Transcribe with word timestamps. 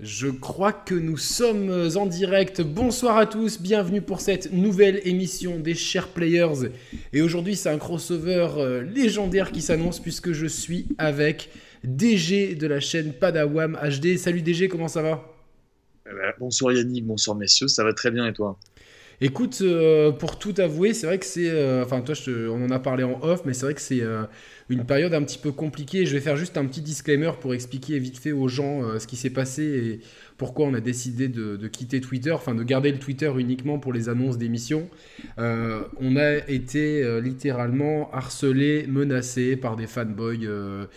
Je 0.00 0.28
crois 0.28 0.74
que 0.74 0.94
nous 0.94 1.16
sommes 1.16 1.88
en 1.96 2.04
direct. 2.04 2.60
Bonsoir 2.60 3.16
à 3.16 3.24
tous, 3.24 3.58
bienvenue 3.58 4.02
pour 4.02 4.20
cette 4.20 4.52
nouvelle 4.52 5.00
émission 5.04 5.58
des 5.58 5.74
Chers 5.74 6.08
Players. 6.08 6.70
Et 7.14 7.22
aujourd'hui, 7.22 7.56
c'est 7.56 7.70
un 7.70 7.78
crossover 7.78 8.46
euh, 8.58 8.82
légendaire 8.82 9.52
qui 9.52 9.62
s'annonce 9.62 9.98
puisque 9.98 10.32
je 10.32 10.44
suis 10.44 10.86
avec 10.98 11.48
DG 11.82 12.56
de 12.56 12.66
la 12.66 12.78
chaîne 12.78 13.14
Padawam 13.14 13.78
HD. 13.82 14.18
Salut 14.18 14.42
DG, 14.42 14.68
comment 14.68 14.88
ça 14.88 15.00
va? 15.00 15.34
Eh 16.06 16.12
ben, 16.12 16.34
Bonsoir 16.38 16.74
Yannick, 16.74 17.06
bonsoir 17.06 17.34
messieurs, 17.34 17.68
ça 17.68 17.82
va 17.82 17.94
très 17.94 18.10
bien 18.10 18.26
et 18.26 18.34
toi? 18.34 18.58
Écoute, 19.20 19.58
euh, 19.62 20.12
pour 20.12 20.38
tout 20.38 20.54
avouer, 20.58 20.92
c'est 20.94 21.06
vrai 21.06 21.18
que 21.18 21.26
c'est. 21.26 21.48
Euh, 21.48 21.84
enfin, 21.84 22.00
toi, 22.00 22.14
on 22.28 22.64
en 22.64 22.70
a 22.70 22.78
parlé 22.78 23.04
en 23.04 23.18
off, 23.22 23.42
mais 23.44 23.54
c'est 23.54 23.64
vrai 23.66 23.74
que 23.74 23.80
c'est 23.80 24.02
une 24.68 24.84
période 24.84 25.14
un 25.14 25.22
petit 25.22 25.38
peu 25.38 25.52
compliquée. 25.52 26.06
Je 26.06 26.14
vais 26.14 26.20
faire 26.20 26.36
juste 26.36 26.56
un 26.56 26.64
petit 26.66 26.80
disclaimer 26.80 27.30
pour 27.40 27.54
expliquer 27.54 27.98
vite 27.98 28.18
fait 28.18 28.32
aux 28.32 28.48
gens 28.48 28.82
euh, 28.82 28.98
ce 28.98 29.06
qui 29.06 29.16
s'est 29.16 29.30
passé 29.30 29.62
et 29.62 30.00
pourquoi 30.36 30.66
on 30.66 30.74
a 30.74 30.80
décidé 30.80 31.28
de, 31.28 31.68
quitter 31.68 32.00
Twitter, 32.00 32.32
enfin 32.32 32.54
de 32.54 32.62
garder 32.62 32.90
le 32.92 32.98
Twitter 32.98 33.32
uniquement 33.38 33.78
pour 33.78 33.92
les 33.92 34.08
annonces 34.08 34.38
d'émissions. 34.38 34.88
Euh, 35.38 35.82
on 36.00 36.16
a 36.16 36.36
été 36.48 37.02
euh, 37.02 37.20
littéralement 37.20 38.10
harcelé, 38.12 38.86
menacé 38.88 39.56
par 39.56 39.76
des 39.76 39.86
fanboys 39.86 40.38
de 40.38 40.88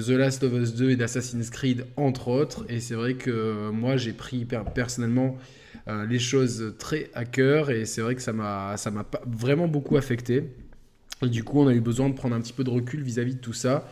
The 0.00 0.10
Last 0.10 0.42
of 0.42 0.52
Us 0.52 0.74
2 0.74 0.90
et 0.90 0.96
d'Assassin's 0.96 1.50
Creed, 1.50 1.86
entre 1.96 2.28
autres. 2.28 2.66
Et 2.68 2.80
c'est 2.80 2.94
vrai 2.94 3.14
que 3.14 3.70
moi, 3.70 3.96
j'ai 3.96 4.12
pris 4.12 4.46
personnellement 4.74 5.38
les 6.08 6.18
choses 6.18 6.74
très 6.78 7.10
à 7.14 7.24
cœur 7.24 7.70
et 7.70 7.84
c'est 7.84 8.00
vrai 8.00 8.14
que 8.14 8.22
ça 8.22 8.32
m'a 8.32 8.76
vraiment 9.26 9.68
beaucoup 9.68 9.96
affecté. 9.96 10.44
Et 11.22 11.28
du 11.28 11.44
coup, 11.44 11.60
on 11.60 11.68
a 11.68 11.74
eu 11.74 11.80
besoin 11.80 12.08
de 12.08 12.14
prendre 12.14 12.34
un 12.34 12.40
petit 12.40 12.52
peu 12.52 12.64
de 12.64 12.70
recul 12.70 13.02
vis-à-vis 13.02 13.34
de 13.34 13.40
tout 13.40 13.52
ça. 13.52 13.88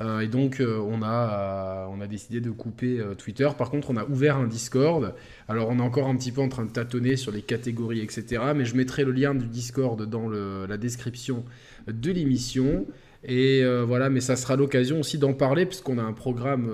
Euh, 0.00 0.20
et 0.20 0.28
donc, 0.28 0.60
euh, 0.60 0.78
on, 0.78 1.02
a, 1.02 1.88
on 1.90 2.00
a 2.00 2.06
décidé 2.06 2.40
de 2.40 2.50
couper 2.50 2.98
euh, 2.98 3.14
Twitter. 3.14 3.48
Par 3.56 3.70
contre, 3.70 3.90
on 3.90 3.96
a 3.96 4.04
ouvert 4.04 4.36
un 4.36 4.46
Discord. 4.46 5.14
Alors, 5.48 5.68
on 5.68 5.78
est 5.78 5.82
encore 5.82 6.08
un 6.08 6.16
petit 6.16 6.32
peu 6.32 6.40
en 6.40 6.48
train 6.48 6.64
de 6.64 6.72
tâtonner 6.72 7.16
sur 7.16 7.30
les 7.30 7.42
catégories, 7.42 8.00
etc. 8.00 8.42
Mais 8.56 8.64
je 8.64 8.74
mettrai 8.76 9.04
le 9.04 9.12
lien 9.12 9.34
du 9.34 9.46
Discord 9.46 10.02
dans 10.08 10.28
la 10.28 10.76
description 10.76 11.44
de 11.86 12.10
l'émission. 12.10 12.86
Et 13.24 13.62
voilà, 13.86 14.10
mais 14.10 14.20
ça 14.20 14.36
sera 14.36 14.56
l'occasion 14.56 15.00
aussi 15.00 15.18
d'en 15.18 15.32
parler, 15.32 15.66
puisqu'on 15.66 15.98
a 15.98 16.02
un 16.02 16.12
programme 16.12 16.68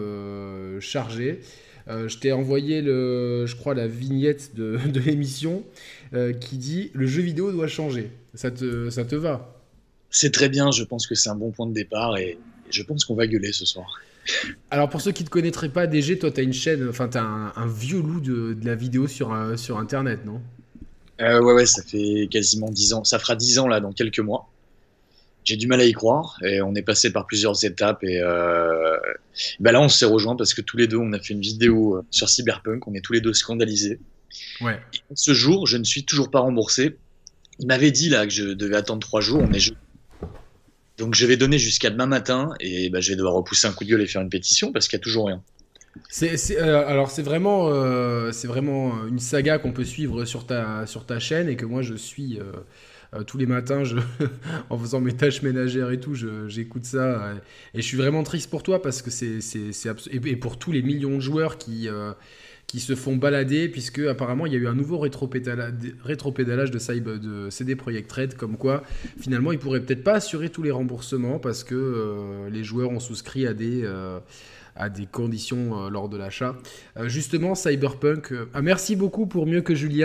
chargé. 0.81 1.41
Je 1.89 2.19
t'ai 2.19 2.33
envoyé, 2.33 2.83
le, 2.83 3.47
je 3.47 3.56
crois, 3.56 3.75
la 3.75 3.86
vignette 3.86 4.55
de, 4.55 4.78
de 4.86 5.00
l'émission 5.00 5.64
qui 6.41 6.56
dit 6.58 6.91
Le 6.95 7.06
jeu 7.06 7.22
vidéo 7.22 7.53
doit 7.53 7.69
changer. 7.69 8.11
Ça 8.34 8.50
te, 8.50 8.91
ça 8.91 9.05
te 9.05 9.14
va? 9.14 9.58
C'est 10.11 10.33
très 10.33 10.48
bien, 10.48 10.70
je 10.70 10.84
pense 10.84 11.06
que 11.06 11.14
c'est 11.14 11.28
un 11.28 11.34
bon 11.34 11.50
point 11.50 11.67
de 11.67 11.72
départ 11.72 12.17
et 12.17 12.39
je 12.70 12.83
pense 12.83 13.05
qu'on 13.05 13.14
va 13.14 13.27
gueuler 13.27 13.53
ce 13.53 13.64
soir. 13.64 14.00
Alors 14.70 14.89
pour 14.89 15.00
ceux 15.00 15.12
qui 15.12 15.22
ne 15.22 15.28
te 15.28 15.33
connaîtraient 15.33 15.69
pas, 15.70 15.86
DG, 15.86 16.19
toi 16.19 16.30
tu 16.30 16.41
as 16.41 16.42
une 16.42 16.53
chaîne, 16.53 16.89
enfin 16.89 17.08
tu 17.08 17.19
as 17.19 17.22
un, 17.22 17.67
vieux 17.67 18.00
loup 18.00 18.20
de, 18.20 18.56
la 18.62 18.75
vidéo 18.75 19.06
sur, 19.06 19.33
euh, 19.33 19.56
sur 19.56 19.78
Internet, 19.78 20.25
non? 20.25 20.41
Euh, 21.20 21.41
Ouais, 21.41 21.52
ouais, 21.52 21.67
ça 21.67 21.83
fait 21.83 22.28
quasiment 22.30 22.70
10 22.70 22.92
ans, 22.92 23.05
ça 23.05 23.19
fera 23.19 23.34
10 23.34 23.58
ans 23.58 23.69
là 23.69 23.80
dans 23.80 23.92
quelques 23.92 24.20
mois. 24.20 24.48
J'ai 25.49 25.57
du 25.57 25.67
mal 25.67 25.81
à 25.81 25.87
y 25.87 25.93
croire 25.93 26.37
et 26.45 26.61
on 26.61 26.75
est 26.75 26.83
passé 26.83 27.11
par 27.11 27.25
plusieurs 27.25 27.65
étapes 27.65 28.05
et 28.05 28.21
euh, 28.21 28.99
ben 29.61 29.73
là 29.73 29.81
on 29.81 29.89
s'est 29.89 30.05
rejoints 30.05 30.37
parce 30.37 30.53
que 30.53 30.61
tous 30.61 30.77
les 30.77 30.87
deux 30.87 30.99
on 30.99 31.15
a 31.15 31.19
fait 31.19 31.33
une 31.33 31.41
vidéo 31.41 31.97
euh, 31.97 32.03
sur 32.11 32.29
Cyberpunk, 32.29 32.87
on 32.87 32.93
est 32.93 33.01
tous 33.01 33.15
les 33.15 33.23
deux 33.23 33.33
scandalisés. 33.33 33.99
Ouais. 34.61 34.79
ce 35.15 35.33
jour, 35.33 35.67
je 35.67 35.79
ne 35.79 35.85
suis 35.85 36.05
toujours 36.05 36.31
pas 36.31 36.41
remboursé. 36.41 36.99
Il 37.61 37.67
m'avait 37.67 37.93
dit 37.93 38.11
là 38.11 38.27
que 38.27 38.33
je 38.33 38.45
devais 38.45 38.77
attendre 38.77 39.01
3 39.01 39.23
jours, 39.23 39.41
on 39.41 39.51
est 39.55 39.73
donc 40.99 41.15
je 41.15 41.25
vais 41.25 41.39
donner 41.39 41.59
jusqu'à 41.59 41.89
demain 41.89 42.05
matin 42.05 42.51
et 42.61 42.91
bah, 42.91 43.01
je 43.01 43.09
vais 43.09 43.17
devoir 43.17 43.33
repousser 43.33 43.67
un 43.67 43.73
coup 43.73 43.85
de 43.85 43.89
gueule 43.89 44.03
et 44.03 44.07
faire 44.07 44.21
une 44.21 44.29
pétition 44.29 44.71
parce 44.71 44.87
qu'il 44.87 44.99
n'y 44.99 45.01
a 45.01 45.05
toujours 45.05 45.29
rien. 45.29 45.43
C'est, 46.11 46.61
euh, 46.61 46.87
alors 46.87 47.11
c'est 47.11 47.23
vraiment, 47.23 47.69
euh, 47.71 48.33
c'est 48.33 48.49
vraiment 48.49 49.07
une 49.07 49.19
saga 49.19 49.57
qu'on 49.57 49.73
peut 49.73 49.87
suivre 49.87 50.27
sur 50.27 50.45
ta, 50.45 50.87
sur 50.87 51.07
ta 51.07 51.19
chaîne 51.19 51.48
et 51.48 51.57
que 51.57 51.64
moi 51.64 51.81
je 51.81 51.95
suis 51.95 52.39
euh, 53.14 53.23
tous 53.23 53.39
les 53.39 53.46
matins 53.46 53.83
en 54.70 54.79
faisant 54.79 55.01
mes 55.01 55.13
tâches 55.13 55.42
ménagères 55.42 55.91
et 55.91 56.01
tout, 56.01 56.14
j'écoute 56.46 56.85
ça. 56.85 57.35
Et 57.74 57.83
je 57.83 57.86
suis 57.86 57.96
vraiment 57.96 58.23
triste 58.23 58.51
pour 58.51 58.63
toi 58.63 58.83
parce 58.83 59.02
que 59.02 59.11
c'est, 59.11 59.41
et, 60.11 60.36
pour 60.36 60.58
tous 60.58 60.73
les 60.73 60.83
millions 60.83 61.17
de 61.17 61.20
joueurs 61.20 61.58
qui 61.58 61.89
qui 62.69 62.80
se 62.80 62.95
font 62.95 63.17
balader, 63.17 63.69
puisque 63.70 64.01
apparemment 64.01 64.45
il 64.45 64.52
y 64.52 64.57
a 64.57 64.58
eu 64.58 64.69
un 64.69 64.74
nouveau 64.74 64.98
rétropédalage 64.98 66.70
de, 66.70 66.79
Cyber, 66.79 67.19
de 67.19 67.48
CD 67.48 67.74
Projekt 67.74 68.13
Red, 68.13 68.35
comme 68.35 68.58
quoi 68.58 68.85
finalement 69.19 69.52
ils 69.52 69.58
pourraient 69.58 69.80
peut-être 69.80 70.05
pas 70.05 70.17
assurer 70.17 70.51
tous 70.51 70.63
les 70.63 70.70
remboursements 70.70 71.39
parce 71.39 71.64
que 71.64 71.75
euh, 71.75 72.51
les 72.51 72.64
joueurs 72.64 72.90
ont 72.90 73.01
souscrit 73.01 73.46
à 73.46 73.55
des, 73.55 73.85
euh, 73.85 74.20
à 74.78 74.89
des 74.89 75.06
conditions 75.06 75.86
euh, 75.86 75.90
lors 75.90 76.08
de 76.08 76.16
l'achat. 76.16 76.56
Euh, 76.96 77.08
justement, 77.08 77.55
Cyberpunk, 77.55 78.33
euh, 78.33 78.48
ah, 78.55 78.62
merci 78.62 78.96
beaucoup 78.96 79.27
pour 79.27 79.46
mieux 79.46 79.61
que 79.61 79.74
Julien 79.74 79.98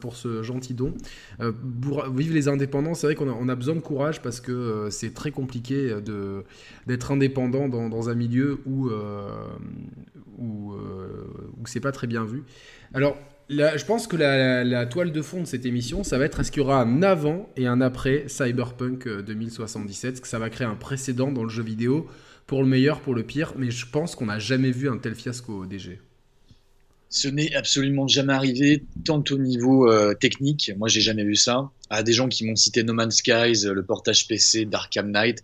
pour 0.00 0.16
ce 0.16 0.42
gentil 0.42 0.74
don. 0.74 0.92
vive 1.40 2.34
les 2.34 2.48
indépendants, 2.48 2.94
c'est 2.94 3.06
vrai 3.06 3.14
qu'on 3.14 3.48
a, 3.48 3.54
besoin 3.54 3.76
de 3.76 3.80
courage 3.80 4.20
parce 4.20 4.40
que 4.40 4.88
c'est 4.90 5.14
très 5.14 5.30
compliqué 5.30 5.94
de, 6.04 6.42
d'être 6.86 7.12
indépendant 7.12 7.68
dans, 7.68 7.88
dans, 7.88 8.08
un 8.08 8.14
milieu 8.14 8.58
où, 8.66 8.90
où, 10.38 10.72
où 10.72 11.66
c'est 11.66 11.80
pas 11.80 11.92
très 11.92 12.06
bien 12.06 12.24
vu. 12.24 12.42
Alors, 12.92 13.16
je 13.48 13.84
pense 13.84 14.06
que 14.06 14.16
la, 14.16 14.64
la, 14.64 14.86
toile 14.86 15.12
de 15.12 15.22
fond 15.22 15.40
de 15.40 15.46
cette 15.46 15.66
émission, 15.66 16.02
ça 16.02 16.18
va 16.18 16.24
être 16.24 16.40
est-ce 16.40 16.50
qu'il 16.50 16.62
y 16.62 16.64
aura 16.64 16.80
un 16.80 17.02
avant 17.02 17.48
et 17.56 17.66
un 17.66 17.80
après 17.80 18.24
Cyberpunk 18.26 19.08
2077, 19.08 20.20
que 20.20 20.28
ça 20.28 20.38
va 20.38 20.50
créer 20.50 20.66
un 20.66 20.76
précédent 20.76 21.30
dans 21.30 21.44
le 21.44 21.50
jeu 21.50 21.62
vidéo 21.62 22.08
pour 22.46 22.62
le 22.62 22.68
meilleur, 22.68 23.00
pour 23.00 23.14
le 23.14 23.22
pire, 23.22 23.54
mais 23.56 23.70
je 23.70 23.86
pense 23.86 24.14
qu'on 24.14 24.26
n'a 24.26 24.38
jamais 24.38 24.70
vu 24.70 24.88
un 24.88 24.98
tel 24.98 25.14
fiasco 25.14 25.62
au 25.62 25.66
DG. 25.66 26.00
Ce 27.08 27.28
n'est 27.28 27.54
absolument 27.54 28.08
jamais 28.08 28.32
arrivé, 28.32 28.84
tant 29.04 29.22
au 29.30 29.38
niveau 29.38 29.90
euh, 29.90 30.14
technique, 30.14 30.72
moi 30.76 30.88
j'ai 30.88 31.00
jamais 31.00 31.24
vu 31.24 31.36
ça, 31.36 31.70
à 31.88 32.02
des 32.02 32.12
gens 32.12 32.28
qui 32.28 32.44
m'ont 32.44 32.56
cité 32.56 32.82
No 32.82 32.92
Man's 32.92 33.16
Skies, 33.16 33.64
le 33.64 33.84
portage 33.84 34.26
PC 34.26 34.64
d'Arkham 34.64 35.10
Knight. 35.10 35.42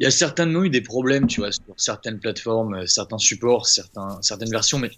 Il 0.00 0.04
y 0.04 0.06
a 0.06 0.10
certainement 0.10 0.64
eu 0.64 0.70
des 0.70 0.80
problèmes, 0.80 1.26
tu 1.26 1.40
vois, 1.40 1.52
sur 1.52 1.62
certaines 1.76 2.18
plateformes, 2.18 2.74
euh, 2.74 2.86
certains 2.86 3.18
supports, 3.18 3.66
certaines 3.66 4.50
versions, 4.50 4.78
mais 4.78 4.90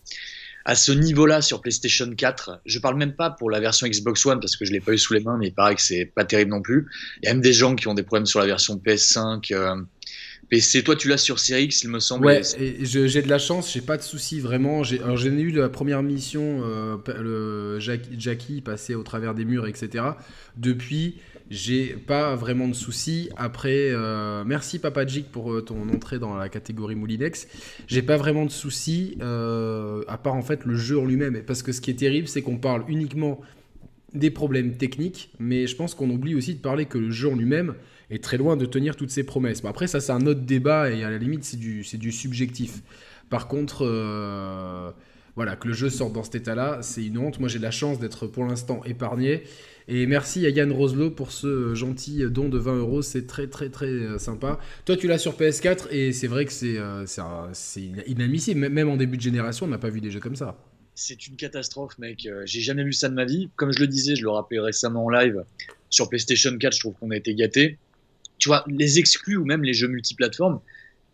à 0.65 0.75
ce 0.75 0.93
niveau-là 0.93 1.43
sur 1.43 1.61
PlayStation 1.61 2.09
4, 2.15 2.63
je 2.65 2.79
parle 2.79 2.97
même 2.97 3.15
pas 3.15 3.31
pour 3.31 3.51
la 3.51 3.61
version 3.61 3.87
Xbox 3.87 4.25
One 4.25 4.41
parce 4.41 4.57
que 4.57 4.65
je 4.65 4.73
l'ai 4.73 4.81
pas 4.81 4.93
eu 4.93 4.99
sous 4.99 5.13
les 5.13 5.21
mains, 5.21 5.37
mais 5.37 5.49
il 5.49 5.55
paraît 5.55 5.75
que 5.75 5.83
c'est 5.83 6.07
pas 6.07 6.25
terrible 6.25 6.53
non 6.53 6.63
plus. 6.63 6.87
Il 7.23 7.27
y 7.27 7.29
a 7.29 7.35
même 7.35 7.43
des 7.43 7.53
gens 7.53 7.75
qui 7.75 7.87
ont 7.87 7.93
des 7.93 8.03
problèmes 8.03 8.25
sur 8.25 8.41
la 8.41 8.47
version 8.47 8.77
PS5, 8.77 9.53
PC, 10.49 10.83
toi 10.83 10.97
tu 10.97 11.09
l'as 11.09 11.17
sur 11.17 11.39
Series 11.39 11.65
X, 11.65 11.85
il 11.85 11.91
me 11.91 12.01
semble. 12.01 12.27
Ouais, 12.27 12.43
j'ai 12.81 13.23
de 13.23 13.29
la 13.29 13.39
chance, 13.39 13.73
j'ai 13.73 13.81
pas 13.81 13.97
de 13.97 14.03
soucis 14.03 14.41
vraiment. 14.41 14.83
Alors 15.03 15.17
j'ai 15.17 15.31
eu 15.31 15.51
la 15.51 15.69
première 15.69 16.03
mission, 16.03 16.63
euh, 16.65 16.97
le 17.21 17.79
Jackie 17.79 18.61
passé 18.61 18.95
au 18.95 19.03
travers 19.03 19.35
des 19.35 19.45
murs, 19.45 19.67
etc. 19.67 20.05
Depuis, 20.57 21.17
j'ai 21.51 21.89
pas 21.95 22.35
vraiment 22.37 22.69
de 22.69 22.75
soucis. 22.75 23.31
Après, 23.37 23.91
euh, 23.91 24.45
merci 24.47 24.79
Papa 24.79 25.07
Jig 25.07 25.27
pour 25.27 25.53
euh, 25.53 25.63
ton 25.63 25.89
entrée 25.89 26.19
dans 26.19 26.37
la 26.37 26.49
catégorie 26.49 26.95
Moulinex. 26.95 27.47
J'ai 27.87 28.03
pas 28.03 28.17
vraiment 28.17 28.45
de 28.45 28.51
soucis, 28.51 29.17
à 29.21 30.19
part 30.19 30.35
en 30.35 30.43
fait 30.43 30.65
le 30.65 30.77
jeu 30.77 30.99
en 30.99 31.05
lui-même. 31.05 31.43
Parce 31.47 31.63
que 31.63 31.73
ce 31.73 31.81
qui 31.81 31.91
est 31.91 31.99
terrible, 31.99 32.29
c'est 32.29 32.43
qu'on 32.43 32.59
parle 32.59 32.85
uniquement 32.89 33.41
des 34.15 34.31
problèmes 34.31 34.77
techniques, 34.77 35.31
mais 35.41 35.67
je 35.67 35.75
pense 35.75 35.95
qu'on 35.95 36.09
oublie 36.09 36.35
aussi 36.35 36.55
de 36.55 36.61
parler 36.61 36.87
que 36.87 36.99
le 36.99 37.11
jeu 37.11 37.29
en 37.29 37.35
lui-même 37.35 37.75
est 38.11 38.23
très 38.23 38.37
loin 38.37 38.57
de 38.57 38.67
tenir 38.67 38.97
toutes 38.97 39.11
ses 39.11 39.25
promesses. 39.25 39.63
Bon, 39.63 39.69
après, 39.69 39.87
ça, 39.87 40.01
c'est 40.01 40.13
un 40.13 40.27
autre 40.27 40.41
débat 40.41 40.91
et 40.91 41.05
à 41.05 41.11
la 41.11 41.19
limite, 41.19 41.45
c'est 41.45 41.57
du, 41.57 41.83
du 41.83 42.13
subjectif. 42.13 42.83
Par 43.31 43.49
contre, 43.49 43.85
euh, 43.87 44.91
voilà, 45.37 45.57
que 45.57 45.69
le 45.69 45.75
jeu 45.75 45.91
sorte 45.91 46.13
dans 46.13 46.23
cet 46.23 46.37
état-là, 46.37 46.79
c'est 46.83 47.05
une 47.05 47.19
honte. 47.19 47.41
Moi, 47.41 47.49
j'ai 47.49 47.59
la 47.59 47.71
chance 47.71 47.99
d'être 47.99 48.27
pour 48.27 48.45
l'instant 48.45 48.83
épargné. 48.85 49.45
Et 49.87 50.07
merci 50.07 50.47
à 50.47 50.49
Yann 50.49 50.73
Roselot 50.73 51.11
pour 51.11 51.31
ce 51.31 51.75
gentil 51.75 52.23
don 52.31 52.49
de 52.49 52.59
20 52.59 52.77
euros. 52.77 53.03
C'est 53.03 53.27
très, 53.27 53.49
très, 53.49 53.69
très 53.69 53.87
euh, 53.87 54.19
sympa. 54.19 54.59
Toi, 54.85 54.97
tu 54.97 55.09
l'as 55.09 55.19
sur 55.19 55.37
PS4 55.37 55.89
et 55.91 56.13
c'est 56.13 56.27
vrai 56.27 56.45
que 56.45 56.53
c'est 56.53 56.79
euh, 56.79 57.05
inadmissible. 58.07 58.69
Même 58.69 58.89
en 58.89 58.97
début 58.97 59.17
de 59.17 59.23
génération, 59.23 59.67
on 59.67 59.69
n'a 59.69 59.79
pas 59.79 59.91
vu 59.91 60.01
des 60.01 60.11
jeux 60.11 60.21
comme 60.21 60.37
ça 60.37 60.57
c'est 60.97 61.27
une 61.27 61.35
catastrophe, 61.35 61.99
mec. 61.99 62.29
J'ai 62.45 62.61
jamais 62.61 62.85
vu 62.85 62.93
ça 62.93 63.09
de 63.09 63.15
ma 63.15 63.25
vie. 63.25 63.51
Comme 63.57 63.73
je 63.73 63.81
le 63.81 63.89
disais, 63.89 64.15
je 64.15 64.23
le 64.23 64.31
rappelais 64.31 64.61
récemment 64.61 65.07
en 65.07 65.11
live, 65.11 65.45
sur 65.91 66.09
PlayStation 66.09 66.57
4, 66.57 66.73
je 66.73 66.79
trouve 66.79 66.95
qu'on 66.95 67.11
a 67.11 67.17
été 67.17 67.35
gâtés 67.35 67.79
les 68.67 68.99
exclus 68.99 69.37
ou 69.37 69.45
même 69.45 69.63
les 69.63 69.75
jeux 69.75 69.89
multiplateformes, 69.89 70.61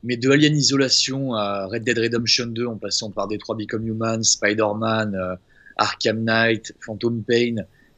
mais 0.03 0.17
de 0.17 0.31
Alien 0.31 0.56
Isolation 0.56 1.35
à 1.35 1.67
Red 1.67 1.85
Dead 1.85 1.99
Redemption 1.99 2.47
2 2.47 2.67
en 2.67 2.77
passant 2.77 3.11
par 3.11 3.29
Detroit 3.29 3.56
Become 3.56 3.87
Human, 3.87 4.23
Spider-Man, 4.23 5.15
euh, 5.15 5.37
Arkham 5.77 6.23
Knight, 6.25 6.75
Phantom 6.81 7.23
Pain, 7.23 7.56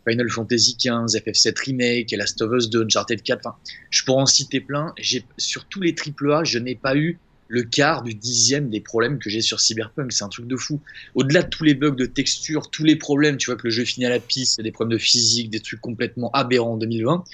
Final 0.08 0.28
Fantasy 0.28 0.76
XV, 0.78 1.20
FF7 1.20 1.58
Remake, 1.66 2.10
Last 2.12 2.42
of 2.42 2.52
Us 2.52 2.70
2, 2.70 2.84
Uncharted 2.84 3.22
4, 3.22 3.40
enfin, 3.44 3.56
je 3.90 4.02
pourrais 4.04 4.22
en 4.22 4.26
citer 4.26 4.60
plein. 4.60 4.94
Sur 5.38 5.64
tous 5.66 5.80
les 5.80 5.94
AAA, 5.94 6.44
je 6.44 6.58
n'ai 6.58 6.74
pas 6.74 6.96
eu 6.96 7.18
le 7.48 7.62
quart 7.62 8.02
du 8.02 8.14
dixième 8.14 8.70
des 8.70 8.80
problèmes 8.80 9.18
que 9.18 9.28
j'ai 9.28 9.42
sur 9.42 9.60
Cyberpunk. 9.60 10.10
C'est 10.10 10.24
un 10.24 10.28
truc 10.28 10.46
de 10.46 10.56
fou. 10.56 10.80
Au-delà 11.14 11.42
de 11.42 11.48
tous 11.48 11.64
les 11.64 11.74
bugs 11.74 11.90
de 11.90 12.06
texture, 12.06 12.70
tous 12.70 12.82
les 12.82 12.96
problèmes, 12.96 13.36
tu 13.36 13.50
vois 13.50 13.56
que 13.56 13.66
le 13.66 13.70
jeu 13.70 13.84
finit 13.84 14.06
à 14.06 14.10
la 14.10 14.20
piste, 14.20 14.60
des 14.60 14.72
problèmes 14.72 14.96
de 14.96 15.02
physique, 15.02 15.50
des 15.50 15.60
trucs 15.60 15.80
complètement 15.80 16.30
aberrants 16.32 16.72
en 16.72 16.76
2020. 16.78 17.24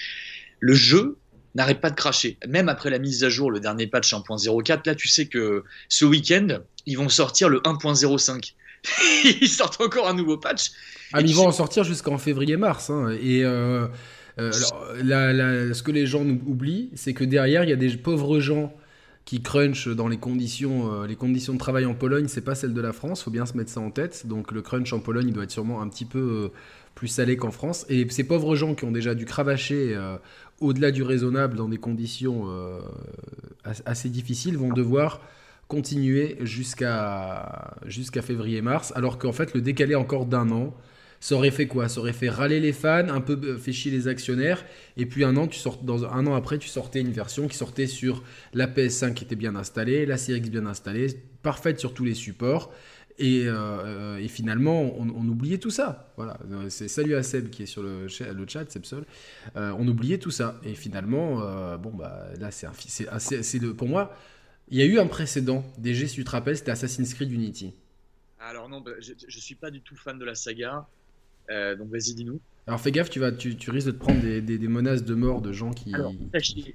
Le 0.59 0.73
jeu 0.73 1.17
n'arrête 1.59 1.81
pas 1.81 1.89
de 1.89 1.95
cracher. 1.95 2.37
Même 2.47 2.69
après 2.69 2.89
la 2.89 2.99
mise 2.99 3.23
à 3.23 3.29
jour, 3.29 3.51
le 3.51 3.59
dernier 3.59 3.85
patch 3.85 4.13
1.04, 4.13 4.87
là 4.87 4.95
tu 4.95 5.07
sais 5.07 5.27
que 5.27 5.63
ce 5.89 6.05
week-end, 6.05 6.59
ils 6.85 6.97
vont 6.97 7.09
sortir 7.09 7.49
le 7.49 7.59
1.05. 7.59 8.53
ils 9.41 9.49
sortent 9.49 9.81
encore 9.81 10.07
un 10.07 10.13
nouveau 10.13 10.37
patch. 10.37 10.71
Ah, 11.13 11.21
ils 11.21 11.35
vont 11.35 11.47
en 11.47 11.51
sortir 11.51 11.83
jusqu'en 11.83 12.17
février-mars. 12.17 12.89
Hein. 12.89 13.09
Et 13.21 13.43
euh, 13.43 13.87
euh, 14.39 14.51
ce 14.51 15.83
que 15.83 15.91
les 15.91 16.05
gens 16.05 16.23
oublient, 16.23 16.89
c'est 16.95 17.13
que 17.13 17.25
derrière, 17.25 17.63
il 17.63 17.69
y 17.69 17.73
a 17.73 17.77
des 17.77 17.97
pauvres 17.97 18.39
gens 18.39 18.73
qui 19.25 19.41
crunchent 19.41 19.87
dans 19.87 20.07
les 20.07 20.17
conditions, 20.17 20.93
euh, 20.93 21.07
les 21.07 21.15
conditions 21.15 21.53
de 21.53 21.59
travail 21.59 21.85
en 21.85 21.93
Pologne, 21.93 22.27
c'est 22.27 22.41
pas 22.41 22.55
celle 22.55 22.73
de 22.73 22.81
la 22.81 22.93
France, 22.93 23.23
faut 23.23 23.31
bien 23.31 23.45
se 23.45 23.55
mettre 23.55 23.69
ça 23.69 23.79
en 23.79 23.91
tête. 23.91 24.25
Donc 24.25 24.51
le 24.51 24.61
crunch 24.61 24.91
en 24.93 24.99
Pologne, 24.99 25.27
il 25.27 25.33
doit 25.33 25.43
être 25.43 25.51
sûrement 25.51 25.81
un 25.81 25.87
petit 25.87 26.05
peu 26.05 26.51
plus 26.95 27.07
salé 27.07 27.37
qu'en 27.37 27.51
France. 27.51 27.85
Et 27.89 28.07
ces 28.09 28.23
pauvres 28.23 28.55
gens 28.55 28.75
qui 28.75 28.85
ont 28.85 28.91
déjà 28.91 29.15
dû 29.15 29.25
cravacher 29.25 29.97
au-delà 30.59 30.91
du 30.91 31.03
raisonnable 31.03 31.55
dans 31.55 31.69
des 31.69 31.77
conditions 31.77 32.47
assez 33.85 34.09
difficiles 34.09 34.57
vont 34.57 34.73
devoir 34.73 35.21
continuer 35.69 36.37
jusqu'à 36.41 37.75
jusqu'à 37.85 38.21
février-mars, 38.21 38.91
alors 38.95 39.19
qu'en 39.19 39.31
fait 39.31 39.53
le 39.53 39.61
décalé 39.61 39.95
encore 39.95 40.25
d'un 40.25 40.49
an, 40.51 40.73
ça 41.19 41.35
aurait 41.35 41.51
fait 41.51 41.67
quoi? 41.67 41.89
Ça 41.89 41.99
aurait 41.99 42.13
fait 42.13 42.29
râler 42.29 42.59
les 42.59 42.73
fans, 42.73 43.09
un 43.09 43.21
peu 43.21 43.39
euh, 43.43 43.57
fait 43.57 43.71
chier 43.71 43.91
les 43.91 44.07
actionnaires, 44.07 44.65
et 44.97 45.05
puis 45.05 45.23
un 45.23 45.35
an, 45.37 45.47
tu 45.47 45.59
sort, 45.59 45.79
un 46.11 46.27
an 46.27 46.35
après, 46.35 46.57
tu 46.57 46.67
sortais 46.67 47.01
une 47.01 47.11
version 47.11 47.47
qui 47.47 47.57
sortait 47.57 47.87
sur 47.87 48.23
la 48.53 48.67
PS5 48.67 49.13
qui 49.13 49.23
était 49.25 49.35
bien 49.35 49.55
installée, 49.55 50.05
la 50.05 50.17
Series 50.17 50.41
bien 50.41 50.65
installée, 50.65 51.07
parfaite 51.41 51.79
sur 51.79 51.93
tous 51.93 52.05
les 52.05 52.15
supports. 52.15 52.71
Et, 53.21 53.43
euh, 53.47 54.17
et 54.17 54.29
finalement, 54.29 54.95
on, 54.97 55.27
oubliait 55.27 55.57
tout 55.57 55.71
ça. 55.71 56.13
Voilà, 56.15 56.39
c'est 56.69 56.87
salut 56.87 57.15
à 57.15 57.23
Seb 57.23 57.49
qui 57.49 57.63
est 57.63 57.65
sur 57.65 57.83
le, 57.83 58.05
le 58.05 58.47
chat, 58.47 58.71
Seb 58.71 58.85
Sol. 58.85 59.03
Euh, 59.57 59.73
on 59.77 59.85
oubliait 59.89 60.19
tout 60.19 60.31
ça. 60.31 60.57
Et 60.63 60.73
finalement, 60.73 61.35
bon 61.75 61.91
bah 61.91 62.27
là, 62.39 62.49
c'est 62.49 62.69
c'est 63.19 63.59
pour 63.75 63.89
moi 63.89 64.15
il 64.71 64.77
y 64.77 64.81
a 64.81 64.85
eu 64.85 64.99
un 64.99 65.07
précédent, 65.07 65.65
DG, 65.79 66.07
si 66.07 66.15
tu 66.15 66.23
te 66.23 66.29
rappelles, 66.29 66.57
c'était 66.57 66.71
Assassin's 66.71 67.13
Creed 67.15 67.31
Unity. 67.31 67.73
Alors 68.39 68.69
non, 68.69 68.81
bah, 68.81 68.91
je, 68.99 69.13
ne 69.13 69.41
suis 69.41 69.55
pas 69.55 69.71
du 69.71 69.81
tout 69.81 69.95
fan 69.95 70.19
de 70.19 70.25
la 70.25 70.35
saga, 70.35 70.87
euh, 71.49 71.75
donc 71.75 71.89
vas-y, 71.89 72.13
dis-nous. 72.13 72.39
Alors 72.67 72.79
fais 72.79 72.91
gaffe, 72.91 73.09
tu, 73.09 73.19
vas, 73.19 73.31
tu, 73.31 73.55
risques 73.71 73.87
de 73.87 73.91
te 73.91 73.97
prendre 73.97 74.21
des, 74.21 74.67
menaces 74.67 75.03
de 75.03 75.15
mort 75.15 75.41
de 75.41 75.51
gens 75.51 75.71
qui... 75.71 75.93
Alors, 75.95 76.13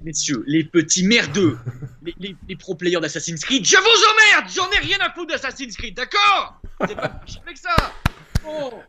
messieurs, 0.03 0.43
les 0.45 0.65
petits 0.65 1.07
merdeux, 1.07 1.57
les, 2.19 2.35
les, 2.49 2.55
pro 2.57 2.75
players 2.75 2.99
d'Assassin's 2.99 3.39
Creed, 3.45 3.63
je 3.65 3.77
vous 3.77 4.37
emmerde! 4.37 4.51
J'en 4.53 4.69
ai 4.71 4.85
rien 4.85 4.97
à 4.99 5.13
foutre 5.13 5.27
d'Assassin's 5.27 5.77
Creed, 5.77 5.95
d'accord? 5.95 6.59
C'est 6.85 6.95
pas 6.95 7.21
avec 7.45 7.57
ça 7.57 7.75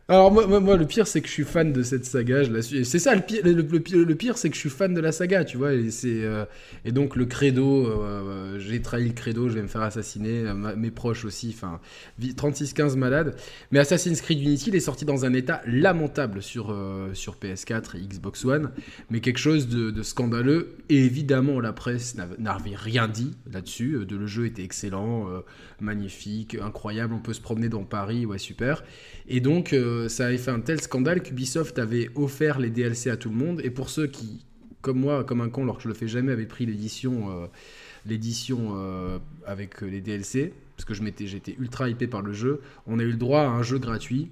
alors 0.09 0.31
moi, 0.31 0.59
moi, 0.59 0.77
le 0.77 0.85
pire 0.85 1.05
c'est 1.05 1.21
que 1.21 1.27
je 1.27 1.33
suis 1.33 1.43
fan 1.43 1.73
de 1.73 1.83
cette 1.83 2.05
saga. 2.05 2.43
C'est 2.61 2.99
ça 2.99 3.15
le 3.15 3.21
pire. 3.21 3.41
Le, 3.43 4.15
pire, 4.15 4.37
c'est 4.37 4.49
que 4.49 4.55
je 4.55 4.59
suis 4.59 4.69
fan 4.69 4.93
de 4.93 5.01
la 5.01 5.11
saga, 5.11 5.43
tu 5.43 5.57
vois. 5.57 5.73
Et, 5.73 5.89
euh, 6.05 6.45
et 6.85 6.91
donc 6.91 7.15
le 7.15 7.25
credo, 7.25 7.87
euh, 7.87 8.57
j'ai 8.59 8.81
trahi 8.81 9.07
le 9.07 9.13
credo, 9.13 9.49
je 9.49 9.55
vais 9.55 9.61
me 9.61 9.67
faire 9.67 9.81
assassiner, 9.81 10.47
euh, 10.47 10.75
mes 10.75 10.91
proches 10.91 11.25
aussi. 11.25 11.53
Enfin, 11.55 11.79
36-15 12.21 12.95
malades. 12.95 13.35
Mais 13.71 13.79
Assassin's 13.79 14.21
Creed 14.21 14.41
Unity, 14.41 14.69
il 14.69 14.75
est 14.75 14.81
sorti 14.81 15.05
dans 15.05 15.25
un 15.25 15.33
état 15.33 15.61
lamentable 15.65 16.41
sur, 16.41 16.75
sur 17.13 17.35
PS4 17.35 17.97
et 17.97 18.01
Xbox 18.01 18.45
One, 18.45 18.71
mais 19.09 19.19
quelque 19.19 19.39
chose 19.39 19.67
de, 19.67 20.03
scandaleux. 20.03 20.75
Et 20.89 21.03
évidemment, 21.03 21.59
la 21.59 21.73
presse 21.73 22.15
n'avait 22.15 22.75
rien 22.75 23.07
dit 23.07 23.35
là-dessus. 23.51 24.05
De 24.05 24.15
le 24.15 24.27
jeu 24.27 24.45
était 24.45 24.63
excellent, 24.63 25.27
magnifique, 25.79 26.55
incroyable. 26.61 27.13
On 27.13 27.19
peut 27.19 27.33
se 27.33 27.41
promener 27.41 27.69
dans 27.69 27.83
Paris, 27.83 28.25
ouais 28.25 28.37
super. 28.37 28.83
Et 29.27 29.41
donc, 29.41 29.73
euh, 29.73 30.07
ça 30.07 30.27
avait 30.27 30.37
fait 30.37 30.51
un 30.51 30.61
tel 30.61 30.79
scandale 30.79 31.21
qu'Ubisoft 31.21 31.79
avait 31.79 32.09
offert 32.15 32.59
les 32.59 32.69
DLC 32.69 33.09
à 33.09 33.17
tout 33.17 33.29
le 33.29 33.35
monde. 33.35 33.61
Et 33.63 33.69
pour 33.69 33.89
ceux 33.89 34.07
qui, 34.07 34.45
comme 34.81 34.99
moi, 34.99 35.23
comme 35.23 35.41
un 35.41 35.49
con, 35.49 35.63
alors 35.63 35.77
que 35.77 35.83
je 35.83 35.89
le 35.89 35.93
fais 35.93 36.07
jamais, 36.07 36.31
avaient 36.31 36.45
pris 36.45 36.65
l'édition, 36.65 37.29
euh, 37.29 37.47
euh, 38.07 39.19
avec 39.45 39.81
les 39.81 39.99
DLC, 39.99 40.53
parce 40.77 40.85
que 40.85 40.93
j'étais 40.93 41.55
ultra 41.59 41.89
hypé 41.89 42.07
par 42.07 42.21
le 42.21 42.31
jeu, 42.31 42.61
on 42.85 42.99
a 42.99 43.03
eu 43.03 43.11
le 43.11 43.17
droit 43.17 43.41
à 43.41 43.47
un 43.47 43.63
jeu 43.63 43.79
gratuit. 43.79 44.31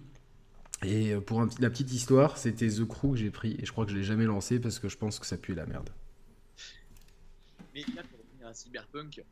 Et 0.86 1.16
pour 1.16 1.46
la 1.60 1.70
petite 1.70 1.92
histoire, 1.92 2.38
c'était 2.38 2.68
The 2.68 2.86
Crew 2.86 3.12
que 3.12 3.18
j'ai 3.18 3.32
pris. 3.32 3.58
Et 3.60 3.66
je 3.66 3.72
crois 3.72 3.86
que 3.86 3.92
je 3.92 3.98
l'ai 3.98 4.04
jamais 4.04 4.26
lancé 4.26 4.60
parce 4.60 4.80
que 4.80 4.88
je 4.88 4.98
pense 4.98 5.20
que 5.20 5.26
ça 5.26 5.38
pue 5.38 5.56
la 5.56 5.66
merde. 5.66 5.90
Mais 7.74 7.82
là, 7.96 8.04
pour 8.04 8.20
revenir 8.20 8.48
à 8.48 8.54
Cyberpunk, 8.54 9.24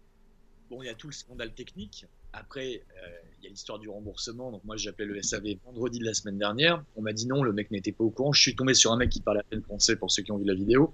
il 0.82 0.86
y 0.86 0.90
a 0.90 0.96
tout 0.96 1.08
le 1.08 1.14
scandale 1.14 1.54
technique. 1.54 2.06
Après, 2.34 2.84
euh, 3.04 3.08
il 3.40 3.46
y 3.46 3.48
a 3.48 3.50
l'histoire 3.50 3.80
du 3.80 3.90
remboursement. 3.90 4.52
Donc, 4.52 4.64
moi, 4.64 4.76
j'ai 4.76 4.90
appelé 4.90 5.08
le 5.08 5.22
SAV 5.22 5.56
vendredi 5.66 6.00
de 6.00 6.06
la 6.06 6.14
semaine 6.14 6.38
dernière. 6.38 6.84
On 6.96 7.02
m'a 7.02 7.14
dit 7.14 7.28
non, 7.28 7.44
le 7.44 7.54
mec 7.54 7.70
n'était 7.72 7.92
pas 7.92 8.04
au 8.04 8.10
courant. 8.10 8.34
Je 8.34 8.42
suis 8.42 8.56
tombé 8.56 8.74
sur 8.74 8.92
un 8.92 8.98
mec 8.98 9.10
qui 9.10 9.22
parle 9.22 9.40
à 9.40 9.44
peine 9.44 9.62
français 9.62 9.96
pour 9.96 10.12
ceux 10.12 10.24
qui 10.24 10.32
ont 10.32 10.38
vu 10.38 10.46
la 10.46 10.56
vidéo, 10.56 10.94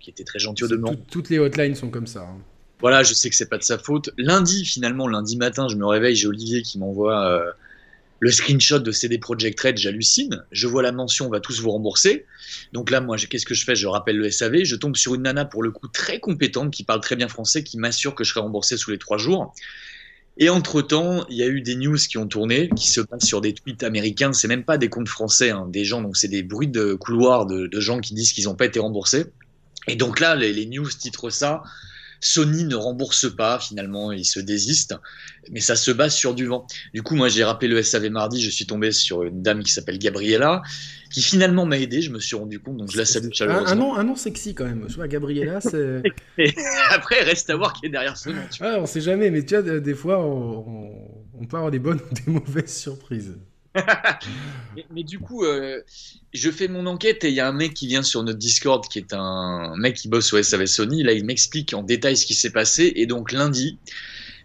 qui 0.00 0.10
était 0.10 0.24
très 0.24 0.38
gentil 0.38 0.64
au 0.64 0.68
demeurant. 0.68 0.96
toutes 1.10 1.28
les 1.28 1.38
hotlines 1.38 1.74
sont 1.74 1.90
comme 1.90 2.06
ça. 2.06 2.22
Hein. 2.22 2.38
Voilà, 2.80 3.02
je 3.02 3.12
sais 3.12 3.28
que 3.28 3.36
c'est 3.36 3.48
pas 3.48 3.58
de 3.58 3.64
sa 3.64 3.78
faute. 3.78 4.10
Lundi, 4.16 4.64
finalement, 4.64 5.08
lundi 5.08 5.36
matin, 5.36 5.68
je 5.68 5.76
me 5.76 5.84
réveille, 5.84 6.14
j'ai 6.14 6.28
Olivier 6.28 6.62
qui 6.62 6.78
m'envoie 6.78 7.26
euh, 7.26 7.50
le 8.20 8.30
screenshot 8.30 8.78
de 8.78 8.92
CD 8.92 9.18
Projekt 9.18 9.60
Red, 9.60 9.76
j'hallucine. 9.76 10.44
Je 10.52 10.68
vois 10.68 10.82
la 10.82 10.92
mention, 10.92 11.26
on 11.26 11.30
va 11.30 11.40
tous 11.40 11.60
vous 11.60 11.70
rembourser. 11.70 12.24
Donc 12.72 12.90
là, 12.90 13.00
moi, 13.00 13.16
qu'est-ce 13.16 13.46
que 13.46 13.54
je 13.54 13.64
fais? 13.64 13.74
Je 13.74 13.88
rappelle 13.88 14.16
le 14.16 14.30
SAV. 14.30 14.62
Je 14.62 14.76
tombe 14.76 14.96
sur 14.96 15.14
une 15.14 15.22
nana, 15.22 15.44
pour 15.44 15.62
le 15.62 15.72
coup, 15.72 15.88
très 15.88 16.20
compétente, 16.20 16.72
qui 16.72 16.84
parle 16.84 17.00
très 17.00 17.16
bien 17.16 17.28
français, 17.28 17.64
qui 17.64 17.78
m'assure 17.78 18.14
que 18.14 18.22
je 18.22 18.30
serai 18.30 18.40
remboursé 18.40 18.76
sous 18.76 18.92
les 18.92 18.98
trois 18.98 19.18
jours. 19.18 19.54
Et 20.40 20.48
entre-temps, 20.50 21.26
il 21.28 21.36
y 21.36 21.42
a 21.42 21.48
eu 21.48 21.60
des 21.60 21.74
news 21.74 21.96
qui 21.96 22.16
ont 22.16 22.28
tourné, 22.28 22.68
qui 22.76 22.88
se 22.88 23.00
passent 23.00 23.26
sur 23.26 23.40
des 23.40 23.54
tweets 23.54 23.82
américains. 23.82 24.32
C'est 24.32 24.46
même 24.46 24.62
pas 24.62 24.78
des 24.78 24.88
comptes 24.88 25.08
français, 25.08 25.50
hein, 25.50 25.66
des 25.68 25.84
gens, 25.84 26.00
donc 26.00 26.16
c'est 26.16 26.28
des 26.28 26.44
bruits 26.44 26.68
de 26.68 26.94
couloir 26.94 27.44
de, 27.44 27.68
gens 27.80 28.00
qui 28.00 28.14
disent 28.14 28.32
qu'ils 28.32 28.44
n'ont 28.44 28.54
pas 28.54 28.66
été 28.66 28.78
remboursés. 28.78 29.26
Et 29.88 29.96
donc 29.96 30.20
là, 30.20 30.36
les, 30.36 30.52
les 30.52 30.66
news 30.66 30.88
titrent 30.88 31.30
ça 31.30 31.62
Sony 32.20 32.64
ne 32.64 32.74
rembourse 32.74 33.34
pas, 33.34 33.58
finalement, 33.58 34.12
il 34.12 34.24
se 34.24 34.40
désiste, 34.40 34.94
mais 35.50 35.60
ça 35.60 35.76
se 35.76 35.90
base 35.90 36.14
sur 36.14 36.34
du 36.34 36.46
vent. 36.46 36.66
Du 36.94 37.02
coup, 37.02 37.14
moi, 37.14 37.28
j'ai 37.28 37.44
rappelé 37.44 37.68
le 37.68 37.82
SAV 37.82 38.10
mardi, 38.10 38.40
je 38.40 38.50
suis 38.50 38.66
tombé 38.66 38.92
sur 38.92 39.22
une 39.22 39.42
dame 39.42 39.62
qui 39.62 39.72
s'appelle 39.72 39.98
Gabriella, 39.98 40.62
qui 41.12 41.22
finalement 41.22 41.64
m'a 41.64 41.78
aidé, 41.78 42.02
je 42.02 42.10
me 42.10 42.18
suis 42.18 42.36
rendu 42.36 42.60
compte, 42.60 42.76
donc 42.76 42.90
je 42.90 42.98
la 42.98 43.04
salue 43.04 43.30
chaleureusement. 43.32 43.70
Un, 43.70 43.74
nom, 43.74 43.94
un 43.96 44.04
nom 44.04 44.16
sexy 44.16 44.54
quand 44.54 44.64
même, 44.64 44.86
je 44.88 44.96
vois, 44.96 45.08
Gabriella, 45.08 45.60
c'est... 45.62 46.02
Après, 46.90 47.22
reste 47.22 47.50
à 47.50 47.56
voir 47.56 47.72
qui 47.72 47.86
est 47.86 47.90
derrière 47.90 48.16
ce 48.16 48.30
nom. 48.30 48.42
Tu 48.50 48.62
Ah, 48.62 48.76
on 48.78 48.86
sait 48.86 49.00
jamais, 49.00 49.30
mais 49.30 49.44
tu 49.44 49.56
vois, 49.56 49.80
des 49.80 49.94
fois, 49.94 50.18
on, 50.18 51.18
on 51.40 51.46
peut 51.46 51.56
avoir 51.56 51.70
des 51.70 51.78
bonnes 51.78 52.00
ou 52.10 52.14
des 52.14 52.30
mauvaises 52.30 52.76
surprises. 52.76 53.36
Mais, 54.94 55.02
du 55.02 55.18
coup, 55.18 55.44
euh, 55.44 55.82
je 56.32 56.50
fais 56.50 56.68
mon 56.68 56.86
enquête 56.86 57.24
et 57.24 57.28
il 57.28 57.34
y 57.34 57.40
a 57.40 57.48
un 57.48 57.52
mec 57.52 57.74
qui 57.74 57.86
vient 57.86 58.02
sur 58.02 58.22
notre 58.22 58.38
Discord 58.38 58.86
qui 58.88 58.98
est 58.98 59.12
un 59.12 59.74
mec 59.76 59.96
qui 59.96 60.08
bosse 60.08 60.32
au 60.32 60.42
SAV 60.42 60.66
Sony. 60.66 61.02
Là, 61.02 61.12
il 61.12 61.24
m'explique 61.24 61.74
en 61.74 61.82
détail 61.82 62.16
ce 62.16 62.26
qui 62.26 62.34
s'est 62.34 62.50
passé. 62.50 62.92
Et 62.96 63.06
donc, 63.06 63.32
lundi, 63.32 63.78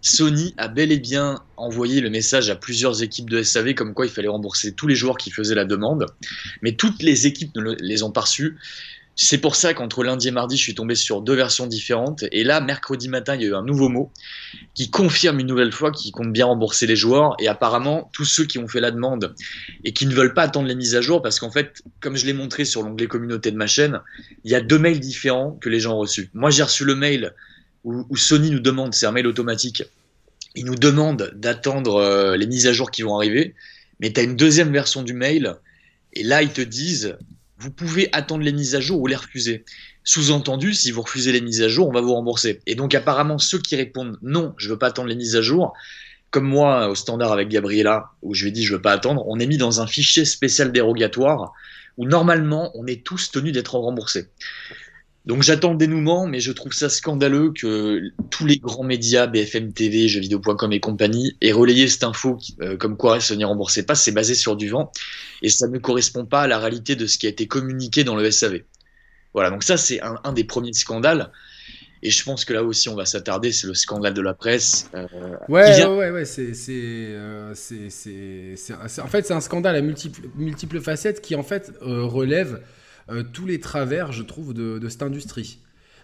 Sony 0.02 0.54
a 0.58 0.68
bel 0.68 0.92
et 0.92 1.00
bien 1.00 1.42
envoyé 1.56 2.02
le 2.02 2.10
message 2.10 2.50
à 2.50 2.58
plusieurs 2.58 3.04
équipes 3.04 3.30
de 3.30 3.42
SAV 3.42 3.74
comme 3.74 3.94
quoi 3.94 4.06
il 4.06 4.12
fallait 4.12 4.28
rembourser 4.28 4.74
tous 4.74 4.86
les 4.86 4.96
joueurs 4.96 5.18
qui 5.18 5.32
faisaient 5.32 5.56
la 5.56 5.64
demande. 5.64 6.08
Mais 6.62 6.74
toutes 6.74 7.02
les 7.02 7.26
équipes 7.26 7.56
ne 7.56 7.74
les 7.80 8.04
ont 8.04 8.12
pas 8.12 8.22
reçus. 8.22 8.58
C'est 9.16 9.38
pour 9.38 9.56
ça 9.56 9.76
qu'entre 9.76 10.04
lundi 10.04 10.30
et 10.30 10.32
mardi, 10.32 10.58
je 10.58 10.64
suis 10.64 10.74
tombé 10.74 10.96
sur 10.96 11.22
deux 11.22 11.36
versions 11.36 11.68
différentes. 11.68 12.24
Et 12.32 12.44
là, 12.44 12.62
mercredi 12.62 13.10
matin, 13.10 13.36
il 13.36 13.44
y 13.44 13.46
a 13.46 13.50
eu 13.50 13.56
un 13.56 13.64
nouveau 13.64 13.88
mot 13.88 14.12
qui 14.74 14.90
confirme 14.90 15.40
une 15.40 15.46
nouvelle 15.46 15.72
fois 15.72 15.92
qu'ils 15.92 16.12
comptent 16.12 16.34
bien 16.34 16.48
rembourser 16.48 16.88
les 16.88 16.96
joueurs. 16.96 17.36
Et 17.40 17.48
apparemment, 17.48 18.10
tous 18.14 18.26
ceux 18.26 18.46
qui 18.46 18.58
ont 18.58 18.68
fait 18.68 18.80
la 18.80 18.90
demande 18.90 19.36
et 19.84 19.94
qui 19.94 20.08
ne 20.08 20.16
veulent 20.16 20.34
pas 20.34 20.44
attendre 20.44 20.68
les 20.68 20.74
mises 20.74 20.96
à 20.96 21.02
jour, 21.02 21.22
parce 21.22 21.40
qu'en 21.40 21.52
fait, 21.52 21.84
comme 22.00 22.16
je 22.16 22.26
l'ai 22.26 22.34
montré 22.34 22.66
sur 22.66 22.82
l'onglet 22.82 23.06
communauté 23.06 23.52
de 23.52 23.58
ma 23.58 23.68
chaîne, 23.68 24.00
il 24.46 24.52
y 24.52 24.56
a 24.56 24.62
deux 24.62 24.80
mails 24.80 25.00
différents 25.00 25.52
que 25.62 25.70
les 25.70 25.80
gens 25.80 25.94
ont 25.94 26.00
reçus. 26.00 26.32
Moi, 26.34 26.50
j'ai 26.50 26.64
reçu 26.64 26.84
le 26.84 26.96
mail 26.96 27.34
où, 27.84 28.18
Sony 28.18 28.50
nous 28.50 28.62
demande, 28.62 28.94
c'est 28.94 29.06
un 29.06 29.12
mail 29.12 29.28
automatique, 29.28 29.84
il 30.56 30.66
nous 30.66 30.76
demande 30.76 31.34
d'attendre 31.36 31.98
euh, 31.98 32.38
les 32.38 32.48
mises 32.48 32.66
à 32.66 32.74
jour 32.74 32.90
qui 32.92 33.02
vont 33.02 33.16
arriver. 33.16 33.54
Mais 34.00 34.12
tu 34.12 34.20
as 34.20 34.24
une 34.24 34.36
deuxième 34.36 34.72
version 34.72 35.04
du 35.04 35.14
mail. 35.14 35.56
Et 36.14 36.24
là, 36.24 36.42
ils 36.42 36.52
te 36.52 36.62
disent 36.62 37.18
vous 37.64 37.72
pouvez 37.72 38.10
attendre 38.12 38.44
les 38.44 38.52
mises 38.52 38.76
à 38.76 38.82
jour 38.82 39.00
ou 39.00 39.08
les 39.08 39.16
refuser. 39.16 39.64
Sous-entendu, 40.04 40.74
si 40.74 40.92
vous 40.92 41.02
refusez 41.02 41.32
les 41.32 41.40
mises 41.40 41.62
à 41.62 41.70
jour, 41.70 41.88
on 41.88 41.94
va 41.94 42.02
vous 42.02 42.14
rembourser. 42.14 42.60
Et 42.68 42.76
donc 42.76 42.94
apparemment, 42.94 43.38
ceux 43.38 43.58
qui 43.58 43.78
répondent 43.78 44.18
non, 44.22 44.54
je 44.58 44.68
veux 44.68 44.78
pas 44.78 44.88
attendre 44.88 45.08
les 45.08 45.16
mises 45.16 45.38
à 45.38 45.42
jour, 45.42 45.74
comme 46.30 46.44
moi 46.44 46.90
au 46.90 46.96
standard 46.96 47.32
avec 47.32 47.48
Gabriela, 47.48 48.12
où 48.22 48.34
je 48.34 48.44
lui 48.44 48.50
ai 48.50 48.52
dit 48.52 48.66
je 48.66 48.74
veux 48.74 48.82
pas 48.82 48.92
attendre, 48.92 49.24
on 49.28 49.40
est 49.40 49.48
mis 49.48 49.58
dans 49.58 49.80
un 49.80 49.88
fichier 49.88 50.26
spécial 50.26 50.74
dérogatoire 50.74 51.54
où 51.96 52.06
normalement 52.06 52.72
on 52.76 52.86
est 52.86 53.06
tous 53.06 53.32
tenus 53.32 53.54
d'être 53.54 53.78
remboursés. 53.78 54.28
Donc 55.26 55.42
j'attends 55.42 55.72
le 55.72 55.78
dénouement, 55.78 56.28
mais 56.28 56.42
je 56.42 56.52
trouve 56.52 56.74
ça 56.74 56.90
scandaleux 56.90 57.54
que 57.54 58.12
tous 58.30 58.46
les 58.46 58.58
grands 58.58 58.84
médias, 58.84 59.26
BFM 59.26 59.72
TV, 59.72 60.10
jeuxvideo.com 60.10 60.74
et 60.74 60.82
compagnie, 60.82 61.38
aient 61.42 61.54
relayé 61.54 61.88
cette 61.88 62.04
info 62.04 62.38
euh, 62.62 62.76
comme 62.76 62.98
quoi 62.98 63.22
Sony 63.22 63.46
remboursait 63.46 63.84
pas. 63.84 63.96
C'est 63.96 64.12
basé 64.12 64.36
sur 64.36 64.58
du 64.58 64.70
vent 64.70 64.92
et 65.42 65.50
ça 65.50 65.68
ne 65.68 65.78
correspond 65.78 66.26
pas 66.26 66.42
à 66.42 66.48
la 66.48 66.60
réalité 66.60 66.98
de 66.98 67.08
ce 67.08 67.18
qui 67.18 67.28
a 67.28 67.30
été 67.30 67.48
communiqué 67.48 68.04
dans 68.04 68.18
le 68.18 68.30
SAV. 68.30 68.64
Voilà, 69.34 69.50
donc 69.50 69.64
ça 69.64 69.78
c'est 69.78 70.02
un, 70.02 70.34
des 70.34 70.44
premiers 70.44 70.74
scandales. 70.74 71.32
Et 72.06 72.10
je 72.10 72.22
pense 72.26 72.44
que 72.44 72.52
là 72.52 72.62
aussi 72.62 72.90
on 72.90 72.96
va 72.96 73.06
s'attarder, 73.06 73.54
c'est 73.54 73.66
le 73.66 73.76
scandale 73.76 74.14
de 74.14 74.22
la 74.22 74.34
presse. 74.34 74.90
Euh, 74.94 75.08
ouais, 75.48 75.86
ouais, 75.86 76.10
ouais, 76.12 76.26
c'est, 76.26 76.52
euh, 76.70 77.54
c'est, 77.56 77.90
c'est, 77.90 79.02
en 79.02 79.08
fait 79.08 79.26
c'est 79.26 79.34
un 79.34 79.40
scandale 79.40 79.78
à 79.78 79.82
multiples, 79.82 80.28
multiples 80.36 80.82
facettes 80.82 81.22
qui 81.22 81.34
en 81.36 81.44
fait 81.44 81.72
relève 81.80 82.60
euh, 83.10 83.24
tous 83.32 83.46
les 83.46 83.60
travers, 83.60 84.12
je 84.12 84.24
trouve, 84.24 84.54
de, 84.54 84.88
cette 84.90 85.04
industrie. 85.04 85.60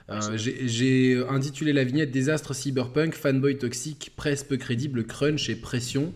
Euh, 0.10 0.20
j'ai 0.36 1.24
intitulé 1.30 1.72
la 1.72 1.84
vignette 1.84 2.12
Désastre 2.12 2.56
cyberpunk, 2.56 3.14
fanboy 3.14 3.58
toxique, 3.58 4.14
presse 4.16 4.44
peu 4.44 4.58
crédible, 4.58 5.06
crunch 5.06 5.50
et 5.50 5.56
pression. 5.56 6.14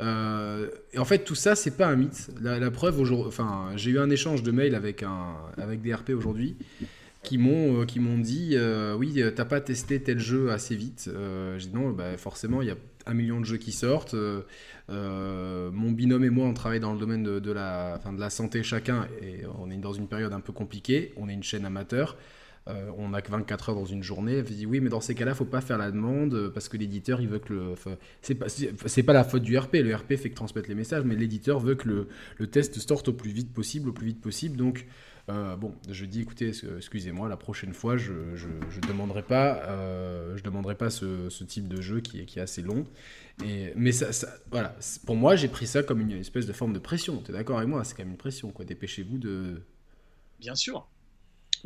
et 0.00 0.98
en 0.98 1.04
fait, 1.04 1.24
tout 1.24 1.34
ça, 1.34 1.54
c'est 1.54 1.76
pas 1.76 1.86
un 1.86 1.96
mythe. 1.96 2.30
La, 2.40 2.70
preuve, 2.70 3.00
aujourd'hui, 3.00 3.28
enfin, 3.28 3.70
j'ai 3.76 3.92
eu 3.92 3.98
un 3.98 4.10
échange 4.10 4.42
de 4.42 4.50
mails 4.50 4.74
avec, 4.74 5.02
un, 5.02 5.36
avec 5.56 5.80
des 5.80 5.94
RP 5.94 6.10
aujourd'hui 6.10 6.56
qui 7.22 7.36
m'ont 7.36 7.84
qui 7.84 8.00
m'ont 8.00 8.16
dit 8.16 8.56
oui 8.96 9.22
t'as 9.36 9.44
pas 9.44 9.60
testé 9.60 10.00
tel 10.00 10.18
jeu 10.18 10.50
assez 10.50 10.74
vite 10.74 11.10
j'ai 11.58 11.66
dit 11.66 11.74
non 11.74 11.90
bah, 11.90 12.16
forcément 12.16 12.62
il 12.62 12.68
y 12.68 12.70
a 12.70 12.76
un 13.06 13.14
million 13.14 13.40
de 13.40 13.44
jeux 13.44 13.56
qui 13.56 13.72
sortent 13.72 14.14
mon 14.88 15.90
binôme 15.92 16.24
et 16.24 16.30
moi 16.30 16.46
on 16.46 16.54
travaille 16.54 16.80
dans 16.80 16.92
le 16.92 16.98
domaine 16.98 17.22
de, 17.22 17.52
la 17.52 17.94
enfin, 17.96 18.12
de 18.12 18.20
la 18.20 18.30
santé 18.30 18.62
chacun 18.62 19.06
et 19.22 19.42
on 19.58 19.70
est 19.70 19.76
dans 19.76 19.92
une 19.92 20.08
période 20.08 20.32
un 20.32 20.40
peu 20.40 20.52
compliquée 20.52 21.12
on 21.16 21.28
est 21.28 21.34
une 21.34 21.42
chaîne 21.42 21.64
amateur 21.64 22.16
euh, 22.68 22.90
on 22.98 23.08
n'a 23.08 23.22
que 23.22 23.30
24 23.30 23.70
heures 23.70 23.74
dans 23.74 23.84
une 23.86 24.02
journée. 24.02 24.34
Elle 24.34 24.44
dit 24.44 24.66
oui, 24.66 24.80
mais 24.80 24.90
dans 24.90 25.00
ces 25.00 25.14
cas-là, 25.14 25.34
faut 25.34 25.44
pas 25.44 25.60
faire 25.60 25.78
la 25.78 25.90
demande 25.90 26.34
euh, 26.34 26.50
parce 26.50 26.68
que 26.68 26.76
l'éditeur, 26.76 27.20
il 27.20 27.28
veut 27.28 27.38
que 27.38 27.52
le. 27.52 27.74
C'est 28.20 28.34
pas, 28.34 28.46
c'est 28.48 29.02
pas 29.02 29.12
la 29.12 29.24
faute 29.24 29.42
du 29.42 29.56
RP. 29.56 29.76
Le 29.76 29.94
RP 29.94 30.16
fait 30.16 30.30
que 30.30 30.34
transmettre 30.34 30.68
les 30.68 30.74
messages, 30.74 31.04
mais 31.04 31.14
l'éditeur 31.14 31.58
veut 31.58 31.74
que 31.74 31.88
le, 31.88 32.08
le, 32.38 32.46
test 32.48 32.78
sorte 32.78 33.08
au 33.08 33.12
plus 33.14 33.30
vite 33.30 33.52
possible, 33.52 33.88
au 33.88 33.92
plus 33.92 34.06
vite 34.06 34.20
possible. 34.20 34.56
Donc, 34.56 34.86
euh, 35.30 35.56
bon, 35.56 35.74
je 35.88 36.04
dis 36.04 36.20
écoutez, 36.20 36.52
excusez-moi, 36.76 37.28
la 37.28 37.36
prochaine 37.36 37.72
fois, 37.72 37.96
je 37.96 38.12
je, 38.34 38.80
demanderai 38.86 39.22
pas, 39.22 39.62
je 40.36 40.42
demanderai 40.42 40.74
pas 40.74 40.90
ce, 40.90 41.28
ce, 41.28 41.44
type 41.44 41.68
de 41.68 41.80
jeu 41.80 42.00
qui 42.00 42.20
est, 42.20 42.24
qui 42.24 42.38
est 42.38 42.42
assez 42.42 42.62
long. 42.62 42.86
Mais 43.76 43.92
ça, 43.92 44.12
ça 44.12 44.28
voilà, 44.50 44.76
pour 45.06 45.16
moi, 45.16 45.36
j'ai 45.36 45.48
pris 45.48 45.66
ça 45.66 45.82
comme 45.82 46.00
une 46.00 46.12
espèce 46.12 46.46
de 46.46 46.52
forme 46.52 46.72
de 46.72 46.78
pression. 46.78 47.22
Tu 47.22 47.30
es 47.30 47.34
d'accord 47.34 47.58
avec 47.58 47.68
moi? 47.68 47.84
C'est 47.84 47.94
quand 47.94 48.02
même 48.02 48.12
une 48.12 48.18
pression, 48.18 48.50
quoi. 48.50 48.64
Dépêchez-vous 48.64 49.18
de. 49.18 49.62
Bien 50.40 50.54
sûr. 50.54 50.86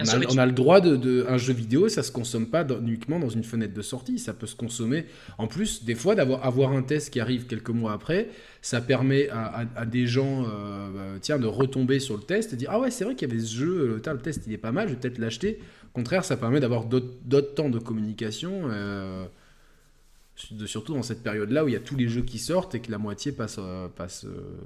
On 0.00 0.38
a, 0.38 0.46
le 0.46 0.52
droit 0.52 0.80
de, 0.80 1.24
un 1.28 1.38
jeu 1.38 1.52
vidéo, 1.52 1.88
ça 1.88 2.02
se 2.02 2.10
consomme 2.10 2.46
pas 2.46 2.66
uniquement 2.80 3.20
dans 3.20 3.28
une 3.28 3.44
fenêtre 3.44 3.74
de 3.74 3.82
sortie, 3.82 4.18
ça 4.18 4.32
peut 4.32 4.46
se 4.46 4.56
consommer. 4.56 5.06
En 5.38 5.46
plus, 5.46 5.84
des 5.84 5.94
fois, 5.94 6.16
d'avoir 6.16 6.44
avoir 6.44 6.72
un 6.72 6.82
test 6.82 7.10
qui 7.12 7.20
arrive 7.20 7.46
quelques 7.46 7.70
mois 7.70 7.92
après, 7.92 8.28
ça 8.60 8.80
permet 8.80 9.28
à, 9.30 9.86
des 9.86 10.08
gens, 10.08 10.44
euh, 10.44 10.90
bah, 10.90 11.18
tiens, 11.20 11.38
de 11.38 11.46
retomber 11.46 12.00
sur 12.00 12.16
le 12.16 12.22
test 12.22 12.52
et 12.52 12.56
dire 12.56 12.70
ah 12.72 12.80
ouais, 12.80 12.90
c'est 12.90 13.04
vrai 13.04 13.14
qu'il 13.14 13.28
y 13.28 13.32
avait 13.32 13.40
ce 13.40 13.54
jeu, 13.54 14.00
le 14.04 14.18
test 14.18 14.42
il 14.46 14.52
est 14.52 14.58
pas 14.58 14.72
mal, 14.72 14.88
je 14.88 14.94
vais 14.94 15.00
peut-être 15.00 15.18
l'acheter. 15.18 15.60
Au 15.92 15.94
contraire, 15.94 16.24
ça 16.24 16.36
permet 16.36 16.58
d'avoir 16.58 16.86
d'autres 16.86 17.54
temps 17.54 17.70
de 17.70 17.78
communication. 17.78 18.62
Euh, 18.70 19.26
surtout 20.66 20.94
dans 20.94 21.02
cette 21.02 21.22
période-là 21.22 21.64
où 21.64 21.68
il 21.68 21.72
y 21.72 21.76
a 21.76 21.80
tous 21.80 21.96
les 21.96 22.08
jeux 22.08 22.22
qui 22.22 22.38
sortent 22.38 22.74
et 22.74 22.80
que 22.80 22.90
la 22.90 22.98
moitié 22.98 23.32
passe, 23.32 23.56
euh, 23.58 23.88
passe, 23.88 24.24
euh, 24.24 24.58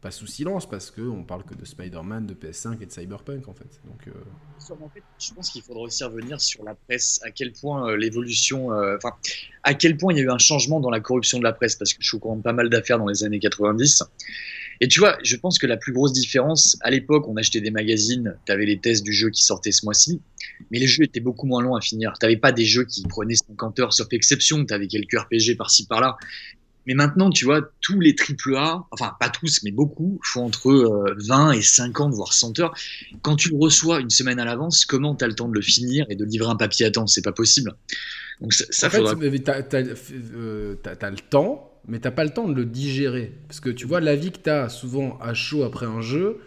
passe 0.00 0.16
sous 0.16 0.26
silence 0.26 0.68
parce 0.68 0.90
qu'on 0.90 1.24
parle 1.24 1.44
que 1.44 1.54
de 1.54 1.64
Spider-Man, 1.64 2.26
de 2.26 2.34
PS5 2.34 2.82
et 2.82 2.86
de 2.86 2.92
Cyberpunk 2.92 3.48
en 3.48 3.54
fait. 3.54 3.80
Donc, 3.84 4.08
euh, 4.08 4.12
je 5.18 5.32
pense 5.34 5.50
qu'il 5.50 5.62
faudrait 5.62 5.84
aussi 5.84 6.04
revenir 6.04 6.40
sur 6.40 6.64
la 6.64 6.74
presse, 6.74 7.20
à 7.24 7.30
quel 7.30 7.52
point 7.52 7.96
l'évolution, 7.96 8.68
enfin, 8.68 9.12
à 9.62 9.74
quel 9.74 9.96
point 9.96 10.12
il 10.12 10.18
y 10.18 10.20
a 10.20 10.24
eu 10.24 10.30
un 10.30 10.38
changement 10.38 10.80
dans 10.80 10.90
la 10.90 11.00
corruption 11.00 11.38
de 11.38 11.44
la 11.44 11.52
presse 11.52 11.76
parce 11.76 11.92
que 11.92 12.02
je 12.02 12.08
suis 12.08 12.16
au 12.16 12.20
courant 12.20 12.36
de 12.36 12.42
pas 12.42 12.52
mal 12.52 12.68
d'affaires 12.68 12.98
dans 12.98 13.06
les 13.06 13.24
années 13.24 13.38
90 13.38 14.02
et 14.80 14.88
tu 14.88 15.00
vois, 15.00 15.18
je 15.22 15.36
pense 15.36 15.58
que 15.58 15.66
la 15.66 15.76
plus 15.76 15.92
grosse 15.92 16.12
différence, 16.12 16.76
à 16.82 16.90
l'époque, 16.90 17.26
on 17.28 17.36
achetait 17.36 17.60
des 17.60 17.70
magazines, 17.70 18.36
tu 18.46 18.52
avais 18.52 18.66
les 18.66 18.78
tests 18.78 19.02
du 19.02 19.12
jeu 19.12 19.30
qui 19.30 19.44
sortaient 19.44 19.72
ce 19.72 19.84
mois-ci, 19.84 20.20
mais 20.70 20.78
les 20.78 20.86
jeux 20.86 21.04
étaient 21.04 21.20
beaucoup 21.20 21.46
moins 21.46 21.62
longs 21.62 21.74
à 21.74 21.80
finir. 21.80 22.12
Tu 22.20 22.38
pas 22.38 22.52
des 22.52 22.64
jeux 22.64 22.84
qui 22.84 23.02
prenaient 23.02 23.34
50 23.34 23.80
heures, 23.80 23.92
sauf 23.92 24.06
exception, 24.12 24.64
tu 24.64 24.72
avais 24.72 24.86
quelques 24.86 25.18
RPG 25.18 25.56
par-ci 25.56 25.86
par-là. 25.86 26.16
Mais 26.86 26.94
maintenant, 26.94 27.28
tu 27.28 27.44
vois, 27.44 27.60
tous 27.82 28.00
les 28.00 28.16
AAA, 28.16 28.86
enfin 28.92 29.14
pas 29.20 29.28
tous, 29.28 29.62
mais 29.62 29.72
beaucoup, 29.72 30.18
font 30.24 30.46
entre 30.46 31.14
20 31.18 31.48
euh, 31.48 31.52
et 31.52 31.60
50, 31.60 32.14
voire 32.14 32.32
100 32.32 32.60
heures. 32.60 32.74
Quand 33.20 33.36
tu 33.36 33.50
le 33.50 33.58
reçois 33.58 34.00
une 34.00 34.08
semaine 34.08 34.38
à 34.38 34.46
l'avance, 34.46 34.86
comment 34.86 35.14
tu 35.14 35.22
as 35.22 35.28
le 35.28 35.34
temps 35.34 35.48
de 35.48 35.54
le 35.54 35.60
finir 35.60 36.06
et 36.08 36.16
de 36.16 36.24
livrer 36.24 36.48
un 36.48 36.56
papier 36.56 36.86
à 36.86 36.90
temps? 36.90 37.06
C'est 37.06 37.22
pas 37.22 37.32
possible. 37.32 37.74
Donc 38.40 38.54
ça, 38.54 38.86
en 38.86 38.90
fait, 38.90 39.02
tu 39.02 39.50
as, 39.50 39.56
euh, 40.24 40.76
le 40.82 41.28
temps, 41.28 41.67
mais 41.88 41.98
t'as 41.98 42.10
pas 42.10 42.24
le 42.24 42.30
temps 42.30 42.46
de 42.46 42.54
le 42.54 42.66
digérer. 42.66 43.32
Parce 43.48 43.60
que 43.60 43.70
tu 43.70 43.86
vois, 43.86 44.00
la 44.00 44.14
vie 44.14 44.30
que 44.30 44.38
tu 44.38 44.50
as 44.50 44.68
souvent 44.68 45.18
à 45.20 45.34
chaud 45.34 45.64
après 45.64 45.86
un 45.86 46.02
jeu, 46.02 46.38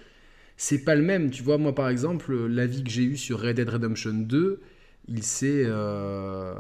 c'est 0.56 0.84
pas 0.84 0.96
le 0.96 1.02
même. 1.02 1.32
Tu 1.32 1.44
vois, 1.44 1.58
moi 1.58 1.74
par 1.76 1.90
exemple, 1.90 2.36
la 2.48 2.68
vie 2.68 2.84
que 2.84 2.92
j'ai 2.92 3.04
eue 3.04 3.18
sur 3.18 3.42
Red 3.42 3.56
Dead 3.58 3.68
Redemption 3.68 4.14
2, 4.14 4.62
il 5.08 5.24
s'est. 5.24 5.64
Euh, 5.66 6.54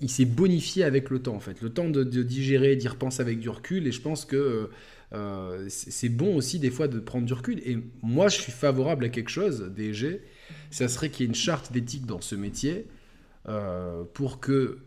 il 0.00 0.10
s'est 0.10 0.26
bonifié 0.26 0.84
avec 0.84 1.10
le 1.10 1.20
temps 1.20 1.34
en 1.34 1.40
fait. 1.40 1.60
Le 1.60 1.70
temps 1.70 1.88
de, 1.88 2.04
digérer, 2.04 2.76
d'y 2.76 2.86
repenser 2.86 3.20
avec 3.20 3.40
du 3.40 3.48
recul. 3.48 3.86
Et 3.86 3.90
je 3.90 4.00
pense 4.00 4.24
que 4.24 4.70
euh, 5.12 5.66
c'est 5.68 6.08
bon 6.08 6.36
aussi 6.36 6.60
des 6.60 6.70
fois 6.70 6.86
de 6.86 7.00
prendre 7.00 7.26
du 7.26 7.32
recul. 7.32 7.58
Et 7.64 7.78
moi, 8.02 8.28
je 8.28 8.36
suis 8.36 8.52
favorable 8.52 9.06
à 9.06 9.08
quelque 9.08 9.30
chose, 9.30 9.72
DG. 9.74 10.22
Ça 10.70 10.86
serait 10.86 11.10
qu'il 11.10 11.24
y 11.24 11.26
ait 11.26 11.30
une 11.30 11.34
charte 11.34 11.72
d'éthique 11.72 12.06
dans 12.06 12.20
ce 12.20 12.36
métier 12.36 12.86
euh, 13.48 14.04
pour 14.14 14.38
que 14.38 14.78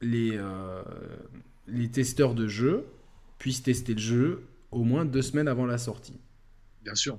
les, 0.00 0.36
les 1.68 1.88
testeurs 1.88 2.34
de 2.34 2.48
jeux 2.48 2.86
puissent 3.38 3.62
tester 3.62 3.94
le 3.94 4.00
jeu 4.00 4.42
au 4.70 4.84
moins 4.84 5.04
deux 5.04 5.22
semaines 5.22 5.48
avant 5.48 5.66
la 5.66 5.78
sortie. 5.78 6.18
Bien 6.84 6.94
sûr. 6.94 7.18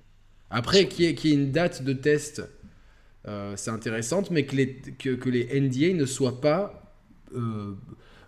Après, 0.50 0.88
qu'il 0.88 1.06
y, 1.06 1.08
ait 1.08 1.34
une 1.34 1.51
date 1.51 1.84
de 1.84 1.94
test, 1.94 2.41
euh, 3.27 3.53
c'est 3.56 3.72
intéressant, 3.72 4.24
mais 4.32 4.46
que 4.46 4.56
les, 4.56 4.75
que, 4.75 5.29
les 5.29 5.60
NDA 5.60 5.94
ne 5.94 6.06
soient 6.06 6.41
pas 6.41 6.96
euh, 7.36 7.75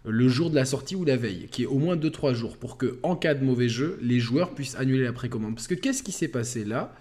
le 0.05 0.27
jour 0.27 0.49
de 0.49 0.55
la 0.55 0.65
sortie 0.65 0.95
ou 0.95 1.03
la 1.03 1.17
veille, 1.17 1.47
qui 1.51 1.63
est 1.63 1.67
au 1.67 1.79
moins 1.79 1.95
2-3 1.95 2.33
jours, 2.33 2.57
pour 2.57 2.77
que, 2.77 2.99
en 3.01 3.15
cas 3.15 3.33
de 3.33 3.43
mauvais 3.43 3.69
jeu, 3.69 3.97
les 4.01 4.19
joueurs 4.19 4.53
puissent 4.53 4.75
annuler 4.75 5.03
la 5.03 5.13
précommande. 5.13 5.55
Parce 5.55 5.67
que 5.67 5.75
qu'est-ce 5.75 6.03
qui 6.03 6.11
s'est 6.11 6.27
passé 6.27 6.63
là? 6.63 6.93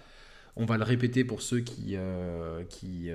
On 0.55 0.65
va 0.65 0.77
le 0.77 0.83
répéter 0.83 1.23
pour 1.23 1.41
ceux 1.41 1.59
qui, 1.59 1.95
euh, 1.95 2.63
qui, 2.69 3.09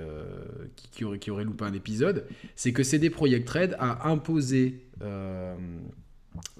qui, 0.92 1.04
auraient, 1.04 1.18
qui, 1.18 1.30
auraient, 1.30 1.44
loupé 1.44 1.64
un 1.64 1.74
épisode, 1.74 2.26
c'est 2.54 2.72
que 2.72 2.82
CD 2.82 3.10
Projekt 3.10 3.48
Red 3.48 3.76
a 3.78 4.08
imposé 4.08 4.86
euh, 5.02 5.54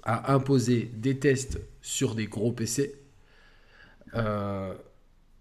a 0.03 0.33
imposé 0.33 0.91
des 0.95 1.17
tests 1.17 1.59
sur 1.81 2.15
des 2.15 2.25
gros 2.25 2.51
PC, 2.51 2.95
euh, 4.15 4.73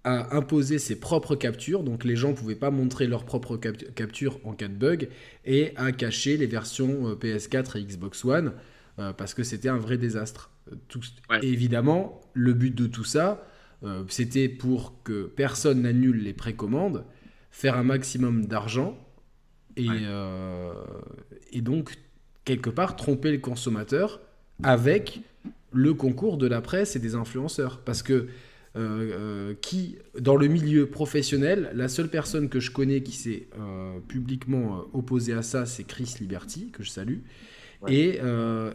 a 0.04 0.36
imposé 0.36 0.78
ses 0.78 0.98
propres 0.98 1.36
captures, 1.36 1.82
donc 1.82 2.04
les 2.04 2.16
gens 2.16 2.30
ne 2.30 2.34
pouvaient 2.34 2.54
pas 2.54 2.70
montrer 2.70 3.06
leurs 3.06 3.24
propres 3.24 3.56
captures 3.56 4.38
en 4.44 4.52
cas 4.52 4.68
de 4.68 4.74
bug, 4.74 5.08
et 5.44 5.72
a 5.76 5.92
caché 5.92 6.36
les 6.36 6.46
versions 6.46 7.08
euh, 7.08 7.14
PS4 7.14 7.78
et 7.78 7.84
Xbox 7.84 8.24
One, 8.24 8.52
parce 9.18 9.34
que 9.34 9.42
c'était 9.42 9.68
un 9.68 9.76
vrai 9.76 9.98
désastre. 9.98 10.50
évidemment, 11.42 12.22
le 12.32 12.54
but 12.54 12.74
de 12.74 12.86
tout 12.86 13.04
ça, 13.04 13.46
c'était 14.08 14.48
pour 14.48 15.02
que 15.04 15.24
personne 15.24 15.82
n'annule 15.82 16.22
les 16.22 16.32
précommandes, 16.32 17.04
faire 17.50 17.76
un 17.76 17.82
maximum 17.82 18.46
d'argent, 18.46 18.98
et, 19.76 19.86
et 21.52 21.60
donc 21.60 21.94
quelque 22.44 22.70
part 22.70 22.96
tromper 22.96 23.30
le 23.30 23.38
consommateur 23.38 24.20
avec 24.62 25.20
le 25.72 25.94
concours 25.94 26.38
de 26.38 26.46
la 26.46 26.60
presse 26.60 26.96
et 26.96 26.98
des 26.98 27.14
influenceurs. 27.14 27.80
Parce 27.80 28.02
que 28.02 28.28
euh, 28.76 29.10
euh, 29.12 29.54
qui, 29.62 29.96
dans 30.18 30.36
le 30.36 30.48
milieu 30.48 30.86
professionnel, 30.86 31.70
la 31.74 31.88
seule 31.88 32.08
personne 32.08 32.50
que 32.50 32.60
je 32.60 32.70
connais 32.70 33.02
qui 33.02 33.12
s'est 33.12 33.48
euh, 33.58 33.98
publiquement 34.06 34.84
opposée 34.92 35.32
à 35.32 35.40
ça, 35.40 35.64
c'est 35.64 35.84
Chris 35.84 36.16
Liberty, 36.20 36.70
que 36.72 36.82
je 36.82 36.90
salue. 36.90 37.20
Et 37.88 38.18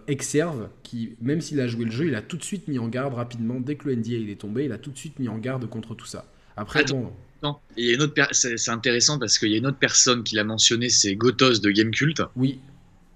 Exerve, 0.08 0.70
qui, 0.84 1.15
même 1.22 1.41
s'il 1.41 1.60
a 1.60 1.67
joué 1.67 1.86
le 1.86 1.91
jeu, 1.91 2.08
il 2.08 2.15
a 2.15 2.22
tout 2.22 2.38
de 2.38 2.43
suite 2.43 2.67
mis 2.67 2.79
en 2.79 2.88
garde 2.88 3.13
rapidement, 3.13 3.60
dès 3.60 3.75
que 3.75 3.88
le 3.88 3.96
NDA 3.96 4.17
il 4.17 4.29
est 4.29 4.39
tombé, 4.39 4.65
il 4.65 4.72
a 4.72 4.77
tout 4.77 4.91
de 4.91 4.98
suite 4.98 5.20
mis 5.20 5.27
en 5.27 5.38
garde 5.38 5.67
contre 5.70 5.96
tout 5.96 6.05
ça. 6.05 6.25
Après, 6.58 6.84
bon. 6.86 7.12
Non, 7.43 7.55
il 7.75 7.86
y 7.86 7.89
a 7.89 7.96
une 7.96 8.03
autre 8.03 8.13
c'est 8.34 8.70
intéressant 8.70 9.17
parce 9.17 9.39
qu'il 9.39 9.50
y 9.50 9.55
a 9.55 9.58
une 9.58 9.65
autre 9.65 9.79
personne 9.79 10.24
qui 10.24 10.36
l'a 10.36 10.43
mentionné, 10.43 10.89
c'est 10.89 11.15
Gotos 11.15 11.60
de 11.60 11.72
Gamecult. 11.72 12.22
Oui, 12.36 12.60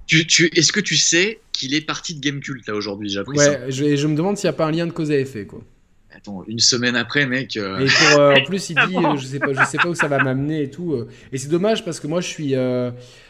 tu, 0.08 0.50
Est-ce 0.56 0.72
que 0.72 0.80
tu 0.80 0.98
sais 0.98 1.40
qu'il 1.52 1.74
est 1.74 1.82
parti 1.82 2.16
de 2.16 2.22
Gamecult 2.22 2.68
là 2.68 2.76
aujourd'hui 2.76 3.10
J'ai 3.10 3.20
appris 3.20 3.38
ouais, 3.38 3.66
Je, 3.70 3.96
je 3.96 4.08
me 4.08 4.16
demande 4.16 4.38
s'il 4.38 4.48
n'y 4.48 4.56
a 4.56 4.58
pas 4.58 4.66
un 4.66 4.72
lien 4.72 4.88
de 4.88 4.92
cause 4.92 5.12
à 5.12 5.18
effet 5.18 5.46
quoi. 5.46 5.64
Attends, 6.16 6.46
une 6.48 6.60
semaine 6.60 6.96
après, 6.96 7.26
mec. 7.26 7.58
Euh, 7.58 7.80
et 7.80 7.88
pour, 7.88 8.20
euh, 8.22 8.36
en 8.36 8.44
plus, 8.46 8.70
il 8.70 8.76
dit, 8.88 8.96
euh, 9.06 9.18
je 9.18 9.26
sais 9.26 9.40
pas, 9.40 9.52
je 9.52 9.66
sais 9.66 9.78
pas 9.78 9.90
où 9.90 9.96
ça 9.96 10.08
va 10.08 10.24
m'amener 10.24 10.64
et 10.64 10.70
tout. 10.70 10.96
Et 11.34 11.38
c'est 11.38 11.50
dommage 11.50 11.84
parce 11.84 12.00
que 12.00 12.08
moi, 12.08 12.22
je 12.22 12.28
suis. 12.28 12.56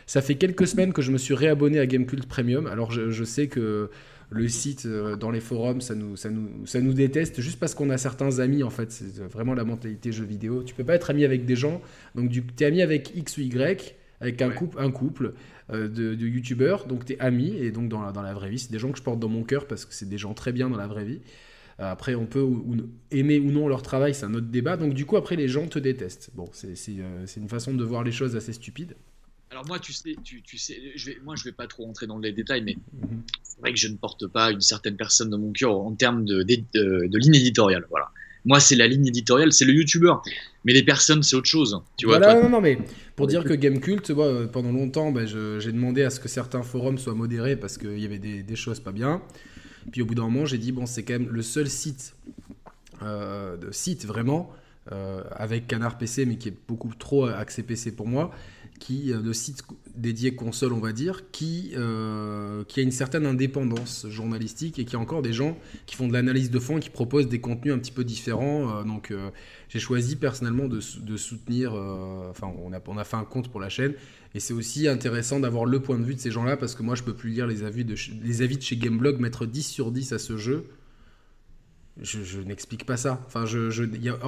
Ça 0.06 0.22
fait 0.22 0.36
quelques 0.36 0.68
semaines 0.68 0.94
que 0.94 1.02
je 1.02 1.12
me 1.12 1.18
suis 1.18 1.34
réabonné 1.34 1.80
à 1.80 1.86
Gamecult 1.86 2.26
Premium. 2.26 2.68
Alors, 2.68 2.92
je, 2.92 3.10
je 3.12 3.24
sais 3.24 3.48
que 3.48 3.90
le 4.30 4.48
site 4.48 4.88
dans 4.88 5.30
les 5.30 5.40
forums, 5.40 5.82
ça 5.82 5.94
nous, 5.94 6.16
ça 6.16 6.30
nous, 6.30 6.66
ça 6.66 6.82
nous 6.82 6.94
déteste 6.94 7.42
juste 7.42 7.60
parce 7.60 7.76
qu'on 7.76 7.90
a 7.90 7.98
certains 7.98 8.40
amis. 8.40 8.64
En 8.64 8.70
fait, 8.70 8.92
c'est 8.92 9.22
vraiment 9.22 9.54
la 9.54 9.64
mentalité 9.64 10.12
jeu 10.12 10.26
vidéo. 10.26 10.64
Tu 10.64 10.74
peux 10.74 10.84
pas 10.84 10.96
être 10.96 11.10
ami 11.10 11.24
avec 11.24 11.46
des 11.46 11.56
gens. 11.56 11.82
Donc, 12.16 12.32
tu 12.32 12.44
es 12.60 12.66
ami 12.66 12.82
avec 12.82 13.16
X 13.16 13.38
ou 13.38 13.42
Y 13.42 13.96
avec 14.22 14.42
un 14.42 14.50
couple, 14.50 14.80
un 14.80 14.92
couple 14.92 15.34
euh, 15.72 15.88
de, 15.88 16.16
youtubeurs, 16.26 16.86
donc 16.86 17.06
t'es 17.06 17.20
amis, 17.20 17.56
et 17.58 17.72
donc 17.72 17.90
dans 17.90 18.02
la, 18.02 18.12
dans 18.12 18.22
la 18.22 18.34
vraie 18.34 18.50
vie, 18.50 18.60
c'est 18.60 18.72
des 18.72 18.80
gens 18.80 18.92
que 18.92 18.98
je 18.98 19.04
porte 19.04 19.20
dans 19.20 19.30
mon 19.30 19.44
cœur 19.44 19.68
parce 19.68 19.86
que 19.86 19.94
c'est 19.94 20.08
des 20.08 20.18
gens 20.18 20.34
très 20.34 20.52
bien 20.52 20.70
dans 20.70 20.78
la 20.78 20.88
vraie 20.88 21.06
vie. 21.06 21.22
Euh, 21.80 21.92
après, 21.92 22.16
on 22.16 22.26
peut 22.26 22.46
aimer 23.12 23.40
ou 23.40 23.52
non 23.52 23.68
leur 23.68 23.82
travail, 23.82 24.14
c'est 24.14 24.26
un 24.26 24.34
autre 24.34 24.48
débat. 24.48 24.78
Donc, 24.78 24.94
du 24.94 25.06
coup, 25.06 25.18
après, 25.18 25.36
les 25.36 25.48
gens 25.48 25.68
te 25.68 25.80
détestent. 25.80 26.32
Bon, 26.34 26.50
c'est 26.54 26.76
euh, 27.00 27.26
une 27.38 27.50
façon 27.50 27.74
de 27.74 27.84
voir 27.84 28.04
les 28.04 28.12
choses 28.12 28.36
assez 28.36 28.54
stupide. 28.54 28.96
Alors, 29.56 29.66
moi, 29.68 29.80
tu 29.80 29.94
sais, 29.94 30.18
tu, 30.22 30.42
tu 30.42 30.58
sais 30.58 30.78
je 30.96 31.12
vais, 31.12 31.18
moi, 31.24 31.38
je 31.38 31.46
vais 31.46 31.54
pas 31.54 31.66
trop 31.66 31.86
rentrer 31.86 32.08
dans 32.08 32.20
les 32.20 32.34
détails, 32.34 32.62
mais 32.62 32.76
mhm. 32.76 33.22
c'est 33.42 33.62
vrai 33.62 33.72
que 33.72 33.80
je 33.80 33.88
ne 33.88 33.96
porte 33.96 34.28
pas 34.28 34.52
une 34.52 34.60
certaine 34.60 34.98
personne 34.98 35.30
dans 35.30 35.38
mon 35.38 35.54
cœur 35.54 35.80
en 35.80 35.94
termes 35.94 36.26
de, 36.26 36.44
de, 36.44 36.58
de, 36.74 37.08
de 37.08 37.18
ligne 37.18 37.36
éditoriale. 37.36 37.88
Voilà. 37.90 38.12
Moi, 38.44 38.60
c'est 38.60 38.76
la 38.76 38.86
ligne 38.86 39.08
éditoriale, 39.08 39.54
c'est 39.54 39.64
le 39.64 39.72
youtubeur. 39.72 40.22
Mais 40.66 40.74
les 40.74 40.84
personnes, 40.84 41.24
c'est 41.24 41.38
autre 41.38 41.48
chose. 41.48 41.82
Tu 41.96 42.06
vois, 42.06 42.18
voilà, 42.18 42.42
non, 42.42 42.50
non, 42.50 42.60
mais 42.60 42.78
pour 43.16 43.28
dire 43.28 43.46
que 43.46 43.54
Gamecult, 43.54 44.12
pendant 44.52 44.74
longtemps, 44.74 45.14
bah, 45.14 45.26
j'ai 45.26 45.72
demandé 45.72 46.04
à 46.04 46.10
ce 46.10 46.20
que 46.20 46.28
certains 46.28 46.62
forums 46.62 46.98
soient 46.98 47.16
modérés 47.16 47.56
parce 47.56 47.78
qu'il 47.78 47.98
y 47.98 48.04
avait 48.04 48.20
des, 48.20 48.56
choses 48.58 48.82
pas 48.82 48.92
bien. 48.92 49.22
Puis 49.90 50.02
au 50.02 50.06
bout 50.06 50.16
d'un 50.16 50.24
moment, 50.24 50.46
j'ai 50.46 50.58
dit, 50.58 50.74
bon, 50.74 50.86
c'est 50.86 51.04
quand 51.04 51.14
même 51.14 51.30
le 51.30 51.42
seul 51.42 51.70
site, 51.70 52.14
euh, 53.04 53.56
de 53.56 53.72
site 53.72 54.06
vraiment, 54.06 54.52
euh, 54.92 55.24
avec 55.32 55.66
Canard 55.66 55.98
PC, 55.98 56.26
mais 56.26 56.36
qui 56.36 56.50
est 56.50 56.58
beaucoup 56.68 56.92
trop 57.00 57.28
axé 57.28 57.64
PC 57.64 57.94
pour 57.94 58.06
moi, 58.08 58.32
qui, 58.80 59.12
de 59.12 59.34
site 59.34 59.64
dédié 59.96 60.36
console, 60.36 60.74
on 60.74 60.80
va 60.80 60.92
dire, 60.92 61.32
qui, 61.32 61.74
qui 62.68 62.80
a 62.80 62.84
une 62.84 62.92
certaine 62.92 63.26
indépendance 63.26 64.06
journalistique 64.10 64.80
et 64.80 64.86
qui 64.86 64.96
a 64.96 65.00
encore 65.00 65.22
des 65.22 65.34
gens 65.34 65.58
qui 65.86 65.96
font 65.96 66.08
de 66.08 66.14
l'analyse 66.14 66.52
de 66.52 66.60
fond 66.60 66.78
et 66.78 66.82
qui 66.82 66.90
proposent 66.90 67.30
des 67.30 67.40
contenus 67.40 67.74
un 67.74 67.80
petit 67.80 67.92
peu 67.92 68.04
différents. 68.04 68.84
donc 68.84 69.14
j'ai 69.70 69.80
choisi 69.80 70.16
personnellement 70.16 70.68
de, 70.68 70.80
soutenir, 70.82 71.74
enfin 72.30 72.52
on 72.64 72.74
a, 72.74 72.80
on 72.88 72.98
a 72.98 73.04
fait 73.04 73.18
un 73.18 73.24
compte 73.24 73.50
pour 73.50 73.60
la 73.60 73.70
chaîne 73.70 73.94
et 74.36 74.42
c'est 74.42 74.54
aussi 74.54 74.90
intéressant 74.90 75.40
d'avoir 75.40 75.64
le 75.64 75.80
point 75.80 75.98
de 75.98 76.04
vue 76.04 76.14
de 76.14 76.20
ces 76.20 76.30
gens-là 76.30 76.58
parce 76.58 76.76
que 76.76 76.84
moi, 76.84 76.96
je 76.96 77.04
peux 77.04 77.14
plus 77.14 77.30
lire 77.30 77.48
les 77.48 77.64
avis 77.64 77.86
de, 77.86 77.96
les 78.22 78.42
avis 78.42 78.58
de 78.58 78.62
chez 78.62 78.76
Gameblog, 78.76 79.18
mettre 79.18 79.46
10 79.46 79.64
sur 79.64 79.94
10 79.94 80.12
à 80.12 80.20
ce 80.20 80.36
jeu. 80.36 80.66
Je, 82.02 82.42
n'explique 82.42 82.86
pas 82.86 82.98
ça. 82.98 83.24
Enfin, 83.28 83.46
je, 83.46 83.88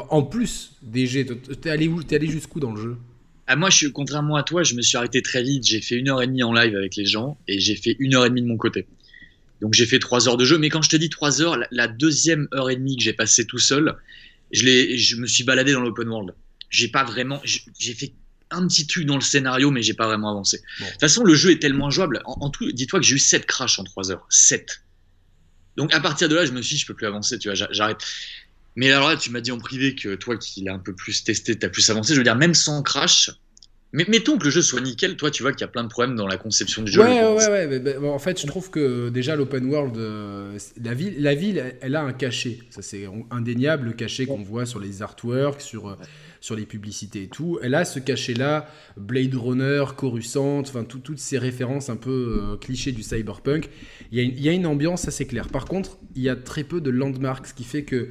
en 0.10 0.24
plus, 0.24 0.78
DG, 0.82 1.26
t'es 1.26 1.70
allé 1.70 1.92
T'es 2.08 2.16
allé 2.16 2.28
jusqu'où 2.28 2.62
dans 2.62 2.72
le 2.72 2.82
jeu? 2.82 2.98
Ah, 3.48 3.56
Moi, 3.56 3.70
je, 3.70 3.88
contrairement 3.88 4.36
à 4.36 4.44
toi, 4.44 4.64
je 4.64 4.76
me 4.76 4.82
suis 4.82 4.98
arrêté 4.98 5.22
très 5.22 5.44
vite. 5.44 5.66
J'ai 5.66 5.82
fait 5.82 5.96
une 5.96 6.10
heure 6.10 6.22
et 6.22 6.28
demie 6.28 6.44
en 6.44 6.54
live 6.54 6.76
avec 6.76 6.96
les 6.96 7.06
gens 7.06 7.38
et 7.48 7.60
j'ai 7.60 7.76
fait 7.76 7.96
une 8.00 8.16
heure 8.16 8.26
et 8.26 8.30
demie 8.30 8.42
de 8.42 8.48
mon 8.48 8.58
côté. 8.58 8.88
Donc 9.62 9.74
j'ai 9.74 9.86
fait 9.86 10.00
trois 10.00 10.28
heures 10.28 10.38
de 10.38 10.46
jeu. 10.46 10.58
Mais 10.58 10.70
quand 10.70 10.82
je 10.82 10.90
te 10.90 10.96
dis 10.96 11.10
trois 11.10 11.42
heures, 11.42 11.58
la, 11.72 11.88
deuxième 11.88 12.48
heure 12.54 12.70
et 12.70 12.76
demie 12.76 12.98
que 12.98 13.04
j'ai 13.04 13.14
passé 13.14 13.46
tout 13.46 13.60
seul, 13.60 13.96
je, 14.52 14.96
je 14.96 15.16
me 15.16 15.26
suis 15.26 15.44
baladé 15.44 15.74
dans 15.74 15.82
l'open 15.82 16.08
world. 16.08 16.36
J'ai 16.70 16.90
pas 16.90 17.04
vraiment. 17.04 17.42
J'ai 17.44 17.94
fait 17.94 18.14
un 18.50 18.68
petit 18.68 18.88
truc 18.88 19.06
dans 19.06 19.16
le 19.16 19.22
scénario, 19.22 19.72
mais 19.72 19.82
j'ai 19.82 19.94
pas 19.94 20.08
vraiment 20.08 20.30
avancé. 20.30 20.62
De 20.80 20.86
toute 20.86 21.00
façon, 21.00 21.24
le 21.24 21.34
jeu 21.34 21.52
est 21.52 21.62
tellement 21.62 21.90
jouable. 21.90 22.22
En, 22.26 22.50
tout, 22.50 22.72
dis-toi 22.72 23.00
que 23.00 23.06
j'ai 23.06 23.16
eu 23.16 23.20
7 23.20 23.46
crashs 23.46 23.80
en 23.80 23.84
3 23.84 24.12
heures. 24.12 24.26
7. 24.30 24.84
Donc 25.76 25.94
à 25.94 26.00
partir 26.00 26.28
de 26.30 26.36
là, 26.36 26.46
je 26.46 26.52
me 26.52 26.62
suis 26.62 26.76
dit, 26.76 26.82
je 26.82 26.88
peux 26.88 26.94
plus 26.94 27.08
avancer, 27.08 27.38
tu 27.40 27.50
vois, 27.50 27.68
j'arrête. 27.72 28.00
Mais 28.78 28.92
alors 28.92 29.10
là, 29.10 29.18
tu 29.18 29.32
m'as 29.32 29.42
dit 29.42 29.52
en 29.52 29.58
privé 29.58 29.96
que 29.96 30.16
toi 30.16 30.38
qui 30.38 30.62
l'as 30.62 30.74
un 30.74 30.80
peu 30.80 30.94
plus 30.94 31.24
testé, 31.24 31.58
tu 31.58 31.66
as 31.66 31.70
plus 31.70 31.90
avancé. 31.90 32.14
Je 32.14 32.20
veux 32.20 32.24
dire, 32.24 32.36
même 32.36 32.54
sans 32.54 32.84
crash, 32.84 33.32
mais 33.92 34.06
mettons 34.08 34.38
que 34.38 34.44
le 34.44 34.50
jeu 34.52 34.62
soit 34.62 34.82
nickel, 34.82 35.16
toi 35.16 35.32
tu 35.32 35.42
vois 35.42 35.54
qu'il 35.54 35.62
y 35.62 35.64
a 35.64 35.70
plein 35.70 35.84
de 35.84 35.88
problèmes 35.88 36.16
dans 36.16 36.28
la 36.28 36.38
conception 36.38 36.84
du 36.84 36.92
jeu. 36.92 37.02
Ouais, 37.02 37.24
ouais, 37.24 37.66
ouais. 37.80 38.08
En 38.08 38.20
fait, 38.20 38.40
je 38.40 38.46
trouve 38.46 38.70
que 38.70 39.10
déjà 39.10 39.36
l'open 39.36 39.66
world, 39.66 39.98
euh, 39.98 40.58
la 40.80 40.94
ville, 40.94 41.16
la 41.20 41.34
ville, 41.34 41.76
elle, 41.82 41.96
a 41.96 42.04
un 42.04 42.14
cachet. 42.14 42.60
Ça 42.70 42.84
c'est 42.84 43.08
indéniable, 43.32 43.86
le 43.86 43.94
cachet 43.94 44.26
qu'on 44.26 44.44
voit 44.44 44.66
sur 44.66 44.80
les 44.80 45.02
artworks, 45.02 45.62
sur, 45.62 45.88
euh, 45.88 45.96
sur 46.42 46.56
les 46.56 46.66
publicités 46.66 47.24
et 47.24 47.28
tout. 47.30 47.60
Elle 47.64 47.76
a 47.76 47.86
ce 47.86 48.00
cachet-là, 48.00 48.70
Blade 48.98 49.34
Runner, 49.34 49.86
Coruscant, 49.96 50.60
enfin 50.60 50.84
toutes 50.84 51.18
ces 51.18 51.38
références 51.38 51.90
un 51.90 51.96
peu 51.96 52.58
euh, 52.60 52.92
du 52.92 53.04
cyberpunk. 53.04 53.70
Il 54.12 54.20
y, 54.20 54.24
il 54.24 54.42
y 54.42 54.50
a 54.50 54.52
une 54.52 54.68
ambiance 54.68 55.08
assez 55.08 55.26
claire. 55.26 55.48
Par 55.48 55.66
contre, 55.66 55.98
il 56.16 56.22
y 56.22 56.30
a 56.30 56.36
très 56.36 56.66
peu 56.66 56.82
de 56.82 56.90
landmarks, 56.90 57.48
ce 57.48 57.54
qui 57.54 57.64
fait 57.64 57.84
que 57.84 58.10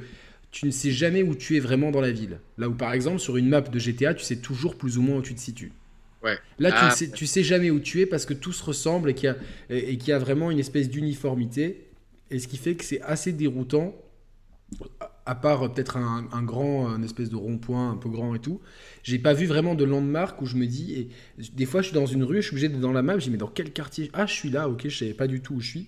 tu 0.51 0.65
ne 0.65 0.71
sais 0.71 0.91
jamais 0.91 1.23
où 1.23 1.35
tu 1.35 1.57
es 1.57 1.59
vraiment 1.59 1.91
dans 1.91 2.01
la 2.01 2.11
ville. 2.11 2.39
Là 2.57 2.69
où 2.69 2.73
par 2.73 2.93
exemple 2.93 3.19
sur 3.19 3.37
une 3.37 3.49
map 3.49 3.61
de 3.61 3.79
GTA, 3.79 4.13
tu 4.13 4.23
sais 4.23 4.37
toujours 4.37 4.75
plus 4.75 4.97
ou 4.97 5.01
moins 5.01 5.17
où 5.17 5.21
tu 5.21 5.35
te 5.35 5.39
situes. 5.39 5.71
Ouais. 6.23 6.37
Là, 6.57 6.71
tu, 6.71 6.77
ne 6.77 6.89
ah. 6.89 6.91
sais, 6.91 7.11
tu 7.11 7.27
sais 7.27 7.43
jamais 7.43 7.69
où 7.69 7.79
tu 7.79 8.01
es 8.01 8.05
parce 8.05 8.25
que 8.25 8.33
tout 8.33 8.53
se 8.53 8.63
ressemble 8.63 9.11
et 9.11 9.13
qu'il 9.13 9.27
y 9.27 9.29
a, 9.29 9.37
et, 9.69 9.93
y 9.93 10.11
a 10.11 10.17
vraiment 10.17 10.49
une 10.49 10.59
espèce 10.59 10.89
d'uniformité. 10.89 11.85
Et 12.31 12.39
ce 12.39 12.47
qui 12.47 12.57
fait 12.57 12.75
que 12.75 12.83
c'est 12.83 13.01
assez 13.01 13.31
déroutant, 13.31 13.95
à 15.25 15.35
part 15.35 15.71
peut-être 15.71 15.97
un, 15.97 16.43
grand, 16.43 16.89
un 16.89 17.01
espèce 17.03 17.29
de 17.29 17.35
rond-point 17.35 17.91
un 17.91 17.97
peu 17.97 18.09
grand 18.09 18.35
et 18.35 18.39
tout. 18.39 18.61
J'ai 19.03 19.19
pas 19.19 19.33
vu 19.33 19.45
vraiment 19.45 19.75
de 19.75 19.83
landmark 19.83 20.41
où 20.41 20.45
je 20.45 20.55
me 20.55 20.65
dis, 20.65 20.93
et 20.93 21.09
des 21.53 21.65
fois 21.65 21.81
je 21.81 21.87
suis 21.87 21.95
dans 21.95 22.05
une 22.05 22.23
rue, 22.23 22.37
je 22.37 22.47
suis 22.47 22.53
obligé 22.53 22.69
d'être 22.69 22.79
dans 22.79 22.91
la 22.91 23.01
map, 23.01 23.19
je 23.19 23.25
dis 23.25 23.31
mais 23.31 23.37
dans 23.37 23.47
quel 23.47 23.71
quartier? 23.71 24.09
Ah, 24.13 24.25
je 24.25 24.33
suis 24.33 24.49
là, 24.49 24.69
ok, 24.69 24.87
je 24.87 24.97
savais 24.97 25.13
pas 25.13 25.27
du 25.27 25.41
tout 25.41 25.55
où 25.55 25.61
je 25.61 25.69
suis. 25.69 25.87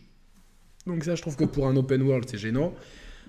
Donc 0.87 1.03
ça, 1.03 1.15
je 1.15 1.21
trouve 1.21 1.35
que 1.35 1.43
pour 1.43 1.67
un 1.67 1.75
open 1.75 2.01
world, 2.01 2.27
c'est 2.29 2.37
gênant. 2.37 2.73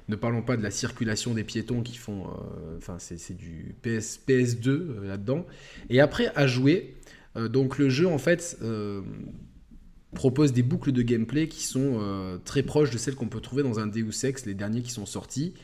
Ne 0.09 0.17
parlons 0.17 0.43
pas 0.43 0.57
de 0.57 0.63
la 0.63 0.71
circulation 0.71 1.35
des 1.35 1.45
piétons 1.45 1.83
qui 1.83 1.97
font. 1.97 2.25
Euh, 2.27 2.79
enfin, 2.79 2.97
c'est 2.99 3.37
du 3.37 3.75
PS, 3.83 4.19
PS2 4.27 4.69
euh, 4.69 5.07
là-dedans. 5.07 5.47
Et 5.89 6.01
après, 6.01 6.33
à 6.35 6.47
jouer, 6.47 6.97
euh, 7.37 7.49
donc 7.49 7.79
le 7.79 7.89
jeu, 7.89 8.07
en 8.09 8.19
fait, 8.19 8.59
propose 10.15 10.53
des 10.53 10.63
boucles 10.63 10.93
de 10.93 11.03
gameplay 11.03 11.49
qui 11.49 11.63
sont 11.63 12.41
très 12.45 12.63
proches 12.63 12.91
de 12.91 12.99
celles 12.99 13.15
qu'on 13.15 13.29
peut 13.29 13.41
trouver 13.41 13.63
dans 13.63 13.79
un 13.79 13.87
Deus 13.87 14.25
Ex, 14.25 14.47
les 14.47 14.55
derniers 14.55 14.83
qui 14.83 14.91
sont 14.91 15.07
sortis. 15.07 15.55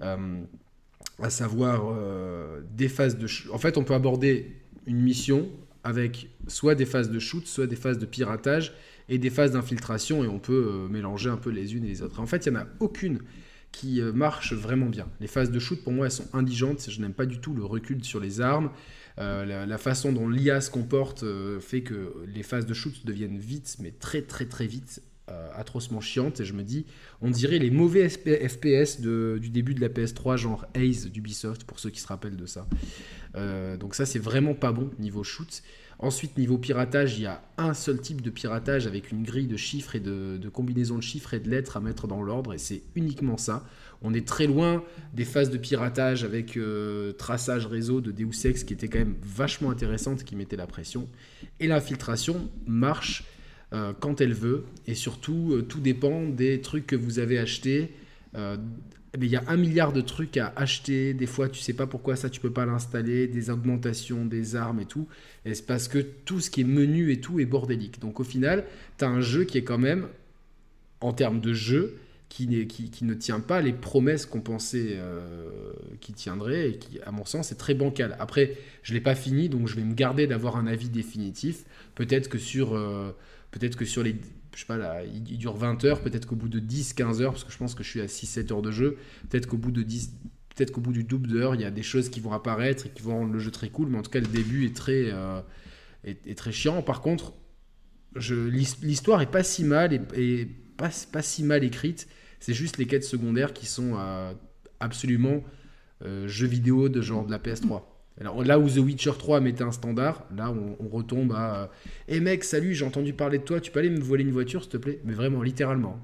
à 0.00 1.30
savoir 1.30 1.96
des 2.76 2.88
phases 2.88 3.16
de. 3.16 3.26
En 3.52 3.58
fait, 3.58 3.78
on 3.78 3.84
peut 3.84 3.94
aborder 3.94 4.56
une 4.86 5.00
mission 5.00 5.48
avec 5.84 6.28
soit 6.46 6.74
des 6.74 6.86
phases 6.86 7.10
de 7.10 7.18
shoot, 7.18 7.46
soit 7.46 7.66
des 7.66 7.76
phases 7.76 7.98
de 7.98 8.06
piratage 8.06 8.74
et 9.08 9.18
des 9.18 9.30
phases 9.30 9.52
d'infiltration, 9.52 10.24
et 10.24 10.28
on 10.28 10.38
peut 10.38 10.88
mélanger 10.90 11.30
un 11.30 11.36
peu 11.36 11.50
les 11.50 11.74
unes 11.74 11.84
et 11.84 11.88
les 11.88 12.02
autres. 12.02 12.20
en 12.20 12.26
fait, 12.26 12.44
il 12.44 12.52
n'y 12.52 12.58
en 12.58 12.60
a 12.60 12.66
aucune 12.80 13.20
qui 13.74 14.00
euh, 14.00 14.12
marche 14.12 14.52
vraiment 14.52 14.86
bien. 14.86 15.08
Les 15.20 15.26
phases 15.26 15.50
de 15.50 15.58
shoot, 15.58 15.82
pour 15.82 15.92
moi, 15.92 16.06
elles 16.06 16.12
sont 16.12 16.28
indigentes. 16.32 16.88
Je 16.88 17.00
n'aime 17.00 17.12
pas 17.12 17.26
du 17.26 17.40
tout 17.40 17.54
le 17.54 17.64
recul 17.64 18.04
sur 18.04 18.20
les 18.20 18.40
armes. 18.40 18.70
Euh, 19.18 19.66
la, 19.66 19.78
façon 19.78 20.12
dont 20.12 20.28
l'IA 20.28 20.60
se 20.60 20.70
comporte 20.70 21.22
euh, 21.22 21.60
fait 21.60 21.82
que 21.82 22.24
les 22.26 22.42
phases 22.42 22.66
de 22.66 22.74
shoot 22.74 23.04
deviennent 23.04 23.38
vite, 23.38 23.76
mais 23.80 23.90
très 23.90 24.22
très 24.22 24.46
très 24.46 24.66
vite, 24.66 25.02
atrocement 25.56 26.00
chiantes. 26.00 26.40
Et 26.40 26.44
je 26.44 26.52
me 26.52 26.62
dis, 26.62 26.86
on 27.20 27.30
dirait 27.30 27.58
les 27.58 27.70
mauvais 27.70 28.08
FPS 28.08 29.00
du 29.00 29.50
début 29.50 29.74
de 29.74 29.80
la 29.80 29.88
PS3, 29.88 30.36
genre 30.36 30.66
Haze 30.76 31.10
d'Ubisoft, 31.10 31.64
pour 31.64 31.78
ceux 31.78 31.90
qui 31.90 32.00
se 32.00 32.06
rappellent 32.06 32.36
de 32.36 32.46
ça. 32.46 32.66
donc 33.78 33.94
ça, 33.94 34.04
c'est 34.06 34.18
vraiment 34.18 34.54
pas 34.54 34.72
bon 34.72 34.90
niveau 34.98 35.24
shoot. 35.24 35.62
Ensuite, 35.98 36.36
niveau 36.36 36.58
piratage, 36.58 37.18
il 37.18 37.22
y 37.22 37.26
a 37.26 37.42
un 37.56 37.72
seul 37.72 38.00
type 38.00 38.20
de 38.20 38.30
piratage 38.30 38.86
avec 38.86 39.12
une 39.12 39.22
grille 39.22 39.46
de 39.46 39.56
chiffres 39.56 39.94
et 39.94 40.00
de, 40.00 40.38
combinaisons 40.52 40.96
de 40.96 41.02
chiffres 41.02 41.34
et 41.34 41.40
de 41.40 41.48
lettres 41.48 41.76
à 41.76 41.80
mettre 41.80 42.06
dans 42.06 42.22
l'ordre, 42.22 42.52
et 42.52 42.58
c'est 42.58 42.82
uniquement 42.94 43.36
ça. 43.36 43.64
On 44.02 44.12
est 44.12 44.26
très 44.26 44.46
loin 44.46 44.82
des 45.14 45.24
phases 45.24 45.50
de 45.50 45.56
piratage 45.56 46.24
avec 46.24 46.56
euh, 46.56 47.12
traçage 47.12 47.66
réseau 47.66 48.00
de 48.00 48.10
Deus 48.10 48.44
Ex 48.44 48.64
qui 48.64 48.74
était 48.74 48.88
quand 48.88 48.98
même 48.98 49.16
vachement 49.22 49.70
intéressante, 49.70 50.24
qui 50.24 50.36
mettait 50.36 50.56
la 50.56 50.66
pression. 50.66 51.08
Et 51.60 51.66
l'infiltration 51.68 52.50
marche 52.66 53.24
euh, 53.72 53.92
quand 53.98 54.20
elle 54.20 54.34
veut, 54.34 54.64
et 54.86 54.94
surtout, 54.94 55.52
euh, 55.52 55.62
tout 55.62 55.80
dépend 55.80 56.28
des 56.28 56.60
trucs 56.60 56.86
que 56.86 56.96
vous 56.96 57.18
avez 57.18 57.38
achetés 57.38 57.92
il 59.22 59.28
y 59.28 59.36
a 59.36 59.44
un 59.46 59.56
milliard 59.56 59.92
de 59.92 60.00
trucs 60.00 60.36
à 60.36 60.52
acheter. 60.56 61.14
Des 61.14 61.26
fois, 61.26 61.48
tu 61.48 61.60
sais 61.60 61.72
pas 61.72 61.86
pourquoi 61.86 62.16
ça, 62.16 62.28
tu 62.30 62.40
peux 62.40 62.52
pas 62.52 62.66
l'installer. 62.66 63.26
Des 63.26 63.50
augmentations, 63.50 64.24
des 64.24 64.56
armes 64.56 64.80
et 64.80 64.86
tout. 64.86 65.06
Et 65.44 65.54
c'est 65.54 65.66
parce 65.66 65.88
que 65.88 65.98
tout 65.98 66.40
ce 66.40 66.50
qui 66.50 66.62
est 66.62 66.64
menu 66.64 67.12
et 67.12 67.20
tout 67.20 67.38
est 67.40 67.44
bordélique. 67.44 68.00
Donc 68.00 68.20
au 68.20 68.24
final, 68.24 68.64
tu 68.98 69.04
as 69.04 69.08
un 69.08 69.20
jeu 69.20 69.44
qui 69.44 69.58
est 69.58 69.64
quand 69.64 69.78
même, 69.78 70.08
en 71.00 71.12
termes 71.12 71.40
de 71.40 71.52
jeu, 71.52 71.98
qui, 72.28 72.66
qui, 72.66 72.90
qui 72.90 73.04
ne 73.04 73.14
tient 73.14 73.38
pas 73.38 73.60
les 73.60 73.72
promesses 73.72 74.26
qu'on 74.26 74.40
pensait 74.40 74.94
euh, 74.94 75.72
qu'il 76.00 76.16
tiendrait 76.16 76.70
et 76.70 76.78
qui, 76.78 77.00
à 77.02 77.12
mon 77.12 77.24
sens, 77.24 77.52
est 77.52 77.56
très 77.56 77.74
bancal. 77.74 78.16
Après, 78.18 78.56
je 78.82 78.92
l'ai 78.92 79.00
pas 79.00 79.14
fini, 79.14 79.48
donc 79.48 79.68
je 79.68 79.76
vais 79.76 79.84
me 79.84 79.94
garder 79.94 80.26
d'avoir 80.26 80.56
un 80.56 80.66
avis 80.66 80.88
définitif. 80.88 81.64
Peut-être 81.94 82.28
que 82.28 82.38
sur, 82.38 82.74
euh, 82.74 83.14
peut-être 83.52 83.76
que 83.76 83.84
sur 83.84 84.02
les 84.02 84.16
je 84.56 84.60
sais 84.60 84.66
pas, 84.66 84.76
là, 84.76 85.02
il, 85.04 85.38
dure 85.38 85.56
20 85.56 85.84
heures, 85.84 86.00
peut-être 86.00 86.26
qu'au 86.26 86.36
bout 86.36 86.48
de 86.48 86.60
10-15 86.60 87.20
heures, 87.20 87.32
parce 87.32 87.44
que 87.44 87.52
je 87.52 87.58
pense 87.58 87.74
que 87.74 87.82
je 87.82 87.88
suis 87.88 88.00
à 88.00 88.06
6-7 88.06 88.52
heures 88.52 88.62
de 88.62 88.70
jeu, 88.70 88.98
peut-être 89.28 89.46
qu'au 89.46 89.56
bout 89.56 89.70
de 89.70 89.82
10, 89.82 90.12
peut-être 90.54 90.70
qu'au 90.70 90.80
bout 90.80 90.92
du 90.92 91.04
double 91.04 91.28
d'heure, 91.28 91.54
il 91.54 91.60
y 91.60 91.64
a 91.64 91.70
des 91.70 91.82
choses 91.82 92.08
qui 92.08 92.20
vont 92.20 92.32
apparaître 92.32 92.86
et 92.86 92.90
qui 92.90 93.02
vont 93.02 93.18
rendre 93.18 93.32
le 93.32 93.38
jeu 93.38 93.50
très 93.50 93.68
cool, 93.68 93.88
mais 93.88 93.98
en 93.98 94.02
tout 94.02 94.10
cas, 94.10 94.20
le 94.20 94.26
début 94.26 94.66
est 94.66 94.76
très, 94.76 95.10
euh, 95.12 95.40
est, 96.04 96.36
très 96.36 96.52
chiant. 96.52 96.82
Par 96.82 97.00
contre, 97.00 97.32
l'histoire 98.16 99.20
est 99.22 99.30
pas 99.30 99.42
si 99.42 99.64
mal 99.64 99.92
et, 100.14 100.46
pas, 100.76 100.90
pas, 101.12 101.22
si 101.22 101.42
mal 101.42 101.64
écrite, 101.64 102.08
c'est 102.40 102.54
juste 102.54 102.78
les 102.78 102.86
quêtes 102.86 103.04
secondaires 103.04 103.52
qui 103.52 103.66
sont 103.66 103.94
euh, 103.96 104.32
absolument 104.80 105.42
euh, 106.04 106.28
jeux 106.28 106.46
vidéo 106.46 106.88
de 106.88 107.00
genre 107.00 107.24
de 107.26 107.30
la 107.30 107.38
PS3. 107.38 107.82
Alors 108.20 108.44
là 108.44 108.58
où 108.58 108.68
The 108.68 108.76
Witcher 108.76 109.12
3 109.18 109.40
mettait 109.40 109.64
un 109.64 109.72
standard, 109.72 110.24
là 110.36 110.52
on, 110.52 110.88
retombe 110.88 111.32
à 111.32 111.70
Eh 112.06 112.20
mec, 112.20 112.44
salut, 112.44 112.74
j'ai 112.74 112.84
entendu 112.84 113.12
parler 113.12 113.38
de 113.38 113.44
toi, 113.44 113.60
tu 113.60 113.72
peux 113.72 113.80
aller 113.80 113.90
me 113.90 114.00
voler 114.00 114.22
une 114.22 114.30
voiture 114.30 114.62
s'il 114.62 114.70
te 114.70 114.76
plaît? 114.76 115.00
Mais 115.04 115.14
vraiment, 115.14 115.42
littéralement. 115.42 115.98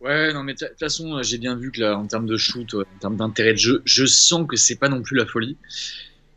Ouais, 0.00 0.32
non, 0.32 0.44
mais 0.44 0.54
de 0.54 0.58
toute 0.58 0.78
façon, 0.78 1.22
j'ai 1.22 1.38
bien 1.38 1.56
vu 1.56 1.72
que 1.72 1.80
là, 1.80 1.98
en 1.98 2.06
termes 2.06 2.26
de 2.26 2.36
shoot, 2.36 2.74
en 2.74 2.84
termes 3.00 3.16
d'intérêt 3.16 3.52
de 3.52 3.58
jeu, 3.58 3.82
je 3.84 4.04
sens 4.04 4.46
que 4.46 4.56
c'est 4.56 4.76
pas 4.76 4.88
non 4.88 5.02
plus 5.02 5.16
la 5.16 5.26
folie. 5.26 5.56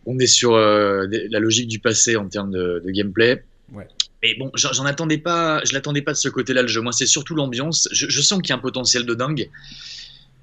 On 0.05 0.17
est 0.17 0.27
sur 0.27 0.53
euh, 0.53 1.05
la 1.29 1.39
logique 1.39 1.67
du 1.67 1.79
passé 1.79 2.15
en 2.15 2.27
termes 2.27 2.51
de, 2.51 2.81
gameplay. 2.87 3.43
Ouais. 3.71 3.87
Mais 4.23 4.35
bon, 4.35 4.51
j'en 4.55 4.85
attendais 4.85 5.17
pas, 5.17 5.63
je 5.63 5.73
l'attendais 5.73 6.01
pas 6.01 6.13
de 6.13 6.17
ce 6.17 6.29
côté-là 6.29 6.61
le 6.61 6.67
jeu. 6.67 6.81
Moi, 6.81 6.91
c'est 6.91 7.05
surtout 7.05 7.35
l'ambiance. 7.35 7.87
Je, 7.91 8.09
je, 8.09 8.21
sens 8.21 8.41
qu'il 8.41 8.49
y 8.49 8.53
a 8.53 8.55
un 8.55 8.59
potentiel 8.59 9.05
de 9.05 9.13
dingue. 9.13 9.49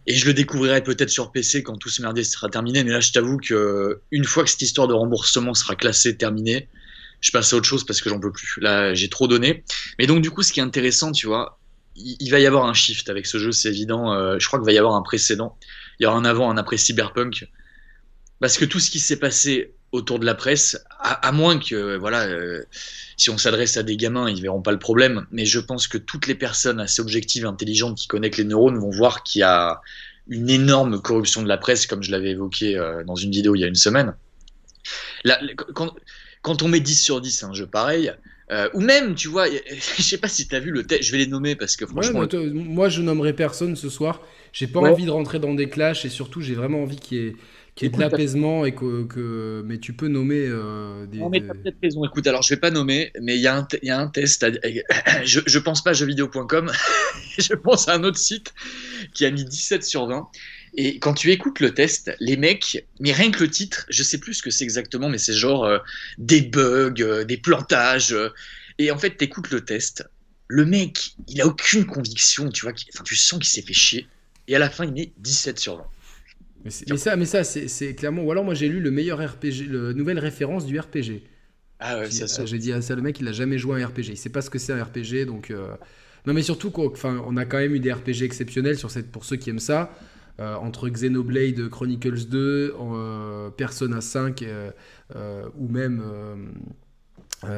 Et 0.08 0.14
je 0.14 0.24
le 0.24 0.32
découvrirai 0.32 0.82
peut-être 0.82 1.10
sur 1.10 1.30
PC 1.30 1.62
quand 1.62 1.76
tout 1.76 1.90
ce 1.90 2.00
merdier 2.00 2.24
sera 2.24 2.48
terminé. 2.48 2.82
Mais 2.82 2.92
là, 2.92 3.00
je 3.00 3.12
t'avoue 3.12 3.36
que 3.36 4.00
une 4.10 4.24
fois 4.24 4.42
que 4.42 4.48
cette 4.48 4.62
histoire 4.62 4.88
de 4.88 4.94
remboursement 4.94 5.52
sera 5.52 5.76
classée, 5.76 6.16
terminée, 6.16 6.66
je 7.20 7.30
passe 7.30 7.52
à 7.52 7.56
autre 7.56 7.66
chose 7.66 7.84
parce 7.84 8.00
que 8.00 8.08
j'en 8.08 8.18
peux 8.18 8.32
plus. 8.32 8.58
Là, 8.62 8.94
j'ai 8.94 9.10
trop 9.10 9.28
donné. 9.28 9.64
Mais 9.98 10.06
donc, 10.06 10.22
du 10.22 10.30
coup, 10.30 10.42
ce 10.42 10.50
qui 10.50 10.60
est 10.60 10.62
intéressant, 10.62 11.12
tu 11.12 11.26
vois, 11.26 11.60
il, 11.94 12.30
va 12.30 12.40
y 12.40 12.46
avoir 12.46 12.64
un 12.64 12.72
shift 12.72 13.10
avec 13.10 13.26
ce 13.26 13.36
jeu, 13.36 13.52
c'est 13.52 13.68
évident. 13.68 14.14
Euh, 14.14 14.38
je 14.38 14.46
crois 14.46 14.58
qu'il 14.58 14.64
va 14.64 14.72
y 14.72 14.78
avoir 14.78 14.94
un 14.94 15.02
précédent. 15.02 15.58
Il 16.00 16.04
y 16.04 16.06
aura 16.06 16.16
un 16.16 16.24
avant, 16.24 16.50
un 16.50 16.56
après 16.56 16.78
Cyberpunk. 16.78 17.46
Parce 18.40 18.58
que 18.58 18.64
tout 18.64 18.80
ce 18.80 18.90
qui 18.90 19.00
s'est 19.00 19.18
passé 19.18 19.74
autour 19.92 20.18
de 20.18 20.26
la 20.26 20.34
presse, 20.34 20.84
à, 21.00 21.32
moins 21.32 21.58
que, 21.58 21.96
voilà, 21.96 22.26
euh, 22.26 22.62
si 23.16 23.30
on 23.30 23.38
s'adresse 23.38 23.76
à 23.76 23.82
des 23.82 23.96
gamins, 23.96 24.28
ils 24.28 24.40
verront 24.42 24.60
pas 24.60 24.72
le 24.72 24.78
problème, 24.78 25.26
mais 25.30 25.46
je 25.46 25.60
pense 25.60 25.88
que 25.88 25.96
toutes 25.96 26.26
les 26.26 26.34
personnes 26.34 26.78
assez 26.78 27.00
objectives, 27.00 27.46
intelligentes, 27.46 27.96
qui 27.96 28.06
connectent 28.06 28.36
les 28.36 28.44
neurones 28.44 28.78
vont 28.78 28.90
voir 28.90 29.22
qu'il 29.22 29.40
y 29.40 29.44
a 29.44 29.80
une 30.28 30.50
énorme 30.50 31.00
corruption 31.00 31.42
de 31.42 31.48
la 31.48 31.56
presse, 31.56 31.86
comme 31.86 32.02
je 32.02 32.10
l'avais 32.10 32.30
évoqué 32.30 32.76
euh, 32.76 33.02
dans 33.04 33.14
une 33.14 33.30
vidéo 33.30 33.54
il 33.54 33.60
y 33.60 33.64
a 33.64 33.66
une 33.66 33.74
semaine. 33.74 34.14
quand, 35.74 35.94
quand, 36.42 36.62
on 36.62 36.68
met 36.68 36.80
10 36.80 37.00
sur 37.00 37.20
10 37.22 37.44
un 37.44 37.54
jeu 37.54 37.66
pareil, 37.66 38.12
euh, 38.50 38.68
ou 38.72 38.80
même, 38.80 39.14
tu 39.14 39.28
vois, 39.28 39.46
je 39.96 40.02
sais 40.02 40.18
pas 40.18 40.28
si 40.28 40.48
tu 40.48 40.54
as 40.54 40.60
vu 40.60 40.70
le 40.70 40.84
test, 40.84 41.02
je 41.02 41.12
vais 41.12 41.18
les 41.18 41.26
nommer 41.26 41.54
parce 41.56 41.76
que 41.76 41.86
franchement. 41.86 42.26
moi, 42.52 42.88
je 42.88 43.02
nommerai 43.02 43.32
personne 43.32 43.76
ce 43.76 43.88
soir. 43.88 44.22
J'ai 44.52 44.66
pas 44.66 44.80
envie 44.80 45.04
de 45.04 45.10
rentrer 45.10 45.38
dans 45.38 45.54
des 45.54 45.68
clashs 45.68 46.04
et 46.04 46.08
surtout, 46.08 46.40
j'ai 46.40 46.54
vraiment 46.54 46.82
envie 46.82 46.96
qu'il 46.96 47.18
y 47.18 47.26
ait 47.26 47.36
qui 47.78 47.86
est 47.86 47.90
de 47.90 48.00
l'apaisement 48.00 48.66
et 48.66 48.74
que, 48.74 49.62
mais 49.64 49.78
tu 49.78 49.92
peux 49.92 50.08
nommer 50.08 50.44
euh, 50.48 51.06
des. 51.06 51.18
Non 51.18 51.28
mais 51.28 51.40
t'as 51.40 51.54
peut-être 51.54 51.78
raison. 51.80 52.04
Écoute, 52.04 52.26
alors 52.26 52.42
je 52.42 52.52
vais 52.52 52.58
pas 52.58 52.72
nommer, 52.72 53.12
mais 53.22 53.36
il 53.36 53.40
y, 53.40 53.46
a 53.46 53.56
un 53.56 53.68
y 53.84 53.90
a 53.90 54.00
un 54.00 54.08
test. 54.08 54.44
je, 55.24 55.40
je 55.46 55.58
pense 55.60 55.84
pas 55.84 55.90
à 55.90 55.92
jeuxvideo.com. 55.92 56.72
je 57.38 57.54
pense 57.54 57.86
à 57.88 57.94
un 57.94 58.02
autre 58.02 58.18
site 58.18 58.52
qui 59.14 59.24
a 59.24 59.30
mis 59.30 59.44
17 59.44 59.84
sur 59.84 60.06
20. 60.06 60.28
Et 60.74 60.98
quand 60.98 61.14
tu 61.14 61.30
écoutes 61.30 61.60
le 61.60 61.72
test, 61.72 62.10
les 62.18 62.36
mecs, 62.36 62.84
mais 62.98 63.12
rien 63.12 63.30
que 63.30 63.44
le 63.44 63.48
titre, 63.48 63.86
je 63.90 64.02
sais 64.02 64.18
plus 64.18 64.34
ce 64.34 64.42
que 64.42 64.50
c'est 64.50 64.64
exactement, 64.64 65.08
mais 65.08 65.18
c'est 65.18 65.32
genre 65.32 65.64
euh, 65.64 65.78
des 66.18 66.42
bugs, 66.42 66.94
euh, 66.98 67.24
des 67.24 67.36
plantages. 67.36 68.16
et 68.78 68.90
en 68.90 68.98
fait, 68.98 69.10
t'écoutes 69.10 69.50
le 69.50 69.64
test. 69.64 70.04
Le 70.48 70.64
mec, 70.64 71.14
il 71.28 71.40
a 71.40 71.46
aucune 71.46 71.86
conviction, 71.86 72.50
tu 72.50 72.62
vois. 72.62 72.72
Enfin, 72.92 73.04
tu 73.04 73.14
sens 73.14 73.38
qu'il 73.38 73.48
s'est 73.48 73.62
fait 73.62 73.72
chier. 73.72 74.08
Et 74.48 74.56
à 74.56 74.58
la 74.58 74.68
fin, 74.68 74.84
il 74.84 74.92
met 74.92 75.12
17 75.18 75.60
sur 75.60 75.76
20. 75.76 75.84
Mais, 76.64 76.70
ça, 76.70 77.16
mais 77.16 77.24
ça 77.24 77.44
c'est 77.44 77.94
clairement. 77.94 78.22
Ou 78.22 78.32
alors, 78.32 78.44
moi, 78.44 78.54
j'ai 78.54 78.68
lu 78.68 78.80
le 78.80 78.90
meilleur 78.90 79.18
RPG, 79.18 79.68
la 79.70 79.92
nouvelle 79.92 80.18
référence 80.18 80.66
du 80.66 80.78
RPG. 80.78 81.22
Ah 81.80 81.98
ouais, 81.98 82.10
ça 82.10 82.44
J'ai 82.44 82.58
dit 82.58 82.72
à 82.72 82.82
ça, 82.82 82.96
le 82.96 83.02
mec, 83.02 83.20
il 83.20 83.28
a 83.28 83.32
jamais 83.32 83.58
joué 83.58 83.80
à 83.80 83.84
un 83.84 83.88
RPG. 83.88 84.08
Il 84.08 84.16
sait 84.16 84.30
pas 84.30 84.42
ce 84.42 84.50
que 84.50 84.58
c'est 84.58 84.72
un 84.72 84.82
RPG, 84.82 85.26
donc. 85.26 85.50
Euh, 85.50 85.74
non, 86.26 86.34
mais 86.34 86.42
surtout, 86.42 86.72
enfin, 86.76 87.22
on 87.26 87.36
a 87.36 87.44
quand 87.44 87.58
même 87.58 87.74
eu 87.74 87.80
des 87.80 87.92
RPG 87.92 88.22
exceptionnels 88.22 88.76
sur 88.76 88.90
cette, 88.90 89.10
pour 89.10 89.24
ceux 89.24 89.36
qui 89.36 89.50
aiment 89.50 89.58
ça. 89.58 89.92
Euh, 90.40 90.54
entre 90.54 90.88
Xenoblade 90.88 91.68
Chronicles 91.68 92.26
2, 92.26 92.74
euh, 92.78 93.50
Persona 93.50 94.00
5 94.00 94.44
ou 95.56 95.68
même 95.68 96.02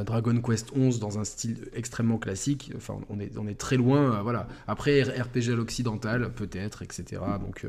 Dragon 0.04 0.40
Quest 0.40 0.70
11 0.76 0.98
dans 0.98 1.18
un 1.18 1.24
style 1.24 1.68
extrêmement 1.74 2.18
classique. 2.18 2.72
Enfin, 2.76 3.00
on 3.08 3.18
est, 3.20 3.36
on 3.38 3.48
est 3.48 3.58
très 3.58 3.76
loin. 3.76 4.22
voilà. 4.22 4.46
Après, 4.66 5.02
RPG 5.02 5.52
à 5.52 5.56
l'occidental, 5.56 6.32
peut-être, 6.34 6.82
etc. 6.82 7.22
Donc. 7.40 7.66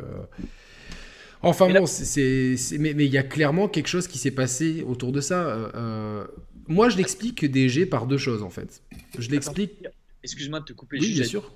Enfin 1.43 1.69
bon, 1.69 1.85
c'est, 1.87 2.55
mais 2.79 2.91
il 2.91 3.11
y 3.11 3.17
a 3.17 3.23
clairement 3.23 3.67
quelque 3.67 3.87
chose 3.87 4.07
qui 4.07 4.17
s'est 4.17 4.31
passé 4.31 4.83
autour 4.87 5.11
de 5.11 5.21
ça. 5.21 5.47
Euh, 5.47 5.71
euh, 5.75 6.27
moi, 6.67 6.89
je 6.89 6.97
l'explique 6.97 7.45
DG 7.45 7.85
par 7.85 8.05
deux 8.05 8.17
choses 8.17 8.43
en 8.43 8.49
fait. 8.49 8.81
Je 9.17 9.29
l'explique. 9.29 9.87
Excuse-moi 10.23 10.59
de 10.59 10.65
te 10.65 10.73
couper. 10.73 10.99
Oui, 10.99 11.13
bien 11.13 11.23
sûr. 11.23 11.51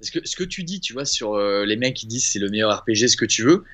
Parce 0.00 0.10
que 0.10 0.26
ce 0.26 0.34
que 0.34 0.44
tu 0.44 0.64
dis, 0.64 0.80
tu 0.80 0.94
vois, 0.94 1.04
sur 1.04 1.34
euh, 1.34 1.64
les 1.64 1.76
mecs 1.76 1.94
qui 1.94 2.06
disent 2.06 2.26
c'est 2.26 2.38
le 2.38 2.48
meilleur 2.48 2.76
RPG, 2.80 3.08
ce 3.08 3.16
que 3.16 3.26
tu 3.26 3.42
veux, 3.42 3.64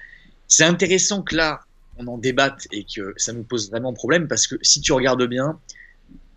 c'est 0.48 0.64
intéressant 0.64 1.22
que 1.22 1.36
là, 1.36 1.60
on 1.96 2.06
en 2.06 2.18
débatte 2.18 2.66
et 2.72 2.84
que 2.84 3.14
ça 3.16 3.32
nous 3.32 3.44
pose 3.44 3.70
vraiment 3.70 3.92
problème 3.92 4.28
parce 4.28 4.46
que 4.46 4.56
si 4.62 4.80
tu 4.80 4.92
regardes 4.92 5.24
bien, 5.26 5.58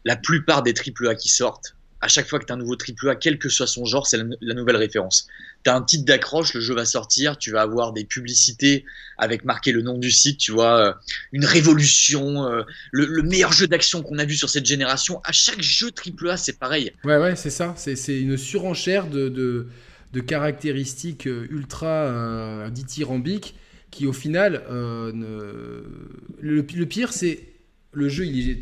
la 0.05 0.15
plupart 0.15 0.63
des 0.63 0.73
AAA 0.73 1.15
qui 1.15 1.29
sortent, 1.29 1.75
à 2.01 2.07
chaque 2.07 2.27
fois 2.27 2.39
que 2.39 2.45
tu 2.45 2.51
as 2.51 2.55
un 2.55 2.59
nouveau 2.59 2.75
AAA, 2.75 3.15
quel 3.15 3.37
que 3.37 3.49
soit 3.49 3.67
son 3.67 3.85
genre, 3.85 4.07
c'est 4.07 4.17
la, 4.17 4.53
nouvelle 4.53 4.75
référence. 4.75 5.27
Tu 5.63 5.69
as 5.69 5.75
un 5.75 5.81
titre 5.81 6.05
d'accroche, 6.05 6.53
le 6.53 6.61
jeu 6.61 6.73
va 6.73 6.85
sortir, 6.85 7.37
tu 7.37 7.51
vas 7.51 7.61
avoir 7.61 7.93
des 7.93 8.05
publicités 8.05 8.85
avec 9.17 9.45
marqué 9.45 9.71
le 9.71 9.81
nom 9.81 9.97
du 9.97 10.11
site, 10.11 10.39
tu 10.39 10.51
vois, 10.51 10.87
euh, 10.87 10.93
une 11.31 11.45
révolution, 11.45 12.45
euh, 12.45 12.63
le, 12.91 13.21
meilleur 13.21 13.51
jeu 13.51 13.67
d'action 13.67 14.01
qu'on 14.01 14.17
a 14.17 14.25
vu 14.25 14.35
sur 14.35 14.49
cette 14.49 14.65
génération. 14.65 15.21
À 15.23 15.31
chaque 15.31 15.61
jeu 15.61 15.91
AAA, 15.91 16.37
c'est 16.37 16.57
pareil. 16.57 16.91
Ouais, 17.03 17.17
ouais, 17.17 17.35
c'est 17.35 17.51
ça. 17.51 17.75
C'est 17.77 18.19
une 18.19 18.37
surenchère 18.37 19.07
de, 19.07 19.29
de, 19.29 20.19
caractéristiques 20.19 21.27
euh, 21.27 21.47
ultra 21.51 22.69
dithyrambiques 22.71 23.55
qui, 23.91 24.07
au 24.07 24.13
final, 24.13 24.63
le, 24.69 26.61
pire, 26.61 27.13
c'est 27.13 27.51
le 27.93 28.09
jeu, 28.09 28.25
il 28.25 28.49
est, 28.49 28.59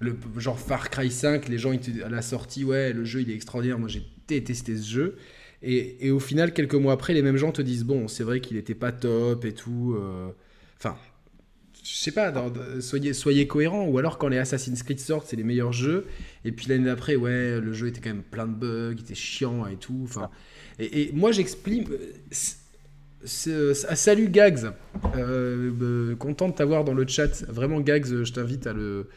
le, 0.00 0.16
genre 0.38 0.58
Far 0.58 0.90
Cry 0.90 1.10
5, 1.10 1.48
les 1.48 1.58
gens 1.58 1.72
à 2.04 2.08
la 2.08 2.22
sortie, 2.22 2.64
ouais, 2.64 2.92
le 2.92 3.04
jeu 3.04 3.20
il 3.20 3.30
est 3.30 3.34
extraordinaire, 3.34 3.78
moi 3.78 3.88
j'ai 3.88 4.02
détesté 4.26 4.76
ce 4.76 4.88
jeu. 4.88 5.16
Et, 5.62 6.10
au 6.10 6.20
final, 6.20 6.52
quelques 6.52 6.74
mois 6.74 6.92
après, 6.92 7.14
les 7.14 7.22
mêmes 7.22 7.36
gens 7.36 7.52
te 7.52 7.62
disent, 7.62 7.84
bon, 7.84 8.08
c'est 8.08 8.22
vrai 8.22 8.40
qu'il 8.40 8.56
était 8.56 8.74
pas 8.74 8.92
top 8.92 9.44
et 9.44 9.52
tout. 9.52 9.96
Euh, 9.98 10.28
enfin, 10.78 10.96
je 11.82 11.94
sais 11.94 12.12
pas, 12.12 12.32
soyez, 12.80 13.12
soyez 13.12 13.46
cohérents. 13.46 13.86
Ou 13.86 13.98
alors 13.98 14.18
quand 14.18 14.28
les 14.28 14.38
Assassin's 14.38 14.82
Creed 14.82 15.00
sortent, 15.00 15.26
c'est 15.26 15.36
les 15.36 15.44
meilleurs 15.44 15.72
jeux. 15.72 16.06
Et 16.44 16.52
puis 16.52 16.66
l'année 16.68 16.84
d'après, 16.84 17.16
ouais, 17.16 17.60
le 17.60 17.72
jeu 17.72 17.88
était 17.88 18.00
quand 18.00 18.10
même 18.10 18.22
plein 18.22 18.46
de 18.46 18.54
bugs, 18.54 18.94
il 18.94 19.00
était 19.00 19.14
chiant 19.14 19.66
et 19.66 19.76
tout. 19.76 20.02
Enfin, 20.04 20.30
et, 20.78 21.10
moi 21.12 21.32
j'explique 21.32 21.88
salut 23.24 24.28
Gags, 24.28 24.72
euh, 25.16 25.72
euh, 25.82 26.16
content 26.16 26.48
de 26.48 26.54
t'avoir 26.54 26.84
dans 26.84 26.94
le 26.94 27.06
chat. 27.06 27.44
Vraiment 27.48 27.80
Gags, 27.80 28.24
je 28.24 28.32
t'invite 28.32 28.66
à, 28.66 28.72
le, 28.72 29.08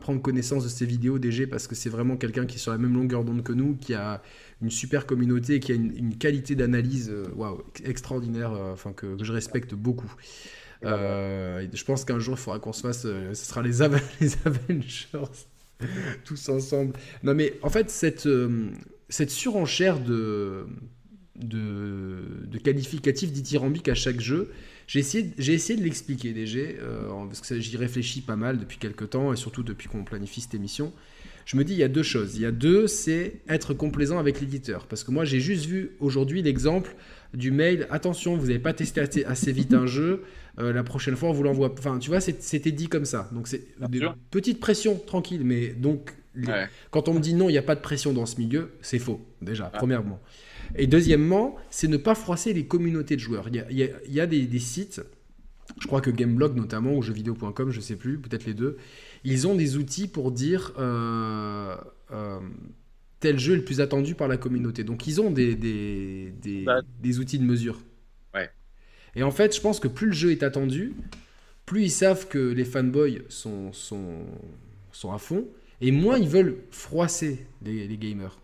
prendre 0.00 0.20
connaissance 0.22 0.64
de 0.64 0.68
ces 0.68 0.86
vidéos 0.86 1.18
DG 1.18 1.46
parce 1.46 1.66
que 1.66 1.74
c'est 1.74 1.88
vraiment 1.88 2.16
quelqu'un 2.16 2.46
qui 2.46 2.56
est 2.56 2.58
sur 2.58 2.72
la 2.72 2.78
même 2.78 2.94
longueur 2.94 3.24
d'onde 3.24 3.42
que 3.42 3.52
nous, 3.52 3.76
qui 3.76 3.94
a 3.94 4.22
une 4.62 4.70
super 4.70 5.06
communauté 5.06 5.56
et 5.56 5.60
qui 5.60 5.72
a 5.72 5.74
une, 5.74 6.16
qualité 6.16 6.54
d'analyse 6.54 7.10
euh, 7.10 7.54
extraordinaire, 7.84 8.52
enfin 8.52 8.92
que, 8.92 9.16
je 9.22 9.32
respecte 9.32 9.74
beaucoup. 9.74 10.12
je 10.82 11.84
pense 11.84 12.04
qu'un 12.04 12.18
jour 12.18 12.36
il 12.38 12.40
faudra 12.40 12.58
qu'on 12.58 12.72
se 12.72 12.82
fasse, 12.82 13.02
ce 13.02 13.34
sera 13.34 13.62
les, 13.62 13.78
les 14.20 14.36
Avengers 14.44 15.30
tous 16.24 16.48
ensemble. 16.48 16.94
Non 17.22 17.34
mais 17.34 17.54
en 17.62 17.70
fait 17.70 17.90
cette, 17.90 18.28
cette 19.08 19.30
surenchère 19.30 20.00
de 20.00 20.66
de, 21.42 22.46
de 22.46 22.58
qualificatifs 22.58 23.32
dithyrambiques 23.32 23.88
à 23.88 23.94
chaque 23.94 24.20
jeu. 24.20 24.50
J'ai 24.90 24.98
essayé, 24.98 25.30
j'ai 25.38 25.52
essayé 25.52 25.78
de 25.78 25.84
l'expliquer 25.84 26.32
déjà, 26.32 26.58
euh, 26.58 27.24
parce 27.26 27.40
que 27.40 27.60
j'y 27.60 27.76
réfléchis 27.76 28.22
pas 28.22 28.34
mal 28.34 28.58
depuis 28.58 28.76
quelques 28.76 29.10
temps, 29.10 29.32
et 29.32 29.36
surtout 29.36 29.62
depuis 29.62 29.88
qu'on 29.88 30.02
planifie 30.02 30.40
cette 30.40 30.54
émission. 30.54 30.92
Je 31.46 31.56
me 31.56 31.62
dis, 31.62 31.74
il 31.74 31.78
y 31.78 31.84
a 31.84 31.88
deux 31.88 32.02
choses. 32.02 32.34
Il 32.34 32.42
y 32.42 32.44
a 32.44 32.50
deux, 32.50 32.88
c'est 32.88 33.34
être 33.48 33.72
complaisant 33.72 34.18
avec 34.18 34.40
l'éditeur. 34.40 34.88
Parce 34.88 35.04
que 35.04 35.12
moi, 35.12 35.24
j'ai 35.24 35.38
juste 35.38 35.66
vu 35.66 35.92
aujourd'hui 36.00 36.42
l'exemple 36.42 36.96
du 37.34 37.52
mail. 37.52 37.86
Attention, 37.90 38.36
vous 38.36 38.48
n'avez 38.48 38.58
pas 38.58 38.72
testé 38.72 39.00
assez, 39.26 39.52
vite 39.52 39.74
un 39.74 39.86
jeu. 39.86 40.24
Euh, 40.58 40.72
la 40.72 40.82
prochaine 40.82 41.14
fois, 41.14 41.28
on 41.28 41.32
vous 41.32 41.44
l'envoie. 41.44 41.72
Enfin, 41.78 42.00
tu 42.00 42.10
vois, 42.10 42.20
c'était 42.20 42.72
dit 42.72 42.88
comme 42.88 43.04
ça. 43.04 43.30
Donc, 43.30 43.46
c'est 43.46 43.62
une 43.80 44.12
petite 44.32 44.58
pression, 44.58 44.96
tranquille. 45.06 45.42
Mais 45.44 45.68
donc, 45.68 46.16
quand 46.90 47.08
on 47.08 47.14
me 47.14 47.20
dit 47.20 47.34
non, 47.34 47.48
il 47.48 47.52
n'y 47.52 47.58
a 47.58 47.62
pas 47.62 47.76
de 47.76 47.80
pression 47.80 48.12
dans 48.12 48.26
ce 48.26 48.40
milieu, 48.40 48.72
c'est 48.82 48.98
faux, 48.98 49.24
déjà, 49.40 49.66
premièrement. 49.66 50.20
Et 50.76 50.86
deuxièmement, 50.86 51.56
c'est 51.70 51.88
ne 51.88 51.96
pas 51.96 52.14
froisser 52.14 52.52
les 52.52 52.66
communautés 52.66 53.16
de 53.16 53.20
joueurs. 53.20 53.48
Il 53.48 53.74
y 53.74 54.20
a, 54.20 54.26
des, 54.26 54.58
sites, 54.58 55.02
je 55.80 55.86
crois 55.86 56.00
que 56.00 56.10
Gameblog 56.10 56.56
notamment, 56.56 56.94
ou 56.94 57.02
jeuxvideo.com, 57.02 57.70
je 57.70 57.76
ne 57.76 57.82
sais 57.82 57.96
plus, 57.96 58.18
peut-être 58.18 58.46
les 58.46 58.54
deux, 58.54 58.76
ils 59.24 59.46
ont 59.46 59.54
des 59.54 59.76
outils 59.76 60.08
pour 60.08 60.32
dire 60.32 60.72
euh, 60.78 61.76
euh, 62.12 62.40
tel 63.20 63.38
jeu 63.38 63.54
est 63.54 63.58
le 63.58 63.64
plus 63.64 63.80
attendu 63.80 64.14
par 64.14 64.28
la 64.28 64.36
communauté. 64.36 64.84
Donc 64.84 65.06
ils 65.06 65.20
ont 65.20 65.30
des, 65.30 65.54
des, 65.54 66.32
des, 66.40 66.64
bah. 66.64 66.82
outils 67.18 67.38
de 67.38 67.44
mesure. 67.44 67.80
Ouais. 68.34 68.50
Et 69.14 69.22
en 69.22 69.30
fait, 69.30 69.54
je 69.54 69.60
pense 69.60 69.80
que 69.80 69.88
plus 69.88 70.06
le 70.06 70.12
jeu 70.12 70.30
est 70.30 70.42
attendu, 70.42 70.94
plus 71.66 71.84
ils 71.84 71.90
savent 71.90 72.28
que 72.28 72.38
les 72.38 72.64
fanboys 72.64 73.22
sont, 73.28 73.72
sont, 73.72 74.24
sont 74.92 75.12
à 75.12 75.18
fond, 75.18 75.46
et 75.80 75.92
moins 75.92 76.18
ils 76.18 76.28
veulent 76.28 76.58
froisser 76.70 77.46
les, 77.62 77.86
les 77.88 77.96
gamers. 77.98 78.38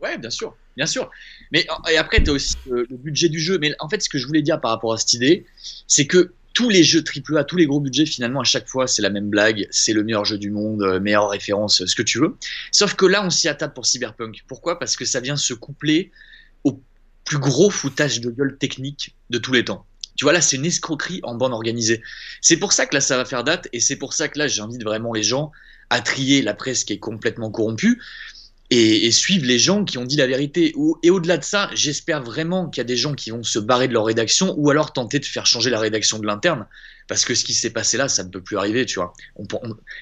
Ouais, 0.00 0.18
bien 0.18 0.30
sûr. 0.30 0.56
Bien 0.76 0.86
sûr. 0.86 1.10
Mais 1.50 1.66
et 1.90 1.96
après, 1.96 2.22
tu 2.22 2.30
as 2.30 2.32
aussi 2.32 2.56
le, 2.66 2.86
budget 2.90 3.28
du 3.28 3.40
jeu. 3.40 3.58
Mais 3.58 3.74
en 3.78 3.88
fait, 3.88 4.02
ce 4.02 4.08
que 4.08 4.18
je 4.18 4.26
voulais 4.26 4.42
dire 4.42 4.60
par 4.60 4.70
rapport 4.70 4.92
à 4.92 4.96
cette 4.96 5.12
idée, 5.12 5.44
c'est 5.86 6.06
que 6.06 6.32
tous 6.54 6.68
les 6.68 6.84
jeux 6.84 7.02
AAA, 7.02 7.44
tous 7.44 7.56
les 7.56 7.66
gros 7.66 7.80
budgets, 7.80 8.06
finalement, 8.06 8.40
à 8.40 8.44
chaque 8.44 8.68
fois, 8.68 8.86
c'est 8.86 9.02
la 9.02 9.10
même 9.10 9.30
blague. 9.30 9.66
C'est 9.70 9.92
le 9.92 10.04
meilleur 10.04 10.24
jeu 10.24 10.38
du 10.38 10.50
monde, 10.50 10.82
euh, 10.82 11.00
meilleure 11.00 11.30
référence, 11.30 11.84
ce 11.84 11.94
que 11.94 12.02
tu 12.02 12.18
veux. 12.18 12.36
Sauf 12.70 12.94
que 12.94 13.06
là, 13.06 13.24
on 13.24 13.30
s'y 13.30 13.48
attaque 13.48 13.74
pour 13.74 13.86
Cyberpunk. 13.86 14.44
Pourquoi? 14.46 14.78
Parce 14.78 14.96
que 14.96 15.04
ça 15.04 15.20
vient 15.20 15.36
se 15.36 15.54
coupler 15.54 16.10
au 16.64 16.80
plus 17.24 17.38
gros 17.38 17.70
foutage 17.70 18.20
de 18.20 18.30
gueule 18.30 18.56
technique 18.58 19.14
de 19.30 19.38
tous 19.38 19.52
les 19.52 19.64
temps. 19.64 19.86
Tu 20.16 20.24
vois, 20.24 20.32
là, 20.32 20.42
c'est 20.42 20.56
une 20.56 20.66
escroquerie 20.66 21.20
en 21.22 21.34
bande 21.34 21.52
organisée. 21.52 22.02
C'est 22.42 22.58
pour 22.58 22.72
ça 22.72 22.86
que 22.86 22.94
là, 22.94 23.00
ça 23.00 23.16
va 23.16 23.24
faire 23.24 23.44
date. 23.44 23.68
Et 23.72 23.80
c'est 23.80 23.96
pour 23.96 24.12
ça 24.12 24.28
que 24.28 24.38
là, 24.38 24.46
j'invite 24.46 24.82
vraiment 24.82 25.12
les 25.14 25.22
gens 25.22 25.52
à 25.88 26.00
trier 26.00 26.42
la 26.42 26.54
presse 26.54 26.84
qui 26.84 26.92
est 26.92 26.98
complètement 26.98 27.50
corrompue 27.50 28.00
et, 28.74 29.10
suivre 29.10 29.44
les 29.44 29.58
gens 29.58 29.84
qui 29.84 29.98
ont 29.98 30.04
dit 30.04 30.16
la 30.16 30.26
vérité. 30.26 30.74
Et 31.02 31.10
au-delà 31.10 31.36
de 31.36 31.44
ça, 31.44 31.68
j'espère 31.74 32.22
vraiment 32.22 32.70
qu'il 32.70 32.80
y 32.80 32.82
a 32.82 32.84
des 32.84 32.96
gens 32.96 33.14
qui 33.14 33.30
vont 33.30 33.42
se 33.42 33.58
barrer 33.58 33.86
de 33.86 33.92
leur 33.92 34.06
rédaction 34.06 34.54
ou 34.56 34.70
alors 34.70 34.94
tenter 34.94 35.18
de 35.18 35.26
faire 35.26 35.44
changer 35.44 35.68
la 35.68 35.78
rédaction 35.78 36.18
de 36.18 36.26
l'interne. 36.26 36.66
Parce 37.06 37.26
que 37.26 37.34
ce 37.34 37.44
qui 37.44 37.52
s'est 37.52 37.70
passé 37.70 37.98
là, 37.98 38.08
ça 38.08 38.24
ne 38.24 38.30
peut 38.30 38.40
plus 38.40 38.56
arriver, 38.56 38.86
tu 38.86 38.98
vois. 38.98 39.12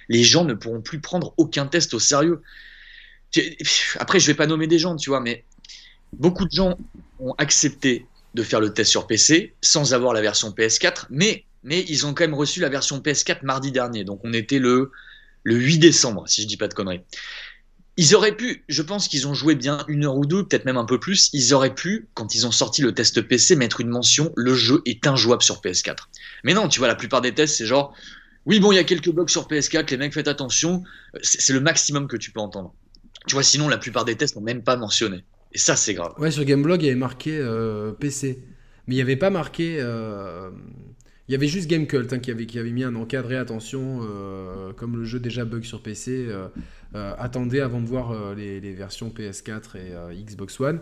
les 0.09 0.22
gens 0.22 0.44
ne 0.44 0.54
pourront 0.54 0.80
plus 0.80 1.00
prendre 1.00 1.35
aucun 1.37 1.66
test 1.66 1.94
au 1.94 1.98
sérieux. 1.98 2.42
Après, 3.98 4.20
je 4.20 4.26
vais 4.28 4.35
pas 4.35 4.46
nommer 4.46 4.68
des 4.68 4.78
gens, 4.78 4.94
tu 4.94 5.11
vois, 5.11 5.20
mais 5.20 5.44
beaucoup 6.12 6.44
de 6.44 6.52
gens 6.52 6.78
ont 7.18 7.35
accepté 7.38 8.06
de 8.35 8.42
faire 8.44 8.61
le 8.61 8.72
test 8.72 8.90
sur 8.90 9.09
PC 9.09 9.54
sans 9.62 9.94
avoir 9.94 10.12
la 10.12 10.20
version 10.20 10.50
PS4, 10.50 11.06
mais 11.11 11.44
ils 11.64 12.06
ont 12.06 12.14
quand 12.14 12.22
même 12.22 12.35
reçu 12.35 12.61
la 12.61 12.68
version 12.68 13.00
PS4 13.00 13.38
mardi 13.42 13.72
dernier. 13.72 14.04
Donc 14.04 14.20
on 14.22 14.33
était 14.33 14.61
le, 14.61 14.92
le 15.42 15.56
8 15.56 15.78
décembre, 15.78 16.28
si 16.28 16.42
je 16.42 16.46
dis 16.46 16.56
pas 16.56 16.68
de 16.68 16.74
conneries. 16.74 17.02
Ils 18.00 18.14
auraient 18.14 18.34
pu, 18.34 18.64
je 18.66 18.80
pense 18.80 19.08
qu'ils 19.08 19.28
ont 19.28 19.34
joué 19.34 19.54
bien 19.54 19.84
une 19.86 20.06
heure 20.06 20.16
ou 20.16 20.24
deux, 20.24 20.42
peut-être 20.42 20.64
même 20.64 20.78
un 20.78 20.86
peu 20.86 20.98
plus. 20.98 21.28
Ils 21.34 21.52
auraient 21.52 21.74
pu, 21.74 22.08
quand 22.14 22.34
ils 22.34 22.46
ont 22.46 22.50
sorti 22.50 22.80
le 22.80 22.94
test 22.94 23.20
PC, 23.20 23.56
mettre 23.56 23.82
une 23.82 23.90
mention 23.90 24.32
le 24.36 24.54
jeu 24.54 24.80
est 24.86 25.06
injouable 25.06 25.42
sur 25.42 25.60
PS4. 25.60 26.08
Mais 26.42 26.54
non, 26.54 26.66
tu 26.68 26.78
vois, 26.78 26.88
la 26.88 26.94
plupart 26.94 27.20
des 27.20 27.34
tests, 27.34 27.58
c'est 27.58 27.66
genre 27.66 27.94
oui, 28.46 28.58
bon, 28.58 28.72
il 28.72 28.76
y 28.76 28.78
a 28.78 28.84
quelques 28.84 29.10
bugs 29.10 29.28
sur 29.28 29.46
PS4, 29.46 29.90
les 29.90 29.98
mecs, 29.98 30.14
faites 30.14 30.28
attention. 30.28 30.82
C'est 31.20 31.52
le 31.52 31.60
maximum 31.60 32.08
que 32.08 32.16
tu 32.16 32.30
peux 32.30 32.40
entendre. 32.40 32.74
Tu 33.26 33.34
vois, 33.34 33.42
sinon, 33.42 33.68
la 33.68 33.76
plupart 33.76 34.06
des 34.06 34.16
tests 34.16 34.34
n'ont 34.34 34.40
même 34.40 34.62
pas 34.62 34.78
mentionné. 34.78 35.22
Et 35.52 35.58
ça, 35.58 35.76
c'est 35.76 35.92
grave. 35.92 36.14
Ouais, 36.16 36.30
sur 36.30 36.44
Gameblog, 36.44 36.80
il 36.82 36.86
y 36.86 36.88
avait 36.88 36.98
marqué 36.98 37.36
euh, 37.36 37.92
PC. 37.92 38.42
Mais 38.86 38.94
il 38.94 38.96
n'y 38.96 39.02
avait 39.02 39.16
pas 39.16 39.28
marqué. 39.28 39.76
Euh, 39.78 40.50
il 41.30 41.32
y 41.32 41.36
avait 41.36 41.46
juste 41.46 41.68
Gamecult 41.68 42.12
hein, 42.12 42.18
qui, 42.18 42.32
avait, 42.32 42.46
qui 42.46 42.58
avait 42.58 42.72
mis 42.72 42.82
un 42.82 42.96
encadré 42.96 43.36
attention, 43.36 44.00
euh, 44.02 44.72
comme 44.72 44.96
le 44.96 45.04
jeu 45.04 45.20
déjà 45.20 45.44
bug 45.44 45.62
sur 45.62 45.80
PC. 45.80 46.28
attendez 46.92 47.60
avant 47.60 47.80
de 47.80 47.86
voir 47.86 48.34
les, 48.34 48.60
les, 48.60 48.72
versions 48.72 49.10
PS4 49.10 49.76
et 49.76 50.22
Xbox 50.24 50.58
One. 50.58 50.80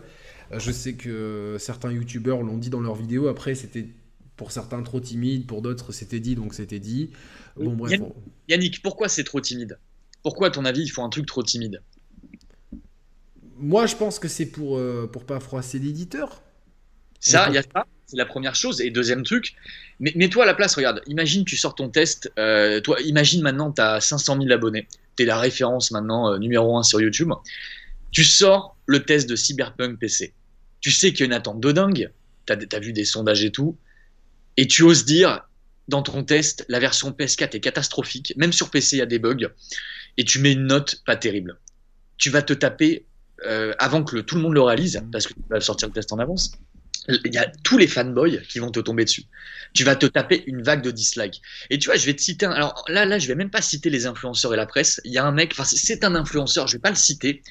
je 0.51 0.71
sais 0.71 0.93
que 0.93 1.57
certains 1.59 1.91
youtubeurs 1.91 2.41
l'ont 2.41 2.57
dit 2.57 2.71
dans 2.71 2.81
leurs 2.81 2.95
vidéos. 2.95 3.27
Après, 3.27 3.53
c'était 3.53 3.89
pour 4.37 4.51
certains 4.51 4.81
trop 4.81 4.99
timide, 4.99 5.45
pour 5.45 5.61
d'autres 5.61 5.91
c'était 5.91 6.19
dit, 6.19 6.33
donc 6.33 6.53
c'était 6.53 6.79
dit. 6.79 7.11
Bon, 7.57 7.75
bref. 7.75 7.99
Yannick, 8.47 8.81
pourquoi 8.81 9.07
c'est 9.09 9.25
trop 9.25 9.41
timide? 9.41 9.77
Pourquoi, 10.23 10.47
à 10.47 10.49
ton 10.49 10.65
avis, 10.65 10.81
il 10.81 10.89
faut 10.89 11.03
un 11.03 11.09
truc 11.09 11.25
trop 11.25 11.43
timide? 11.43 11.81
Moi, 13.57 13.85
je 13.85 13.95
pense 13.95 14.19
que 14.19 14.27
c'est 14.27 14.45
pour, 14.45 14.77
euh, 14.77 15.09
pour 15.11 15.25
pas 15.25 15.39
froisser 15.39 15.79
l'éditeur. 15.79 16.41
Ça, 17.19 17.47
il 17.49 17.55
y 17.55 17.57
a 17.57 17.63
ça, 17.63 17.85
c'est 18.05 18.17
la 18.17 18.25
première 18.25 18.55
chose. 18.55 18.81
Et 18.81 18.89
deuxième 18.89 19.23
truc, 19.23 19.53
mets-toi 19.99 20.43
à 20.43 20.47
la 20.47 20.53
place, 20.53 20.75
regarde, 20.75 21.01
imagine 21.07 21.45
tu 21.45 21.57
sors 21.57 21.75
ton 21.75 21.89
test, 21.89 22.31
euh, 22.39 22.81
toi, 22.81 22.99
imagine 23.01 23.41
maintenant 23.41 23.71
tu 23.71 23.81
as 23.81 23.99
500 24.01 24.37
000 24.41 24.51
abonnés, 24.51 24.87
tu 25.15 25.23
es 25.23 25.25
la 25.25 25.37
référence 25.37 25.91
maintenant 25.91 26.33
euh, 26.33 26.37
numéro 26.37 26.77
1 26.77 26.83
sur 26.83 27.01
YouTube. 27.01 27.31
Tu 28.11 28.23
sors 28.23 28.75
le 28.87 29.03
test 29.03 29.29
de 29.29 29.35
Cyberpunk 29.35 29.99
PC. 29.99 30.33
Tu 30.81 30.91
sais 30.91 31.11
qu'il 31.11 31.19
y 31.19 31.23
a 31.23 31.25
une 31.27 31.33
attente 31.33 31.59
de 31.59 31.71
dingue, 31.71 32.11
tu 32.47 32.53
as, 32.53 32.79
vu 32.79 32.93
des 32.93 33.05
sondages 33.05 33.43
et 33.43 33.51
tout, 33.51 33.77
et 34.57 34.65
tu 34.65 34.83
oses 34.83 35.05
dire 35.05 35.45
dans 35.87 36.01
ton 36.01 36.23
test, 36.23 36.65
la 36.69 36.79
version 36.79 37.11
PS4 37.11 37.55
est 37.55 37.59
catastrophique, 37.59 38.33
même 38.37 38.53
sur 38.53 38.71
PC 38.71 38.95
il 38.95 38.99
y 38.99 39.01
a 39.01 39.05
des 39.05 39.19
bugs, 39.19 39.49
et 40.17 40.23
tu 40.23 40.39
mets 40.39 40.53
une 40.53 40.67
note 40.67 41.01
pas 41.05 41.15
terrible. 41.15 41.59
Tu 42.17 42.29
vas 42.29 42.41
te 42.41 42.53
taper 42.53 43.05
euh, 43.45 43.73
avant 43.77 44.03
que 44.03 44.17
tout 44.17 44.35
le 44.35 44.41
monde 44.41 44.53
le 44.53 44.61
réalise, 44.61 45.03
parce 45.11 45.27
que 45.27 45.33
tu 45.33 45.41
vas 45.49 45.59
sortir 45.59 45.87
le 45.89 45.93
test 45.93 46.11
en 46.13 46.19
avance, 46.19 46.51
il 47.25 47.33
y 47.33 47.37
a 47.37 47.51
tous 47.63 47.77
les 47.77 47.87
fanboys 47.87 48.41
qui 48.47 48.59
vont 48.59 48.71
te 48.71 48.79
tomber 48.79 49.05
dessus. 49.05 49.23
Tu 49.73 49.83
vas 49.83 49.95
te 49.95 50.05
taper 50.05 50.43
une 50.47 50.61
vague 50.61 50.81
de 50.81 50.91
dislikes. 50.91 51.41
Et 51.69 51.79
tu 51.79 51.87
vois, 51.89 51.97
je 51.97 52.05
vais 52.05 52.13
te 52.13 52.21
citer. 52.21 52.45
Alors 52.45 52.83
là, 52.87 53.05
là, 53.05 53.19
je 53.19 53.27
vais 53.27 53.35
même 53.35 53.49
pas 53.49 53.61
citer 53.61 53.89
les 53.89 54.05
influenceurs 54.05 54.53
et 54.53 54.57
la 54.57 54.65
presse. 54.65 55.01
Il 55.05 55.11
y 55.11 55.17
a 55.17 55.25
un 55.25 55.31
mec, 55.31 55.51
enfin, 55.53 55.65
c'est 55.65 56.03
un 56.03 56.15
influenceur, 56.15 56.67
je 56.67 56.77
vais 56.77 56.81
pas 56.81 56.89
le 56.89 56.95
citer, 56.95 57.41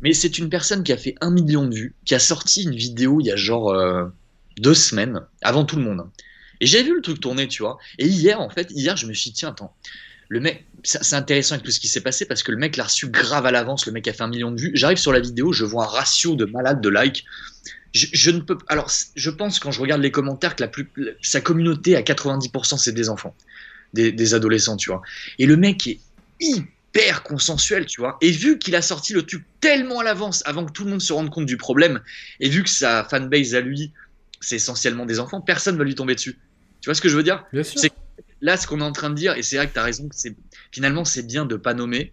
mais 0.00 0.12
c'est 0.12 0.38
une 0.38 0.48
personne 0.48 0.82
qui 0.82 0.92
a 0.92 0.96
fait 0.96 1.14
un 1.20 1.30
million 1.30 1.66
de 1.66 1.74
vues, 1.74 1.94
qui 2.04 2.14
a 2.14 2.18
sorti 2.18 2.64
une 2.64 2.74
vidéo 2.74 3.20
il 3.20 3.26
y 3.26 3.32
a 3.32 3.36
genre 3.36 3.70
euh, 3.70 4.04
deux 4.58 4.74
semaines, 4.74 5.20
avant 5.42 5.64
tout 5.64 5.76
le 5.76 5.82
monde. 5.82 6.08
Et 6.60 6.66
j'ai 6.66 6.82
vu 6.82 6.94
le 6.94 7.02
truc 7.02 7.20
tourner, 7.20 7.48
tu 7.48 7.62
vois. 7.62 7.78
Et 7.98 8.06
hier, 8.06 8.40
en 8.40 8.50
fait, 8.50 8.70
hier, 8.70 8.96
je 8.96 9.06
me 9.06 9.12
suis 9.12 9.30
dit, 9.30 9.36
tiens, 9.36 9.50
attends, 9.50 9.74
le 10.28 10.40
mec, 10.40 10.66
c'est 10.82 11.14
intéressant 11.14 11.54
avec 11.54 11.64
tout 11.64 11.70
ce 11.70 11.80
qui 11.80 11.88
s'est 11.88 12.00
passé 12.00 12.26
parce 12.26 12.42
que 12.42 12.50
le 12.50 12.58
mec 12.58 12.76
l'a 12.76 12.84
reçu 12.84 13.08
grave 13.08 13.46
à 13.46 13.50
l'avance. 13.50 13.86
Le 13.86 13.92
mec 13.92 14.08
a 14.08 14.12
fait 14.12 14.22
un 14.22 14.28
million 14.28 14.50
de 14.50 14.60
vues. 14.60 14.72
J'arrive 14.74 14.98
sur 14.98 15.12
la 15.12 15.20
vidéo, 15.20 15.52
je 15.52 15.64
vois 15.64 15.84
un 15.84 15.88
ratio 15.88 16.34
de 16.34 16.44
malades 16.44 16.80
de 16.80 16.88
likes. 16.88 17.24
Je, 17.94 18.30
ne 18.30 18.40
peux. 18.40 18.58
Alors, 18.66 18.90
je 19.14 19.30
pense 19.30 19.60
quand 19.60 19.70
je 19.70 19.80
regarde 19.80 20.02
les 20.02 20.10
commentaires 20.10 20.56
que 20.56 20.62
la 20.62 20.68
plus, 20.68 20.88
sa 21.22 21.40
communauté 21.40 21.96
à 21.96 22.02
90% 22.02 22.76
c'est 22.76 22.92
des 22.92 23.08
enfants, 23.08 23.34
des, 23.92 24.34
adolescents, 24.34 24.76
tu 24.76 24.90
vois. 24.90 25.00
Et 25.38 25.46
le 25.46 25.56
mec 25.56 25.86
est 25.86 26.00
hyper 26.40 27.22
consensuel, 27.22 27.86
tu 27.86 28.00
vois. 28.00 28.18
Et 28.20 28.32
vu 28.32 28.58
qu'il 28.58 28.74
a 28.74 28.82
sorti 28.82 29.12
le 29.12 29.22
truc 29.22 29.44
tellement 29.60 30.00
à 30.00 30.04
l'avance, 30.04 30.42
avant 30.44 30.66
que 30.66 30.72
tout 30.72 30.84
le 30.84 30.90
monde 30.90 31.02
se 31.02 31.12
rende 31.12 31.30
compte 31.30 31.46
du 31.46 31.56
problème, 31.56 32.00
et 32.40 32.48
vu 32.48 32.64
que 32.64 32.70
sa 32.70 33.04
fanbase 33.04 33.54
à 33.54 33.60
lui, 33.60 33.92
c'est 34.40 34.56
essentiellement 34.56 35.06
des 35.06 35.20
enfants, 35.20 35.40
personne 35.40 35.78
va 35.78 35.84
lui 35.84 35.94
tomber 35.94 36.16
dessus. 36.16 36.36
Tu 36.80 36.88
vois 36.88 36.94
ce 36.94 37.00
que 37.00 37.08
je 37.08 37.16
veux 37.16 37.22
dire? 37.22 37.44
Bien 37.52 37.62
sûr 37.62 37.80
là, 38.44 38.58
ce 38.58 38.66
qu'on 38.66 38.80
est 38.80 38.84
en 38.84 38.92
train 38.92 39.08
de 39.08 39.14
dire, 39.14 39.34
et 39.36 39.42
c'est 39.42 39.56
vrai 39.56 39.66
que 39.68 39.72
tu 39.72 39.78
as 39.78 39.82
raison, 39.82 40.08
finalement 40.70 41.04
c'est 41.04 41.26
bien 41.26 41.46
de 41.46 41.56
pas 41.56 41.72
nommer. 41.72 42.12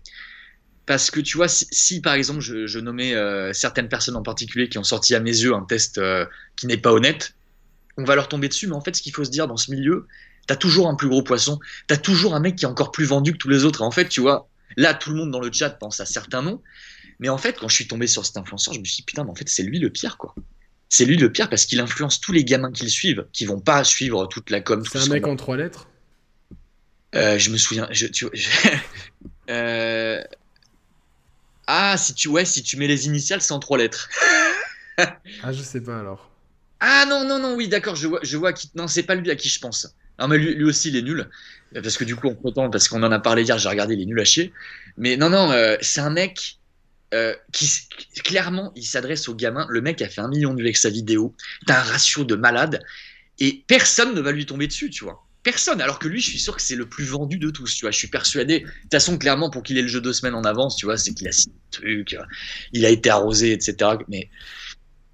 Parce 0.86 1.12
que 1.12 1.20
tu 1.20 1.38
vois, 1.38 1.48
si, 1.48 2.02
par 2.02 2.14
exemple 2.16 2.42
je, 2.42 2.80
nommais 2.80 3.14
euh, 3.14 3.54
certaines 3.54 3.88
personnes 3.88 4.16
en 4.16 4.24
particulier 4.24 4.68
qui 4.68 4.78
ont 4.78 4.84
sorti 4.84 5.16
à 5.16 5.20
mes 5.20 5.32
yeux 5.32 5.54
un 5.54 5.64
test 5.64 5.98
euh, 5.98 6.26
qui 6.56 6.68
n'est 6.68 6.78
pas 6.78 6.92
honnête, 6.92 7.36
on 7.98 8.04
va 8.04 8.16
leur 8.16 8.28
tomber 8.28 8.48
dessus. 8.48 8.68
Mais 8.68 8.74
en 8.74 8.82
fait, 8.82 8.96
ce 8.96 9.02
qu'il 9.02 9.14
faut 9.14 9.24
se 9.24 9.30
dire 9.30 9.48
dans 9.48 9.58
ce 9.58 9.72
milieu, 9.72 10.08
tu 10.48 10.54
as 10.54 10.58
toujours 10.58 10.88
un 10.88 10.96
plus 10.96 11.08
gros 11.08 11.22
poisson, 11.24 11.60
tu 11.88 11.94
as 11.94 11.98
toujours 11.98 12.36
un 12.36 12.40
mec 12.40 12.56
qui 12.56 12.66
est 12.66 12.68
encore 12.68 12.92
plus 12.92 13.06
vendu 13.06 13.34
que 13.34 13.38
tous 13.38 13.50
les 13.50 13.64
autres. 13.64 13.82
Et 13.82 13.86
en 13.86 13.92
fait, 13.92 14.10
tu 14.10 14.22
vois, 14.22 14.50
là, 14.76 14.94
tout 14.94 15.12
le 15.12 15.18
monde 15.18 15.32
dans 15.32 15.40
le 15.40 15.52
chat 15.52 15.70
pense 15.70 16.00
à 16.00 16.06
certains 16.06 16.42
noms. 16.42 16.62
Mais 17.20 17.30
en 17.30 17.38
fait, 17.38 17.58
quand 17.60 17.68
je 17.68 17.76
suis 17.76 17.88
tombé 17.88 18.08
sur 18.08 18.26
cet 18.26 18.38
influenceur, 18.38 18.74
je 18.74 18.80
me 18.80 18.86
suis 18.86 18.98
dit, 18.98 19.04
putain, 19.04 19.24
mais 19.24 19.30
en 19.30 19.36
fait, 19.36 19.48
c'est 19.48 19.64
lui 19.64 19.78
le 19.78 19.92
pire, 19.92 20.18
quoi. 20.18 20.34
C'est 20.90 21.06
lui 21.06 21.16
le 21.16 21.32
pire 21.32 21.50
parce 21.50 21.66
qu'il 21.66 21.80
influence 21.80 22.20
tous 22.20 22.34
les 22.34 22.44
gamins 22.44 22.72
qui 22.72 22.84
le 22.84 22.90
suivent, 22.90 23.26
qui 23.32 23.46
vont 23.46 23.60
pas 23.62 23.84
suivre 23.86 24.26
toute 24.26 24.50
la 24.50 24.60
com. 24.60 24.84
C'est 24.92 25.00
un 25.00 25.06
mec 25.06 25.26
en 25.26 25.38
trois 25.38 25.56
lettres? 25.56 25.88
Euh, 27.16 27.38
je 27.38 27.50
me 27.50 27.58
souviens. 27.58 27.88
Je, 27.92 28.08
euh, 29.50 30.22
Ah, 31.68 31.96
si 31.98 32.14
tu, 32.14 32.28
ouais, 32.28 32.46
si 32.46 32.64
tu 32.64 32.78
mets 32.78 32.88
les 32.88 33.06
initiales, 33.06 33.42
c'est 33.42 33.54
en 33.54 33.60
trois 33.60 33.78
lettres. 33.78 34.10
ah, 34.98 35.52
je 35.52 35.62
sais 35.62 35.82
pas 35.82 36.00
alors. 36.00 36.30
Ah 36.80 37.06
non, 37.08 37.24
non, 37.26 37.40
non, 37.40 37.56
oui, 37.56 37.68
d'accord, 37.68 37.96
je 37.96 38.08
vois, 38.08 38.20
je 38.24 38.38
vois 38.38 38.54
qui. 38.54 38.70
Non, 38.76 38.88
c'est 38.88 39.04
pas 39.04 39.16
lui 39.16 39.30
à 39.30 39.36
qui 39.36 39.50
je 39.50 39.60
pense. 39.60 39.88
Non, 40.20 40.28
mais 40.28 40.38
lui, 40.38 40.64
aussi, 40.64 40.90
il 40.90 40.96
est 40.96 41.02
nul. 41.02 41.30
Parce 41.74 41.98
que 41.98 42.04
du 42.04 42.16
coup, 42.16 42.28
on 42.28 42.36
prétend, 42.36 42.70
parce 42.70 42.88
qu'on 42.88 43.02
en 43.04 43.12
a 43.12 43.20
parlé 43.20 43.44
hier, 43.44 43.58
j'ai 43.58 43.70
regardé, 43.70 43.94
il 43.94 44.02
est 44.02 44.06
nul 44.06 44.20
à 44.20 44.26
chier. 44.26 44.52
Mais 44.98 45.16
non, 45.18 45.30
non, 45.30 45.52
euh, 45.52 45.78
c'est 45.82 46.02
un 46.02 46.10
mec 46.10 46.58
qui, 47.52 47.70
clairement, 48.24 48.72
il 48.76 48.86
s'adresse 48.86 49.28
aux 49.28 49.36
gamins. 49.36 49.68
Le 49.70 49.82
mec 49.82 50.02
a 50.02 50.08
fait 50.08 50.22
un 50.22 50.30
million 50.30 50.54
de 50.54 50.60
vues 50.60 50.64
avec 50.64 50.78
sa 50.78 50.90
vidéo. 50.90 51.36
T'as 51.68 51.80
un 51.80 51.84
ratio 51.84 52.24
de 52.24 52.36
malade. 52.36 52.82
Et 53.40 53.64
personne 53.68 54.14
ne 54.14 54.22
va 54.22 54.32
lui 54.32 54.46
tomber 54.46 54.68
dessus, 54.68 54.90
tu 54.90 55.04
vois 55.04 55.26
personne. 55.44 55.82
Alors 55.82 56.00
que 56.00 56.08
lui, 56.08 56.22
je 56.22 56.30
suis 56.30 56.40
sûr 56.40 56.56
que 56.56 56.62
c'est 56.62 56.76
le 56.76 56.86
plus 56.86 57.06
vendu 57.06 57.38
de 57.38 57.50
tous. 57.50 57.76
Tu 57.76 57.86
vois, 57.86 57.92
je 57.92 57.98
suis 57.98 58.08
persuadé. 58.08 58.60
De 58.60 58.66
toute 58.66 58.92
façon, 58.92 59.18
clairement, 59.18 59.50
pour 59.50 59.64
qu'il 59.64 59.78
ait 59.78 59.82
le 59.82 59.88
jeu 59.88 60.02
deux 60.02 60.14
semaines 60.14 60.36
en 60.36 60.44
avance, 60.44 60.76
tu 60.76 60.86
vois, 60.86 60.98
c'est 60.98 61.14
qu'il 61.14 61.28
a 61.28 61.32
six 61.32 61.52
trucs, 61.72 62.16
il 62.74 62.86
a 62.86 62.90
été 62.90 63.10
arrosé, 63.10 63.52
etc. 63.52 63.92
Mais, 64.08 64.30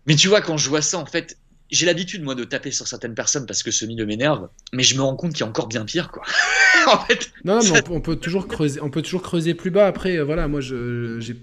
mais 0.05 0.15
tu 0.15 0.27
vois, 0.27 0.41
quand 0.41 0.57
je 0.57 0.69
vois 0.69 0.81
ça, 0.81 0.97
en 0.97 1.05
fait, 1.05 1.37
j'ai 1.69 1.85
l'habitude 1.85 2.23
moi 2.23 2.35
de 2.35 2.43
taper 2.43 2.71
sur 2.71 2.87
certaines 2.87 3.15
personnes 3.15 3.45
parce 3.45 3.61
que 3.61 3.71
ce 3.71 3.85
milieu 3.85 4.05
m'énerve, 4.05 4.49
mais 4.73 4.83
je 4.83 4.95
me 4.95 5.01
rends 5.01 5.15
compte 5.15 5.33
qu'il 5.33 5.41
y 5.41 5.43
a 5.43 5.47
encore 5.47 5.67
bien 5.67 5.85
pire, 5.85 6.11
quoi. 6.11 6.23
en 6.87 6.99
fait. 7.05 7.31
Non, 7.43 7.59
mais 7.61 7.81
on, 7.89 8.01
peut 8.01 8.15
toujours 8.15 8.47
creuser, 8.47 8.81
on 8.81 8.89
peut 8.89 9.01
toujours 9.01 9.21
creuser 9.21 9.53
plus 9.53 9.71
bas. 9.71 9.87
Après, 9.87 10.17
euh, 10.17 10.23
voilà, 10.23 10.47
moi, 10.47 10.61
je, 10.61 11.19
je, 11.19 11.33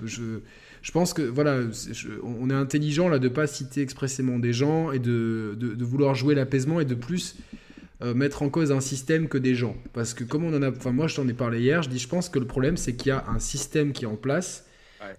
je 0.81 0.91
pense 0.93 1.13
que 1.13 1.23
voilà, 1.23 1.61
on 2.23 2.51
est 2.51 2.55
intelligent 2.55 3.09
là 3.09 3.19
de 3.19 3.29
pas 3.29 3.47
citer 3.47 3.83
expressément 3.83 4.39
des 4.39 4.53
gens 4.53 4.93
et 4.93 4.99
de, 4.99 5.57
de, 5.59 5.75
de 5.75 5.85
vouloir 5.85 6.15
jouer 6.15 6.35
l'apaisement 6.35 6.81
et 6.81 6.85
de 6.85 6.95
plus 6.95 7.37
euh, 8.03 8.13
mettre 8.13 8.43
en 8.43 8.49
cause 8.49 8.73
un 8.73 8.81
système 8.81 9.29
que 9.29 9.39
des 9.39 9.55
gens. 9.55 9.77
Parce 9.93 10.15
que 10.15 10.25
comme 10.25 10.45
on 10.45 10.53
en 10.53 10.63
a, 10.63 10.71
enfin 10.71 10.91
moi 10.91 11.07
je 11.07 11.15
t'en 11.15 11.29
ai 11.29 11.33
parlé 11.33 11.61
hier, 11.61 11.83
je 11.83 11.89
dis 11.89 12.01
je 12.01 12.09
pense 12.09 12.29
que 12.29 12.41
le 12.41 12.47
problème 12.47 12.77
c'est 12.77 12.95
qu'il 12.97 13.11
y 13.11 13.13
a 13.13 13.25
un 13.29 13.39
système 13.39 13.93
qui 13.93 14.05
est 14.05 14.09
en 14.09 14.17
place 14.17 14.67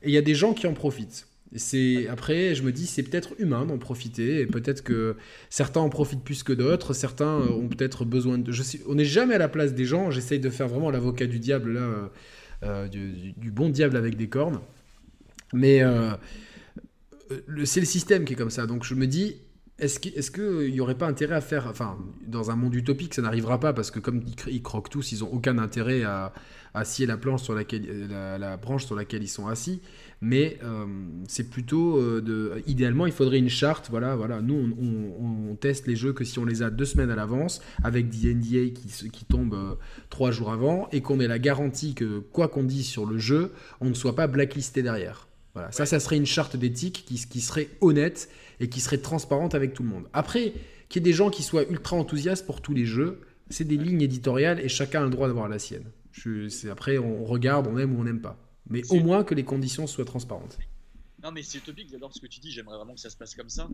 et 0.03 0.09
il 0.09 0.11
y 0.11 0.17
a 0.17 0.21
des 0.21 0.35
gens 0.35 0.53
qui 0.53 0.67
en 0.67 0.73
profitent. 0.73 1.27
C'est 1.55 2.09
après 2.09 2.53
je 2.53 2.63
me 2.63 2.73
dis 2.73 2.85
c'est 2.85 3.03
peut-être 3.03 3.33
humain 3.39 3.65
d'en 3.65 3.77
profiter 3.77 4.41
et 4.41 4.45
peut-être 4.45 4.83
que 4.83 5.15
certains 5.49 5.79
en 5.79 5.89
profitent 5.89 6.23
plus 6.23 6.43
que 6.43 6.51
d'autres, 6.51 6.93
certains 6.93 7.39
euh, 7.39 7.49
ont 7.49 7.69
peut-être 7.69 8.03
besoin 8.03 8.37
de. 8.37 8.51
Je 8.51 8.61
sais, 8.61 8.81
on 8.89 8.95
n'est 8.95 9.05
jamais 9.05 9.35
à 9.35 9.39
la 9.39 9.47
place 9.47 9.73
des 9.73 9.85
gens. 9.85 10.11
J'essaye 10.11 10.39
de 10.39 10.49
faire 10.49 10.67
vraiment 10.67 10.91
l'avocat 10.91 11.27
du 11.27 11.39
diable 11.39 11.73
là, 11.73 12.11
euh, 12.63 12.87
du, 12.89 13.51
bon 13.51 13.69
diable 13.69 13.95
avec 13.95 14.17
des 14.17 14.27
cornes. 14.27 14.59
Mais 15.53 15.81
c'est 17.63 17.79
le 17.79 17.85
système 17.85 18.25
qui 18.25 18.33
est 18.33 18.35
comme 18.35 18.49
ça. 18.49 18.65
Donc 18.65 18.83
je 18.83 18.95
me 18.95 19.07
dis 19.07 19.37
est-ce 19.77 20.31
qu'il 20.31 20.71
n'y 20.71 20.79
aurait 20.79 20.97
pas 20.97 21.07
intérêt 21.07 21.35
à 21.35 21.41
faire, 21.41 21.67
enfin, 21.67 21.97
dans 22.25 22.49
un 22.49 22.55
monde 22.55 22.73
utopique, 22.75 23.13
ça 23.13 23.21
n'arrivera 23.21 23.59
pas 23.59 23.73
parce 23.73 23.91
que 23.91 23.99
comme 23.99 24.23
ils, 24.47 24.61
croquent 24.61 24.89
tous, 24.89 25.11
ils 25.11 25.19
n'ont 25.19 25.33
aucun 25.33 25.57
intérêt 25.57 26.03
à, 26.03 26.31
à, 26.73 26.85
scier 26.85 27.05
la, 27.05 27.17
planche 27.17 27.43
sur 27.43 27.53
laquelle, 27.53 28.07
la, 28.09 28.55
branche 28.55 28.85
sur 28.85 28.95
laquelle 28.95 29.21
ils 29.21 29.27
sont 29.27 29.47
assis. 29.47 29.81
Mais 30.21 30.59
euh, 30.63 30.85
c'est 31.27 31.49
plutôt, 31.49 31.97
euh, 31.99 32.21
de, 32.21 32.63
idéalement, 32.67 33.05
il 33.05 33.11
faudrait 33.11 33.37
une 33.37 33.49
charte. 33.49 33.89
Voilà, 33.89 34.15
voilà. 34.15 34.41
Nous, 34.41 34.55
on, 34.55 35.55
teste 35.55 35.87
les 35.87 35.95
jeux 35.95 36.13
que 36.13 36.23
si 36.23 36.39
on 36.39 36.45
les 36.45 36.63
a 36.63 36.69
deux 36.69 36.85
semaines 36.85 37.09
à 37.09 37.15
l'avance, 37.15 37.61
avec 37.83 38.09
des 38.09 38.33
NDA 38.33 38.73
qui, 38.73 39.09
qui 39.09 39.25
tombent 39.25 39.53
euh, 39.53 39.75
trois 40.09 40.31
jours 40.31 40.51
avant, 40.51 40.87
et 40.93 41.01
qu'on 41.01 41.19
ait 41.19 41.27
la 41.27 41.39
garantie 41.39 41.95
que 41.95 42.19
quoi 42.19 42.47
qu'on 42.47 42.63
dise 42.63 42.87
sur 42.87 43.05
le 43.05 43.17
jeu, 43.17 43.51
on 43.81 43.89
ne 43.89 43.93
soit 43.93 44.15
pas 44.15 44.27
blacklisté 44.27 44.83
derrière. 44.83 45.27
Voilà, 45.53 45.71
ça, 45.71 45.85
ça 45.85 45.99
serait 45.99 46.17
une 46.17 46.25
charte 46.25 46.57
d'éthique 46.57 47.05
qui, 47.07 47.15
qui 47.15 47.41
serait 47.41 47.69
honnête 47.81 48.29
et 48.59 48.69
qui 48.69 48.81
serait 48.81 48.97
transparente 48.97 49.55
avec 49.55 49.73
tout 49.73 49.83
le 49.83 49.89
monde. 49.89 50.07
Après, 50.13 50.53
qu'il 50.89 51.01
y 51.01 51.03
ait 51.03 51.11
des 51.11 51.13
gens 51.13 51.29
qui 51.29 51.43
soient 51.43 51.63
ultra 51.69 51.95
enthousiastes 51.97 52.45
pour 52.45 52.61
tous 52.61 52.73
les 52.73 52.85
jeux, 52.85 53.21
c'est 53.49 53.65
des 53.65 53.77
lignes 53.77 54.01
éditoriales 54.01 54.59
et 54.59 54.69
chacun 54.69 55.01
a 55.01 55.03
le 55.03 55.09
droit 55.09 55.27
d'avoir 55.27 55.49
la 55.49 55.59
sienne. 55.59 55.91
Je, 56.11 56.69
après, 56.69 56.97
on 56.97 57.25
regarde, 57.25 57.67
on 57.67 57.77
aime 57.77 57.95
ou 57.95 58.01
on 58.01 58.03
n'aime 58.03 58.21
pas. 58.21 58.39
Mais 58.69 58.81
au 58.89 58.99
moins 58.99 59.23
que 59.23 59.35
les 59.35 59.43
conditions 59.43 59.85
soient 59.85 60.05
transparentes. 60.05 60.57
Non, 61.23 61.31
mais 61.31 61.41
c'est 61.43 61.57
utopique, 61.57 61.89
j'adore 61.91 62.13
ce 62.13 62.21
que 62.21 62.27
tu 62.27 62.39
dis, 62.39 62.51
j'aimerais 62.51 62.77
vraiment 62.77 62.93
que 62.93 62.99
ça 62.99 63.09
se 63.09 63.17
passe 63.17 63.33
comme 63.33 63.49
ça. 63.49 63.67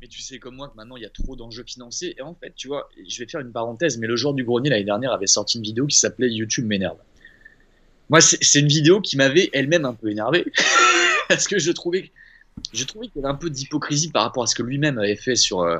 mais 0.00 0.08
tu 0.08 0.20
sais 0.20 0.38
comme 0.38 0.56
moi 0.56 0.68
que 0.68 0.76
maintenant 0.76 0.96
il 0.96 1.02
y 1.02 1.06
a 1.06 1.10
trop 1.10 1.36
d'enjeux 1.36 1.64
financiers. 1.66 2.14
Et 2.18 2.22
en 2.22 2.34
fait, 2.34 2.54
tu 2.56 2.66
vois, 2.66 2.88
je 3.06 3.18
vais 3.22 3.28
faire 3.28 3.40
une 3.40 3.52
parenthèse, 3.52 3.98
mais 3.98 4.06
le 4.06 4.16
joueur 4.16 4.34
du 4.34 4.42
grenier 4.42 4.70
l'année 4.70 4.84
dernière 4.84 5.12
avait 5.12 5.26
sorti 5.26 5.58
une 5.58 5.64
vidéo 5.64 5.86
qui 5.86 5.98
s'appelait 5.98 6.30
YouTube 6.30 6.66
m'énerve. 6.66 6.96
Moi, 8.10 8.20
c'est 8.20 8.58
une 8.58 8.68
vidéo 8.68 9.00
qui 9.00 9.16
m'avait 9.16 9.50
elle-même 9.52 9.84
un 9.84 9.94
peu 9.94 10.10
énervé 10.10 10.44
parce 11.28 11.48
que 11.48 11.58
je 11.58 11.72
trouvais, 11.72 12.10
je 12.72 12.84
trouvais 12.84 13.08
qu'il 13.08 13.22
y 13.22 13.24
avait 13.24 13.32
un 13.32 13.36
peu 13.36 13.50
d'hypocrisie 13.50 14.10
par 14.10 14.22
rapport 14.22 14.42
à 14.42 14.46
ce 14.46 14.54
que 14.54 14.62
lui-même 14.62 14.98
avait 14.98 15.16
fait 15.16 15.36
sur, 15.36 15.62
euh, 15.62 15.78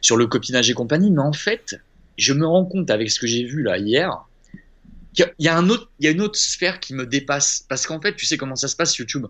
sur 0.00 0.16
le 0.16 0.26
copinage 0.26 0.70
et 0.70 0.74
compagnie. 0.74 1.10
Mais 1.10 1.22
en 1.22 1.32
fait, 1.32 1.80
je 2.16 2.32
me 2.32 2.46
rends 2.46 2.64
compte 2.64 2.90
avec 2.90 3.10
ce 3.10 3.20
que 3.20 3.26
j'ai 3.26 3.44
vu 3.44 3.62
là 3.62 3.78
hier 3.78 4.24
qu'il 5.14 5.24
y 5.38 5.48
il 5.48 6.04
y 6.04 6.08
a 6.08 6.10
une 6.10 6.20
autre 6.20 6.38
sphère 6.38 6.78
qui 6.78 6.94
me 6.94 7.06
dépasse 7.06 7.64
parce 7.68 7.86
qu'en 7.86 8.00
fait, 8.00 8.14
tu 8.14 8.26
sais 8.26 8.36
comment 8.36 8.56
ça 8.56 8.68
se 8.68 8.76
passe 8.76 8.96
YouTube. 8.98 9.26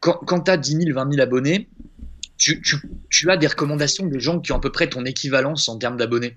Quand, 0.00 0.18
quand 0.26 0.42
tu 0.42 0.50
as 0.50 0.58
10 0.58 0.76
000, 0.82 0.94
20 0.94 1.12
000 1.12 1.22
abonnés, 1.22 1.68
tu, 2.36 3.30
as 3.30 3.36
des 3.36 3.46
recommandations 3.46 4.06
de 4.06 4.18
gens 4.18 4.40
qui 4.40 4.52
ont 4.52 4.56
à 4.56 4.60
peu 4.60 4.70
près 4.70 4.88
ton 4.88 5.04
équivalence 5.04 5.68
en 5.68 5.78
termes 5.78 5.96
d'abonnés. 5.96 6.36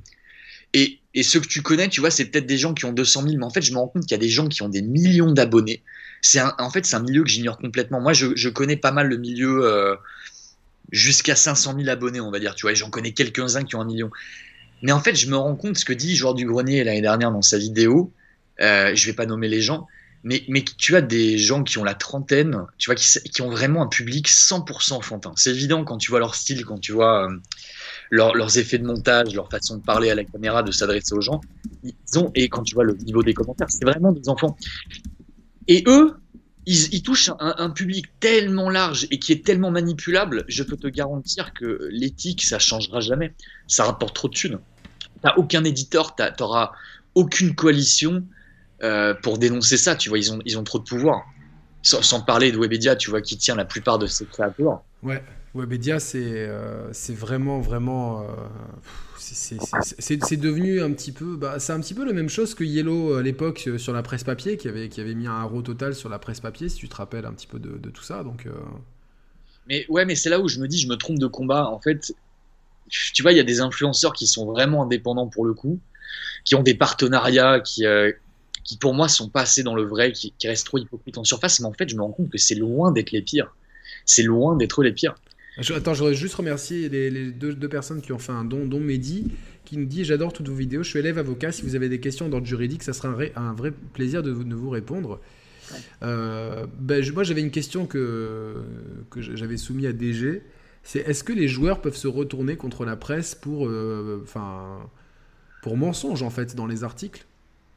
Et, 0.73 0.99
ceux 1.23 1.41
que 1.41 1.47
tu 1.47 1.61
connais, 1.61 1.89
tu 1.89 1.99
vois, 1.99 2.11
c'est 2.11 2.25
peut-être 2.25 2.45
des 2.45 2.57
gens 2.57 2.73
qui 2.73 2.85
ont 2.85 2.93
200 2.93 3.23
000, 3.23 3.35
mais 3.37 3.43
en 3.43 3.49
fait, 3.49 3.61
je 3.61 3.73
me 3.73 3.77
rends 3.77 3.87
compte 3.87 4.03
qu'il 4.03 4.11
y 4.11 4.15
a 4.15 4.19
des 4.19 4.29
gens 4.29 4.47
qui 4.47 4.61
ont 4.61 4.69
des 4.69 4.81
millions 4.81 5.31
d'abonnés. 5.31 5.83
C'est 6.21 6.41
en 6.41 6.69
fait, 6.69 6.85
c'est 6.85 6.95
un 6.95 7.01
milieu 7.01 7.23
que 7.23 7.29
j'ignore 7.29 7.57
complètement. 7.57 8.01
Moi, 8.01 8.13
je, 8.13 8.49
connais 8.49 8.77
pas 8.77 8.91
mal 8.91 9.07
le 9.07 9.17
milieu 9.17 9.65
euh, 9.65 9.95
jusqu'à 10.91 11.35
500 11.35 11.75
000 11.77 11.89
abonnés, 11.89 12.19
on 12.19 12.31
va 12.31 12.39
dire, 12.39 12.55
tu 12.55 12.65
vois, 12.65 12.73
j'en 12.73 12.89
connais 12.89 13.13
quelques-uns 13.13 13.63
qui 13.63 13.75
ont 13.75 13.81
un 13.81 13.85
million. 13.85 14.09
Mais 14.81 14.91
en 14.91 14.99
fait, 14.99 15.15
je 15.15 15.27
me 15.27 15.35
rends 15.35 15.55
compte 15.55 15.77
ce 15.77 15.85
que 15.85 15.93
dit 15.93 16.15
Joueur 16.15 16.33
du 16.33 16.45
Grenier 16.45 16.83
l'année 16.83 17.01
dernière 17.01 17.31
dans 17.31 17.41
sa 17.41 17.57
vidéo. 17.57 18.13
Euh, 18.61 18.93
je 18.95 19.05
vais 19.05 19.13
pas 19.13 19.25
nommer 19.25 19.47
les 19.47 19.61
gens, 19.61 19.87
mais, 20.23 20.43
tu 20.77 20.97
as 20.97 21.01
des 21.01 21.37
gens 21.37 21.63
qui 21.63 21.77
ont 21.77 21.83
la 21.83 21.93
trentaine, 21.93 22.65
tu 22.77 22.89
vois, 22.89 22.95
qui, 22.95 23.41
ont 23.41 23.49
vraiment 23.49 23.83
un 23.83 23.87
public 23.87 24.27
100% 24.27 24.93
enfantin. 24.93 25.31
C'est 25.37 25.51
évident 25.51 25.85
quand 25.85 25.97
tu 25.97 26.11
vois 26.11 26.19
leur 26.19 26.35
style, 26.35 26.65
quand 26.65 26.77
tu 26.77 26.91
vois 26.91 27.25
euh, 27.25 27.37
leur, 28.09 28.35
leurs 28.35 28.57
effets 28.57 28.77
de 28.79 28.85
montage, 28.85 29.33
leur 29.33 29.49
façon 29.49 29.77
de 29.77 29.81
parler 29.81 30.09
à 30.09 30.15
la 30.15 30.25
caméra, 30.25 30.61
de 30.61 30.71
s'adresser 30.71 31.13
aux 31.13 31.21
gens. 31.21 31.39
Ils 31.83 32.19
ont, 32.19 32.31
et 32.35 32.49
quand 32.49 32.63
tu 32.63 32.75
vois 32.75 32.83
le 32.83 32.95
niveau 32.95 33.23
des 33.23 33.33
commentaires, 33.33 33.69
c'est 33.69 33.85
vraiment 33.85 34.11
des 34.11 34.27
enfants. 34.27 34.57
Et 35.67 35.83
eux, 35.87 36.15
ils, 36.65 37.01
touchent 37.01 37.31
un, 37.39 37.69
public 37.71 38.05
tellement 38.19 38.69
large 38.69 39.07
et 39.09 39.17
qui 39.17 39.31
est 39.31 39.43
tellement 39.43 39.71
manipulable, 39.71 40.45
je 40.47 40.63
peux 40.63 40.77
te 40.77 40.87
garantir 40.87 41.53
que 41.53 41.87
l'éthique, 41.91 42.43
ça 42.43 42.59
changera 42.59 42.99
jamais. 42.99 43.33
Ça 43.67 43.85
rapporte 43.85 44.15
trop 44.15 44.27
de 44.27 44.33
thunes. 44.33 44.59
T'as 45.23 45.35
aucun 45.35 45.63
éditeur, 45.63 46.15
t'auras 46.15 46.71
aucune 47.15 47.55
coalition 47.55 48.23
euh, 48.83 49.13
pour 49.15 49.39
dénoncer 49.39 49.77
ça. 49.77 49.95
Tu 49.95 50.09
vois, 50.09 50.19
ils 50.19 50.31
ont, 50.31 50.39
ils 50.45 50.57
ont 50.57 50.63
trop 50.63 50.79
de 50.79 50.83
pouvoir. 50.83 51.23
Sans, 51.81 52.01
sans, 52.01 52.21
parler 52.21 52.51
de 52.51 52.57
Webedia, 52.57 52.95
tu 52.95 53.09
vois, 53.09 53.21
qui 53.21 53.37
tient 53.37 53.55
la 53.55 53.65
plupart 53.65 53.97
de 53.97 54.05
ces 54.05 54.25
créateurs. 54.25 54.83
Ouais, 55.01 55.23
Webedia, 55.55 55.99
c'est 55.99 56.21
euh, 56.23 56.91
vraiment, 57.09 57.59
vraiment. 57.59 58.21
Euh, 58.21 58.25
c'est 59.17 60.37
devenu 60.37 60.81
un 60.81 60.91
petit 60.91 61.11
peu. 61.11 61.35
Bah, 61.35 61.59
c'est 61.59 61.73
un 61.73 61.79
petit 61.79 61.93
peu 61.93 62.05
la 62.05 62.13
même 62.13 62.29
chose 62.29 62.53
que 62.53 62.63
Yellow 62.63 63.15
à 63.15 63.23
l'époque 63.23 63.65
euh, 63.67 63.77
sur 63.77 63.93
la 63.93 64.03
presse 64.03 64.23
papier, 64.23 64.57
qui 64.57 64.67
avait, 64.67 64.89
qui 64.89 65.01
avait 65.01 65.15
mis 65.15 65.27
un 65.27 65.43
euro 65.43 65.61
total 65.61 65.95
sur 65.95 66.09
la 66.09 66.19
presse 66.19 66.39
papier, 66.39 66.69
si 66.69 66.77
tu 66.77 66.89
te 66.89 66.95
rappelles 66.95 67.25
un 67.25 67.33
petit 67.33 67.47
peu 67.47 67.59
de, 67.59 67.89
tout 67.89 68.03
ça. 68.03 68.23
Donc, 68.23 68.45
euh... 68.45 68.51
Mais 69.67 69.85
ouais, 69.89 70.05
mais 70.05 70.15
c'est 70.15 70.29
là 70.29 70.39
où 70.39 70.47
je 70.47 70.59
me 70.59 70.67
dis, 70.67 70.79
je 70.79 70.87
me 70.87 70.95
trompe 70.95 71.19
de 71.19 71.27
combat. 71.27 71.67
En 71.69 71.79
fait, 71.79 72.13
tu 72.89 73.21
vois, 73.21 73.31
il 73.31 73.37
y 73.37 73.41
a 73.41 73.43
des 73.43 73.59
influenceurs 73.59 74.13
qui 74.13 74.27
sont 74.27 74.45
vraiment 74.45 74.83
indépendants 74.83 75.27
pour 75.27 75.45
le 75.45 75.53
coup, 75.53 75.79
qui 76.45 76.55
ont 76.55 76.63
des 76.63 76.75
partenariats, 76.75 77.59
qui, 77.59 77.85
euh, 77.85 78.11
qui 78.63 78.77
pour 78.77 78.93
moi 78.93 79.07
sont 79.07 79.29
pas 79.29 79.41
assez 79.41 79.63
dans 79.63 79.75
le 79.75 79.83
vrai, 79.83 80.11
qui 80.11 80.33
restent 80.43 80.67
trop 80.67 80.77
hypocrites 80.77 81.17
en 81.17 81.23
surface. 81.23 81.59
Mais 81.59 81.67
en 81.67 81.73
fait, 81.73 81.89
je 81.89 81.95
me 81.95 82.01
rends 82.01 82.11
compte 82.11 82.29
que 82.29 82.37
c'est 82.37 82.55
loin 82.55 82.91
d'être 82.91 83.11
les 83.11 83.21
pires. 83.21 83.55
C'est 84.05 84.23
loin 84.23 84.55
d'être 84.55 84.83
les 84.83 84.91
pires. 84.91 85.15
Je, 85.59 85.73
attends, 85.73 85.93
je 85.93 85.99
voudrais 85.99 86.15
juste 86.15 86.35
remercier 86.35 86.89
les, 86.89 87.09
les 87.09 87.31
deux, 87.31 87.53
deux, 87.53 87.69
personnes 87.69 88.01
qui 88.01 88.11
ont 88.13 88.19
fait 88.19 88.31
un 88.31 88.45
don, 88.45 88.65
dont 88.65 88.79
Mehdi, 88.79 89.27
qui 89.65 89.77
nous 89.77 89.85
dit 89.85 90.05
J'adore 90.05 90.33
toutes 90.33 90.47
vos 90.47 90.55
vidéos, 90.55 90.83
je 90.83 90.89
suis 90.89 90.99
élève 90.99 91.17
avocat. 91.17 91.51
Si 91.51 91.63
vous 91.63 91.75
avez 91.75 91.89
des 91.89 91.99
questions 91.99 92.29
d'ordre 92.29 92.47
juridique, 92.47 92.83
ça 92.83 92.93
sera 92.93 93.09
un, 93.09 93.15
ré, 93.15 93.33
un, 93.35 93.53
vrai 93.53 93.71
plaisir 93.93 94.23
de, 94.23 94.31
de 94.31 94.55
vous 94.55 94.69
répondre. 94.69 95.19
Ouais. 95.71 95.77
Euh, 96.03 96.65
ben, 96.79 97.03
je, 97.03 97.11
moi, 97.11 97.23
j'avais 97.23 97.41
une 97.41 97.51
question 97.51 97.85
que, 97.85 98.55
que 99.09 99.21
j'avais 99.21 99.57
soumise 99.57 99.85
à 99.85 99.93
DG 99.93 100.41
c'est 100.83 100.99
est-ce 100.99 101.23
que 101.23 101.33
les 101.33 101.47
joueurs 101.47 101.81
peuvent 101.81 101.95
se 101.95 102.07
retourner 102.07 102.55
contre 102.55 102.85
la 102.85 102.95
presse 102.95 103.35
pour, 103.35 103.67
euh, 103.67 104.25
pour 105.61 105.77
mensonge, 105.77 106.23
en 106.23 106.29
fait, 106.29 106.55
dans 106.55 106.65
les 106.65 106.83
articles? 106.83 107.25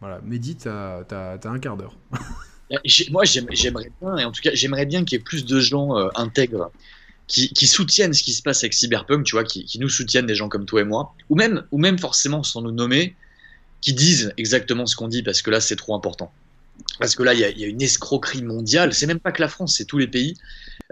Voilà, 0.00 0.20
Mehdi, 0.24 0.56
t'as 0.56 1.04
as, 1.10 1.38
un 1.44 1.58
quart 1.58 1.76
d'heure. 1.76 1.96
moi, 3.10 3.24
j'aimerais 3.24 3.90
bien, 4.00 4.16
et 4.16 4.24
en 4.24 4.32
tout 4.32 4.40
cas, 4.42 4.50
j'aimerais 4.54 4.86
bien 4.86 5.04
qu'il 5.04 5.18
y 5.18 5.20
ait 5.20 5.24
plus 5.24 5.44
de 5.44 5.60
gens 5.60 5.96
euh, 5.98 6.08
intègres 6.14 6.70
qui, 7.26 7.66
soutiennent 7.66 8.12
ce 8.12 8.22
qui 8.22 8.34
se 8.34 8.42
passe 8.42 8.62
avec 8.62 8.74
Cyberpunk, 8.74 9.24
tu 9.24 9.32
vois, 9.34 9.44
qui, 9.44 9.78
nous 9.78 9.88
soutiennent 9.88 10.26
des 10.26 10.34
gens 10.34 10.48
comme 10.48 10.66
toi 10.66 10.82
et 10.82 10.84
moi, 10.84 11.14
ou 11.30 11.36
même, 11.36 11.64
ou 11.70 11.78
même 11.78 11.98
forcément 11.98 12.42
sans 12.42 12.62
nous 12.62 12.72
nommer, 12.72 13.14
qui 13.80 13.94
disent 13.94 14.32
exactement 14.36 14.86
ce 14.86 14.96
qu'on 14.96 15.08
dit, 15.08 15.22
parce 15.22 15.42
que 15.42 15.50
là, 15.50 15.60
c'est 15.60 15.76
trop 15.76 15.94
important. 15.94 16.32
Parce 16.98 17.14
que 17.14 17.22
là, 17.22 17.34
il 17.34 17.40
y, 17.40 17.64
a 17.64 17.66
une 17.66 17.82
escroquerie 17.82 18.42
mondiale, 18.42 18.92
c'est 18.92 19.06
même 19.06 19.20
pas 19.20 19.32
que 19.32 19.40
la 19.40 19.48
France, 19.48 19.76
c'est 19.76 19.84
tous 19.84 19.98
les 19.98 20.08
pays. 20.08 20.34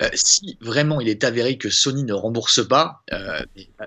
Euh, 0.02 0.08
si 0.14 0.56
vraiment 0.60 1.00
il 1.00 1.08
est 1.08 1.24
avéré 1.24 1.58
que 1.58 1.68
Sony 1.68 2.04
ne 2.04 2.12
rembourse 2.12 2.66
pas, 2.66 3.02
euh, 3.12 3.42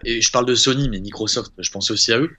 et, 0.06 0.22
je 0.22 0.32
parle 0.32 0.46
de 0.46 0.56
Sony, 0.56 0.90
mais 0.90 1.00
Microsoft, 1.00 1.52
je 1.58 1.72
pense 1.72 1.92
aussi 1.92 2.12
à 2.12 2.20
eux, 2.20 2.32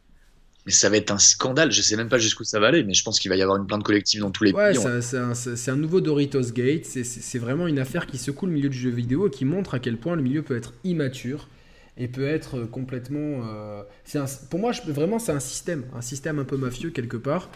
mais 0.67 0.73
ça 0.73 0.89
va 0.89 0.97
être 0.97 1.11
un 1.11 1.19
scandale. 1.19 1.73
Je 1.73 1.83
sais 1.83 1.97
même 1.97 2.09
pas 2.09 2.19
jusqu'où 2.19 2.45
ça 2.45 2.59
va 2.59 2.69
aller, 2.69 2.85
mais 2.85 2.95
je 2.95 3.05
pense 3.05 3.21
qu'il 3.21 3.29
va 3.29 3.37
y 3.37 3.43
avoir 3.43 3.59
une 3.59 3.67
plainte 3.67 3.83
collective 3.83 4.21
dans 4.21 4.31
tous 4.31 4.45
les 4.45 4.53
ouais, 4.53 4.73
pays. 4.73 5.03
C'est 5.03 5.19
un, 5.19 5.75
un, 5.75 5.77
nouveau 5.77 6.01
Doritos 6.01 6.53
Gate. 6.53 6.87
C'est 6.87 7.39
vraiment 7.39 7.67
une 7.67 7.79
affaire 7.79 8.07
qui 8.07 8.19
secoue 8.19 8.47
le 8.47 8.53
milieu 8.53 8.69
du 8.69 8.79
jeu 8.79 8.91
vidéo 8.91 9.29
et 9.29 9.31
qui 9.31 9.45
montre 9.45 9.75
à 9.75 9.79
quel 9.79 9.99
point 9.99 10.17
le 10.17 10.23
milieu 10.23 10.43
peut 10.43 10.57
être 10.57 10.73
immature 10.85 11.49
et 11.97 12.09
peut 12.09 12.27
être 12.27 12.65
complètement. 12.65 13.43
Euh, 13.47 13.83
un, 14.15 14.25
pour 14.51 14.59
moi, 14.59 14.73
je, 14.73 14.83
vraiment, 14.91 15.19
c'est 15.19 15.33
un 15.33 15.41
système, 15.41 15.85
un 15.95 16.01
système 16.01 16.39
un 16.39 16.45
peu 16.45 16.57
mafieux 16.57 16.91
quelque 16.91 17.17
part, 17.17 17.51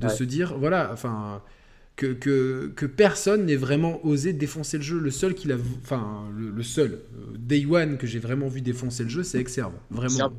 de 0.00 0.06
ouais. 0.06 0.14
se 0.14 0.24
dire, 0.24 0.56
voilà, 0.58 0.90
enfin. 0.92 1.42
Que, 1.94 2.14
que, 2.14 2.72
que, 2.74 2.86
personne 2.86 3.44
n'ait 3.44 3.54
vraiment 3.54 4.02
osé 4.02 4.32
défoncer 4.32 4.78
le 4.78 4.82
jeu. 4.82 4.98
Le 4.98 5.10
seul 5.10 5.34
qui 5.34 5.46
l'a, 5.46 5.56
enfin 5.82 6.24
le, 6.34 6.48
le, 6.48 6.62
seul 6.62 6.92
euh, 6.92 7.36
Day 7.36 7.66
One 7.66 7.98
que 7.98 8.06
j'ai 8.06 8.18
vraiment 8.18 8.48
vu 8.48 8.62
défoncer 8.62 9.02
le 9.02 9.10
jeu, 9.10 9.22
c'est 9.22 9.38
Exerve. 9.38 9.74
Vraiment. 9.90 10.32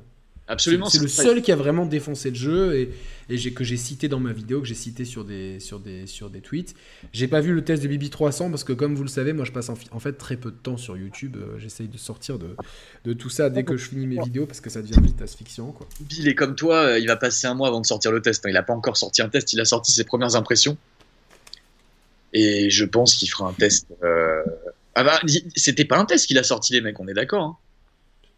Absolument. 0.47 0.89
C'est 0.89 1.01
le 1.01 1.08
seul 1.08 1.41
qui 1.41 1.51
a 1.53 1.56
vraiment 1.56 1.86
défoncé 1.86 2.29
le 2.29 2.36
jeu 2.36 2.75
et, 2.75 2.89
et 3.29 3.53
que 3.53 3.63
j'ai 3.63 3.77
cité 3.77 4.10
dans 4.10 4.19
ma 4.19 4.34
vidéo, 4.34 4.60
que 4.60 4.67
j'ai 4.67 4.73
cité 4.73 5.06
sur 5.06 5.23
des, 5.23 5.62
sur 5.62 5.79
des, 5.79 6.06
sur 6.06 6.29
des 6.29 6.41
tweets. 6.41 6.75
J'ai 7.13 7.29
pas 7.29 7.39
vu 7.39 7.53
le 7.53 7.63
test 7.63 7.82
de 7.82 7.88
Bibi 7.88 8.10
300 8.10 8.49
parce 8.49 8.65
que, 8.65 8.73
comme 8.73 8.93
vous 8.95 9.03
le 9.03 9.10
savez, 9.10 9.32
moi 9.32 9.45
je 9.45 9.53
passe 9.53 9.69
en, 9.69 9.77
en 9.91 9.99
fait 9.99 10.13
très 10.13 10.36
peu 10.36 10.51
de 10.51 10.58
temps 10.58 10.75
sur 10.75 10.97
YouTube. 10.97 11.38
Euh, 11.38 11.58
J'essaye 11.60 11.88
de 11.88 11.97
sortir 11.97 12.39
de, 12.39 12.58
de, 13.06 13.13
tout 13.13 13.29
ça 13.29 13.49
dès 13.49 13.63
que 13.63 13.77
je 13.77 13.88
finis 13.88 14.06
mes 14.06 14.21
vidéos 14.21 14.45
parce 14.45 14.60
que 14.60 14.69
ça 14.69 14.82
devient 14.82 14.99
vite 15.01 15.21
asphyxiant. 15.21 15.71
Quoi. 15.71 15.88
Bill 16.01 16.27
est 16.27 16.36
comme 16.36 16.56
toi, 16.56 16.88
euh, 16.88 16.99
il 16.99 17.08
va 17.08 17.15
passer 17.15 17.47
un 17.47 17.53
mois 17.53 17.69
avant 17.69 17.79
de 17.79 17.86
sortir 17.86 18.12
le 18.12 18.21
test. 18.21 18.43
Il 18.47 18.58
a 18.58 18.63
pas 18.63 18.73
encore 18.73 18.97
sorti 18.97 19.21
un 19.21 19.29
test, 19.29 19.53
il 19.53 19.62
a 19.62 19.65
sorti 19.65 19.93
ses 19.93 20.03
premières 20.03 20.36
impressions. 20.36 20.77
Et 22.34 22.69
je 22.69 22.84
pense 22.84 23.15
qu'il 23.15 23.29
fera 23.29 23.47
un 23.47 23.53
test. 23.53 23.88
Euh... 24.03 24.43
Ah 24.95 25.03
bah, 25.03 25.21
c'était 25.56 25.86
pas 25.86 25.97
un 25.97 26.06
test 26.06 26.27
qu'il 26.27 26.38
a 26.38 26.43
sorti, 26.43 26.73
les 26.73 26.82
mecs, 26.82 26.99
on 26.99 27.08
est 27.08 27.13
d'accord. 27.13 27.43
Hein 27.43 27.58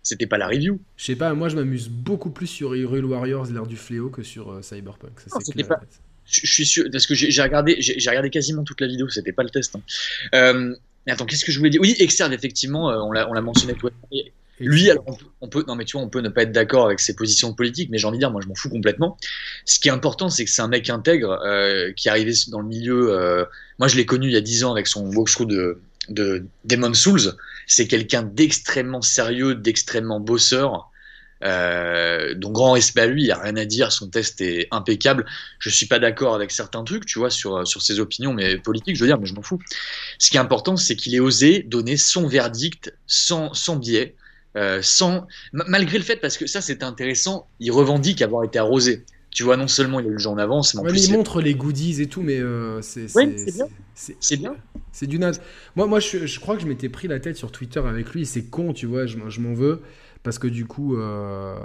c'était 0.05 0.27
pas 0.27 0.37
la 0.37 0.47
review. 0.47 0.79
Je 0.95 1.03
sais 1.03 1.15
pas, 1.15 1.33
moi 1.33 1.49
je 1.49 1.55
m'amuse 1.55 1.89
beaucoup 1.89 2.29
plus 2.29 2.47
sur 2.47 2.75
Hyrule 2.75 3.05
Warriors, 3.05 3.47
l'ère 3.47 3.65
du 3.65 3.75
fléau, 3.75 4.09
que 4.09 4.21
sur 4.21 4.51
euh, 4.51 4.61
Cyberpunk. 4.61 5.19
Ça, 5.19 5.39
non, 5.55 5.67
pas... 5.67 5.81
je, 6.25 6.41
je, 6.43 6.53
suis 6.53 6.65
sûr, 6.65 6.85
parce 6.91 7.07
que 7.07 7.15
j'ai 7.15 7.41
regardé, 7.41 7.75
j'ai 7.79 8.09
regardé 8.09 8.29
quasiment 8.29 8.63
toute 8.63 8.79
la 8.81 8.87
vidéo, 8.87 9.09
c'était 9.09 9.33
pas 9.33 9.43
le 9.43 9.49
test. 9.49 9.75
Hein. 9.75 9.81
Euh, 10.35 10.75
attends, 11.07 11.25
qu'est-ce 11.25 11.43
que 11.43 11.51
je 11.51 11.57
voulais 11.57 11.71
dire? 11.71 11.81
Oui, 11.81 11.95
Externe, 11.99 12.33
effectivement, 12.33 12.91
euh, 12.91 12.99
on 12.99 13.11
l'a 13.11 13.41
mentionné. 13.41 13.75
Et 14.11 14.31
lui, 14.59 14.91
alors, 14.91 15.05
on 15.07 15.15
peut, 15.15 15.25
on 15.41 15.49
peut, 15.49 15.65
non 15.67 15.75
mais 15.75 15.85
tu 15.85 15.97
vois, 15.97 16.05
on 16.05 16.09
peut 16.09 16.21
ne 16.21 16.29
pas 16.29 16.43
être 16.43 16.51
d'accord 16.51 16.85
avec 16.85 16.99
ses 16.99 17.15
positions 17.15 17.55
politiques, 17.55 17.89
mais 17.89 17.97
j'ai 17.97 18.05
envie 18.05 18.17
de 18.17 18.21
dire, 18.21 18.31
moi 18.31 18.41
je 18.41 18.47
m'en 18.47 18.55
fous 18.55 18.69
complètement. 18.69 19.17
Ce 19.65 19.79
qui 19.79 19.87
est 19.87 19.91
important, 19.91 20.29
c'est 20.29 20.45
que 20.45 20.51
c'est 20.51 20.61
un 20.61 20.67
mec 20.67 20.87
intègre 20.91 21.39
euh, 21.43 21.91
qui 21.93 22.09
est 22.09 22.11
arrivé 22.11 22.31
dans 22.49 22.59
le 22.59 22.67
milieu. 22.67 23.47
Moi, 23.79 23.87
je 23.87 23.95
l'ai 23.95 24.05
connu 24.05 24.27
il 24.27 24.33
y 24.33 24.37
a 24.37 24.41
10 24.41 24.65
ans 24.65 24.71
avec 24.71 24.85
son 24.85 25.11
walkthrough 25.15 25.47
de, 25.47 25.81
de 26.09 26.45
Demon 26.63 26.93
Souls. 26.93 27.35
C'est 27.67 27.87
quelqu'un 27.87 28.23
d'extrêmement 28.23 29.01
sérieux, 29.01 29.55
d'extrêmement 29.55 30.19
bosseur. 30.19 30.91
Euh, 31.43 32.33
donc 32.33 32.53
grand 32.53 32.71
respect 32.71 33.01
à 33.01 33.05
lui, 33.07 33.23
il 33.23 33.25
n'y 33.25 33.31
a 33.31 33.37
rien 33.37 33.55
à 33.57 33.65
dire, 33.65 33.91
son 33.91 34.09
test 34.09 34.41
est 34.41 34.67
impeccable. 34.71 35.25
Je 35.59 35.69
suis 35.69 35.85
pas 35.85 35.99
d'accord 35.99 36.33
avec 36.33 36.51
certains 36.51 36.83
trucs, 36.83 37.05
tu 37.05 37.19
vois, 37.19 37.29
sur, 37.29 37.67
sur 37.67 37.81
ses 37.81 37.99
opinions, 37.99 38.33
mais 38.33 38.57
politiques, 38.57 38.95
je 38.95 39.01
veux 39.01 39.07
dire, 39.07 39.19
mais 39.19 39.27
je 39.27 39.33
m'en 39.35 39.41
fous. 39.41 39.59
Ce 40.17 40.31
qui 40.31 40.37
est 40.37 40.39
important, 40.39 40.77
c'est 40.77 40.95
qu'il 40.95 41.13
ait 41.13 41.19
osé 41.19 41.63
donner 41.63 41.97
son 41.97 42.27
verdict 42.27 42.93
sans, 43.05 43.53
sans 43.53 43.75
biais, 43.75 44.15
euh, 44.55 44.81
sans, 44.81 45.27
malgré 45.51 45.97
le 45.97 46.03
fait, 46.03 46.15
parce 46.15 46.37
que 46.37 46.47
ça 46.47 46.61
c'est 46.61 46.81
intéressant, 46.81 47.47
il 47.59 47.71
revendique 47.71 48.21
avoir 48.21 48.43
été 48.43 48.57
arrosé. 48.57 49.05
Tu 49.35 49.43
vois, 49.43 49.57
non 49.57 49.67
seulement 49.67 49.99
il 49.99 50.05
a 50.05 50.09
eu 50.09 50.13
le 50.13 50.17
jeu 50.17 50.29
en 50.29 50.37
avance, 50.37 50.73
mais 50.73 50.79
en 50.79 50.83
ouais, 50.85 50.91
plus. 50.91 51.09
Mais 51.09 51.13
il 51.13 51.17
montre 51.17 51.41
les 51.41 51.55
goodies 51.55 52.01
et 52.01 52.07
tout, 52.07 52.21
mais 52.21 52.39
euh, 52.39 52.81
c'est. 52.81 53.13
Oui, 53.17 53.33
c'est 53.35 53.53
bien. 53.53 53.67
C'est 53.93 54.37
bien. 54.37 54.55
C'est 54.93 55.07
du 55.07 55.19
naze. 55.19 55.41
Moi, 55.75 55.87
moi 55.87 55.99
je, 55.99 56.25
je, 56.25 56.39
crois 56.39 56.55
que 56.55 56.61
je 56.61 56.67
m'étais 56.67 56.87
pris 56.87 57.09
la 57.09 57.19
tête 57.19 57.35
sur 57.35 57.51
Twitter 57.51 57.81
avec 57.81 58.13
lui, 58.13 58.25
c'est 58.25 58.45
con, 58.45 58.71
tu 58.71 58.85
vois, 58.85 59.05
je, 59.07 59.17
je 59.27 59.41
m'en 59.41 59.53
veux, 59.53 59.81
parce 60.23 60.39
que 60.39 60.47
du 60.47 60.65
coup, 60.65 60.95
euh, 60.95 61.57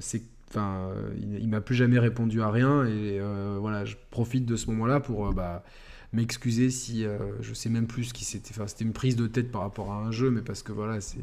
c'est. 0.00 0.20
Enfin, 0.50 0.90
il, 1.16 1.40
il 1.40 1.48
m'a 1.48 1.62
plus 1.62 1.74
jamais 1.74 1.98
répondu 1.98 2.42
à 2.42 2.50
rien, 2.50 2.84
et 2.84 3.18
euh, 3.18 3.56
voilà, 3.58 3.86
je 3.86 3.96
profite 4.10 4.44
de 4.44 4.56
ce 4.56 4.66
moment-là 4.66 5.00
pour. 5.00 5.32
bah, 5.32 5.64
m'excuser 6.12 6.70
si 6.70 7.04
je 7.40 7.54
sais 7.54 7.68
même 7.68 7.88
plus 7.88 8.04
ce 8.04 8.14
qui 8.14 8.24
c'était 8.24 8.52
enfin 8.52 8.68
c'était 8.68 8.84
une 8.84 8.92
prise 8.92 9.16
de 9.16 9.26
tête 9.26 9.50
par 9.50 9.62
rapport 9.62 9.90
à 9.90 9.96
un 9.96 10.12
jeu 10.12 10.30
mais 10.30 10.42
parce 10.42 10.62
que 10.62 10.70
voilà 10.70 11.00
c'est 11.00 11.18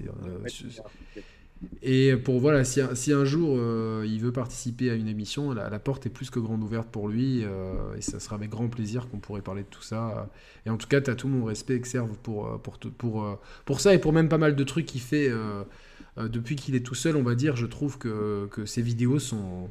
Et 1.83 2.15
pour 2.15 2.39
voilà, 2.39 2.63
si, 2.63 2.81
si 2.95 3.13
un 3.13 3.25
jour 3.25 3.55
euh, 3.57 4.03
il 4.07 4.19
veut 4.19 4.31
participer 4.31 4.89
à 4.89 4.95
une 4.95 5.07
émission, 5.07 5.53
la, 5.53 5.79
porte 5.79 6.05
est 6.05 6.09
plus 6.09 6.29
que 6.29 6.39
grande 6.39 6.63
ouverte 6.63 6.89
pour 6.89 7.07
lui. 7.07 7.43
Euh, 7.43 7.95
et 7.95 8.01
ça 8.01 8.19
sera 8.19 8.35
avec 8.35 8.49
grand 8.49 8.67
plaisir 8.67 9.07
qu'on 9.09 9.19
pourrait 9.19 9.41
parler 9.41 9.61
de 9.63 9.67
tout 9.67 9.81
ça. 9.81 10.29
Et 10.65 10.69
en 10.69 10.77
tout 10.77 10.87
cas, 10.87 11.01
tu 11.01 11.09
as 11.09 11.15
tout 11.15 11.27
mon 11.27 11.45
respect, 11.45 11.75
Exerve, 11.75 12.17
pour, 12.23 12.47
euh, 12.47 12.57
pour, 12.57 12.79
pour, 12.79 13.39
pour, 13.65 13.79
ça 13.79 13.93
et 13.93 13.99
pour 13.99 14.13
même 14.13 14.29
pas 14.29 14.37
mal 14.37 14.55
de 14.55 14.63
trucs 14.63 14.85
qu'il 14.85 15.01
fait 15.01 15.31
depuis 16.17 16.55
qu'il 16.55 16.75
est 16.75 16.85
tout 16.85 16.95
seul, 16.95 17.15
on 17.15 17.23
va 17.23 17.35
dire. 17.35 17.55
Je 17.55 17.67
trouve 17.67 17.97
que, 17.97 18.47
que 18.51 18.65
ses 18.65 18.81
vidéos 18.81 19.19
sont. 19.19 19.69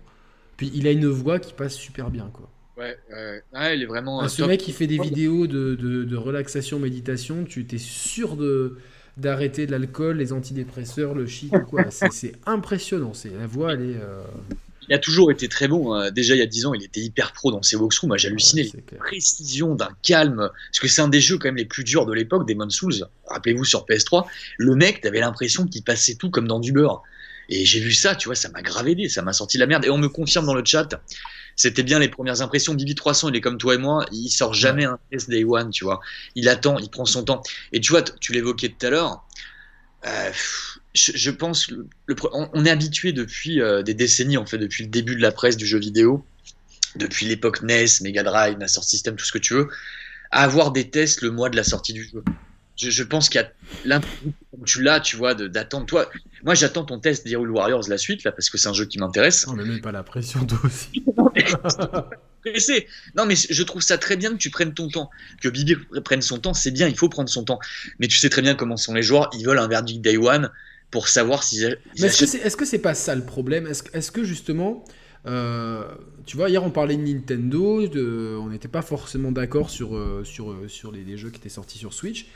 Puis 0.57 0.71
il 0.75 0.87
a 0.87 0.93
une 0.93 1.07
voix 1.07 1.39
qui 1.39 1.55
passe 1.55 1.75
super 1.75 2.11
bien, 2.11 2.31
quoi. 2.33 2.49
Ouais, 2.77 2.97
ouais. 3.53 3.77
il 3.77 3.83
est 3.83 3.87
vraiment. 3.87 4.21
Ah, 4.21 4.29
ce 4.29 4.43
mec 4.43 4.61
qui 4.61 4.73
fait 4.73 4.87
des 4.87 4.99
vidéos 4.99 5.47
de, 5.47 5.75
de, 5.75 6.05
de 6.05 6.17
relaxation, 6.17 6.79
méditation, 6.79 7.45
tu 7.45 7.67
t'es 7.67 7.79
sûr 7.79 8.37
de 8.37 8.79
d'arrêter 9.21 9.67
de 9.67 9.73
l'alcool, 9.73 10.19
les 10.19 10.33
antidépresseurs, 10.33 11.15
le 11.15 11.27
shit 11.27 11.53
quoi. 11.69 11.85
C'est 11.91 12.33
impressionnant. 12.47 13.15
C'est 13.15 13.31
la 13.31 13.47
voix, 13.47 13.75
elle 13.75 13.83
est. 13.83 13.97
Euh, 13.97 14.23
il 14.89 14.95
a 14.95 14.99
toujours 14.99 15.31
été 15.31 15.49
très 15.49 15.69
bon. 15.69 15.95
Hein. 15.95 16.11
Déjà, 16.11 16.35
il 16.35 16.39
y 16.39 16.43
a 16.43 16.47
10 16.47 16.67
ans, 16.67 16.75
il 16.75 16.83
était 16.83 17.01
hyper 17.01 17.33
pro 17.33 17.53
dans 17.53 17.63
ses 17.63 17.77
walkthroughs. 17.77 18.09
Moi, 18.09 18.17
j'ai 18.17 18.27
halluciné 18.27 18.65
la 18.75 18.99
précision 18.99 19.77
d'un 19.77 19.91
calme. 20.03 20.51
Parce 20.69 20.81
que 20.81 20.89
c'est 20.89 21.01
un 21.01 21.09
des 21.09 21.21
jeux 21.21 21.39
quand 21.39 21.47
même 21.47 21.57
les 21.57 21.65
plus 21.65 21.85
durs 21.85 22.07
de 22.07 22.13
l'époque, 22.13 22.49
Demon's 22.49 22.75
Souls. 22.75 23.07
Rappelez-vous 23.29 23.65
sur 23.65 23.87
PS3, 23.87 24.27
le 24.59 24.75
mec, 24.75 25.01
t'avais 25.01 25.21
l'impression 25.21 25.67
qu'il 25.69 25.85
passait 25.85 26.17
tout 26.17 26.29
comme 26.31 26.49
dans 26.49 26.59
du 26.59 26.73
beurre. 26.73 27.05
Et 27.49 27.65
j'ai 27.65 27.79
vu 27.79 27.93
ça, 27.93 28.17
tu 28.17 28.29
vois, 28.29 28.35
ça 28.35 28.49
m'a 28.49 28.63
gravé, 28.63 29.09
ça 29.09 29.23
m'a 29.23 29.33
sorti 29.33 29.59
la 29.59 29.67
merde. 29.67 29.85
Et 29.85 29.91
on 29.91 29.99
me 29.99 30.09
confirme 30.09 30.47
dans 30.47 30.55
le 30.55 30.65
chat 30.65 31.01
c'était 31.61 31.83
bien 31.83 31.99
les 31.99 32.09
premières 32.09 32.41
impressions. 32.41 32.73
Bibi 32.73 32.95
300, 32.95 33.29
il 33.29 33.37
est 33.37 33.43
comme 33.43 33.59
toi 33.59 33.75
et 33.75 33.79
moi, 33.79 34.07
il 34.13 34.31
sort 34.31 34.55
jamais 34.55 34.87
un 34.87 34.99
test 35.11 35.29
day 35.29 35.45
one, 35.45 35.69
tu 35.69 35.85
vois. 35.85 36.01
Il 36.35 36.49
attend, 36.49 36.79
il 36.79 36.89
prend 36.89 37.05
son 37.05 37.23
temps. 37.23 37.43
Et 37.75 37.81
tu 37.81 37.93
vois, 37.93 38.01
tu 38.01 38.33
l'évoquais 38.33 38.71
tout 38.71 38.87
à 38.87 38.89
l'heure. 38.89 39.23
Euh, 40.07 40.33
je, 40.95 41.31
pense, 41.31 41.69
le, 41.69 42.17
on, 42.33 42.65
est 42.65 42.71
habitué 42.71 43.13
depuis 43.13 43.61
euh, 43.61 43.83
des 43.83 43.93
décennies, 43.93 44.39
en 44.39 44.47
fait, 44.47 44.57
depuis 44.57 44.85
le 44.85 44.89
début 44.89 45.15
de 45.15 45.21
la 45.21 45.33
presse 45.33 45.59
du 45.59 45.67
jeu 45.67 45.79
vidéo, 45.79 46.25
depuis 46.97 47.27
l'époque 47.27 47.61
NES, 47.61 47.85
Mega 48.01 48.23
Drive, 48.23 48.57
Master 48.57 48.83
System, 48.83 49.17
tout 49.17 49.27
ce 49.27 49.33
que 49.33 49.37
tu 49.37 49.53
veux, 49.53 49.69
à 50.31 50.45
avoir 50.45 50.73
des 50.73 50.89
tests 50.89 51.21
le 51.21 51.31
mois 51.31 51.51
de 51.51 51.57
la 51.57 51.65
sortie 51.65 51.93
du 51.93 52.09
jeu 52.11 52.25
je, 52.81 53.03
pense 53.03 53.29
qu'il 53.29 53.41
y 53.41 53.45
a 53.45 53.51
l'impression 53.85 54.33
tu 54.65 54.83
l'as, 54.83 55.01
tu 55.01 55.17
vois, 55.17 55.35
d'attendre. 55.35 55.87
Toi, 55.87 56.11
moi, 56.45 56.55
j'attends 56.55 56.85
ton 56.85 56.99
test 56.99 57.27
d'Hyrule 57.27 57.51
Warriors 57.51 57.89
la 57.89 57.99
suite 57.99 58.25
là 58.25 58.33
parce 58.33 58.51
que 58.51 58.59
c'est 58.59 58.69
un 58.69 58.73
jeu 58.73 58.85
qui 58.85 58.99
m'intéresse. 58.99 59.47
On 59.47 59.55
ne 59.55 59.65
met 59.65 59.81
pas 59.81 59.93
la 59.93 60.03
pression 60.03 60.45
toi 60.45 60.59
aussi. 60.65 61.05
non, 63.17 63.27
mais 63.27 63.35
je 63.37 63.63
trouve 63.63 63.83
ça 63.83 63.99
très 63.99 64.17
bien 64.17 64.33
que 64.33 64.39
tu 64.39 64.51
prennes 64.51 64.75
ton 64.75 64.89
temps, 64.89 65.11
que 65.41 65.49
Bibi 65.49 65.77
prenne 66.05 66.23
son 66.23 66.39
temps. 66.39 66.55
C'est 66.55 66.71
bien, 66.71 66.89
il 66.89 66.97
faut 66.97 67.09
prendre 67.09 67.29
son 67.29 67.45
temps. 67.45 67.59
Mais 67.99 68.09
tu 68.09 68.19
sais 68.19 68.29
très 68.29 68.43
bien 68.43 68.55
comment 68.55 68.77
sont 68.77 68.95
les 68.95 69.03
joueurs. 69.03 69.31
Ils 69.39 69.47
veulent 69.47 69.59
un 69.59 69.69
verdict 69.69 70.01
day 70.01 70.17
one 70.17 70.51
pour 70.91 71.09
savoir 71.09 71.43
si. 71.43 71.65
Mais 71.99 72.09
est-ce 72.09 72.57
que 72.57 72.65
c'est 72.65 72.79
pas 72.79 72.95
ça 72.95 73.15
le 73.15 73.25
problème? 73.25 73.67
Est-ce 73.67 74.11
que 74.11 74.25
justement 74.25 74.85
euh, 75.27 75.85
tu 76.27 76.37
vois, 76.37 76.49
hier 76.49 76.65
on 76.65 76.71
parlait 76.71 76.97
de 76.97 77.03
Nintendo, 77.03 77.83
on 78.41 78.49
n'était 78.49 78.69
pas 78.69 78.83
forcément 78.83 79.33
d'accord 79.33 79.71
sur, 79.71 79.97
euh, 79.97 80.23
sur, 80.25 80.51
euh, 80.51 80.69
sur 80.69 80.93
les, 80.93 81.17
jeux 81.17 81.31
qui 81.31 81.39
étaient 81.39 81.49
sortis 81.49 81.79
sur 81.79 81.93
Switch. 81.93 82.27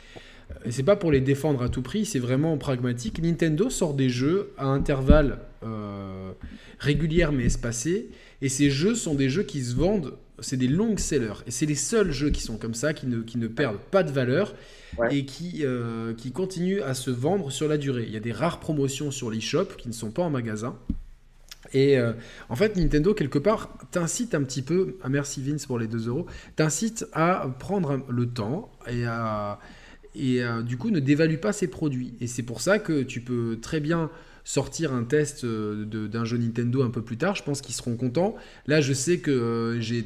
Et 0.65 0.71
c'est 0.71 0.83
pas 0.83 0.95
pour 0.95 1.11
les 1.11 1.21
défendre 1.21 1.61
à 1.61 1.69
tout 1.69 1.81
prix, 1.81 2.05
c'est 2.05 2.19
vraiment 2.19 2.57
pragmatique. 2.57 3.21
Nintendo 3.21 3.69
sort 3.69 3.93
des 3.93 4.09
jeux 4.09 4.51
à 4.57 4.65
intervalles 4.65 5.39
euh, 5.63 6.31
réguliers 6.79 7.27
mais 7.31 7.45
espacés, 7.45 8.09
et 8.41 8.49
ces 8.49 8.69
jeux 8.69 8.95
sont 8.95 9.15
des 9.15 9.29
jeux 9.29 9.43
qui 9.43 9.63
se 9.63 9.75
vendent, 9.75 10.13
c'est 10.39 10.57
des 10.57 10.67
longs 10.67 10.97
sellers, 10.97 11.43
et 11.47 11.51
c'est 11.51 11.65
les 11.65 11.75
seuls 11.75 12.11
jeux 12.11 12.29
qui 12.29 12.41
sont 12.41 12.57
comme 12.57 12.73
ça, 12.73 12.93
qui 12.93 13.07
ne, 13.07 13.21
qui 13.21 13.37
ne 13.37 13.47
perdent 13.47 13.79
pas 13.79 14.03
de 14.03 14.11
valeur, 14.11 14.53
et 15.11 15.25
qui, 15.25 15.61
euh, 15.63 16.13
qui 16.13 16.31
continuent 16.31 16.81
à 16.81 16.93
se 16.93 17.11
vendre 17.11 17.51
sur 17.51 17.67
la 17.67 17.77
durée. 17.77 18.05
Il 18.07 18.13
y 18.13 18.17
a 18.17 18.21
des 18.21 18.31
rares 18.31 18.59
promotions 18.59 19.11
sur 19.11 19.29
l'eShop 19.29 19.65
qui 19.77 19.87
ne 19.87 19.93
sont 19.93 20.11
pas 20.11 20.23
en 20.23 20.29
magasin. 20.29 20.77
Et 21.73 21.97
euh, 21.97 22.13
en 22.49 22.55
fait, 22.55 22.75
Nintendo, 22.77 23.13
quelque 23.13 23.39
part, 23.39 23.77
t'incite 23.91 24.35
un 24.35 24.43
petit 24.43 24.61
peu, 24.61 24.97
ah, 25.03 25.09
merci 25.09 25.41
Vince 25.41 25.65
pour 25.65 25.79
les 25.79 25.87
2 25.87 26.07
euros, 26.07 26.27
t'incite 26.55 27.05
à 27.11 27.49
prendre 27.59 28.05
le 28.07 28.27
temps 28.27 28.71
et 28.87 29.05
à, 29.05 29.59
et 30.15 30.43
euh, 30.43 30.61
du 30.61 30.77
coup 30.77 30.89
ne 30.89 30.99
dévalue 30.99 31.37
pas 31.37 31.53
ses 31.53 31.67
produits. 31.67 32.13
Et 32.21 32.27
c'est 32.27 32.43
pour 32.43 32.61
ça 32.61 32.79
que 32.79 33.03
tu 33.03 33.21
peux 33.21 33.57
très 33.61 33.79
bien 33.79 34.09
sortir 34.43 34.93
un 34.93 35.03
test 35.03 35.43
euh, 35.43 35.85
d'un 35.85 36.23
jeu 36.23 36.37
Nintendo 36.37 36.83
un 36.83 36.89
peu 36.89 37.01
plus 37.01 37.17
tard. 37.17 37.35
Je 37.35 37.43
pense 37.43 37.61
qu'ils 37.61 37.75
seront 37.75 37.95
contents. 37.95 38.35
Là, 38.67 38.79
je 38.79 38.93
sais 38.93 39.17
que 39.17 39.31
euh, 39.31 39.81
j'ai 39.81 40.03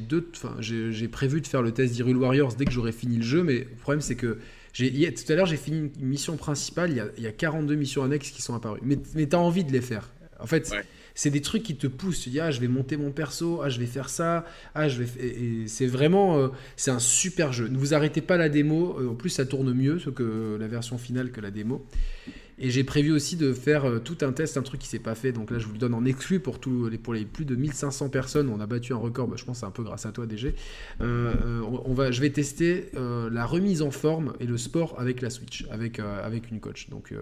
j'ai 0.60 1.08
prévu 1.08 1.40
de 1.40 1.46
faire 1.46 1.62
le 1.62 1.72
test 1.72 1.94
d'Hyrule 1.94 2.16
Warriors 2.16 2.54
dès 2.54 2.64
que 2.64 2.72
j'aurai 2.72 2.92
fini 2.92 3.16
le 3.16 3.22
jeu, 3.22 3.42
mais 3.42 3.58
le 3.58 3.76
problème 3.80 4.00
c'est 4.00 4.16
que 4.16 4.38
tout 4.72 5.32
à 5.32 5.34
l'heure 5.34 5.46
j'ai 5.46 5.56
fini 5.56 5.90
une 6.00 6.06
mission 6.06 6.36
principale. 6.36 7.12
Il 7.16 7.22
y, 7.22 7.26
a, 7.26 7.32
42 7.32 7.74
missions 7.74 8.02
annexes 8.02 8.30
qui 8.30 8.40
sont 8.40 8.54
apparues, 8.54 8.80
mais, 8.82 8.98
mais 9.14 9.28
tu 9.28 9.36
as 9.36 9.40
envie 9.40 9.64
de 9.64 9.72
les 9.72 9.80
faire. 9.80 10.10
En 10.38 10.46
fait, 10.46 10.72
c'est 11.14 11.30
des 11.30 11.40
trucs 11.40 11.62
qui 11.62 11.76
te 11.76 11.86
poussent. 11.86 12.20
Tu 12.20 12.30
dis, 12.30 12.40
ah, 12.40 12.50
je 12.50 12.60
vais 12.60 12.68
monter 12.68 12.96
mon 12.96 13.10
perso, 13.10 13.60
ah, 13.62 13.68
je 13.68 13.78
vais 13.78 13.86
faire 13.86 14.08
ça, 14.08 14.44
ah, 14.74 14.88
je 14.88 15.02
vais. 15.02 15.66
C'est 15.66 15.86
vraiment. 15.86 16.38
Euh, 16.38 16.48
c'est 16.76 16.90
un 16.90 16.98
super 16.98 17.52
jeu. 17.52 17.68
Ne 17.68 17.78
vous 17.78 17.94
arrêtez 17.94 18.20
pas 18.20 18.36
la 18.36 18.48
démo. 18.48 18.96
Euh, 18.98 19.08
en 19.08 19.14
plus, 19.14 19.30
ça 19.30 19.46
tourne 19.46 19.72
mieux 19.72 19.98
que 20.14 20.56
la 20.58 20.68
version 20.68 20.98
finale 20.98 21.30
que 21.30 21.40
la 21.40 21.50
démo. 21.50 21.84
Et 22.62 22.68
j'ai 22.68 22.84
prévu 22.84 23.10
aussi 23.10 23.36
de 23.36 23.54
faire 23.54 23.86
euh, 23.86 23.98
tout 24.00 24.18
un 24.20 24.32
test, 24.32 24.58
un 24.58 24.62
truc 24.62 24.80
qui 24.80 24.86
s'est 24.88 24.98
pas 24.98 25.14
fait. 25.14 25.32
Donc 25.32 25.50
là, 25.50 25.58
je 25.58 25.66
vous 25.66 25.72
le 25.72 25.78
donne 25.78 25.94
en 25.94 26.04
exclu 26.04 26.40
pour, 26.40 26.58
tous 26.58 26.90
les, 26.90 26.98
pour 26.98 27.14
les 27.14 27.24
plus 27.24 27.46
de 27.46 27.56
1500 27.56 28.10
personnes. 28.10 28.50
On 28.50 28.60
a 28.60 28.66
battu 28.66 28.92
un 28.92 28.98
record, 28.98 29.28
bah, 29.28 29.36
je 29.38 29.44
pense 29.44 29.60
c'est 29.60 29.66
un 29.66 29.70
peu 29.70 29.82
grâce 29.82 30.04
à 30.04 30.12
toi, 30.12 30.26
DG. 30.26 30.54
on, 31.00 31.94
va, 31.94 32.10
je 32.10 32.20
vais 32.20 32.30
tester 32.30 32.90
la 32.94 33.46
remise 33.46 33.80
en 33.80 33.90
forme 33.90 34.34
et 34.40 34.46
le 34.46 34.58
sport 34.58 34.94
avec 34.98 35.22
la 35.22 35.30
Switch, 35.30 35.66
avec, 35.70 36.00
avec 36.00 36.50
une 36.50 36.60
coach. 36.60 36.90
Donc 36.90 37.14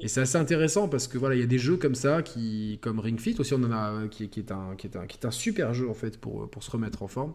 et 0.00 0.08
c'est 0.08 0.20
assez 0.20 0.36
intéressant 0.36 0.88
parce 0.88 1.08
que 1.08 1.18
voilà, 1.18 1.34
il 1.34 1.40
y 1.40 1.44
a 1.44 1.46
des 1.46 1.58
jeux 1.58 1.76
comme 1.76 1.94
ça, 1.94 2.22
qui, 2.22 2.78
comme 2.82 3.00
Ring 3.00 3.18
Fit 3.18 3.36
aussi, 3.38 3.54
on 3.54 3.62
en 3.62 3.72
a, 3.72 4.08
qui, 4.08 4.28
qui, 4.28 4.40
est 4.40 4.52
un, 4.52 4.74
qui, 4.76 4.86
est 4.86 4.96
un, 4.96 5.06
qui 5.06 5.18
est 5.18 5.26
un 5.26 5.30
super 5.30 5.74
jeu 5.74 5.88
en 5.88 5.94
fait 5.94 6.18
pour, 6.18 6.48
pour 6.50 6.62
se 6.62 6.70
remettre 6.70 7.02
en 7.02 7.08
forme. 7.08 7.34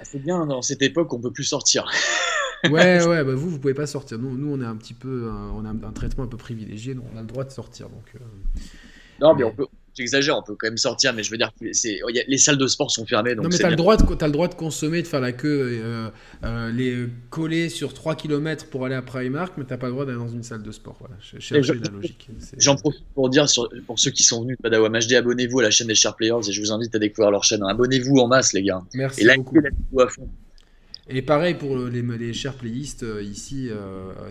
Ah, 0.00 0.04
c'est 0.04 0.18
bien, 0.18 0.46
dans 0.46 0.62
cette 0.62 0.82
époque, 0.82 1.12
on 1.12 1.20
peut 1.20 1.32
plus 1.32 1.44
sortir. 1.44 1.86
ouais, 2.64 3.04
ouais, 3.06 3.24
bah 3.24 3.34
vous, 3.34 3.50
vous 3.50 3.58
pouvez 3.58 3.74
pas 3.74 3.86
sortir. 3.86 4.18
Nous, 4.18 4.36
nous 4.36 4.52
on 4.52 4.60
est 4.60 4.66
un 4.66 4.76
petit 4.76 4.94
peu, 4.94 5.30
on 5.30 5.64
a 5.64 5.68
un, 5.68 5.92
traitement 5.92 6.24
un 6.24 6.28
peu 6.28 6.36
privilégié, 6.36 6.94
donc 6.94 7.04
on 7.14 7.18
a 7.18 7.22
le 7.22 7.26
droit 7.26 7.44
de 7.44 7.50
sortir. 7.50 7.88
Donc, 7.88 8.12
euh, 8.14 8.18
non, 9.20 9.34
mais 9.34 9.44
on 9.44 9.52
peut, 9.52 9.66
j'exagère, 9.96 10.36
on 10.36 10.42
peut 10.42 10.54
quand 10.58 10.66
même 10.66 10.76
sortir, 10.76 11.12
mais 11.12 11.22
je 11.22 11.30
veux 11.30 11.36
dire, 11.36 11.52
c'est, 11.72 12.00
les 12.26 12.38
salles 12.38 12.58
de 12.58 12.66
sport 12.66 12.90
sont 12.90 13.06
fermées. 13.06 13.34
Donc 13.34 13.44
non, 13.44 13.50
mais 13.50 13.58
tu 13.58 13.64
as, 13.64 13.70
le 13.70 13.76
droit 13.76 13.96
de, 13.96 14.04
as 14.22 14.26
le 14.26 14.32
droit 14.32 14.48
de 14.48 14.54
consommer, 14.54 15.02
de 15.02 15.06
faire 15.06 15.20
la 15.20 15.32
queue, 15.32 15.80
euh, 15.82 16.08
euh, 16.44 16.72
les 16.72 17.06
coller 17.30 17.68
sur 17.68 17.94
3 17.94 18.16
km 18.16 18.66
pour 18.66 18.84
aller 18.84 18.94
à 18.94 19.02
Primark, 19.02 19.54
mais 19.56 19.64
tu 19.64 19.76
pas 19.76 19.86
le 19.86 19.92
droit 19.92 20.04
d'aller 20.04 20.18
dans 20.18 20.28
une 20.28 20.42
salle 20.42 20.62
de 20.62 20.72
sport. 20.72 20.96
Voilà, 20.98 21.16
chercher 21.20 21.60
la 21.60 21.90
logique. 21.90 22.28
J'en 22.58 22.76
profite 22.76 23.04
pour 23.14 23.28
dire, 23.28 23.48
sur, 23.48 23.68
pour 23.86 23.98
ceux 23.98 24.10
qui 24.10 24.22
sont 24.22 24.42
venus 24.42 24.56
Padawam 24.62 24.92
HD, 24.92 25.12
abonnez-vous 25.14 25.60
à 25.60 25.64
la 25.64 25.70
chaîne 25.70 25.86
des 25.86 25.94
Sharp 25.94 26.16
Players 26.16 26.48
et 26.48 26.52
je 26.52 26.60
vous 26.60 26.72
invite 26.72 26.94
à 26.94 26.98
découvrir 26.98 27.30
leur 27.30 27.44
chaîne. 27.44 27.62
Abonnez-vous 27.62 28.16
en 28.16 28.26
masse, 28.26 28.52
les 28.52 28.62
gars. 28.62 28.82
Merci 28.94 29.26
et 29.26 29.36
beaucoup. 29.36 30.00
à 30.00 30.08
fond. 30.08 30.28
Et 31.08 31.20
pareil 31.20 31.54
pour 31.54 31.76
les, 31.76 32.00
les 32.00 32.32
chers 32.32 32.54
playistes 32.54 33.02
euh, 33.02 33.22
ici, 33.22 33.68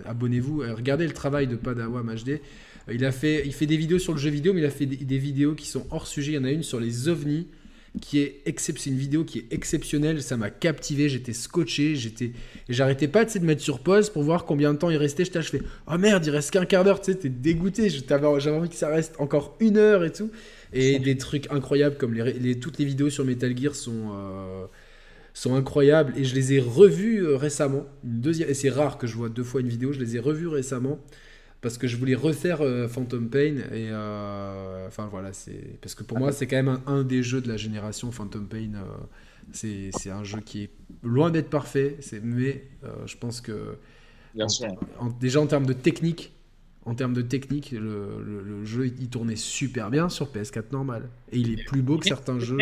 abonnez-vous, 0.05 0.63
regardez 0.75 1.05
le 1.05 1.13
travail 1.13 1.47
de 1.47 1.55
Padawam 1.55 2.13
HD. 2.15 2.39
Il, 2.91 3.05
a 3.05 3.11
fait, 3.11 3.43
il 3.45 3.53
fait 3.53 3.65
des 3.65 3.77
vidéos 3.77 3.99
sur 3.99 4.13
le 4.13 4.19
jeu 4.19 4.29
vidéo, 4.29 4.53
mais 4.53 4.61
il 4.61 4.65
a 4.65 4.69
fait 4.69 4.85
des, 4.85 5.17
vidéos 5.17 5.55
qui 5.55 5.67
sont 5.67 5.85
hors 5.91 6.07
sujet. 6.07 6.33
Il 6.33 6.35
y 6.35 6.37
en 6.37 6.43
a 6.43 6.51
une 6.51 6.63
sur 6.63 6.79
les 6.79 7.07
ovnis 7.07 7.47
qui 8.01 8.19
est 8.19 8.41
une 8.87 8.97
vidéo 8.97 9.23
qui 9.23 9.39
est 9.39 9.45
exceptionnelle. 9.51 10.21
Ça 10.21 10.35
m'a 10.35 10.49
captivé, 10.49 11.09
j'étais 11.09 11.33
scotché, 11.33 11.95
j'étais, 11.95 12.31
j'arrêtais 12.67 13.07
pas 13.07 13.23
de 13.23 13.39
mettre 13.39 13.61
sur 13.61 13.79
pause 13.79 14.09
pour 14.09 14.23
voir 14.23 14.45
combien 14.45 14.73
de 14.73 14.79
temps 14.79 14.89
il 14.89 14.97
restait. 14.97 15.25
Je 15.25 15.41
fais, 15.41 15.61
oh 15.87 15.97
merde, 15.97 16.25
il 16.25 16.31
reste 16.31 16.51
qu'un 16.51 16.65
quart 16.65 16.83
d'heure, 16.83 16.99
tu 16.99 17.11
sais, 17.11 17.17
t'es 17.17 17.29
dégoûté. 17.29 17.89
J'avais 17.89 18.49
envie 18.49 18.69
que 18.69 18.75
ça 18.75 18.89
reste 18.89 19.15
encore 19.19 19.55
une 19.59 19.77
heure 19.77 20.03
et 20.03 20.11
tout. 20.11 20.31
Et 20.73 20.97
des 20.99 21.17
trucs 21.17 21.51
incroyables 21.51 21.97
comme 21.97 22.13
les, 22.15 22.59
toutes 22.59 22.79
les 22.79 22.85
vidéos 22.85 23.09
sur 23.09 23.23
Metal 23.25 23.55
Gear 23.57 23.75
sont. 23.75 24.11
Euh, 24.13 24.65
sont 25.35 25.55
incroyables 25.55 26.13
et 26.15 26.23
je 26.23 26.35
les 26.35 26.53
ai 26.53 26.59
revues 26.59 27.25
euh, 27.25 27.35
récemment. 27.35 27.85
Une 28.03 28.21
deuxième, 28.21 28.49
et 28.49 28.53
c'est 28.53 28.69
rare 28.69 28.97
que 28.97 29.07
je 29.07 29.15
vois 29.15 29.29
deux 29.29 29.43
fois 29.43 29.61
une 29.61 29.67
vidéo, 29.67 29.91
je 29.91 29.99
les 29.99 30.15
ai 30.15 30.19
revues 30.19 30.47
récemment 30.47 30.99
parce 31.63 31.77
que 31.77 31.87
je 31.87 31.95
voulais 31.95 32.13
refaire 32.13 32.61
euh, 32.61 32.87
Phantom 32.87 33.29
Pain 33.29 33.55
et 33.71 33.87
euh, 33.89 34.85
enfin 34.85 35.07
voilà 35.09 35.31
c'est 35.31 35.79
parce 35.81 35.95
que 35.95 36.03
pour 36.03 36.19
moi 36.19 36.31
c'est 36.33 36.45
quand 36.45 36.57
même 36.57 36.79
un, 36.85 37.03
des 37.03 37.23
jeux 37.23 37.41
de 37.41 37.47
la 37.47 37.57
génération 37.57 38.11
Phantom 38.11 38.45
Pain 38.45 38.71
euh, 38.75 39.89
c'est 39.93 40.11
un 40.11 40.23
jeu 40.23 40.41
qui 40.41 40.63
est 40.63 40.69
loin 41.03 41.31
d'être 41.31 41.49
parfait 41.49 41.97
mais 42.21 42.65
je 43.05 43.15
pense 43.17 43.41
que 43.41 43.77
déjà 45.19 45.41
en 45.41 45.47
termes 45.47 45.65
de 45.65 45.73
technique 45.73 46.33
en 46.85 46.95
termes 46.95 47.13
de 47.13 47.21
technique 47.21 47.71
le, 47.71 48.65
jeu 48.65 48.87
il 48.87 49.07
tournait 49.07 49.37
super 49.37 49.89
bien 49.89 50.09
sur 50.09 50.27
PS4 50.27 50.65
normal. 50.73 51.09
Et 51.31 51.39
il 51.39 51.59
est 51.59 51.63
plus 51.63 51.81
beau 51.81 51.97
que 51.97 52.05
certains 52.05 52.39
jeux. 52.39 52.57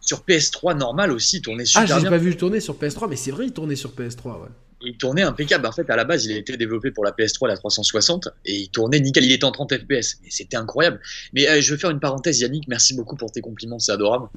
Sur 0.00 0.24
PS3 0.28 0.76
normal 0.76 1.12
aussi 1.12 1.38
il 1.38 1.42
tournait 1.42 1.64
super 1.64 1.86
bien. 1.86 1.96
ah 1.96 2.00
j'ai 2.00 2.08
pas 2.08 2.18
vu 2.18 2.36
tourner 2.36 2.60
sur 2.60 2.74
PS3 2.74 3.08
mais 3.08 3.16
c'est 3.16 3.30
vrai 3.30 3.46
il 3.46 3.52
tournait 3.52 3.76
sur 3.76 3.92
PS3 3.92 4.42
ouais 4.42 4.48
il 4.84 4.96
tournait 4.96 5.22
impeccable. 5.22 5.66
En 5.66 5.72
fait, 5.72 5.88
à 5.90 5.96
la 5.96 6.04
base, 6.04 6.24
il 6.24 6.32
a 6.32 6.36
été 6.36 6.56
développé 6.56 6.90
pour 6.90 7.04
la 7.04 7.12
PS3, 7.12 7.48
la 7.48 7.56
360, 7.56 8.28
et 8.44 8.54
il 8.54 8.68
tournait 8.70 9.00
nickel. 9.00 9.24
Il 9.24 9.32
était 9.32 9.44
en 9.44 9.52
30 9.52 9.74
FPS, 9.78 10.18
et 10.24 10.30
c'était 10.30 10.56
incroyable. 10.56 11.00
Mais 11.32 11.48
euh, 11.48 11.60
je 11.60 11.72
veux 11.72 11.78
faire 11.78 11.90
une 11.90 12.00
parenthèse, 12.00 12.40
Yannick. 12.40 12.68
Merci 12.68 12.94
beaucoup 12.94 13.16
pour 13.16 13.30
tes 13.32 13.40
compliments, 13.40 13.78
c'est 13.78 13.92
adorable. 13.92 14.28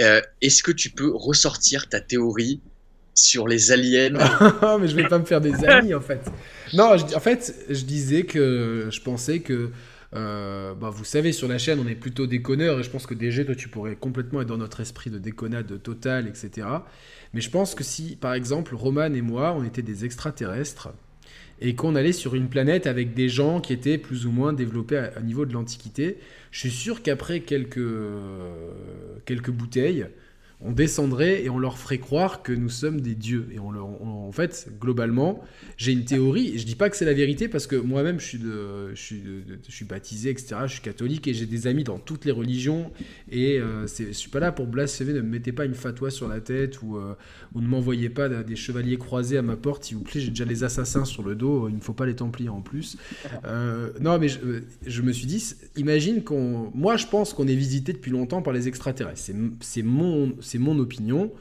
Euh, 0.00 0.20
est-ce 0.40 0.62
que 0.62 0.72
tu 0.72 0.90
peux 0.90 1.10
ressortir 1.14 1.88
ta 1.88 2.00
théorie 2.00 2.60
sur 3.14 3.48
les 3.48 3.72
aliens? 3.72 4.10
Mais 4.80 4.88
je 4.88 4.96
vais 4.96 5.08
pas 5.08 5.18
me 5.18 5.24
faire 5.24 5.40
des 5.40 5.64
amis, 5.64 5.94
en 5.94 6.00
fait. 6.00 6.20
Non, 6.72 6.94
en 6.94 7.20
fait, 7.20 7.54
je 7.68 7.82
disais 7.82 8.24
que 8.24 8.88
je 8.90 9.00
pensais 9.00 9.40
que 9.40 9.70
euh, 10.14 10.74
bah, 10.74 10.90
vous 10.90 11.04
savez, 11.04 11.32
sur 11.32 11.48
la 11.48 11.58
chaîne, 11.58 11.78
on 11.78 11.88
est 11.88 11.94
plutôt 11.94 12.26
déconneurs 12.26 12.80
et 12.80 12.82
je 12.82 12.90
pense 12.90 13.06
que 13.06 13.14
DG, 13.14 13.44
toi, 13.44 13.54
tu 13.54 13.68
pourrais 13.68 13.96
complètement 13.96 14.40
être 14.40 14.48
dans 14.48 14.56
notre 14.56 14.80
esprit 14.80 15.10
de 15.10 15.18
déconnade 15.18 15.82
totale, 15.82 16.26
etc. 16.26 16.66
Mais 17.34 17.40
je 17.40 17.50
pense 17.50 17.74
que 17.74 17.84
si, 17.84 18.16
par 18.16 18.34
exemple, 18.34 18.74
Roman 18.74 19.12
et 19.12 19.22
moi, 19.22 19.54
on 19.56 19.64
était 19.64 19.82
des 19.82 20.04
extraterrestres 20.04 20.90
et 21.60 21.74
qu'on 21.74 21.94
allait 21.94 22.12
sur 22.12 22.34
une 22.34 22.48
planète 22.48 22.86
avec 22.86 23.14
des 23.14 23.28
gens 23.28 23.60
qui 23.60 23.72
étaient 23.72 23.98
plus 23.98 24.26
ou 24.26 24.32
moins 24.32 24.52
développés 24.52 24.96
à, 24.96 25.20
niveau 25.20 25.44
de 25.44 25.52
l'Antiquité, 25.52 26.18
je 26.50 26.60
suis 26.60 26.70
sûr 26.70 27.02
qu'après 27.02 27.40
quelques, 27.40 27.80
quelques 29.26 29.50
bouteilles, 29.50 30.06
on 30.62 30.72
descendrait 30.72 31.42
et 31.42 31.48
on 31.48 31.58
leur 31.58 31.78
ferait 31.78 31.98
croire 31.98 32.42
que 32.42 32.52
nous 32.52 32.68
sommes 32.68 33.00
des 33.00 33.14
dieux. 33.14 33.48
Et 33.52 33.58
on, 33.58 33.70
en 33.70 34.32
fait, 34.32 34.68
globalement, 34.78 35.42
j'ai 35.78 35.92
une 35.92 36.04
théorie. 36.04 36.58
Je 36.58 36.66
dis 36.66 36.74
pas 36.74 36.90
que 36.90 36.96
c'est 36.96 37.06
la 37.06 37.14
vérité 37.14 37.48
parce 37.48 37.66
que 37.66 37.76
moi-même, 37.76 38.20
je 38.20 38.94
suis, 38.94 39.84
baptisé, 39.84 40.30
etc. 40.30 40.56
Je 40.66 40.72
suis 40.72 40.82
catholique 40.82 41.26
et 41.28 41.34
j'ai 41.34 41.46
des 41.46 41.66
amis 41.66 41.84
dans 41.84 41.98
toutes 41.98 42.26
les 42.26 42.30
religions. 42.30 42.92
Et 43.30 43.58
euh, 43.58 43.86
je 43.86 44.12
suis 44.12 44.28
pas 44.28 44.40
là 44.40 44.52
pour 44.52 44.66
blasphémer. 44.66 45.14
Ne 45.14 45.22
me 45.22 45.28
mettez 45.28 45.52
pas 45.52 45.64
une 45.64 45.74
fatwa 45.74 46.10
sur 46.10 46.28
la 46.28 46.40
tête 46.40 46.82
ou, 46.82 46.96
euh, 46.96 47.14
ne 47.54 47.66
m'envoyez 47.66 48.10
pas 48.10 48.28
des 48.28 48.56
chevaliers 48.56 48.98
croisés 48.98 49.38
à 49.38 49.42
ma 49.42 49.56
porte, 49.56 49.84
s'il 49.84 49.96
vous 49.96 50.04
plaît. 50.04 50.20
J'ai 50.20 50.30
déjà 50.30 50.44
les 50.44 50.62
assassins 50.62 51.06
sur 51.06 51.22
le 51.22 51.34
dos. 51.34 51.68
Il 51.70 51.76
ne 51.76 51.80
faut 51.80 51.94
pas 51.94 52.06
les 52.06 52.16
templiers 52.16 52.50
en 52.50 52.60
plus. 52.60 52.98
Euh, 53.46 53.92
non, 54.00 54.18
mais 54.18 54.28
je, 54.28 54.38
je, 54.86 55.02
me 55.02 55.12
suis 55.12 55.26
dit, 55.26 55.54
imagine 55.76 56.22
qu'on. 56.22 56.70
Moi, 56.74 56.98
je 56.98 57.06
pense 57.06 57.32
qu'on 57.32 57.48
est 57.48 57.54
visité 57.54 57.94
depuis 57.94 58.10
longtemps 58.10 58.42
par 58.42 58.52
les 58.52 58.68
extraterrestres. 58.68 59.32
C'est 59.60 59.82
mon 59.82 60.34
c'est 60.50 60.58
mon 60.58 60.78
opinion, 60.80 61.32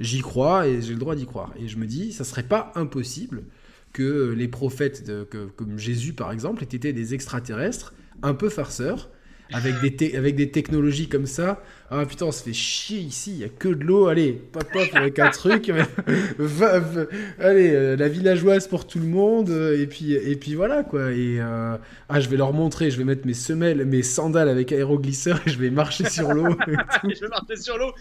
j'y 0.00 0.20
crois 0.20 0.68
et 0.68 0.82
j'ai 0.82 0.92
le 0.92 0.98
droit 0.98 1.14
d'y 1.14 1.24
croire. 1.24 1.52
Et 1.58 1.66
je 1.66 1.78
me 1.78 1.86
dis, 1.86 2.12
ça 2.12 2.24
serait 2.24 2.42
pas 2.42 2.72
impossible 2.74 3.44
que 3.92 4.34
les 4.36 4.48
prophètes, 4.48 5.10
comme 5.56 5.78
Jésus 5.78 6.12
par 6.12 6.30
exemple, 6.30 6.62
aient 6.62 6.76
été 6.76 6.92
des 6.92 7.14
extraterrestres, 7.14 7.94
un 8.22 8.34
peu 8.34 8.50
farceurs, 8.50 9.08
avec 9.52 9.80
des, 9.80 10.16
avec 10.16 10.36
des 10.36 10.50
technologies 10.50 11.08
comme 11.08 11.26
ça. 11.26 11.62
Ah 11.90 12.06
putain, 12.06 12.26
on 12.26 12.32
se 12.32 12.42
fait 12.42 12.52
chier 12.52 13.00
ici, 13.00 13.32
il 13.32 13.38
y 13.38 13.44
a 13.44 13.48
que 13.48 13.68
de 13.68 13.84
l'eau. 13.84 14.06
Allez, 14.06 14.32
pop 14.32 14.64
pop 14.72 14.88
avec 14.94 15.18
un 15.18 15.30
truc. 15.30 15.70
allez, 17.38 17.70
euh, 17.74 17.96
la 17.96 18.08
villageoise 18.08 18.68
pour 18.68 18.86
tout 18.86 19.00
le 19.00 19.06
monde. 19.06 19.50
et 19.50 19.86
puis, 19.86 20.12
et 20.12 20.36
puis 20.36 20.54
voilà 20.54 20.84
quoi. 20.84 21.12
Et 21.12 21.40
euh, 21.40 21.76
ah, 22.08 22.20
je 22.20 22.28
vais 22.28 22.36
leur 22.36 22.52
montrer, 22.52 22.90
je 22.90 22.98
vais 22.98 23.04
mettre 23.04 23.26
mes 23.26 23.34
semelles, 23.34 23.84
mes 23.84 24.02
sandales 24.02 24.48
avec 24.48 24.72
aéroglisseur 24.72 25.40
et 25.46 25.50
je 25.50 25.58
vais 25.58 25.70
marcher 25.70 26.08
sur 26.08 26.32
l'eau. 26.32 26.56
je 27.04 27.20
vais 27.20 27.28
marcher 27.28 27.56
sur 27.56 27.76
l'eau. 27.76 27.92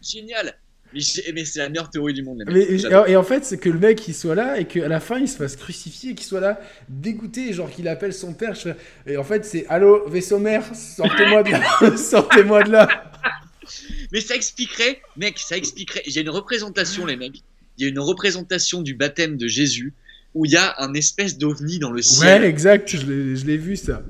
Génial. 0.00 0.54
Mais 0.94 1.00
c'est 1.44 1.58
la 1.58 1.68
meilleure 1.68 1.90
théorie 1.90 2.14
du 2.14 2.22
monde. 2.22 2.44
et, 2.48 3.16
en 3.16 3.22
fait, 3.22 3.44
c'est 3.44 3.58
que 3.58 3.68
le 3.68 3.78
mec 3.78 4.06
il 4.08 4.14
soit 4.14 4.34
là 4.34 4.58
et 4.58 4.66
qu'à 4.66 4.88
la 4.88 5.00
fin 5.00 5.18
il 5.18 5.28
se 5.28 5.36
fasse 5.36 5.56
crucifier, 5.56 6.14
qu'il 6.14 6.26
soit 6.26 6.40
là 6.40 6.60
dégoûté, 6.88 7.52
genre 7.52 7.70
qu'il 7.70 7.88
appelle 7.88 8.12
son 8.12 8.34
père. 8.34 8.56
Et 9.06 9.16
en 9.16 9.24
fait, 9.24 9.44
c'est 9.44 9.66
Allô, 9.68 10.08
vaisseau 10.08 10.38
mère, 10.38 10.64
sortez-moi 10.74 11.42
de 11.42 11.50
là, 11.50 11.96
sortez-moi 11.96 12.62
de 12.64 12.72
là. 12.72 12.88
Mais 14.12 14.20
ça 14.20 14.34
expliquerait, 14.34 15.00
mec, 15.16 15.38
ça 15.38 15.56
expliquerait. 15.56 16.02
A 16.14 16.20
une 16.20 16.30
représentation, 16.30 17.06
les 17.06 17.16
mecs. 17.16 17.42
Il 17.78 17.84
y 17.84 17.86
a 17.86 17.88
une 17.88 17.98
représentation 17.98 18.82
du 18.82 18.94
baptême 18.94 19.36
de 19.36 19.48
Jésus 19.48 19.94
où 20.34 20.44
il 20.44 20.52
y 20.52 20.56
a 20.56 20.74
un 20.78 20.94
espèce 20.94 21.38
d'ovni 21.38 21.78
dans 21.78 21.90
le 21.90 22.02
ciel. 22.02 22.42
Ouais, 22.42 22.48
exact, 22.48 22.96
je 22.96 23.46
l'ai 23.46 23.56
vu 23.56 23.76
ça. 23.76 24.02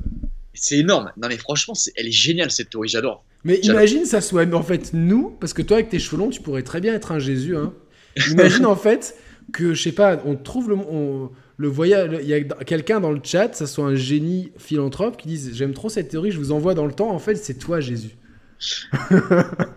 C'est 0.54 0.78
énorme. 0.78 1.12
Non, 1.16 1.28
mais 1.28 1.36
franchement, 1.36 1.74
elle 1.96 2.06
est 2.06 2.12
géniale 2.12 2.50
cette 2.50 2.70
théorie, 2.70 2.88
j'adore. 2.88 3.24
Mais 3.44 3.58
imagine 3.62 4.04
ça 4.04 4.20
soit 4.20 4.52
en 4.54 4.62
fait 4.62 4.90
nous, 4.92 5.30
parce 5.40 5.52
que 5.52 5.62
toi 5.62 5.78
avec 5.78 5.88
tes 5.88 5.98
cheveux 5.98 6.18
longs, 6.18 6.30
tu 6.30 6.40
pourrais 6.40 6.62
très 6.62 6.80
bien 6.80 6.94
être 6.94 7.12
un 7.12 7.18
Jésus. 7.18 7.56
Hein. 7.56 7.72
Imagine 8.30 8.66
en 8.66 8.76
fait 8.76 9.16
que, 9.52 9.74
je 9.74 9.82
sais 9.82 9.92
pas, 9.92 10.22
on 10.24 10.36
trouve 10.36 10.70
le, 10.70 10.76
le 11.56 11.68
voyage, 11.68 12.10
il 12.22 12.28
y 12.28 12.34
a 12.34 12.40
quelqu'un 12.42 13.00
dans 13.00 13.10
le 13.10 13.20
chat, 13.22 13.54
ça 13.54 13.66
soit 13.66 13.84
un 13.86 13.94
génie 13.94 14.52
philanthrope 14.58 15.16
qui 15.16 15.28
dise 15.28 15.50
j'aime 15.54 15.74
trop 15.74 15.88
cette 15.88 16.08
théorie, 16.08 16.30
je 16.30 16.38
vous 16.38 16.52
envoie 16.52 16.74
dans 16.74 16.86
le 16.86 16.92
temps, 16.92 17.10
en 17.10 17.18
fait 17.18 17.34
c'est 17.34 17.54
toi 17.54 17.80
Jésus. 17.80 18.16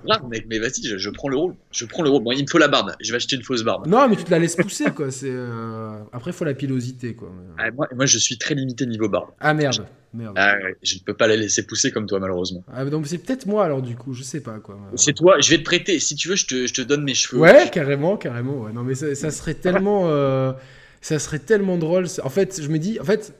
Là, 0.05 0.21
mec, 0.29 0.45
mais 0.49 0.59
vas-y, 0.59 0.97
je, 0.97 1.09
prends 1.09 1.29
le 1.29 1.37
rôle. 1.37 1.55
Je 1.71 1.85
prends 1.85 2.03
le 2.03 2.09
rôle. 2.09 2.23
Bon, 2.23 2.31
il 2.31 2.43
me 2.43 2.47
faut 2.47 2.57
la 2.57 2.67
barbe. 2.67 2.91
Je 3.01 3.11
vais 3.11 3.17
acheter 3.17 3.35
une 3.35 3.43
fausse 3.43 3.63
barbe. 3.63 3.87
Non, 3.87 4.07
mais 4.07 4.15
tu 4.15 4.23
te 4.23 4.31
la 4.31 4.39
laisses 4.39 4.55
pousser, 4.55 4.85
quoi. 4.91 5.11
C'est 5.11 5.31
euh, 5.31 5.97
après, 6.13 6.31
il 6.31 6.33
faut 6.33 6.45
la 6.45 6.53
pilosité, 6.53 7.15
quoi. 7.15 7.31
Ah, 7.57 7.71
moi, 7.71 7.87
moi, 7.95 8.05
je 8.05 8.17
suis 8.17 8.37
très 8.37 8.55
limité 8.55 8.85
niveau 8.85 9.09
barbe. 9.09 9.29
Ah 9.39 9.53
merde. 9.53 9.85
Merde. 10.13 10.33
Ah, 10.37 10.55
je 10.81 10.95
ne 10.95 10.99
peux 11.01 11.13
pas 11.13 11.27
la 11.27 11.35
laisser 11.35 11.65
pousser 11.65 11.91
comme 11.91 12.05
toi, 12.05 12.19
malheureusement. 12.19 12.63
Ah, 12.73 12.85
donc 12.85 13.07
c'est 13.07 13.17
peut-être 13.17 13.45
moi, 13.45 13.65
alors, 13.65 13.81
du 13.81 13.95
coup, 13.95 14.13
je 14.13 14.23
sais 14.23 14.41
pas, 14.41 14.59
quoi. 14.59 14.77
C'est 14.95 15.13
toi, 15.13 15.39
je 15.39 15.49
vais 15.49 15.57
te 15.57 15.63
prêter. 15.63 15.99
Si 15.99 16.15
tu 16.15 16.29
veux, 16.29 16.35
je 16.35 16.47
te, 16.47 16.67
je 16.67 16.73
te 16.73 16.81
donne 16.81 17.03
mes 17.03 17.15
cheveux. 17.15 17.41
Ouais, 17.41 17.69
carrément, 17.71 18.17
carrément. 18.17 18.61
Ouais. 18.63 18.71
Non, 18.71 18.83
mais 18.83 18.95
ça, 18.95 19.31
serait 19.31 19.55
tellement. 19.55 20.03
Euh, 20.05 20.53
ça 21.01 21.19
serait 21.19 21.39
tellement 21.39 21.77
drôle. 21.77 22.05
En 22.23 22.29
fait, 22.29 22.61
je 22.61 22.67
me 22.69 22.79
dis. 22.79 22.99
En 22.99 23.03
fait, 23.03 23.33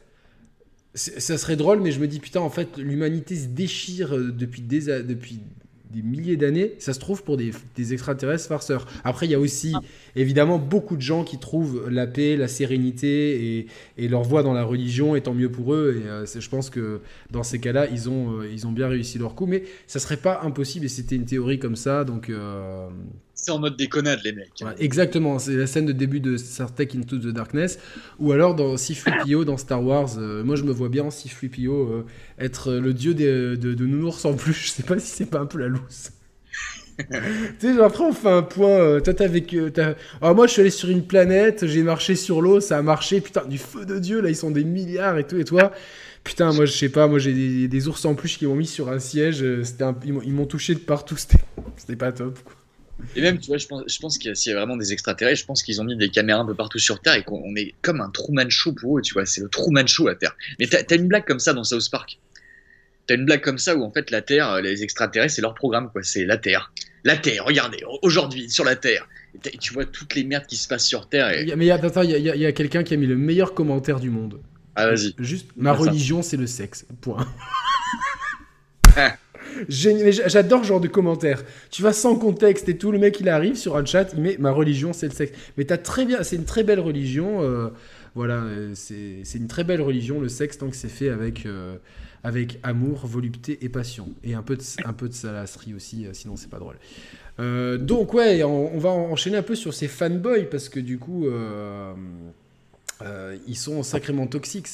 ça 0.95 1.37
serait 1.37 1.57
drôle, 1.57 1.81
mais 1.81 1.91
je 1.91 1.99
me 1.99 2.07
dis, 2.07 2.19
putain, 2.19 2.39
en 2.39 2.49
fait, 2.49 2.77
l'humanité 2.77 3.35
se 3.35 3.47
déchire 3.47 4.15
euh, 4.15 4.31
depuis 4.31 4.61
des, 4.61 4.89
des 5.95 6.01
milliers 6.01 6.37
d'années, 6.37 6.73
ça 6.79 6.93
se 6.93 6.99
trouve 6.99 7.23
pour 7.23 7.37
des, 7.37 7.51
extraterrestres 7.93 8.47
farceurs. 8.47 8.87
Après, 9.03 9.25
il 9.25 9.31
y 9.31 9.35
a 9.35 9.39
aussi 9.39 9.73
évidemment 10.15 10.57
beaucoup 10.57 10.95
de 10.95 11.01
gens 11.01 11.23
qui 11.23 11.37
trouvent 11.37 11.89
la 11.89 12.07
paix, 12.07 12.37
la 12.37 12.47
sérénité 12.47 13.67
et, 13.97 14.07
leur 14.07 14.23
voie 14.23 14.43
dans 14.43 14.53
la 14.53 14.63
religion, 14.63 15.15
et 15.15 15.21
tant 15.21 15.33
mieux 15.33 15.51
pour 15.51 15.73
eux. 15.73 16.01
Et 16.01 16.07
euh, 16.07 16.25
je 16.25 16.49
pense 16.49 16.69
que 16.69 17.01
dans 17.31 17.43
ces 17.43 17.59
cas-là, 17.59 17.87
ils 17.91 18.09
ont, 18.09 18.39
euh, 18.39 18.49
ils 18.51 18.65
ont 18.65 18.71
bien 18.71 18.87
réussi 18.87 19.17
leur 19.17 19.35
coup. 19.35 19.45
Mais 19.45 19.63
ça 19.87 19.99
serait 19.99 20.17
pas 20.17 20.41
impossible, 20.43 20.85
et 20.85 20.89
c'était 20.89 21.15
une 21.15 21.25
théorie 21.25 21.59
comme 21.59 21.75
ça. 21.75 22.03
Donc, 22.03 22.31
c'est 23.35 23.51
en 23.51 23.59
mode 23.59 23.75
déconnade, 23.75 24.21
les 24.23 24.31
mecs. 24.31 24.63
exactement, 24.79 25.39
c'est 25.39 25.55
la 25.55 25.67
scène 25.67 25.85
de 25.85 25.91
début 25.91 26.21
de 26.21 26.37
Star 26.37 26.73
Trek 26.73 26.89
Into 26.95 27.17
the 27.17 27.27
Darkness. 27.27 27.77
Ou 28.17 28.31
alors 28.31 28.55
dans 28.55 28.77
C-3PO 28.77 29.43
dans 29.43 29.57
Star 29.57 29.83
Wars. 29.83 30.17
Euh, 30.17 30.43
moi, 30.43 30.55
je 30.55 30.63
me 30.63 30.71
vois 30.71 30.87
bien 30.87 31.03
en 31.03 31.11
C-3PO 31.11 31.69
euh, 31.69 32.03
être 32.39 32.73
le 32.73 32.93
dieu 32.93 33.13
de, 33.13 33.57
de, 33.59 33.73
de, 33.73 33.85
nounours 33.85 34.23
en 34.23 34.33
plus. 34.33 34.53
Je 34.65 34.69
sais 34.69 34.83
pas 34.83 34.97
si 34.99 35.07
c'est 35.07 35.25
pas 35.29 35.39
un 35.39 35.45
peu 35.45 35.59
la 35.59 35.67
loose. 35.67 36.11
tu 37.59 37.75
sais, 37.75 37.81
après, 37.81 38.05
on 38.05 38.13
fait 38.13 38.29
un 38.29 38.41
point. 38.41 38.69
Euh, 38.69 38.99
toi, 39.01 39.13
t'as 39.13 39.25
avec. 39.25 39.53
Ah, 40.21 40.33
moi, 40.33 40.47
je 40.47 40.53
suis 40.53 40.61
allé 40.61 40.69
sur 40.69 40.89
une 40.89 41.05
planète, 41.05 41.67
j'ai 41.67 41.83
marché 41.83 42.15
sur 42.15 42.41
l'eau, 42.41 42.61
ça 42.61 42.77
a 42.77 42.81
marché. 42.81 43.19
Putain, 43.19 43.43
du 43.45 43.57
feu 43.57 43.85
de 43.85 43.99
Dieu, 43.99 44.21
là, 44.21 44.29
ils 44.29 44.35
sont 44.35 44.49
des 44.49 44.63
milliards 44.63 45.17
et 45.17 45.27
tout. 45.27 45.37
Et 45.37 45.43
toi, 45.43 45.73
putain, 46.23 46.53
moi, 46.53 46.65
je 46.65 46.71
sais 46.71 46.87
pas, 46.87 47.07
moi, 47.07 47.19
j'ai 47.19 47.67
des, 47.67 47.87
ours 47.89 48.05
en 48.05 48.15
plus 48.15 48.37
qui 48.37 48.45
m'ont 48.45 48.55
mis 48.55 48.65
sur 48.65 48.89
un 48.89 48.99
siège. 48.99 49.43
Un... 49.43 49.95
Ils 50.05 50.33
m'ont 50.33 50.45
touché 50.45 50.73
de 50.73 50.79
partout. 50.79 51.17
C'était 51.17 51.97
pas 51.97 52.13
top, 52.13 52.39
quoi. 52.41 52.53
Et 53.15 53.21
même, 53.21 53.39
tu 53.39 53.47
vois, 53.47 53.57
je 53.57 53.67
pense, 53.67 53.83
je 53.87 53.99
pense 53.99 54.17
qu'il 54.17 54.33
y, 54.33 54.51
a 54.51 54.55
vraiment 54.55 54.77
des 54.77 54.93
extraterrestres, 54.93 55.41
je 55.41 55.45
pense 55.45 55.63
qu'ils 55.63 55.81
ont 55.81 55.83
mis 55.83 55.97
des 55.97 56.09
caméras 56.09 56.41
un 56.41 56.45
peu 56.45 56.55
partout 56.55 56.79
sur 56.79 57.01
Terre 57.01 57.15
et 57.15 57.23
qu'on 57.23 57.55
est 57.55 57.73
comme 57.81 57.99
un 57.99 58.09
Truman 58.09 58.49
Show 58.49 58.73
pour 58.73 58.97
eux, 58.97 59.01
tu 59.01 59.13
vois, 59.13 59.25
c'est 59.25 59.41
le 59.41 59.49
Truman 59.49 59.85
Show 59.85 60.07
à 60.07 60.15
Terre. 60.15 60.35
Mais 60.59 60.67
t'as 60.67 60.79
as 60.89 60.95
une 60.95 61.07
blague 61.07 61.25
comme 61.25 61.39
ça 61.39 61.53
dans 61.53 61.63
South 61.63 61.89
Park. 61.91 62.19
T'as 63.07 63.15
une 63.15 63.25
blague 63.25 63.41
comme 63.41 63.57
ça 63.57 63.75
où 63.75 63.83
en 63.83 63.91
fait 63.91 64.11
la 64.11 64.21
Terre, 64.21 64.61
les 64.61 64.83
extraterrestres, 64.83 65.35
c'est 65.35 65.41
leur 65.41 65.55
programme, 65.55 65.89
quoi. 65.91 66.03
C'est 66.03 66.25
la 66.25 66.37
Terre. 66.37 66.71
La 67.03 67.17
Terre, 67.17 67.45
regardez, 67.45 67.83
aujourd'hui, 68.01 68.49
sur 68.49 68.63
la 68.63 68.75
Terre. 68.75 69.07
Et 69.45 69.57
tu 69.57 69.73
vois 69.73 69.85
toutes 69.85 70.15
les 70.15 70.23
merdes 70.23 70.45
qui 70.45 70.55
se 70.55 70.67
passent 70.67 70.87
sur 70.87 71.09
Terre. 71.09 71.29
Et... 71.31 71.53
Mais 71.55 71.69
attends, 71.69 72.01
il 72.01 72.11
y 72.11 72.29
a, 72.29 72.35
y 72.35 72.45
a 72.45 72.51
quelqu'un 72.53 72.83
qui 72.83 72.93
a 72.93 72.97
mis 72.97 73.07
le 73.07 73.17
meilleur 73.17 73.53
commentaire 73.53 73.99
du 73.99 74.09
monde. 74.09 74.39
Ah, 74.75 74.87
vas-y. 74.87 75.13
Juste, 75.19 75.47
ma 75.55 75.73
religion, 75.73 76.21
c'est 76.21 76.37
le 76.37 76.47
sexe. 76.47 76.85
Point. 77.01 77.27
J'adore 79.69 80.63
ce 80.63 80.67
genre 80.67 80.79
de 80.79 80.87
commentaires. 80.87 81.43
Tu 81.69 81.81
vas 81.81 81.93
sans 81.93 82.15
contexte 82.15 82.69
et 82.69 82.77
tout, 82.77 82.91
le 82.91 82.99
mec 82.99 83.19
il 83.19 83.29
arrive 83.29 83.55
sur 83.55 83.75
un 83.77 83.85
chat, 83.85 84.13
il 84.13 84.21
met 84.21 84.37
ma 84.39 84.51
religion 84.51 84.93
c'est 84.93 85.07
le 85.07 85.13
sexe. 85.13 85.37
Mais 85.57 85.71
as 85.71 85.77
très 85.77 86.05
bien, 86.05 86.23
c'est 86.23 86.35
une 86.35 86.45
très 86.45 86.63
belle 86.63 86.79
religion. 86.79 87.41
Euh, 87.41 87.69
voilà, 88.13 88.35
euh, 88.43 88.71
c'est 88.75 89.37
une 89.37 89.47
très 89.47 89.63
belle 89.63 89.81
religion 89.81 90.21
le 90.21 90.29
sexe 90.29 90.57
tant 90.57 90.69
que 90.69 90.75
c'est 90.75 90.89
fait 90.89 91.09
avec 91.09 91.45
euh, 91.45 91.75
avec 92.23 92.59
amour, 92.63 93.05
volupté 93.05 93.59
et 93.61 93.69
passion 93.69 94.09
et 94.23 94.33
un 94.33 94.41
peu 94.41 94.55
de 94.55 94.63
un 94.85 94.93
peu 94.93 95.09
de 95.09 95.13
salasserie 95.13 95.73
aussi, 95.73 96.07
sinon 96.13 96.35
c'est 96.35 96.49
pas 96.49 96.59
drôle. 96.59 96.77
donc 97.79 98.13
ouais, 98.13 98.43
on, 98.43 98.77
va 98.77 98.89
enchaîner 98.89 99.37
un 99.37 99.43
peu 99.43 99.55
sur 99.55 99.73
ces 99.73 99.87
fanboys 99.87 100.49
parce 100.49 100.69
que 100.69 100.79
du 100.79 100.97
coup. 100.97 101.27
ils 103.47 103.57
sont 103.57 103.83
sacrément 103.83 104.27
toxiques. 104.27 104.67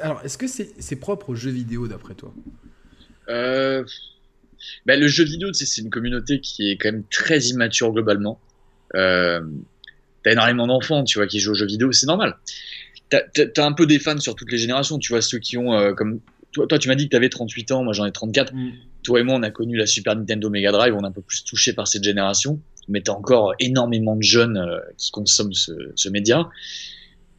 alors, 0.00 0.22
est-ce 0.24 0.38
que 0.38 0.46
c'est 0.46 0.96
propre 0.96 1.30
aux 1.30 1.34
jeux 1.34 1.50
vidéo 1.50 1.86
d'après 1.88 2.14
toi? 2.14 2.32
Bah, 4.86 4.96
le 4.96 5.08
jeu 5.08 5.24
vidéo, 5.24 5.52
c'est 5.52 5.80
une 5.80 5.90
communauté 5.90 6.40
qui 6.40 6.70
est 6.70 6.76
quand 6.76 6.92
même 6.92 7.04
très 7.10 7.38
immature 7.40 7.92
globalement. 7.92 8.40
Euh, 8.94 9.40
t'as 10.22 10.32
énormément 10.32 10.66
d'enfants, 10.66 11.04
tu 11.04 11.18
vois, 11.18 11.26
qui 11.26 11.40
jouent 11.40 11.52
aux 11.52 11.54
jeux 11.54 11.66
vidéo, 11.66 11.92
c'est 11.92 12.06
normal. 12.06 12.36
T'as 13.10 13.22
as 13.56 13.64
un 13.64 13.72
peu 13.72 13.86
des 13.86 13.98
fans 13.98 14.18
sur 14.18 14.34
toutes 14.34 14.52
les 14.52 14.58
générations, 14.58 14.98
tu 14.98 15.12
vois, 15.12 15.22
ceux 15.22 15.38
qui 15.38 15.56
ont 15.56 15.74
euh, 15.74 15.92
comme 15.94 16.20
toi, 16.52 16.66
toi, 16.66 16.78
tu 16.78 16.88
m'as 16.88 16.94
dit 16.94 17.04
que 17.04 17.10
t'avais 17.10 17.28
38 17.28 17.72
ans, 17.72 17.84
moi 17.84 17.92
j'en 17.92 18.06
ai 18.06 18.12
34. 18.12 18.52
Mm. 18.52 18.72
Toi 19.02 19.20
et 19.20 19.22
moi, 19.22 19.36
on 19.36 19.42
a 19.42 19.50
connu 19.50 19.76
la 19.76 19.86
Super 19.86 20.16
Nintendo 20.16 20.50
Mega 20.50 20.72
Drive, 20.72 20.94
on 20.94 21.02
est 21.02 21.06
un 21.06 21.12
peu 21.12 21.22
plus 21.22 21.44
touché 21.44 21.72
par 21.72 21.86
cette 21.86 22.04
génération, 22.04 22.60
mais 22.88 23.00
t'as 23.00 23.12
encore 23.12 23.54
énormément 23.60 24.16
de 24.16 24.22
jeunes 24.22 24.58
euh, 24.58 24.78
qui 24.96 25.10
consomment 25.10 25.52
ce, 25.52 25.72
ce 25.94 26.08
média. 26.08 26.48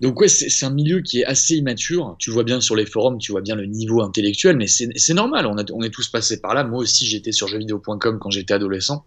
Donc 0.01 0.19
ouais, 0.21 0.29
c'est 0.29 0.65
un 0.65 0.69
milieu 0.69 1.01
qui 1.01 1.21
est 1.21 1.25
assez 1.25 1.55
immature. 1.55 2.15
Tu 2.19 2.31
vois 2.31 2.43
bien 2.43 2.61
sur 2.61 2.75
les 2.75 2.85
forums, 2.85 3.17
tu 3.17 3.31
vois 3.31 3.41
bien 3.41 3.55
le 3.55 3.65
niveau 3.65 4.01
intellectuel, 4.01 4.55
mais 4.55 4.67
c'est 4.67 5.13
normal. 5.13 5.45
On, 5.45 5.83
est 5.83 5.89
tous 5.89 6.07
passés 6.07 6.39
par 6.39 6.53
là. 6.53 6.63
Moi 6.63 6.79
aussi, 6.79 7.05
j'étais 7.05 7.33
sur 7.33 7.47
jeuxvideo.com 7.47 8.17
quand 8.19 8.29
j'étais 8.29 8.53
adolescent. 8.53 9.05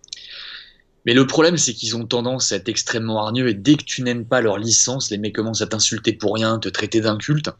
Mais 1.06 1.14
le 1.14 1.26
problème, 1.26 1.56
c'est 1.56 1.72
qu'ils 1.72 1.96
ont 1.96 2.06
tendance 2.06 2.52
à 2.52 2.56
être 2.56 2.68
extrêmement 2.68 3.24
hargneux 3.24 3.48
et 3.48 3.54
dès 3.54 3.74
que 3.74 3.84
tu 3.84 4.02
n'aimes 4.02 4.26
pas 4.26 4.40
leur 4.40 4.58
licence, 4.58 5.10
les 5.10 5.18
mecs 5.18 5.34
commencent 5.34 5.62
à 5.62 5.66
t'insulter 5.66 6.12
pour 6.12 6.34
rien, 6.34 6.58
te 6.58 6.68
traiter 6.68 7.00
d'inculte. 7.00 7.50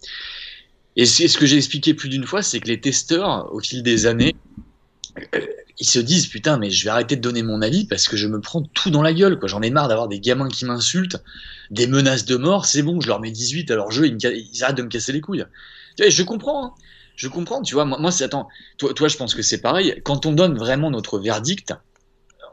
Et 0.96 1.06
ce 1.06 1.38
que 1.38 1.46
j'ai 1.46 1.56
expliqué 1.56 1.94
plus 1.94 2.10
d'une 2.10 2.26
fois, 2.26 2.42
c'est 2.42 2.60
que 2.60 2.68
les 2.68 2.80
testeurs, 2.80 3.52
au 3.52 3.60
fil 3.60 3.82
des 3.82 4.06
années, 4.06 4.36
ils 5.78 5.88
se 5.88 5.98
disent 5.98 6.26
putain, 6.26 6.58
mais 6.58 6.70
je 6.70 6.84
vais 6.84 6.90
arrêter 6.90 7.16
de 7.16 7.20
donner 7.20 7.42
mon 7.42 7.62
avis 7.62 7.86
parce 7.86 8.08
que 8.08 8.16
je 8.16 8.26
me 8.26 8.40
prends 8.40 8.62
tout 8.62 8.90
dans 8.90 9.02
la 9.02 9.12
gueule. 9.12 9.38
J'en 9.44 9.62
ai 9.62 9.70
marre 9.70 9.88
d'avoir 9.88 10.08
des 10.08 10.20
gamins 10.20 10.48
qui 10.48 10.64
m'insultent, 10.64 11.22
des 11.70 11.86
menaces 11.86 12.24
de 12.24 12.36
mort. 12.36 12.66
C'est 12.66 12.82
bon, 12.82 13.00
je 13.00 13.08
leur 13.08 13.20
mets 13.20 13.30
18 13.30 13.70
à 13.70 13.76
leur 13.76 13.90
jeu, 13.90 14.06
ils, 14.06 14.64
arrêtent 14.64 14.76
de 14.76 14.82
me 14.82 14.88
casser 14.88 15.12
les 15.12 15.20
couilles. 15.20 15.44
Je 15.98 16.22
comprends, 16.22 16.66
hein. 16.66 16.74
je 17.16 17.28
comprends. 17.28 17.62
Tu 17.62 17.74
vois, 17.74 17.84
moi, 17.84 18.10
c'est 18.10 18.24
attends, 18.24 18.48
toi, 18.78 18.92
toi, 18.94 19.08
je 19.08 19.16
pense 19.16 19.34
que 19.34 19.42
c'est 19.42 19.60
pareil. 19.60 20.00
Quand 20.04 20.26
on 20.26 20.32
donne 20.32 20.56
vraiment 20.56 20.90
notre 20.90 21.18
verdict, 21.18 21.74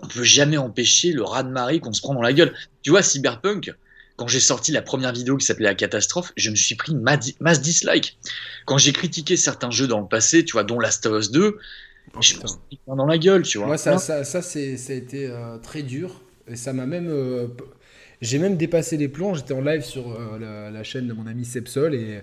on 0.01 0.07
peut 0.07 0.23
jamais 0.23 0.57
empêcher 0.57 1.11
le 1.11 1.23
raz 1.23 1.43
de 1.43 1.49
marée 1.49 1.79
qu'on 1.79 1.93
se 1.93 2.01
prend 2.01 2.13
dans 2.13 2.21
la 2.21 2.33
gueule. 2.33 2.53
Tu 2.83 2.89
vois, 2.89 3.03
Cyberpunk, 3.03 3.73
quand 4.15 4.27
j'ai 4.27 4.39
sorti 4.39 4.71
la 4.71 4.81
première 4.81 5.13
vidéo 5.13 5.37
qui 5.37 5.45
s'appelait 5.45 5.65
La 5.65 5.75
catastrophe, 5.75 6.33
je 6.35 6.49
me 6.49 6.55
suis 6.55 6.75
pris 6.75 6.93
masse 6.95 7.61
dislike. 7.61 8.17
Quand 8.65 8.77
j'ai 8.77 8.91
critiqué 8.91 9.37
certains 9.37 9.71
jeux 9.71 9.87
dans 9.87 10.01
le 10.01 10.07
passé, 10.07 10.43
tu 10.43 10.53
vois, 10.53 10.63
dont 10.63 10.79
Last 10.79 11.05
of 11.05 11.21
Us 11.21 11.31
2, 11.31 11.57
je 12.21 12.37
pris 12.37 12.79
dans 12.87 13.05
la 13.05 13.17
gueule, 13.17 13.43
tu 13.43 13.57
vois. 13.57 13.67
Moi, 13.67 13.77
ça, 13.77 13.97
ça, 13.97 14.23
ça, 14.23 14.41
ça 14.41 14.59
a 14.59 14.95
été 14.95 15.27
euh, 15.27 15.57
très 15.57 15.83
dur. 15.83 16.21
Et 16.47 16.55
ça 16.55 16.73
m'a 16.73 16.85
même. 16.85 17.07
Euh, 17.09 17.47
j'ai 18.21 18.39
même 18.39 18.57
dépassé 18.57 18.97
les 18.97 19.07
plombs. 19.07 19.33
J'étais 19.35 19.53
en 19.53 19.61
live 19.61 19.83
sur 19.83 20.11
euh, 20.11 20.71
la, 20.71 20.83
chaîne 20.83 21.07
de 21.07 21.13
mon 21.13 21.27
ami 21.27 21.45
Sepsol 21.45 21.95
et 21.95 22.21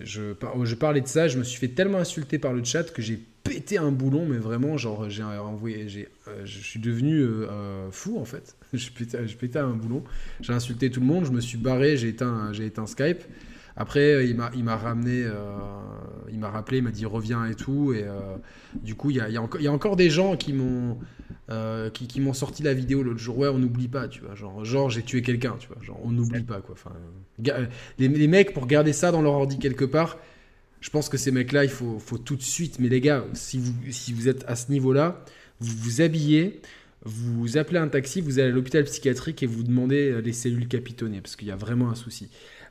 je, 0.00 0.34
je 0.64 0.74
parlais 0.74 1.00
de 1.00 1.06
ça. 1.06 1.28
Je 1.28 1.38
me 1.38 1.44
suis 1.44 1.58
fait 1.58 1.68
tellement 1.68 1.98
insulter 1.98 2.38
par 2.38 2.52
le 2.52 2.64
chat 2.64 2.84
que 2.92 3.02
j'ai 3.02 3.20
pété 3.44 3.78
un 3.78 3.92
boulon, 3.92 4.26
mais 4.26 4.38
vraiment, 4.38 4.76
genre, 4.76 5.08
j'ai 5.08 5.22
envoyé, 5.22 5.88
j'ai, 5.88 6.08
je 6.44 6.58
suis 6.58 6.80
devenu 6.80 7.24
fou 7.92 8.18
en 8.18 8.24
fait. 8.24 8.56
je, 8.72 8.90
pétais, 8.90 9.28
je 9.28 9.36
pétais 9.36 9.60
un 9.60 9.70
boulon, 9.70 10.02
j'ai 10.40 10.52
insulté 10.52 10.90
tout 10.90 10.98
le 10.98 11.06
monde, 11.06 11.26
je 11.26 11.30
me 11.30 11.40
suis 11.40 11.58
barré, 11.58 11.96
j'ai 11.96 12.08
éteint, 12.08 12.52
j'ai 12.52 12.66
éteint 12.66 12.86
Skype. 12.86 13.22
Après, 13.76 14.26
il 14.26 14.36
m'a, 14.36 14.50
il 14.54 14.64
m'a 14.64 14.76
ramené, 14.76 15.26
il 16.30 16.38
m'a 16.38 16.50
rappelé, 16.50 16.78
il 16.78 16.84
m'a 16.84 16.90
dit 16.90 17.04
reviens 17.04 17.44
et 17.44 17.54
tout. 17.54 17.92
Et 17.92 18.04
du 18.82 18.94
coup, 18.94 19.10
il 19.10 19.16
y 19.16 19.20
a, 19.20 19.28
y, 19.28 19.36
a 19.36 19.48
y 19.60 19.66
a, 19.66 19.72
encore 19.72 19.96
des 19.96 20.08
gens 20.08 20.36
qui 20.36 20.52
m'ont, 20.54 20.98
qui, 21.92 22.06
qui, 22.06 22.20
m'ont 22.20 22.32
sorti 22.32 22.62
la 22.62 22.72
vidéo 22.72 23.02
l'autre 23.02 23.18
jour. 23.18 23.36
Ouais, 23.38 23.48
on 23.48 23.58
n'oublie 23.58 23.88
pas, 23.88 24.08
tu 24.08 24.22
vois. 24.22 24.34
Genre, 24.34 24.64
genre 24.64 24.88
j'ai 24.88 25.02
tué 25.02 25.20
quelqu'un, 25.20 25.56
tu 25.58 25.68
vois. 25.68 25.82
Genre, 25.82 26.00
on 26.02 26.10
n'oublie 26.10 26.42
pas, 26.42 26.60
quoi. 26.60 26.74
Enfin, 26.74 26.92
les, 27.98 28.08
les, 28.08 28.28
mecs, 28.28 28.54
pour 28.54 28.66
garder 28.66 28.94
ça 28.94 29.12
dans 29.12 29.20
leur 29.20 29.34
ordi 29.34 29.58
quelque 29.58 29.84
part, 29.84 30.18
je 30.80 30.90
pense 30.90 31.08
que 31.08 31.16
ces 31.16 31.30
mecs-là, 31.30 31.64
il 31.64 31.70
faut, 31.70 31.98
faut, 31.98 32.18
tout 32.18 32.36
de 32.36 32.42
suite. 32.42 32.78
Mais 32.78 32.88
les 32.88 33.00
gars, 33.00 33.24
si 33.34 33.58
vous, 33.58 33.74
si 33.90 34.12
vous 34.12 34.28
êtes 34.28 34.44
à 34.46 34.56
ce 34.56 34.70
niveau-là, 34.70 35.24
vous 35.60 35.76
vous 35.76 36.00
habillez, 36.00 36.60
vous 37.04 37.56
appelez 37.56 37.78
un 37.78 37.88
taxi, 37.88 38.20
vous 38.20 38.38
allez 38.38 38.50
à 38.50 38.52
l'hôpital 38.52 38.84
psychiatrique 38.84 39.42
et 39.42 39.46
vous 39.46 39.62
demandez 39.62 40.10
euh, 40.10 40.20
les 40.20 40.32
cellules 40.32 40.68
capitonnées, 40.68 41.20
parce 41.20 41.36
qu'il 41.36 41.48
y 41.48 41.52
a 41.52 41.56
vraiment 41.56 41.90
un 41.90 41.94
souci. 41.94 42.28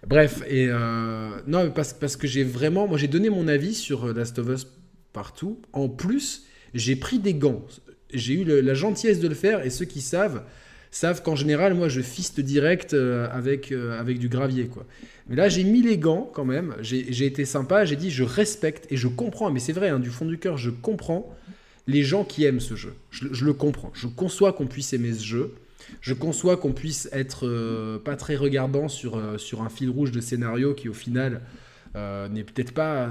Bref, 0.08 0.44
et 0.48 0.68
euh, 0.70 1.30
non, 1.48 1.72
parce, 1.72 1.94
parce 1.94 2.16
que 2.16 2.28
j'ai 2.28 2.44
vraiment, 2.44 2.88
moi 2.88 2.98
j'ai 2.98 3.08
donné 3.08 3.30
mon 3.30 3.48
avis 3.48 3.74
sur 3.74 4.06
euh, 4.06 4.14
Last 4.14 4.38
of 4.40 4.50
Us 4.50 4.68
partout. 5.14 5.62
En 5.74 5.90
plus, 5.90 6.44
j'ai 6.74 6.96
pris 6.96 7.20
des 7.20 7.34
gants. 7.34 7.66
J'ai 8.14 8.34
eu 8.34 8.44
la 8.44 8.74
gentillesse 8.74 9.20
de 9.20 9.28
le 9.28 9.36
faire, 9.36 9.66
et 9.66 9.70
ceux 9.70 9.86
qui 9.86 10.02
savent, 10.02 10.44
savent 10.92 11.24
qu'en 11.24 11.36
général, 11.36 11.74
moi 11.74 11.90
je 11.90 12.02
fiste 12.02 12.40
direct 12.40 12.94
avec, 12.94 13.72
avec 13.72 14.20
du 14.20 14.30
gravier, 14.30 14.68
quoi. 14.68 14.86
Mais 15.28 15.36
là, 15.36 15.50
j'ai 15.50 15.64
mis 15.64 15.82
les 15.82 15.98
gants 15.98 16.30
quand 16.34 16.46
même. 16.46 16.76
J'ai 16.82 17.26
été 17.26 17.46
sympa. 17.46 17.86
J'ai 17.86 17.96
dit, 17.96 18.12
je 18.12 18.24
respecte 18.24 18.92
et 18.92 18.98
je 18.98 19.08
comprends. 19.08 19.52
Mais 19.52 19.60
c'est 19.60 19.74
vrai, 19.74 19.90
hein, 19.90 20.00
du 20.00 20.10
fond 20.10 20.26
du 20.26 20.38
cœur, 20.38 20.58
je 20.58 20.70
comprends 20.70 21.36
les 21.88 22.04
gens 22.04 22.24
qui 22.24 22.44
aiment 22.46 22.60
ce 22.60 22.76
jeu. 22.76 22.94
Je, 23.10 23.46
le 23.46 23.54
comprends. 23.54 23.92
Je 23.94 24.08
conçois 24.08 24.54
qu'on 24.54 24.68
puisse 24.68 24.94
aimer 24.94 25.14
ce 25.14 25.24
jeu. 25.24 25.56
Je 26.02 26.14
conçois 26.14 26.58
qu'on 26.58 26.72
puisse 26.72 27.10
être 27.12 27.48
euh, 27.48 28.00
pas 28.00 28.16
très 28.16 28.36
regardant 28.36 28.88
sur, 28.88 29.18
euh, 29.18 29.38
sur 29.38 29.62
un 29.62 29.70
fil 29.70 29.90
rouge 29.90 30.12
de 30.12 30.22
scénario 30.22 30.74
qui, 30.74 30.90
au 30.90 30.94
final, 30.94 31.42
euh, 31.96 32.28
n'est 32.28 32.44
peut-être 32.44 32.74
pas 32.74 33.10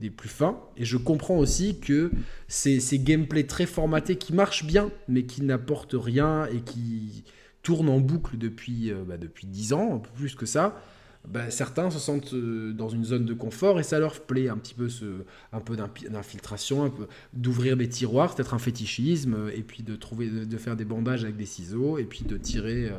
des 0.00 0.10
plus 0.10 0.28
fins. 0.28 0.60
Et 0.76 0.84
je 0.84 0.96
comprends 0.96 1.36
aussi 1.36 1.78
que 1.78 2.10
ces, 2.48 2.80
ces 2.80 2.98
gameplays 2.98 3.46
très 3.46 3.66
formatés 3.66 4.16
qui 4.16 4.32
marchent 4.32 4.64
bien, 4.64 4.90
mais 5.08 5.24
qui 5.24 5.42
n'apportent 5.42 5.96
rien 5.98 6.46
et 6.46 6.60
qui 6.60 7.24
tournent 7.62 7.90
en 7.90 8.00
boucle 8.00 8.38
depuis, 8.38 8.92
bah, 9.06 9.18
depuis 9.18 9.46
10 9.46 9.72
ans, 9.72 9.94
un 9.96 9.98
peu 9.98 10.10
plus 10.14 10.34
que 10.34 10.46
ça, 10.46 10.82
ben, 11.28 11.50
certains 11.50 11.90
se 11.90 12.00
sentent 12.00 12.34
euh, 12.34 12.72
dans 12.72 12.88
une 12.88 13.04
zone 13.04 13.24
de 13.24 13.32
confort 13.32 13.78
et 13.78 13.84
ça 13.84 14.00
leur 14.00 14.20
plaît 14.20 14.48
un 14.48 14.56
petit 14.56 14.74
peu 14.74 14.88
ce, 14.88 15.04
un 15.52 15.60
peu 15.60 15.76
d'infiltration, 15.76 16.82
un 16.82 16.90
peu 16.90 17.06
d'ouvrir 17.32 17.76
des 17.76 17.88
tiroirs, 17.88 18.34
peut-être 18.34 18.54
un 18.54 18.58
fétichisme, 18.58 19.34
euh, 19.34 19.56
et 19.56 19.62
puis 19.62 19.84
de 19.84 19.94
trouver, 19.94 20.28
de, 20.28 20.56
faire 20.56 20.76
des 20.76 20.84
bandages 20.84 21.22
avec 21.22 21.36
des 21.36 21.46
ciseaux, 21.46 21.98
et 21.98 22.04
puis 22.04 22.24
de 22.24 22.36
tirer 22.36 22.90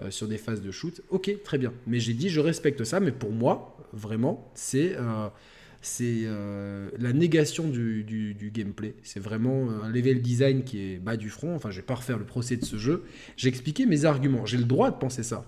euh, 0.00 0.10
sur 0.10 0.26
des 0.26 0.36
phases 0.36 0.62
de 0.62 0.70
shoot. 0.72 1.00
Ok, 1.10 1.30
très 1.44 1.58
bien. 1.58 1.72
Mais 1.86 2.00
j'ai 2.00 2.14
dit, 2.14 2.28
je 2.28 2.40
respecte 2.40 2.82
ça, 2.82 2.98
mais 2.98 3.12
pour 3.12 3.30
moi, 3.30 3.76
vraiment, 3.92 4.50
c'est 4.54 4.96
c'est 5.82 6.26
la 6.98 7.12
négation 7.14 7.68
du, 7.68 8.04
du, 8.04 8.50
gameplay. 8.52 8.94
C'est 9.02 9.20
vraiment 9.20 9.70
un 9.82 9.88
level 9.88 10.20
design 10.20 10.62
qui 10.62 10.78
est 10.78 10.98
bas 10.98 11.16
du 11.16 11.30
front. 11.30 11.54
Enfin, 11.54 11.70
je 11.70 11.76
vais 11.76 11.86
pas 11.86 11.94
refaire 11.94 12.18
le 12.18 12.26
procès 12.26 12.56
de 12.56 12.64
ce 12.64 12.76
jeu. 12.76 13.04
J'ai 13.36 13.48
expliqué 13.48 13.86
mes 13.86 14.04
arguments. 14.04 14.44
J'ai 14.44 14.58
le 14.58 14.64
droit 14.64 14.90
de 14.90 14.96
penser 14.96 15.22
ça. 15.22 15.44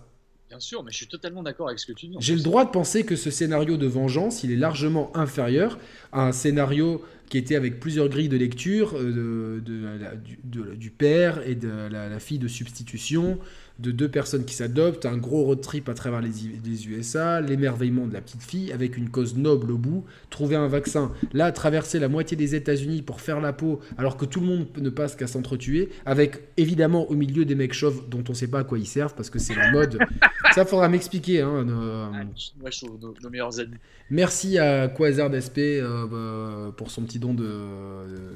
Bien 0.52 0.60
sûr, 0.60 0.84
mais 0.84 0.92
je 0.92 0.98
suis 0.98 1.06
totalement 1.06 1.42
d'accord 1.42 1.68
avec 1.68 1.78
ce 1.78 1.86
que 1.86 1.94
tu 1.94 2.08
dis. 2.08 2.16
J'ai 2.20 2.34
le 2.34 2.42
droit 2.42 2.66
de 2.66 2.70
penser 2.70 3.06
que 3.06 3.16
ce 3.16 3.30
scénario 3.30 3.78
de 3.78 3.86
vengeance, 3.86 4.44
il 4.44 4.52
est 4.52 4.56
largement 4.56 5.10
inférieur 5.16 5.78
à 6.12 6.26
un 6.26 6.32
scénario 6.32 7.02
qui 7.30 7.38
était 7.38 7.56
avec 7.56 7.80
plusieurs 7.80 8.10
grilles 8.10 8.28
de 8.28 8.36
lecture 8.36 8.92
euh, 8.94 9.62
de, 9.64 10.74
du, 10.74 10.90
père 10.90 11.40
et 11.48 11.54
de 11.54 11.70
la, 11.90 12.18
fille 12.18 12.38
de 12.38 12.48
substitution, 12.48 13.38
de 13.82 13.90
deux 13.90 14.08
personnes 14.08 14.44
qui 14.44 14.54
s'adoptent, 14.54 15.06
un 15.06 15.16
gros 15.16 15.42
road 15.44 15.60
trip 15.60 15.88
à 15.88 15.94
travers 15.94 16.20
les, 16.20 16.30
les 16.64 16.88
USA, 16.88 17.40
l'émerveillement 17.40 18.06
de 18.06 18.14
la 18.14 18.20
petite 18.20 18.42
fille 18.42 18.72
avec 18.72 18.96
une 18.96 19.08
cause 19.08 19.36
noble 19.36 19.72
au 19.72 19.78
bout, 19.78 20.04
trouver 20.30 20.56
un 20.56 20.68
vaccin, 20.68 21.12
là 21.32 21.50
traverser 21.52 21.98
la 21.98 22.08
moitié 22.08 22.36
des 22.36 22.54
États-Unis 22.54 23.02
pour 23.02 23.20
faire 23.20 23.40
la 23.40 23.52
peau 23.52 23.80
alors 23.98 24.16
que 24.16 24.24
tout 24.24 24.40
le 24.40 24.46
monde 24.46 24.66
ne 24.78 24.90
passe 24.90 25.16
qu'à 25.16 25.26
s'entretuer, 25.26 25.90
avec 26.06 26.40
évidemment 26.56 27.10
au 27.10 27.14
milieu 27.14 27.44
des 27.44 27.54
mecs 27.54 27.74
chauves 27.74 28.08
dont 28.08 28.22
on 28.28 28.32
ne 28.32 28.36
sait 28.36 28.48
pas 28.48 28.60
à 28.60 28.64
quoi 28.64 28.78
ils 28.78 28.86
servent 28.86 29.14
parce 29.14 29.30
que 29.30 29.38
c'est 29.38 29.54
la 29.54 29.70
mode. 29.72 29.98
Ça 30.54 30.64
faudra 30.64 30.88
m'expliquer. 30.88 31.40
Hein, 31.40 31.66
ah, 31.66 32.24
nos, 33.22 33.30
meilleurs 33.30 33.58
amis. 33.58 33.76
Merci 34.10 34.58
à 34.58 34.88
Quasar 34.88 35.30
d'SP 35.30 35.58
euh, 35.58 36.06
bah, 36.06 36.74
pour 36.76 36.90
son 36.90 37.02
petit 37.02 37.18
don 37.18 37.32
de 37.32 37.46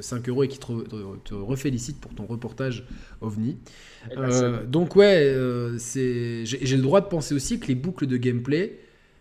5 0.01 0.29
euros 0.29 0.45
et 0.45 0.49
qui 0.49 0.59
te, 0.59 1.19
te, 1.25 1.35
refélicite 1.35 2.01
pour 2.01 2.15
ton 2.15 2.25
reportage 2.25 2.87
OVNI. 3.21 3.59
Eh 4.11 4.17
ben, 4.17 4.23
euh, 4.23 4.65
donc 4.65 4.97
ouais, 4.97 5.36
euh, 5.37 5.79
j'ai 5.79 6.77
le 6.77 6.83
droit 6.83 7.01
de 7.01 7.07
penser 7.07 7.35
aussi 7.35 7.61
que 7.61 7.67
les 7.67 7.75
boucles 7.75 8.07
de 8.07 8.17
gameplay 8.17 8.79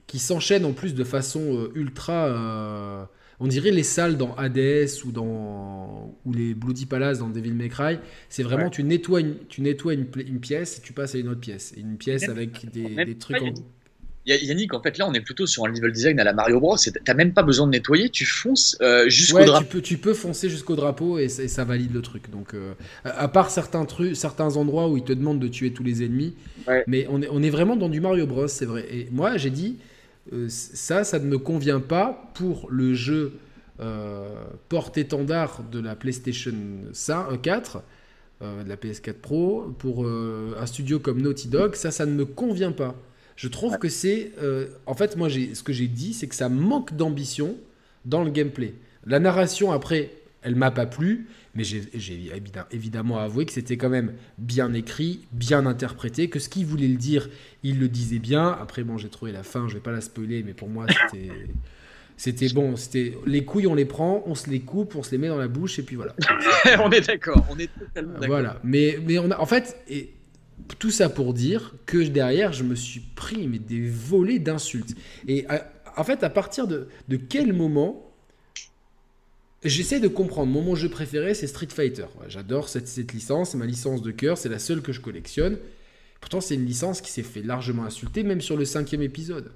qui 0.08 0.20
s'enchaînent 0.20 0.66
en 0.66 0.74
plus 0.74 0.94
de 0.94 1.04
façon 1.04 1.70
ultra... 1.76 3.10
on 3.40 3.48
dirait 3.48 3.72
les 3.72 3.84
salles 3.84 4.18
dans 4.18 4.36
Hades 4.36 4.90
ou 5.06 5.12
dans 5.12 6.16
ou 6.26 6.34
les 6.34 6.54
Bloody 6.54 6.86
Palace 6.86 7.20
dans 7.20 7.30
Devil 7.30 7.54
May 7.54 7.70
Cry, 7.70 7.98
c'est 8.30 8.44
vraiment 8.44 8.70
tu 8.70 8.84
nettoies, 8.84 9.22
une, 9.22 9.38
tu 9.50 9.62
nettoies 9.62 9.94
une, 9.94 10.06
pièce 10.40 10.78
et 10.78 10.82
tu 10.82 10.94
passes 10.94 11.16
à 11.16 11.18
une 11.18 11.30
autre 11.30 11.42
pièce. 11.42 11.74
Une 11.76 11.98
pièce 11.98 12.30
avec 12.30 12.70
des, 12.72 13.06
des 13.06 13.18
trucs... 13.18 13.42
En... 13.42 13.54
Yannick, 14.26 14.74
en 14.74 14.82
fait, 14.82 14.98
là, 14.98 15.08
on 15.08 15.14
est 15.14 15.22
plutôt 15.22 15.46
sur 15.46 15.66
un 15.66 15.70
level 15.70 15.92
design 15.92 16.20
à 16.20 16.24
la 16.24 16.34
Mario 16.34 16.60
Bros. 16.60 16.78
T'as 17.04 17.14
même 17.14 17.34
pas 17.34 17.44
besoin 17.44 17.68
de 17.68 17.72
nettoyer, 17.72 18.10
tu 18.10 18.26
fonces 18.26 18.76
euh, 18.82 19.08
jusqu'au 19.08 19.44
drapeau. 19.44 19.66
Tu 19.66 19.72
peux, 19.72 19.82
tu 19.82 19.98
peux 19.98 20.14
foncer 20.14 20.50
jusqu'au 20.50 20.76
drapeau 20.76 21.20
et, 21.20 21.30
ça 21.30 21.64
valide 21.64 21.94
le 21.94 22.02
truc. 22.02 22.32
Donc, 22.32 22.54
euh, 22.54 22.74
à 23.04 23.28
part 23.28 23.52
certains 23.52 23.86
trucs, 23.86 24.16
certains 24.16 24.58
endroits 24.58 24.90
où 24.90 24.98
ils 24.98 25.04
te 25.04 25.14
demandent 25.14 25.40
de 25.40 25.48
tuer 25.48 25.74
tous 25.74 25.84
les 25.84 26.04
ennemis, 26.04 26.36
mais 26.88 27.06
on 27.10 27.22
est, 27.22 27.28
on 27.30 27.44
est 27.44 27.50
vraiment 27.50 27.76
dans 27.76 27.90
du 27.90 28.02
Mario 28.02 28.26
Bros. 28.26 28.48
C'est 28.48 28.66
vrai. 28.66 28.86
Et 28.92 29.08
moi, 29.12 29.38
j'ai 29.38 29.52
dit, 29.52 29.78
euh, 30.34 30.48
ça, 30.50 31.04
ça 31.04 31.20
ne 31.20 31.26
me 31.26 31.38
convient 31.38 31.80
pas 31.80 32.32
pour 32.34 32.68
le 32.72 32.94
jeu 32.94 33.34
porte-étendard 34.70 35.62
de 35.70 35.82
la 35.82 35.98
PlayStation 35.98 36.54
5, 36.94 37.42
4 37.42 37.84
de 38.40 38.70
la 38.70 38.78
PS4 38.78 39.14
Pro, 39.16 39.76
pour 39.78 40.08
un 40.08 40.66
studio 40.66 40.98
comme 40.98 41.22
Naughty 41.22 41.50
Dog, 41.50 41.76
ça, 41.76 41.92
ça 41.92 42.06
ne 42.06 42.14
me 42.14 42.24
convient 42.24 42.72
pas. 42.72 42.96
Je 43.36 43.48
trouve 43.48 43.78
que 43.78 43.90
c'est. 43.90 44.32
Euh, 44.42 44.68
en 44.86 44.94
fait, 44.94 45.18
moi, 45.18 45.30
ce 45.30 45.62
que 45.62 45.74
j'ai 45.74 45.88
dit, 45.88 46.14
c'est 46.14 46.28
que 46.28 46.36
ça 46.36 46.50
manque 46.50 46.96
d'ambition 46.96 47.58
dans 48.06 48.24
le 48.24 48.32
gameplay. 48.32 48.74
La 49.06 49.20
narration, 49.20 49.72
après, 49.72 50.12
elle 50.42 50.56
m'a 50.56 50.72
pas 50.72 50.86
plu, 50.86 51.28
mais 51.54 51.64
j'ai 51.64 52.32
évidemment 52.72 53.20
avoué 53.20 53.46
que 53.46 53.52
c'était 53.52 53.78
quand 53.78 53.90
même 53.90 54.14
bien 54.38 54.74
écrit, 54.74 55.26
bien 55.32 55.66
interprété, 55.66 56.30
que 56.30 56.40
ce 56.40 56.50
qu'il 56.50 56.66
voulait 56.66 56.88
le 56.88 56.98
dire, 56.98 57.30
il 57.64 57.80
le 57.80 57.90
disait 57.90 58.20
bien. 58.20 58.50
Après, 58.50 58.84
bon, 58.84 58.98
j'ai 58.98 59.10
trouvé 59.10 59.32
la 59.32 59.44
fin, 59.44 59.68
je 59.68 59.74
vais 59.74 59.80
pas 59.80 59.92
la 59.92 60.02
spoiler, 60.02 60.44
mais 60.44 60.54
pour 60.54 60.70
moi, 60.70 60.86
c'était. 60.88 61.32
C'était 62.18 62.48
bon, 62.48 62.78
c'était 62.78 63.18
les 63.26 63.44
couilles, 63.44 63.68
on 63.68 63.76
les 63.76 63.84
prend, 63.84 64.24
on 64.26 64.36
se 64.36 64.50
les 64.50 64.62
coupe, 64.62 64.96
on 64.96 65.04
se 65.04 65.12
les 65.12 65.18
met 65.18 65.28
dans 65.28 65.38
la 65.38 65.50
bouche 65.50 65.80
et 65.80 65.84
puis 65.84 65.98
voilà. 65.98 66.16
on 66.82 66.90
est 66.90 67.06
d'accord, 67.06 67.46
on 67.52 67.60
est 67.60 67.70
totalement 67.78 68.14
d'accord. 68.14 68.28
Voilà, 68.28 68.60
mais 68.64 68.98
mais 69.06 69.20
on 69.20 69.30
a 69.32 69.38
en 69.38 69.46
fait 69.46 69.78
et 69.90 70.14
tout 70.80 70.92
ça 70.92 71.10
pour 71.10 71.34
dire 71.34 71.74
que 71.86 71.98
derrière, 71.98 72.54
je 72.54 72.64
me 72.64 72.76
suis 72.76 73.00
pris 73.00 73.48
mais 73.48 73.60
des 73.60 73.88
volets 73.88 74.40
d'insultes. 74.40 74.96
Et 75.28 75.46
en 75.96 76.04
fait, 76.04 76.24
à 76.24 76.30
partir 76.30 76.68
de, 76.68 76.88
de 77.08 77.18
quel 77.18 77.54
moment 77.54 78.02
J'essaie 79.64 80.00
de 80.00 80.08
comprendre. 80.08 80.52
mon 80.52 80.76
jeu 80.76 80.90
préféré, 80.90 81.34
c'est 81.34 81.48
Street 81.48 81.70
Fighter. 81.72 82.06
J'adore 82.28 82.70
cette, 82.70 82.88
cette, 82.88 83.14
licence, 83.14 83.50
c'est 83.52 83.58
ma 83.58 83.66
licence 83.66 84.04
de 84.04 84.12
cœur, 84.12 84.38
c'est 84.38 84.50
la 84.50 84.60
seule 84.60 84.84
que 84.84 84.92
je 84.92 85.02
collectionne. 85.02 85.58
Pourtant, 86.22 86.40
c'est 86.40 86.54
une 86.54 86.68
licence 86.68 87.02
qui 87.02 87.10
s'est 87.10 87.24
fait 87.24 87.42
largement 87.42 87.84
insulter, 87.84 88.22
même 88.22 88.42
sur 88.42 88.58
le 88.58 88.66
cinquième 88.66 89.02
épisode. 89.02 89.52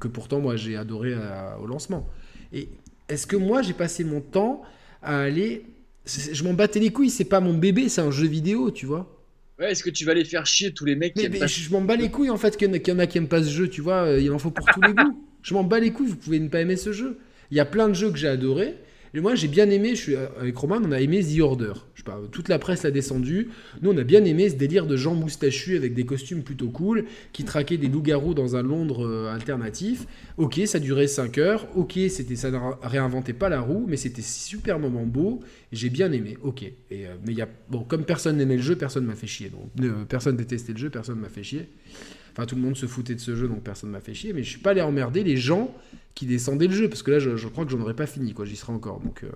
que, 0.00 0.08
pourtant 0.08 0.40
moi 0.40 0.56
j'ai 0.56 0.76
adoré 0.76 1.14
au 1.60 1.66
lancement. 1.66 2.08
Et 2.54 2.70
est-ce 3.10 3.26
que 3.26 3.36
moi 3.36 3.60
j'ai 3.60 3.74
passé 3.74 4.02
mon 4.02 4.22
temps 4.22 4.62
à 5.04 5.20
aller. 5.20 5.66
Je 6.06 6.42
m'en 6.42 6.54
battais 6.54 6.80
les 6.80 6.90
couilles, 6.90 7.10
c'est 7.10 7.24
pas 7.24 7.40
mon 7.40 7.54
bébé, 7.54 7.88
c'est 7.88 8.00
un 8.00 8.10
jeu 8.10 8.26
vidéo, 8.26 8.70
tu 8.70 8.86
vois. 8.86 9.13
Ouais, 9.58 9.70
est-ce 9.70 9.84
que 9.84 9.90
tu 9.90 10.04
vas 10.04 10.12
aller 10.12 10.24
faire 10.24 10.46
chier 10.46 10.72
tous 10.72 10.84
les 10.84 10.96
mecs 10.96 11.14
qui 11.14 11.28
mais, 11.28 11.46
Je 11.46 11.70
m'en 11.70 11.80
bats 11.80 11.96
les 11.96 12.10
couilles 12.10 12.30
en 12.30 12.36
fait 12.36 12.56
qu'il 12.56 12.68
y, 12.68 12.90
en 12.92 12.98
a 12.98 13.06
qui 13.06 13.18
aiment 13.18 13.28
pas 13.28 13.42
ce 13.42 13.50
jeu, 13.50 13.68
tu 13.68 13.80
vois. 13.80 14.04
Euh, 14.04 14.20
il 14.20 14.30
en 14.32 14.38
faut 14.38 14.50
pour 14.50 14.66
tous 14.66 14.80
les 14.80 14.92
goûts. 14.92 15.24
Je 15.42 15.54
m'en 15.54 15.62
bats 15.62 15.78
les 15.78 15.92
couilles, 15.92 16.08
vous 16.08 16.16
pouvez 16.16 16.40
ne 16.40 16.48
pas 16.48 16.60
aimer 16.60 16.76
ce 16.76 16.92
jeu. 16.92 17.18
Il 17.50 17.56
y 17.56 17.60
a 17.60 17.64
plein 17.64 17.88
de 17.88 17.94
jeux 17.94 18.10
que 18.10 18.16
j'ai 18.16 18.28
adorés. 18.28 18.74
Et 19.16 19.20
moi, 19.20 19.36
j'ai 19.36 19.46
bien 19.46 19.70
aimé, 19.70 19.90
je 19.90 20.00
suis 20.00 20.16
avec 20.16 20.56
Roman, 20.56 20.80
on 20.84 20.90
a 20.90 21.00
aimé 21.00 21.22
The 21.22 21.38
Order. 21.38 21.74
Je 21.94 22.00
sais 22.00 22.04
pas, 22.04 22.20
toute 22.32 22.48
la 22.48 22.58
presse 22.58 22.82
l'a 22.82 22.90
descendu. 22.90 23.48
Nous, 23.80 23.92
on 23.92 23.96
a 23.96 24.02
bien 24.02 24.24
aimé 24.24 24.50
ce 24.50 24.56
délire 24.56 24.86
de 24.86 24.96
gens 24.96 25.14
moustachus 25.14 25.76
avec 25.76 25.94
des 25.94 26.04
costumes 26.04 26.42
plutôt 26.42 26.68
cool, 26.68 27.04
qui 27.32 27.44
traquaient 27.44 27.76
des 27.76 27.86
loups-garous 27.86 28.34
dans 28.34 28.56
un 28.56 28.62
Londres 28.64 29.06
euh, 29.06 29.32
alternatif. 29.32 30.06
Ok, 30.36 30.60
ça 30.66 30.80
durait 30.80 31.06
5 31.06 31.38
heures. 31.38 31.68
Ok, 31.76 31.96
c'était, 32.08 32.34
ça 32.34 32.50
ne 32.50 32.58
réinventait 32.82 33.34
pas 33.34 33.48
la 33.48 33.60
roue, 33.60 33.86
mais 33.88 33.96
c'était 33.96 34.20
super 34.20 34.80
moment 34.80 35.06
beau. 35.06 35.38
J'ai 35.70 35.90
bien 35.90 36.10
aimé. 36.10 36.36
Ok. 36.42 36.64
Euh, 36.90 37.14
mais 37.24 37.34
bon, 37.70 37.84
comme 37.84 38.04
personne 38.04 38.36
n'aimait 38.36 38.56
le 38.56 38.62
jeu, 38.62 38.74
personne 38.74 39.04
m'a 39.04 39.14
fait 39.14 39.28
chier. 39.28 39.52
Euh, 39.80 40.04
personne 40.08 40.36
détestait 40.36 40.72
le 40.72 40.78
jeu, 40.78 40.90
personne 40.90 41.20
m'a 41.20 41.28
fait 41.28 41.44
chier. 41.44 41.68
Enfin, 42.36 42.46
tout 42.46 42.56
le 42.56 42.62
monde 42.62 42.76
se 42.76 42.86
foutait 42.86 43.14
de 43.14 43.20
ce 43.20 43.36
jeu, 43.36 43.46
donc 43.46 43.62
personne 43.62 43.90
m'a 43.90 44.00
fait 44.00 44.12
chier. 44.12 44.32
Mais 44.32 44.42
je 44.42 44.50
suis 44.50 44.58
pas 44.58 44.70
allé 44.70 44.82
emmerder 44.82 45.22
les 45.22 45.36
gens 45.36 45.72
qui 46.16 46.26
descendaient 46.26 46.66
le 46.66 46.74
jeu, 46.74 46.88
parce 46.88 47.04
que 47.04 47.12
là, 47.12 47.18
je, 47.20 47.46
crois 47.48 47.64
que 47.64 47.70
j'en 47.70 47.80
aurais 47.80 47.94
pas 47.94 48.06
fini, 48.06 48.34
quoi. 48.34 48.44
J'y 48.44 48.56
serai 48.56 48.72
encore. 48.72 49.00
Donc, 49.00 49.22
euh... 49.22 49.28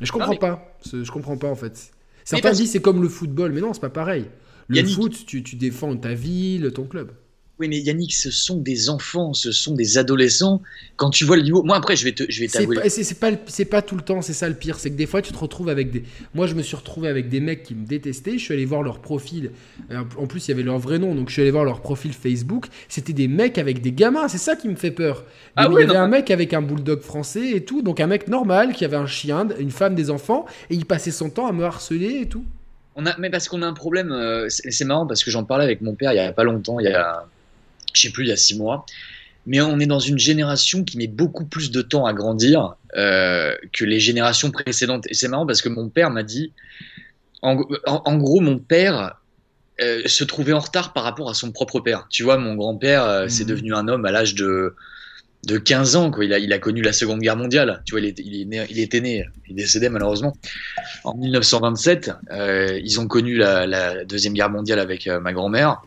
je 0.00 0.10
comprends 0.10 0.36
pas. 0.36 0.76
Je 0.84 1.10
comprends 1.10 1.36
pas, 1.36 1.48
en 1.48 1.54
fait. 1.54 1.92
Certains 2.24 2.52
disent 2.52 2.72
c'est 2.72 2.82
comme 2.82 3.02
le 3.02 3.08
football, 3.08 3.52
mais 3.52 3.60
non, 3.60 3.72
c'est 3.72 3.80
pas 3.80 3.90
pareil. 3.90 4.26
Le 4.68 4.84
foot, 4.84 5.24
tu, 5.26 5.42
tu 5.42 5.54
défends 5.56 5.96
ta 5.96 6.14
ville, 6.14 6.72
ton 6.72 6.84
club. 6.84 7.12
Oui, 7.60 7.68
mais 7.68 7.78
Yannick, 7.78 8.12
ce 8.12 8.32
sont 8.32 8.56
des 8.56 8.90
enfants, 8.90 9.32
ce 9.32 9.52
sont 9.52 9.74
des 9.74 9.96
adolescents. 9.96 10.60
Quand 10.96 11.10
tu 11.10 11.24
vois 11.24 11.36
le 11.36 11.42
niveau, 11.42 11.62
moi 11.62 11.76
après, 11.76 11.94
je 11.94 12.04
vais 12.04 12.10
te, 12.10 12.24
je 12.28 12.40
vais 12.40 12.48
t'avouer. 12.48 12.88
C'est 12.88 13.20
pas, 13.20 13.30
c'est 13.46 13.64
pas 13.64 13.80
tout 13.80 13.94
le 13.94 14.02
temps, 14.02 14.22
c'est 14.22 14.32
ça 14.32 14.48
le 14.48 14.56
pire, 14.56 14.76
c'est 14.76 14.90
que 14.90 14.96
des 14.96 15.06
fois, 15.06 15.22
tu 15.22 15.32
te 15.32 15.38
retrouves 15.38 15.68
avec 15.68 15.92
des. 15.92 16.02
Moi, 16.34 16.48
je 16.48 16.54
me 16.54 16.62
suis 16.62 16.74
retrouvé 16.74 17.08
avec 17.08 17.28
des 17.28 17.38
mecs 17.38 17.62
qui 17.62 17.76
me 17.76 17.86
détestaient. 17.86 18.38
Je 18.38 18.44
suis 18.44 18.54
allé 18.54 18.64
voir 18.64 18.82
leur 18.82 18.98
profil. 18.98 19.52
Euh, 19.92 20.02
en 20.18 20.26
plus, 20.26 20.48
il 20.48 20.50
y 20.50 20.54
avait 20.54 20.64
leur 20.64 20.78
vrai 20.78 20.98
nom, 20.98 21.14
donc 21.14 21.28
je 21.28 21.34
suis 21.34 21.42
allé 21.42 21.52
voir 21.52 21.64
leur 21.64 21.80
profil 21.80 22.12
Facebook. 22.12 22.66
C'était 22.88 23.12
des 23.12 23.28
mecs 23.28 23.56
avec 23.56 23.80
des 23.80 23.92
gamins. 23.92 24.26
C'est 24.26 24.38
ça 24.38 24.56
qui 24.56 24.68
me 24.68 24.74
fait 24.74 24.90
peur. 24.90 25.24
Ah 25.54 25.68
il 25.70 25.78
y 25.78 25.84
avait 25.84 25.96
un 25.96 26.08
mec 26.08 26.32
avec 26.32 26.54
un 26.54 26.62
bulldog 26.62 27.02
français 27.02 27.50
et 27.52 27.64
tout, 27.64 27.82
donc 27.82 28.00
un 28.00 28.08
mec 28.08 28.26
normal 28.26 28.72
qui 28.72 28.84
avait 28.84 28.96
un 28.96 29.06
chien, 29.06 29.46
une 29.60 29.70
femme, 29.70 29.94
des 29.94 30.10
enfants, 30.10 30.44
et 30.70 30.74
il 30.74 30.86
passait 30.86 31.12
son 31.12 31.30
temps 31.30 31.46
à 31.46 31.52
me 31.52 31.64
harceler 31.64 32.22
et 32.22 32.28
tout. 32.28 32.44
On 32.96 33.06
a, 33.06 33.16
mais 33.18 33.30
parce 33.30 33.48
qu'on 33.48 33.62
a 33.62 33.66
un 33.66 33.74
problème, 33.74 34.10
euh, 34.10 34.46
c'est 34.48 34.84
marrant 34.84 35.06
parce 35.06 35.22
que 35.22 35.30
j'en 35.30 35.44
parlais 35.44 35.64
avec 35.64 35.80
mon 35.80 35.94
père 35.94 36.12
il 36.12 36.16
y 36.16 36.20
a 36.20 36.32
pas 36.32 36.44
longtemps, 36.44 36.78
il 36.78 36.86
y 36.86 36.92
a 36.92 37.26
je 37.94 38.02
sais 38.02 38.10
plus, 38.10 38.24
il 38.24 38.28
y 38.28 38.32
a 38.32 38.36
six 38.36 38.56
mois. 38.56 38.84
Mais 39.46 39.60
on 39.60 39.78
est 39.78 39.86
dans 39.86 40.00
une 40.00 40.18
génération 40.18 40.84
qui 40.84 40.96
met 40.96 41.06
beaucoup 41.06 41.44
plus 41.44 41.70
de 41.70 41.82
temps 41.82 42.06
à 42.06 42.12
grandir 42.12 42.76
euh, 42.96 43.54
que 43.72 43.84
les 43.84 44.00
générations 44.00 44.50
précédentes. 44.50 45.06
Et 45.08 45.14
c'est 45.14 45.28
marrant 45.28 45.46
parce 45.46 45.60
que 45.60 45.68
mon 45.68 45.88
père 45.88 46.10
m'a 46.10 46.22
dit, 46.22 46.52
en, 47.42 47.56
gros, 47.56 48.40
mon 48.40 48.58
père 48.58 49.16
euh, 49.82 50.00
se 50.06 50.24
trouvait 50.24 50.54
en 50.54 50.60
retard 50.60 50.94
par 50.94 51.04
rapport 51.04 51.28
à 51.28 51.34
son 51.34 51.52
propre 51.52 51.80
père. 51.80 52.06
Tu 52.08 52.22
vois, 52.22 52.38
mon 52.38 52.54
grand-père, 52.54 53.04
euh, 53.04 53.26
c'est 53.28 53.44
mmh. 53.44 53.48
devenu 53.48 53.74
un 53.74 53.86
homme 53.86 54.06
à 54.06 54.12
l'âge 54.12 54.34
de, 54.34 54.74
de 55.46 55.58
15 55.58 55.96
ans. 55.96 56.10
Quoi. 56.10 56.24
Il, 56.24 56.32
a, 56.32 56.38
il 56.38 56.50
a 56.54 56.58
connu 56.58 56.80
la 56.80 56.94
Seconde 56.94 57.20
Guerre 57.20 57.36
mondiale. 57.36 57.82
Tu 57.84 57.90
vois, 57.90 58.00
il, 58.00 58.06
est, 58.06 58.18
il, 58.18 58.40
est 58.40 58.44
né, 58.46 58.66
il 58.70 58.78
était 58.78 59.02
né, 59.02 59.26
il 59.46 59.52
est 59.52 59.62
décédé 59.62 59.90
malheureusement 59.90 60.34
en 61.04 61.14
1927. 61.14 62.12
ils 62.82 62.98
ont 62.98 63.06
connu 63.06 63.36
la, 63.36 63.66
la, 63.66 64.06
Deuxième 64.06 64.32
Guerre 64.32 64.48
mondiale 64.48 64.78
avec 64.78 65.06
ma 65.06 65.34
grand-mère. 65.34 65.82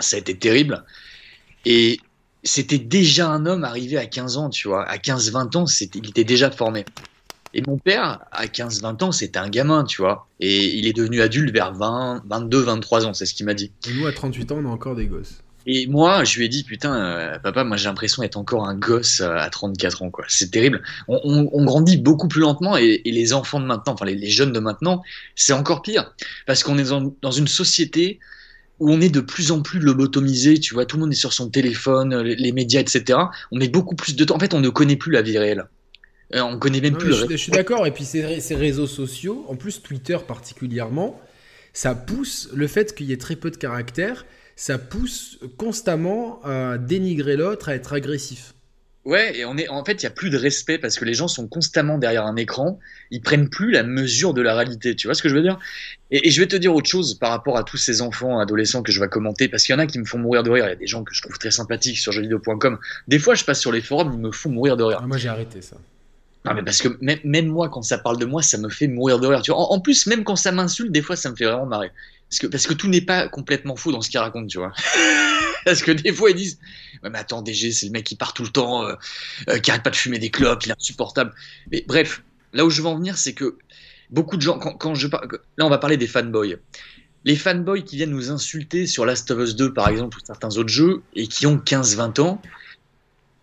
Ça 0.00 0.16
a 0.16 0.18
été 0.18 0.36
terrible. 0.36 0.82
Et 1.64 2.00
c'était 2.42 2.78
déjà 2.78 3.28
un 3.28 3.46
homme 3.46 3.64
arrivé 3.64 3.98
à 3.98 4.06
15 4.06 4.36
ans, 4.36 4.50
tu 4.50 4.68
vois. 4.68 4.84
À 4.84 4.96
15-20 4.96 5.56
ans, 5.56 5.64
il 5.94 6.08
était 6.08 6.24
déjà 6.24 6.50
formé. 6.50 6.84
Et 7.52 7.62
mon 7.66 7.78
père, 7.78 8.20
à 8.30 8.46
15-20 8.46 9.04
ans, 9.04 9.12
c'était 9.12 9.38
un 9.38 9.48
gamin, 9.48 9.84
tu 9.84 10.02
vois. 10.02 10.28
Et 10.38 10.76
il 10.76 10.86
est 10.86 10.92
devenu 10.92 11.20
adulte 11.20 11.52
vers 11.52 11.74
20, 11.74 12.22
22, 12.26 12.60
23 12.60 13.06
ans, 13.06 13.14
c'est 13.14 13.26
ce 13.26 13.34
qu'il 13.34 13.46
m'a 13.46 13.54
dit. 13.54 13.72
Et 13.88 13.92
nous, 13.92 14.06
à 14.06 14.12
38 14.12 14.52
ans, 14.52 14.58
on 14.62 14.66
a 14.66 14.72
encore 14.72 14.94
des 14.94 15.06
gosses. 15.06 15.42
Et 15.66 15.86
moi, 15.86 16.24
je 16.24 16.38
lui 16.38 16.46
ai 16.46 16.48
dit, 16.48 16.64
putain, 16.64 16.94
euh, 16.94 17.38
papa, 17.38 17.64
moi 17.64 17.76
j'ai 17.76 17.86
l'impression 17.86 18.22
d'être 18.22 18.38
encore 18.38 18.66
un 18.66 18.74
gosse 18.74 19.20
euh, 19.20 19.36
à 19.36 19.50
34 19.50 20.02
ans, 20.02 20.10
quoi. 20.10 20.24
C'est 20.28 20.50
terrible. 20.50 20.82
On, 21.06 21.64
grandit 21.64 21.98
beaucoup 21.98 22.28
plus 22.28 22.40
lentement 22.40 22.78
et, 22.78 23.02
les 23.04 23.32
enfants 23.34 23.60
de 23.60 23.66
maintenant, 23.66 23.92
enfin 23.92 24.06
les, 24.06 24.30
jeunes 24.30 24.52
de 24.52 24.60
maintenant, 24.60 25.02
c'est 25.34 25.52
encore 25.52 25.82
pire. 25.82 26.14
Parce 26.46 26.62
qu'on 26.62 26.78
est 26.78 26.90
dans 27.20 27.30
une 27.30 27.48
société 27.48 28.20
où 28.80 28.90
on 28.90 29.00
est 29.00 29.10
de 29.10 29.20
plus 29.20 29.52
en 29.52 29.60
plus 29.62 29.78
lobotomisé, 29.78 30.58
tu 30.58 30.74
vois, 30.74 30.86
tout 30.86 30.96
le 30.96 31.02
monde 31.02 31.12
est 31.12 31.16
sur 31.16 31.32
son 31.32 31.50
téléphone, 31.50 32.18
les, 32.22 32.52
médias, 32.52 32.80
etc. 32.80 33.18
On 33.52 33.58
met 33.58 33.68
beaucoup 33.68 33.94
plus 33.94 34.16
de 34.16 34.24
temps. 34.24 34.36
En 34.36 34.38
fait, 34.38 34.54
on 34.54 34.60
ne 34.60 34.70
connaît 34.70 34.96
plus 34.96 35.12
la 35.12 35.22
vie 35.22 35.38
réelle. 35.38 35.66
Euh, 36.34 36.40
on 36.40 36.58
connaît 36.58 36.80
même 36.80 36.96
plus. 36.96 37.12
Je, 37.12 37.26
je, 37.30 37.36
suis 37.36 37.52
d'accord. 37.52 37.86
Et 37.86 37.90
puis 37.90 38.04
ces, 38.04 38.40
ces, 38.40 38.54
réseaux 38.54 38.86
sociaux, 38.86 39.44
en 39.48 39.56
plus 39.56 39.82
Twitter 39.82 40.16
particulièrement, 40.26 41.20
ça 41.72 41.94
pousse 41.94 42.48
le 42.54 42.66
fait 42.66 42.94
qu'il 42.94 43.06
y 43.06 43.12
ait 43.12 43.18
très 43.18 43.36
peu 43.36 43.50
de 43.50 43.56
caractère, 43.56 44.24
ça 44.56 44.78
pousse 44.78 45.38
constamment 45.56 46.40
à 46.44 46.78
dénigrer 46.78 47.36
l'autre, 47.36 47.68
à 47.68 47.74
être 47.74 47.92
agressif. 47.92 48.54
Ouais, 49.04 49.38
et 49.38 49.44
on 49.46 49.56
est 49.56 49.68
en 49.68 49.82
fait, 49.84 50.02
il 50.02 50.04
y 50.04 50.06
a 50.06 50.10
plus 50.10 50.28
de 50.28 50.36
respect 50.36 50.78
parce 50.78 50.98
que 50.98 51.04
les 51.04 51.14
gens 51.14 51.28
sont 51.28 51.48
constamment 51.48 51.96
derrière 51.96 52.26
un 52.26 52.36
écran, 52.36 52.78
ils 53.10 53.22
prennent 53.22 53.48
plus 53.48 53.70
la 53.70 53.82
mesure 53.82 54.34
de 54.34 54.42
la 54.42 54.54
réalité. 54.54 54.94
Tu 54.94 55.06
vois 55.06 55.14
ce 55.14 55.22
que 55.22 55.28
je 55.28 55.34
veux 55.34 55.42
dire? 55.42 55.58
Et, 56.10 56.30
je 56.30 56.40
vais 56.40 56.48
te 56.48 56.56
dire 56.56 56.74
autre 56.74 56.88
chose 56.88 57.14
par 57.14 57.30
rapport 57.30 57.56
à 57.56 57.64
tous 57.64 57.76
ces 57.76 58.02
enfants, 58.02 58.38
adolescents 58.40 58.82
que 58.82 58.92
je 58.92 59.00
vais 59.00 59.08
commenter 59.08 59.48
parce 59.48 59.62
qu'il 59.62 59.74
y 59.74 59.76
en 59.76 59.78
a 59.78 59.86
qui 59.86 59.98
me 59.98 60.04
font 60.04 60.18
mourir 60.18 60.42
de 60.42 60.50
rire. 60.50 60.66
Il 60.66 60.70
y 60.70 60.72
a 60.72 60.76
des 60.76 60.86
gens 60.86 61.04
que 61.04 61.14
je 61.14 61.22
trouve 61.22 61.38
très 61.38 61.50
sympathiques 61.50 61.98
sur 61.98 62.12
jeuxvideo.com. 62.12 62.78
Des 63.08 63.18
fois, 63.18 63.34
je 63.34 63.44
passe 63.44 63.60
sur 63.60 63.72
les 63.72 63.80
forums, 63.80 64.12
ils 64.12 64.18
me 64.18 64.32
font 64.32 64.50
mourir 64.50 64.76
de 64.76 64.82
rire. 64.82 64.98
Ah, 65.02 65.06
moi, 65.06 65.18
j'ai 65.18 65.28
arrêté 65.28 65.62
ça. 65.62 65.76
Non, 66.44 66.54
mais 66.54 66.62
parce 66.62 66.80
que 66.80 66.88
même, 67.00 67.48
moi, 67.48 67.68
quand 67.68 67.82
ça 67.82 67.98
parle 67.98 68.18
de 68.18 68.24
moi, 68.24 68.42
ça 68.42 68.56
me 68.56 68.70
fait 68.70 68.88
mourir 68.88 69.20
de 69.20 69.26
rire. 69.26 69.42
Tu 69.42 69.50
vois 69.50 69.60
en, 69.60 69.80
plus, 69.80 70.06
même 70.06 70.24
quand 70.24 70.36
ça 70.36 70.52
m'insulte, 70.52 70.90
des 70.90 71.02
fois, 71.02 71.14
ça 71.14 71.30
me 71.30 71.36
fait 71.36 71.44
vraiment 71.44 71.66
marrer. 71.66 71.90
Parce 72.30 72.38
que, 72.38 72.46
parce 72.46 72.66
que 72.66 72.72
tout 72.72 72.88
n'est 72.88 73.02
pas 73.02 73.28
complètement 73.28 73.76
faux 73.76 73.92
dans 73.92 74.00
ce 74.00 74.08
qu'ils 74.08 74.20
racontent, 74.20 74.46
tu 74.46 74.58
vois. 74.58 74.72
parce 75.64 75.82
que 75.82 75.90
des 75.90 76.12
fois, 76.12 76.30
ils 76.30 76.36
disent 76.36 76.58
Ouais, 77.02 77.10
mais 77.10 77.18
attends, 77.18 77.42
DG, 77.42 77.72
c'est 77.72 77.86
le 77.86 77.92
mec 77.92 78.04
qui 78.04 78.16
part 78.16 78.32
tout 78.32 78.42
le 78.42 78.48
temps, 78.48 78.84
euh, 78.84 78.94
euh, 79.48 79.58
qui 79.58 79.70
arrête 79.70 79.82
pas 79.82 79.90
de 79.90 79.96
fumer 79.96 80.18
des 80.18 80.30
clopes, 80.30 80.64
il 80.64 80.70
est 80.70 80.76
insupportable. 80.78 81.32
Mais 81.70 81.84
bref, 81.86 82.22
là 82.52 82.64
où 82.64 82.70
je 82.70 82.80
veux 82.80 82.88
en 82.88 82.96
venir, 82.96 83.18
c'est 83.18 83.34
que 83.34 83.58
beaucoup 84.10 84.36
de 84.36 84.42
gens, 84.42 84.58
quand, 84.58 84.94
je 84.94 85.06
parle, 85.06 85.28
là, 85.56 85.66
on 85.66 85.70
va 85.70 85.78
parler 85.78 85.96
des 85.96 86.06
fanboys. 86.06 86.58
Les 87.24 87.36
fanboys 87.36 87.84
qui 87.84 87.96
viennent 87.96 88.10
nous 88.10 88.30
insulter 88.30 88.86
sur 88.86 89.04
Last 89.04 89.30
of 89.30 89.40
Us 89.40 89.56
2, 89.56 89.72
par 89.72 89.88
exemple, 89.88 90.16
ou 90.16 90.20
certains 90.24 90.56
autres 90.56 90.70
jeux, 90.70 91.02
et 91.14 91.26
qui 91.26 91.46
ont 91.46 91.56
15-20 91.56 92.20
ans, 92.20 92.42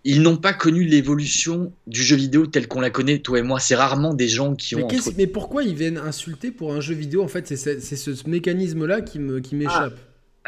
ils 0.04 0.22
n'ont 0.22 0.38
pas 0.38 0.54
connu 0.54 0.86
l'évolution 0.86 1.74
du 1.86 2.02
jeu 2.02 2.16
vidéo 2.16 2.48
tel 2.48 2.68
qu'on 2.68 2.80
la 2.80 2.90
connaît, 2.90 3.20
toi 3.20 3.40
et 3.40 3.42
moi. 3.42 3.60
C'est 3.60 3.76
rarement 3.76 4.14
des 4.14 4.30
gens 4.30 4.56
qui 4.56 4.76
ont. 4.76 4.88
Mais, 5.18 5.28
pourquoi 5.28 5.64
ils 5.64 5.76
viennent 5.76 5.98
insulter 5.98 6.52
pour 6.52 6.74
un 6.74 6.80
jeu 6.80 6.96
vidéo 6.96 7.24
En 7.24 7.28
fait, 7.28 7.46
c'est 7.48 7.80
ce, 7.80 8.30
mécanisme-là 8.30 9.02
qui 9.02 9.20
m'échappe. 9.20 9.44
Qui 9.44 9.66
ah, 9.68 9.90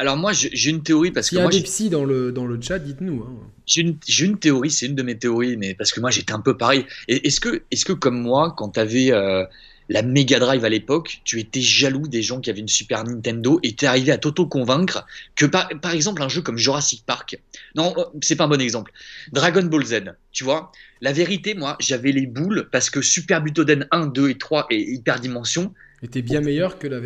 alors 0.00 0.16
moi, 0.16 0.32
j'ai 0.32 0.70
une 0.70 0.82
théorie 0.82 1.10
parce 1.10 1.28
que 1.28 1.36
il 1.36 1.40
y 1.40 1.42
a 1.42 1.48
des 1.48 1.60
psys 1.60 1.90
dans 1.90 2.06
le 2.06 2.32
dans 2.32 2.46
le 2.46 2.58
chat, 2.58 2.78
dites-nous. 2.78 3.22
Hein. 3.22 3.36
J'ai 3.66 3.82
une, 3.82 3.98
une, 4.18 4.38
théorie, 4.38 4.70
c'est 4.70 4.86
une 4.86 4.94
de 4.94 5.02
mes 5.02 5.18
théories, 5.18 5.58
mais 5.58 5.74
parce 5.74 5.92
que 5.92 6.00
moi 6.00 6.10
j'étais 6.10 6.32
un 6.32 6.40
peu 6.40 6.56
pareil. 6.56 6.86
Est-ce 7.06 7.38
que 7.38 7.62
est-ce 7.70 7.84
que 7.84 7.92
comme 7.92 8.18
moi, 8.18 8.54
quand 8.56 8.70
tu 8.70 8.80
avais 8.80 9.12
euh, 9.12 9.44
la 9.90 10.02
Mega 10.02 10.38
Drive 10.38 10.64
à 10.64 10.68
l'époque, 10.68 11.20
tu 11.24 11.40
étais 11.40 11.60
jaloux 11.60 12.06
des 12.06 12.22
gens 12.22 12.40
qui 12.40 12.48
avaient 12.48 12.60
une 12.60 12.68
Super 12.68 13.02
Nintendo 13.02 13.58
et 13.64 13.74
t'es 13.74 13.86
arrivé 13.86 14.12
à 14.12 14.18
t'auto-convaincre 14.18 15.04
que 15.34 15.46
par, 15.46 15.68
par 15.82 15.92
exemple 15.92 16.22
un 16.22 16.28
jeu 16.28 16.42
comme 16.42 16.56
Jurassic 16.56 17.04
Park, 17.04 17.38
non, 17.74 17.92
euh, 17.98 18.04
c'est 18.22 18.36
pas 18.36 18.44
un 18.44 18.48
bon 18.48 18.60
exemple, 18.60 18.92
Dragon 19.32 19.64
Ball 19.64 19.84
Z, 19.84 20.14
tu 20.30 20.44
vois, 20.44 20.70
la 21.00 21.12
vérité, 21.12 21.54
moi, 21.54 21.76
j'avais 21.80 22.12
les 22.12 22.26
boules 22.26 22.68
parce 22.70 22.88
que 22.88 23.02
Super 23.02 23.42
Butoden 23.42 23.88
1, 23.90 24.06
2 24.06 24.30
et 24.30 24.38
3 24.38 24.68
et 24.70 24.92
Hyper 24.92 25.18
Dimension 25.18 25.74
était 26.02 26.22
bien 26.22 26.40
meilleur 26.40 26.78
que 26.78 26.86
la 26.86 27.00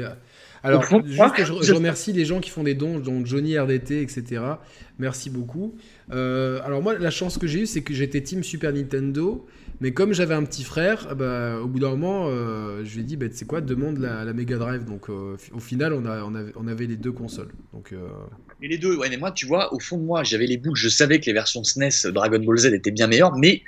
alors, 0.64 0.82
juste, 0.82 1.62
je, 1.62 1.74
remercie 1.74 2.14
les 2.14 2.24
gens 2.24 2.40
qui 2.40 2.48
font 2.48 2.62
des 2.62 2.72
dons, 2.72 2.98
dont 2.98 3.22
Johnny 3.26 3.58
RDT, 3.58 4.00
etc. 4.00 4.40
Merci 4.98 5.28
beaucoup. 5.28 5.74
Euh, 6.10 6.58
alors, 6.64 6.82
moi, 6.82 6.96
la 6.98 7.10
chance 7.10 7.36
que 7.36 7.46
j'ai 7.46 7.60
eue, 7.60 7.66
c'est 7.66 7.82
que 7.82 7.92
j'étais 7.92 8.22
Team 8.22 8.42
Super 8.42 8.72
Nintendo. 8.72 9.46
Mais 9.80 9.92
comme 9.92 10.12
j'avais 10.12 10.34
un 10.34 10.44
petit 10.44 10.64
frère, 10.64 11.14
bah, 11.16 11.58
au 11.60 11.66
bout 11.66 11.78
d'un 11.78 11.90
moment, 11.90 12.26
euh, 12.28 12.84
je 12.84 12.94
lui 12.94 13.00
ai 13.00 13.04
dit, 13.04 13.16
bah, 13.16 13.28
tu 13.28 13.36
sais 13.36 13.44
quoi, 13.44 13.60
demande 13.60 13.98
la, 13.98 14.32
Mega 14.32 14.56
Drive. 14.56 14.84
Donc, 14.84 15.08
euh, 15.08 15.36
au 15.52 15.60
final, 15.60 15.92
on, 15.92 16.06
a, 16.06 16.22
on, 16.22 16.34
avait, 16.34 16.52
on, 16.56 16.66
avait, 16.66 16.86
les 16.86 16.96
deux 16.96 17.12
consoles. 17.12 17.52
Donc, 17.72 17.92
Et 18.62 18.68
les 18.68 18.78
deux, 18.78 18.96
ouais, 18.96 19.10
mais 19.10 19.16
moi, 19.16 19.32
tu 19.32 19.46
vois, 19.46 19.74
au 19.74 19.80
fond 19.80 19.98
de 19.98 20.04
moi, 20.04 20.22
j'avais 20.22 20.46
les 20.46 20.56
boules. 20.56 20.76
Je 20.76 20.88
savais 20.88 21.20
que 21.20 21.26
les 21.26 21.32
versions 21.32 21.64
SNES 21.64 22.12
Dragon 22.12 22.38
Ball 22.38 22.58
Z 22.58 22.66
étaient 22.66 22.90
bien 22.90 23.06
meilleures, 23.08 23.36
mais 23.36 23.62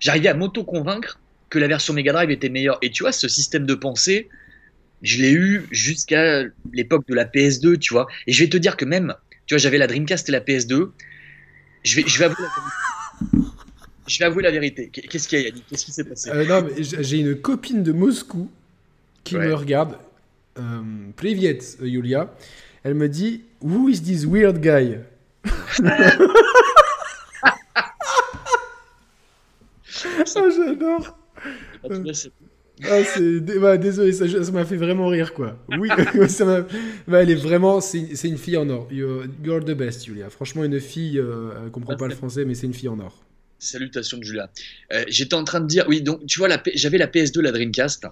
j'arrivais 0.00 0.28
à 0.28 0.34
m'auto-convaincre 0.34 1.20
que 1.50 1.58
la 1.58 1.68
version 1.68 1.92
Mega 1.92 2.12
Drive 2.12 2.30
était 2.30 2.48
meilleure. 2.48 2.78
Et 2.80 2.90
tu 2.90 3.02
vois, 3.02 3.12
ce 3.12 3.28
système 3.28 3.66
de 3.66 3.74
pensée, 3.74 4.30
je 5.02 5.18
l'ai 5.20 5.32
eu 5.32 5.66
jusqu'à 5.70 6.44
l'époque 6.72 7.06
de 7.06 7.14
la 7.14 7.26
PS2, 7.26 7.78
tu 7.78 7.92
vois. 7.92 8.06
Et 8.26 8.32
je 8.32 8.42
vais 8.42 8.48
te 8.48 8.56
dire 8.56 8.76
que 8.76 8.86
même, 8.86 9.14
tu 9.46 9.54
vois, 9.54 9.58
j'avais 9.58 9.78
la 9.78 9.86
Dreamcast 9.86 10.28
et 10.30 10.32
la 10.32 10.40
PS2. 10.40 10.90
Je 11.84 11.96
vais, 11.96 12.04
je 12.06 12.18
vais 12.18 12.24
avouer 12.24 12.42
la. 12.42 13.38
Je 14.06 14.18
vais 14.18 14.24
avouer 14.24 14.42
la 14.42 14.50
vérité. 14.50 14.88
Qu'est-ce 14.88 15.28
qu'il 15.28 15.38
y 15.38 15.42
a, 15.42 15.46
Yannick? 15.46 15.64
Qu'est-ce 15.68 15.84
qui 15.84 15.92
s'est 15.92 16.04
passé? 16.04 16.30
Euh, 16.30 16.44
Non, 16.46 16.66
mais 16.66 16.82
j'ai 16.82 17.18
une 17.18 17.36
copine 17.36 17.82
de 17.82 17.92
Moscou 17.92 18.50
qui 19.24 19.36
me 19.36 19.54
regarde. 19.54 19.96
Euh, 20.58 20.82
Privet, 21.16 21.58
Yulia. 21.80 22.34
Elle 22.84 22.94
me 22.94 23.08
dit 23.08 23.42
Who 23.62 23.88
is 23.88 24.02
this 24.02 24.24
weird 24.24 24.60
guy? 24.60 24.96
Ah, 30.34 30.48
j'adore. 30.56 31.18
Ah, 32.84 33.04
c'est... 33.04 33.40
Bah, 33.60 33.76
désolé, 33.76 34.12
ça, 34.12 34.24
m'a 34.52 34.64
fait 34.64 34.76
vraiment 34.76 35.08
rire, 35.08 35.34
quoi. 35.34 35.56
Oui, 35.78 35.88
ça 36.28 36.44
m'a... 36.44 36.60
Bah, 37.06 37.22
elle 37.22 37.30
est 37.30 37.36
vraiment... 37.36 37.80
C'est, 37.80 38.16
c'est 38.16 38.28
une 38.28 38.38
fille 38.38 38.56
en 38.56 38.68
or. 38.68 38.88
You're, 38.90 39.64
the 39.64 39.72
best, 39.72 40.04
Julia. 40.04 40.30
Franchement, 40.30 40.64
une 40.64 40.80
fille, 40.80 41.18
euh, 41.18 41.52
elle 41.64 41.70
comprend 41.70 41.96
pas 41.96 42.08
le 42.08 42.14
français, 42.14 42.44
mais 42.44 42.54
c'est 42.54 42.66
une 42.66 42.74
fille 42.74 42.88
en 42.88 42.98
or. 42.98 43.22
Salutations, 43.62 44.20
Julia. 44.20 44.50
Euh, 44.92 45.04
j'étais 45.08 45.34
en 45.34 45.44
train 45.44 45.60
de 45.60 45.66
dire... 45.66 45.84
Oui, 45.88 46.02
donc, 46.02 46.26
tu 46.26 46.38
vois, 46.38 46.48
j'avais 46.74 46.98
la 46.98 47.06
PS2, 47.06 47.40
la 47.40 47.52
Dreamcast. 47.52 48.06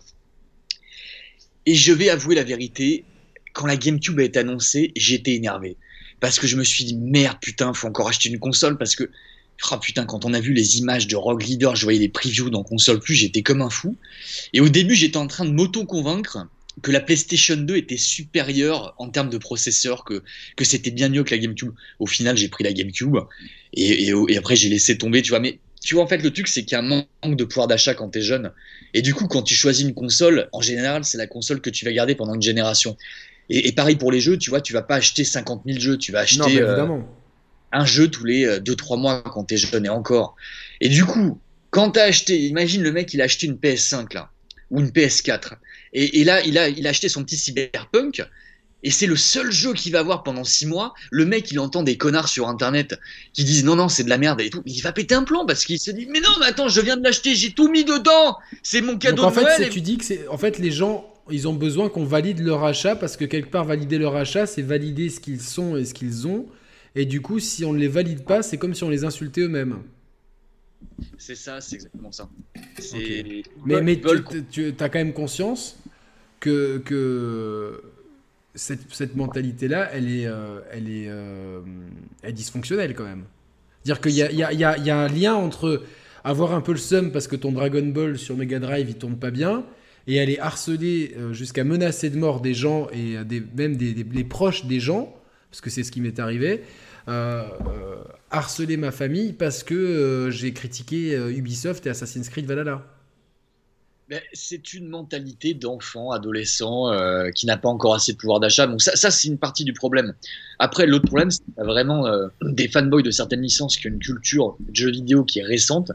Et 1.67 1.75
je 1.75 1.93
vais 1.93 2.09
avouer 2.09 2.35
la 2.35 2.45
vérité, 2.45 3.05
quand 3.53 3.67
la 3.67 3.77
GameCube 3.77 4.19
a 4.21 4.23
été 4.23 4.39
annoncée, 4.39 4.93
j'étais 4.97 5.35
énervé. 5.35 5.77
Parce 6.21 6.39
que 6.39 6.47
je 6.47 6.57
me 6.57 6.65
suis 6.65 6.85
dit, 6.85 6.97
merde, 6.97 7.39
putain, 7.41 7.75
faut 7.75 7.89
encore 7.89 8.09
acheter 8.09 8.29
une 8.29 8.39
console, 8.39 8.79
parce 8.79 8.95
que 8.95 9.11
Oh 9.73 9.77
putain, 9.79 10.07
quand 10.07 10.25
on 10.25 10.33
a 10.33 10.41
vu 10.41 10.53
les 10.53 10.79
images 10.79 11.07
de 11.07 11.17
Rogue 11.17 11.43
Leader, 11.43 11.77
je 11.77 11.85
voyais 11.85 11.99
les 11.99 12.09
previews 12.09 12.49
dans 12.49 12.63
console 12.63 12.99
plus, 12.99 13.15
j'étais 13.15 13.43
comme 13.43 13.61
un 13.61 13.69
fou. 13.69 13.97
Et 14.53 14.61
au 14.61 14.69
début, 14.69 14.95
j'étais 14.95 15.19
en 15.19 15.27
train 15.27 15.45
de 15.45 15.51
m'auto-convaincre 15.51 16.47
que 16.83 16.91
la 16.91 17.01
PlayStation 17.01 17.57
2 17.57 17.77
était 17.77 17.97
supérieure 17.97 18.95
en 18.99 19.11
termes 19.11 19.31
de 19.31 19.39
processeur, 19.39 20.05
que, 20.05 20.23
que 20.57 20.65
c'était 20.65 20.91
bien 20.91 21.09
mieux 21.09 21.25
que 21.25 21.35
la 21.35 21.39
GameCube. 21.39 21.73
Au 21.99 22.07
final, 22.07 22.37
j'ai 22.37 22.49
pris 22.49 22.65
la 22.65 22.73
GameCube 22.73 23.17
et, 23.75 24.09
et, 24.09 24.37
après 24.37 24.57
j'ai 24.57 24.69
laissé 24.69 24.97
tomber, 24.97 25.23
tu 25.23 25.31
vois. 25.31 25.41
Mais 25.41 25.59
tu 25.83 25.95
vois, 25.95 26.05
en 26.05 26.07
fait, 26.07 26.19
le 26.19 26.31
truc, 26.31 26.49
c'est 26.49 26.65
qu'il 26.65 26.73
y 26.73 26.75
a 26.77 26.81
un 26.81 27.05
manque 27.23 27.37
de 27.37 27.45
pouvoir 27.45 27.67
d'achat 27.67 27.95
quand 27.95 28.09
t'es 28.11 28.23
jeune. 28.23 28.53
Et 28.95 29.03
du 29.03 29.15
coup, 29.15 29.27
quand 29.27 29.43
tu 29.43 29.55
choisis 29.55 29.87
une 29.87 29.95
console, 29.95 30.49
en 30.53 30.61
général, 30.61 31.05
c'est 31.05 31.19
la 31.19 31.27
console 31.27 31.61
que 31.61 31.71
tu 31.71 31.85
vas 31.85 31.93
garder 31.93 32.15
pendant 32.15 32.35
une 32.35 32.43
génération. 32.43 32.97
Et, 33.49 33.73
pareil 33.73 33.97
pour 33.97 34.13
les 34.13 34.21
jeux, 34.21 34.39
tu 34.39 34.51
vois, 34.51 34.61
tu 34.61 34.73
vas 34.73 34.83
pas 34.83 34.97
acheter 34.97 35.25
50 35.25 35.63
000 35.67 35.81
jeux, 35.81 35.99
tu 35.99 36.13
vas 36.13 36.21
acheter. 36.21 36.61
Non, 36.61 36.99
euh, 36.99 37.01
un 37.73 37.85
jeu 37.85 38.09
tous 38.09 38.25
les 38.25 38.47
2-3 38.47 38.95
euh, 38.95 38.97
mois 38.97 39.23
quand 39.23 39.45
t'es 39.45 39.57
jeune 39.57 39.87
et 39.87 39.89
encore. 39.89 40.37
Et 40.81 40.89
du 40.89 41.05
coup, 41.05 41.41
quand 41.71 41.93
t'as 41.93 42.05
acheté, 42.05 42.47
imagine 42.47 42.83
le 42.83 42.93
mec, 42.93 43.13
il 43.15 43.21
a 43.21 43.25
acheté 43.25 43.47
une 43.47 43.57
PS5 43.57 44.15
là, 44.15 44.31
ou 44.71 44.81
une 44.81 44.91
PS4, 44.91 45.55
et, 45.93 46.25
là, 46.25 46.43
il 46.43 46.57
a, 46.57 46.69
il 46.69 46.87
a 46.87 46.91
acheté 46.91 47.09
son 47.09 47.25
petit 47.25 47.37
Cyberpunk, 47.37 48.23
et 48.83 48.91
c'est 48.91 49.07
le 49.07 49.17
seul 49.17 49.51
jeu 49.51 49.75
qu'il 49.75 49.93
va 49.93 49.99
avoir 49.99 50.23
pendant 50.23 50.45
6 50.45 50.67
mois. 50.67 50.95
Le 51.11 51.27
mec, 51.27 51.51
il 51.51 51.61
entend 51.61 51.83
des 51.83 51.99
connards 51.99 52.29
sur 52.29 52.49
internet 52.49 52.99
qui 53.33 53.45
disent 53.45 53.65
non, 53.65 53.77
non, 53.77 53.89
c'est 53.89 54.05
de 54.05 54.09
la 54.09 54.17
merde 54.17 54.41
et 54.41 54.49
tout. 54.49 54.63
Il 54.65 54.81
va 54.81 54.93
péter 54.93 55.15
un 55.15 55.25
plomb 55.25 55.45
parce 55.45 55.65
qu'il 55.65 55.79
se 55.79 55.91
dit 55.91 56.07
mais 56.11 56.21
non, 56.21 56.31
mais 56.41 56.47
attends, 56.47 56.69
je 56.69 56.81
viens 56.81 56.97
de 56.97 57.05
l'acheter, 57.05 57.35
j'ai 57.35 57.53
tout 57.53 57.71
mis 57.71 57.85
dedans, 57.85 58.39
c'est 58.63 58.81
mon 58.81 58.97
cadeau 58.97 59.25
Donc, 59.25 59.37
en 59.37 59.41
fait, 59.41 59.69
Tu 59.69 59.81
dis 59.81 59.99
que 59.99 60.05
c'est. 60.05 60.27
En 60.29 60.39
fait, 60.39 60.59
les 60.59 60.71
gens, 60.71 61.13
ils 61.31 61.47
ont 61.47 61.53
besoin 61.53 61.89
qu'on 61.91 62.05
valide 62.05 62.41
leur 62.41 62.65
achat 62.65 62.97
parce 62.97 63.17
que 63.17 63.25
quelque 63.27 63.51
part, 63.51 63.65
valider 63.65 63.99
leur 63.99 64.17
achat, 64.17 64.47
c'est 64.47 64.63
valider 64.63 65.11
ce 65.11 65.21
qu'ils 65.21 65.43
sont 65.43 65.77
et 65.77 65.85
ce 65.85 65.93
qu'ils 65.93 66.27
ont. 66.27 66.47
Et 66.95 67.05
du 67.05 67.21
coup, 67.21 67.39
si 67.39 67.65
on 67.65 67.73
ne 67.73 67.79
les 67.79 67.89
valide 67.89 68.25
pas, 68.25 68.43
c'est 68.43 68.57
comme 68.57 68.75
si 68.75 68.83
on 68.83 68.91
les 68.91 69.05
insultait 69.05 69.43
eux-mêmes. 69.43 69.83
C'est 71.19 71.37
ça, 71.37 71.61
c'est 71.61 71.77
exactement 71.77 72.11
ça. 72.11 72.29
Mais, 73.65 73.83
mais 73.83 74.01
tu, 74.51 74.75
as 74.79 74.89
quand 74.89 74.99
même 74.99 75.13
conscience 75.13 75.77
que, 76.41 77.83
cette, 78.55 79.17
mentalité-là, 79.17 79.91
elle 79.93 80.09
est, 80.09 80.27
euh, 80.27 80.61
euh, 80.75 81.61
elle 82.23 82.31
est 82.31 82.33
dysfonctionnelle 82.33 82.95
quand 82.95 83.05
même. 83.05 83.25
Dire 83.85 84.01
qu'il 84.01 84.13
y 84.13 84.23
a, 84.23 84.33
y, 84.33 84.43
a, 84.43 84.53
y 84.53 84.91
a, 84.91 84.99
un 84.99 85.09
lien 85.09 85.35
entre 85.35 85.83
avoir 86.25 86.53
un 86.53 86.61
peu 86.61 86.73
le 86.73 86.79
seum 86.79 87.13
parce 87.13 87.29
que 87.29 87.37
ton 87.37 87.53
Dragon 87.53 87.87
Ball 87.87 88.19
sur 88.19 88.37
Mega 88.37 88.59
Drive 88.59 88.91
il 88.91 88.97
tourne 88.97 89.17
pas 89.17 89.31
bien 89.31 89.65
et 90.07 90.21
aller 90.21 90.39
harceler 90.39 91.15
euh, 91.17 91.33
jusqu'à 91.33 91.65
menacer 91.65 92.11
de 92.11 92.19
mort 92.19 92.43
des 92.43 92.53
gens 92.53 92.89
et 92.93 93.17
même 93.57 93.77
des, 93.77 93.95
des 93.95 94.25
proches 94.25 94.67
des 94.67 94.81
gens 94.81 95.15
parce 95.51 95.63
que 95.63 95.71
c'est 95.71 95.83
ce 95.83 95.91
qui 95.91 96.01
m'est 96.03 96.19
arrivé, 96.19 96.63
harceler 98.31 98.77
ma 98.77 98.91
famille 98.93 99.33
parce 99.33 99.65
que 99.65 100.29
j'ai 100.31 100.53
critiqué 100.53 101.17
Ubisoft 101.17 101.87
et 101.87 101.91
Assassin's 101.91 102.29
Creed 102.29 102.47
Valhalla. 102.47 102.85
C'est 104.33 104.73
une 104.73 104.89
mentalité 104.89 105.55
d'enfant, 105.55 106.11
adolescent, 106.11 106.91
qui 107.35 107.47
n'a 107.47 107.57
pas 107.57 107.69
encore 107.69 107.95
assez 107.95 108.13
de 108.13 108.17
pouvoir 108.17 108.41
d'achat. 108.41 108.67
Donc 108.67 108.83
ça, 108.83 108.97
ça 108.97 109.11
c'est 109.11 109.29
une 109.29 109.39
partie 109.39 109.65
du 109.65 109.73
problème. 109.73 110.15
Après, 110.59 110.87
l'autre 110.87 111.07
problème, 111.07 111.31
c'est 111.31 111.43
vraiment 111.59 112.07
des 112.43 112.69
fanboys 112.69 113.03
de 113.03 113.11
certaines 113.11 113.43
licences 113.43 113.77
qui 113.77 113.87
ont 113.87 113.91
une 113.91 113.99
culture 113.99 114.57
de 114.61 114.75
jeux 114.75 114.91
vidéo 114.91 115.25
qui 115.25 115.39
est 115.39 115.45
récente. 115.45 115.93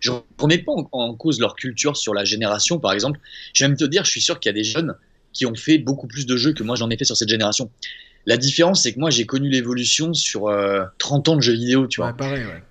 Je 0.00 0.10
ne 0.10 0.16
remets 0.38 0.58
pas 0.58 0.72
en, 0.72 0.88
en, 0.92 1.14
cause 1.14 1.40
leur 1.40 1.54
culture 1.54 1.96
sur 1.96 2.12
la 2.12 2.24
génération, 2.24 2.78
par 2.78 2.92
exemple. 2.92 3.20
Je 3.54 3.64
vais 3.64 3.68
même 3.68 3.78
te 3.78 3.84
dire, 3.84 4.04
je 4.04 4.10
suis 4.10 4.20
sûr 4.20 4.40
qu'il 4.40 4.50
y 4.50 4.54
a 4.54 4.54
des 4.54 4.64
jeunes 4.64 4.96
qui 5.36 5.46
ont 5.46 5.54
fait 5.54 5.78
beaucoup 5.78 6.06
plus 6.06 6.26
de 6.26 6.36
jeux 6.36 6.54
que 6.54 6.62
moi 6.62 6.76
j'en 6.76 6.90
ai 6.90 6.96
fait 6.96 7.04
sur 7.04 7.16
cette 7.16 7.28
génération. 7.28 7.70
La 8.24 8.36
différence, 8.36 8.82
c'est 8.82 8.92
que 8.92 8.98
moi, 8.98 9.10
j'ai 9.10 9.24
connu 9.24 9.48
l'évolution 9.48 10.12
sur 10.12 10.50
30 10.98 11.28
euh, 11.28 11.32
ans 11.32 11.36
de 11.36 11.42
jeux 11.42 11.52
vidéo, 11.52 11.86
tu 11.86 12.00
vois. 12.00 12.12
pareil, 12.12 12.44
ouais. 12.44 12.62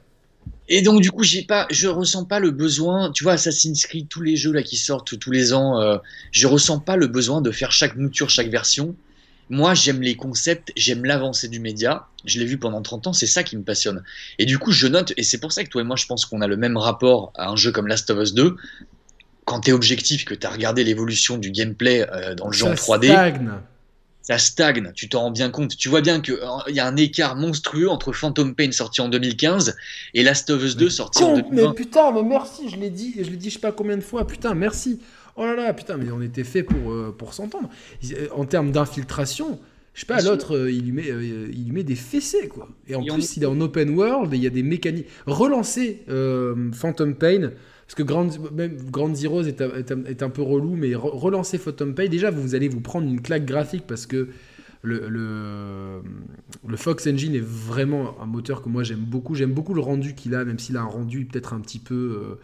Et 0.67 0.81
donc, 0.81 1.01
du 1.01 1.11
coup, 1.11 1.23
j'ai 1.23 1.43
pas, 1.43 1.67
je 1.69 1.87
ressens 1.87 2.25
pas 2.25 2.39
le 2.39 2.51
besoin, 2.51 3.11
tu 3.11 3.23
vois, 3.23 3.33
Assassin's 3.33 3.85
Creed, 3.85 4.07
tous 4.09 4.21
les 4.21 4.35
jeux 4.35 4.51
là 4.51 4.63
qui 4.63 4.77
sortent 4.77 5.17
tous 5.19 5.31
les 5.31 5.53
ans, 5.53 5.79
euh, 5.79 5.97
je 6.31 6.47
ressens 6.47 6.79
pas 6.79 6.95
le 6.95 7.07
besoin 7.07 7.41
de 7.41 7.51
faire 7.51 7.71
chaque 7.71 7.95
mouture, 7.95 8.29
chaque 8.29 8.49
version. 8.49 8.95
Moi, 9.51 9.75
j'aime 9.75 10.01
les 10.01 10.15
concepts, 10.15 10.71
j'aime 10.75 11.05
l'avancée 11.05 11.47
du 11.47 11.59
média. 11.59 12.07
Je 12.25 12.39
l'ai 12.39 12.45
vu 12.45 12.57
pendant 12.57 12.81
30 12.81 13.07
ans, 13.07 13.13
c'est 13.13 13.27
ça 13.27 13.43
qui 13.43 13.55
me 13.57 13.63
passionne. 13.63 14.03
Et 14.39 14.45
du 14.45 14.57
coup, 14.57 14.71
je 14.71 14.87
note, 14.87 15.13
et 15.17 15.23
c'est 15.23 15.37
pour 15.37 15.51
ça 15.51 15.63
que 15.63 15.69
toi 15.69 15.81
et 15.81 15.85
moi, 15.85 15.95
je 15.95 16.07
pense 16.07 16.25
qu'on 16.25 16.41
a 16.41 16.47
le 16.47 16.57
même 16.57 16.77
rapport 16.77 17.31
à 17.35 17.49
un 17.49 17.55
jeu 17.55 17.71
comme 17.71 17.87
Last 17.87 18.09
of 18.09 18.19
Us 18.19 18.33
2. 18.33 18.55
Quand 19.45 19.61
tu 19.61 19.69
es 19.69 19.73
objectif, 19.73 20.25
que 20.25 20.33
tu 20.33 20.47
as 20.47 20.49
regardé 20.49 20.83
l'évolution 20.83 21.37
du 21.37 21.51
gameplay 21.51 22.07
euh, 22.11 22.33
dans 22.33 22.47
le 22.47 22.53
genre 22.53 22.73
3D. 22.73 23.05
Stagne 23.05 23.51
ça 24.25 24.39
stagne, 24.39 24.91
tu 24.95 25.07
t'en 25.07 25.21
rends 25.21 25.31
bien 25.31 25.51
compte. 25.51 25.77
Tu 25.77 25.87
vois 25.87 26.01
bien 26.01 26.19
qu'il 26.19 26.33
euh, 26.33 26.71
y 26.71 26.79
a 26.79 26.87
un 26.87 26.95
écart 26.95 27.35
monstrueux 27.35 27.87
entre 27.89 28.11
Phantom 28.11 28.55
Pain 28.55 28.71
sorti 28.71 28.99
en 29.01 29.07
2015 29.07 29.75
et 30.15 30.23
Last 30.23 30.49
of 30.49 30.63
Us 30.63 30.75
2 30.75 30.89
sorti 30.89 31.23
en 31.23 31.37
2020. 31.37 31.69
Mais 31.69 31.73
putain, 31.75 32.11
mais 32.11 32.23
merci, 32.23 32.69
je 32.69 32.77
l'ai 32.77 32.89
dit, 32.89 33.13
je 33.17 33.29
l'ai 33.29 33.37
dit 33.37 33.49
je 33.49 33.55
sais 33.55 33.59
pas 33.59 33.71
combien 33.71 33.97
de 33.97 34.01
fois, 34.01 34.25
putain, 34.25 34.55
merci. 34.55 34.99
Oh 35.35 35.45
là 35.45 35.55
là, 35.55 35.73
putain, 35.73 35.97
mais 35.97 36.11
on 36.11 36.21
était 36.21 36.43
fait 36.43 36.63
pour, 36.63 36.91
euh, 36.91 37.13
pour 37.15 37.35
s'entendre. 37.35 37.69
Euh, 38.13 38.27
en 38.31 38.45
termes 38.45 38.71
d'infiltration, 38.71 39.59
je 39.93 39.99
sais 39.99 40.05
pas, 40.07 40.21
l'autre, 40.21 40.69
il, 40.69 40.85
lui 40.85 40.91
met, 40.91 41.07
il 41.07 41.71
met 41.71 41.83
des 41.83 41.95
fessées, 41.95 42.47
quoi. 42.47 42.67
Et 42.87 42.95
en 42.95 43.03
plus, 43.03 43.37
il 43.37 43.43
est 43.43 43.47
en 43.47 43.61
open 43.61 43.91
world 43.91 44.33
et 44.33 44.37
il 44.37 44.43
y 44.43 44.47
a 44.47 44.49
des 44.49 44.63
mécaniques. 44.63 45.07
Relancer 45.27 46.03
Phantom 46.73 47.15
Pain, 47.15 47.51
parce 47.85 47.95
que 47.95 48.03
Grand, 48.03 48.51
même 48.51 48.77
Grand 48.89 49.13
Zeroes 49.13 49.43
est, 49.43 49.61
est, 49.61 50.23
un 50.23 50.29
peu 50.29 50.41
relou, 50.41 50.75
mais 50.75 50.95
relancer 50.95 51.57
Phantom 51.59 51.93
Pay, 51.93 52.09
déjà 52.09 52.31
vous 52.31 52.55
allez 52.55 52.67
vous 52.67 52.81
prendre 52.81 53.07
une 53.07 53.21
claque 53.21 53.45
graphique 53.45 53.83
parce 53.87 54.07
que 54.07 54.29
le, 54.85 56.01
le, 56.67 56.77
Fox 56.77 57.07
Engine 57.07 57.35
est 57.35 57.43
vraiment 57.43 58.21
un 58.21 58.25
moteur 58.25 58.61
que 58.61 58.69
moi 58.69 58.83
j'aime 58.83 58.99
beaucoup. 58.99 59.35
J'aime 59.35 59.53
beaucoup 59.53 59.73
le 59.73 59.81
rendu 59.81 60.15
qu'il 60.15 60.35
a, 60.35 60.45
même 60.45 60.59
s'il 60.59 60.77
a 60.77 60.81
un 60.81 60.85
rendu 60.85 61.25
peut-être 61.25 61.53
un 61.53 61.59
petit 61.59 61.79
peu 61.79 61.95
euh, 61.95 62.35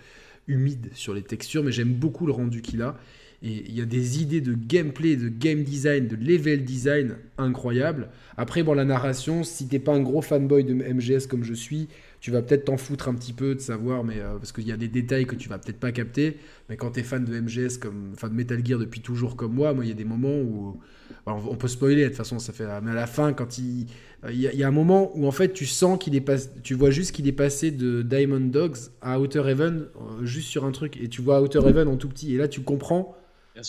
humide 0.48 0.90
sur 0.94 1.14
les 1.14 1.22
textures, 1.22 1.64
mais 1.64 1.72
j'aime 1.72 1.94
beaucoup 1.94 2.26
le 2.26 2.32
rendu 2.32 2.62
qu'il 2.62 2.82
a. 2.82 2.98
Et 3.44 3.66
il 3.68 3.76
y 3.76 3.82
a 3.82 3.86
des 3.86 4.22
idées 4.22 4.42
de 4.42 4.54
gameplay, 4.54 5.16
de 5.16 5.28
game 5.28 5.64
design, 5.64 6.08
de 6.08 6.16
level 6.16 6.64
design 6.64 7.16
incroyables. 7.40 8.10
Après, 8.38 8.62
bon, 8.62 8.74
la 8.74 8.86
narration, 8.86 9.44
si 9.44 9.68
t'es 9.68 9.80
pas 9.80 9.94
un 9.94 10.02
gros 10.02 10.22
fanboy 10.22 10.64
de 10.64 10.74
MGS 10.76 11.26
comme 11.28 11.44
je 11.44 11.56
suis, 11.56 11.88
tu 12.22 12.30
vas 12.30 12.44
peut-être 12.44 12.66
t'en 12.66 12.78
foutre 12.78 13.10
un 13.10 13.16
petit 13.16 13.34
peu 13.34 13.56
de 13.56 13.60
savoir, 13.60 14.04
mais 14.04 14.20
euh, 14.20 14.38
parce 14.38 14.52
qu'il 14.52 14.68
y 14.68 14.72
a 14.72 14.78
des 14.78 14.88
détails 14.88 15.26
que 15.26 15.36
tu 15.36 15.50
vas 15.50 15.58
peut-être 15.58 15.80
pas 15.80 15.92
capter. 15.92 16.38
Mais 16.70 16.78
quand 16.78 16.92
tu 16.92 17.00
es 17.00 17.04
fan 17.04 17.26
de 17.26 17.40
MGS, 17.40 17.80
comme, 17.80 18.12
enfin 18.14 18.30
de 18.30 18.36
Metal 18.36 18.64
Gear 18.64 18.78
depuis 18.78 19.02
toujours 19.02 19.36
comme 19.36 19.56
moi, 19.56 19.74
moi 19.74 19.84
il 19.84 19.88
y 19.88 19.92
a 19.92 19.96
des 19.96 20.06
moments 20.06 20.38
où 20.38 20.80
on 21.26 21.56
peut 21.56 21.68
spoiler 21.68 22.04
de 22.04 22.08
toute 22.10 22.18
façon, 22.18 22.38
ça 22.38 22.54
fait. 22.54 22.66
Mais 22.84 22.92
à 22.92 22.94
la 22.94 23.08
fin, 23.08 23.34
quand 23.34 23.58
il, 23.58 23.88
il 24.30 24.40
y, 24.40 24.64
a, 24.64 24.68
un 24.68 24.72
moment 24.72 25.12
où 25.16 25.26
en 25.26 25.32
fait 25.32 25.52
tu 25.52 25.66
sens 25.66 25.98
qu'il 25.98 26.16
est 26.16 26.22
passé, 26.22 26.50
tu 26.62 26.76
vois 26.76 26.92
juste 26.92 27.12
qu'il 27.12 27.28
est 27.28 27.34
passé 27.34 27.72
de 27.72 28.04
Diamond 28.04 28.40
Dogs 28.40 28.78
à 29.02 29.20
Outer 29.20 29.44
Heaven 29.48 29.88
euh, 29.96 30.24
juste 30.24 30.48
sur 30.48 30.64
un 30.64 30.72
truc, 30.72 30.98
et 31.02 31.10
tu 31.10 31.24
vois 31.24 31.42
Outer 31.42 31.62
Heaven 31.68 31.88
en 31.88 31.98
tout 31.98 32.08
petit, 32.08 32.36
et 32.36 32.38
là 32.38 32.48
tu 32.48 32.62
comprends 32.62 33.16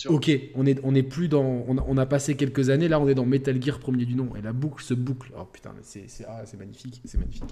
Ok, 0.05 0.31
on 0.55 0.65
est, 0.65 0.79
on 0.83 0.95
est 0.95 1.03
plus 1.03 1.27
dans. 1.27 1.65
On 1.67 1.97
a, 1.97 2.05
passé 2.05 2.35
quelques 2.35 2.69
années, 2.69 2.87
là 2.87 2.99
on 2.99 3.07
est 3.07 3.15
dans 3.15 3.25
Metal 3.25 3.61
Gear 3.61 3.79
premier 3.79 4.05
du 4.05 4.15
nom. 4.15 4.35
Et 4.35 4.41
la 4.41 4.53
boucle 4.53 4.83
se 4.83 4.93
boucle. 4.93 5.31
Oh 5.37 5.45
putain, 5.45 5.73
c'est 5.81 6.07
ah, 6.27 6.43
magnifique. 6.57 7.01
C'est 7.05 7.17
magnifique. 7.17 7.43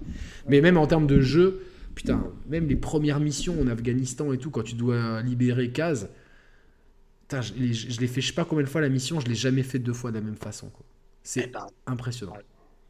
Mais 0.47 0.61
même 0.61 0.77
en 0.77 0.87
termes 0.87 1.07
de 1.07 1.19
jeu, 1.19 1.61
putain, 1.93 2.23
même 2.47 2.67
les 2.67 2.77
premières 2.77 3.19
missions 3.19 3.59
en 3.61 3.67
Afghanistan 3.67 4.31
et 4.31 4.37
tout, 4.37 4.49
quand 4.49 4.63
tu 4.63 4.75
dois 4.75 5.21
libérer 5.21 5.71
Kaz, 5.71 6.09
putain, 7.23 7.41
je, 7.41 7.53
je 7.53 7.99
l'ai 7.99 8.07
fait 8.07 8.21
je 8.21 8.27
sais 8.27 8.33
pas 8.33 8.45
combien 8.45 8.63
de 8.63 8.69
fois 8.69 8.81
la 8.81 8.89
mission, 8.89 9.19
je 9.19 9.27
l'ai 9.27 9.35
jamais 9.35 9.63
fait 9.63 9.79
deux 9.79 9.93
fois 9.93 10.11
de 10.11 10.15
la 10.15 10.21
même 10.21 10.37
façon. 10.37 10.71
C'est 11.23 11.45
eh 11.45 11.47
ben, 11.47 11.67
impressionnant. 11.85 12.33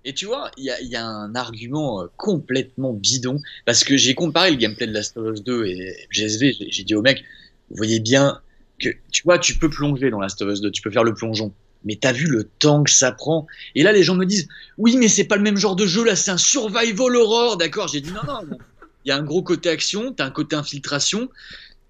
Et 0.03 0.13
tu 0.13 0.25
vois, 0.25 0.49
il 0.57 0.63
y, 0.63 0.87
y 0.87 0.95
a, 0.95 1.05
un 1.05 1.35
argument 1.35 2.01
euh, 2.01 2.07
complètement 2.17 2.93
bidon, 2.93 3.39
parce 3.65 3.83
que 3.83 3.97
j'ai 3.97 4.15
comparé 4.15 4.51
le 4.51 4.57
gameplay 4.57 4.87
de 4.87 4.93
Last 4.93 5.17
of 5.17 5.33
Us 5.33 5.43
2 5.43 5.65
et 5.65 6.07
GSV, 6.09 6.55
j'ai 6.69 6.83
dit 6.83 6.95
au 6.95 7.01
mec, 7.01 7.23
vous 7.69 7.77
voyez 7.77 7.99
bien 7.99 8.41
tu 8.81 9.23
vois, 9.23 9.39
tu 9.39 9.55
peux 9.55 9.69
plonger 9.69 10.09
dans 10.09 10.19
Last 10.19 10.41
of 10.41 10.51
Us 10.51 10.61
2, 10.61 10.71
tu 10.71 10.81
peux 10.81 10.91
faire 10.91 11.03
le 11.03 11.13
plongeon. 11.13 11.53
Mais 11.83 11.97
t'as 11.99 12.11
vu 12.11 12.27
le 12.27 12.43
temps 12.43 12.83
que 12.83 12.91
ça 12.91 13.11
prend? 13.11 13.47
Et 13.73 13.83
là, 13.83 13.91
les 13.91 14.03
gens 14.03 14.15
me 14.15 14.25
disent, 14.25 14.47
oui, 14.77 14.97
mais 14.97 15.07
c'est 15.07 15.23
pas 15.23 15.35
le 15.35 15.41
même 15.41 15.57
genre 15.57 15.75
de 15.75 15.87
jeu, 15.87 16.03
là, 16.03 16.15
c'est 16.15 16.31
un 16.31 16.37
survival 16.37 17.15
horror, 17.15 17.57
d'accord 17.57 17.87
J'ai 17.87 18.01
dit, 18.01 18.11
non, 18.11 18.21
non, 18.27 18.57
il 19.05 19.09
y 19.09 19.11
a 19.11 19.17
un 19.17 19.23
gros 19.23 19.41
côté 19.41 19.69
action, 19.69 20.13
t'as 20.13 20.25
un 20.25 20.31
côté 20.31 20.55
infiltration. 20.55 21.29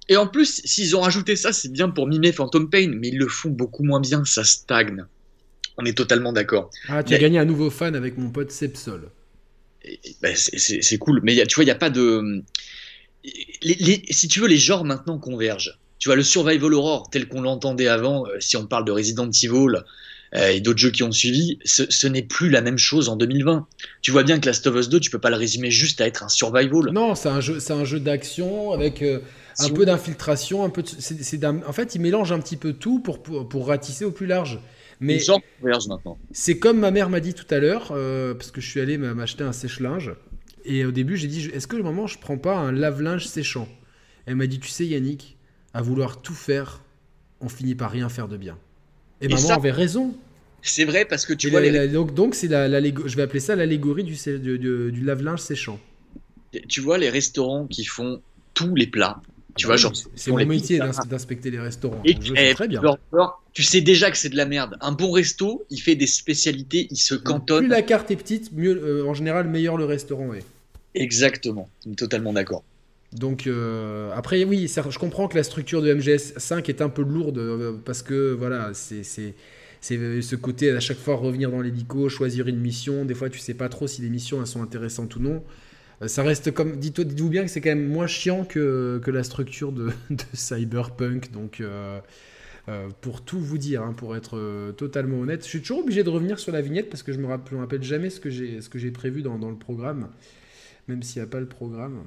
Et 0.08 0.18
en 0.18 0.28
plus, 0.28 0.62
s'ils 0.64 0.96
ont 0.96 1.02
rajouté 1.02 1.36
ça, 1.36 1.52
c'est 1.52 1.72
bien 1.72 1.90
pour 1.90 2.08
mimer 2.08 2.32
Phantom 2.32 2.70
Pain, 2.70 2.92
mais 2.96 3.10
ils 3.10 3.18
le 3.18 3.28
font 3.28 3.50
beaucoup 3.50 3.84
moins 3.84 4.00
bien, 4.00 4.24
ça 4.26 4.44
stagne. 4.44 5.06
On 5.78 5.86
est 5.86 5.98
totalement 5.98 6.34
d'accord. 6.34 6.70
Ah, 6.88 7.04
tu 7.04 7.14
as 7.14 7.18
gagné 7.18 7.40
un 7.40 7.46
nouveau 7.46 7.70
fan 7.70 7.96
avec 7.96 8.18
mon 8.18 8.30
pote 8.30 8.52
Sepsol. 8.52 9.10
Ben, 10.22 10.36
c'est 10.36 10.98
cool, 11.00 11.22
mais 11.24 11.34
y 11.34 11.42
a, 11.42 11.46
tu 11.46 11.56
vois, 11.56 11.64
il 11.64 11.68
n'y 11.68 11.72
a 11.72 11.76
pas 11.76 11.90
de 11.90 12.44
si 13.24 14.28
tu 14.28 14.40
veux, 14.40 14.48
les 14.48 14.58
genres 14.58 14.86
maintenant 14.86 15.18
convergent. 15.18 15.78
Tu 16.02 16.10
vois, 16.10 16.16
le 16.16 16.24
survival 16.24 16.74
horror 16.74 17.12
tel 17.12 17.28
qu'on 17.28 17.42
l'entendait 17.42 17.88
avant, 17.88 18.26
euh, 18.26 18.32
si 18.40 18.58
on 18.58 18.66
parle 18.66 18.86
de 18.86 18.92
Resident 18.92 19.30
Evil 19.30 19.84
euh, 20.34 20.48
et 20.48 20.60
d'autres 20.60 20.80
jeux 20.80 20.90
qui 20.90 21.04
ont 21.04 21.12
suivi, 21.12 21.60
ce, 21.64 22.08
n'est 22.08 22.24
plus 22.24 22.50
la 22.50 22.62
même 22.62 22.80
chose 22.80 23.08
en 23.08 23.16
2020. 23.16 23.68
Tu 24.02 24.10
vois 24.10 24.24
bien 24.24 24.40
que 24.40 24.48
Last 24.48 24.66
of 24.66 24.76
Us 24.76 24.90
2, 24.90 25.00
tu 25.00 25.12
peux 25.12 25.20
pas 25.20 25.30
le 25.30 25.36
résumer 25.36 25.70
juste 25.70 26.02
à 26.02 26.08
être 26.08 26.24
un 26.24 26.28
survival. 26.30 26.92
Non, 26.92 27.14
c'est 27.14 27.30
un 27.30 27.40
jeu, 27.40 27.60
c'est 27.60 27.74
un 27.74 27.86
jeu 27.86 28.00
d'action 28.00 28.72
avec 28.72 29.04
euh, 29.04 29.20
un 29.60 29.70
peu 29.70 29.86
d'infiltration, 29.86 30.64
un 30.64 30.72
peu. 30.72 30.84
en 31.68 31.74
fait, 31.74 31.94
il 31.94 32.02
mélange 32.02 32.32
un 32.32 32.40
petit 32.40 32.58
peu 32.58 32.74
tout 32.74 33.00
pour, 33.00 33.22
pour, 33.22 33.68
ratisser 33.68 34.04
au 34.04 34.12
plus 34.12 34.26
large. 34.26 34.60
Mais 35.02 35.20
maintenant. 35.88 36.18
C'est 36.32 36.58
comme 36.58 36.80
ma 36.80 36.90
mère 36.90 37.12
m'a 37.12 37.20
dit 37.20 37.36
tout 37.36 37.54
à 37.54 37.60
l'heure, 37.60 37.90
parce 37.90 38.50
que 38.50 38.60
je 38.60 38.68
suis 38.68 38.82
allé 38.82 38.98
m'acheter 38.98 39.44
un 39.44 39.54
sèche-linge. 39.54 40.16
Et 40.66 40.84
au 40.84 40.92
début, 40.92 41.16
j'ai 41.16 41.28
dit 41.28 41.48
est-ce 41.54 41.68
que 41.68 41.76
le 41.76 41.84
moment 41.84 42.08
je 42.08 42.18
prends 42.18 42.40
pas 42.40 42.56
un 42.56 42.72
lave-linge 42.72 43.28
séchant? 43.28 43.68
Elle 44.26 44.36
m'a 44.36 44.48
dit 44.48 44.60
tu 44.60 44.70
sais, 44.70 44.86
Yannick, 44.86 45.38
à 45.74 45.82
vouloir 45.82 46.22
tout 46.22 46.34
faire, 46.34 46.82
on 47.40 47.50
finit 47.50 47.76
par 47.76 47.92
rien 47.92 48.10
faire 48.10 48.28
de 48.28 48.38
bien. 48.38 48.58
Et, 49.22 49.28
maman 49.28 49.50
avait 49.50 49.72
raison. 49.72 50.16
C'est 50.62 50.86
vrai 50.86 51.06
parce 51.06 51.26
que 51.26 51.34
tu 51.34 51.50
vois. 51.50 51.62
Les... 51.62 51.88
donc, 51.88 52.14
donc 52.14 52.36
c'est 52.36 52.48
la, 52.48 52.70
je 52.82 53.16
vais 53.16 53.24
appeler 53.24 53.40
ça 53.40 53.56
l'allégorie 53.56 54.04
du, 54.04 54.16
du, 54.40 55.04
lave-linge 55.04 55.40
séchant. 55.40 55.80
Tu 56.68 56.82
vois 56.82 56.98
les 56.98 57.10
restaurants 57.10 57.66
qui 57.68 57.86
font 57.86 58.22
tous 58.54 58.76
les 58.76 58.88
plats. 58.88 59.22
Tu 59.56 59.66
vois, 59.66 59.78
genre. 59.78 59.94
C'est 60.16 60.32
mon 60.32 60.46
métier 60.46 60.80
d'inspecter 60.80 61.52
les 61.52 61.60
restaurants. 61.60 62.02
Et, 62.06 62.16
très 62.54 62.68
bien. 62.68 62.82
tu 63.54 63.64
sais 63.64 63.82
déjà 63.82 64.12
que 64.12 64.18
c'est 64.18 64.30
de 64.30 64.38
la 64.38 64.46
merde. 64.46 64.78
Un 64.82 64.92
bon 64.92 65.12
resto, 65.12 65.66
il 65.70 65.82
fait 65.82 65.96
des 65.96 66.08
spécialités, 66.08 66.88
il 66.90 66.98
se 66.98 67.16
cantonne. 67.16 67.66
Plus 67.66 67.70
la 67.70 67.82
carte 67.82 68.12
est 68.12 68.16
petite, 68.16 68.52
mieux, 68.54 68.72
euh, 68.72 69.08
en 69.08 69.14
général, 69.14 69.48
meilleur 69.48 69.78
le 69.78 69.86
restaurant 69.86 70.34
est. 70.34 70.46
Exactement, 70.94 71.70
totalement 71.96 72.34
d'accord. 72.34 72.64
Donc 73.14 73.46
euh, 73.46 74.12
après 74.16 74.44
oui, 74.46 74.68
je 74.68 75.00
comprends 75.00 75.28
que 75.28 75.36
la 75.36 75.44
structure 75.44 75.82
de 75.82 75.94
MGS5 75.94 76.70
est 76.70 76.82
un 76.82 76.90
peu 76.90 77.02
lourde 77.02 77.40
euh, 77.40 77.74
parce 77.84 78.04
que 78.04 78.32
voilà, 78.32 78.72
c'est 78.74 79.04
ce 79.82 80.36
côté 80.36 80.72
à 80.72 80.80
chaque 80.80 80.98
fois 80.98 81.16
revenir 81.16 81.52
dans 81.52 81.62
l'hélico, 81.62 82.08
choisir 82.08 82.48
une 82.48 82.60
mission. 82.60 83.04
Des 83.04 83.14
fois, 83.14 83.30
tu 83.30 83.40
sais 83.40 83.54
pas 83.54 83.68
trop 83.68 83.88
si 83.88 84.02
les 84.02 84.10
missions 84.10 84.40
elles 84.40 84.48
sont 84.48 84.64
intéressantes 84.64 85.16
ou 85.18 85.20
non. 85.20 85.44
Euh, 86.02 86.08
ça 86.08 86.24
reste 86.24 86.52
comme, 86.52 86.78
dites-vous 86.78 87.30
bien 87.30 87.44
que 87.44 87.50
c'est 87.50 87.60
quand 87.60 87.70
même 87.72 87.88
moins 87.88 88.08
chiant 88.08 88.46
que, 88.46 89.02
que 89.04 89.12
la 89.12 89.24
structure 89.24 89.74
de, 89.74 89.90
Cyberpunk. 90.34 91.32
Donc, 91.32 91.62
pour 93.02 93.26
tout 93.26 93.42
vous 93.42 93.58
dire, 93.58 93.82
hein, 93.82 93.92
pour 93.92 94.16
être 94.16 94.72
totalement 94.78 95.20
honnête, 95.20 95.44
je 95.44 95.50
suis 95.50 95.60
toujours 95.60 95.80
obligé 95.80 96.04
de 96.04 96.10
revenir 96.10 96.40
sur 96.40 96.54
la 96.54 96.62
vignette 96.62 96.90
parce 96.90 97.04
que 97.04 97.12
je 97.12 97.18
me 97.18 97.28
rappelle, 97.28 97.58
me 97.58 97.60
rappelle 97.60 97.84
jamais 97.84 98.10
ce 98.10 98.22
que 98.22 98.30
j'ai 98.80 98.92
prévu 98.92 99.22
dans, 99.22 99.38
dans, 99.38 99.50
le 99.50 99.58
programme, 99.58 100.08
même 100.88 101.04
s'il 101.04 101.22
n'y 101.22 101.28
a 101.28 101.30
pas 101.30 101.42
le 101.42 101.48
programme. 101.48 102.04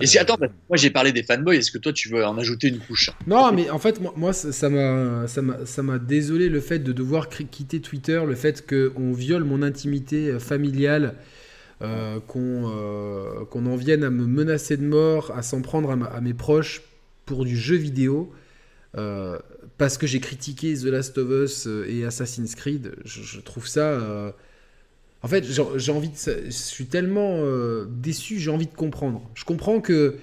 Et 0.00 0.06
si, 0.06 0.18
attends, 0.18 0.36
moi 0.38 0.76
j'ai 0.76 0.90
parlé 0.90 1.12
des 1.12 1.22
fanboys, 1.22 1.56
est-ce 1.56 1.70
que 1.70 1.78
toi 1.78 1.92
tu 1.92 2.10
veux 2.10 2.24
en 2.24 2.36
ajouter 2.36 2.68
une 2.68 2.78
couche 2.78 3.10
Non, 3.26 3.50
mais 3.52 3.70
en 3.70 3.78
fait, 3.78 4.00
moi, 4.00 4.12
moi 4.16 4.32
ça 4.32 4.68
m'a 4.68 5.98
désolé 5.98 6.48
le 6.48 6.60
fait 6.60 6.78
de 6.80 6.92
devoir 6.92 7.28
quitter 7.28 7.80
Twitter, 7.80 8.22
le 8.26 8.34
fait 8.34 8.66
qu'on 8.66 9.12
viole 9.12 9.44
mon 9.44 9.62
intimité 9.62 10.28
euh, 10.28 10.38
familiale, 10.38 11.14
euh, 11.82 12.18
euh, 12.36 13.44
qu'on 13.46 13.66
en 13.66 13.76
vienne 13.76 14.04
à 14.04 14.10
me 14.10 14.26
menacer 14.26 14.76
de 14.76 14.84
mort, 14.84 15.32
à 15.34 15.42
s'en 15.42 15.62
prendre 15.62 15.90
à, 15.90 16.20
mes 16.20 16.34
proches 16.34 16.82
pour 17.24 17.44
du 17.44 17.56
jeu 17.56 17.76
vidéo. 17.76 18.32
parce 19.78 19.98
que 19.98 20.06
j'ai 20.06 20.20
critiqué 20.20 20.74
The 20.74 20.84
Last 20.84 21.18
of 21.18 21.28
Us 21.30 21.68
et 21.86 22.04
Assassin's 22.04 22.54
Creed, 22.54 22.96
je, 23.04 23.40
trouve 23.40 23.66
ça 23.66 24.34
en 25.26 25.28
fait, 25.28 25.44
j'ai 25.44 25.90
envie. 25.90 26.12
Je 26.14 26.50
suis 26.50 26.86
tellement 26.86 27.38
euh, 27.40 27.84
déçu, 27.90 28.38
j'ai 28.38 28.52
envie 28.52 28.68
de 28.68 28.74
comprendre. 28.74 29.28
Je 29.34 29.44
comprends 29.44 29.80
que. 29.80 30.18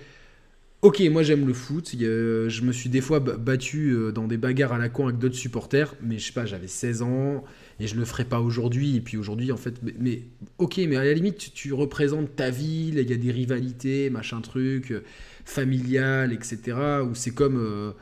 Ok, 0.82 1.02
moi 1.12 1.24
j'aime 1.24 1.46
le 1.46 1.54
foot. 1.54 1.94
je 2.00 2.62
me 2.62 2.72
suis 2.72 2.90
des 2.90 3.02
fois 3.02 3.20
battu 3.20 3.92
euh, 3.92 4.14
dans 4.14 4.28
des 4.28 4.38
bagarres 4.38 4.72
à 4.72 4.78
la 4.78 4.88
con 4.88 5.08
avec 5.08 5.18
d'autres 5.18 5.36
supporters, 5.36 5.94
mais 6.02 6.20
je 6.20 6.28
sais 6.28 6.32
pas, 6.32 6.46
j'avais 6.46 6.68
16 6.68 7.02
ans 7.02 7.44
et 7.82 7.88
je 7.88 7.96
le 7.96 8.06
ferai 8.06 8.24
pas 8.24 8.40
aujourd'hui. 8.40 8.96
Et 8.96 9.02
puis 9.02 9.18
aujourd'hui, 9.18 9.52
en 9.52 9.58
fait, 9.58 9.76
mais, 10.00 10.24
ok, 10.58 10.78
mais 10.88 10.96
à 10.96 11.04
la 11.04 11.14
limite, 11.14 11.54
tu, 11.54 11.74
représentes 11.74 12.34
ta 12.38 12.50
ville, 12.50 12.98
il 12.98 13.10
y 13.10 13.14
a 13.14 13.18
des 13.18 13.32
rivalités, 13.32 14.10
machin 14.10 14.40
truc, 14.40 14.92
euh, 14.92 15.04
familial, 15.44 16.32
etc. 16.32 16.78
Ou 17.10 17.14
c'est 17.14 17.32
comme 17.32 17.94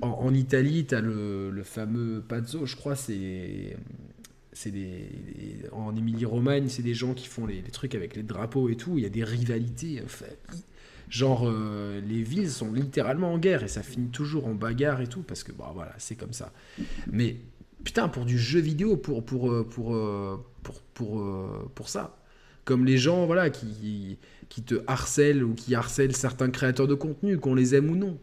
en, 0.00 0.32
Italie, 0.32 0.86
tu 0.86 0.94
as 0.94 1.00
le, 1.00 1.50
le, 1.50 1.62
fameux 1.64 2.22
Pazzo, 2.28 2.64
je 2.64 2.76
crois, 2.76 2.94
c'est 2.94 3.76
c'est 4.54 4.70
des, 4.70 5.08
en 5.72 5.94
Émilie-Romagne, 5.94 6.68
c'est 6.68 6.82
des 6.82 6.94
gens 6.94 7.12
qui 7.12 7.26
font 7.26 7.44
les, 7.44 7.60
trucs 7.62 7.94
avec 7.94 8.14
les 8.14 8.22
drapeaux 8.22 8.68
et 8.68 8.76
tout. 8.76 8.96
Il 8.96 9.02
y 9.02 9.06
a 9.06 9.10
des 9.10 9.24
rivalités. 9.24 10.00
genre, 11.08 11.46
euh, 11.46 12.00
les 12.00 12.22
villes 12.22 12.50
sont 12.50 12.72
littéralement 12.72 13.32
en 13.32 13.38
guerre 13.38 13.64
et 13.64 13.68
ça 13.68 13.82
finit 13.82 14.08
toujours 14.08 14.46
en 14.46 14.54
bagarre 14.54 15.00
et 15.00 15.08
tout 15.08 15.22
parce 15.22 15.42
que, 15.42 15.52
bon, 15.52 15.64
voilà, 15.74 15.92
c'est 15.98 16.14
comme 16.14 16.32
ça. 16.32 16.52
Mais 17.10 17.36
putain, 17.82 18.08
pour 18.08 18.24
du 18.24 18.38
jeu 18.38 18.60
vidéo, 18.60 18.96
pour, 18.96 19.24
pour, 19.24 19.50
euh, 19.50 19.68
pour, 19.68 19.96
euh, 19.96 20.40
pour, 20.62 20.80
pour, 20.94 21.70
pour, 21.74 21.88
ça. 21.88 22.16
Comme 22.64 22.84
les 22.84 22.96
gens, 22.96 23.26
voilà, 23.26 23.50
qui, 23.50 24.18
qui 24.48 24.62
te 24.62 24.76
harcèlent 24.86 25.42
ou 25.42 25.54
qui 25.54 25.74
harcèlent 25.74 26.16
certains 26.16 26.50
créateurs 26.50 26.86
de 26.86 26.94
contenu, 26.94 27.38
qu'on 27.38 27.56
les 27.56 27.74
aime 27.74 27.90
ou 27.90 27.96
non. 27.96 28.18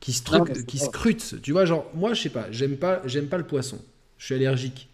Qui, 0.00 0.12
se 0.12 0.62
qui 0.62 0.78
scrutent. 0.78 1.40
Tu 1.42 1.52
vois, 1.52 1.64
genre, 1.64 1.90
moi, 1.94 2.12
je 2.12 2.22
sais 2.22 2.28
pas, 2.28 2.50
j'aime 2.50 2.76
pas, 2.76 3.00
j'aime 3.06 3.28
pas 3.28 3.38
le 3.38 3.46
poisson. 3.46 3.80
Je 4.18 4.26
suis 4.26 4.34
allergique. 4.34 4.90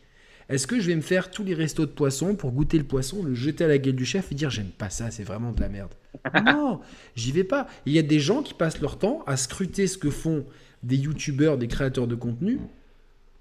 Est-ce 0.52 0.66
que 0.66 0.78
je 0.78 0.86
vais 0.86 0.96
me 0.96 1.00
faire 1.00 1.30
tous 1.30 1.44
les 1.44 1.54
restos 1.54 1.86
de 1.86 1.90
poisson 1.90 2.34
pour 2.34 2.52
goûter 2.52 2.76
le 2.76 2.84
poisson, 2.84 3.22
le 3.22 3.34
jeter 3.34 3.64
à 3.64 3.68
la 3.68 3.78
gueule 3.78 3.94
du 3.94 4.04
chef 4.04 4.30
et 4.30 4.34
dire 4.34 4.50
j'aime 4.50 4.66
pas 4.66 4.90
ça, 4.90 5.10
c'est 5.10 5.22
vraiment 5.22 5.50
de 5.50 5.60
la 5.62 5.70
merde 5.70 5.92
Non, 6.44 6.80
j'y 7.16 7.32
vais 7.32 7.42
pas. 7.42 7.66
Il 7.86 7.94
y 7.94 7.98
a 7.98 8.02
des 8.02 8.20
gens 8.20 8.42
qui 8.42 8.52
passent 8.52 8.82
leur 8.82 8.98
temps 8.98 9.24
à 9.26 9.38
scruter 9.38 9.86
ce 9.86 9.96
que 9.96 10.10
font 10.10 10.44
des 10.82 10.96
youtubeurs, 10.96 11.56
des 11.56 11.68
créateurs 11.68 12.06
de 12.06 12.14
contenu 12.14 12.58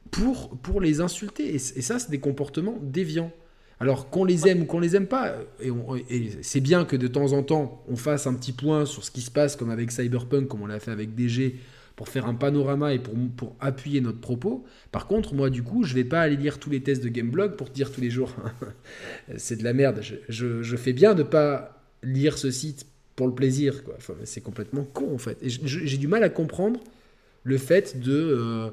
pour, 0.09 0.57
pour 0.59 0.80
les 0.80 1.01
insulter. 1.01 1.53
Et, 1.53 1.59
ça, 1.59 1.99
c'est 1.99 2.12
des 2.12 2.22
comportements 2.22 2.78
déviants. 2.82 3.34
Alors 3.82 4.09
qu'on 4.09 4.24
les 4.24 4.47
aime 4.47 4.62
ou 4.62 4.66
qu'on 4.66 4.80
les 4.80 4.95
aime 4.95 5.07
pas, 5.07 5.36
et, 5.59 5.70
et 6.09 6.30
c'est 6.43 6.62
bien 6.62 6.86
que 6.86 6.95
de 6.95 7.07
temps 7.07 7.34
en 7.34 7.43
temps 7.43 7.84
on 7.89 7.97
fasse 7.97 8.26
un 8.26 8.36
petit 8.36 8.53
point 8.53 8.86
sur 8.86 9.03
ce 9.03 9.12
qui 9.12 9.22
se 9.22 9.32
passe, 9.32 9.57
comme 9.57 9.72
avec 9.72 9.91
Cyberpunk, 9.91 10.47
comme 10.47 10.62
on 10.62 10.68
l'a 10.68 10.80
fait 10.80 10.91
avec 10.91 11.14
DG, 11.14 11.59
pour 12.02 12.10
faire 12.10 12.26
un 12.26 12.34
panorama 12.34 12.95
et 12.95 12.97
pour, 12.97 13.14
pour 13.38 13.56
appuyer 13.60 14.02
notre 14.02 14.20
propos. 14.20 14.66
Par 14.91 15.06
contre, 15.06 15.36
moi, 15.36 15.52
du 15.52 15.62
coup, 15.62 15.84
je 15.84 15.93
vais 15.93 16.04
pas 16.04 16.22
aller 16.22 16.36
lire 16.36 16.58
tous 16.58 16.72
les 16.72 16.82
tests 16.82 17.04
de 17.04 17.10
Gameblog 17.10 17.58
pour 17.58 17.70
te 17.70 17.76
dire 17.76 17.91
tous 17.91 18.02
les 18.02 18.10
jours, 18.10 18.36
c'est 19.38 19.56
de 19.58 19.64
la 19.64 19.72
merde. 19.74 20.02
Je, 20.02 20.64
je, 20.64 20.76
fais 20.78 20.93
bien 20.93 21.14
de 21.14 21.22
pas 21.22 21.80
lire 22.02 22.39
ce 22.39 22.49
site 22.49 22.88
pour 23.16 23.28
le 23.28 23.36
plaisir. 23.36 23.84
Quoi. 23.84 23.97
c'est 24.24 24.41
complètement 24.41 24.84
con, 24.84 25.14
en 25.14 25.20
fait. 25.20 25.38
Et 25.43 25.49
j'ai 25.49 25.97
du 25.99 26.08
mal 26.08 26.24
à 26.24 26.30
comprendre 26.30 26.80
le 27.43 27.60
fait 27.60 27.99
de... 27.99 28.12
Euh, 28.12 28.72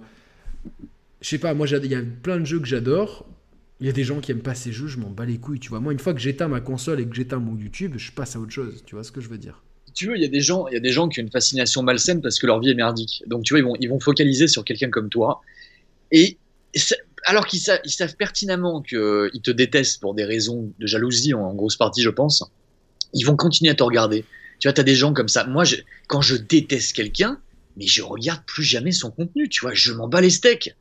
je 1.21 1.29
sais 1.29 1.37
pas, 1.37 1.53
moi, 1.53 1.67
il 1.67 1.85
y 1.85 1.95
a 1.95 2.03
plein 2.23 2.41
de 2.41 2.47
jeux 2.47 2.61
que 2.61 2.67
j'adore. 2.67 3.29
Il 3.81 3.87
y 3.87 3.91
a 3.91 3.93
des 3.93 4.05
gens 4.05 4.21
qui 4.21 4.33
aiment 4.33 4.41
pas 4.41 4.55
ces 4.55 4.73
jeux, 4.73 4.87
je 4.87 4.99
m'en 4.99 5.11
bats 5.11 5.27
les 5.27 5.37
couilles, 5.37 5.61
tu 5.61 5.69
vois. 5.69 5.81
Moi, 5.81 5.93
une 5.93 5.99
fois 5.99 6.15
que 6.15 6.21
j'éteins 6.21 6.49
ma 6.49 6.63
console 6.63 6.99
et 7.01 7.07
que 7.07 7.15
j'éteins 7.15 7.41
mon 7.41 7.59
YouTube, 7.59 7.93
je 7.99 8.11
passe 8.11 8.37
à 8.37 8.41
autre 8.41 8.53
chose. 8.53 8.85
Tu 8.87 8.95
vois 8.95 9.05
ce 9.05 9.13
que 9.13 9.21
je 9.21 9.29
veux 9.29 9.37
dire 9.37 9.63
tu 9.99 10.07
veux, 10.07 10.17
il 10.17 10.23
y 10.23 10.25
a 10.25 10.29
des 10.29 10.41
gens, 10.41 10.69
il 10.69 10.75
y 10.75 10.77
a 10.77 10.81
des 10.81 10.93
gens 10.93 11.09
qui 11.09 11.19
ont 11.19 11.25
une 11.25 11.31
fascination 11.31 11.83
malsaine 11.83 12.23
parce 12.23 12.39
que 12.39 12.47
leur 12.47 12.61
vie 12.61 12.71
est 12.71 12.75
merdique. 12.75 13.25
Donc 13.27 13.43
tu 13.43 13.53
vois, 13.53 13.59
ils 13.59 13.65
vont, 13.65 13.77
ils 13.81 13.89
vont 13.89 13.99
focaliser 13.99 14.47
sur 14.47 14.65
quelqu'un 14.65 14.91
comme 14.91 15.09
toi. 15.09 15.41
Et 16.13 16.39
alors 17.25 17.47
qu'ils 17.47 17.59
savent, 17.59 17.81
ils 17.85 17.91
savent 17.91 18.15
pertinemment 18.15 18.81
qu'ils 18.81 19.43
te 19.43 19.51
détestent 19.51 20.01
pour 20.01 20.15
des 20.15 20.25
raisons 20.25 20.73
de 20.79 20.87
jalousie, 20.87 21.35
en, 21.35 21.53
grosse 21.53 21.77
partie, 21.77 22.03
je 22.03 22.11
pense, 22.11 22.45
ils 23.13 23.25
vont 23.25 23.35
continuer 23.35 23.73
à 23.73 23.75
te 23.75 23.83
regarder. 23.83 24.25
Tu 24.61 24.69
vois, 24.69 24.73
tu 24.73 24.81
as 24.81 24.85
des 24.85 24.95
gens 24.95 25.13
comme 25.13 25.29
ça. 25.29 25.45
Moi, 25.45 25.65
quand 26.07 26.21
je 26.21 26.37
déteste 26.37 26.95
quelqu'un, 26.95 27.41
mais 27.77 27.87
je 27.87 28.03
regarde 28.03 28.43
plus 28.47 28.65
jamais 28.65 28.93
son 28.93 29.11
contenu, 29.11 29.49
tu 29.49 29.63
vois, 29.63 29.75
je 29.75 29.93
m'en 29.93 30.07
bats 30.07 30.21
les 30.21 30.31
steaks. 30.31 30.77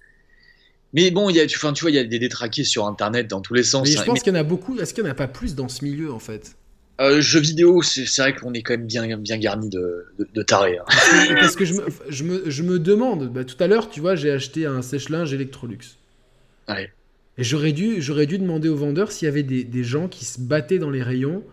Mais 0.93 1.09
bon, 1.09 1.30
il 1.30 1.38
y 1.38 1.39
a, 1.39 1.47
tu, 1.47 1.57
tu 1.57 1.82
vois, 1.82 1.91
il 1.91 1.95
y 1.95 1.99
a 1.99 2.03
des 2.03 2.20
détraqués 2.20 2.63
sur 2.63 2.86
Internet 2.86 3.28
dans 3.28 3.41
tous 3.41 3.55
les 3.55 3.63
sens. 3.63 3.88
Mais 3.88 3.95
je 3.95 4.03
pense 4.03 4.22
qu'il 4.22 4.32
y 4.32 4.36
en 4.36 4.39
a 4.39 4.43
beaucoup. 4.43 4.80
Est-ce 4.80 4.93
qu'il 4.93 5.03
n'y 5.03 5.09
en 5.09 5.13
a 5.13 5.15
pas 5.15 5.28
plus 5.28 5.55
dans 5.55 5.70
ce 5.70 5.84
milieu, 5.84 6.13
en 6.13 6.20
fait? 6.20 6.55
Euh, 7.00 7.22
jeux 7.22 7.39
vidéo, 7.39 7.82
c'est 7.84 8.06
vrai 8.18 8.34
qu'on 8.34 8.54
est 8.54 8.64
quand 8.64 8.74
même 8.74 8.88
bien, 8.88 9.18
bien 9.18 9.38
garni 9.38 9.70
de, 9.70 10.06
de, 10.18 10.41
tarés. 10.41 10.80
Hein. 10.80 10.86
Parce 11.36 11.56
que 11.56 11.64
je 11.64 11.74
me, 11.76 11.86
je 12.10 12.24
me, 12.24 12.50
je 12.50 12.64
me 12.64 12.80
demande, 12.80 13.32
bah, 13.32 13.43
tout 13.43 13.62
à 13.62 13.68
l'heure, 13.68 13.89
tu 13.89 14.00
vois, 14.00 14.16
j'ai 14.16 14.32
acheté 14.32 14.66
un 14.66 14.82
sèche-linge 14.82 15.32
Electrolux. 15.32 15.78
Ouais. 16.68 16.91
Et 17.38 17.43
j'aurais 17.43 17.72
dû, 17.72 18.02
j'aurais 18.02 18.26
dû 18.26 18.39
demander 18.39 18.68
au 18.68 18.76
vendeur 18.76 19.12
s'il 19.12 19.28
y 19.28 19.30
avait 19.30 19.43
des, 19.43 19.64
des, 19.64 19.84
gens 19.84 20.08
qui 20.08 20.26
se 20.26 20.41
battaient 20.41 20.80
dans 20.80 20.89
les 20.89 21.04
rayons 21.04 21.43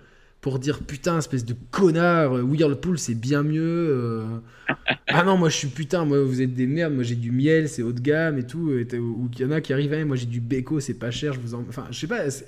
pour 0.41 0.59
dire 0.59 0.81
putain, 0.81 1.19
espèce 1.19 1.45
de 1.45 1.55
connard, 1.71 2.33
Whirlpool 2.33 2.99
c'est 2.99 3.15
bien 3.15 3.43
mieux. 3.43 3.63
Euh. 3.91 4.25
ah 5.09 5.25
non, 5.25 5.37
moi 5.37 5.51
je 5.51 5.57
suis 5.57 5.69
putain, 5.69 6.07
moi 6.07 6.23
vous 6.23 6.41
êtes 6.41 6.55
des 6.55 6.67
merdes, 6.67 6.95
moi 6.95 7.03
j'ai 7.03 7.17
du 7.17 7.33
miel, 7.33 7.69
c'est 7.69 7.83
haut 7.83 7.93
de 7.93 8.01
gamme 8.01 8.39
et 8.39 8.47
tout. 8.47 8.73
Ou 8.73 9.29
qu'il 9.29 9.47
y 9.47 9.49
en 9.49 9.53
a 9.53 9.61
qui 9.61 9.75
arrivent, 9.75 9.93
hein, 9.93 10.05
moi 10.07 10.17
j'ai 10.17 10.27
du 10.27 10.41
Beko, 10.41 10.81
c'est 10.81 10.95
pas 10.95 11.11
cher, 11.11 11.35
je 11.35 11.41
vous 11.41 11.55
en. 11.55 11.65
Enfin, 11.69 11.87
je 11.91 11.99
sais 11.99 12.07
pas, 12.07 12.25
est-ce 12.25 12.45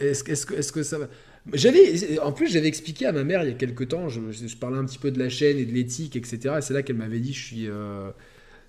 est 0.00 0.28
est 0.28 0.44
que, 0.46 0.54
est 0.54 0.72
que 0.72 0.82
ça 0.82 0.98
va? 0.98 1.08
J'avais, 1.52 2.18
en 2.18 2.32
plus, 2.32 2.48
j'avais 2.48 2.68
expliqué 2.68 3.06
à 3.06 3.12
ma 3.12 3.24
mère 3.24 3.42
il 3.42 3.48
y 3.48 3.52
a 3.52 3.54
quelques 3.54 3.88
temps, 3.88 4.08
je, 4.08 4.20
parlais 4.56 4.76
un 4.76 4.84
petit 4.84 4.98
peu 4.98 5.10
de 5.10 5.18
la 5.18 5.28
chaîne 5.28 5.58
et 5.58 5.64
de 5.64 5.72
l'éthique, 5.72 6.16
etc. 6.16 6.56
Et 6.58 6.60
c'est 6.60 6.74
là 6.74 6.82
qu'elle 6.82 6.96
m'avait 6.96 7.18
dit, 7.18 7.32
je 7.32 7.44
suis, 7.44 7.68
euh, 7.68 8.10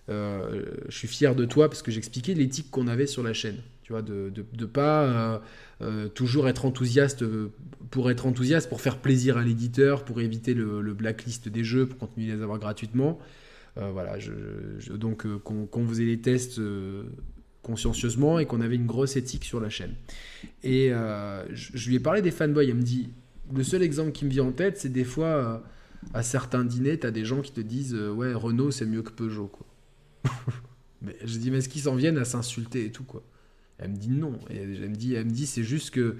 euh, 0.09 0.63
je 0.87 0.97
suis 0.97 1.07
fier 1.07 1.35
de 1.35 1.45
toi 1.45 1.69
parce 1.69 1.81
que 1.81 1.91
j'expliquais 1.91 2.33
l'éthique 2.33 2.71
qu'on 2.71 2.87
avait 2.87 3.07
sur 3.07 3.23
la 3.23 3.33
chaîne. 3.33 3.57
Tu 3.83 3.91
vois, 3.91 4.01
de 4.01 4.31
ne 4.57 4.65
pas 4.65 5.41
toujours 6.13 6.47
être 6.47 6.65
enthousiaste 6.65 7.25
pour 7.89 8.09
être 8.09 8.25
enthousiaste, 8.25 8.69
pour 8.69 8.79
faire 8.79 8.99
plaisir 8.99 9.37
à 9.37 9.43
l'éditeur, 9.43 10.05
pour 10.05 10.21
éviter 10.21 10.53
le, 10.53 10.93
blacklist 10.93 11.49
des 11.49 11.65
jeux, 11.65 11.87
pour 11.87 11.97
continuer 11.97 12.31
à 12.31 12.35
les 12.35 12.41
avoir 12.41 12.57
gratuitement. 12.57 13.19
voilà, 13.75 14.17
donc 14.91 15.27
qu'on 15.43 15.87
faisait 15.87 16.05
les 16.05 16.21
tests 16.21 16.61
consciencieusement 17.61 18.39
et 18.39 18.45
qu'on 18.45 18.61
avait 18.61 18.75
une 18.75 18.87
grosse 18.87 19.15
éthique 19.15 19.45
sur 19.45 19.59
la 19.59 19.69
chaîne. 19.69 19.93
Et 20.63 20.89
je, 20.89 21.89
lui 21.89 21.95
ai 21.95 21.99
parlé 21.99 22.21
des 22.21 22.31
fanboys, 22.31 22.67
elle 22.69 22.75
me 22.75 22.81
dit, 22.81 23.09
le 23.53 23.63
seul 23.63 23.83
exemple 23.83 24.11
qui 24.11 24.25
me 24.25 24.29
vient 24.29 24.45
en 24.45 24.51
tête, 24.51 24.77
c'est 24.77 24.91
des 24.91 25.03
fois 25.03 25.63
à 26.13 26.23
certains 26.23 26.65
dîners, 26.65 26.99
tu 26.99 27.07
as 27.07 27.11
des 27.11 27.25
gens 27.25 27.41
qui 27.41 27.51
te 27.51 27.61
disent 27.61 27.95
euh, 27.95 28.11
Ouais, 28.11 28.33
Renault, 28.33 28.71
c'est 28.71 28.85
mieux 28.85 29.01
que 29.01 29.11
Peugeot. 29.11 29.47
Quoi. 29.47 29.65
mais 31.01 31.15
je 31.23 31.37
dis 31.37 31.51
Mais 31.51 31.59
est-ce 31.59 31.69
qu'ils 31.69 31.83
s'en 31.83 31.95
viennent 31.95 32.17
à 32.17 32.25
s'insulter 32.25 32.85
et 32.85 32.91
tout 32.91 33.03
quoi? 33.03 33.23
Elle 33.77 33.91
me 33.91 33.97
dit 33.97 34.09
non. 34.09 34.37
Et 34.49 34.57
elle 34.57 34.89
me 34.89 34.95
dit, 34.95 35.15
elle 35.15 35.25
me 35.25 35.31
dit 35.31 35.45
C'est 35.45 35.63
juste 35.63 35.91
que. 35.91 36.17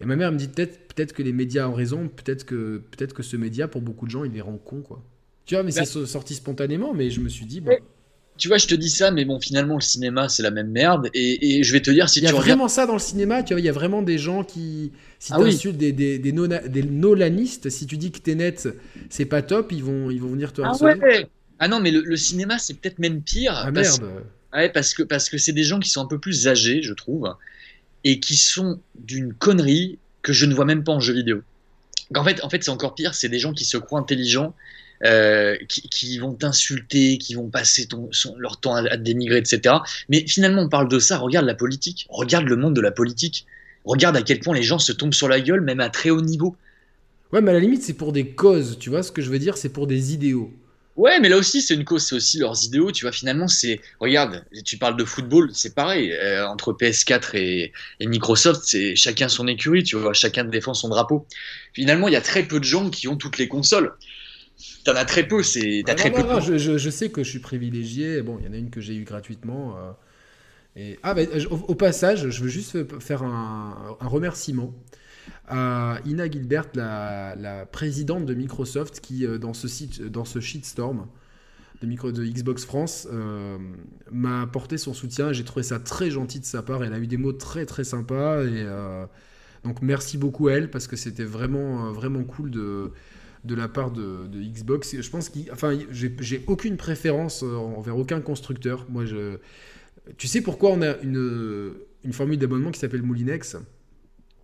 Et 0.00 0.06
ma 0.06 0.16
mère 0.16 0.32
me 0.32 0.38
dit 0.38 0.48
Peut-être 0.48 0.94
peut 0.94 1.04
que 1.04 1.22
les 1.22 1.32
médias 1.32 1.68
ont 1.68 1.74
raison, 1.74 2.08
peut-être 2.08 2.44
que, 2.44 2.82
peut 2.90 3.06
que 3.06 3.22
ce 3.22 3.36
média, 3.36 3.68
pour 3.68 3.82
beaucoup 3.82 4.06
de 4.06 4.10
gens, 4.10 4.24
il 4.24 4.32
les 4.32 4.40
rend 4.40 4.56
cons. 4.56 4.82
Quoi. 4.82 5.02
Tu 5.46 5.54
vois, 5.54 5.62
mais 5.62 5.70
c'est 5.70 5.80
bah 5.80 6.06
sorti 6.06 6.34
spontanément, 6.34 6.94
mais 6.94 7.10
je 7.10 7.20
me 7.20 7.28
suis 7.28 7.46
dit 7.46 7.60
Bon 7.60 7.76
tu 8.36 8.48
vois, 8.48 8.58
je 8.58 8.66
te 8.66 8.74
dis 8.74 8.90
ça, 8.90 9.10
mais 9.10 9.24
bon, 9.24 9.38
finalement, 9.38 9.76
le 9.76 9.80
cinéma, 9.80 10.28
c'est 10.28 10.42
la 10.42 10.50
même 10.50 10.70
merde. 10.70 11.08
Et, 11.14 11.62
je 11.62 11.72
vais 11.72 11.80
te 11.80 11.90
dire, 11.90 12.08
si 12.08 12.20
tu 12.20 12.26
Il 12.26 12.28
y 12.28 12.32
a 12.32 12.34
vraiment 12.34 12.68
ça 12.68 12.86
dans 12.86 12.94
le 12.94 12.98
cinéma, 12.98 13.42
tu 13.42 13.54
vois, 13.54 13.60
il 13.60 13.64
y 13.64 13.68
a 13.68 13.72
vraiment 13.72 14.02
des 14.02 14.18
gens 14.18 14.42
qui. 14.42 14.92
Si 15.18 15.32
ah 15.32 15.38
tu 15.38 15.46
insultes 15.46 15.76
des, 15.76 15.92
des, 15.92 16.18
des, 16.18 16.32
nolanistes, 16.32 17.70
si 17.70 17.86
tu 17.86 17.96
dis 17.96 18.10
que 18.10 18.18
t'es 18.18 18.34
net, 18.34 18.68
c'est 19.08 19.24
pas 19.24 19.42
top, 19.42 19.72
ils 19.72 19.82
vont, 19.82 20.10
ils 20.10 20.20
vont 20.20 20.28
venir 20.28 20.52
te 20.52 20.62
harceler. 20.62 20.94
Ah 21.00 21.06
ouais 21.06 21.28
Ah 21.60 21.68
non, 21.68 21.80
mais 21.80 21.90
le, 21.90 22.16
cinéma, 22.16 22.58
c'est 22.58 22.74
peut-être 22.74 22.98
même 22.98 23.22
pire. 23.22 23.54
Ah 23.54 23.72
parce... 23.72 24.00
merde 24.00 24.24
Ouais, 24.54 24.68
parce 24.68 24.94
que 24.94 25.02
parce 25.02 25.28
que 25.28 25.36
c'est 25.36 25.52
des 25.52 25.64
gens 25.64 25.80
qui 25.80 25.90
sont 25.90 26.00
un 26.00 26.06
peu 26.06 26.20
plus 26.20 26.46
âgés, 26.46 26.80
je 26.80 26.94
trouve, 26.94 27.34
et 28.04 28.20
qui 28.20 28.36
sont 28.36 28.80
d'une 28.94 29.34
connerie 29.34 29.98
que 30.22 30.32
je 30.32 30.46
ne 30.46 30.54
vois 30.54 30.64
même 30.64 30.84
pas 30.84 30.92
en 30.92 31.00
jeu 31.00 31.12
vidéo. 31.12 31.42
En 32.14 32.22
fait, 32.22 32.42
en 32.44 32.48
fait 32.48 32.62
c'est 32.62 32.70
encore 32.70 32.94
pire, 32.94 33.14
c'est 33.14 33.28
des 33.28 33.40
gens 33.40 33.52
qui 33.52 33.64
se 33.64 33.76
croient 33.76 33.98
intelligents 33.98 34.54
euh, 35.04 35.56
qui, 35.68 36.18
vont 36.18 36.34
t'insulter, 36.34 37.18
qui 37.18 37.34
vont 37.34 37.48
passer 37.48 37.86
ton, 37.86 38.08
leur 38.38 38.60
temps 38.60 38.74
à, 38.74 38.82
te 38.82 39.02
dénigrer, 39.02 39.38
etc. 39.38 39.76
Mais 40.08 40.26
finalement, 40.26 40.62
on 40.62 40.68
parle 40.68 40.88
de 40.88 40.98
ça. 40.98 41.18
Regarde 41.18 41.46
la 41.46 41.54
politique, 41.54 42.06
regarde 42.08 42.46
le 42.46 42.56
monde 42.56 42.74
de 42.74 42.80
la 42.80 42.92
politique, 42.92 43.46
regarde 43.84 44.16
à 44.16 44.22
quel 44.22 44.40
point 44.40 44.54
les 44.54 44.62
gens 44.62 44.78
se 44.78 44.92
tombent 44.92 45.14
sur 45.14 45.28
la 45.28 45.40
gueule, 45.40 45.60
même 45.60 45.80
à 45.80 45.90
très 45.90 46.10
haut 46.10 46.22
niveau. 46.22 46.56
Ouais, 47.32 47.40
mais 47.40 47.50
à 47.50 47.54
la 47.54 47.60
limite, 47.60 47.82
c'est 47.82 47.94
pour 47.94 48.12
des 48.12 48.30
causes, 48.30 48.78
tu 48.78 48.90
vois 48.90 49.02
ce 49.02 49.10
que 49.10 49.20
je 49.20 49.30
veux 49.30 49.38
dire? 49.38 49.56
C'est 49.56 49.70
pour 49.70 49.86
des 49.86 50.14
idéaux. 50.14 50.52
Ouais, 50.96 51.18
mais 51.18 51.28
là 51.28 51.36
aussi, 51.36 51.60
c'est 51.60 51.74
une 51.74 51.84
cause, 51.84 52.06
c'est 52.06 52.14
aussi 52.14 52.38
leurs 52.38 52.64
idéaux. 52.64 52.92
Tu 52.92 53.04
vois, 53.04 53.10
finalement, 53.10 53.48
c'est. 53.48 53.80
Regarde, 53.98 54.44
tu 54.64 54.78
parles 54.78 54.96
de 54.96 55.04
football, 55.04 55.50
c'est 55.52 55.74
pareil. 55.74 56.12
Euh, 56.12 56.46
entre 56.46 56.72
PS4 56.72 57.36
et, 57.36 57.72
et 57.98 58.06
Microsoft, 58.06 58.62
c'est 58.64 58.94
chacun 58.94 59.28
son 59.28 59.48
écurie, 59.48 59.82
tu 59.82 59.96
vois, 59.96 60.12
chacun 60.12 60.44
défend 60.44 60.72
son 60.72 60.88
drapeau. 60.88 61.26
Finalement, 61.72 62.06
il 62.06 62.12
y 62.12 62.16
a 62.16 62.20
très 62.20 62.44
peu 62.44 62.60
de 62.60 62.64
gens 62.64 62.90
qui 62.90 63.08
ont 63.08 63.16
toutes 63.16 63.38
les 63.38 63.48
consoles. 63.48 63.92
T'en 64.84 64.94
as 64.94 65.04
très 65.04 65.26
peu, 65.26 65.42
c'est. 65.42 65.82
T'as 65.84 65.94
très 65.94 66.12
peu. 66.12 66.22
je, 66.40 66.90
sais 66.90 67.10
que 67.10 67.24
je 67.24 67.28
suis 67.28 67.38
privilégié. 67.40 68.22
Bon, 68.22 68.38
il 68.40 68.46
y 68.46 68.48
en 68.48 68.52
a 68.52 68.56
une 68.56 68.70
que 68.70 68.80
j'ai 68.80 68.94
eue 68.94 69.04
gratuitement. 69.04 69.76
Euh, 69.76 69.90
et... 70.76 70.98
Ah, 71.02 71.14
bah, 71.14 71.22
au, 71.50 71.74
passage, 71.74 72.30
je 72.30 72.42
veux 72.42 72.48
juste 72.48 73.00
faire 73.00 73.22
un, 73.22 73.96
remerciement 74.00 74.72
à 75.48 75.98
Ina 76.06 76.30
Gilbert, 76.30 76.68
la, 76.74 77.66
présidente 77.70 78.26
de 78.26 78.34
Microsoft, 78.34 79.00
qui 79.00 79.26
euh, 79.26 79.38
dans 79.38 79.54
ce 79.54 79.68
site, 79.68 80.02
dans 80.02 80.24
ce 80.24 80.40
shitstorm 80.40 81.06
de, 81.82 81.86
micro, 81.86 82.12
de 82.12 82.24
Xbox 82.24 82.64
France, 82.64 83.08
euh, 83.12 83.58
m'a 84.12 84.42
apporté 84.42 84.78
son 84.78 84.94
soutien. 84.94 85.32
J'ai 85.32 85.44
trouvé 85.44 85.64
ça 85.64 85.80
très 85.80 86.10
gentil 86.10 86.38
de 86.38 86.44
sa 86.44 86.62
part. 86.62 86.84
Elle 86.84 86.94
a 86.94 86.98
eu 86.98 87.08
des 87.08 87.16
mots 87.16 87.32
très 87.32 87.66
très 87.66 87.84
sympas 87.84 88.44
et 88.44 88.66
donc 89.64 89.80
merci 89.80 90.18
beaucoup 90.18 90.48
à 90.48 90.52
elle 90.52 90.70
parce 90.70 90.86
que 90.86 90.94
c'était 90.94 91.24
vraiment 91.24 91.90
vraiment 91.90 92.22
cool 92.22 92.50
de 92.50 92.92
de 93.44 93.54
la 93.54 93.68
part 93.68 93.90
de, 93.90 94.28
Xbox. 94.32 94.96
Je 95.00 95.10
pense 95.10 95.28
qu'il, 95.28 95.50
enfin, 95.52 95.78
j'ai 95.90 96.44
aucune 96.46 96.76
préférence 96.76 97.42
euh, 97.42 97.54
envers 97.54 97.96
aucun 97.96 98.20
constructeur. 98.20 98.86
Moi, 98.88 99.04
je, 99.04 99.38
tu 100.16 100.26
sais 100.28 100.40
pourquoi 100.40 100.70
on 100.70 100.82
a 100.82 100.96
une, 100.98 101.74
une 102.04 102.12
formule 102.12 102.38
d'abonnement 102.38 102.70
qui 102.70 102.80
s'appelle 102.80 103.02
Moulinex? 103.02 103.56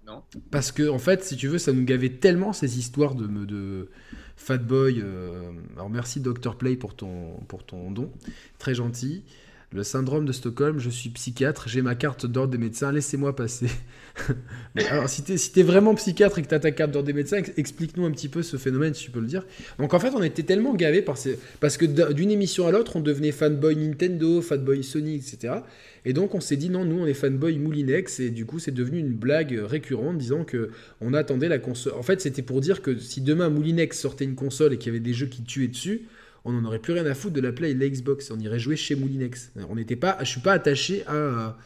Non. 0.07 0.23
Parce 0.51 0.73
que, 0.73 0.89
en 0.89 0.99
fait, 0.99 1.23
si 1.25 1.37
tu 1.37 1.49
veux, 1.49 1.59
ça 1.59 1.73
nous 1.73 1.85
gavait 1.85 2.09
tellement 2.11 2.53
ces 2.53 2.79
histoires 2.79 3.15
de, 3.15 3.27
de 3.27 3.89
Fatboy. 4.37 5.01
Euh, 5.01 5.53
alors, 5.77 5.91
merci 5.91 6.21
Dr. 6.21 6.57
Play 6.57 6.77
pour 6.77 6.95
ton, 6.95 7.39
pour 7.49 7.65
ton 7.65 7.91
don. 7.91 8.11
Très 8.59 8.75
gentil. 8.75 9.25
Le 9.73 9.85
syndrome 9.85 10.27
de 10.27 10.33
Stockholm, 10.33 10.81
je 10.81 10.91
suis 10.91 11.11
psychiatre, 11.11 11.69
j'ai 11.69 11.81
ma 11.81 11.95
carte 11.95 12.27
d'ordre 12.27 12.51
des 12.51 12.59
médecins, 12.59 12.91
laissez-moi 12.91 13.37
passer. 13.37 13.69
alors, 14.91 15.09
si 15.09 15.23
tu 15.23 15.33
es, 15.33 15.63
vraiment 15.63 15.95
psychiatre 15.95 16.41
et 16.41 16.43
que 16.43 16.49
tu 16.49 16.55
as 16.57 16.59
ta 16.59 16.73
carte 16.73 16.91
d'ordre 16.91 17.07
des 17.07 17.13
médecins, 17.13 17.41
explique-nous 17.57 18.05
un 18.05 18.11
petit 18.11 18.29
peu 18.29 18.43
ce 18.43 18.57
phénomène, 18.57 18.95
si 18.95 19.05
tu 19.05 19.13
peux 19.13 19.21
le 19.21 19.29
dire. 19.29 19.47
Donc, 19.79 19.95
en 19.95 20.01
fait, 20.01 20.11
on 20.13 20.25
était 20.25 20.43
tellement 20.43 20.75
gavés 20.75 21.03
parce 21.03 21.77
que 21.77 22.13
d'une 22.13 22.33
émission 22.33 22.67
à 22.67 22.73
l'autre, 22.73 22.97
on 22.97 23.01
devenait 23.01 23.31
fanboy 23.31 23.77
Nintendo, 23.77 24.43
fanboy 24.43 24.83
Sony, 24.83 25.15
etc. 25.15 25.59
Et 26.05 26.15
donc, 26.15 26.35
on 26.35 26.41
s'est 26.41 26.57
dit, 26.57 26.69
non, 26.69 26.85
nous, 26.85 26.99
on 26.99 27.07
est 27.07 27.15
fanboy 27.15 27.57
Moulinex, 27.59 28.19
et 28.19 28.31
du 28.31 28.47
coup, 28.47 28.59
c'est 28.59 28.75
devenu 28.75 28.99
une 28.99 29.13
blague 29.13 29.57
récurrente, 29.57 30.19
disant 30.19 30.43
que 30.43 30.71
on 31.01 31.15
attendait 31.15 31.49
la 31.49 31.61
console. 31.61 31.93
En 31.93 32.03
fait, 32.03 32.21
c'était 32.21 32.43
pour 32.43 32.61
dire 32.61 32.83
que 32.83 32.99
si 32.99 33.21
demain 33.21 33.51
Moulinex 33.51 33.97
sortait 33.97 34.25
une 34.25 34.35
console 34.35 34.73
et 34.73 34.79
qu'il 34.79 34.93
y 34.93 34.97
avait 34.97 34.99
des 34.99 35.15
jeux 35.15 35.27
qui 35.27 35.45
tuaient 35.45 35.69
dessus, 35.69 36.09
on 36.45 36.53
n'en 36.53 36.65
aurait 36.65 36.79
plus 36.79 36.93
rien 36.93 37.07
à 37.07 37.15
foutre 37.15 37.35
de 37.35 37.41
la 37.41 37.53
Play 37.53 37.73
et 37.73 37.75
de 37.75 37.81
la 37.81 37.89
Xbox. 37.89 38.31
On 38.31 38.39
irait 38.39 38.59
jouer 38.59 38.77
chez 38.77 38.95
Moulinex. 38.95 39.53
On 39.69 39.75
n'était 39.75 39.97
pas, 39.97 40.19
je 40.21 40.29
suis 40.29 40.41
pas 40.41 40.53
attaché 40.53 41.05
à, 41.07 41.57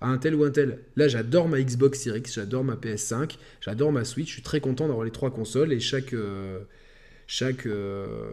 un 0.00 0.18
tel 0.18 0.34
ou 0.34 0.44
un 0.44 0.50
tel. 0.50 0.80
Là, 0.96 1.08
j'adore 1.08 1.48
ma 1.48 1.60
Xbox 1.60 2.00
Series 2.00 2.24
j'adore 2.32 2.64
ma 2.64 2.74
PS5, 2.74 3.36
j'adore 3.60 3.92
ma 3.92 4.04
Switch. 4.04 4.28
Je 4.28 4.32
suis 4.34 4.42
très 4.42 4.60
content 4.60 4.86
d'avoir 4.86 5.04
les 5.04 5.12
trois 5.12 5.30
consoles 5.30 5.72
et 5.72 5.80
chaque 5.80 6.12
euh, 6.12 6.60
chaque, 7.26 7.66
euh, 7.66 8.32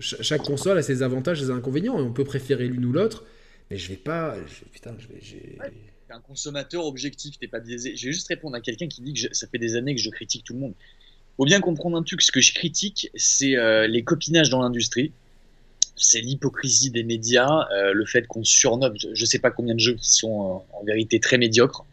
chaque 0.00 0.42
console 0.42 0.78
a 0.78 0.82
ses 0.82 1.02
avantages 1.02 1.42
et 1.42 1.46
ses 1.46 1.50
inconvénients. 1.50 1.98
Et 1.98 2.02
on 2.02 2.12
peut 2.12 2.24
préférer 2.24 2.68
l'une 2.68 2.84
ou 2.84 2.92
l'autre, 2.92 3.24
mais 3.70 3.76
je 3.76 3.88
vais 3.88 3.96
pas. 3.96 4.36
putain, 4.72 4.96
je 4.98 5.08
vais. 5.08 5.58
un 6.10 6.20
consommateur 6.20 6.86
objectif, 6.86 7.38
t'es 7.38 7.48
pas 7.48 7.60
biaisé. 7.60 7.96
Je 7.96 8.06
vais 8.06 8.12
juste 8.12 8.28
répondre 8.28 8.56
à 8.56 8.60
quelqu'un 8.60 8.88
qui 8.88 9.02
dit 9.02 9.14
que 9.14 9.34
ça 9.34 9.46
fait 9.46 9.58
des 9.58 9.76
années 9.76 9.94
que 9.94 10.00
je 10.00 10.10
critique 10.10 10.44
tout 10.44 10.54
le 10.54 10.60
monde. 10.60 10.74
Faut 11.36 11.44
bien 11.44 11.60
comprendre 11.60 11.96
un 11.96 12.02
truc. 12.02 12.22
Ce 12.22 12.32
que 12.32 12.40
je 12.40 12.52
critique, 12.52 13.10
c'est 13.14 13.56
euh, 13.56 13.86
les 13.86 14.02
copinages 14.02 14.50
dans 14.50 14.60
l'industrie 14.60 15.12
c'est 16.00 16.20
l'hypocrisie 16.20 16.90
des 16.90 17.04
médias, 17.04 17.68
euh, 17.72 17.92
le 17.92 18.04
fait 18.06 18.26
qu'on 18.26 18.42
surnomme, 18.42 18.94
je 18.98 19.20
ne 19.20 19.26
sais 19.26 19.38
pas 19.38 19.50
combien 19.50 19.74
de 19.74 19.80
jeux 19.80 19.94
qui 19.94 20.10
sont 20.10 20.40
euh, 20.40 20.76
en 20.78 20.84
vérité 20.84 21.20
très 21.20 21.38
médiocres. 21.38 21.84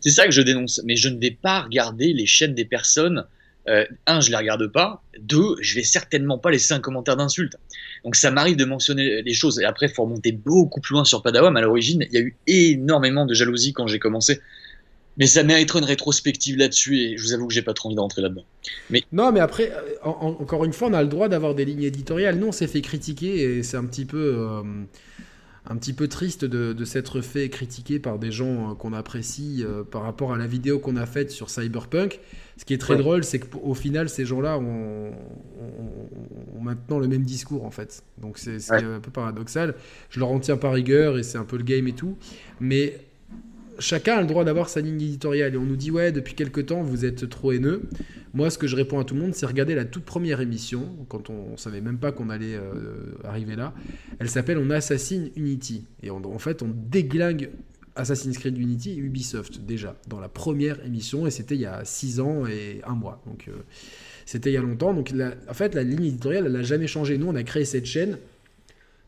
C'est 0.00 0.10
ça 0.10 0.26
que 0.26 0.32
je 0.32 0.42
dénonce. 0.42 0.80
Mais 0.84 0.96
je 0.96 1.08
ne 1.08 1.18
vais 1.18 1.30
pas 1.30 1.62
regarder 1.62 2.12
les 2.12 2.26
chaînes 2.26 2.54
des 2.54 2.64
personnes. 2.64 3.24
Euh, 3.68 3.86
un, 4.06 4.20
je 4.20 4.30
les 4.30 4.36
regarde 4.36 4.66
pas. 4.66 5.02
Deux, 5.18 5.56
je 5.60 5.74
vais 5.74 5.82
certainement 5.82 6.38
pas 6.38 6.50
laisser 6.50 6.74
un 6.74 6.80
commentaire 6.80 7.16
d'insulte. 7.16 7.56
Donc 8.04 8.16
ça 8.16 8.30
m'arrive 8.30 8.56
de 8.56 8.64
mentionner 8.66 9.22
les 9.22 9.32
choses. 9.32 9.58
Et 9.60 9.64
après, 9.64 9.88
faut 9.88 10.04
remonter 10.04 10.32
beaucoup 10.32 10.80
plus 10.80 10.94
loin 10.94 11.04
sur 11.04 11.22
Padawam. 11.22 11.56
À 11.56 11.62
l'origine, 11.62 12.04
il 12.10 12.14
y 12.14 12.18
a 12.18 12.20
eu 12.20 12.36
énormément 12.46 13.24
de 13.24 13.32
jalousie 13.32 13.72
quand 13.72 13.86
j'ai 13.86 13.98
commencé. 13.98 14.40
Mais 15.16 15.26
ça 15.26 15.42
mériterait 15.44 15.78
une 15.78 15.84
rétrospective 15.84 16.56
là-dessus 16.56 16.98
et 16.98 17.16
je 17.16 17.22
vous 17.22 17.32
avoue 17.32 17.46
que 17.46 17.54
j'ai 17.54 17.62
pas 17.62 17.74
trop 17.74 17.88
envie 17.88 17.96
d'entrer 17.96 18.22
là-dedans. 18.22 18.44
Mais... 18.90 19.02
Non, 19.12 19.30
mais 19.30 19.40
après, 19.40 19.70
euh, 19.72 20.04
encore 20.04 20.64
une 20.64 20.72
fois, 20.72 20.88
on 20.88 20.92
a 20.92 21.02
le 21.02 21.08
droit 21.08 21.28
d'avoir 21.28 21.54
des 21.54 21.64
lignes 21.64 21.84
éditoriales. 21.84 22.36
Nous, 22.36 22.48
on 22.48 22.52
s'est 22.52 22.66
fait 22.66 22.80
critiquer 22.80 23.58
et 23.58 23.62
c'est 23.62 23.76
un 23.76 23.84
petit 23.84 24.06
peu, 24.06 24.34
euh, 24.36 24.62
un 25.66 25.76
petit 25.76 25.92
peu 25.92 26.08
triste 26.08 26.44
de, 26.44 26.84
s'être 26.84 27.20
fait 27.20 27.48
critiquer 27.48 28.00
par 28.00 28.18
des 28.18 28.32
gens 28.32 28.72
euh, 28.72 28.74
qu'on 28.74 28.92
apprécie 28.92 29.64
par 29.92 30.02
rapport 30.02 30.32
à 30.32 30.36
la 30.36 30.48
vidéo 30.48 30.80
qu'on 30.80 30.96
a 30.96 31.06
faite 31.06 31.30
sur 31.30 31.48
Cyberpunk. 31.48 32.18
Ce 32.56 32.64
qui 32.64 32.74
est 32.74 32.78
très 32.78 32.96
drôle, 32.96 33.24
c'est 33.24 33.40
qu'au 33.40 33.74
final, 33.74 34.08
ces 34.08 34.24
gens-là 34.24 34.58
ont, 34.58 35.12
maintenant 36.60 36.98
le 36.98 37.08
même 37.08 37.24
discours 37.24 37.64
en 37.64 37.70
fait. 37.70 38.02
Donc 38.18 38.38
c'est 38.38 38.72
un 38.72 39.00
peu 39.00 39.10
paradoxal. 39.10 39.74
Je 40.10 40.18
leur 40.18 40.30
en 40.30 40.40
tiens 40.40 40.56
par 40.56 40.72
rigueur 40.72 41.18
et 41.18 41.22
c'est 41.22 41.38
un 41.38 41.44
peu 41.44 41.56
le 41.56 41.64
game 41.64 41.86
et 41.88 41.92
tout. 41.92 42.16
Mais 42.60 42.98
chacun 43.78 44.16
a 44.16 44.20
le 44.20 44.26
droit 44.26 44.44
d'avoir 44.44 44.68
sa 44.68 44.80
ligne 44.80 45.00
éditoriale. 45.00 45.54
Et 45.54 45.56
on 45.56 45.64
nous 45.64 45.76
dit, 45.76 45.90
ouais, 45.90 46.12
depuis 46.12 46.34
quelques 46.34 46.66
temps, 46.66 46.82
vous 46.82 47.04
êtes 47.04 47.28
trop 47.28 47.52
haineux. 47.52 47.82
Moi, 48.32 48.50
ce 48.50 48.58
que 48.58 48.66
je 48.66 48.76
réponds 48.76 48.98
à 48.98 49.04
tout 49.04 49.14
le 49.14 49.20
monde, 49.20 49.34
c'est 49.34 49.46
regarder 49.46 49.74
la 49.74 49.84
toute 49.84 50.04
première 50.04 50.40
émission, 50.40 50.96
quand 51.08 51.30
on, 51.30 51.52
ne 51.52 51.56
savait 51.56 51.80
même 51.80 51.98
pas 51.98 52.12
qu'on 52.12 52.30
allait 52.30 52.56
euh, 52.56 53.14
arriver 53.24 53.56
là. 53.56 53.74
Elle 54.18 54.28
s'appelle 54.28 54.58
On 54.58 54.70
assassine 54.70 55.30
Unity. 55.36 55.84
Et 56.02 56.10
en 56.10 56.38
fait, 56.38 56.62
on 56.62 56.68
déglingue 56.68 57.50
Assassin's 57.96 58.36
Creed 58.38 58.58
Unity 58.58 58.92
et 58.92 58.96
Ubisoft, 58.96 59.60
déjà, 59.60 59.96
dans 60.08 60.20
la 60.20 60.28
première 60.28 60.84
émission. 60.84 61.26
Et 61.26 61.30
c'était 61.30 61.54
il 61.54 61.60
y 61.60 61.66
a 61.66 61.84
6 61.84 62.20
ans 62.20 62.46
et 62.46 62.80
un 62.86 62.94
mois. 62.94 63.22
Donc, 63.26 63.46
euh, 63.48 63.52
c'était 64.26 64.50
il 64.50 64.54
y 64.54 64.56
a 64.56 64.62
longtemps. 64.62 64.94
Donc, 64.94 65.12
en 65.48 65.54
fait, 65.54 65.74
la 65.74 65.84
ligne 65.84 66.06
éditoriale, 66.06 66.46
elle 66.46 66.52
n'a 66.52 66.62
jamais 66.62 66.86
changé. 66.86 67.18
Nous, 67.18 67.26
on 67.26 67.34
a 67.36 67.42
créé 67.44 67.64
cette 67.64 67.86
chaîne 67.86 68.18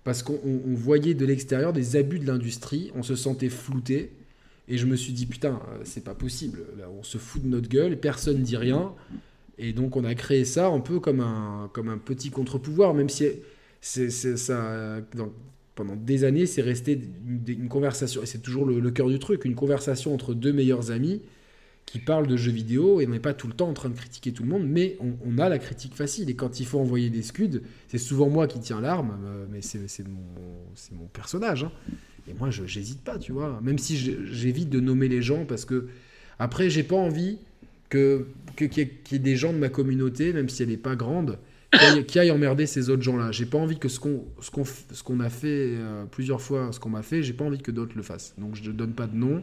parce 0.04 0.22
qu'on 0.22 0.38
voyait 0.66 1.14
de 1.14 1.26
l'extérieur 1.26 1.72
des 1.72 1.96
abus 1.96 2.20
de 2.20 2.26
l'industrie. 2.26 2.92
On 2.94 3.02
se 3.02 3.16
sentait 3.16 3.48
flouté. 3.48 4.12
Et 4.68 4.78
je 4.78 4.86
me 4.86 4.96
suis 4.96 5.12
dit, 5.12 5.26
putain, 5.26 5.60
euh, 5.70 5.78
c'est 5.84 6.04
pas 6.04 6.14
possible. 6.14 6.60
On 6.98 7.02
se 7.02 7.18
fout 7.18 7.42
de 7.42 7.48
notre 7.48 7.68
gueule, 7.68 7.98
personne 7.98 8.42
dit 8.42 8.56
rien. 8.56 8.92
Et 9.58 9.72
donc, 9.72 9.96
on 9.96 10.04
a 10.04 10.14
créé 10.14 10.44
ça 10.44 10.68
un 10.68 10.80
peu 10.80 11.00
comme 11.00 11.20
un, 11.20 11.70
comme 11.72 11.88
un 11.88 11.98
petit 11.98 12.30
contre-pouvoir, 12.30 12.94
même 12.94 13.08
si 13.08 13.26
ça. 13.80 15.02
pendant 15.74 15.96
des 15.96 16.24
années, 16.24 16.46
c'est 16.46 16.62
resté 16.62 17.00
une, 17.26 17.68
conversation, 17.68 18.22
et 18.22 18.26
c'est 18.26 18.42
toujours 18.42 18.66
le, 18.66 18.90
cœur 18.90 19.08
du 19.08 19.18
truc, 19.18 19.44
une 19.44 19.54
conversation 19.54 20.12
entre 20.12 20.34
deux 20.34 20.52
meilleurs 20.52 20.90
amis 20.90 21.22
qui 21.86 22.00
parlent 22.00 22.26
de 22.26 22.36
jeux 22.36 22.50
vidéo, 22.50 23.00
et 23.00 23.06
on 23.06 23.10
n'est 23.10 23.20
pas 23.20 23.32
tout 23.32 23.46
le 23.46 23.52
temps 23.52 23.68
en 23.68 23.72
train 23.72 23.88
de 23.88 23.94
critiquer 23.94 24.32
tout 24.32 24.42
le 24.42 24.48
monde, 24.48 24.66
mais 24.66 24.98
on, 25.24 25.38
a 25.38 25.48
la 25.48 25.58
critique 25.58 25.94
facile, 25.94 26.28
et 26.28 26.34
quand 26.34 26.58
il 26.58 26.66
faut 26.66 26.80
envoyer 26.80 27.10
des 27.10 27.22
scuds, 27.22 27.60
c'est 27.86 27.98
souvent 27.98 28.28
moi 28.28 28.48
qui 28.48 28.58
tiens 28.58 28.80
l'arme, 28.80 29.16
euh, 29.24 29.46
mais 29.50 29.62
c'est 29.62 30.06
mon, 30.08 30.98
mon, 30.98 31.06
personnage. 31.06 31.64
Hein. 31.64 31.72
Et 32.28 32.34
moi, 32.34 32.50
je 32.50 32.62
n'hésite 32.62 33.02
pas, 33.02 33.18
tu 33.18 33.32
vois, 33.32 33.60
même 33.62 33.78
si 33.78 33.96
j'évite 33.96 34.68
de 34.68 34.80
nommer 34.80 35.08
les 35.08 35.22
gens, 35.22 35.44
parce 35.44 35.64
que 35.64 35.88
après, 36.38 36.70
j'ai 36.70 36.82
pas 36.82 36.96
envie 36.96 37.38
que 37.88 38.26
qu'il 38.56 38.78
y, 38.78 38.80
ait 38.80 39.18
des 39.18 39.36
gens 39.36 39.52
de 39.52 39.58
ma 39.58 39.68
communauté, 39.68 40.32
même 40.32 40.48
si 40.48 40.62
elle 40.62 40.70
n'est 40.70 40.76
pas 40.76 40.96
grande, 40.96 41.38
qui 42.08 42.18
aillent, 42.18 42.30
emmerder 42.30 42.66
ces 42.66 42.88
autres 42.88 43.02
gens-là. 43.02 43.32
J'ai 43.32 43.44
pas 43.44 43.58
envie 43.58 43.78
que 43.78 43.88
ce 43.88 44.00
qu'on 44.00 45.20
a 45.20 45.28
fait 45.28 45.74
euh, 45.76 46.04
plusieurs 46.06 46.40
fois, 46.40 46.70
ce 46.72 46.80
qu'on 46.80 46.88
m'a 46.88 47.02
fait, 47.02 47.22
j'ai 47.22 47.34
pas 47.34 47.44
envie 47.44 47.58
que 47.58 47.70
d'autres 47.70 47.92
le 47.96 48.02
fassent. 48.02 48.34
Donc 48.38 48.54
je 48.54 48.70
ne 48.70 48.74
donne 48.74 48.92
pas 48.92 49.06
de 49.06 49.14
nom 49.16 49.42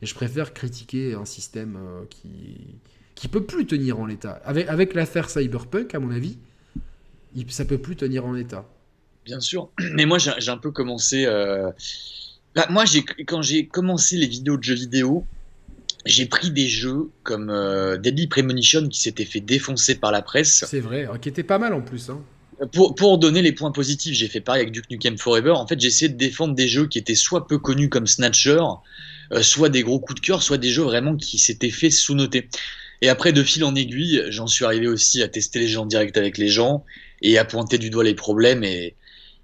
et 0.00 0.06
je 0.06 0.14
préfère 0.14 0.54
critiquer 0.54 1.14
un 1.14 1.24
système 1.24 1.76
euh, 1.76 2.04
qui 2.08 2.78
qui 3.14 3.28
peut 3.28 3.44
plus 3.44 3.64
tenir 3.66 4.00
en 4.00 4.06
l'état. 4.06 4.40
Avec 4.44 4.68
avec 4.68 4.94
l'affaire 4.94 5.30
Cyberpunk, 5.30 5.94
à 5.94 6.00
mon 6.00 6.10
avis, 6.10 6.38
il, 7.36 7.50
ça 7.52 7.64
peut 7.64 7.78
plus 7.78 7.96
tenir 7.96 8.24
en 8.26 8.32
l'état. 8.32 8.66
Bien 9.24 9.40
sûr, 9.40 9.70
mais 9.94 10.06
moi 10.06 10.18
j'ai 10.18 10.50
un 10.50 10.58
peu 10.58 10.70
commencé. 10.70 11.24
Euh... 11.26 11.70
Bah, 12.54 12.66
moi, 12.70 12.84
quand 13.26 13.42
j'ai 13.42 13.66
commencé 13.66 14.16
les 14.16 14.28
vidéos 14.28 14.56
de 14.56 14.62
jeux 14.62 14.74
vidéo, 14.74 15.26
j'ai 16.06 16.26
pris 16.26 16.50
des 16.50 16.68
jeux 16.68 17.10
comme 17.22 17.50
euh, 17.50 17.96
Deadly 17.96 18.26
Premonition 18.26 18.88
qui 18.88 19.00
s'était 19.00 19.24
fait 19.24 19.40
défoncer 19.40 19.96
par 19.96 20.12
la 20.12 20.22
presse. 20.22 20.64
C'est 20.68 20.80
vrai, 20.80 21.08
qui 21.20 21.28
était 21.28 21.42
pas 21.42 21.58
mal 21.58 21.72
en 21.72 21.80
plus. 21.80 22.10
Hein. 22.10 22.20
Pour, 22.72 22.94
pour, 22.94 23.18
donner 23.18 23.42
les 23.42 23.52
points 23.52 23.72
positifs, 23.72 24.14
j'ai 24.14 24.28
fait 24.28 24.40
pareil 24.40 24.62
avec 24.62 24.72
Duke 24.72 24.88
Nukem 24.88 25.18
Forever. 25.18 25.50
En 25.50 25.66
fait, 25.66 25.80
j'ai 25.80 25.88
essayé 25.88 26.08
de 26.08 26.16
défendre 26.16 26.54
des 26.54 26.68
jeux 26.68 26.86
qui 26.86 26.98
étaient 26.98 27.16
soit 27.16 27.48
peu 27.48 27.58
connus 27.58 27.88
comme 27.88 28.06
Snatcher, 28.06 28.60
euh, 29.32 29.42
soit 29.42 29.70
des 29.70 29.82
gros 29.82 29.98
coups 29.98 30.20
de 30.20 30.24
cœur, 30.24 30.42
soit 30.42 30.58
des 30.58 30.70
jeux 30.70 30.84
vraiment 30.84 31.16
qui 31.16 31.38
s'étaient 31.38 31.70
fait 31.70 31.90
sous-noter. 31.90 32.48
Et 33.02 33.08
après, 33.08 33.32
de 33.32 33.42
fil 33.42 33.64
en 33.64 33.74
aiguille, 33.74 34.22
j'en 34.28 34.46
suis 34.46 34.64
arrivé 34.64 34.86
aussi 34.86 35.20
à 35.22 35.28
tester 35.28 35.58
les 35.58 35.68
jeux 35.68 35.80
en 35.80 35.86
direct 35.86 36.16
avec 36.16 36.38
les 36.38 36.48
gens 36.48 36.84
et 37.22 37.38
à 37.38 37.44
pointer 37.44 37.78
du 37.78 37.90
doigt 37.90 38.04
les 38.04 38.14
problèmes. 38.14 38.62
Et, 38.62 38.94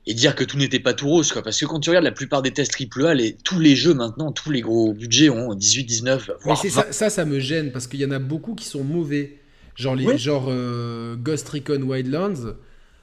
et 0.07 0.15
dire 0.15 0.35
que 0.35 0.45
tout 0.45 0.57
n'était 0.57 0.81
pas 0.81 0.95
tout 0.95 1.09
rose, 1.09 1.33
quoi. 1.33 1.43
Parce 1.43 1.59
que 1.61 1.67
quand 1.67 1.81
tu 1.81 1.91
regardes 1.91 2.05
la 2.05 2.13
plupart 2.13 2.43
des 2.43 2.53
tests 2.53 2.75
AAA, 2.81 3.15
les, 3.15 3.35
tous 3.35 3.59
les 3.59 3.77
jeux 3.77 3.95
maintenant, 3.95 4.33
tous 4.33 4.51
les 4.51 4.61
gros 4.61 4.93
budgets 4.93 5.29
ont 5.29 5.55
18, 5.55 5.85
19, 5.85 6.31
voire 6.43 6.59
ça, 6.59 6.87
ça, 6.91 7.11
ça, 7.11 7.25
me 7.25 7.39
gêne 7.39 7.71
parce 7.71 7.87
qu'il 7.87 8.01
y 8.01 8.05
en 8.05 8.11
a 8.11 8.19
beaucoup 8.19 8.55
qui 8.55 8.65
sont 8.65 8.85
mauvais. 8.85 9.39
Genre, 9.77 9.95
les, 9.95 10.19
genre 10.19 10.47
euh, 10.49 11.17
Ghost 11.17 11.49
Recon 11.49 11.83
Wildlands. 11.83 12.55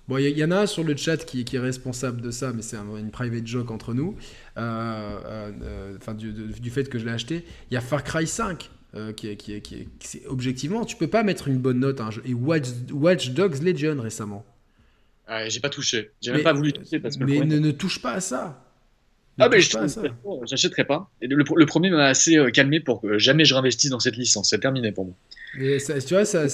Bon, 0.08 0.18
il 0.18 0.38
y, 0.38 0.44
en 0.44 0.52
a 0.52 0.60
un 0.60 0.66
sur 0.68 0.86
le 0.86 0.96
chat 0.96 1.18
qui, 1.18 1.44
qui 1.44 1.58
est 1.58 1.60
responsable 1.60 2.22
de 2.22 2.32
ça, 2.32 2.54
mais 2.54 2.62
c'est 2.62 2.78
une 2.78 3.12
private 3.12 3.46
joke 3.46 3.72
entre 3.72 3.94
nous. 3.94 4.16
Euh, 4.58 5.20
euh, 5.26 5.98
enfin, 5.98 6.14
du, 6.14 6.32
du, 6.32 6.70
fait 6.70 6.88
que 6.88 6.98
je 6.98 7.06
l'ai 7.06 7.12
acheté. 7.12 7.44
Il 7.70 7.74
y 7.74 7.78
a 7.78 7.82
Far 7.82 8.04
Cry 8.04 8.26
5. 8.26 8.70
qui, 9.18 9.28
est, 9.28 9.36
qui, 9.36 9.62
qui, 9.62 9.76
est, 9.76 10.26
objectivement, 10.28 10.86
tu 10.86 10.96
peux 10.96 11.08
pas 11.08 11.24
mettre 11.24 11.50
une 11.50 11.58
bonne 11.58 11.80
note 11.80 12.00
à 12.00 12.06
un 12.06 12.12
jeu. 12.12 12.22
Et 12.26 12.34
Watch, 12.34 12.68
Watch 12.92 13.32
Dogs 13.32 13.62
Legion 13.62 14.00
récemment. 14.02 14.46
Ah, 15.28 15.50
j'ai 15.50 15.60
pas 15.60 15.70
touché. 15.70 16.12
J'ai 16.22 16.32
même 16.32 16.44
pas 16.44 16.54
voulu 16.54 16.72
toucher 16.72 17.00
parce 17.00 17.18
que. 17.18 17.24
Mais 17.24 17.40
ne, 17.40 17.60
ne, 17.60 17.72
touche 17.72 18.02
pas 18.02 18.14
à 18.14 18.20
ça. 18.22 18.64
ah, 19.38 19.50
mais 19.50 19.60
je 19.60 19.78
j'achèterai 20.46 20.86
pas. 20.86 21.12
Et 21.22 21.28
le, 21.28 21.66
premier 21.66 21.90
m'a 21.90 22.06
assez 22.06 22.38
euh, 22.38 22.50
calmé 22.50 22.80
pour 22.80 23.02
que 23.02 23.18
jamais 23.18 23.44
je 23.44 23.54
réinvestisse 23.54 23.92
dans 23.92 24.00
cette 24.00 24.16
licence. 24.16 24.50
C'est 24.50 24.60
terminé 24.60 24.92
pour 24.92 25.06
moi. 25.06 25.16
Et 25.60 25.80
ça, 25.80 26.00
tu 26.00 26.14
vois, 26.14 26.26
ça, 26.26 26.46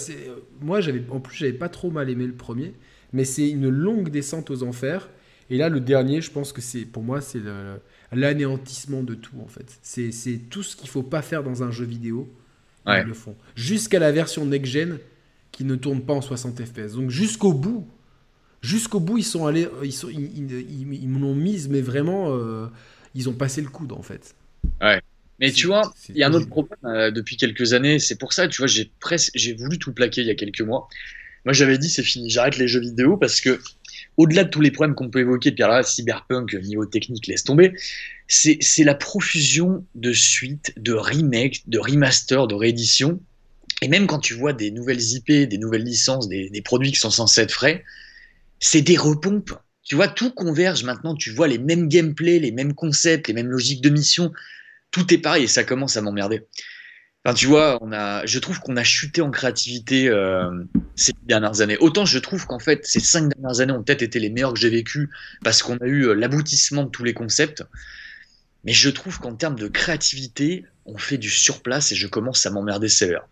moi, 0.59 0.81
j'avais, 0.81 1.03
en 1.09 1.19
plus, 1.19 1.37
j'avais 1.37 1.53
pas 1.53 1.69
trop 1.69 1.91
mal 1.91 2.09
aimé 2.09 2.25
le 2.25 2.33
premier, 2.33 2.73
mais 3.11 3.25
c'est 3.25 3.49
une 3.49 3.69
longue 3.69 4.09
descente 4.09 4.49
aux 4.49 4.63
enfers. 4.63 5.09
Et 5.49 5.57
là, 5.57 5.69
le 5.69 5.79
dernier, 5.79 6.21
je 6.21 6.31
pense 6.31 6.51
que 6.51 6.61
c'est, 6.61 6.85
pour 6.85 7.03
moi, 7.03 7.21
c'est 7.21 7.41
l'anéantissement 8.11 9.03
de 9.03 9.13
tout, 9.13 9.35
en 9.43 9.47
fait. 9.47 9.77
C'est, 9.83 10.39
tout 10.49 10.63
ce 10.63 10.75
qu'il 10.75 10.89
faut 10.89 11.03
pas 11.03 11.21
faire 11.21 11.43
dans 11.43 11.63
un 11.63 11.71
jeu 11.71 11.85
vidéo. 11.85 12.33
Ils 12.87 13.03
le 13.03 13.13
font. 13.13 13.35
Jusqu'à 13.55 13.99
la 13.99 14.11
version 14.11 14.45
next-gen 14.45 14.97
qui 15.51 15.63
ne 15.63 15.75
tourne 15.75 16.01
pas 16.01 16.13
en 16.13 16.21
60 16.21 16.65
FPS. 16.65 16.95
Donc, 16.95 17.11
jusqu'au 17.11 17.53
bout, 17.53 17.87
jusqu'au 18.63 18.99
bout, 18.99 19.19
ils 19.19 19.23
sont 19.23 19.45
allés, 19.45 19.67
ils 19.83 19.93
sont, 19.93 20.09
ils, 20.09 21.07
m'ont 21.07 21.35
mise, 21.35 21.67
mais 21.69 21.81
vraiment, 21.81 22.35
euh, 22.35 22.65
ils 23.13 23.29
ont 23.29 23.33
passé 23.33 23.61
le 23.61 23.67
coude 23.67 23.91
en 23.91 24.01
fait. 24.01 24.33
Ouais. 24.81 25.01
Mais 25.39 25.51
tu 25.51 25.67
vois, 25.67 25.93
il 26.09 26.15
y 26.15 26.23
a 26.23 26.27
un 26.27 26.33
autre 26.33 26.47
problème 26.47 26.77
euh, 26.85 27.11
depuis 27.11 27.37
quelques 27.37 27.73
années. 27.73 27.99
C'est 27.99 28.17
pour 28.17 28.33
ça, 28.33 28.47
tu 28.47 28.59
vois, 28.59 28.67
j'ai 28.67 28.89
presque, 28.99 29.31
j'ai 29.35 29.53
voulu 29.53 29.77
tout 29.77 29.91
plaquer 29.91 30.21
il 30.21 30.27
y 30.27 30.31
a 30.31 30.35
quelques 30.35 30.61
mois. 30.61 30.87
Moi, 31.45 31.53
j'avais 31.53 31.77
dit 31.77 31.89
c'est 31.89 32.03
fini, 32.03 32.29
j'arrête 32.29 32.57
les 32.57 32.69
jeux 32.69 32.79
vidéo 32.79 33.17
parce 33.17 33.41
que 33.41 33.59
au-delà 34.15 34.45
de 34.45 34.49
tous 34.49 34.61
les 34.61 34.71
problèmes 34.71 34.95
qu'on 34.95 35.09
peut 35.09 35.19
évoquer, 35.19 35.51
Pierre 35.51 35.67
là, 35.67 35.83
cyberpunk 35.83 36.53
niveau 36.53 36.85
technique 36.85 37.27
laisse 37.27 37.43
tomber. 37.43 37.73
C'est 38.27 38.83
la 38.83 38.95
profusion 38.95 39.85
de 39.95 40.13
suites, 40.13 40.73
de 40.77 40.93
remakes, 40.93 41.63
de 41.67 41.79
remasters, 41.79 42.47
de 42.47 42.55
rééditions. 42.55 43.19
Et 43.81 43.89
même 43.89 44.07
quand 44.07 44.19
tu 44.19 44.33
vois 44.33 44.53
des 44.53 44.71
nouvelles 44.71 45.01
IP, 45.01 45.27
des 45.27 45.57
nouvelles 45.57 45.83
licences, 45.83 46.29
des, 46.29 46.49
des 46.49 46.61
produits 46.61 46.93
qui 46.93 46.99
sont 46.99 47.11
censés 47.11 47.41
être 47.41 47.51
frais, 47.51 47.83
c'est 48.63 48.81
des 48.81 48.97
repompes. 48.97 49.53
Tu 49.83 49.95
vois, 49.95 50.07
tout 50.07 50.31
converge 50.31 50.85
maintenant. 50.85 51.15
Tu 51.15 51.31
vois 51.31 51.49
les 51.49 51.57
mêmes 51.57 51.89
gameplays, 51.89 52.39
les 52.39 52.53
mêmes 52.53 52.73
concepts, 52.73 53.27
les 53.27 53.33
mêmes 53.33 53.49
logiques 53.49 53.81
de 53.81 53.89
mission. 53.89 54.31
Tout 54.91 55.13
est 55.13 55.17
pareil 55.17 55.43
et 55.43 55.47
ça 55.47 55.65
commence 55.65 55.97
à 55.97 56.01
m'emmerder. 56.01 56.47
Enfin, 57.25 57.35
tu 57.35 57.47
vois, 57.47 57.77
on 57.81 57.91
a, 57.91 58.25
je 58.25 58.39
trouve 58.39 58.59
qu'on 58.61 58.77
a 58.77 58.83
chuté 58.83 59.21
en 59.21 59.31
créativité 59.31 60.07
euh, 60.07 60.49
ces 60.95 61.11
dernières 61.23 61.59
années. 61.59 61.77
Autant 61.79 62.05
je 62.05 62.19
trouve 62.19 62.45
qu'en 62.45 62.59
fait, 62.59 62.85
ces 62.85 63.01
cinq 63.01 63.29
dernières 63.29 63.59
années 63.59 63.73
ont 63.73 63.83
peut-être 63.83 64.01
été 64.01 64.19
les 64.19 64.29
meilleures 64.29 64.53
que 64.53 64.59
j'ai 64.59 64.69
vécues 64.69 65.09
parce 65.43 65.61
qu'on 65.61 65.77
a 65.77 65.85
eu 65.85 66.07
euh, 66.07 66.13
l'aboutissement 66.13 66.83
de 66.83 66.89
tous 66.89 67.03
les 67.03 67.13
concepts. 67.13 67.63
Mais 68.63 68.71
je 68.71 68.89
trouve 68.89 69.19
qu'en 69.19 69.35
termes 69.35 69.59
de 69.59 69.67
créativité, 69.67 70.65
on 70.85 70.97
fait 70.97 71.17
du 71.17 71.29
surplace 71.29 71.91
et 71.91 71.95
je 71.95 72.07
commence 72.07 72.45
à 72.45 72.49
m'emmerder 72.49 72.87
sévère. 72.87 73.27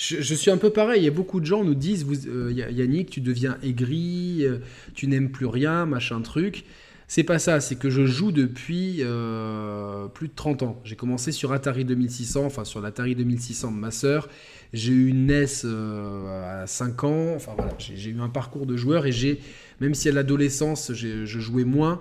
Je, 0.00 0.34
suis 0.34 0.50
un 0.50 0.56
peu 0.56 0.70
pareil. 0.70 1.02
Il 1.02 1.04
y 1.04 1.08
a 1.08 1.12
beaucoup 1.12 1.40
de 1.40 1.44
gens 1.44 1.62
nous 1.62 1.74
disent 1.74 2.06
euh, 2.26 2.50
Yannick, 2.52 3.10
tu 3.10 3.20
deviens 3.20 3.58
aigri, 3.62 4.38
euh, 4.40 4.56
tu 4.94 5.06
n'aimes 5.06 5.30
plus 5.30 5.44
rien, 5.44 5.84
machin 5.84 6.22
truc. 6.22 6.64
C'est 7.06 7.22
pas 7.22 7.38
ça, 7.38 7.60
c'est 7.60 7.74
que 7.76 7.90
je 7.90 8.06
joue 8.06 8.32
depuis 8.32 9.00
euh, 9.00 10.06
plus 10.08 10.28
de 10.28 10.32
30 10.34 10.62
ans. 10.62 10.80
J'ai 10.84 10.96
commencé 10.96 11.32
sur 11.32 11.52
Atari 11.52 11.84
2600, 11.84 12.46
enfin 12.46 12.64
sur 12.64 12.80
l'Atari 12.80 13.14
2600 13.14 13.72
de 13.72 13.76
ma 13.76 13.90
sœur. 13.90 14.30
J'ai 14.72 14.92
eu 14.92 15.08
une 15.08 15.26
NES 15.26 15.66
à 15.66 16.66
5 16.66 17.04
ans. 17.04 17.34
Enfin 17.36 17.52
voilà, 17.54 17.74
j'ai 17.78 18.10
eu 18.10 18.20
un 18.20 18.30
parcours 18.30 18.64
de 18.64 18.78
joueur 18.78 19.04
et 19.04 19.12
j'ai, 19.12 19.40
même 19.80 19.92
si 19.92 20.08
à 20.08 20.12
l'adolescence 20.12 20.92
je 20.94 21.26
jouais 21.26 21.64
moins, 21.64 22.00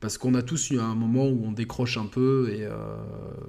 parce 0.00 0.16
qu'on 0.16 0.34
a 0.34 0.42
tous 0.42 0.70
eu 0.70 0.78
un 0.78 0.94
moment 0.94 1.28
où 1.28 1.44
on 1.44 1.52
décroche 1.52 1.98
un 1.98 2.06
peu, 2.06 2.48
euh, 2.50 2.96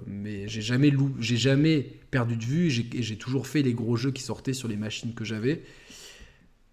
mais 0.06 0.49
j'ai 0.49 0.61
jamais, 0.61 0.91
jamais 1.19 1.88
perdu 2.11 2.36
de 2.36 2.44
vue, 2.44 2.68
et 2.94 3.02
j'ai 3.02 3.18
toujours 3.18 3.48
fait 3.48 3.61
les 3.61 3.73
gros 3.73 3.95
jeux 3.95 4.11
qui 4.11 4.22
sortaient 4.22 4.53
sur 4.53 4.68
les 4.68 4.76
machines 4.76 5.14
que 5.14 5.23
j'avais. 5.23 5.64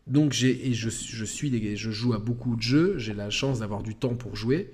Donc 0.09 0.33
je, 0.33 0.89
suis, 0.89 1.77
je 1.77 1.91
joue 1.91 2.13
à 2.13 2.19
beaucoup 2.19 2.57
de 2.57 2.63
jeux, 2.63 2.99
j'ai 2.99 3.15
la 3.15 3.31
chance 3.31 3.61
d'avoir 3.61 3.85
du 3.85 3.95
temps 3.95 4.17
pour 4.17 4.35
jouer. 4.35 4.73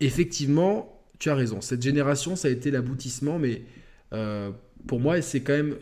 Effectivement, 0.00 1.00
tu 1.20 1.30
as 1.30 1.36
raison, 1.36 1.60
cette 1.60 1.82
génération, 1.82 2.34
ça 2.34 2.48
a 2.48 2.50
été 2.50 2.72
l'aboutissement, 2.72 3.38
mais 3.38 3.62
euh, 4.12 4.50
pour 4.88 4.98
moi, 4.98 5.22
c'est 5.22 5.42
quand 5.42 5.52
même 5.52 5.76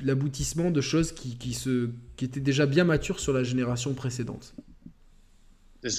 l'aboutissement 0.00 0.70
de 0.70 0.80
choses 0.80 1.10
qui, 1.10 1.36
qui, 1.36 1.52
se, 1.52 1.88
qui 2.16 2.26
étaient 2.26 2.38
déjà 2.38 2.66
bien 2.66 2.84
matures 2.84 3.18
sur 3.18 3.32
la 3.32 3.42
génération 3.42 3.92
précédente. 3.92 4.54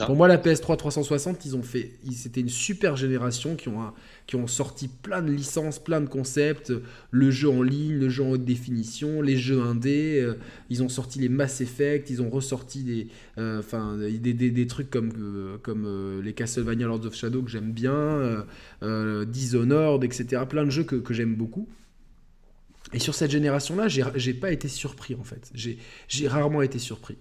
Pour 0.05 0.15
moi, 0.15 0.29
la 0.29 0.37
PS3 0.37 0.77
360, 0.77 1.45
ils 1.45 1.57
ont 1.57 1.61
fait, 1.61 1.91
c'était 2.13 2.39
une 2.39 2.47
super 2.49 2.95
génération 2.95 3.57
qui 3.57 3.67
ont, 3.67 3.91
qui 4.27 4.37
ont 4.37 4.47
sorti 4.47 4.87
plein 4.87 5.21
de 5.21 5.29
licences, 5.29 5.77
plein 5.77 5.99
de 5.99 6.07
concepts, 6.07 6.71
le 7.11 7.31
jeu 7.31 7.49
en 7.49 7.61
ligne, 7.61 7.99
le 7.99 8.07
jeu 8.07 8.23
en 8.23 8.29
haute 8.29 8.45
définition, 8.45 9.21
les 9.21 9.35
jeux 9.35 9.61
indés. 9.61 10.21
Euh, 10.21 10.35
ils 10.69 10.83
ont 10.83 10.89
sorti 10.89 11.19
les 11.19 11.27
Mass 11.27 11.59
Effect, 11.59 12.09
ils 12.09 12.21
ont 12.21 12.29
ressorti 12.29 12.83
des, 12.83 13.07
euh, 13.37 13.61
des, 14.09 14.33
des, 14.33 14.51
des, 14.51 14.67
trucs 14.67 14.89
comme, 14.89 15.11
euh, 15.19 15.57
comme 15.61 16.21
les 16.23 16.31
Castlevania 16.31 16.87
Lords 16.87 17.05
of 17.05 17.13
Shadow 17.13 17.41
que 17.41 17.51
j'aime 17.51 17.73
bien, 17.73 18.45
Dishonored, 18.81 20.03
etc. 20.05 20.43
Plein 20.47 20.63
de 20.63 20.69
jeux 20.69 20.85
que, 20.85 20.95
que 20.95 21.13
j'aime 21.13 21.35
beaucoup. 21.35 21.67
Et 22.93 22.99
sur 22.99 23.15
cette 23.15 23.31
génération-là, 23.31 23.89
j'ai 23.89 24.33
pas 24.33 24.53
été 24.53 24.69
surpris 24.69 25.15
en 25.15 25.23
fait. 25.23 25.51
J'ai 25.53 26.27
rarement 26.29 26.61
été 26.61 26.79
surpris. 26.79 27.17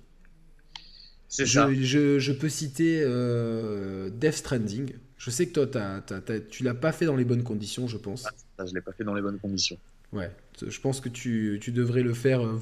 Je, 1.39 2.19
je, 2.19 2.33
peux 2.33 2.49
citer 2.49 3.01
euh, 3.03 4.11
Death 4.11 4.35
Stranding. 4.35 4.93
Je 5.17 5.31
sais 5.31 5.47
que 5.47 5.61
toi, 5.61 6.03
tu 6.27 6.43
tu 6.51 6.63
l'as 6.65 6.75
pas 6.75 6.93
fait 6.93 7.07
dans 7.07 7.17
les 7.17 7.25
bonnes 7.25 7.45
conditions, 7.45 7.87
je 7.87 7.97
pense. 7.97 8.27
Ah, 8.59 8.67
je 8.67 8.75
l'ai 8.75 8.81
pas 8.81 8.93
fait 8.93 9.05
dans 9.05 9.15
les 9.15 9.23
bonnes 9.23 9.39
conditions. 9.39 9.79
Ouais, 10.13 10.31
je 10.61 10.79
pense 10.79 11.01
que 11.01 11.09
tu, 11.09 11.59
tu 11.63 11.73
devrais 11.73 12.03
le 12.03 12.13
faire 12.13 12.43
un 12.43 12.59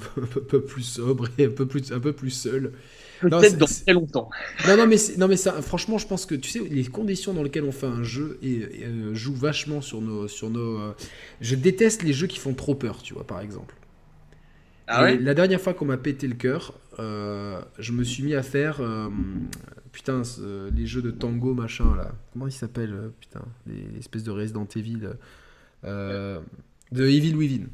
peu, 0.47 0.61
plus 0.61 0.83
sobre 0.83 1.27
et 1.37 1.45
un 1.45 1.49
peu 1.49 1.65
plus, 1.65 1.91
un 1.91 1.99
peu 1.99 2.13
plus 2.13 2.29
seul. 2.29 2.71
Peut-être 3.19 3.57
dans 3.57 3.65
très 3.65 3.91
longtemps. 3.91 4.29
Non, 4.67 4.77
non, 4.77 4.87
mais, 4.87 4.95
non, 5.17 5.27
mais 5.27 5.35
ça, 5.35 5.61
franchement, 5.61 5.97
je 5.97 6.07
pense 6.07 6.25
que 6.25 6.33
tu 6.33 6.49
sais, 6.49 6.59
les 6.59 6.85
conditions 6.85 7.33
dans 7.33 7.43
lesquelles 7.43 7.65
on 7.65 7.73
fait 7.73 7.87
un 7.87 8.03
jeu 8.03 8.39
et, 8.41 8.61
euh, 8.83 9.13
jouent 9.13 9.35
vachement 9.35 9.81
sur 9.81 9.99
nos. 9.99 10.29
Sur 10.29 10.49
nos 10.49 10.79
euh, 10.79 10.95
Je 11.41 11.55
déteste 11.55 12.03
les 12.03 12.13
jeux 12.13 12.27
qui 12.27 12.39
font 12.39 12.53
trop 12.53 12.73
peur, 12.73 13.01
tu 13.01 13.13
vois, 13.13 13.27
par 13.27 13.41
exemple. 13.41 13.75
Ah 14.87 15.03
ouais? 15.03 15.17
La 15.17 15.33
dernière 15.33 15.59
fois 15.59 15.73
qu'on 15.73 15.85
m'a 15.85 15.97
pété 15.97 16.27
le 16.27 16.35
cœur, 16.35 16.79
je 16.97 17.91
me 17.91 18.03
suis 18.03 18.23
mis 18.23 18.35
à 18.35 18.43
faire. 18.43 18.81
Euh, 18.81 19.09
putain, 19.91 20.21
les 20.73 20.85
jeux 20.85 21.01
de 21.01 21.11
tango, 21.11 21.53
machin, 21.53 21.95
là. 21.95 22.11
Comment 22.33 22.47
il 22.47 22.51
s'appelle, 22.51 23.11
putain, 23.19 23.43
les, 23.67 23.99
espèces 23.99 24.23
de 24.23 24.31
Resident 24.31 24.67
Evil. 24.75 25.09
de 25.83 26.41
Evil 26.91 27.35
Within. 27.35 27.65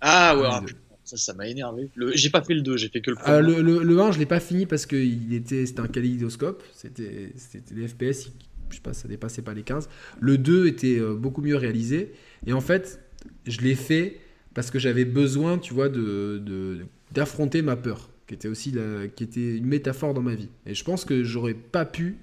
Ah 0.00 0.36
ouais, 0.36 0.72
ça, 1.04 1.16
ça 1.16 1.34
m'a 1.34 1.46
énervé. 1.46 1.90
J'ai 2.14 2.30
pas 2.30 2.42
fait 2.42 2.54
le 2.54 2.62
2, 2.62 2.76
j'ai 2.76 2.88
fait 2.88 3.00
que 3.00 3.10
le 3.10 3.16
premier. 3.16 3.42
le, 3.42 3.62
le, 3.62 3.82
le, 3.82 4.00
1, 4.00 4.12
je 4.12 4.18
l'ai 4.18 4.26
pas 4.26 4.40
fini 4.40 4.66
parce 4.66 4.86
que 4.86 4.96
était, 4.96 5.66
c'était 5.66 5.80
un 5.80 5.88
kaléidoscope. 5.88 6.62
C'était 6.72 7.32
des 7.70 7.88
FPS, 7.88 8.30
je 8.70 8.76
sais 8.76 8.82
pas, 8.82 8.94
ça 8.94 9.08
dépassait 9.08 9.42
pas 9.42 9.54
les 9.54 9.62
15. 9.62 9.88
Le 10.20 10.38
2 10.38 10.66
était 10.66 11.00
beaucoup 11.00 11.42
mieux 11.42 11.56
réalisé. 11.56 12.12
Et 12.46 12.52
en 12.52 12.60
fait, 12.60 13.00
je 13.46 13.60
l'ai 13.60 13.74
fait 13.74 14.20
parce 14.54 14.70
que 14.70 14.78
j'avais 14.78 15.04
besoin, 15.04 15.58
tu 15.58 15.74
vois, 15.74 15.88
de, 15.88 16.86
d'affronter 17.12 17.60
ma 17.62 17.76
peur, 17.76 18.08
qui 18.34 18.46
était 18.46 18.48
aussi 18.48 18.72
la, 18.72 19.06
qui 19.06 19.22
était 19.22 19.56
une 19.56 19.66
métaphore 19.66 20.12
dans 20.12 20.22
ma 20.22 20.34
vie. 20.34 20.48
Et 20.66 20.74
je 20.74 20.82
pense 20.82 21.04
que 21.04 21.22
j'aurais 21.22 21.54
pas 21.54 21.84
pu 21.84 22.16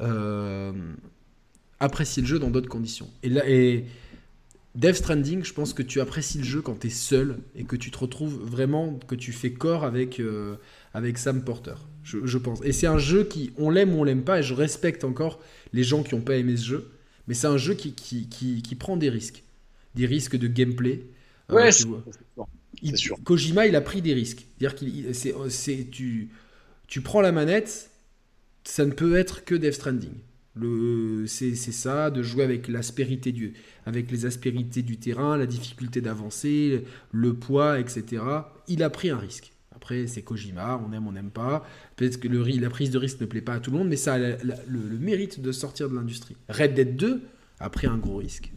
euh, 0.00 0.72
apprécier 1.78 2.22
le 2.22 2.28
jeu 2.28 2.38
dans 2.40 2.50
d'autres 2.50 2.68
conditions. 2.68 3.08
Et 3.22 3.28
là, 3.28 3.48
et 3.48 3.84
Death 4.74 4.96
Stranding, 4.96 5.44
je 5.44 5.52
pense 5.52 5.72
que 5.72 5.82
tu 5.82 6.00
apprécies 6.00 6.38
le 6.38 6.44
jeu 6.44 6.60
quand 6.60 6.80
tu 6.80 6.88
es 6.88 6.90
seul 6.90 7.38
et 7.54 7.64
que 7.64 7.76
tu 7.76 7.92
te 7.92 7.98
retrouves 7.98 8.42
vraiment, 8.44 8.98
que 9.06 9.14
tu 9.14 9.32
fais 9.32 9.52
corps 9.52 9.84
avec, 9.84 10.18
euh, 10.18 10.56
avec 10.92 11.18
Sam 11.18 11.44
Porter. 11.44 11.74
Je, 12.02 12.38
pense. 12.38 12.60
Et 12.64 12.72
c'est 12.72 12.86
un 12.86 12.96
jeu 12.96 13.24
qui, 13.24 13.52
on 13.58 13.68
l'aime 13.68 13.94
ou 13.94 14.00
on 14.00 14.04
l'aime 14.04 14.24
pas, 14.24 14.38
et 14.38 14.42
je 14.42 14.54
respecte 14.54 15.04
encore 15.04 15.40
les 15.74 15.82
gens 15.82 16.02
qui 16.02 16.14
n'ont 16.14 16.22
pas 16.22 16.36
aimé 16.36 16.56
ce 16.56 16.64
jeu, 16.64 16.90
mais 17.26 17.34
c'est 17.34 17.48
un 17.48 17.58
jeu 17.58 17.74
qui, 17.74 17.92
qui, 17.92 18.30
qui, 18.30 18.62
qui 18.62 18.74
prend 18.76 18.96
des 18.96 19.10
risques. 19.10 19.44
Des 19.94 20.06
risques 20.06 20.36
de 20.36 20.48
gameplay, 20.48 21.04
Ouais, 21.50 21.70
sûr. 22.96 23.18
Kojima, 23.24 23.66
il 23.66 23.76
a 23.76 23.80
pris 23.80 24.02
des 24.02 24.14
risques. 24.14 24.46
Dire 24.58 24.74
qu'il, 24.74 25.14
c'est, 25.14 25.90
tu, 25.90 26.30
tu 26.86 27.00
prends 27.00 27.20
la 27.20 27.32
manette, 27.32 27.90
ça 28.64 28.84
ne 28.84 28.92
peut 28.92 29.16
être 29.16 29.44
que 29.44 29.54
Death 29.54 29.74
Stranding. 29.74 30.14
Le, 30.54 31.26
c'est, 31.26 31.54
ça, 31.54 32.10
de 32.10 32.22
jouer 32.22 32.42
avec 32.42 32.66
l'aspérité 32.68 33.30
du, 33.30 33.54
avec 33.86 34.10
les 34.10 34.26
aspérités 34.26 34.82
du 34.82 34.98
terrain, 34.98 35.36
la 35.36 35.46
difficulté 35.46 36.00
d'avancer, 36.00 36.84
le 37.12 37.34
poids, 37.34 37.78
etc. 37.78 38.22
Il 38.66 38.82
a 38.82 38.90
pris 38.90 39.10
un 39.10 39.18
risque. 39.18 39.52
Après, 39.74 40.08
c'est 40.08 40.22
Kojima, 40.22 40.82
on 40.84 40.92
aime, 40.92 41.06
on 41.06 41.12
n'aime 41.12 41.30
pas. 41.30 41.64
Peut-être 41.94 42.18
que 42.18 42.26
le, 42.26 42.42
la 42.42 42.70
prise 42.70 42.90
de 42.90 42.98
risque 42.98 43.20
ne 43.20 43.26
plaît 43.26 43.40
pas 43.40 43.54
à 43.54 43.60
tout 43.60 43.70
le 43.70 43.78
monde, 43.78 43.88
mais 43.88 43.96
ça 43.96 44.14
a 44.14 44.18
le, 44.18 44.36
le 44.66 44.98
mérite 44.98 45.40
de 45.40 45.52
sortir 45.52 45.88
de 45.88 45.94
l'industrie. 45.94 46.36
Red 46.48 46.74
Dead 46.74 46.96
2 46.96 47.22
a 47.60 47.70
pris 47.70 47.86
un 47.86 47.96
gros 47.96 48.16
risque. 48.16 48.52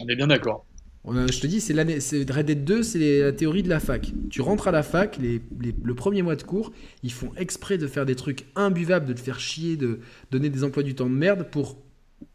On 0.00 0.08
est 0.08 0.16
bien 0.16 0.26
d'accord 0.26 0.66
je 1.04 1.40
te 1.40 1.46
dis, 1.46 1.60
c'est 1.60 1.74
Red 1.74 2.46
Dead 2.46 2.64
2, 2.64 2.82
c'est 2.82 3.20
la 3.22 3.32
théorie 3.32 3.62
de 3.62 3.68
la 3.68 3.80
fac. 3.80 4.12
Tu 4.30 4.40
rentres 4.40 4.68
à 4.68 4.70
la 4.72 4.82
fac, 4.82 5.18
le 5.18 5.94
premier 5.94 6.22
mois 6.22 6.36
de 6.36 6.42
cours, 6.42 6.72
ils 7.02 7.12
font 7.12 7.32
exprès 7.36 7.78
de 7.78 7.86
faire 7.86 8.06
des 8.06 8.14
trucs 8.14 8.46
imbuvables, 8.54 9.06
de 9.06 9.12
te 9.12 9.20
faire 9.20 9.40
chier, 9.40 9.76
de 9.76 10.00
donner 10.30 10.48
des 10.48 10.64
emplois 10.64 10.82
du 10.82 10.94
temps 10.94 11.10
de 11.10 11.14
merde 11.14 11.48
pour 11.50 11.76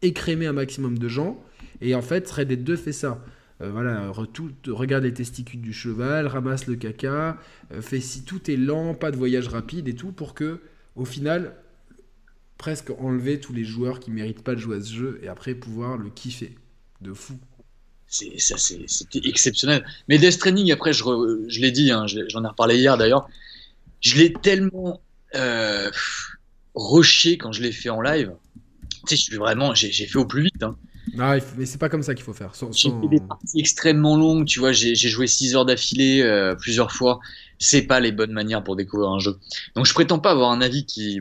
écrémer 0.02 0.46
un 0.46 0.52
maximum 0.52 0.98
de 0.98 1.08
gens. 1.08 1.42
Et 1.80 1.94
en 1.94 2.02
fait, 2.02 2.30
Red 2.30 2.48
Dead 2.48 2.64
2 2.64 2.76
fait 2.76 2.92
ça. 2.92 3.24
Euh, 3.60 3.70
voilà, 3.72 4.12
regarde 4.68 5.04
les 5.04 5.14
testicules 5.14 5.60
du 5.60 5.72
cheval, 5.72 6.26
ramasse 6.28 6.66
le 6.68 6.76
caca, 6.76 7.38
euh, 7.72 7.82
fait 7.82 8.00
si 8.00 8.22
tout 8.22 8.50
est 8.50 8.56
lent, 8.56 8.94
pas 8.94 9.10
de 9.10 9.16
voyage 9.16 9.48
rapide 9.48 9.88
et 9.88 9.94
tout, 9.94 10.12
pour 10.12 10.34
que, 10.34 10.60
au 10.94 11.04
final, 11.04 11.54
presque 12.56 12.90
enlever 12.98 13.40
tous 13.40 13.52
les 13.52 13.64
joueurs 13.64 13.98
qui 13.98 14.10
méritent 14.10 14.42
pas 14.42 14.54
de 14.54 14.60
jouer 14.60 14.76
à 14.76 14.80
ce 14.80 14.92
jeu 14.92 15.20
et 15.22 15.28
après 15.28 15.54
pouvoir 15.54 15.96
le 15.96 16.08
kiffer. 16.10 16.54
De 17.00 17.12
fou 17.12 17.34
c'était 18.08 19.28
exceptionnel. 19.28 19.84
Mais 20.08 20.18
Death 20.18 20.32
Stranding, 20.32 20.72
après, 20.72 20.92
je, 20.92 21.04
je 21.48 21.60
l'ai 21.60 21.70
dit, 21.70 21.90
hein, 21.90 22.06
j'en 22.06 22.44
ai 22.44 22.48
reparlé 22.48 22.76
hier 22.76 22.96
d'ailleurs, 22.96 23.28
je 24.00 24.16
l'ai 24.16 24.32
tellement 24.32 25.00
euh, 25.34 25.90
rushé 26.74 27.38
quand 27.38 27.52
je 27.52 27.62
l'ai 27.62 27.72
fait 27.72 27.90
en 27.90 28.00
live. 28.00 28.32
Tu 29.06 29.10
sais, 29.10 29.16
je 29.16 29.22
suis 29.22 29.36
vraiment, 29.36 29.74
j'ai 29.74 29.90
fait 29.90 30.18
au 30.18 30.26
plus 30.26 30.42
vite. 30.42 30.62
Hein. 30.62 30.76
Non, 31.14 31.38
mais 31.56 31.66
c'est 31.66 31.78
pas 31.78 31.88
comme 31.88 32.02
ça 32.02 32.14
qu'il 32.14 32.24
faut 32.24 32.32
faire. 32.32 32.52
J'ai 32.72 32.90
fait 32.90 33.08
des 33.08 33.20
parties 33.20 33.60
extrêmement 33.60 34.16
longues, 34.16 34.46
tu 34.46 34.58
vois, 34.58 34.72
j'ai 34.72 34.94
joué 34.94 35.26
6 35.26 35.56
heures 35.56 35.64
d'affilée 35.64 36.22
euh, 36.22 36.54
plusieurs 36.54 36.92
fois. 36.92 37.20
C'est 37.58 37.82
pas 37.82 37.98
les 38.00 38.12
bonnes 38.12 38.32
manières 38.32 38.62
pour 38.62 38.76
découvrir 38.76 39.10
un 39.10 39.18
jeu. 39.18 39.36
Donc 39.74 39.86
je 39.86 39.94
prétends 39.94 40.18
pas 40.18 40.30
avoir 40.30 40.50
un 40.50 40.60
avis 40.60 40.84
qui, 40.86 41.20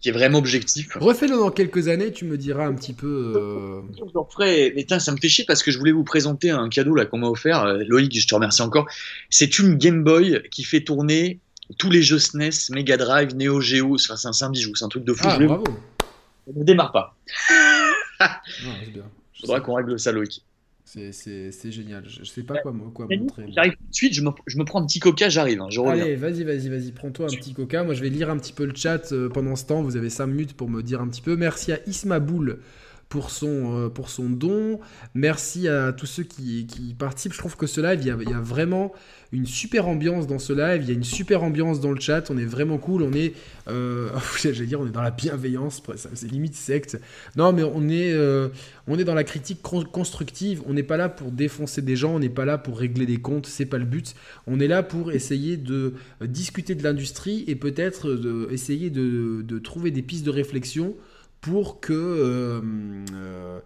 qui 0.00 0.10
est 0.10 0.12
vraiment 0.12 0.38
objectif. 0.38 0.96
Refais-le 0.96 1.36
dans 1.36 1.50
quelques 1.50 1.88
années, 1.88 2.12
tu 2.12 2.24
me 2.24 2.36
diras 2.36 2.66
un 2.66 2.74
petit 2.74 2.92
peu. 2.92 3.32
Euh... 3.36 4.24
ferai, 4.30 4.72
mais 4.76 4.86
ça 4.98 5.12
me 5.12 5.16
fait 5.16 5.28
chier 5.28 5.44
parce 5.44 5.62
que 5.62 5.70
je 5.70 5.78
voulais 5.78 5.92
vous 5.92 6.04
présenter 6.04 6.50
un 6.50 6.68
cadeau 6.68 6.94
là 6.94 7.06
qu'on 7.06 7.18
m'a 7.18 7.28
offert. 7.28 7.64
Euh, 7.64 7.82
Loïc, 7.86 8.18
je 8.18 8.26
te 8.26 8.34
remercie 8.34 8.62
encore. 8.62 8.86
C'est 9.30 9.58
une 9.58 9.76
Game 9.76 10.04
Boy 10.04 10.42
qui 10.50 10.64
fait 10.64 10.82
tourner 10.82 11.40
tous 11.78 11.90
les 11.90 12.02
jeux 12.02 12.18
SNES, 12.18 12.70
Mega 12.70 12.96
Drive, 12.96 13.34
Neo 13.34 13.60
Geo. 13.60 13.94
Enfin, 13.94 14.16
c'est 14.16 14.44
un, 14.44 14.50
bijou, 14.50 14.74
c'est 14.74 14.84
un 14.84 14.88
truc 14.88 15.04
de 15.04 15.12
fou. 15.12 15.26
Ah, 15.28 15.38
bravo. 15.38 15.64
ne 16.54 16.64
démarre 16.64 16.92
pas. 16.92 17.16
non, 18.20 18.72
bien. 18.92 19.02
Faudra 19.40 19.60
qu'on 19.60 19.74
règle 19.74 19.98
ça, 19.98 20.12
Loïc. 20.12 20.42
C'est 20.86 21.72
génial. 21.72 22.04
Je, 22.08 22.24
sais 22.24 22.44
pas 22.44 22.58
quoi, 22.58 22.72
quoi 22.94 23.06
montrer. 23.10 23.46
J'arrive 23.52 23.72
tout 23.72 23.90
de 23.90 23.94
suite, 23.94 24.14
je 24.14 24.22
me, 24.22 24.30
je 24.46 24.56
me, 24.56 24.64
prends 24.64 24.80
un 24.80 24.86
petit 24.86 25.00
coca, 25.00 25.28
j'arrive. 25.28 25.60
Hein, 25.60 25.68
Allez, 25.88 26.14
vas-y, 26.14 26.44
vas-y, 26.44 26.68
vas-y, 26.68 26.92
prends-toi 26.92 27.26
un 27.26 27.36
petit 27.36 27.54
coca. 27.54 27.82
Moi, 27.82 27.94
je 27.94 28.02
vais 28.02 28.08
lire 28.08 28.30
un 28.30 28.38
petit 28.38 28.52
peu 28.52 28.64
le 28.64 28.74
chat 28.74 29.12
euh, 29.12 29.28
pendant 29.28 29.56
ce 29.56 29.66
temps. 29.66 29.82
Vous 29.82 29.96
avez 29.96 30.10
5 30.10 30.26
minutes 30.26 30.54
pour 30.54 30.70
me 30.70 30.82
dire 30.82 31.00
un 31.00 31.08
petit 31.08 31.22
peu. 31.22 31.36
Merci 31.36 31.72
à 31.72 31.80
Ismaboul 31.86 32.60
pour 33.08 33.30
son, 33.30 33.86
euh, 33.86 33.88
pour 33.88 34.10
son 34.10 34.28
don. 34.28 34.80
Merci 35.14 35.68
à 35.68 35.92
tous 35.92 36.06
ceux 36.06 36.24
qui, 36.24 36.66
qui 36.66 36.94
participent. 36.94 37.32
Je 37.32 37.38
trouve 37.38 37.56
que 37.56 37.66
ce 37.66 37.80
live, 37.80 38.00
il 38.02 38.06
y 38.08 38.10
a, 38.10 38.16
il 38.20 38.30
y 38.30 38.34
a 38.34 38.40
vraiment 38.40 38.92
une 39.32 39.46
super 39.46 39.88
ambiance 39.88 40.26
dans 40.26 40.38
ce 40.38 40.52
live, 40.52 40.82
il 40.82 40.88
y 40.88 40.90
a 40.92 40.94
une 40.94 41.04
super 41.04 41.42
ambiance 41.42 41.80
dans 41.80 41.90
le 41.90 42.00
chat, 42.00 42.30
on 42.30 42.38
est 42.38 42.44
vraiment 42.44 42.78
cool, 42.78 43.02
on 43.02 43.12
est, 43.12 43.34
euh, 43.68 44.08
j'allais 44.42 44.66
dire, 44.66 44.80
on 44.80 44.86
est 44.86 44.92
dans 44.92 45.02
la 45.02 45.10
bienveillance, 45.10 45.82
c'est 46.14 46.30
limite 46.30 46.54
secte. 46.54 46.98
Non, 47.36 47.52
mais 47.52 47.62
on 47.62 47.88
est, 47.88 48.12
euh, 48.12 48.48
on 48.86 48.98
est 48.98 49.04
dans 49.04 49.14
la 49.14 49.24
critique 49.24 49.62
constructive, 49.62 50.62
on 50.66 50.74
n'est 50.74 50.82
pas 50.82 50.96
là 50.96 51.08
pour 51.08 51.30
défoncer 51.30 51.82
des 51.82 51.96
gens, 51.96 52.14
on 52.14 52.18
n'est 52.18 52.28
pas 52.28 52.44
là 52.44 52.58
pour 52.58 52.78
régler 52.78 53.06
des 53.06 53.18
comptes, 53.18 53.46
c'est 53.46 53.66
pas 53.66 53.78
le 53.78 53.84
but. 53.84 54.14
On 54.46 54.60
est 54.60 54.68
là 54.68 54.82
pour 54.82 55.12
essayer 55.12 55.56
de 55.56 55.94
discuter 56.22 56.74
de 56.74 56.82
l'industrie 56.82 57.44
et 57.46 57.56
peut-être 57.56 58.48
essayer 58.50 58.90
de, 58.90 59.42
de, 59.42 59.58
trouver 59.58 59.90
des 59.90 60.02
pistes 60.02 60.24
de 60.24 60.30
réflexion 60.30 60.94
pour 61.46 61.80
que... 61.80 61.92
Euh, 61.92 62.60
euh 63.14 63.60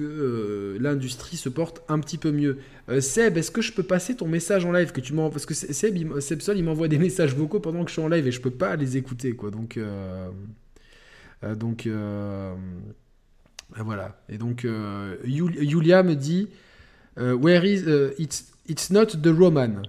euh, 0.00 0.78
l'industrie 0.80 1.36
se 1.36 1.48
porte 1.48 1.82
un 1.88 1.98
petit 1.98 2.16
peu 2.16 2.30
mieux. 2.30 2.58
Seb, 3.00 3.36
est-ce 3.36 3.50
que 3.50 3.60
je 3.60 3.72
peux 3.72 3.82
passer 3.82 4.14
ton 4.14 4.28
message 4.28 4.64
en 4.64 4.70
live 4.70 4.92
que 4.92 5.00
tu 5.00 5.12
m'envoies 5.14 5.32
Parce 5.32 5.46
que 5.46 5.52
Seb, 5.52 5.96
il, 5.96 6.22
Seb 6.22 6.40
Sol, 6.42 6.56
il 6.56 6.62
m'envoie 6.62 6.86
des 6.86 6.98
messages 7.06 7.34
vocaux 7.34 7.58
pendant 7.58 7.82
que 7.82 7.90
je 7.90 7.94
suis 7.94 8.02
en 8.02 8.08
live 8.08 8.26
et 8.26 8.30
je 8.30 8.40
peux 8.40 8.52
pas 8.52 8.76
les 8.76 8.96
écouter, 8.96 9.32
quoi. 9.32 9.50
Donc, 9.50 9.76
donc 11.42 11.88
voilà. 13.76 14.22
Et 14.28 14.38
donc, 14.38 14.64
Julia 15.24 16.04
me 16.04 16.14
dit, 16.14 16.48
Where 17.16 17.64
is 17.66 17.82
it's 18.68 18.90
not 18.90 19.06
the 19.06 19.36
Roman 19.36 19.82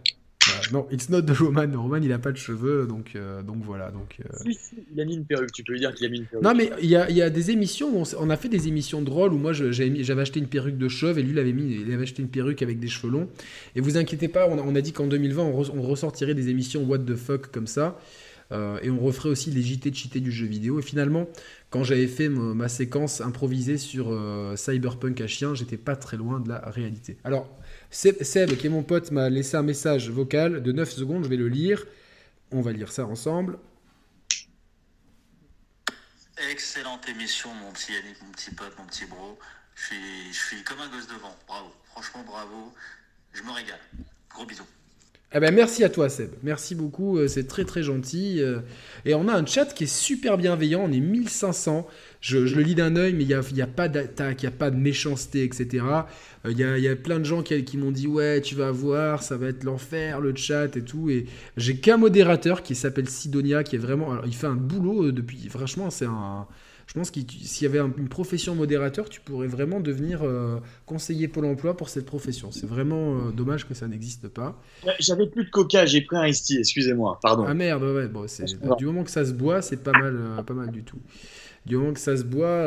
non, 0.72 0.88
it's 0.91 1.10
not 1.10 1.24
the 1.24 1.38
Roman. 1.38 1.72
Roman, 1.74 1.98
il 1.98 2.11
a 2.14 2.20
pas 2.20 2.32
de 2.32 2.38
cheveux, 2.38 2.86
donc, 2.88 3.11
euh, 3.16 3.41
donc 3.41 3.57
voilà. 3.61 3.91
Donc, 3.91 4.18
euh. 4.22 4.52
il 4.94 5.02
a 5.02 5.06
mis 5.06 5.16
une 5.16 5.26
perruque. 5.26 5.52
Tu 5.52 5.64
peux 5.64 5.74
lui 5.74 5.80
dire 5.80 5.94
qu'il 5.94 6.06
a 6.06 6.10
mis 6.10 6.20
une 6.20 6.26
perruque. 6.26 6.44
Non, 6.44 6.53
mais 6.56 6.72
il 6.82 6.90
y 6.90 6.95
a, 6.95 7.10
y 7.10 7.22
a, 7.22 7.30
des 7.30 7.52
émissions 7.52 7.90
où 7.90 8.03
on, 8.18 8.30
a 8.30 8.38
fait 8.38 8.49
des 8.49 8.68
émissions 8.68 9.02
drôles 9.02 9.34
où 9.34 9.38
moi 9.38 9.53
j'avais 9.53 10.22
acheté 10.22 10.40
une 10.40 10.48
perruque 10.48 10.78
de 10.78 10.88
chauve 10.88 11.20
et 11.20 11.24
lui 11.24 11.32
il 11.32 11.40
avait, 11.40 11.53
mis, 11.53 11.82
il 11.82 11.94
avait 11.94 12.03
acheté 12.03 12.22
une 12.22 12.30
perruque 12.30 12.61
avec 12.61 12.80
des 12.80 12.88
cheveux 12.88 13.11
longs. 13.11 13.30
Et 13.76 13.82
vous 13.82 13.98
inquiétez 13.98 14.28
pas, 14.28 14.48
on 14.48 14.76
a, 14.76 14.82
dit 14.82 14.94
qu'en 14.94 15.07
2020 15.07 15.44
on, 15.44 15.82
ressortirait 15.82 16.36
des 16.36 16.49
émissions 16.49 16.84
What 16.84 16.99
the 16.99 17.16
fuck 17.16 17.52
comme 17.52 17.68
ça. 17.68 17.99
Euh, 18.52 18.80
et 18.82 18.90
on 18.90 18.99
referait 18.99 19.30
aussi 19.30 19.52
les 19.52 19.61
JT 19.61 19.91
de 19.91 19.95
cheaté 19.95 20.20
du 20.22 20.32
jeu 20.32 20.48
vidéo. 20.48 20.80
Et 20.80 20.82
finalement, 20.82 21.28
quand 21.70 21.84
j'avais 21.84 22.07
fait 22.07 22.30
ma, 22.30 22.68
séquence 22.68 23.22
improvisée 23.22 23.78
sur 23.78 24.18
Cyberpunk 24.56 25.22
à 25.22 25.28
chien, 25.28 25.53
j'étais 25.53 25.78
pas 25.78 25.95
très 25.95 26.18
loin 26.18 26.40
de 26.40 26.49
la 26.49 26.60
réalité. 26.70 27.18
Alors, 27.24 27.59
Seb, 27.91 28.56
qui 28.57 28.68
est 28.68 28.70
mon 28.70 28.84
pote, 28.84 29.11
m'a 29.11 29.30
laissé 29.30 29.57
un 29.57 29.64
message 29.64 30.10
vocal 30.10 30.61
de 30.61 30.72
9 30.72 30.91
secondes, 30.91 31.24
je 31.24 31.30
vais 31.30 31.38
le 31.38 31.48
lire. 31.48 31.86
On 32.52 32.61
va 32.61 32.72
lire 32.72 32.91
ça 32.91 33.06
ensemble. 33.06 33.57
Excellente 36.52 37.07
émission, 37.10 37.53
mon 37.53 37.72
petit 37.72 37.94
Yannick, 37.94 38.22
mon 38.22 38.32
petit 38.32 38.52
pote, 38.52 38.74
mon 38.78 38.86
petit 38.86 39.06
bro. 39.06 39.38
Je 39.76 39.86
suis, 39.86 40.34
je 40.34 40.40
suis 40.40 40.64
comme 40.64 40.80
un 40.80 40.90
gosse 40.90 41.07
devant. 41.07 41.36
Bravo. 41.48 41.72
Franchement, 41.86 42.24
bravo. 42.26 42.74
Je 43.34 43.44
me 43.44 43.52
régale. 43.52 43.80
Gros 44.30 44.45
bisous. 44.45 44.64
Eh 45.31 45.39
ben, 45.39 45.53
merci 45.53 45.84
à 45.84 45.89
toi 45.89 46.10
Seb, 46.10 46.31
merci 46.41 46.73
beaucoup, 46.73 47.19
euh, 47.19 47.27
c'est 47.27 47.45
très 47.45 47.64
très 47.64 47.84
gentil. 47.84 48.41
Euh. 48.41 48.61
Et 49.06 49.14
on 49.14 49.27
a 49.27 49.34
un 49.34 49.45
chat 49.45 49.65
qui 49.76 49.84
est 49.84 49.88
super 49.88 50.39
bienveillant, 50.39 50.85
on 50.85 50.91
est 50.91 50.99
1500, 50.99 51.85
je, 52.19 52.39
le 52.39 52.61
lis 52.64 52.73
d'un 52.73 52.95
œil, 52.95 53.14
mais 53.14 53.26
il 53.26 53.27
n'y 53.27 53.35
a, 53.35 53.41
y 53.53 53.61
a, 53.61 53.68
pas 53.68 53.88
d'attaque, 53.89 54.41
il 54.41 54.47
n'y 54.47 54.56
a 54.56 54.57
pas 54.57 54.72
de 54.72 54.76
méchanceté, 54.76 55.43
etc. 55.43 55.85
Euh, 56.45 56.51
il 56.51 56.57
y, 56.57 56.64
a, 56.64 56.80
y, 56.80 56.88
a, 56.88 56.95
plein 56.95 57.19
de 57.19 57.26
gens 57.26 57.43
qui, 57.43 57.64
qui 57.64 57.77
m'ont 57.77 57.91
dit 57.91 58.07
ouais 58.07 58.41
tu 58.41 58.56
vas 58.56 58.72
voir, 58.72 59.22
ça 59.22 59.38
va 59.38 59.49
être 59.49 59.64
l'enfer, 59.64 60.19
le 60.19 60.35
chat 60.35 60.76
et 60.76 60.81
tout. 60.81 61.11
Et 61.11 61.27
j'ai 61.57 61.77
qu'un 61.77 61.97
modérateur 61.97 62.64
qui 62.64 62.73
s'appelle 62.73 63.07
Sidonia, 63.07 63.64
qui 63.64 63.76
est 63.76 63.80
vraiment... 63.80 64.11
Alors, 64.14 64.26
il 64.26 64.35
fait 64.35 64.47
un 64.47 64.56
boulot 64.56 65.11
depuis... 65.11 65.47
Franchement, 65.47 65.91
c'est 65.91 66.06
un 66.06 66.47
Je 66.90 66.95
pense 66.95 67.11
que 67.11 67.20
s'il 67.20 67.68
y 67.68 67.70
avait 67.70 67.78
une 67.78 68.10
profession 68.10 68.56
modérateur, 68.56 69.10
tu 69.10 69.22
pourrais 69.22 69.45
vraiment 69.45 69.80
devenir 69.80 70.24
euh, 70.24 70.57
conseiller 70.88 71.28
Pôle 71.28 71.45
emploi 71.45 71.78
pour 71.78 71.88
cette 71.88 72.07
profession. 72.07 72.52
C'est 72.52 72.66
vraiment 72.66 73.14
euh, 73.16 73.32
dommage 73.32 73.68
que 73.68 73.76
ça 73.76 73.88
n'existe 73.88 74.28
pas. 74.28 74.60
J'avais 74.99 75.28
plus 75.28 75.45
de 75.45 75.52
coca, 75.52 75.86
j'ai 75.86 76.02
pris 76.02 76.18
un 76.18 76.26
ice 76.26 76.49
excusez-moi, 76.49 77.20
pardon. 77.22 77.45
Ah 77.48 77.53
merde, 77.53 77.84
ouais, 77.84 78.07
bon, 78.07 78.26
du 78.80 78.88
moment 78.88 79.03
que 79.03 79.11
ça 79.11 79.24
se 79.24 79.34
boit, 79.34 79.61
c'est 79.61 79.84
pas 79.84 79.91
mal, 79.91 80.18
euh, 80.20 80.41
pas 80.41 80.56
mal 80.56 80.72
du 80.72 80.82
tout. 80.82 80.98
Du 81.68 81.78
moment 81.78 81.94
que 81.94 81.99
ça 81.99 82.18
se 82.18 82.24
boit. 82.24 82.66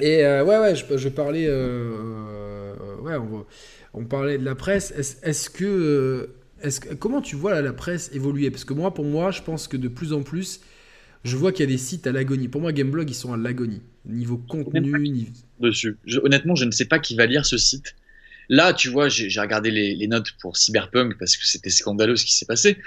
Et 0.00 0.22
ouais, 0.22 0.42
ouais, 0.44 0.76
je, 0.76 0.96
je 0.96 1.08
parlais. 1.08 1.50
ouais, 1.50 3.16
on, 3.16 3.46
on, 3.94 4.04
parlait 4.04 4.38
de 4.38 4.44
la 4.44 4.54
presse. 4.54 4.92
Est-ce 5.24 5.50
que. 5.50 6.30
Est 6.62 6.78
que, 6.78 6.94
comment 6.94 7.20
tu 7.20 7.34
vois 7.34 7.60
la 7.60 7.72
presse 7.72 8.12
évoluer? 8.14 8.52
Parce 8.52 8.64
que 8.64 8.74
moi, 8.74 8.94
pour 8.94 9.06
moi, 9.06 9.32
je 9.32 9.42
pense 9.42 9.66
que 9.66 9.76
de 9.76 9.88
plus 9.88 10.12
en 10.12 10.22
plus, 10.22 10.60
je 11.24 11.36
vois 11.36 11.52
qu'il 11.52 11.64
y 11.64 11.68
a 11.68 11.72
des 11.72 11.78
sites 11.78 12.06
à 12.06 12.12
l'agonie. 12.12 12.48
Pour 12.48 12.60
moi, 12.60 12.72
Gameblog, 12.72 13.08
ils 13.10 13.14
sont 13.14 13.32
à 13.32 13.36
l'agonie. 13.36 13.82
Niveau 14.06 14.38
contenu. 14.38 14.98
Niveau... 14.98 15.32
Dessus. 15.60 15.98
honnêtement, 16.22 16.54
je 16.54 16.64
ne 16.64 16.70
sais 16.70 16.86
pas 16.86 16.98
qui 16.98 17.14
va 17.14 17.26
lire 17.26 17.44
ce 17.44 17.58
site. 17.58 17.94
Là, 18.48 18.72
tu 18.72 18.88
vois, 18.88 19.08
j'ai 19.08 19.40
regardé 19.40 19.70
les, 19.70 20.06
notes 20.08 20.32
pour 20.40 20.56
Cyberpunk 20.56 21.16
parce 21.18 21.36
que 21.36 21.46
c'était 21.46 21.70
scandaleux 21.70 22.16
ce 22.16 22.24
qui 22.24 22.34
s'est 22.34 22.46
passé. 22.46 22.78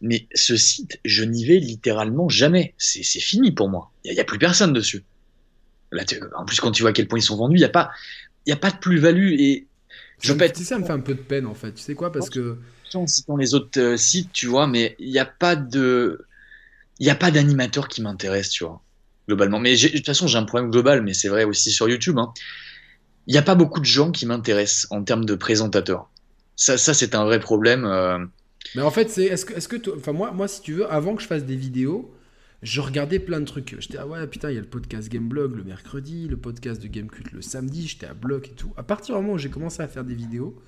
Mais 0.00 0.26
ce 0.34 0.56
site, 0.56 0.98
je 1.04 1.22
n'y 1.22 1.44
vais 1.44 1.58
littéralement 1.58 2.28
jamais. 2.28 2.74
C'est 2.76 3.20
fini 3.20 3.52
pour 3.52 3.68
moi. 3.68 3.92
Il 4.04 4.12
n'y 4.12 4.18
a, 4.18 4.24
plus 4.24 4.38
personne 4.38 4.72
dessus. 4.72 5.04
Là, 5.92 6.04
en 6.34 6.44
plus, 6.44 6.58
quand 6.58 6.72
tu 6.72 6.82
vois 6.82 6.90
à 6.90 6.92
quel 6.92 7.06
point 7.06 7.18
ils 7.18 7.22
sont 7.22 7.36
vendus, 7.36 7.56
il 7.56 7.60
n'y 7.60 7.64
a, 7.64 7.68
pas, 7.68 7.90
a 8.50 8.56
pas 8.56 8.70
de 8.70 8.78
plus-value. 8.78 9.34
Et 9.38 9.66
je 10.20 10.32
ça, 10.32 10.54
ça 10.54 10.78
me 10.78 10.84
fait 10.84 10.92
un 10.92 11.00
peu 11.00 11.14
de 11.14 11.20
peine 11.20 11.46
en 11.46 11.54
fait. 11.54 11.72
Tu 11.72 11.82
sais 11.82 11.94
quoi? 11.94 12.10
Parce 12.10 12.30
que. 12.30 12.56
En 12.94 13.06
citant 13.06 13.38
les 13.38 13.54
autres 13.54 13.80
euh, 13.80 13.96
sites, 13.96 14.32
tu 14.34 14.46
vois, 14.48 14.66
mais 14.66 14.96
il 14.98 15.10
n'y 15.10 15.18
a 15.18 15.24
pas 15.24 15.56
de 15.56 16.26
il 16.98 17.04
n'y 17.04 17.10
a 17.10 17.14
pas 17.14 17.30
d'animateur 17.30 17.88
qui 17.88 18.02
m'intéresse, 18.02 18.50
tu 18.50 18.64
vois, 18.64 18.82
globalement. 19.28 19.58
Mais 19.58 19.76
de 19.76 19.88
toute 19.88 20.06
façon, 20.06 20.26
j'ai 20.26 20.38
un 20.38 20.44
problème 20.44 20.70
global, 20.70 21.02
mais 21.02 21.14
c'est 21.14 21.28
vrai 21.28 21.44
aussi 21.44 21.70
sur 21.70 21.88
YouTube. 21.88 22.18
Hein. 22.18 22.32
Il 23.26 23.32
n'y 23.32 23.38
a 23.38 23.42
pas 23.42 23.54
beaucoup 23.54 23.80
de 23.80 23.84
gens 23.84 24.10
qui 24.10 24.26
m'intéressent 24.26 24.86
en 24.90 25.02
termes 25.02 25.24
de 25.24 25.34
présentateurs. 25.34 26.10
Ça, 26.56 26.76
ça 26.78 26.94
c'est 26.94 27.14
un 27.14 27.24
vrai 27.24 27.40
problème. 27.40 27.84
Euh. 27.84 28.18
Mais 28.74 28.82
en 28.82 28.90
fait, 28.90 29.10
c'est 29.10 29.24
est-ce 29.24 29.44
que, 29.44 29.54
est-ce 29.54 29.68
que 29.68 29.96
enfin 29.96 30.12
moi, 30.12 30.32
moi, 30.32 30.48
si 30.48 30.60
tu 30.62 30.74
veux, 30.74 30.92
avant 30.92 31.14
que 31.14 31.22
je 31.22 31.26
fasse 31.26 31.44
des 31.44 31.56
vidéos, 31.56 32.14
je 32.62 32.80
regardais 32.80 33.18
plein 33.18 33.40
de 33.40 33.44
trucs. 33.44 33.74
J'étais 33.80 33.98
ah 33.98 34.06
ouais 34.06 34.24
putain, 34.26 34.50
il 34.50 34.54
y 34.54 34.58
a 34.58 34.60
le 34.60 34.68
podcast 34.68 35.08
Gameblog 35.08 35.56
le 35.56 35.64
mercredi, 35.64 36.28
le 36.28 36.36
podcast 36.36 36.80
de 36.80 36.86
Gamecult 36.86 37.32
le 37.32 37.42
samedi. 37.42 37.88
J'étais 37.88 38.06
à 38.06 38.14
bloc 38.14 38.48
et 38.48 38.54
tout. 38.54 38.72
À 38.76 38.84
partir 38.84 39.16
du 39.16 39.20
moment 39.20 39.34
où 39.34 39.38
j'ai 39.38 39.50
commencé 39.50 39.82
à 39.82 39.88
faire 39.88 40.04
des 40.04 40.14
vidéos, 40.14 40.62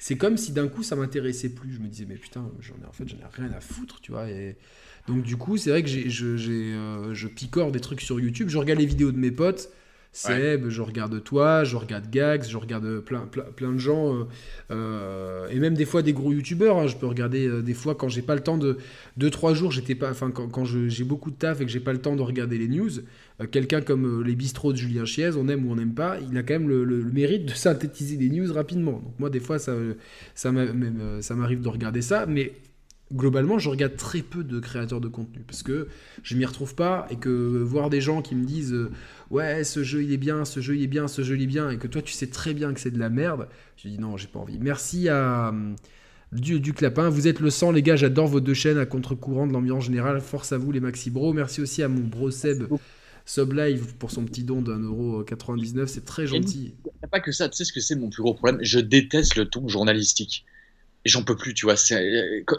c'est 0.00 0.16
comme 0.16 0.36
si 0.36 0.52
d'un 0.52 0.66
coup 0.66 0.82
ça 0.82 0.96
m'intéressait 0.96 1.50
plus. 1.50 1.74
Je 1.74 1.78
me 1.78 1.86
disais 1.86 2.06
mais 2.08 2.16
putain, 2.16 2.50
j'en 2.58 2.74
ai 2.82 2.86
en 2.88 2.92
fait 2.92 3.08
j'en 3.08 3.18
ai 3.18 3.30
rien 3.32 3.52
à 3.52 3.60
foutre, 3.60 4.00
tu 4.00 4.10
vois. 4.10 4.28
Et 4.28 4.56
donc 5.08 5.22
du 5.22 5.36
coup, 5.36 5.56
c'est 5.56 5.70
vrai 5.70 5.82
que 5.82 5.88
j'ai, 5.88 6.08
je, 6.08 6.26
euh, 6.26 7.14
je 7.14 7.28
picore 7.28 7.72
des 7.72 7.80
trucs 7.80 8.00
sur 8.00 8.20
YouTube. 8.20 8.48
Je 8.48 8.58
regarde 8.58 8.78
les 8.78 8.86
vidéos 8.86 9.12
de 9.12 9.18
mes 9.18 9.30
potes. 9.30 9.70
Seb, 10.14 10.68
je 10.68 10.82
regarde 10.82 11.24
toi, 11.24 11.64
je 11.64 11.74
regarde 11.74 12.10
Gags, 12.10 12.44
je 12.46 12.58
regarde 12.58 13.00
plein, 13.00 13.20
plein, 13.20 13.44
plein 13.44 13.72
de 13.72 13.78
gens, 13.78 14.14
euh, 14.14 14.24
euh, 14.70 15.48
et 15.48 15.58
même 15.58 15.72
des 15.72 15.86
fois 15.86 16.02
des 16.02 16.12
gros 16.12 16.32
youtubeurs. 16.32 16.76
Hein. 16.76 16.86
je 16.86 16.98
peux 16.98 17.06
regarder 17.06 17.62
des 17.62 17.72
fois 17.72 17.94
quand 17.94 18.10
j'ai 18.10 18.20
pas 18.20 18.34
le 18.34 18.42
temps 18.42 18.58
de 18.58 18.76
2-3 19.18 19.54
jours, 19.54 19.72
j'étais 19.72 19.94
pas, 19.94 20.10
enfin 20.10 20.30
quand, 20.30 20.48
quand 20.48 20.66
j'ai 20.66 21.04
beaucoup 21.04 21.30
de 21.30 21.36
taf 21.36 21.62
et 21.62 21.64
que 21.64 21.70
j'ai 21.70 21.80
pas 21.80 21.94
le 21.94 21.98
temps 21.98 22.14
de 22.14 22.20
regarder 22.20 22.58
les 22.58 22.68
news. 22.68 22.90
Quelqu'un 23.50 23.80
comme 23.80 24.22
les 24.22 24.34
bistrots 24.34 24.72
de 24.72 24.76
Julien 24.76 25.06
Chiez, 25.06 25.30
on 25.34 25.48
aime 25.48 25.66
ou 25.66 25.72
on 25.72 25.76
n'aime 25.76 25.94
pas, 25.94 26.18
il 26.30 26.36
a 26.36 26.42
quand 26.42 26.54
même 26.54 26.68
le, 26.68 26.84
le, 26.84 27.04
mérite 27.04 27.46
de 27.46 27.52
synthétiser 27.54 28.18
les 28.18 28.28
news 28.28 28.52
rapidement. 28.52 29.00
Donc 29.02 29.18
moi 29.18 29.30
des 29.30 29.40
fois 29.40 29.58
ça, 29.58 29.74
ça 30.34 30.52
m'arrive 30.52 31.62
de 31.62 31.68
regarder 31.68 32.02
ça, 32.02 32.26
mais 32.26 32.52
globalement, 33.14 33.58
je 33.58 33.68
regarde 33.68 33.96
très 33.96 34.22
peu 34.22 34.44
de 34.44 34.58
créateurs 34.60 35.00
de 35.00 35.08
contenu 35.08 35.42
parce 35.46 35.62
que 35.62 35.88
je 36.22 36.36
m'y 36.36 36.44
retrouve 36.44 36.74
pas 36.74 37.06
et 37.10 37.16
que 37.16 37.30
voir 37.30 37.90
des 37.90 38.00
gens 38.00 38.22
qui 38.22 38.34
me 38.34 38.44
disent 38.44 38.72
euh, 38.72 38.90
ouais 39.30 39.64
ce 39.64 39.82
jeu 39.82 40.02
il 40.02 40.12
est 40.12 40.18
bien, 40.18 40.44
ce 40.44 40.60
jeu 40.60 40.76
il 40.76 40.82
est 40.82 40.88
bien, 40.88 41.08
ce 41.08 41.22
jeu 41.22 41.36
il 41.36 41.42
est 41.42 41.46
bien 41.46 41.70
et 41.70 41.78
que 41.78 41.86
toi 41.86 42.02
tu 42.02 42.12
sais 42.12 42.28
très 42.28 42.54
bien 42.54 42.72
que 42.72 42.80
c'est 42.80 42.90
de 42.90 42.98
la 42.98 43.10
merde, 43.10 43.48
je 43.76 43.88
dis 43.88 43.98
non 43.98 44.16
j'ai 44.16 44.28
pas 44.28 44.38
envie. 44.38 44.58
Merci 44.58 45.08
à 45.08 45.48
euh, 45.48 45.74
du, 46.32 46.60
du, 46.60 46.72
clapin, 46.72 47.10
vous 47.10 47.28
êtes 47.28 47.40
le 47.40 47.50
sang 47.50 47.72
les 47.72 47.82
gars, 47.82 47.96
j'adore 47.96 48.26
vos 48.26 48.40
deux 48.40 48.54
chaînes 48.54 48.78
à 48.78 48.86
contre-courant 48.86 49.46
de 49.46 49.52
l'ambiance 49.52 49.84
générale, 49.84 50.20
force 50.20 50.52
à 50.52 50.58
vous 50.58 50.72
les 50.72 50.80
maxi 50.80 51.10
bros, 51.10 51.32
merci 51.32 51.60
aussi 51.60 51.82
à 51.82 51.88
mon 51.88 52.00
bro 52.00 52.30
Seb 52.30 52.64
Sublive 53.24 53.94
pour 53.98 54.10
son 54.10 54.24
petit 54.24 54.42
don 54.42 54.62
d'un 54.62 54.80
euro 54.80 55.22
99, 55.22 55.88
c'est 55.88 56.04
très 56.04 56.26
gentil. 56.26 56.74
Il 56.84 56.88
n'y 56.88 57.04
a 57.04 57.06
pas 57.06 57.20
que 57.20 57.30
ça, 57.30 57.48
tu 57.48 57.56
sais 57.56 57.64
ce 57.64 57.72
que 57.72 57.78
c'est 57.78 57.94
mon 57.94 58.10
plus 58.10 58.22
gros 58.22 58.34
problème, 58.34 58.58
je 58.62 58.80
déteste 58.80 59.36
le 59.36 59.44
ton 59.44 59.68
journalistique 59.68 60.44
j'en 61.04 61.22
peux 61.22 61.36
plus, 61.36 61.54
tu 61.54 61.66
vois. 61.66 61.74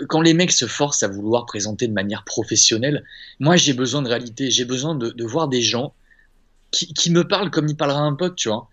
Quand 0.07 0.21
les 0.21 0.33
mecs 0.33 0.51
se 0.51 0.65
forcent 0.65 1.03
à 1.03 1.07
vouloir 1.07 1.45
présenter 1.45 1.87
de 1.87 1.93
manière 1.93 2.23
professionnelle, 2.23 3.03
moi 3.39 3.55
j'ai 3.55 3.73
besoin 3.73 4.01
de 4.01 4.09
réalité, 4.09 4.51
j'ai 4.51 4.65
besoin 4.65 4.95
de, 4.95 5.23
voir 5.23 5.47
des 5.47 5.61
gens 5.61 5.93
qui, 6.71 7.11
me 7.11 7.23
parlent 7.23 7.51
comme 7.51 7.67
il 7.67 7.77
parlera 7.77 8.01
un 8.01 8.13
pote, 8.13 8.35
tu 8.35 8.49
vois. 8.49 8.69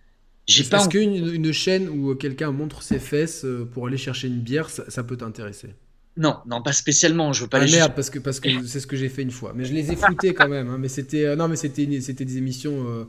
Est-ce 0.48 0.88
qu'une 0.88 1.32
une 1.32 1.52
chaîne 1.52 1.88
où 1.88 2.14
quelqu'un 2.14 2.50
montre 2.50 2.82
ses 2.82 2.98
fesses 2.98 3.44
euh, 3.44 3.68
pour 3.72 3.86
aller 3.86 3.98
chercher 3.98 4.26
une 4.26 4.40
bière, 4.40 4.68
ça, 4.68 5.04
peut 5.04 5.16
t'intéresser? 5.16 5.74
Non, 6.16 6.38
non, 6.46 6.60
pas 6.60 6.72
spécialement. 6.72 7.32
Je 7.32 7.42
veux 7.42 7.48
pas 7.48 7.60
ah, 7.60 7.66
merde, 7.66 7.92
parce 7.94 8.10
que 8.10 8.18
parce 8.18 8.40
que 8.40 8.48
c'est 8.66 8.80
ce 8.80 8.86
que 8.86 8.96
j'ai 8.96 9.08
fait 9.08 9.22
une 9.22 9.30
fois. 9.30 9.52
Mais 9.54 9.64
je 9.64 9.72
les 9.72 9.92
ai 9.92 9.96
floutés 9.96 10.34
quand 10.34 10.48
même. 10.48 10.68
Hein. 10.68 10.78
mais 10.78 10.88
c'était 10.88 11.24
euh, 11.24 11.36
non, 11.36 11.46
mais 11.46 11.56
c'était 11.56 12.00
c'était 12.00 12.24
des 12.24 12.38
émissions. 12.38 12.84
Euh, 12.88 13.04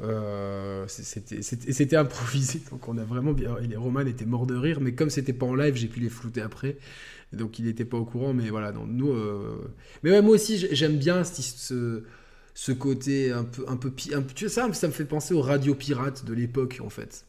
euh, 0.00 0.86
c'était 0.86 1.96
improvisé, 1.96 2.60
donc 2.70 2.88
on 2.88 2.98
a 2.98 3.04
vraiment 3.04 3.32
bien. 3.32 3.56
Et 3.62 3.66
les 3.66 3.76
Roman 3.76 4.00
étaient 4.00 4.26
morts 4.26 4.46
de 4.46 4.54
rire, 4.54 4.80
mais 4.80 4.92
comme 4.92 5.10
c'était 5.10 5.32
pas 5.32 5.46
en 5.46 5.54
live, 5.54 5.74
j'ai 5.76 5.88
pu 5.88 6.00
les 6.00 6.08
flouter 6.08 6.40
après. 6.40 6.76
Donc 7.32 7.58
il 7.58 7.66
n'était 7.66 7.84
pas 7.84 7.96
au 7.96 8.04
courant, 8.04 8.32
mais 8.32 8.48
voilà. 8.50 8.72
Donc, 8.72 8.86
nous, 8.88 9.12
euh, 9.12 9.56
Mais 10.02 10.22
moi 10.22 10.34
aussi, 10.34 10.66
j'aime 10.72 10.96
bien 10.96 11.24
ce, 11.24 12.02
ce, 12.54 12.72
côté 12.72 13.32
un 13.32 13.44
peu, 13.44 13.64
un 13.68 13.76
peu, 13.76 13.92
un 14.14 14.22
peu, 14.22 14.32
tu 14.34 14.46
vois, 14.46 14.52
ça, 14.52 14.72
ça 14.72 14.86
me 14.86 14.92
fait 14.92 15.04
penser 15.04 15.34
aux 15.34 15.42
radios 15.42 15.74
pirates 15.74 16.24
de 16.24 16.32
l'époque, 16.32 16.80
en 16.82 16.90
fait. 16.90 17.24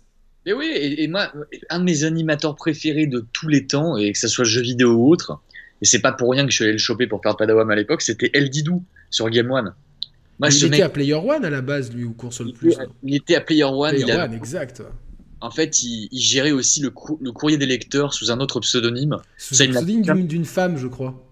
Et 0.46 0.54
oui, 0.54 0.72
et, 0.74 1.08
moi, 1.10 1.32
un 1.70 1.80
de 1.80 1.84
mes 1.84 2.06
animateurs 2.06 2.56
préférés 2.56 3.08
de 3.08 3.26
tous 3.34 3.50
les 3.50 3.68
temps, 3.68 3.98
et 3.98 4.14
que 4.14 4.18
ce 4.18 4.30
soit 4.30 4.46
jeu 4.46 4.62
vidéo 4.62 4.94
ou 4.94 5.12
autre, 5.12 5.42
et 5.82 5.86
c'est 5.86 6.00
pas 6.00 6.14
pour 6.14 6.32
rien 6.32 6.46
que 6.46 6.52
je 6.52 6.56
suis 6.56 6.64
allé 6.64 6.74
le 6.74 6.80
choper 6.80 7.08
pour 7.08 7.22
faire 7.22 7.36
Padawam 7.36 7.70
à 7.70 7.76
l'époque, 7.76 8.02
c'était 8.02 8.32
El 8.34 8.50
Didou 8.50 8.84
sur 9.10 9.30
Game 9.30 9.52
One 9.52 9.74
il 10.48 10.66
était 10.66 10.82
à 10.82 10.90
Player 10.90 11.16
One 11.16 11.44
à 11.44 11.50
la 11.50 11.62
base, 11.62 11.94
lui, 11.94 12.04
ou 12.04 12.14
Console 12.14 12.54
Plus. 12.54 12.76
Il 13.04 13.16
était 13.16 13.36
à 13.36 13.42
Player 13.42 13.64
One. 13.64 13.96
Player 13.96 14.14
One, 14.14 14.34
exact. 14.34 14.84
En 15.42 15.52
fait, 15.52 15.84
il, 15.84 16.10
gérait 16.20 16.52
aussi 16.52 16.82
le, 16.82 16.90
courrier 16.90 17.58
des 17.58 17.66
lecteurs 17.66 18.14
sous 18.14 18.32
un 18.32 18.40
autre 18.40 18.60
pseudonyme. 18.60 19.18
Sous 19.38 19.56
le 19.64 19.72
pseudonyme 19.72 20.28
d'une 20.28 20.46
femme, 20.46 20.78
je 20.78 20.88
crois. 20.88 21.26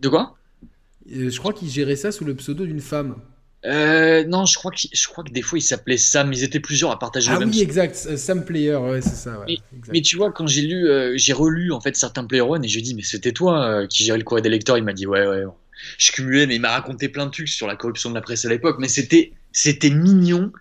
De 0.00 0.08
quoi? 0.08 0.36
Euh, 1.12 1.30
Je 1.30 1.38
crois 1.38 1.52
qu'il 1.52 1.68
gérait 1.68 1.96
ça 1.96 2.10
sous 2.10 2.24
le 2.24 2.34
pseudo 2.34 2.66
d'une 2.66 2.80
femme. 2.80 3.16
Euh, 3.64 4.24
non, 4.24 4.44
je 4.44 4.58
crois, 4.58 4.70
que, 4.72 4.80
je 4.92 5.08
crois 5.08 5.24
que 5.24 5.32
des 5.32 5.40
fois 5.40 5.58
il 5.58 5.62
s'appelait 5.62 5.96
Sam. 5.96 6.32
Ils 6.32 6.42
étaient 6.42 6.60
plusieurs 6.60 6.90
à 6.90 6.98
partager 6.98 7.30
ah 7.30 7.34
le 7.34 7.40
même. 7.40 7.48
Ah 7.50 7.56
oui, 7.56 7.62
exact. 7.62 7.94
Sam 7.94 8.44
Player, 8.44 8.74
ouais, 8.74 9.00
c'est 9.00 9.14
ça. 9.14 9.40
Ouais, 9.40 9.56
mais, 9.88 10.02
tu 10.02 10.16
vois, 10.16 10.32
quand 10.32 10.46
j'ai 10.46 10.62
lu, 10.62 10.86
euh, 10.86 11.14
j'ai 11.16 11.32
relu 11.32 11.72
en 11.72 11.80
fait 11.80 11.96
certains 11.96 12.24
Player 12.24 12.42
One 12.42 12.62
et 12.62 12.68
je 12.68 12.74
lui 12.74 12.82
dis 12.82 12.94
mais 12.94 13.02
c'était 13.02 13.32
toi 13.32 13.86
qui 13.86 14.04
gérait 14.04 14.18
le 14.18 14.24
courrier 14.24 14.42
des 14.42 14.50
lecteurs. 14.50 14.76
Il 14.76 14.84
m'a 14.84 14.92
dit 14.92 15.06
ouais, 15.06 15.26
ouais 15.26 15.44
je 15.98 16.12
cumulais, 16.12 16.46
mais 16.46 16.56
il 16.56 16.60
m'a 16.60 16.70
raconté 16.70 17.08
plein 17.08 17.26
de 17.26 17.30
trucs 17.30 17.48
sur 17.48 17.66
la 17.66 17.76
corruption 17.76 18.10
de 18.10 18.14
la 18.14 18.20
presse 18.20 18.44
à 18.44 18.48
l'époque, 18.48 18.76
mais 18.78 18.88
c'était, 18.88 19.32
c'était 19.52 19.90
mignon 19.90 20.52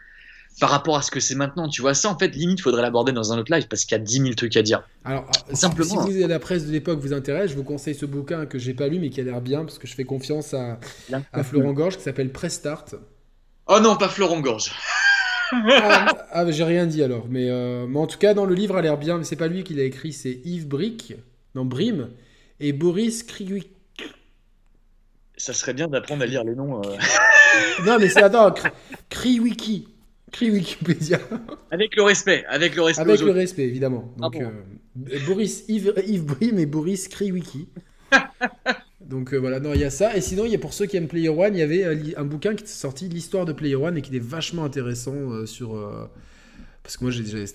par 0.59 0.69
rapport 0.69 0.97
à 0.97 1.01
ce 1.01 1.11
que 1.11 1.19
c'est 1.19 1.35
maintenant. 1.35 1.67
Tu 1.67 1.81
vois, 1.81 1.93
ça, 1.93 2.09
en 2.09 2.17
fait, 2.17 2.35
limite, 2.35 2.61
faudrait 2.61 2.81
l'aborder 2.81 3.11
dans 3.11 3.33
un 3.33 3.37
autre 3.37 3.53
live 3.53 3.67
parce 3.67 3.85
qu'il 3.85 3.97
y 3.97 4.01
a 4.01 4.03
10 4.03 4.21
000 4.21 4.33
trucs 4.33 4.55
à 4.57 4.61
dire. 4.61 4.87
Alors, 5.03 5.29
ah, 5.29 5.55
simplement. 5.55 6.05
Si, 6.05 6.21
vous, 6.21 6.27
la 6.27 6.39
presse 6.39 6.65
de 6.65 6.71
l'époque 6.71 6.99
vous 6.99 7.13
intéresse, 7.13 7.51
je 7.51 7.55
vous 7.55 7.63
conseille 7.63 7.95
ce 7.95 8.05
bouquin 8.05 8.45
que 8.45 8.59
j'ai 8.59 8.73
pas 8.73 8.87
lu 8.87 8.99
mais 8.99 9.09
qui 9.09 9.21
a 9.21 9.23
l'air 9.23 9.41
bien 9.41 9.65
parce 9.65 9.79
que 9.79 9.87
je 9.87 9.95
fais 9.95 10.05
confiance 10.05 10.53
à, 10.53 10.79
à 11.31 11.43
Florent 11.43 11.73
Gorge 11.73 11.97
qui 11.97 12.03
s'appelle 12.03 12.31
Press 12.31 12.53
Start. 12.53 12.95
Oh 13.67 13.79
non, 13.81 13.95
pas 13.95 14.09
Florent 14.09 14.41
Gorge. 14.41 14.71
ah, 15.51 16.27
ah 16.31 16.51
j'ai 16.51 16.63
rien 16.63 16.85
dit 16.85 17.03
alors. 17.03 17.27
Mais, 17.29 17.49
euh, 17.49 17.87
mais, 17.87 17.99
en 17.99 18.07
tout 18.07 18.17
cas, 18.17 18.33
dans 18.33 18.45
le 18.45 18.55
livre, 18.55 18.75
a 18.75 18.81
l'air 18.81 18.97
bien. 18.97 19.17
Mais 19.17 19.23
c'est 19.23 19.35
pas 19.35 19.47
lui 19.47 19.63
qui 19.63 19.73
l'a 19.73 19.83
écrit, 19.83 20.13
c'est 20.13 20.41
Yves 20.43 20.67
Brick, 20.67 21.15
non, 21.55 21.65
Brim, 21.65 22.09
et 22.59 22.73
Boris 22.73 23.23
Kriguik 23.23 23.72
ça 25.37 25.53
serait 25.53 25.73
bien 25.73 25.87
d'apprendre 25.87 26.23
à 26.23 26.25
lire 26.25 26.43
les 26.43 26.55
noms. 26.55 26.81
Euh. 26.81 26.95
non, 27.85 27.97
mais 27.99 28.09
c'est 28.09 28.23
attends, 28.23 28.53
cri 29.09 29.39
wiki, 29.39 29.87
cri 30.31 30.51
Wikipédia. 30.51 31.19
Avec 31.71 31.95
le 31.95 32.03
respect, 32.03 32.45
avec 32.47 32.75
le 32.75 32.83
respect. 32.83 33.01
Avec 33.01 33.21
le 33.21 33.31
respect, 33.31 33.63
évidemment. 33.63 34.13
Donc, 34.17 34.35
euh, 34.35 34.49
Boris 35.27 35.65
Yves, 35.67 35.93
Yves 36.05 36.25
Brim 36.25 36.59
et 36.59 36.65
Boris 36.65 37.07
Kriwiki. 37.07 37.67
Donc 39.01 39.33
euh, 39.33 39.37
voilà, 39.37 39.59
non, 39.59 39.73
il 39.73 39.81
y 39.81 39.83
a 39.83 39.89
ça. 39.89 40.15
Et 40.15 40.21
sinon, 40.21 40.45
il 40.45 40.51
y 40.51 40.55
a 40.55 40.59
pour 40.59 40.73
ceux 40.73 40.85
qui 40.85 40.97
aiment 40.97 41.07
Player 41.07 41.29
One, 41.29 41.55
il 41.55 41.59
y 41.59 41.61
avait 41.61 42.15
un 42.15 42.23
bouquin 42.23 42.55
qui 42.55 42.63
est 42.63 42.67
sorti, 42.67 43.09
l'histoire 43.09 43.45
de 43.45 43.53
Player 43.53 43.75
One, 43.75 43.97
et 43.97 44.01
qui 44.01 44.15
est 44.15 44.23
vachement 44.23 44.63
intéressant 44.63 45.45
sur. 45.45 45.77
parce 46.83 46.97
que 46.97 47.03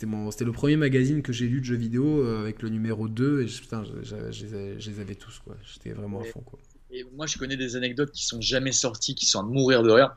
moi, 0.05 0.31
c'était 0.31 0.45
le 0.45 0.53
premier 0.53 0.77
magazine 0.77 1.23
que 1.23 1.33
j'ai 1.33 1.47
lu 1.47 1.61
de 1.61 1.65
jeux 1.65 1.77
vidéo 1.77 2.23
avec 2.23 2.61
le 2.63 2.69
numéro 2.69 3.09
2, 3.09 3.43
et 3.43 3.47
putain, 3.47 3.83
je, 4.03 4.15
je 4.31 4.91
les 4.91 5.01
avais 5.01 5.15
tous, 5.15 5.41
quoi. 5.43 5.57
J'étais 5.65 5.91
vraiment 5.91 6.21
à 6.21 6.25
fond, 6.25 6.43
quoi. 6.45 6.59
Et 6.91 7.05
moi, 7.15 7.27
je 7.27 7.37
connais 7.37 7.57
des 7.57 7.77
anecdotes 7.77 8.13
qui 8.13 8.25
sont 8.25 8.41
jamais 8.41 8.73
sorties, 8.73 9.15
qui 9.15 9.27
sont 9.27 9.41
à 9.41 9.43
mourir 9.43 9.83
de 9.83 9.91
rire. 9.91 10.15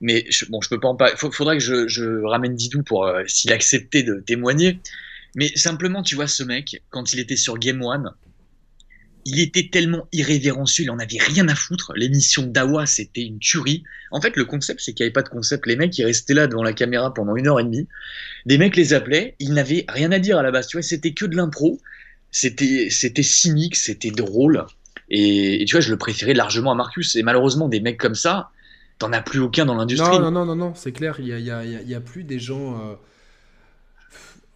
Mais 0.00 0.24
je, 0.30 0.44
bon, 0.46 0.60
je 0.60 0.68
peux 0.68 0.78
pas 0.78 0.88
en 0.88 0.94
parler. 0.94 1.14
Faudrait 1.16 1.58
que 1.58 1.88
je, 1.88 2.22
ramène 2.24 2.54
Didou 2.54 2.82
pour 2.82 3.06
euh, 3.06 3.22
s'il 3.26 3.52
acceptait 3.52 4.04
de 4.04 4.22
témoigner. 4.24 4.78
Mais 5.34 5.50
simplement, 5.56 6.02
tu 6.02 6.14
vois, 6.14 6.28
ce 6.28 6.44
mec, 6.44 6.82
quand 6.90 7.12
il 7.12 7.18
était 7.18 7.36
sur 7.36 7.58
Game 7.58 7.82
One, 7.82 8.12
il 9.24 9.40
était 9.40 9.68
tellement 9.70 10.08
irrévérencieux, 10.12 10.84
il 10.84 10.90
en 10.90 10.98
avait 10.98 11.18
rien 11.18 11.48
à 11.48 11.54
foutre. 11.54 11.92
L'émission 11.96 12.42
d'Awa, 12.42 12.86
c'était 12.86 13.22
une 13.22 13.38
tuerie. 13.38 13.82
En 14.10 14.20
fait, 14.20 14.36
le 14.36 14.44
concept, 14.44 14.80
c'est 14.80 14.92
qu'il 14.92 15.04
n'y 15.04 15.08
avait 15.08 15.12
pas 15.12 15.22
de 15.22 15.28
concept. 15.28 15.66
Les 15.66 15.76
mecs, 15.76 15.96
ils 15.98 16.04
restaient 16.04 16.34
là 16.34 16.46
devant 16.46 16.62
la 16.62 16.72
caméra 16.72 17.14
pendant 17.14 17.36
une 17.36 17.46
heure 17.48 17.60
et 17.60 17.64
demie. 17.64 17.88
Des 18.46 18.58
mecs 18.58 18.76
les 18.76 18.94
appelaient, 18.94 19.36
ils 19.38 19.54
n'avaient 19.54 19.84
rien 19.88 20.12
à 20.12 20.18
dire 20.18 20.38
à 20.38 20.42
la 20.42 20.50
base. 20.50 20.66
Tu 20.68 20.76
vois, 20.76 20.82
c'était 20.82 21.14
que 21.14 21.24
de 21.24 21.36
l'impro. 21.36 21.80
C'était, 22.30 22.88
c'était 22.90 23.22
cynique, 23.22 23.76
c'était 23.76 24.10
drôle. 24.10 24.64
Et, 25.12 25.64
tu 25.66 25.76
vois, 25.76 25.80
je 25.80 25.90
le 25.90 25.98
préférais 25.98 26.32
largement 26.32 26.72
à 26.72 26.74
Marcus. 26.74 27.14
Et 27.16 27.22
malheureusement, 27.22 27.68
des 27.68 27.80
mecs 27.80 28.00
comme 28.00 28.14
ça, 28.14 28.50
t'en 28.98 29.12
as 29.12 29.20
plus 29.20 29.40
aucun 29.40 29.66
dans 29.66 29.74
l'industrie. 29.74 30.18
Non, 30.18 30.30
non, 30.30 30.46
non, 30.46 30.56
non, 30.56 30.72
c'est 30.74 30.92
clair. 30.92 31.16
Il 31.18 31.28
y 31.28 31.32
a, 31.32 31.38
y, 31.38 31.50
a, 31.50 31.62
y 31.64 31.94
a, 31.94 32.00
plus 32.00 32.24
des 32.24 32.38
gens. 32.38 32.80
Euh, 32.80 32.94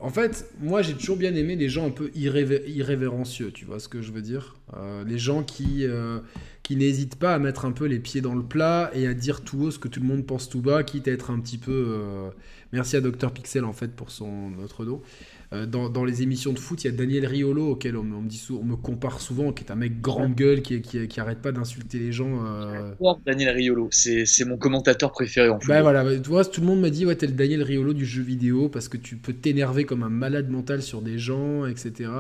en 0.01 0.09
fait, 0.09 0.51
moi 0.61 0.83
j'ai 0.83 0.95
toujours 0.95 1.17
bien 1.17 1.35
aimé 1.35 1.57
les 1.57 1.69
gens 1.69 1.87
un 1.87 1.91
peu 1.91 2.11
irrévérencieux, 2.15 3.51
tu 3.51 3.65
vois 3.65 3.81
ce 3.81 3.89
que 3.89 4.03
je 4.03 4.13
veux 4.13 4.21
dire? 4.21 4.57
Euh, 4.77 5.05
Les 5.05 5.19
gens 5.19 5.43
qui, 5.43 5.87
euh, 5.87 6.21
qui 6.63 6.77
n'hésitent 6.77 7.17
pas 7.17 7.35
à 7.35 7.39
mettre 7.39 7.65
un 7.65 7.73
peu 7.73 7.87
les 7.87 7.99
pieds 7.99 8.21
dans 8.21 8.35
le 8.35 8.43
plat 8.43 8.91
et 8.95 9.07
à 9.07 9.15
dire 9.15 9.43
tout 9.43 9.63
haut 9.63 9.71
ce 9.71 9.79
que 9.79 9.89
tout 9.89 10.01
le 10.01 10.07
monde 10.07 10.27
pense 10.27 10.51
tout 10.51 10.61
bas, 10.61 10.83
quitte 10.85 11.09
à 11.09 11.13
être 11.13 11.31
un 11.31 11.41
petit 11.41 11.59
peu... 11.59 12.31
Merci 12.73 12.97
à 12.97 13.01
Dr 13.01 13.31
Pixel 13.31 13.65
en 13.65 13.73
fait 13.73 13.95
pour 13.95 14.11
son 14.11 14.51
notre 14.51 14.85
dos. 14.85 15.03
Euh, 15.57 15.67
dans, 15.67 16.05
les 16.05 16.23
émissions 16.23 16.53
de 16.53 16.59
foot, 16.59 16.85
il 16.85 16.87
y 16.87 16.91
a 16.91 16.93
Daniel 16.93 17.27
Riolo, 17.27 17.71
auquel 17.73 17.97
on, 17.97 18.03
me, 18.03 18.29
dit 18.29 18.47
on 18.51 18.65
me 18.65 18.77
compare 18.77 19.21
souvent, 19.21 19.53
qui 19.53 19.65
est 19.65 19.71
un 19.71 19.77
mec 19.77 20.01
grande 20.01 20.35
gueule, 20.35 20.63
qui, 20.63 20.81
qui, 20.81 21.21
arrête 21.21 21.41
pas 21.41 21.53
d'insulter 21.53 21.99
les 21.99 22.13
gens. 22.13 22.45
Euh... 22.45 22.93
Daniel 23.25 23.55
Riolo, 23.55 23.89
c'est 23.91 24.45
mon 24.45 24.57
commentateur 24.57 25.13
préféré 25.13 25.49
en 25.49 25.59
fait. 25.61 25.69
Bah 25.69 25.83
voilà, 25.83 26.05
tu 26.19 26.29
vois, 26.29 26.45
tout 26.45 26.61
le 26.61 26.67
monde 26.67 26.81
m'a 26.81 26.91
dit, 26.91 27.07
ouais, 27.07 27.17
t'es 27.17 27.27
le 27.27 27.33
Daniel 27.33 27.63
Riolo 27.63 27.93
du 27.93 28.07
jeu 28.07 28.23
vidéo, 28.23 28.69
parce 28.69 28.89
que 28.89 28.97
tu 28.97 29.17
peux 29.17 29.33
t'énerver 29.33 29.85
comme 29.85 30.03
un 30.03 30.11
malade 30.11 30.51
mental 30.51 30.83
sur 30.83 31.03
des 31.03 31.19
gens, 31.19 31.67
etc. 31.67 32.11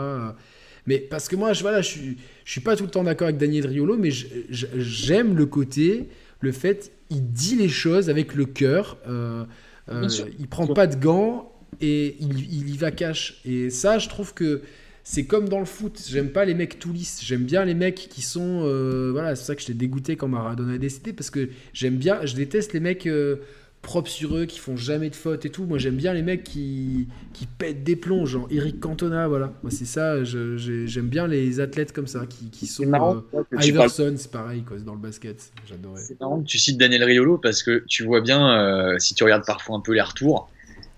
Mais 0.86 0.98
parce 0.98 1.28
que 1.28 1.36
moi, 1.36 1.52
je, 1.52 1.62
voilà, 1.62 1.80
je, 1.80 1.88
suis, 1.88 2.16
je 2.44 2.52
suis 2.52 2.60
pas 2.60 2.76
tout 2.76 2.84
le 2.84 2.90
temps 2.90 3.04
d'accord 3.04 3.26
avec 3.26 3.38
Daniel 3.38 3.66
Riolo, 3.66 3.96
mais 3.96 4.10
j'aime 4.50 5.36
le 5.36 5.46
côté, 5.46 6.08
le 6.40 6.52
fait, 6.52 6.92
il 7.10 7.32
dit 7.32 7.56
les 7.56 7.68
choses 7.68 8.08
avec 8.08 8.34
le 8.34 8.44
cœur. 8.44 8.96
Euh, 9.08 9.44
euh, 9.88 10.08
il 10.38 10.48
prend 10.48 10.66
pas 10.66 10.86
de 10.86 10.96
gants 10.96 11.52
et 11.80 12.16
il, 12.20 12.70
y 12.70 12.76
va 12.76 12.90
cash. 12.90 13.40
Et 13.44 13.70
ça, 13.70 13.98
je 13.98 14.08
trouve 14.08 14.34
que 14.34 14.62
c'est 15.04 15.24
comme 15.24 15.48
dans 15.48 15.58
le 15.58 15.66
foot. 15.66 16.02
J'aime 16.08 16.30
pas 16.30 16.44
les 16.44 16.54
mecs 16.54 16.78
tout 16.78 16.92
lisses. 16.92 17.20
J'aime 17.22 17.44
bien 17.44 17.64
les 17.64 17.74
mecs 17.74 18.08
qui 18.10 18.22
sont. 18.22 18.62
Euh, 18.64 19.10
voilà, 19.12 19.36
c'est 19.36 19.44
ça 19.44 19.54
que 19.54 19.60
j'étais 19.60 19.74
dégoûté 19.74 20.16
quand 20.16 20.28
Maradona 20.28 20.74
est 20.74 20.78
décédé 20.78 21.12
parce 21.12 21.30
que 21.30 21.48
j'aime 21.72 21.96
bien. 21.96 22.24
Je 22.24 22.34
déteste 22.34 22.72
les 22.72 22.80
mecs 22.80 23.06
euh, 23.06 23.36
propres 23.82 24.10
sur 24.10 24.36
eux, 24.36 24.46
qui 24.46 24.58
font 24.58 24.76
jamais 24.76 25.10
de 25.10 25.14
fautes 25.14 25.44
et 25.44 25.50
tout. 25.50 25.64
Moi, 25.64 25.78
j'aime 25.78 25.96
bien 25.96 26.12
les 26.12 26.22
mecs 26.22 26.44
qui, 26.44 27.08
qui 27.34 27.46
pètent 27.46 27.84
des 27.84 27.94
plombs, 27.94 28.26
genre 28.26 28.48
Eric 28.50 28.80
Cantona. 28.80 29.28
Voilà, 29.28 29.52
moi, 29.62 29.70
c'est 29.70 29.84
ça. 29.84 30.24
J'aime 30.24 31.08
bien 31.08 31.26
les 31.26 31.60
athlètes 31.60 31.92
comme 31.92 32.08
ça 32.08 32.24
qui, 32.26 32.50
qui 32.50 32.66
sont. 32.66 32.86
Marrant, 32.86 33.22
euh, 33.34 33.42
Iverson, 33.62 34.14
c'est 34.16 34.30
pareil, 34.30 34.62
quoi, 34.62 34.78
dans 34.78 34.94
le 34.94 35.00
basket. 35.00 35.52
J'adorais. 35.68 36.00
C'est 36.00 36.18
marrant 36.18 36.40
que 36.40 36.46
tu 36.46 36.58
cites 36.58 36.78
Daniel 36.78 37.04
Riolo 37.04 37.36
parce 37.36 37.62
que 37.62 37.84
tu 37.86 38.02
vois 38.02 38.22
bien, 38.22 38.96
si 38.98 39.14
tu 39.14 39.22
regardes 39.24 39.44
parfois 39.44 39.76
un 39.76 39.80
peu 39.80 39.92
les 39.92 40.00
retours 40.00 40.48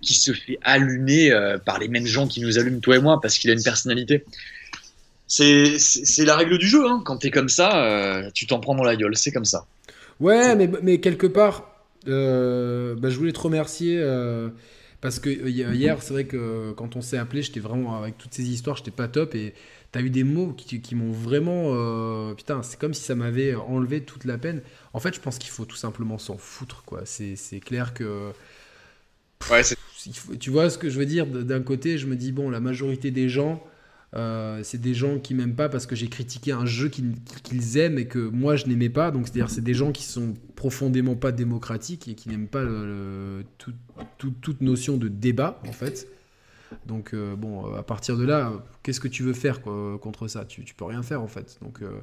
qui 0.01 0.15
se 0.15 0.33
fait 0.33 0.59
allumer 0.63 1.33
euh, 1.33 1.59
par 1.59 1.79
les 1.79 1.89
mêmes 1.89 2.07
gens 2.07 2.27
qui 2.27 2.41
nous 2.41 2.59
allument 2.59 2.81
toi 2.81 2.97
et 2.97 3.01
moi 3.01 3.21
parce 3.21 3.39
qu'il 3.39 3.51
a 3.51 3.53
une 3.53 3.63
personnalité. 3.63 4.25
C'est 5.27 6.25
la 6.25 6.37
règle 6.37 6.59
du 6.59 6.67
jeu. 6.67 6.87
Hein. 6.87 7.03
Quand 7.05 7.19
t'es 7.19 7.31
comme 7.31 7.49
ça, 7.49 7.85
euh, 7.85 8.31
tu 8.33 8.47
t'en 8.47 8.61
prends 8.61 8.75
dans 8.75 8.85
la 8.85 8.97
gueule. 8.97 9.17
C'est 9.17 9.33
comme 9.33 9.45
ça. 9.45 9.67
Ouais, 10.21 10.57
mais, 10.57 10.71
mais 10.83 11.01
quelque 11.01 11.27
part, 11.27 11.71
euh, 12.07 12.95
bah, 12.97 13.11
je 13.11 13.17
voulais 13.17 13.33
te 13.33 13.41
remercier 13.41 14.03
parce 15.01 15.21
que 15.21 15.31
hier, 15.31 16.03
c'est 16.03 16.13
vrai 16.13 16.25
que 16.25 16.73
quand 16.73 16.97
on 16.97 17.03
s'est 17.03 17.19
appelé, 17.19 17.43
j'étais 17.43 17.61
vraiment 17.61 17.99
avec 18.03 18.19
toutes 18.19 18.35
ces 18.35 18.49
histoires, 18.49 18.77
j'étais 18.77 18.91
pas 18.91 19.07
top 19.07 19.35
et 19.35 19.55
t'as 19.93 20.01
eu 20.01 20.11
des 20.11 20.25
mots 20.25 20.53
qui, 20.53 20.81
qui 20.81 20.95
m'ont 20.95 21.13
vraiment. 21.13 22.35
putain, 22.35 22.63
c'est 22.63 22.79
comme 22.79 22.95
si 22.95 23.03
ça 23.03 23.15
m'avait 23.15 23.55
enlevé 23.55 24.03
toute 24.03 24.25
la 24.25 24.39
peine. 24.39 24.63
En 24.93 25.01
fait, 25.01 25.15
je 25.15 25.21
pense 25.21 25.39
qu'il 25.39 25.51
faut 25.51 25.67
tout 25.67 25.77
simplement 25.77 26.19
s'en 26.19 26.39
foutre, 26.39 26.85
quoi. 26.85 27.03
C'est 27.05 27.61
clair 27.61 27.93
que. 27.93 28.33
Ouais, 29.51 29.63
tu 30.39 30.51
vois 30.51 30.71
ce 30.71 30.79
que 30.79 30.91
je 30.91 30.99
veux 30.99 31.07
dire? 31.07 31.27
D'un 31.27 31.63
côté, 31.63 31.99
je 31.99 32.07
me 32.07 32.17
dis, 32.17 32.33
bon, 32.33 32.51
la 32.51 32.61
majorité 32.61 33.11
des 33.11 33.29
gens, 33.29 33.63
euh, 34.15 34.61
c'est 34.63 34.81
des 34.81 34.95
gens 34.95 35.19
qui 35.19 35.35
m'aiment 35.35 35.55
pas 35.55 35.69
parce 35.69 35.87
que 35.87 35.95
j'ai 35.95 36.09
critiqué 36.09 36.53
un 36.53 36.65
jeu 36.65 36.89
qu'ils 36.89 37.77
aiment 37.77 37.99
et 37.99 38.07
que 38.07 38.19
moi 38.19 38.57
je 38.57 38.67
n'aimais 38.67 38.89
pas. 38.89 39.11
Donc 39.11 39.27
c'est-à-dire 39.27 39.51
c'est 39.51 39.65
des 39.65 39.75
gens 39.75 39.93
qui 39.93 40.05
sont 40.05 40.35
profondément 40.57 41.15
pas 41.15 41.31
démocratiques 41.33 42.09
et 42.09 42.15
qui 42.15 42.31
n'aiment 42.31 42.49
pas 42.49 42.65
toute 44.19 44.61
notion 44.61 44.97
de 44.97 45.09
débat 45.09 45.61
en 45.67 45.73
fait. 45.73 46.09
Donc 46.87 47.13
euh, 47.13 47.37
bon, 47.37 47.75
à 47.75 47.83
partir 47.83 48.17
de 48.17 48.25
là, 48.25 48.53
qu'est-ce 48.83 49.01
que 49.01 49.09
tu 49.09 49.23
veux 49.23 49.33
faire 49.33 49.61
contre 49.63 50.29
ça? 50.29 50.45
Tu, 50.45 50.63
peux 50.75 50.85
rien 50.85 51.03
faire 51.03 51.23
en 51.23 51.29
fait. 51.29 51.59
Donc 51.63 51.83
euh, 51.83 52.01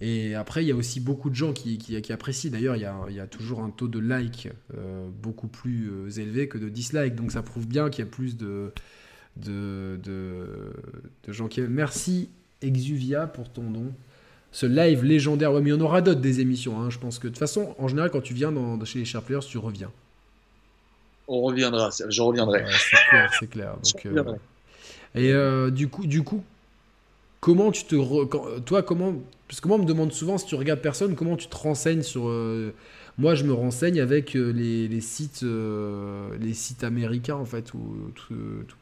et 0.00 0.34
après, 0.34 0.64
il 0.64 0.68
y 0.68 0.72
a 0.72 0.76
aussi 0.76 0.98
beaucoup 0.98 1.28
de 1.28 1.34
gens 1.34 1.52
qui, 1.52 1.76
qui, 1.76 2.12
apprécient. 2.12 2.50
D'ailleurs, 2.50 2.76
il, 2.76 2.90
il 3.10 3.14
y, 3.14 3.20
a, 3.20 3.26
toujours 3.26 3.60
un 3.60 3.70
taux 3.70 3.88
de 3.88 3.98
like 3.98 4.48
euh, 4.74 5.08
beaucoup 5.22 5.46
plus 5.46 5.90
euh, 5.90 6.10
élevé 6.10 6.48
que 6.48 6.56
de 6.56 6.70
dislike. 6.70 7.14
Donc 7.14 7.32
ça 7.32 7.42
prouve 7.42 7.66
bien 7.66 7.90
qu'il 7.90 8.04
y 8.04 8.08
a 8.08 8.10
plus 8.10 8.36
de, 8.36 8.72
de, 9.36 10.00
de, 10.02 11.32
gens 11.32 11.48
qui 11.48 11.60
aiment. 11.60 11.72
Merci 11.72 12.30
Exuvia 12.62 13.26
pour 13.26 13.50
ton 13.50 13.70
don. 13.70 13.92
Ce 14.52 14.64
live 14.64 15.04
légendaire. 15.04 15.52
Ouais, 15.52 15.60
mais 15.60 15.68
il 15.70 15.74
y 15.74 15.76
en 15.76 15.80
aura 15.82 16.00
d'autres 16.00 16.20
des 16.20 16.40
émissions. 16.40 16.80
Hein. 16.80 16.88
Je 16.88 16.98
pense 16.98 17.18
que 17.18 17.26
de 17.26 17.32
toute 17.32 17.38
façon, 17.38 17.74
en 17.78 17.86
général, 17.86 18.10
quand 18.10 18.22
tu 18.22 18.32
viens 18.32 18.52
dans, 18.52 18.82
chez 18.86 19.00
les 19.00 19.04
Sharp 19.04 19.26
Players, 19.26 19.44
tu 19.46 19.58
reviens. 19.58 19.90
On 21.28 21.42
reviendra, 21.42 21.90
je 22.08 22.22
reviendrai. 22.22 22.64
c'est 22.70 22.96
clair, 23.48 23.78
c'est 23.82 23.96
clair. 24.00 24.24
Donc, 24.24 24.36
euh, 25.16 25.68
et 25.68 25.70
du 25.70 25.88
coup, 25.88 26.06
du 26.06 26.22
coup, 26.22 26.42
comment 27.40 27.70
tu 27.70 27.84
te. 27.84 28.60
Toi, 28.60 28.82
comment 28.82 29.14
parce 29.50 29.60
que 29.60 29.66
moi, 29.66 29.78
on 29.78 29.80
me 29.80 29.84
demande 29.84 30.12
souvent, 30.12 30.38
si 30.38 30.46
tu 30.46 30.54
regardes 30.54 30.80
personne, 30.80 31.16
comment 31.16 31.36
tu 31.36 31.48
te 31.48 31.56
renseignes 31.56 32.04
sur. 32.04 32.28
Euh, 32.28 32.72
moi, 33.18 33.34
je 33.34 33.42
me 33.42 33.52
renseigne 33.52 34.00
avec 34.00 34.36
euh, 34.36 34.52
les, 34.52 35.00
sites, 35.00 35.42
euh, 35.42 36.28
les 36.40 36.54
sites 36.54 36.84
américains, 36.84 37.34
en 37.34 37.44
fait, 37.44 37.74
ou, 37.74 38.12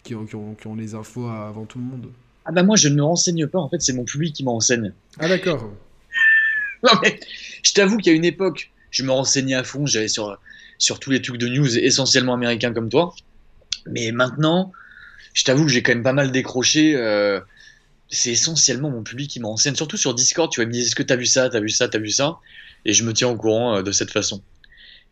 qui, 0.04 0.14
ont, 0.14 0.26
qui, 0.26 0.66
ont, 0.66 0.74
les 0.74 0.94
infos 0.94 1.26
avant 1.26 1.64
tout 1.64 1.78
le 1.78 1.84
monde. 1.84 2.08
Ah 2.44 2.52
bah 2.52 2.62
moi, 2.64 2.76
je 2.76 2.88
ne 2.88 2.96
me 2.96 3.02
renseigne 3.02 3.46
pas, 3.46 3.58
en 3.58 3.70
fait, 3.70 3.80
c'est 3.80 3.94
mon 3.94 4.04
public 4.04 4.34
qui 4.34 4.44
me 4.44 4.50
renseigne. 4.50 4.92
Ah 5.18 5.26
d'accord. 5.26 5.72
non 6.82 6.92
mais, 7.02 7.18
je 7.62 7.72
t'avoue 7.72 7.96
qu'il 7.96 8.12
y 8.12 8.14
a 8.14 8.18
une 8.18 8.26
époque, 8.26 8.70
je 8.90 9.04
me 9.04 9.10
renseignais 9.10 9.54
à 9.54 9.64
fond, 9.64 9.86
j'allais 9.86 10.08
sur, 10.08 10.38
sur 10.76 11.00
tous 11.00 11.10
les 11.10 11.22
trucs 11.22 11.38
de 11.38 11.48
news 11.48 11.78
essentiellement 11.78 12.34
américains 12.34 12.74
comme 12.74 12.90
toi. 12.90 13.14
Mais 13.86 14.12
maintenant, 14.12 14.72
je 15.32 15.44
t'avoue 15.44 15.64
que 15.64 15.72
j'ai 15.72 15.82
quand 15.82 15.92
même 15.92 16.02
pas 16.02 16.12
mal 16.12 16.30
décroché 16.30 16.94
c'est 18.10 18.30
essentiellement 18.30 18.90
mon 18.90 19.02
public 19.02 19.30
qui 19.30 19.40
m'enseigne, 19.40 19.74
surtout 19.74 19.97
sur 19.97 20.14
Discord, 20.14 20.51
tu 20.51 20.60
vois, 20.60 20.66
me 20.66 20.72
dit 20.72 20.80
est-ce 20.80 20.97
que 20.97 21.02
t'as 21.02 21.16
vu 21.16 21.26
ça, 21.26 21.48
t'as 21.48 21.60
vu 21.60 21.68
ça, 21.68 21.89
t'as 21.89 21.98
vu 21.98 22.10
ça, 22.10 22.39
et 22.85 22.93
je 22.93 23.05
me 23.05 23.12
tiens 23.12 23.28
au 23.28 23.36
courant 23.36 23.76
euh, 23.76 23.82
de 23.82 23.93
cette 23.93 24.10
façon. 24.10 24.43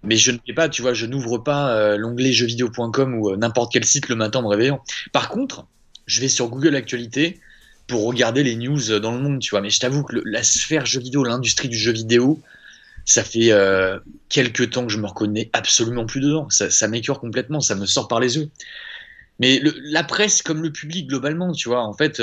Mais 0.03 0.17
je 0.17 0.31
ne 0.31 0.39
fais 0.47 0.53
pas, 0.53 0.69
tu 0.69 0.83
vois, 0.83 0.95
je 0.95 1.07
n'ouvre 1.07 1.39
pas 1.39 1.77
euh, 1.77 1.97
l'onglet 1.97 2.33
jeuxvideo.com 2.33 3.15
ou 3.15 3.31
euh, 3.31 3.37
n'importe 3.37 3.73
quel 3.73 3.85
site 3.85 4.09
le 4.09 4.17
matin 4.17 4.41
en 4.41 4.43
me 4.43 4.49
réveillant. 4.49 4.83
Par 5.13 5.29
contre, 5.29 5.67
je 6.07 6.21
vais 6.21 6.29
sur 6.29 6.49
Google 6.49 6.77
Actualité 6.77 7.41
pour 7.87 8.05
regarder 8.07 8.43
les 8.43 8.57
news 8.57 8.99
dans 9.01 9.13
le 9.13 9.21
monde, 9.21 9.41
tu 9.41 9.51
vois. 9.51 9.61
Mais 9.61 9.71
je 9.71 9.81
t'avoue 9.81 10.03
que 10.03 10.17
la 10.25 10.43
sphère 10.43 10.87
jeu 10.87 11.01
vidéo, 11.01 11.25
l'industrie 11.25 11.69
du 11.69 11.77
jeu 11.77 11.93
vidéo, 11.93 12.41
ça 13.05 13.23
fait 13.23 13.53
quelques 14.29 14.71
temps 14.71 14.87
que 14.87 14.93
je 14.93 14.99
me 14.99 15.07
reconnais 15.07 15.51
absolument 15.53 16.05
plus 16.05 16.21
dedans. 16.21 16.51
Ça, 16.51 16.69
ça 16.69 16.89
m'écœure 16.89 17.21
complètement, 17.21 17.61
ça 17.61 17.77
me 17.77 17.87
sort 17.87 18.09
par 18.09 18.19
les 18.19 18.39
yeux. 18.39 18.51
Mais 19.39 19.61
la 19.63 20.03
presse, 20.03 20.43
comme 20.43 20.63
le 20.63 20.73
public 20.73 21.07
globalement, 21.07 21.53
tu 21.53 21.69
vois, 21.69 21.83
en 21.83 21.93
fait, 21.93 22.21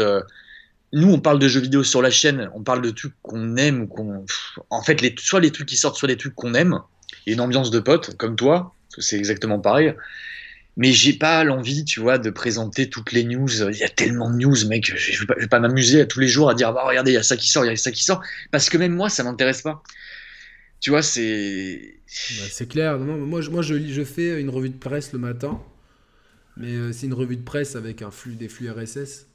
nous, 0.93 1.11
on 1.11 1.19
parle 1.19 1.39
de 1.39 1.47
jeux 1.47 1.59
vidéo 1.59 1.83
sur 1.83 2.03
la 2.03 2.11
chaîne, 2.11 2.51
on 2.53 2.61
parle 2.61 2.83
de 2.83 2.91
trucs 2.91 3.15
qu'on 3.23 3.57
aime 3.57 3.87
qu'on. 3.87 4.25
En 4.69 4.83
fait, 4.83 5.01
les, 5.01 5.15
soit 5.17 5.39
les 5.39 5.51
trucs 5.51 5.67
qui 5.67 5.75
sortent, 5.75 5.97
soit 5.97 6.07
les 6.07 6.17
trucs 6.17 6.35
qu'on 6.35 6.53
aime. 6.53 6.79
Il 7.25 7.31
y 7.31 7.33
a 7.33 7.33
une 7.33 7.41
ambiance 7.41 7.71
de 7.71 7.79
potes, 7.79 8.15
comme 8.15 8.35
toi, 8.35 8.75
c'est 8.99 9.17
exactement 9.17 9.59
pareil. 9.59 9.95
Mais 10.77 10.91
j'ai 10.91 11.13
pas 11.13 11.43
l'envie, 11.43 11.83
tu 11.83 11.99
vois, 11.99 12.19
de 12.19 12.29
présenter 12.29 12.89
toutes 12.89 13.11
les 13.11 13.23
news. 13.23 13.49
Il 13.71 13.77
y 13.77 13.83
a 13.83 13.89
tellement 13.89 14.29
de 14.29 14.37
news, 14.37 14.67
mec. 14.67 14.91
Je 14.95 15.19
vais 15.19 15.25
pas, 15.25 15.35
pas 15.47 15.59
m'amuser 15.59 16.07
tous 16.07 16.19
les 16.19 16.27
jours 16.27 16.49
à 16.49 16.53
dire, 16.53 16.71
bah, 16.73 16.83
regardez, 16.85 17.11
il 17.11 17.15
y 17.15 17.17
a 17.17 17.23
ça 17.23 17.37
qui 17.37 17.49
sort, 17.49 17.65
il 17.65 17.69
y 17.69 17.71
a 17.71 17.75
ça 17.75 17.91
qui 17.91 18.03
sort. 18.03 18.21
Parce 18.51 18.69
que 18.69 18.77
même 18.77 18.93
moi, 18.93 19.09
ça 19.09 19.23
m'intéresse 19.23 19.63
pas. 19.63 19.81
Tu 20.79 20.91
vois, 20.91 21.01
c'est. 21.01 21.95
C'est 22.05 22.67
clair. 22.67 22.99
moi, 22.99 23.41
je, 23.41 23.49
moi 23.49 23.63
je, 23.63 24.03
fais 24.03 24.39
une 24.39 24.49
revue 24.51 24.69
de 24.69 24.77
presse 24.77 25.11
le 25.11 25.19
matin. 25.19 25.59
Mais 26.55 26.75
euh, 26.75 26.91
c'est 26.91 27.07
une 27.07 27.15
revue 27.15 27.37
de 27.37 27.43
presse 27.43 27.75
avec 27.75 28.03
un 28.03 28.11
flux, 28.11 28.35
des 28.35 28.47
flux 28.47 28.69
RSS. 28.69 29.25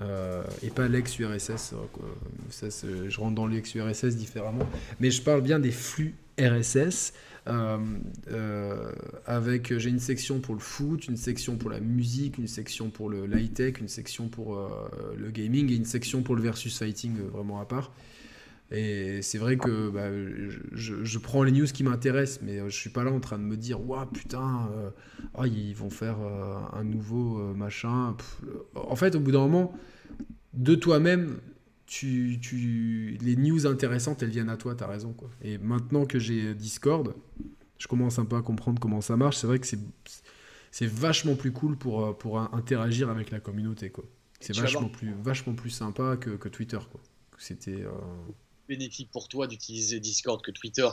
Euh, 0.00 0.42
et 0.62 0.70
pas 0.70 0.88
l'ex-URSS. 0.88 1.74
Euh, 1.74 3.08
je 3.08 3.20
rentre 3.20 3.34
dans 3.34 3.46
l'ex-URSS 3.46 4.16
différemment. 4.16 4.68
Mais 5.00 5.10
je 5.10 5.22
parle 5.22 5.42
bien 5.42 5.58
des 5.58 5.70
flux 5.70 6.14
RSS. 6.40 7.12
Euh, 7.48 8.92
avec 9.26 9.76
j'ai 9.76 9.90
une 9.90 9.98
section 9.98 10.38
pour 10.38 10.54
le 10.54 10.60
foot, 10.60 11.08
une 11.08 11.16
section 11.16 11.56
pour 11.56 11.70
la 11.70 11.80
musique, 11.80 12.38
une 12.38 12.46
section 12.46 12.88
pour 12.88 13.10
le 13.10 13.26
high 13.36 13.52
tech, 13.52 13.80
une 13.80 13.88
section 13.88 14.28
pour 14.28 14.58
le 15.16 15.30
gaming 15.30 15.70
et 15.70 15.74
une 15.74 15.84
section 15.84 16.22
pour 16.22 16.36
le 16.36 16.42
versus 16.42 16.78
fighting 16.78 17.16
vraiment 17.32 17.60
à 17.60 17.64
part. 17.64 17.92
Et 18.72 19.20
c'est 19.22 19.38
vrai 19.38 19.56
que 19.58 19.90
bah, 19.90 20.08
je, 20.72 21.18
prends 21.18 21.42
les 21.42 21.52
news 21.52 21.66
qui 21.66 21.84
m'intéressent, 21.84 22.40
mais 22.42 22.58
je 22.70 22.74
suis 22.74 22.90
pas 22.90 23.04
là 23.04 23.12
en 23.12 23.20
train 23.20 23.38
de 23.38 23.44
me 23.44 23.56
dire, 23.56 23.86
waouh, 23.86 24.06
putain, 24.06 24.70
oh, 25.34 25.44
ils 25.44 25.74
vont 25.74 25.90
faire 25.90 26.16
un 26.72 26.82
nouveau 26.82 27.54
machin. 27.54 28.16
En 28.74 28.96
fait, 28.96 29.14
au 29.14 29.20
bout 29.20 29.32
d'un 29.32 29.40
moment, 29.40 29.74
de 30.54 30.74
toi-même, 30.74 31.38
tu, 31.86 32.38
tu, 32.40 33.18
les 33.20 33.36
news 33.36 33.66
intéressantes, 33.66 34.22
elles 34.22 34.30
viennent 34.30 34.48
à 34.48 34.56
toi, 34.56 34.74
tu 34.74 34.82
as 34.82 34.86
raison. 34.86 35.12
Quoi. 35.12 35.28
Et 35.42 35.58
maintenant 35.58 36.06
que 36.06 36.18
j'ai 36.18 36.54
Discord, 36.54 37.14
je 37.78 37.86
commence 37.86 38.18
un 38.18 38.24
peu 38.24 38.36
à 38.36 38.42
comprendre 38.42 38.80
comment 38.80 39.00
ça 39.00 39.16
marche. 39.16 39.36
C'est 39.36 39.46
vrai 39.46 39.58
que 39.58 39.66
c'est, 39.66 39.78
c'est 40.70 40.86
vachement 40.86 41.34
plus 41.34 41.52
cool 41.52 41.76
pour, 41.76 42.06
euh, 42.06 42.12
pour 42.12 42.38
interagir 42.54 43.10
avec 43.10 43.30
la 43.30 43.40
communauté. 43.40 43.90
Quoi. 43.90 44.04
C'est 44.40 44.56
vachement 44.56 44.88
plus, 44.88 45.12
vachement 45.22 45.52
plus 45.52 45.70
sympa 45.70 46.16
que, 46.16 46.30
que 46.30 46.48
Twitter. 46.48 46.78
Quoi. 46.90 47.00
C'était. 47.38 47.82
Euh... 47.82 47.90
Bénéfique 48.68 49.08
pour 49.12 49.28
toi 49.28 49.46
d'utiliser 49.46 50.00
Discord 50.00 50.40
que 50.42 50.50
Twitter. 50.50 50.88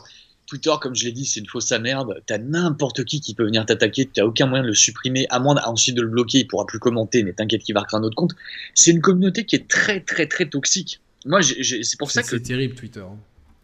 Twitter, 0.47 0.71
comme 0.81 0.95
je 0.95 1.05
l'ai 1.05 1.11
dit, 1.11 1.25
c'est 1.25 1.39
une 1.39 1.45
fausse 1.45 1.71
à 1.71 1.77
merde. 1.77 2.23
T'as 2.25 2.39
n'importe 2.39 3.05
qui 3.05 3.21
qui 3.21 3.35
peut 3.35 3.45
venir 3.45 3.65
t'attaquer. 3.65 4.09
T'as 4.11 4.23
aucun 4.23 4.47
moyen 4.47 4.63
de 4.63 4.69
le 4.69 4.73
supprimer, 4.73 5.27
à 5.29 5.39
moins 5.39 5.55
ensuite 5.63 5.95
de 5.95 6.01
le 6.01 6.07
bloquer. 6.07 6.39
Il 6.39 6.47
pourra 6.47 6.65
plus 6.65 6.79
commenter, 6.79 7.23
mais 7.23 7.33
t'inquiète 7.33 7.61
qu'il 7.61 7.75
va 7.75 7.81
recréer 7.81 7.99
un 7.99 8.03
autre 8.03 8.15
compte. 8.15 8.31
C'est 8.73 8.89
une 8.89 9.01
communauté 9.01 9.45
qui 9.45 9.55
est 9.55 9.67
très, 9.67 10.01
très, 10.01 10.25
très 10.25 10.49
toxique. 10.49 10.99
Moi, 11.25 11.41
c'est 11.43 11.99
pour 11.99 12.09
ça 12.09 12.23
que. 12.23 12.29
C'est 12.29 12.41
terrible, 12.41 12.73
Twitter. 12.73 13.01
Hein. 13.01 13.17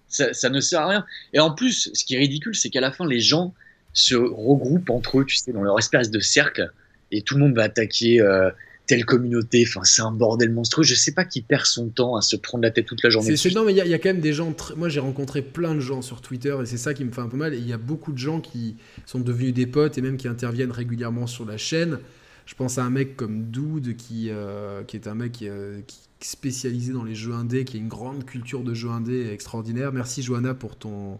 Ça, 0.07 0.33
ça, 0.33 0.49
ne 0.49 0.59
sert 0.59 0.81
à 0.81 0.87
rien. 0.87 1.05
Et 1.33 1.39
en 1.39 1.51
plus, 1.51 1.89
ce 1.93 2.05
qui 2.05 2.13
est 2.13 2.19
ridicule, 2.19 2.55
c'est 2.55 2.69
qu'à 2.69 2.81
la 2.81 2.91
fin, 2.91 3.07
les 3.07 3.19
gens 3.19 3.53
se 3.93 4.13
regroupent 4.13 4.91
entre 4.91 5.21
eux, 5.21 5.25
tu 5.25 5.37
sais, 5.37 5.51
dans 5.51 5.63
leur 5.63 5.79
espèce 5.79 6.11
de 6.11 6.19
cercle, 6.19 6.71
et 7.11 7.23
tout 7.23 7.33
le 7.35 7.41
monde 7.41 7.55
va 7.55 7.63
attaquer. 7.63 8.21
Euh, 8.21 8.51
telle 8.85 9.05
communauté. 9.05 9.65
Enfin, 9.67 9.83
c'est 9.83 10.01
un 10.01 10.11
bordel 10.11 10.51
monstrueux. 10.51 10.83
Je 10.83 10.95
sais 10.95 11.13
pas 11.13 11.25
qui 11.25 11.41
perd 11.41 11.65
son 11.65 11.89
temps 11.89 12.15
à 12.15 12.21
se 12.21 12.35
prendre 12.35 12.63
la 12.63 12.71
tête 12.71 12.85
toute 12.85 13.03
la 13.03 13.09
journée. 13.09 13.35
C'est, 13.35 13.53
non, 13.53 13.65
mais 13.65 13.73
il 13.73 13.77
y, 13.77 13.93
a 13.93 13.99
quand 13.99 14.09
même 14.09 14.21
des 14.21 14.33
gens. 14.33 14.53
Moi, 14.75 14.89
j'ai 14.89 14.99
rencontré 14.99 15.41
plein 15.41 15.75
de 15.75 15.79
gens 15.79 16.01
sur 16.01 16.21
Twitter 16.21 16.55
et 16.61 16.65
c'est 16.65 16.77
ça 16.77 16.93
qui 16.93 17.03
me 17.03 17.11
fait 17.11 17.21
un 17.21 17.27
peu 17.27 17.37
mal. 17.37 17.53
Il 17.53 17.67
y 17.67 17.73
a 17.73 17.77
beaucoup 17.77 18.11
de 18.11 18.17
gens 18.17 18.39
qui 18.39 18.75
sont 19.05 19.19
devenus 19.19 19.53
des 19.53 19.65
potes 19.65 19.97
et 19.97 20.01
même 20.01 20.17
qui 20.17 20.27
interviennent 20.27 20.71
régulièrement 20.71 21.27
sur 21.27 21.45
la 21.45 21.57
chaîne. 21.57 21.99
Je 22.45 22.53
pense 22.53 22.77
à 22.77 22.83
un 22.83 22.89
mec 22.89 23.15
comme 23.15 23.45
Dude 23.49 23.97
qui, 23.97 24.29
euh, 24.29 24.83
qui 24.83 24.97
est 24.97 25.07
un 25.07 25.15
mec 25.15 25.41
euh, 25.41 25.81
qui, 25.87 25.97
est 26.21 26.25
spécialisé 26.25 26.93
dans 26.93 27.03
les 27.03 27.15
jeux 27.15 27.33
indés, 27.33 27.65
qui 27.65 27.77
a 27.77 27.79
une 27.79 27.87
grande 27.87 28.25
culture 28.25 28.63
de 28.63 28.73
jeux 28.73 28.89
indés 28.89 29.29
extraordinaire. 29.31 29.91
Merci 29.91 30.21
Johanna 30.21 30.53
pour 30.53 30.75
ton. 30.75 31.19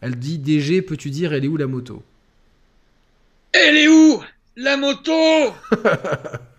Elle 0.00 0.16
dit 0.16 0.38
DG, 0.38 0.82
peux-tu 0.82 1.10
dire 1.10 1.32
elle 1.32 1.44
est 1.44 1.48
où 1.48 1.56
la 1.56 1.66
moto? 1.66 2.02
Elle 3.52 3.76
est 3.76 3.88
où? 3.88 4.22
La 4.56 4.76
moto? 4.76 5.12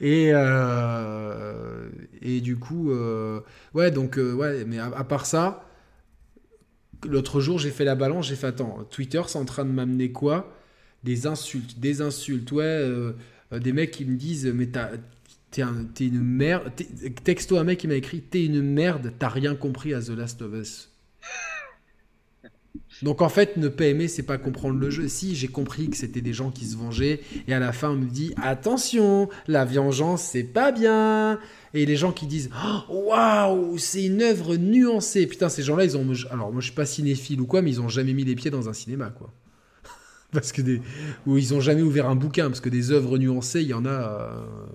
Et, 0.00 0.30
euh, 0.32 1.88
et 2.22 2.40
du 2.40 2.56
coup, 2.56 2.90
euh, 2.90 3.40
ouais, 3.74 3.90
donc, 3.90 4.18
euh, 4.18 4.32
ouais, 4.32 4.64
mais 4.64 4.78
à, 4.78 5.04
part 5.04 5.26
ça, 5.26 5.68
l'autre 7.06 7.40
jour, 7.40 7.58
j'ai 7.58 7.70
fait 7.70 7.84
la 7.84 7.94
balance, 7.94 8.28
j'ai 8.28 8.36
fait, 8.36 8.48
attends, 8.48 8.86
Twitter, 8.90 9.22
c'est 9.26 9.38
en 9.38 9.44
train 9.44 9.64
de 9.64 9.70
m'amener 9.70 10.12
quoi? 10.12 10.54
Des 11.04 11.26
insultes, 11.26 11.78
des 11.78 12.00
insultes, 12.00 12.50
ouais, 12.52 12.84
des 13.52 13.72
mecs 13.72 13.92
qui 13.92 14.04
me 14.04 14.16
disent, 14.16 14.46
mais 14.46 14.68
t'es 15.50 15.62
une 16.06 16.22
merde. 16.22 16.72
Texto 17.24 17.56
un 17.56 17.64
mec 17.64 17.78
qui 17.78 17.88
m'a 17.88 17.94
écrit 17.94 18.20
T'es 18.20 18.44
une 18.44 18.62
merde, 18.62 19.12
t'as 19.18 19.28
rien 19.28 19.54
compris 19.54 19.94
à 19.94 20.02
The 20.02 20.10
Last 20.10 20.42
of 20.42 20.52
Us. 20.54 20.90
Donc 23.02 23.22
en 23.22 23.28
fait, 23.28 23.56
ne 23.56 23.68
pas 23.68 23.86
aimer, 23.86 24.08
c'est 24.08 24.24
pas 24.24 24.38
comprendre 24.38 24.78
le 24.78 24.90
jeu. 24.90 25.08
Si 25.08 25.36
j'ai 25.36 25.48
compris 25.48 25.88
que 25.88 25.96
c'était 25.96 26.20
des 26.20 26.32
gens 26.32 26.50
qui 26.50 26.66
se 26.66 26.76
vengeaient, 26.76 27.20
et 27.46 27.54
à 27.54 27.60
la 27.60 27.72
fin 27.72 27.90
on 27.90 27.96
me 27.96 28.08
dit 28.08 28.34
attention, 28.42 29.28
la 29.46 29.64
vengeance 29.64 30.22
c'est 30.22 30.44
pas 30.44 30.72
bien. 30.72 31.38
Et 31.74 31.86
les 31.86 31.96
gens 31.96 32.12
qui 32.12 32.26
disent 32.26 32.50
oh, 32.90 33.10
waouh, 33.10 33.78
c'est 33.78 34.04
une 34.04 34.22
œuvre 34.22 34.56
nuancée. 34.56 35.26
Putain, 35.26 35.48
ces 35.48 35.62
gens-là, 35.62 35.84
ils 35.84 35.96
ont. 35.96 36.06
Alors 36.30 36.50
moi 36.50 36.60
je 36.60 36.66
suis 36.66 36.74
pas 36.74 36.86
cinéphile 36.86 37.40
ou 37.40 37.46
quoi, 37.46 37.62
mais 37.62 37.70
ils 37.70 37.80
ont 37.80 37.88
jamais 37.88 38.14
mis 38.14 38.24
les 38.24 38.34
pieds 38.34 38.50
dans 38.50 38.68
un 38.68 38.72
cinéma 38.72 39.10
quoi. 39.10 39.32
parce 40.32 40.50
que 40.50 40.62
des 40.62 40.82
ou 41.26 41.38
ils 41.38 41.54
ont 41.54 41.60
jamais 41.60 41.82
ouvert 41.82 42.08
un 42.08 42.16
bouquin 42.16 42.48
parce 42.48 42.60
que 42.60 42.68
des 42.68 42.90
œuvres 42.90 43.16
nuancées, 43.18 43.62
il 43.62 43.68
y 43.68 43.74
en 43.74 43.84
a. 43.84 43.90
Euh, 43.90 44.66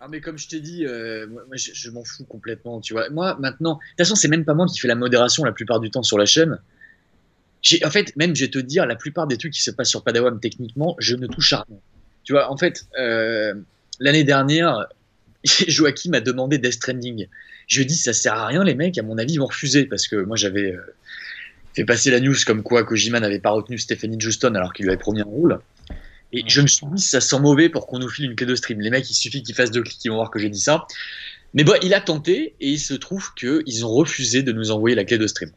ah 0.00 0.06
mais 0.08 0.20
comme 0.20 0.38
je 0.38 0.46
t'ai 0.48 0.60
dit, 0.60 0.86
euh, 0.86 1.26
je, 1.52 1.72
je 1.74 1.90
m'en 1.90 2.04
fous 2.04 2.24
complètement, 2.24 2.80
tu 2.80 2.92
vois. 2.92 3.10
Moi 3.10 3.36
maintenant, 3.40 3.74
de 3.74 3.78
toute 3.78 3.98
façon 3.98 4.14
c'est 4.14 4.28
même 4.28 4.44
pas 4.44 4.54
moi 4.54 4.66
qui 4.66 4.78
fais 4.78 4.86
la 4.86 4.94
modération 4.94 5.42
la 5.42 5.50
plupart 5.50 5.80
du 5.80 5.90
temps 5.90 6.04
sur 6.04 6.16
la 6.16 6.26
chaîne 6.26 6.60
en 7.84 7.90
fait, 7.90 8.14
même, 8.16 8.34
je 8.34 8.44
vais 8.44 8.50
te 8.50 8.58
dire, 8.58 8.86
la 8.86 8.96
plupart 8.96 9.26
des 9.26 9.36
trucs 9.36 9.52
qui 9.52 9.62
se 9.62 9.70
passent 9.70 9.90
sur 9.90 10.04
Padawan, 10.04 10.38
techniquement, 10.40 10.96
je 10.98 11.16
ne 11.16 11.26
touche 11.26 11.52
à 11.52 11.64
rien. 11.68 11.78
Tu 12.24 12.32
vois, 12.32 12.50
en 12.50 12.56
fait, 12.56 12.86
euh, 12.98 13.54
l'année 14.00 14.24
dernière, 14.24 14.86
Joachim 15.44 16.10
m'a 16.10 16.20
demandé 16.20 16.58
Death 16.58 16.74
Stranding. 16.74 17.26
Je 17.66 17.76
lui 17.76 17.82
ai 17.82 17.86
dit, 17.86 17.96
ça 17.96 18.12
sert 18.12 18.34
à 18.34 18.46
rien, 18.46 18.64
les 18.64 18.74
mecs, 18.74 18.96
à 18.98 19.02
mon 19.02 19.18
avis, 19.18 19.34
ils 19.34 19.38
vont 19.38 19.46
refuser, 19.46 19.86
parce 19.86 20.06
que 20.06 20.16
moi, 20.16 20.36
j'avais 20.36 20.72
euh, 20.72 20.94
fait 21.74 21.84
passer 21.84 22.10
la 22.10 22.20
news 22.20 22.34
comme 22.46 22.62
quoi 22.62 22.84
Kojima 22.84 23.20
n'avait 23.20 23.40
pas 23.40 23.50
retenu 23.50 23.78
Stephanie 23.78 24.20
Juston 24.20 24.54
alors 24.54 24.72
qu'il 24.72 24.84
lui 24.84 24.90
avait 24.90 25.00
promis 25.00 25.20
un 25.20 25.24
rôle. 25.24 25.60
Et 26.32 26.44
je 26.46 26.60
me 26.60 26.66
suis 26.66 26.86
dit, 26.92 27.02
ça 27.02 27.20
sent 27.20 27.40
mauvais 27.40 27.68
pour 27.68 27.86
qu'on 27.86 27.98
nous 27.98 28.08
file 28.08 28.26
une 28.26 28.36
clé 28.36 28.46
de 28.46 28.54
stream. 28.54 28.80
Les 28.80 28.90
mecs, 28.90 29.08
il 29.10 29.14
suffit 29.14 29.42
qu'ils 29.42 29.54
fassent 29.54 29.70
deux 29.70 29.82
clics, 29.82 30.04
ils 30.04 30.10
vont 30.10 30.16
voir 30.16 30.30
que 30.30 30.38
j'ai 30.38 30.50
dit 30.50 30.60
ça. 30.60 30.86
Mais 31.54 31.64
bon, 31.64 31.74
il 31.82 31.94
a 31.94 32.00
tenté, 32.00 32.54
et 32.60 32.68
il 32.68 32.78
se 32.78 32.94
trouve 32.94 33.32
qu'ils 33.34 33.86
ont 33.86 33.90
refusé 33.90 34.42
de 34.42 34.52
nous 34.52 34.70
envoyer 34.70 34.94
la 34.94 35.04
clé 35.04 35.16
de 35.16 35.26
stream. 35.26 35.50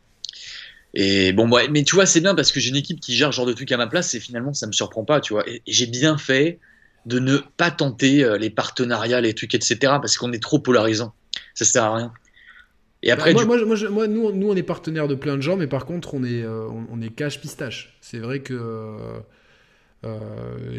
Et 0.93 1.31
bon, 1.31 1.49
mais 1.69 1.83
tu 1.83 1.95
vois, 1.95 2.05
c'est 2.05 2.19
bien 2.19 2.35
parce 2.35 2.51
que 2.51 2.59
j'ai 2.59 2.69
une 2.69 2.75
équipe 2.75 2.99
qui 2.99 3.15
gère 3.15 3.31
ce 3.31 3.37
genre 3.37 3.45
de 3.45 3.53
trucs 3.53 3.71
à 3.71 3.77
ma 3.77 3.87
place 3.87 4.13
et 4.13 4.19
finalement, 4.19 4.53
ça 4.53 4.67
me 4.67 4.73
surprend 4.73 5.05
pas, 5.05 5.21
tu 5.21 5.33
vois. 5.33 5.47
Et, 5.49 5.61
j'ai 5.67 5.85
bien 5.85 6.17
fait 6.17 6.59
de 7.05 7.19
ne 7.19 7.37
pas 7.57 7.71
tenter 7.71 8.23
euh, 8.23 8.37
les 8.37 8.49
partenariats, 8.49 9.21
les 9.21 9.33
trucs, 9.33 9.55
etc. 9.55 9.77
parce 9.79 10.17
qu'on 10.17 10.33
est 10.33 10.41
trop 10.41 10.59
polarisant. 10.59 11.13
Ça 11.53 11.65
sert 11.65 11.83
à 11.83 11.95
rien. 11.95 12.13
Et 13.03 13.11
après, 13.11 13.33
bah, 13.33 13.45
moi, 13.45 13.57
moi, 13.65 13.77
moi, 13.89 14.07
nous, 14.07 14.31
nous, 14.31 14.49
on 14.49 14.55
est 14.55 14.63
partenaire 14.63 15.07
de 15.07 15.15
plein 15.15 15.35
de 15.35 15.41
gens, 15.41 15.57
mais 15.57 15.65
par 15.65 15.85
contre, 15.85 16.13
on 16.13 16.23
est, 16.23 16.43
euh, 16.43 16.67
on, 16.67 17.01
est 17.01 17.09
cash 17.09 17.41
pistache. 17.41 17.97
C'est 18.01 18.19
vrai 18.19 18.41
que 18.41 18.53
euh, 18.53 19.19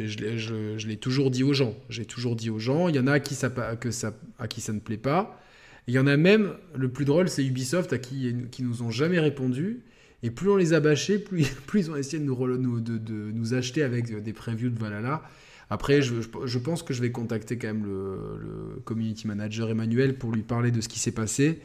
je, 0.07 0.77
je, 0.77 0.87
l'ai 0.87 0.99
toujours 0.99 1.31
dit 1.31 1.43
aux 1.43 1.55
gens. 1.55 1.75
J'ai 1.89 2.05
toujours 2.05 2.37
dit 2.37 2.51
aux 2.51 2.61
gens. 2.61 2.89
Il 2.89 2.95
y 2.95 3.01
en 3.01 3.09
a 3.09 3.13
à 3.13 3.21
qui 3.21 3.35
ça, 3.35 3.51
que 3.51 3.91
ça, 3.91 4.13
à 4.39 4.47
qui 4.47 4.61
ça 4.61 4.73
ne 4.73 4.79
plaît 4.79 4.99
pas. 4.99 5.41
Il 5.89 5.95
y 5.95 5.99
en 5.99 6.07
a 6.07 6.17
même, 6.17 6.55
le 6.77 6.91
plus 6.91 7.05
drôle, 7.05 7.29
c'est 7.29 7.45
Ubisoft 7.45 7.93
à 7.93 7.99
qui, 7.99 8.33
qui 8.53 8.63
nous 8.63 8.83
ont 8.83 8.91
jamais 8.91 9.19
répondu 9.19 9.81
et 10.23 10.31
plus 10.31 10.49
on 10.51 10.57
les 10.57 10.73
a 10.73 10.81
bâchés, 10.81 11.19
plus, 11.19 11.47
ils 11.75 11.91
ont 11.91 11.97
essayé 11.97 12.23
de 12.23 12.27
nous, 12.27 13.55
acheter 13.55 13.83
avec 13.83 14.23
des 14.23 14.33
previews 14.33 14.71
de 14.71 14.79
Valhalla. 14.79 15.23
Après, 15.71 16.03
je, 16.03 16.15
je, 16.45 16.59
pense 16.59 16.83
que 16.83 16.93
je 16.93 17.01
vais 17.01 17.11
contacter 17.11 17.57
quand 17.57 17.69
même 17.69 17.85
le, 17.85 18.81
community 18.85 19.27
manager 19.27 19.71
Emmanuel 19.71 20.17
pour 20.17 20.31
lui 20.31 20.43
parler 20.43 20.71
de 20.71 20.81
ce 20.81 20.89
qui 20.89 20.99
s'est 20.99 21.13
passé 21.13 21.61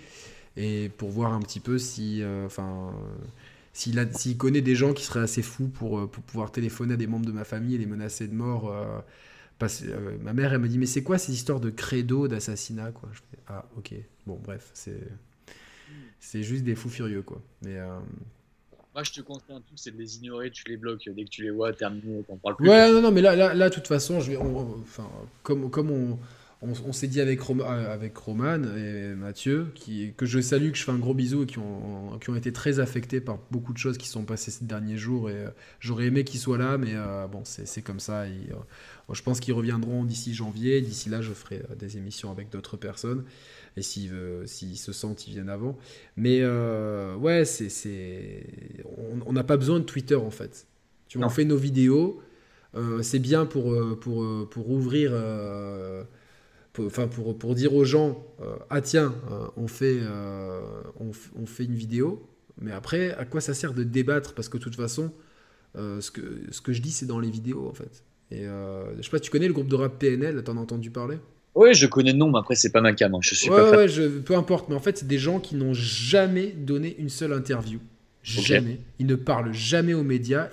et 0.55 0.89
pour 0.97 1.09
voir 1.09 1.34
un 1.34 1.41
petit 1.41 1.59
peu 1.59 1.77
si, 1.77 2.23
euh, 2.23 2.45
enfin, 2.45 2.93
s'il, 3.73 4.38
connaît 4.38 4.61
des 4.61 4.75
gens 4.75 4.93
qui 4.93 5.03
seraient 5.03 5.19
assez 5.19 5.41
fous 5.41 5.67
pour, 5.67 5.99
euh, 5.99 6.07
pour, 6.07 6.23
pouvoir 6.23 6.51
téléphoner 6.51 6.93
à 6.93 6.97
des 6.97 7.05
membres 7.05 7.25
de 7.25 7.31
ma 7.31 7.43
famille 7.43 7.75
et 7.75 7.77
les 7.77 7.85
menacer 7.85 8.27
de 8.27 8.34
mort. 8.34 8.71
Euh, 8.71 10.17
ma 10.21 10.34
mère, 10.34 10.53
elle 10.53 10.61
m'a 10.61 10.67
dit, 10.67 10.77
mais 10.77 10.85
c'est 10.85 11.03
quoi 11.03 11.17
ces 11.17 11.34
histoires 11.34 11.59
de 11.59 11.69
credo, 11.69 12.27
d'assassinat 12.27 12.91
quoi? 12.91 13.09
Ah, 13.47 13.65
ok. 13.75 13.93
Bon, 14.25 14.39
bref, 14.41 14.71
c'est, 14.73 15.01
c'est 16.19 16.43
juste 16.43 16.63
des 16.63 16.75
fous 16.75 16.89
furieux, 16.89 17.23
quoi. 17.23 17.41
Mais 17.63 17.77
moi, 18.97 19.03
je 19.03 19.11
te 19.11 19.21
conseille 19.21 19.55
un 19.55 19.61
truc, 19.61 19.77
c'est 19.77 19.91
de 19.91 19.97
les 19.99 20.17
ignorer, 20.17 20.49
tu 20.49 20.63
les 20.67 20.75
bloques 20.75 21.07
dès 21.07 21.23
que 21.23 21.29
tu 21.29 21.43
les 21.43 21.51
vois, 21.51 21.71
terminé, 21.71 22.23
t'en 22.27 22.35
parles 22.37 22.55
plus. 22.55 22.67
Ouais, 22.67 22.91
non, 22.91 22.99
non, 22.99 23.11
mais 23.11 23.21
là, 23.21 23.35
là, 23.35 23.69
de 23.69 23.73
toute 23.75 23.85
façon, 23.85 24.19
comme, 25.43 25.69
comme 25.69 25.91
on, 25.91 26.17
on, 26.63 26.91
s'est 26.91 27.05
dit 27.05 27.21
avec, 27.21 27.39
euh, 27.47 27.93
avec 27.93 28.17
Roman 28.17 28.63
et 28.75 29.13
Mathieu, 29.13 29.67
qui, 29.75 30.13
que 30.17 30.25
je 30.25 30.39
salue, 30.39 30.71
que 30.71 30.77
je 30.79 30.83
fais 30.83 30.91
un 30.91 30.97
gros 30.97 31.13
bisou 31.13 31.43
et 31.43 31.45
qui 31.45 31.59
ont, 31.59 32.17
qui 32.19 32.31
ont 32.31 32.35
été 32.35 32.51
très 32.51 32.79
affectés 32.79 33.21
par 33.21 33.37
beaucoup 33.51 33.71
de 33.71 33.77
choses 33.77 33.99
qui 33.99 34.07
sont 34.07 34.23
passées 34.23 34.49
ces 34.49 34.65
derniers 34.65 34.97
jours. 34.97 35.29
Et 35.29 35.35
euh, 35.35 35.49
j'aurais 35.79 36.05
aimé 36.05 36.23
qu'ils 36.23 36.39
soient 36.39 36.57
là, 36.57 36.79
mais 36.79 36.95
euh, 36.95 37.27
bon, 37.27 37.43
c'est 37.43 37.83
comme 37.83 37.99
ça. 37.99 38.25
je 38.27 39.21
pense 39.21 39.39
qu'ils 39.39 39.53
reviendront 39.53 40.05
d'ici 40.05 40.33
janvier. 40.33 40.81
D'ici 40.81 41.09
là, 41.09 41.21
je 41.21 41.33
ferai 41.33 41.61
des 41.77 41.97
émissions 41.97 42.31
avec 42.31 42.49
d'autres 42.49 42.77
personnes. 42.77 43.25
Et 43.77 43.81
s'ils 43.83 44.77
se 44.77 44.91
sentent, 44.91 45.27
ils 45.27 45.33
viennent 45.33 45.49
avant. 45.49 45.77
Mais 46.17 46.45
ouais, 47.15 47.45
c'est 47.45 48.43
on 49.25 49.31
n'a 49.31 49.43
pas 49.43 49.57
besoin 49.57 49.79
de 49.79 49.85
Twitter 49.85 50.15
en 50.15 50.31
fait. 50.31 50.67
Tu 51.07 51.17
vois, 51.17 51.27
on 51.27 51.29
fait 51.29 51.45
nos 51.45 51.57
vidéos. 51.57 52.21
c'est 53.01 53.19
bien 53.19 53.45
pour, 53.45 53.73
pour, 53.99 54.49
pour 54.49 54.69
ouvrir 54.69 55.13
enfin 56.85 57.07
pour, 57.07 57.37
pour, 57.37 57.55
dire 57.55 57.73
aux 57.73 57.85
gens 57.85 58.23
euh, 58.41 58.55
ah 58.69 58.81
tiens 58.81 59.15
euh, 59.31 59.47
on 59.55 59.67
fait 59.67 59.99
euh, 60.01 60.61
on, 60.99 61.45
fait 61.45 61.65
une 61.65 61.73
vidéo 61.73 62.29
mais 62.59 62.71
après 62.71 63.11
à 63.11 63.25
quoi 63.25 63.41
ça 63.41 63.53
sert 63.53 63.73
de 63.73 63.83
débattre? 63.83 64.33
Parce 64.33 64.49
que 64.49 64.57
de 64.57 64.63
toute 64.63 64.75
façon 64.75 65.11
ce 65.75 66.09
que 66.09 66.41
ce 66.51 66.61
que 66.61 66.73
je 66.73 66.81
dis 66.81 66.91
c'est 66.91 67.05
dans 67.05 67.19
les 67.19 67.29
vidéos 67.29 67.67
en 67.67 67.73
fait 67.73 68.03
et 68.31 68.43
je 68.43 69.01
sais 69.01 69.09
pas 69.09 69.19
tu 69.19 69.31
connais 69.31 69.47
le 69.47 69.53
groupe 69.53 69.67
de 69.67 69.75
rap 69.75 69.97
PNL 69.99 70.43
t'en 70.43 70.57
as 70.57 70.61
entendu 70.61 70.91
parler? 70.91 71.17
Oui 71.55 71.73
je 71.73 71.87
connais 71.87 72.11
le 72.11 72.17
nom 72.17 72.29
mais 72.31 72.39
après 72.39 72.55
c'est 72.55 72.71
pas 72.71 72.81
ma 72.81 72.93
cam 72.93 73.13
hein. 73.13 73.19
je 73.21 73.35
suis 73.35 73.49
ouais, 73.49 73.71
pas 73.71 73.77
ouais, 73.77 73.87
je, 73.87 74.03
peu 74.03 74.35
importe 74.35 74.69
mais 74.69 74.75
en 74.75 74.79
fait 74.79 74.97
c'est 74.99 75.07
des 75.07 75.17
gens 75.17 75.39
qui 75.39 75.55
n'ont 75.55 75.73
jamais 75.73 76.47
donné 76.47 76.95
une 76.99 77.09
seule 77.09 77.33
interview 77.33 77.79
Jamais. 78.27 78.79
Ils 78.99 79.05
ne 79.05 79.15
parlent 79.15 79.53
jamais 79.53 79.93
aux 79.93 80.03
médias. 80.03 80.49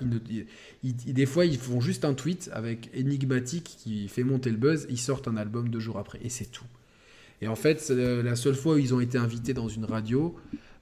des 0.83 1.27
fois, 1.27 1.45
ils 1.45 1.59
font 1.59 1.81
juste 1.81 2.05
un 2.05 2.15
tweet 2.15 2.49
avec 2.53 2.89
énigmatique 2.95 3.77
qui 3.79 4.07
fait 4.09 4.23
monter 4.23 4.51
le 4.51 4.57
buzz. 4.57 4.87
Ils 4.91 4.99
sortent 4.99 5.27
un 5.27 5.37
album 5.37 5.69
deux 5.69 5.81
jours 5.81 5.99
après. 5.99 6.21
Et 6.23 6.29
c'est 6.29 6.51
tout. 6.51 6.65
Et 7.43 7.49
en 7.49 7.57
fait, 7.57 7.91
la 7.91 8.37
seule 8.37 8.55
fois 8.55 8.75
où 8.75 8.79
ils 8.79 8.95
ont 8.95 9.01
été 9.01 9.19
invités 9.19 9.55
dans 9.55 9.69
une 9.69 9.85
radio, 9.85 10.37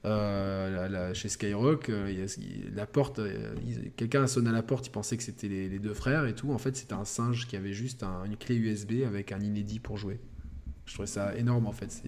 euh, 0.05 1.13
chez 1.13 1.29
Skyrock, 1.29 1.89
euh, 1.89 2.27
la 2.75 2.85
porte, 2.85 3.19
euh, 3.19 3.55
quelqu'un 3.95 4.23
a 4.23 4.27
sonné 4.27 4.49
à 4.49 4.51
la 4.51 4.63
porte, 4.63 4.87
il 4.87 4.89
pensait 4.89 5.15
que 5.15 5.23
c'était 5.23 5.47
les, 5.47 5.79
deux 5.79 5.93
frères 5.93 6.25
et 6.25 6.35
tout. 6.35 6.51
En 6.51 6.57
fait, 6.57 6.75
c'était 6.75 6.93
un 6.93 7.05
singe 7.05 7.47
qui 7.47 7.55
avait 7.55 7.73
juste 7.73 8.03
une 8.25 8.35
clé 8.35 8.55
USB 8.55 9.03
avec 9.07 9.31
un 9.31 9.39
inédit 9.39 9.79
pour 9.79 9.97
jouer. 9.97 10.19
Je 10.85 10.93
trouvais 10.93 11.07
ça 11.07 11.35
énorme 11.37 11.67
en 11.67 11.71
fait. 11.71 12.03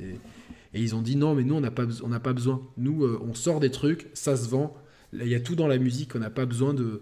Et 0.74 0.82
ils 0.82 0.94
ont 0.94 1.02
dit 1.02 1.16
non, 1.16 1.36
mais 1.36 1.44
nous 1.44 1.56
on 1.56 1.62
n'a 1.62 1.72
pas, 1.72 1.86
besoin. 2.34 2.62
Nous, 2.78 3.06
on 3.06 3.34
sort 3.34 3.62
des 3.62 3.72
trucs, 3.72 4.08
ça 4.14 4.36
se 4.36 4.50
vend. 4.50 4.76
Il 5.14 5.28
y 5.28 5.36
a 5.36 5.40
tout 5.40 5.56
dans 5.56 5.68
la 5.68 5.78
musique, 5.78 6.14
on 6.16 6.20
n'a 6.20 6.30
pas 6.30 6.46
besoin 6.46 6.74
de, 6.74 7.02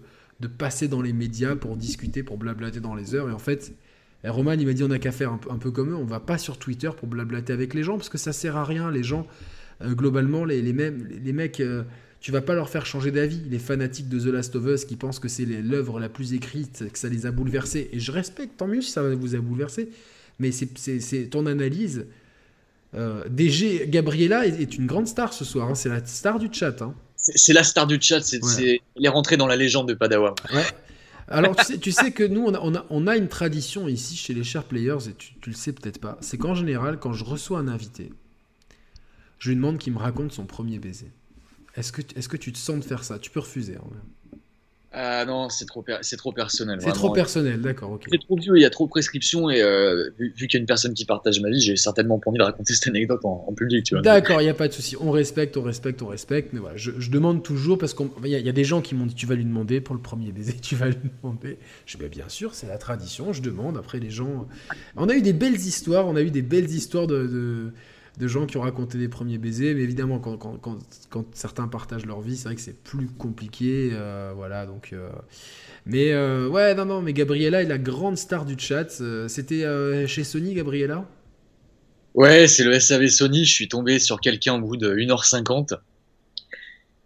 passer 0.58 0.86
dans 0.86 1.02
les 1.02 1.12
médias 1.12 1.56
pour 1.56 1.76
discuter, 1.76 2.22
pour 2.22 2.36
blablater 2.36 2.78
dans 2.78 2.94
les 2.94 3.16
heures. 3.16 3.28
Et 3.28 3.32
en 3.32 3.38
fait, 3.38 3.74
Roman, 4.22 4.52
il 4.52 4.66
m'a 4.66 4.74
dit 4.74 4.84
on 4.84 4.88
n'a 4.88 5.00
qu'à 5.00 5.10
faire 5.10 5.32
un, 5.32 5.40
un, 5.50 5.58
peu 5.58 5.72
comme 5.72 5.90
eux, 5.90 5.96
on 5.96 6.04
va 6.04 6.20
pas 6.20 6.38
sur 6.38 6.58
Twitter 6.58 6.90
pour 6.96 7.08
blablater 7.08 7.52
avec 7.52 7.74
les 7.74 7.82
gens 7.82 7.96
parce 7.96 8.10
que 8.10 8.18
ça 8.18 8.32
sert 8.32 8.56
à 8.56 8.64
rien. 8.64 8.92
Les 8.92 9.02
gens, 9.02 9.26
euh, 9.84 9.94
globalement, 9.94 10.44
les, 10.44 10.62
les, 10.62 10.72
mêmes, 10.72 11.06
les, 11.22 11.32
mecs, 11.32 11.60
euh, 11.60 11.82
tu 12.20 12.32
vas 12.32 12.40
pas 12.40 12.54
leur 12.54 12.68
faire 12.68 12.86
changer 12.86 13.10
d'avis. 13.10 13.42
Les 13.48 13.58
fanatiques 13.58 14.08
de 14.08 14.18
The 14.18 14.32
Last 14.32 14.56
of 14.56 14.66
Us 14.66 14.84
qui 14.84 14.96
pensent 14.96 15.18
que 15.18 15.28
c'est 15.28 15.44
l'œuvre 15.44 16.00
la 16.00 16.08
plus 16.08 16.34
écrite, 16.34 16.84
que 16.92 16.98
ça 16.98 17.08
les 17.08 17.26
a 17.26 17.30
bouleversés. 17.30 17.90
Et 17.92 18.00
je 18.00 18.12
respecte, 18.12 18.56
tant 18.56 18.66
mieux 18.66 18.80
si 18.80 18.90
ça 18.90 19.02
vous 19.02 19.34
a 19.34 19.38
bouleversé. 19.38 19.90
Mais 20.38 20.50
c'est 20.52 21.28
ton 21.30 21.46
analyse. 21.46 22.06
Euh, 22.94 23.24
DG 23.28 23.86
Gabriella 23.88 24.46
est, 24.46 24.76
une 24.76 24.86
grande 24.86 25.08
star 25.08 25.32
ce 25.32 25.44
soir. 25.44 25.68
Hein. 25.68 25.74
C'est 25.74 25.88
la 25.88 26.04
star 26.04 26.38
du 26.38 26.48
chat. 26.52 26.80
Hein. 26.82 26.94
C'est 27.16 27.52
la 27.52 27.64
star 27.64 27.86
du 27.86 27.98
chat. 28.00 28.20
C'est 28.20 28.42
ouais. 28.42 28.80
est 29.00 29.08
rentré 29.08 29.36
dans 29.36 29.46
la 29.46 29.56
légende 29.56 29.88
de 29.88 29.94
Padawan. 29.94 30.34
Ouais. 30.52 30.64
Alors, 31.28 31.56
tu 31.56 31.64
sais, 31.64 31.78
tu 31.78 31.90
sais, 31.90 32.10
que 32.10 32.22
nous, 32.22 32.44
on 32.44 32.54
a, 32.54 32.60
on, 32.60 32.74
a, 32.74 32.84
on 32.90 33.06
a, 33.06 33.16
une 33.16 33.28
tradition 33.28 33.88
ici 33.88 34.14
chez 34.14 34.34
les 34.34 34.44
chers 34.44 34.64
players, 34.64 35.08
et 35.08 35.14
tu, 35.14 35.32
tu 35.40 35.50
le 35.50 35.56
sais 35.56 35.72
peut-être 35.72 35.98
pas. 35.98 36.18
C'est 36.20 36.36
qu'en 36.36 36.54
général, 36.54 36.98
quand 36.98 37.14
je 37.14 37.24
reçois 37.24 37.58
un 37.58 37.68
invité, 37.68 38.12
je 39.44 39.50
lui 39.50 39.56
demande 39.56 39.76
qu'il 39.76 39.92
me 39.92 39.98
raconte 39.98 40.32
son 40.32 40.46
premier 40.46 40.78
baiser. 40.78 41.10
Est-ce 41.76 41.92
que, 41.92 42.00
est 42.00 42.26
que 42.26 42.38
tu 42.38 42.50
te 42.50 42.56
sens 42.56 42.76
de 42.76 42.82
faire 42.82 43.04
ça? 43.04 43.18
Tu 43.18 43.30
peux 43.30 43.40
refuser. 43.40 43.74
Hein. 43.74 44.38
Ah 44.90 45.26
non, 45.26 45.50
c'est 45.50 45.66
trop, 45.66 45.84
c'est 46.00 46.16
trop 46.16 46.32
personnel. 46.32 46.78
C'est 46.80 46.92
trop 46.92 47.12
personnel, 47.12 47.60
d'accord. 47.60 48.00
C'est 48.10 48.18
trop 48.22 48.38
vieux, 48.38 48.56
il 48.56 48.62
y 48.62 48.64
a 48.64 48.70
trop 48.70 48.86
de 48.86 48.90
prescriptions 48.90 49.50
et 49.50 49.60
euh, 49.60 50.08
vu, 50.18 50.32
vu 50.34 50.46
qu'il 50.46 50.56
y 50.56 50.56
a 50.56 50.60
une 50.60 50.66
personne 50.66 50.94
qui 50.94 51.04
partage 51.04 51.42
ma 51.42 51.50
vie, 51.50 51.60
j'ai 51.60 51.76
certainement 51.76 52.18
pas 52.18 52.30
envie 52.30 52.38
de 52.38 52.44
raconter 52.44 52.72
cette 52.72 52.86
anecdote 52.86 53.22
en, 53.24 53.44
en 53.46 53.52
public. 53.52 53.92
D'accord, 54.02 54.40
il 54.40 54.44
n'y 54.44 54.50
a 54.50 54.54
pas 54.54 54.68
de 54.68 54.72
souci. 54.72 54.96
On 54.98 55.10
respecte, 55.10 55.58
on 55.58 55.62
respecte, 55.62 56.00
on 56.00 56.06
respecte, 56.06 56.54
mais 56.54 56.60
voilà, 56.60 56.78
je, 56.78 56.92
je 56.98 57.10
demande 57.10 57.42
toujours 57.42 57.76
parce 57.76 57.92
qu'il 57.92 58.08
y, 58.24 58.30
y, 58.30 58.48
a 58.48 58.52
des 58.52 58.64
gens 58.64 58.80
qui 58.80 58.94
m'ont 58.94 59.04
dit 59.04 59.14
tu 59.14 59.26
vas 59.26 59.34
lui 59.34 59.44
demander 59.44 59.82
pour 59.82 59.94
le 59.94 60.00
premier 60.00 60.32
baiser, 60.32 60.54
tu 60.62 60.74
vas 60.74 60.86
lui 60.86 61.10
demander. 61.22 61.58
Je 61.84 61.98
dis 61.98 62.08
bien 62.08 62.30
sûr, 62.30 62.54
c'est 62.54 62.68
la 62.68 62.78
tradition, 62.78 63.34
je 63.34 63.42
demande. 63.42 63.76
Après 63.76 64.00
les 64.00 64.10
gens, 64.10 64.48
on 64.96 65.10
a 65.10 65.14
eu 65.14 65.20
des 65.20 65.34
belles 65.34 65.56
histoires, 65.56 66.06
on 66.06 66.16
a 66.16 66.22
eu 66.22 66.30
des 66.30 66.42
belles 66.42 66.70
histoires 66.70 67.06
de, 67.06 67.26
de 67.26 67.72
de 68.18 68.28
gens 68.28 68.46
qui 68.46 68.56
ont 68.56 68.60
raconté 68.60 68.98
des 68.98 69.08
premiers 69.08 69.38
baisers, 69.38 69.74
mais 69.74 69.82
évidemment, 69.82 70.18
quand, 70.18 71.28
certains 71.32 71.66
partagent 71.66 72.06
leur 72.06 72.20
vie, 72.20 72.36
c'est 72.36 72.44
vrai 72.44 72.54
que 72.54 72.60
c'est 72.60 72.80
plus 72.82 73.06
compliqué. 73.06 73.90
Euh, 73.92 74.32
voilà, 74.34 74.66
donc. 74.66 74.90
Euh... 74.92 75.08
Mais 75.86 76.12
euh, 76.12 76.48
ouais, 76.48 76.74
non, 76.74 76.84
non, 76.84 77.02
mais 77.02 77.12
Gabriella 77.12 77.62
est 77.62 77.66
la 77.66 77.78
grande 77.78 78.16
star 78.16 78.44
du 78.44 78.54
chat. 78.58 79.02
C'était 79.28 80.06
chez 80.06 80.24
Sony, 80.24 80.54
Gabriella? 80.54 81.06
Ouais, 82.14 82.46
c'est 82.46 82.64
le 82.64 82.78
SAV 82.78 83.08
Sony. 83.08 83.44
Je 83.44 83.52
suis 83.52 83.68
tombé 83.68 83.98
sur 83.98 84.20
quelqu'un 84.20 84.54
au 84.54 84.60
bout 84.60 84.76
de 84.76 84.94
1h50 84.94 85.76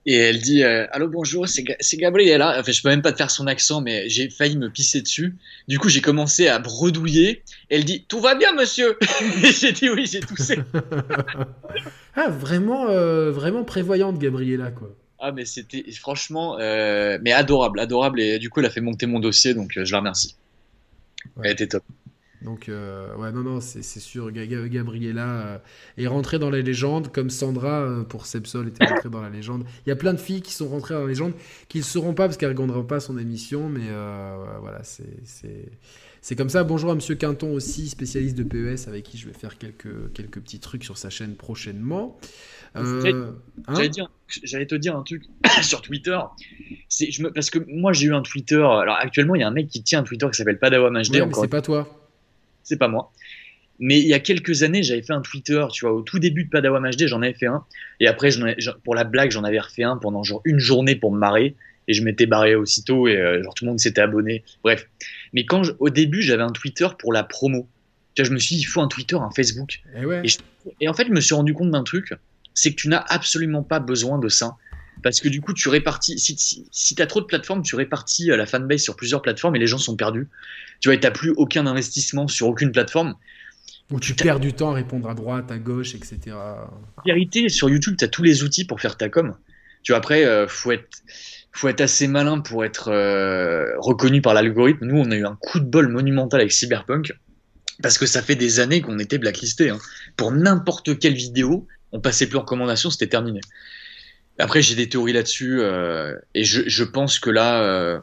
et 0.08 0.14
elle 0.14 0.40
dit 0.40 0.64
euh, 0.64 0.86
allô 0.92 1.06
bonjour 1.06 1.46
c'est 1.46 1.96
Gabriella 1.98 2.56
enfin 2.58 2.72
je 2.72 2.80
peux 2.80 2.88
même 2.88 3.02
pas 3.02 3.12
te 3.12 3.18
faire 3.18 3.30
son 3.30 3.46
accent 3.46 3.82
mais 3.82 4.08
j'ai 4.08 4.30
failli 4.30 4.56
me 4.56 4.70
pisser 4.70 5.02
dessus. 5.02 5.36
Du 5.68 5.78
coup 5.78 5.90
j'ai 5.90 6.00
commencé 6.00 6.48
à 6.48 6.58
bredouiller. 6.58 7.42
Elle 7.68 7.84
dit 7.84 8.06
tout 8.08 8.18
va 8.18 8.34
bien 8.34 8.54
monsieur? 8.54 8.96
Et 9.44 9.52
j'ai 9.52 9.72
dit 9.72 9.90
oui 9.90 10.08
j'ai 10.10 10.20
toussé. 10.20 10.60
Ah 12.16 12.30
vraiment 12.30 12.88
euh, 12.88 13.30
vraiment 13.30 13.64
prévoyante 13.64 14.18
Gabriella 14.18 14.70
quoi. 14.70 14.96
Ah 15.18 15.30
mais 15.30 15.44
c'était 15.44 15.84
franchement 15.92 16.56
euh, 16.58 17.18
mais 17.20 17.32
adorable 17.32 17.78
adorable. 17.78 18.18
Et 18.22 18.38
du 18.38 18.48
coup 18.48 18.60
elle 18.60 18.66
a 18.66 18.70
fait 18.70 18.80
monter 18.80 19.04
mon 19.04 19.20
dossier 19.20 19.52
donc 19.52 19.72
je 19.76 19.92
la 19.92 19.98
remercie. 19.98 20.36
Ouais. 21.36 21.48
elle 21.48 21.52
était 21.52 21.66
top 21.66 21.84
donc, 22.42 22.68
euh, 22.68 23.14
ouais, 23.16 23.32
non, 23.32 23.42
non, 23.42 23.60
c'est 23.60 23.82
sûr. 23.82 24.30
Gabriella 24.30 25.28
euh, 25.28 25.58
est 25.96 26.06
rentrée 26.06 26.38
dans 26.38 26.50
la 26.50 26.60
légende, 26.60 27.10
comme 27.10 27.30
Sandra 27.30 27.80
euh, 27.80 28.04
pour 28.04 28.26
Sepsol 28.26 28.68
était 28.68 28.86
rentrée 28.86 29.08
dans 29.08 29.20
la 29.22 29.30
légende. 29.30 29.64
Il 29.86 29.88
y 29.88 29.92
a 29.92 29.96
plein 29.96 30.14
de 30.14 30.20
filles 30.20 30.42
qui 30.42 30.52
sont 30.52 30.68
rentrées 30.68 30.94
dans 30.94 31.02
la 31.02 31.08
légende, 31.08 31.32
qui 31.68 31.78
ne 31.78 31.82
le 31.82 31.86
seront 31.86 32.14
pas 32.14 32.26
parce 32.26 32.36
qu'elles 32.36 32.50
ne 32.50 32.54
regarderont 32.54 32.84
pas 32.84 33.00
son 33.00 33.18
émission, 33.18 33.68
mais 33.68 33.86
euh, 33.88 34.36
voilà, 34.60 34.82
c'est 34.84 36.36
comme 36.36 36.48
ça. 36.48 36.62
Bonjour 36.62 36.92
à 36.92 36.94
Monsieur 36.94 37.16
Quinton 37.16 37.52
aussi, 37.52 37.88
spécialiste 37.88 38.36
de 38.38 38.44
PES, 38.44 38.86
avec 38.86 39.02
qui 39.02 39.18
je 39.18 39.26
vais 39.26 39.34
faire 39.34 39.58
quelques, 39.58 40.12
quelques 40.12 40.40
petits 40.40 40.60
trucs 40.60 40.84
sur 40.84 40.96
sa 40.96 41.10
chaîne 41.10 41.34
prochainement. 41.34 42.20
Euh, 42.76 43.32
J'allais 43.68 44.62
hein 44.62 44.66
te 44.68 44.74
dire 44.76 44.96
un 44.96 45.02
truc 45.02 45.24
sur 45.62 45.82
Twitter. 45.82 46.18
Je 46.88 47.22
me, 47.24 47.32
parce 47.32 47.50
que 47.50 47.58
moi 47.66 47.92
j'ai 47.92 48.06
eu 48.06 48.14
un 48.14 48.22
Twitter. 48.22 48.62
Alors 48.62 48.96
actuellement 49.00 49.34
il 49.34 49.40
y 49.40 49.44
a 49.44 49.48
un 49.48 49.52
mec 49.52 49.66
qui 49.68 49.82
tient 49.82 50.00
un 50.00 50.04
Twitter 50.04 50.26
qui 50.30 50.36
s'appelle 50.36 50.60
Padawan 50.60 50.92
HD. 50.92 51.14
Ouais, 51.14 51.26
mais 51.26 51.34
c'est 51.34 51.48
pas 51.48 51.62
toi 51.62 52.07
c'est 52.68 52.78
pas 52.78 52.88
moi. 52.88 53.12
Mais 53.80 54.00
il 54.00 54.08
y 54.08 54.14
a 54.14 54.18
quelques 54.18 54.64
années, 54.64 54.82
j'avais 54.82 55.02
fait 55.02 55.12
un 55.12 55.20
Twitter, 55.20 55.64
tu 55.72 55.84
vois, 55.84 55.94
au 55.94 56.02
tout 56.02 56.18
début 56.18 56.44
de 56.44 56.50
Padawan 56.50 56.90
HD, 56.90 57.06
j'en 57.06 57.22
avais 57.22 57.34
fait 57.34 57.46
un. 57.46 57.64
Et 58.00 58.08
après, 58.08 58.30
ai, 58.40 58.56
pour 58.84 58.94
la 58.94 59.04
blague, 59.04 59.30
j'en 59.30 59.44
avais 59.44 59.60
refait 59.60 59.84
un 59.84 59.96
pendant 59.96 60.24
genre 60.24 60.40
une 60.44 60.58
journée 60.58 60.96
pour 60.96 61.12
me 61.12 61.18
marrer. 61.18 61.54
Et 61.86 61.94
je 61.94 62.02
m'étais 62.02 62.26
barré 62.26 62.54
aussitôt 62.54 63.08
et 63.08 63.16
euh, 63.16 63.42
genre 63.42 63.54
tout 63.54 63.64
le 63.64 63.70
monde 63.70 63.80
s'était 63.80 64.02
abonné. 64.02 64.44
Bref. 64.62 64.86
Mais 65.32 65.46
quand 65.46 65.62
au 65.78 65.88
début, 65.88 66.20
j'avais 66.20 66.42
un 66.42 66.50
Twitter 66.50 66.86
pour 66.98 67.12
la 67.12 67.22
promo. 67.22 67.66
Tu 68.14 68.22
vois, 68.22 68.28
je 68.28 68.34
me 68.34 68.38
suis 68.38 68.56
dit, 68.56 68.62
il 68.62 68.66
faut 68.66 68.82
un 68.82 68.88
Twitter, 68.88 69.16
un 69.16 69.30
Facebook. 69.30 69.80
Et, 69.96 70.04
ouais. 70.04 70.20
et, 70.24 70.28
je, 70.28 70.38
et 70.80 70.88
en 70.88 70.92
fait, 70.92 71.06
je 71.06 71.12
me 71.12 71.20
suis 71.20 71.34
rendu 71.34 71.54
compte 71.54 71.70
d'un 71.70 71.84
truc, 71.84 72.12
c'est 72.52 72.72
que 72.72 72.76
tu 72.76 72.88
n'as 72.88 73.04
absolument 73.08 73.62
pas 73.62 73.78
besoin 73.78 74.18
de 74.18 74.28
ça. 74.28 74.56
Parce 75.02 75.20
que 75.20 75.28
du 75.28 75.40
coup, 75.40 75.54
tu 75.54 75.68
répartis, 75.68 76.18
si, 76.18 76.36
si, 76.36 76.66
si 76.70 76.94
tu 76.94 77.00
as 77.00 77.06
trop 77.06 77.20
de 77.20 77.26
plateformes, 77.26 77.62
tu 77.62 77.76
répartis 77.76 78.26
la 78.26 78.46
fanbase 78.46 78.82
sur 78.82 78.96
plusieurs 78.96 79.22
plateformes 79.22 79.54
et 79.56 79.58
les 79.58 79.68
gens 79.68 79.78
sont 79.78 79.96
perdus. 79.96 80.28
Tu 80.80 80.88
vois, 80.88 80.96
tu 80.96 81.02
n'as 81.02 81.10
plus 81.10 81.30
aucun 81.36 81.66
investissement 81.66 82.28
sur 82.28 82.48
aucune 82.48 82.72
plateforme. 82.72 83.14
Ou 83.90 84.00
tu 84.00 84.14
perds 84.14 84.40
du 84.40 84.52
temps 84.52 84.70
à 84.70 84.74
répondre 84.74 85.08
à 85.08 85.14
droite, 85.14 85.50
à 85.50 85.58
gauche, 85.58 85.94
etc. 85.94 86.36
En 86.36 87.02
vérité, 87.06 87.48
sur 87.48 87.70
YouTube, 87.70 87.96
tu 87.98 88.04
as 88.04 88.08
tous 88.08 88.22
les 88.22 88.42
outils 88.42 88.66
pour 88.66 88.80
faire 88.80 88.96
ta 88.96 89.08
com. 89.08 89.34
Tu 89.82 89.92
vois, 89.92 89.98
après, 89.98 90.24
euh, 90.24 90.46
faut 90.46 90.72
être 90.72 91.02
faut 91.52 91.68
être 91.68 91.80
assez 91.80 92.06
malin 92.06 92.40
pour 92.40 92.64
être 92.64 92.88
euh, 92.88 93.66
reconnu 93.78 94.20
par 94.20 94.34
l'algorithme. 94.34 94.86
Nous, 94.86 94.96
on 94.96 95.10
a 95.10 95.16
eu 95.16 95.24
un 95.24 95.36
coup 95.40 95.58
de 95.58 95.64
bol 95.64 95.88
monumental 95.88 96.40
avec 96.40 96.52
Cyberpunk 96.52 97.12
parce 97.82 97.98
que 97.98 98.06
ça 98.06 98.22
fait 98.22 98.36
des 98.36 98.60
années 98.60 98.80
qu'on 98.80 98.98
était 98.98 99.18
blacklisté. 99.18 99.70
Hein. 99.70 99.78
Pour 100.16 100.32
n'importe 100.32 100.98
quelle 100.98 101.14
vidéo, 101.14 101.66
on 101.92 102.00
passait 102.00 102.26
plus 102.26 102.38
en 102.38 102.42
recommandation, 102.42 102.90
c'était 102.90 103.08
terminé. 103.08 103.40
Après, 104.38 104.62
j'ai 104.62 104.74
des 104.74 104.88
théories 104.88 105.12
là-dessus 105.12 105.60
euh, 105.60 106.14
et 106.34 106.44
je, 106.44 106.62
je, 106.68 106.84
pense 106.84 107.18
que 107.18 107.30
là, 107.30 107.62
euh, 107.62 107.98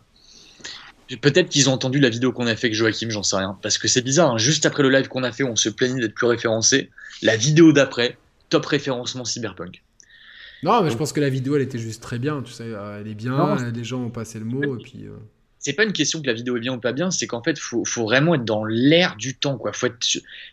peut-être 1.21 1.49
qu'ils 1.49 1.69
ont 1.69 1.73
entendu 1.73 1.99
la 1.99 2.09
vidéo 2.09 2.31
qu'on 2.31 2.47
a 2.47 2.55
fait 2.55 2.67
avec 2.67 2.75
Joachim, 2.75 3.09
j'en 3.09 3.23
sais 3.23 3.35
rien. 3.35 3.57
Parce 3.61 3.77
que 3.77 3.87
c'est 3.87 4.01
bizarre, 4.01 4.31
hein. 4.31 4.37
juste 4.37 4.65
après 4.65 4.83
le 4.83 4.89
live 4.89 5.07
qu'on 5.07 5.23
a 5.23 5.31
fait, 5.31 5.43
on 5.43 5.55
se 5.55 5.69
plaignait 5.69 6.01
d'être 6.01 6.15
plus 6.15 6.27
référencé. 6.27 6.89
La 7.21 7.35
vidéo 7.37 7.71
d'après, 7.71 8.17
top 8.49 8.65
référencement 8.65 9.25
cyberpunk. 9.25 9.83
Non, 10.63 10.81
mais 10.81 10.89
je 10.89 10.97
pense 10.97 11.13
que 11.13 11.19
la 11.19 11.29
vidéo, 11.29 11.55
elle 11.55 11.61
était 11.61 11.77
juste 11.77 12.01
très 12.01 12.17
bien. 12.17 12.41
Tu 12.41 12.51
sais, 12.51 12.69
elle 12.99 13.07
est 13.07 13.13
bien, 13.13 13.31
non, 13.31 13.55
les 13.55 13.83
gens 13.83 14.01
ont 14.01 14.09
passé 14.09 14.39
le 14.39 14.45
mot 14.45 14.77
et 14.77 14.83
puis. 14.83 15.05
Euh... 15.05 15.15
C'est 15.59 15.73
pas 15.73 15.83
une 15.83 15.93
question 15.93 16.21
que 16.21 16.27
la 16.27 16.33
vidéo 16.33 16.57
est 16.57 16.59
bien 16.59 16.73
ou 16.73 16.79
pas 16.79 16.91
bien, 16.91 17.09
c'est 17.09 17.25
qu'en 17.25 17.41
fait, 17.41 17.57
faut, 17.57 17.85
faut 17.85 18.03
vraiment 18.03 18.35
être 18.35 18.45
dans 18.45 18.63
l'air 18.65 19.15
du 19.15 19.35
temps, 19.35 19.57
quoi. 19.57 19.73
Faut 19.73 19.87
être. 19.87 19.97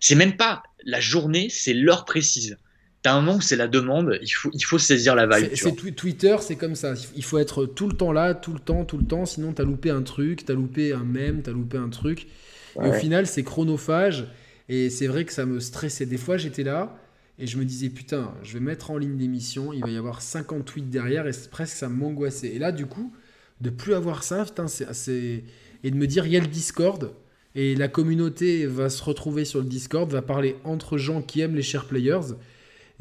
C'est 0.00 0.14
même 0.14 0.36
pas 0.36 0.62
la 0.84 1.00
journée, 1.00 1.48
c'est 1.50 1.74
l'heure 1.74 2.04
précise. 2.04 2.56
T'as 3.02 3.14
un 3.14 3.20
moment 3.20 3.38
où 3.38 3.40
c'est 3.40 3.56
la 3.56 3.66
demande, 3.66 4.16
il 4.22 4.30
faut, 4.30 4.50
il 4.52 4.64
faut 4.64 4.78
saisir 4.78 5.16
la 5.16 5.26
vibe. 5.26 5.50
C'est 5.54 5.74
Twitter, 5.96 6.36
c'est 6.40 6.54
comme 6.54 6.76
ça. 6.76 6.94
Il 7.16 7.24
faut 7.24 7.38
être 7.38 7.66
tout 7.66 7.88
le 7.88 7.96
temps 7.96 8.12
là, 8.12 8.34
tout 8.34 8.52
le 8.52 8.60
temps, 8.60 8.84
tout 8.84 8.96
le 8.96 9.04
temps. 9.04 9.26
Sinon, 9.26 9.52
t'as 9.52 9.64
loupé 9.64 9.90
un 9.90 10.02
truc, 10.02 10.44
t'as 10.44 10.54
loupé 10.54 10.92
un 10.92 11.02
mème, 11.02 11.42
t'as 11.42 11.50
loupé 11.50 11.78
un 11.78 11.88
truc. 11.88 12.28
Ouais. 12.76 12.86
Et 12.86 12.90
au 12.90 12.92
final, 12.92 13.26
c'est 13.26 13.42
chronophage. 13.42 14.28
Et 14.68 14.88
c'est 14.88 15.08
vrai 15.08 15.24
que 15.24 15.32
ça 15.32 15.46
me 15.46 15.58
stressait. 15.58 16.06
Des 16.06 16.16
fois, 16.16 16.36
j'étais 16.36 16.62
là 16.62 16.96
et 17.38 17.46
je 17.46 17.58
me 17.58 17.64
disais, 17.64 17.88
putain, 17.88 18.32
je 18.44 18.52
vais 18.54 18.60
mettre 18.60 18.92
en 18.92 18.98
ligne 18.98 19.18
l'émission, 19.18 19.72
il 19.72 19.80
va 19.80 19.90
y 19.90 19.96
avoir 19.96 20.22
50 20.22 20.64
tweets 20.64 20.90
derrière 20.90 21.26
et 21.26 21.32
presque 21.50 21.76
ça 21.76 21.88
m'angoissait. 21.88 22.48
Et 22.48 22.58
là, 22.60 22.70
du 22.70 22.86
coup, 22.86 23.12
de 23.60 23.70
plus 23.70 23.94
avoir 23.94 24.22
ça, 24.22 24.44
putain, 24.44 24.68
c'est. 24.68 25.44
Et 25.84 25.90
de 25.90 25.96
me 25.96 26.06
dire, 26.06 26.24
il 26.26 26.32
y 26.32 26.36
a 26.36 26.40
le 26.40 26.46
Discord. 26.46 27.12
Et 27.54 27.74
la 27.74 27.88
communauté 27.88 28.66
va 28.66 28.88
se 28.88 29.02
retrouver 29.02 29.44
sur 29.44 29.58
le 29.58 29.66
Discord, 29.66 30.10
va 30.10 30.22
parler 30.22 30.56
entre 30.64 30.96
gens 30.96 31.20
qui 31.20 31.40
aiment 31.40 31.56
les 31.56 31.62
share 31.62 31.84
players. 31.84 32.34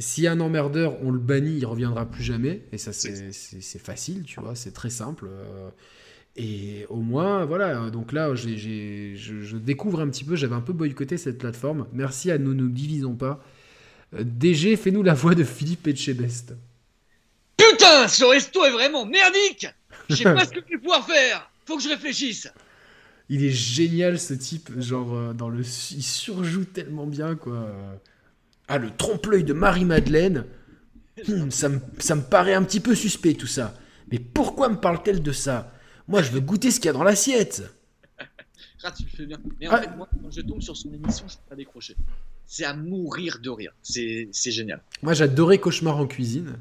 Si 0.02 0.28
un 0.28 0.40
emmerdeur, 0.40 1.02
on 1.04 1.12
le 1.12 1.20
bannit, 1.20 1.58
il 1.58 1.66
reviendra 1.66 2.06
plus 2.06 2.24
jamais. 2.24 2.64
Et 2.72 2.78
ça, 2.78 2.92
c'est 2.92 3.80
facile, 3.80 4.24
tu 4.24 4.40
vois, 4.42 4.56
c'est 4.56 4.72
très 4.72 4.90
simple. 4.90 5.30
Et 6.36 6.86
au 6.90 7.02
moins, 7.02 7.46
voilà, 7.46 7.90
donc 7.90 8.14
là, 8.14 8.34
j 8.36 8.54
ai, 8.54 8.58
j 8.58 8.72
ai, 8.72 9.16
je, 9.18 9.42
je, 9.42 9.58
découvre 9.58 10.00
un 10.00 10.10
petit 10.10 10.24
peu, 10.24 10.36
j'avais 10.36 10.56
un 10.56 10.62
peu 10.62 10.74
boycotté 10.74 11.18
cette 11.18 11.38
plateforme. 11.38 11.88
Merci 11.94 12.32
à 12.32 12.38
Nous 12.38 12.54
Nous 12.54 12.70
Divisons 12.70 13.16
Pas. 13.16 13.44
DG, 14.18 14.76
fais-nous 14.78 15.04
la 15.04 15.14
voix 15.14 15.36
de 15.36 15.44
Philippe 15.44 15.88
Etchebest. 15.88 16.54
Putain, 17.58 18.08
ce 18.08 18.24
resto 18.24 18.64
est 18.66 18.72
vraiment 18.72 19.06
merdique 19.06 19.68
Je 20.10 20.16
sais 20.16 20.24
pas 20.24 20.46
ce 20.46 20.52
que 20.52 20.62
je 20.66 20.74
vais 20.74 20.78
pouvoir 20.78 21.06
faire 21.06 21.50
Faut 21.66 21.78
que 21.78 21.84
je 21.84 21.90
réfléchisse 21.90 22.48
Il 23.30 23.44
est 23.44 23.52
génial 23.52 24.20
ce 24.20 24.34
type, 24.34 24.72
genre, 24.80 25.34
dans 25.34 25.50
le... 25.50 25.60
il 25.60 26.04
surjoue 26.04 26.66
tellement 26.66 27.08
bien, 27.08 27.36
quoi. 27.36 27.74
Ah, 28.74 28.78
le 28.78 28.90
trompe-l'œil 28.90 29.44
de 29.44 29.52
Marie-Madeleine 29.52 30.46
hum, 31.28 31.52
ça, 31.52 31.68
me, 31.68 31.80
ça 32.00 32.16
me 32.16 32.22
paraît 32.22 32.54
un 32.54 32.64
petit 32.64 32.80
peu 32.80 32.96
suspect 32.96 33.34
tout 33.34 33.46
ça. 33.46 33.78
Mais 34.10 34.18
pourquoi 34.18 34.70
me 34.70 34.78
parle-t-elle 34.78 35.22
de 35.22 35.34
ça? 35.34 35.74
Moi, 36.08 36.22
je 36.22 36.32
veux 36.32 36.40
goûter 36.40 36.72
ce 36.72 36.80
qu'il 36.80 36.86
y 36.86 36.90
a 36.90 36.94
dans 36.94 37.04
l'assiette. 37.04 37.64
Ah, 38.82 38.94
tu 38.98 39.04
le 39.04 39.10
fais 39.10 39.26
bien. 39.26 39.38
Mais 39.60 39.68
en 39.68 39.74
ah. 39.74 39.82
fait, 39.82 39.96
moi, 39.98 40.08
quand 40.10 40.32
je 40.32 40.40
tombe 40.40 40.62
sur 40.62 40.78
son 40.78 40.88
émission, 40.94 41.26
je 41.28 41.36
peux 41.36 41.50
pas 41.50 41.56
décrocher. 41.58 41.98
c'est 42.48 42.64
à 42.64 42.74
mourir 42.74 43.40
de 43.44 43.50
rire. 43.50 43.74
C'est 43.84 44.32
génial. 44.34 44.82
Moi, 45.02 45.16
j'adorais 45.16 45.58
Cauchemar 45.58 45.98
en 45.98 46.08
cuisine. 46.08 46.56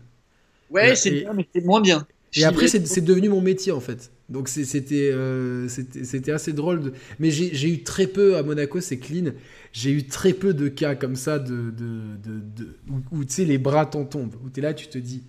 Ouais, 0.69 0.97
c'est 0.97 1.13
bien, 1.13 1.33
mais 1.33 1.49
c'est 1.55 1.65
moins 1.65 1.81
bien. 1.81 2.09
Et 2.35 2.45
après, 2.45 2.67
c'est 2.67 3.01
devenu 3.01 3.29
mon 3.29 3.41
métier 3.41 3.71
en 3.71 3.81
fait. 3.81 4.11
Donc 4.31 4.49
euh, 4.57 5.69
c'était 5.69 6.33
assez 6.33 6.53
drôle. 6.53 6.93
Mais 7.19 7.31
j'ai 7.31 7.69
eu 7.69 7.83
très 7.83 8.07
peu 8.07 8.37
à 8.37 8.43
Monaco, 8.43 8.81
c'est 8.81 8.99
clean. 8.99 9.33
J'ai 9.73 9.91
eu 9.93 10.05
très 10.07 10.33
peu 10.33 10.55
de 10.55 10.69
cas 10.69 10.95
comme 10.95 11.17
ça 11.17 11.39
de, 11.39 11.71
de, 11.71 12.41
de, 12.57 12.77
où, 13.13 13.25
tu 13.25 13.33
sais 13.35 13.45
les 13.45 13.59
bras 13.59 13.87
t'en 13.87 14.05
tombent. 14.05 14.35
Où 14.45 14.49
t'es 14.51 14.61
là, 14.61 14.75
tu 14.75 14.89
te 14.89 14.99
dis 14.99 15.23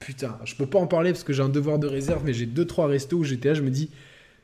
putain, 0.00 0.38
je 0.44 0.54
peux 0.56 0.66
pas 0.66 0.78
en 0.78 0.86
parler 0.86 1.12
parce 1.12 1.24
que 1.24 1.32
j'ai 1.32 1.42
un 1.42 1.48
devoir 1.48 1.78
de 1.78 1.86
réserve, 1.86 2.22
mais 2.24 2.34
j'ai 2.34 2.46
deux 2.46 2.66
trois 2.66 2.88
restos 2.88 3.18
où 3.18 3.24
j'étais 3.24 3.50
là, 3.50 3.54
je 3.54 3.62
me 3.62 3.70
dis 3.70 3.90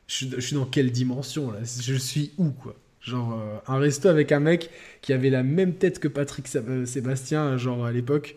je, 0.06 0.26
suis- 0.40 0.54
dans 0.56 0.66
quelle 0.66 0.90
dimension 0.92 1.50
là? 1.52 1.60
Je 1.64 1.94
suis 1.94 2.32
où 2.38 2.50
quoi? 2.50 2.76
Genre 3.00 3.34
euh, 3.34 3.58
un 3.72 3.78
resto 3.78 4.08
avec 4.08 4.32
un 4.32 4.40
mec 4.40 4.70
qui 5.00 5.12
avait 5.12 5.30
la 5.30 5.42
même 5.42 5.74
tête 5.74 5.98
que 5.98 6.08
Patrick 6.08 6.46
euh, 6.56 6.86
Sébastien, 6.86 7.56
genre 7.58 7.84
à 7.86 7.92
l'époque. 7.92 8.36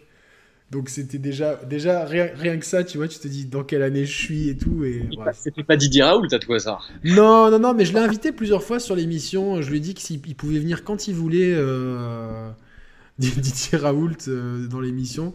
Donc 0.71 0.89
c'était 0.89 1.19
déjà, 1.19 1.55
déjà 1.69 2.05
rien, 2.05 2.29
rien 2.35 2.57
que 2.57 2.65
ça, 2.65 2.83
tu 2.83 2.97
vois, 2.97 3.07
tu 3.07 3.19
te 3.19 3.27
dis 3.27 3.45
dans 3.45 3.63
quelle 3.63 3.83
année 3.83 4.05
je 4.05 4.11
suis 4.17 4.49
et 4.49 4.57
tout. 4.57 4.83
Et. 4.83 5.07
C'était 5.33 5.63
pas 5.63 5.77
Didier 5.77 6.03
Raoult, 6.03 6.27
t'as 6.27 6.39
trouvé 6.39 6.59
ça 6.59 6.79
Non, 7.03 7.51
non, 7.51 7.59
non, 7.59 7.73
mais 7.73 7.85
je 7.85 7.93
l'ai 7.93 7.99
invité 7.99 8.31
plusieurs 8.31 8.63
fois 8.63 8.79
sur 8.79 8.95
l'émission. 8.95 9.61
Je 9.61 9.69
lui 9.69 9.77
ai 9.77 9.79
dit 9.79 9.93
qu'il 9.93 10.19
il 10.25 10.35
pouvait 10.35 10.59
venir 10.59 10.83
quand 10.83 11.07
il 11.07 11.13
voulait, 11.13 11.53
euh, 11.53 12.49
Didier 13.19 13.77
Raoult, 13.77 14.17
euh, 14.27 14.67
dans 14.67 14.81
l'émission. 14.81 15.33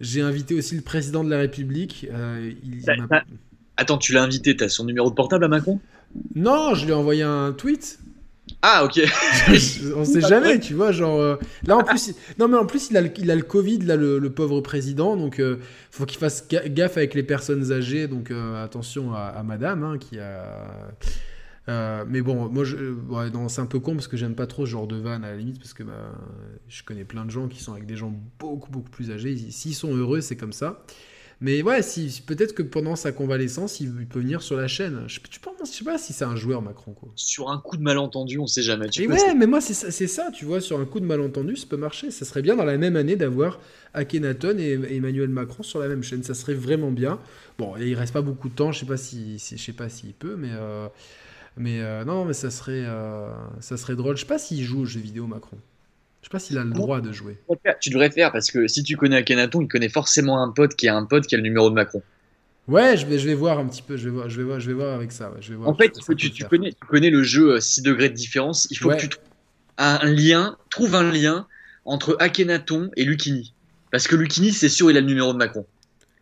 J'ai 0.00 0.22
invité 0.22 0.54
aussi 0.54 0.76
le 0.76 0.82
président 0.82 1.24
de 1.24 1.30
la 1.30 1.38
République. 1.38 2.06
euh, 2.10 2.52
il 2.64 2.82
m'a- 3.00 3.06
t'as- 3.08 3.24
Attends, 3.76 3.98
tu 3.98 4.12
l'as 4.12 4.22
invité, 4.22 4.56
t'as 4.56 4.68
son 4.68 4.84
numéro 4.84 5.10
de 5.10 5.14
portable 5.14 5.44
à 5.44 5.48
Macron? 5.48 5.80
Non, 6.34 6.74
je 6.74 6.84
lui 6.84 6.92
ai 6.92 6.94
envoyé 6.94 7.22
un 7.22 7.52
tweet. 7.52 7.98
Ah, 8.62 8.84
ok. 8.84 9.00
On 9.96 10.04
sait 10.04 10.20
jamais, 10.20 10.60
tu 10.60 10.74
vois, 10.74 10.92
genre 10.92 11.18
euh, 11.18 11.36
là 11.66 11.78
en 11.78 11.82
plus, 11.82 12.08
il- 12.08 12.14
non 12.38 12.46
mais 12.46 12.58
en 12.58 12.66
plus 12.66 12.90
il 12.90 12.96
a 12.96 13.00
le, 13.00 13.10
il 13.16 13.30
a 13.30 13.34
le 13.34 13.42
Covid 13.42 13.78
là 13.78 13.96
le, 13.96 14.18
le 14.18 14.30
pauvre 14.30 14.60
président, 14.60 15.16
donc 15.16 15.40
euh, 15.40 15.56
faut 15.90 16.04
qu'il 16.04 16.18
fasse 16.18 16.46
ga- 16.48 16.68
gaffe 16.68 16.98
avec 16.98 17.14
les 17.14 17.22
personnes 17.22 17.72
âgées, 17.72 18.06
donc 18.06 18.30
euh, 18.30 18.62
attention 18.62 19.14
à, 19.14 19.20
à 19.28 19.42
Madame 19.42 19.82
hein, 19.82 19.96
qui 19.98 20.18
a. 20.18 20.44
euh, 21.68 22.04
mais 22.08 22.20
bon, 22.20 22.48
moi 22.48 22.64
je, 22.64 22.76
ouais, 22.76 23.30
non, 23.30 23.48
c'est 23.48 23.60
un 23.62 23.66
peu 23.66 23.80
con 23.80 23.94
parce 23.94 24.08
que 24.08 24.16
j'aime 24.18 24.34
pas 24.34 24.46
trop 24.46 24.66
ce 24.66 24.70
genre 24.72 24.86
de 24.86 24.96
vanne 24.96 25.24
à 25.24 25.30
la 25.30 25.36
limite 25.36 25.58
parce 25.58 25.72
que 25.74 25.82
bah, 25.82 26.12
je 26.68 26.82
connais 26.82 27.04
plein 27.04 27.24
de 27.24 27.30
gens 27.30 27.48
qui 27.48 27.62
sont 27.62 27.72
avec 27.72 27.86
des 27.86 27.96
gens 27.96 28.12
beaucoup 28.38 28.70
beaucoup 28.70 28.90
plus 28.90 29.10
âgés. 29.10 29.32
Ils- 29.32 29.52
S'ils 29.52 29.74
sont 29.74 29.94
heureux, 29.96 30.20
c'est 30.20 30.36
comme 30.36 30.52
ça. 30.52 30.82
Mais 31.40 31.62
ouais, 31.62 31.80
si, 31.82 32.10
si- 32.10 32.20
peut-être 32.22 32.54
que 32.54 32.62
pendant 32.62 32.96
sa 32.96 33.12
convalescence, 33.12 33.80
il, 33.80 34.06
peut 34.06 34.20
venir 34.20 34.42
sur 34.42 34.56
la 34.56 34.68
chaîne. 34.68 35.04
Je, 35.06 35.20
je 35.30 35.38
pense, 35.38 35.54
je 35.64 35.66
sais 35.78 35.84
pas 35.84 35.96
si 35.96 36.12
c'est 36.12 36.24
un 36.26 36.36
joueur 36.36 36.60
Macron 36.60 36.92
quoi. 36.92 37.10
Sur 37.16 37.50
un 37.50 37.58
coup 37.58 37.78
de 37.78 37.82
malentendu, 37.82 38.38
on 38.38 38.46
sait 38.46 38.60
jamais. 38.62 38.90
Tu 38.90 39.02
Et 39.04 39.08
ouais, 39.08 39.34
mais 39.34 39.46
moi, 39.46 39.60
c'est 39.62 40.06
ça, 40.06 40.30
tu 40.32 40.44
vois, 40.44 40.60
sur 40.60 40.78
un 40.78 40.84
coup 40.84 41.00
de 41.00 41.06
malentendu, 41.06 41.56
ça 41.56 41.66
peut 41.66 41.78
marcher. 41.78 42.10
Ça 42.10 42.26
serait 42.26 42.42
bien 42.42 42.56
dans 42.56 42.64
la 42.64 42.76
même 42.76 42.94
année 42.96 43.16
d'avoir 43.16 43.58
Akhenaton 43.94 44.58
et 44.58 44.72
Emmanuel 44.96 45.30
Macron 45.30 45.62
sur 45.62 45.78
la 45.78 45.88
même 45.88 46.02
chaîne. 46.02 46.22
Ça 46.22 46.34
serait 46.34 46.54
vraiment 46.54 46.90
bien. 46.90 47.18
Bon, 47.58 47.74
il 47.78 47.94
reste 47.94 48.12
pas 48.12 48.22
beaucoup 48.22 48.50
de 48.50 48.54
temps, 48.54 48.70
je 48.72 48.80
sais 48.80 48.86
pas 48.86 48.98
si, 48.98 49.38
si- 49.38 49.56
je 49.56 49.62
sais 49.64 49.72
pas 49.72 49.88
s'il 49.88 50.12
peut, 50.12 50.36
mais, 50.36 50.50
euh, 50.52 50.88
mais 51.56 51.80
euh, 51.82 52.04
non, 52.04 52.24
mais 52.26 52.34
ça 52.34 52.50
serait, 52.50 52.84
euh, 52.86 53.30
ça 53.60 53.76
serait 53.78 53.96
drôle. 53.96 54.16
Je 54.16 54.22
sais 54.22 54.26
pas 54.28 54.38
s'il 54.38 54.62
joue 54.62 54.80
aux 54.82 54.86
jeux 54.86 55.00
vidéo, 55.00 55.26
Macron. 55.26 55.58
Je 56.22 56.26
sais 56.26 56.30
pas 56.30 56.38
s'il 56.38 56.58
a 56.58 56.64
le 56.64 56.70
droit 56.70 57.00
de 57.00 57.12
jouer. 57.12 57.38
Tu 57.80 57.90
devrais 57.90 58.10
faire? 58.10 58.30
Parce 58.32 58.50
que 58.50 58.66
si 58.68 58.82
tu 58.82 58.96
connais 58.96 59.16
Akhenaton, 59.16 59.60
il 59.62 59.68
connaît 59.68 59.88
forcément 59.88 60.42
un 60.42 60.50
pote 60.50 60.74
qui 60.76 60.86
a 60.88 60.94
un 60.96 61.04
pote 61.04 61.26
qui 61.26 61.34
a 61.34 61.38
le 61.38 61.42
numéro 61.44 61.70
de 61.70 61.74
Macron. 61.74 62.02
Ouais, 62.68 62.96
je 62.96 63.06
vais, 63.06 63.18
je 63.18 63.26
vais 63.26 63.34
voir 63.34 63.58
un 63.58 63.66
petit 63.66 63.82
peu, 63.82 63.96
je 63.96 64.04
vais 64.04 64.10
voir, 64.10 64.28
je 64.28 64.36
vais 64.36 64.44
voir, 64.44 64.60
je 64.60 64.66
vais 64.68 64.74
voir 64.74 64.94
avec 64.94 65.12
ça. 65.12 65.30
ouais, 65.30 65.38
je 65.40 65.50
vais 65.50 65.56
voir, 65.56 65.68
En 65.70 65.74
fait, 65.74 65.92
faut- 66.04 66.14
tu, 66.14 66.30
tu 66.30 66.44
connais, 66.44 66.72
tu 66.72 66.86
connais 66.86 67.10
le 67.10 67.22
jeu 67.22 67.54
euh, 67.54 67.60
6 67.60 67.82
degrés 67.82 68.08
de 68.10 68.14
différence. 68.14 68.68
Il 68.70 68.76
faut 68.76 68.90
Ouais. 68.90 68.96
que 68.96 69.00
tu 69.02 69.08
trouves 69.08 69.24
un, 69.78 70.04
lien, 70.04 70.56
trouve 70.68 70.94
un 70.94 71.10
lien 71.10 71.46
entre 71.86 72.16
Akhenaton 72.20 72.90
et 72.96 73.04
Lucini. 73.04 73.54
Parce 73.90 74.06
que 74.06 74.14
Lucini, 74.14 74.52
c'est 74.52 74.68
sûr, 74.68 74.90
il 74.90 74.96
a 74.96 75.00
le 75.00 75.06
numéro 75.06 75.32
de 75.32 75.38
Macron. 75.38 75.64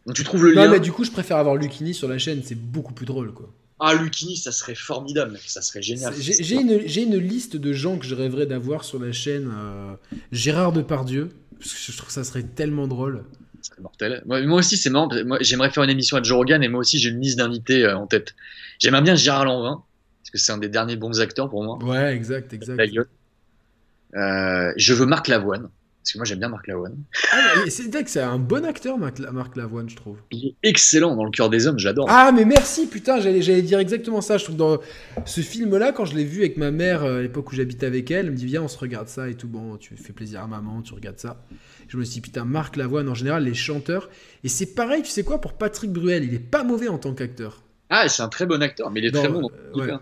Donc 0.07 0.15
tu 0.17 0.25
trouves 0.25 0.45
le 0.47 0.55
Non, 0.55 0.63
lien. 0.63 0.71
mais 0.71 0.81
du 0.81 0.93
coup, 0.93 1.05
je 1.05 1.11
préfère 1.11 1.37
avoir 1.37 1.57
Lucini 1.57 1.93
sur 1.93 2.09
la 2.09 2.17
chaîne, 2.19 2.41
c'est 2.45 2.55
beaucoup 2.55 2.95
plus 2.95 3.05
drôle, 3.05 3.33
quoi. 3.35 3.53
Ah, 3.81 3.95
Lucini, 3.95 4.37
ça 4.37 4.53
serait 4.53 4.75
formidable, 4.75 5.33
mec. 5.33 5.43
Ça 5.47 5.63
serait 5.63 5.83
génial. 5.83 6.13
J'ai 6.19 7.03
une, 7.03 7.17
liste 7.17 7.57
de 7.57 7.73
gens 7.73 7.99
que 7.99 8.07
je 8.07 8.15
rêverais 8.15 8.47
d'avoir 8.47 8.85
sur 8.85 8.99
la 8.99 9.13
chaîne. 9.13 9.51
euh, 9.53 9.95
Gérard 10.33 10.73
Depardieu, 10.73 11.31
parce 11.59 11.75
que 11.75 11.93
je 11.93 11.97
trouve 11.97 12.09
que 12.09 12.13
ça 12.13 12.25
serait 12.25 12.43
tellement 12.43 12.89
drôle. 12.89 13.25
Ça 13.63 13.71
serait 13.71 13.83
mortel. 13.83 14.23
Moi, 14.27 14.43
moi 14.43 14.59
aussi, 14.59 14.77
c'est 14.77 14.91
marrant. 14.91 15.09
j'aimerais 15.41 15.71
faire 15.71 15.85
une 15.85 15.91
émission 15.91 16.17
à 16.17 16.23
Joe 16.23 16.37
Rogan 16.37 16.63
et 16.63 16.69
moi 16.69 16.81
aussi, 16.81 16.99
j'ai 16.99 17.11
une 17.11 17.21
liste 17.21 17.39
d'invités 17.39 17.85
euh, 17.85 17.97
en 17.97 18.07
tête. 18.07 18.35
J'aimerais 18.79 19.03
bien 19.03 19.15
Gérard 19.15 19.45
Lanvin, 19.45 19.83
parce 20.23 20.31
que 20.31 20.39
c'est 20.39 20.53
un 20.53 20.59
des 20.59 20.69
derniers 20.69 20.97
bons 20.97 21.21
acteurs 21.21 21.49
pour 21.49 21.63
moi. 21.63 21.79
Ouais, 21.83 22.15
exact, 22.15 22.53
exact. 22.53 22.77
La 22.77 22.87
gueule. 22.87 23.09
Euh, 24.15 24.73
je 24.77 24.95
veux 24.95 25.07
Marc 25.07 25.29
Lavoine, 25.29 25.69
parce 26.09 26.13
que 26.15 26.19
moi, 26.19 26.25
j'aime 26.25 26.39
bien 26.39 26.49
Marc 26.49 26.67
Lavoine. 26.67 26.97
Ah, 27.33 27.55
c'est 27.69 27.93
vrai 27.93 28.03
que 28.03 28.09
c'est 28.11 28.23
un 28.23 28.39
bon 28.39 28.65
acteur, 28.65 28.97
Marc, 28.97 29.57
Lavoine, 29.57 29.91
je 29.91 29.97
trouve. 29.97 30.17
Il 30.31 30.47
est 30.49 30.55
excellent 30.63 31.15
dans 31.17 31.25
le 31.25 31.31
cœur 31.31 31.51
des 31.51 31.67
hommes, 31.67 31.79
j'adore. 31.79 32.07
Ah, 32.09 32.33
mais 32.35 32.47
merci, 32.47 32.87
putain, 32.87 33.21
j'allais 33.21 33.61
dire 33.63 33.79
exactement 33.79 34.23
ça. 34.23 34.39
Je 34.39 34.45
trouve 34.45 34.57
dans 34.57 34.79
ce 35.27 35.43
film-là, 35.43 35.93
quand 35.93 36.07
je 36.07 36.15
l'ai 36.17 36.25
vu 36.25 36.41
avec 36.41 36.57
ma 36.57 36.71
mère 36.71 37.05
euh, 37.05 37.19
à 37.19 37.23
l'époque 37.23 37.53
où 37.53 37.55
j'habitais 37.55 37.85
avec 37.85 38.11
elle, 38.11 38.27
elle 38.27 38.33
me 38.33 38.37
dit 38.37 38.47
Viens, 38.47 38.63
on 38.63 38.69
se 38.69 38.79
regarde 38.79 39.09
ça 39.09 39.29
et 39.29 39.35
tout. 39.35 39.49
Bon, 39.49 39.77
tu 39.77 39.97
fais 39.97 40.15
plaisir 40.15 40.41
à 40.41 40.47
maman, 40.47 40.81
tu 40.81 40.95
regardes 40.95 41.19
ça. 41.19 41.45
Je 41.89 41.97
me 41.99 42.05
suis 42.05 42.15
dit 42.15 42.21
Putain, 42.23 42.47
Marc 42.47 42.77
Lavoine, 42.77 43.09
en 43.09 43.15
général, 43.15 43.45
les 43.45 43.53
chanteurs. 43.55 44.09
Et 44.45 44.49
c'est 44.49 44.75
pareil, 44.75 45.03
tu 45.03 45.11
sais 45.11 45.25
quoi, 45.25 45.41
pour 45.43 45.53
Patrick 45.55 45.93
Bruel, 45.93 46.25
il 46.25 46.33
est 46.33 46.39
pas 46.39 46.65
mauvais 46.65 46.89
en 46.89 46.97
tant 46.99 47.13
qu'acteur. 47.13 47.63
Ah, 47.91 48.09
c'est 48.09 48.23
un 48.23 48.29
très 48.29 48.47
bon 48.47 48.63
acteur, 48.63 48.91
mais 48.91 49.01
il 49.01 49.07
est 49.07 49.11
Dans- 49.11 49.21
très 49.23 49.29
bon. 49.33 49.41
dans 49.43 49.51
euh, 49.83 49.87
ouais. 49.87 49.93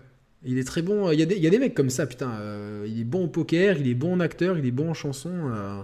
Il 0.45 0.57
est 0.59 0.63
très 0.63 0.81
bon. 0.83 1.11
Il 1.11 1.19
y, 1.19 1.23
a 1.23 1.25
des, 1.25 1.35
il 1.35 1.43
y 1.43 1.47
a 1.47 1.49
des 1.49 1.59
mecs 1.59 1.73
comme 1.73 1.89
ça, 1.89 2.05
putain. 2.05 2.29
euh, 2.39 2.85
il 2.87 3.01
est 3.01 3.03
bon 3.03 3.25
au 3.25 3.27
poker, 3.27 3.77
il 3.79 3.87
est 3.89 3.95
bon 3.95 4.13
en 4.13 4.19
acteur, 4.19 4.57
il 4.57 4.65
est 4.65 4.71
bon 4.71 4.91
en 4.91 4.93
chanson. 4.93 5.31
euh. 5.33 5.81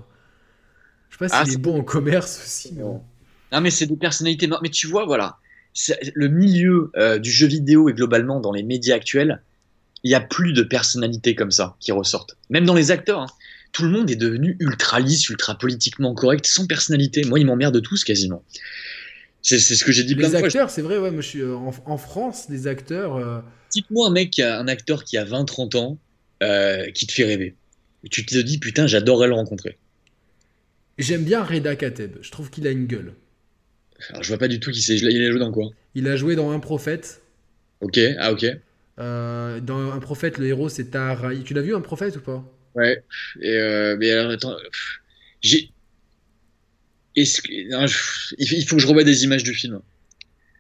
Je 1.13 1.17
sais 1.17 1.19
pas 1.19 1.27
s'il 1.29 1.37
Ah, 1.39 1.43
est 1.43 1.51
c'est- 1.51 1.57
bon 1.57 1.79
en 1.79 1.83
commerce 1.83 2.41
aussi. 2.43 2.73
mais. 2.75 2.83
Non, 2.83 3.61
mais 3.61 3.69
c'est 3.69 3.85
des 3.85 3.95
personnalités. 3.97 4.49
Mais 4.63 4.69
tu 4.69 4.87
vois, 4.87 5.05
voilà, 5.05 5.37
le 6.15 6.27
milieu 6.27 6.91
euh, 6.97 7.19
du 7.19 7.31
jeu 7.31 7.45
vidéo 7.47 7.87
et 7.89 7.93
globalement 7.93 8.39
dans 8.39 8.51
les 8.51 8.63
médias 8.63 8.95
actuels, 8.95 9.41
il 10.03 10.11
y 10.11 10.15
a 10.15 10.19
plus 10.21 10.53
de 10.53 10.63
personnalités 10.63 11.35
comme 11.35 11.51
ça 11.51 11.75
qui 11.79 11.91
ressortent. 11.91 12.35
Même 12.49 12.65
dans 12.65 12.73
les 12.73 12.89
acteurs, 12.91 13.19
hein. 13.21 13.27
tout 13.71 13.83
le 13.83 13.89
monde 13.89 14.09
est 14.09 14.15
devenu 14.15 14.57
ultra 14.59 14.99
lisse, 14.99 15.29
ultra 15.29 15.55
politiquement 15.57 16.13
correct, 16.15 16.45
sans 16.47 16.65
personnalité. 16.67 17.23
Moi, 17.25 17.39
ils 17.39 17.45
m'emmerdent 17.45 17.81
tous 17.81 18.03
quasiment. 18.03 18.43
C'est 19.43 19.59
ce 19.59 19.83
que 19.83 19.91
j'ai 19.91 20.03
dit 20.03 20.15
plein 20.15 20.27
Les 20.29 20.33
de 20.33 20.37
fois. 20.39 20.47
acteurs, 20.47 20.69
c'est 20.69 20.81
vrai, 20.81 20.97
ouais, 20.97 21.11
moi 21.11 21.21
je 21.21 21.27
suis 21.27 21.41
euh, 21.41 21.53
en, 21.55 21.73
en 21.85 21.97
France, 21.97 22.45
les 22.49 22.65
acteurs. 22.67 23.17
euh, 23.17 23.39
Cite-moi 23.69 24.07
un 24.07 24.11
mec, 24.11 24.39
un 24.39 24.67
acteur 24.67 25.03
qui 25.03 25.17
a 25.17 25.25
20-30 25.25 25.75
ans, 25.77 25.97
euh, 26.41 26.89
qui 26.91 27.05
te 27.07 27.11
fait 27.11 27.25
rêver. 27.25 27.55
Et 28.05 28.09
tu 28.09 28.25
te 28.25 28.37
dis, 28.37 28.57
putain, 28.57 28.87
j'adorerais 28.87 29.27
le 29.27 29.33
rencontrer. 29.33 29.77
J'aime 30.97 31.23
bien 31.23 31.43
Reda 31.43 31.75
Kateb. 31.75 32.17
Je 32.21 32.31
trouve 32.31 32.49
qu'il 32.49 32.67
a 32.67 32.71
une 32.71 32.85
gueule. 32.85 33.13
Alors, 34.09 34.23
je 34.23 34.27
vois 34.29 34.37
pas 34.37 34.47
du 34.47 34.59
tout 34.59 34.71
qui 34.71 34.81
c'est. 34.81 34.95
Il 34.97 35.23
a 35.25 35.31
joué 35.31 35.39
dans 35.39 35.51
quoi? 35.51 35.69
Il 35.95 36.07
a 36.07 36.15
joué 36.15 36.35
dans 36.35 36.51
Un 36.51 36.59
Prophète. 36.59 37.21
Ok, 37.81 37.99
ah 38.19 38.31
ok. 38.31 38.45
Euh, 38.99 39.59
dans 39.59 39.91
Un 39.91 39.99
Prophète, 39.99 40.37
le 40.37 40.45
héros 40.47 40.69
c'est 40.69 40.85
Tahar 40.91 41.31
Tu 41.43 41.53
l'as 41.53 41.61
vu 41.61 41.73
Un 41.75 41.81
Prophète 41.81 42.15
ou 42.17 42.21
pas? 42.21 42.43
Ouais. 42.75 43.03
Et 43.41 43.49
euh, 43.57 43.95
mais 43.99 44.11
alors, 44.11 44.31
attends. 44.31 44.55
J'ai. 45.41 45.71
Est-ce 47.15 47.41
que. 47.41 47.69
non, 47.71 47.85
je- 47.87 48.35
il 48.37 48.65
faut 48.67 48.75
que 48.75 48.81
je 48.81 48.87
revoie 48.87 49.03
des 49.03 49.23
images 49.23 49.43
du 49.43 49.53
film. 49.53 49.79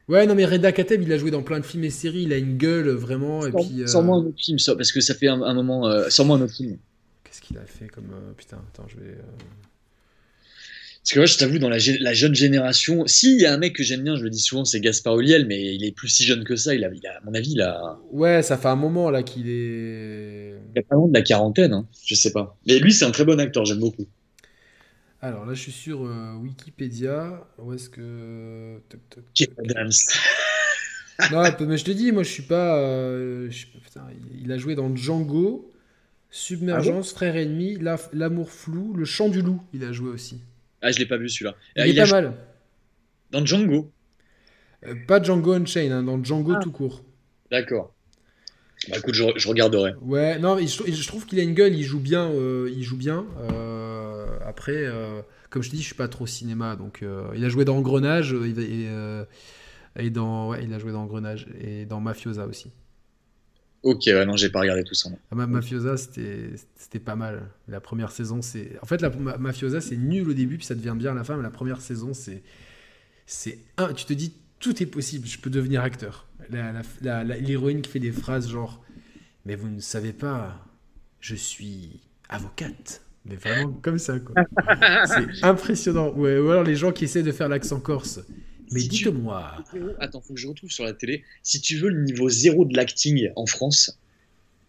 Ouais, 0.09 0.25
non 0.27 0.35
mais 0.35 0.45
Reda 0.45 0.71
Kateb, 0.71 1.01
il 1.01 1.11
a 1.13 1.17
joué 1.17 1.31
dans 1.31 1.43
plein 1.43 1.59
de 1.59 1.65
films 1.65 1.85
et 1.85 1.89
séries. 1.89 2.23
Il 2.23 2.33
a 2.33 2.37
une 2.37 2.57
gueule 2.57 2.89
vraiment. 2.89 3.45
Et 3.45 3.51
Sans- 3.51 3.67
puis. 3.67 3.81
euh, 3.83 3.87
Sans-moi 3.87 4.17
un 4.17 4.25
autre 4.25 4.39
film, 4.39 4.59
ça, 4.59 4.75
parce 4.75 4.91
que 4.91 4.99
ça 5.01 5.15
fait 5.15 5.27
un, 5.27 5.41
un 5.41 5.53
moment. 5.53 5.87
Euh, 5.87 6.09
sans-moi 6.09 6.37
un 6.37 6.41
autre 6.41 6.53
film. 6.53 6.77
Qu'est-ce 7.23 7.41
qu'il 7.41 7.57
a 7.57 7.65
fait 7.65 7.87
comme. 7.87 8.11
euh, 8.13 8.33
Putain, 8.37 8.61
attends, 8.73 8.87
je 8.87 8.97
vais. 8.97 9.15
Parce 11.03 11.13
que 11.15 11.19
moi, 11.19 11.25
je 11.25 11.37
t'avoue, 11.37 11.59
dans 11.59 11.67
la, 11.67 11.79
jeune 11.79 12.33
génération, 12.33 13.05
si 13.07 13.33
il 13.35 13.41
y 13.41 13.45
a 13.45 13.53
un 13.53 13.57
mec 13.57 13.75
que 13.75 13.83
j'aime 13.83 14.03
bien, 14.03 14.15
je 14.15 14.23
le 14.23 14.29
dis 14.29 14.39
souvent, 14.39 14.63
c'est 14.63 14.79
Gaspard 14.79 15.19
Ulliel, 15.19 15.45
mais 15.47 15.75
il 15.75 15.83
est 15.83 15.91
plus 15.91 16.07
si 16.07 16.23
jeune 16.23 16.45
que 16.45 16.55
ça. 16.55 16.73
Il 16.75 16.85
a, 16.85 16.89
il 16.93 17.05
a- 17.05 17.17
à 17.17 17.21
mon 17.25 17.33
avis, 17.33 17.59
a, 17.59 17.99
Ouais, 18.11 18.41
ça 18.41 18.57
fait 18.57 18.69
un 18.69 18.77
moment 18.77 19.09
là 19.11 19.21
qu'il 19.21 19.49
est. 19.49 20.53
il 20.73 20.79
a 20.79 20.81
pas 20.81 20.95
loin 20.95 21.09
de 21.09 21.13
la 21.13 21.21
quarantaine. 21.21 21.73
Hein. 21.73 21.87
Je 22.05 22.15
sais 22.15 22.31
pas. 22.31 22.57
Mais 22.65 22.79
lui, 22.79 22.93
c'est 22.93 23.03
un 23.03 23.11
très 23.11 23.25
bon 23.25 23.37
acteur, 23.37 23.65
j'aime 23.65 23.79
beaucoup. 23.79 24.05
Alors 25.21 25.45
là, 25.45 25.53
je 25.53 25.61
suis 25.61 25.71
sur 25.73 26.05
euh, 26.05 26.35
Wikipédia. 26.41 27.47
Où 27.57 27.73
est-ce 27.73 27.89
que. 27.89 28.79
Keith 29.33 29.51
Adams. 29.59 29.91
Non, 31.31 31.43
mais 31.67 31.77
je 31.77 31.85
te 31.85 31.91
dis, 31.91 32.11
moi 32.11 32.23
je 32.23 32.29
suis 32.29 32.43
pas. 32.43 32.77
euh, 32.79 33.47
je 33.51 33.55
suis- 33.55 33.67
putain, 33.67 34.01
il- 34.41 34.51
a 34.51 34.57
joué 34.57 34.73
dans 34.73 34.93
Django, 34.95 35.71
Submergence, 36.31 37.11
Frère 37.13 37.35
ennemi, 37.35 37.77
La- 37.79 37.99
L'amour 38.13 38.49
flou, 38.51 38.93
Le 38.95 39.05
chant 39.05 39.29
du 39.29 39.41
loup. 39.43 39.61
Il 39.73 39.83
a 39.83 39.91
joué 39.91 40.09
aussi. 40.09 40.41
Ah, 40.83 40.91
je 40.91 40.99
l'ai 40.99 41.05
pas 41.07 41.17
vu 41.17 41.27
celui-là. 41.29 41.55
Il 41.77 41.81
est 41.83 41.89
il 41.89 41.99
a 41.99 42.03
pas 42.03 42.09
joué 42.09 42.21
mal. 42.21 42.33
dans 43.31 43.43
Django. 43.45 43.91
Euh, 44.85 44.93
pas 45.07 45.23
Django 45.23 45.53
Unchained, 45.53 45.91
hein, 45.91 46.03
dans 46.03 46.21
Django 46.23 46.53
Ah. 46.55 46.59
tout 46.61 46.71
court. 46.71 47.03
D'accord. 47.49 47.93
Bah 48.89 48.97
écoute, 48.97 49.13
je, 49.15 49.23
je 49.37 49.47
regarderai. 49.47 49.93
Ouais, 50.01 50.37
non, 50.39 50.57
mais 50.57 50.67
je, 50.67 50.83
je 50.91 51.07
trouve 51.07 51.25
qu'il 51.25 51.39
a 51.39 51.43
une 51.43 51.53
gueule, 51.53 51.73
il 51.73 51.83
joue 51.83 52.01
bien. 52.01 52.29
euh, 52.31 52.69
il 52.75 52.83
joue 52.83 52.97
bien. 52.97 53.25
euh, 53.39 54.25
après, 54.45 54.75
euh, 54.75 55.21
comme 55.49 55.63
je 55.63 55.69
te 55.69 55.75
dis, 55.75 55.81
je 55.81 55.87
suis 55.87 55.95
pas 55.95 56.09
trop 56.09 56.27
cinéma, 56.27 56.75
donc 56.75 57.01
euh, 57.01 57.27
il 57.35 57.45
a 57.45 57.49
joué 57.49 57.63
dans 57.63 57.77
Engrenage 57.77 58.35
et 59.95 60.09
dans, 60.09 60.49
ouais, 60.49 60.63
il 60.65 60.73
a 60.73 60.79
joué 60.79 60.91
dans 60.91 61.03
Engrenage 61.03 61.47
et 61.61 61.85
dans 61.85 62.01
Mafiosa 62.01 62.45
aussi. 62.45 62.71
Ok, 63.83 64.03
ouais, 64.07 64.25
non, 64.25 64.35
j'ai 64.37 64.49
pas 64.49 64.61
regardé 64.61 64.83
tout 64.83 64.93
ça. 64.95 65.09
Ah, 65.31 65.35
Ma- 65.35 65.45
Mafiosa, 65.47 65.97
c'était 65.97 66.51
c'était 66.77 66.99
pas 66.99 67.15
mal. 67.15 67.43
La 67.67 67.81
première 67.81 68.11
saison, 68.11 68.41
c'est. 68.41 68.77
En 68.81 68.85
fait, 68.85 69.01
la 69.01 69.09
Ma- 69.09 69.37
Mafiosa, 69.37 69.81
c'est 69.81 69.97
nul 69.97 70.29
au 70.29 70.33
début, 70.33 70.57
puis 70.57 70.65
ça 70.65 70.73
devient 70.75 70.95
bien 70.97 71.11
à 71.11 71.15
la 71.15 71.23
fin, 71.25 71.35
mais 71.35 71.43
la 71.43 71.51
première 71.51 71.81
saison, 71.81 72.13
c'est. 72.13 72.41
C'est 73.25 73.59
un. 73.77 73.91
Tu 73.93 74.05
te 74.05 74.13
dis, 74.13 74.33
tout 74.59 74.81
est 74.81 74.85
possible, 74.85 75.27
je 75.27 75.37
peux 75.37 75.49
devenir 75.49 75.81
acteur. 75.81 76.27
L'héroïne 77.01 77.81
qui 77.81 77.91
fait 77.91 77.99
des 77.99 78.11
phrases 78.11 78.49
genre. 78.49 78.83
Mais 79.45 79.55
vous 79.55 79.67
ne 79.67 79.79
savez 79.81 80.13
pas, 80.13 80.65
je 81.19 81.35
suis 81.35 81.99
avocate. 82.29 83.01
Mais 83.25 83.35
vraiment 83.35 83.71
comme 83.81 83.97
ça, 83.99 84.19
quoi. 84.19 84.35
c'est 85.05 85.43
impressionnant. 85.43 86.11
Ouais, 86.13 86.39
ou 86.39 86.49
alors 86.51 86.63
les 86.63 86.75
gens 86.75 86.91
qui 86.93 87.03
essaient 87.05 87.23
de 87.23 87.31
faire 87.31 87.49
l'accent 87.49 87.79
corse. 87.81 88.21
Mais 88.73 88.79
Si 88.81 88.87
dites-moi. 88.89 89.53
Attends, 89.99 90.21
faut 90.21 90.33
que 90.33 90.39
je 90.39 90.47
retrouve 90.47 90.71
sur 90.71 90.83
la 90.83 90.93
télé. 90.93 91.23
Si 91.43 91.61
tu 91.61 91.77
veux 91.77 91.89
le 91.89 92.03
niveau 92.03 92.29
zéro 92.29 92.65
de 92.65 92.75
l'acting 92.75 93.29
en 93.35 93.45
France, 93.45 93.97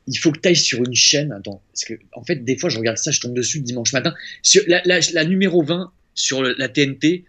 il 0.06 0.16
faut 0.18 0.30
que 0.32 0.38
tu 0.38 0.48
ailles 0.48 0.56
sur 0.56 0.84
une 0.84 0.94
chaîne. 0.94 1.32
Attends, 1.32 1.62
parce 1.72 1.84
que 1.84 1.94
en 2.12 2.22
fait, 2.24 2.36
des 2.44 2.58
fois, 2.58 2.68
je 2.70 2.78
regarde 2.78 2.98
ça, 2.98 3.10
je 3.10 3.20
tombe 3.20 3.34
dessus 3.34 3.60
dimanche 3.60 3.92
matin. 3.92 4.14
Sur 4.42 4.62
la, 4.66 4.82
la- 4.84 5.00
la 5.12 5.24
numéro 5.24 5.62
20 5.62 5.92
sur 6.14 6.42
le- 6.42 6.54
la 6.58 6.68
TNT, 6.68 7.24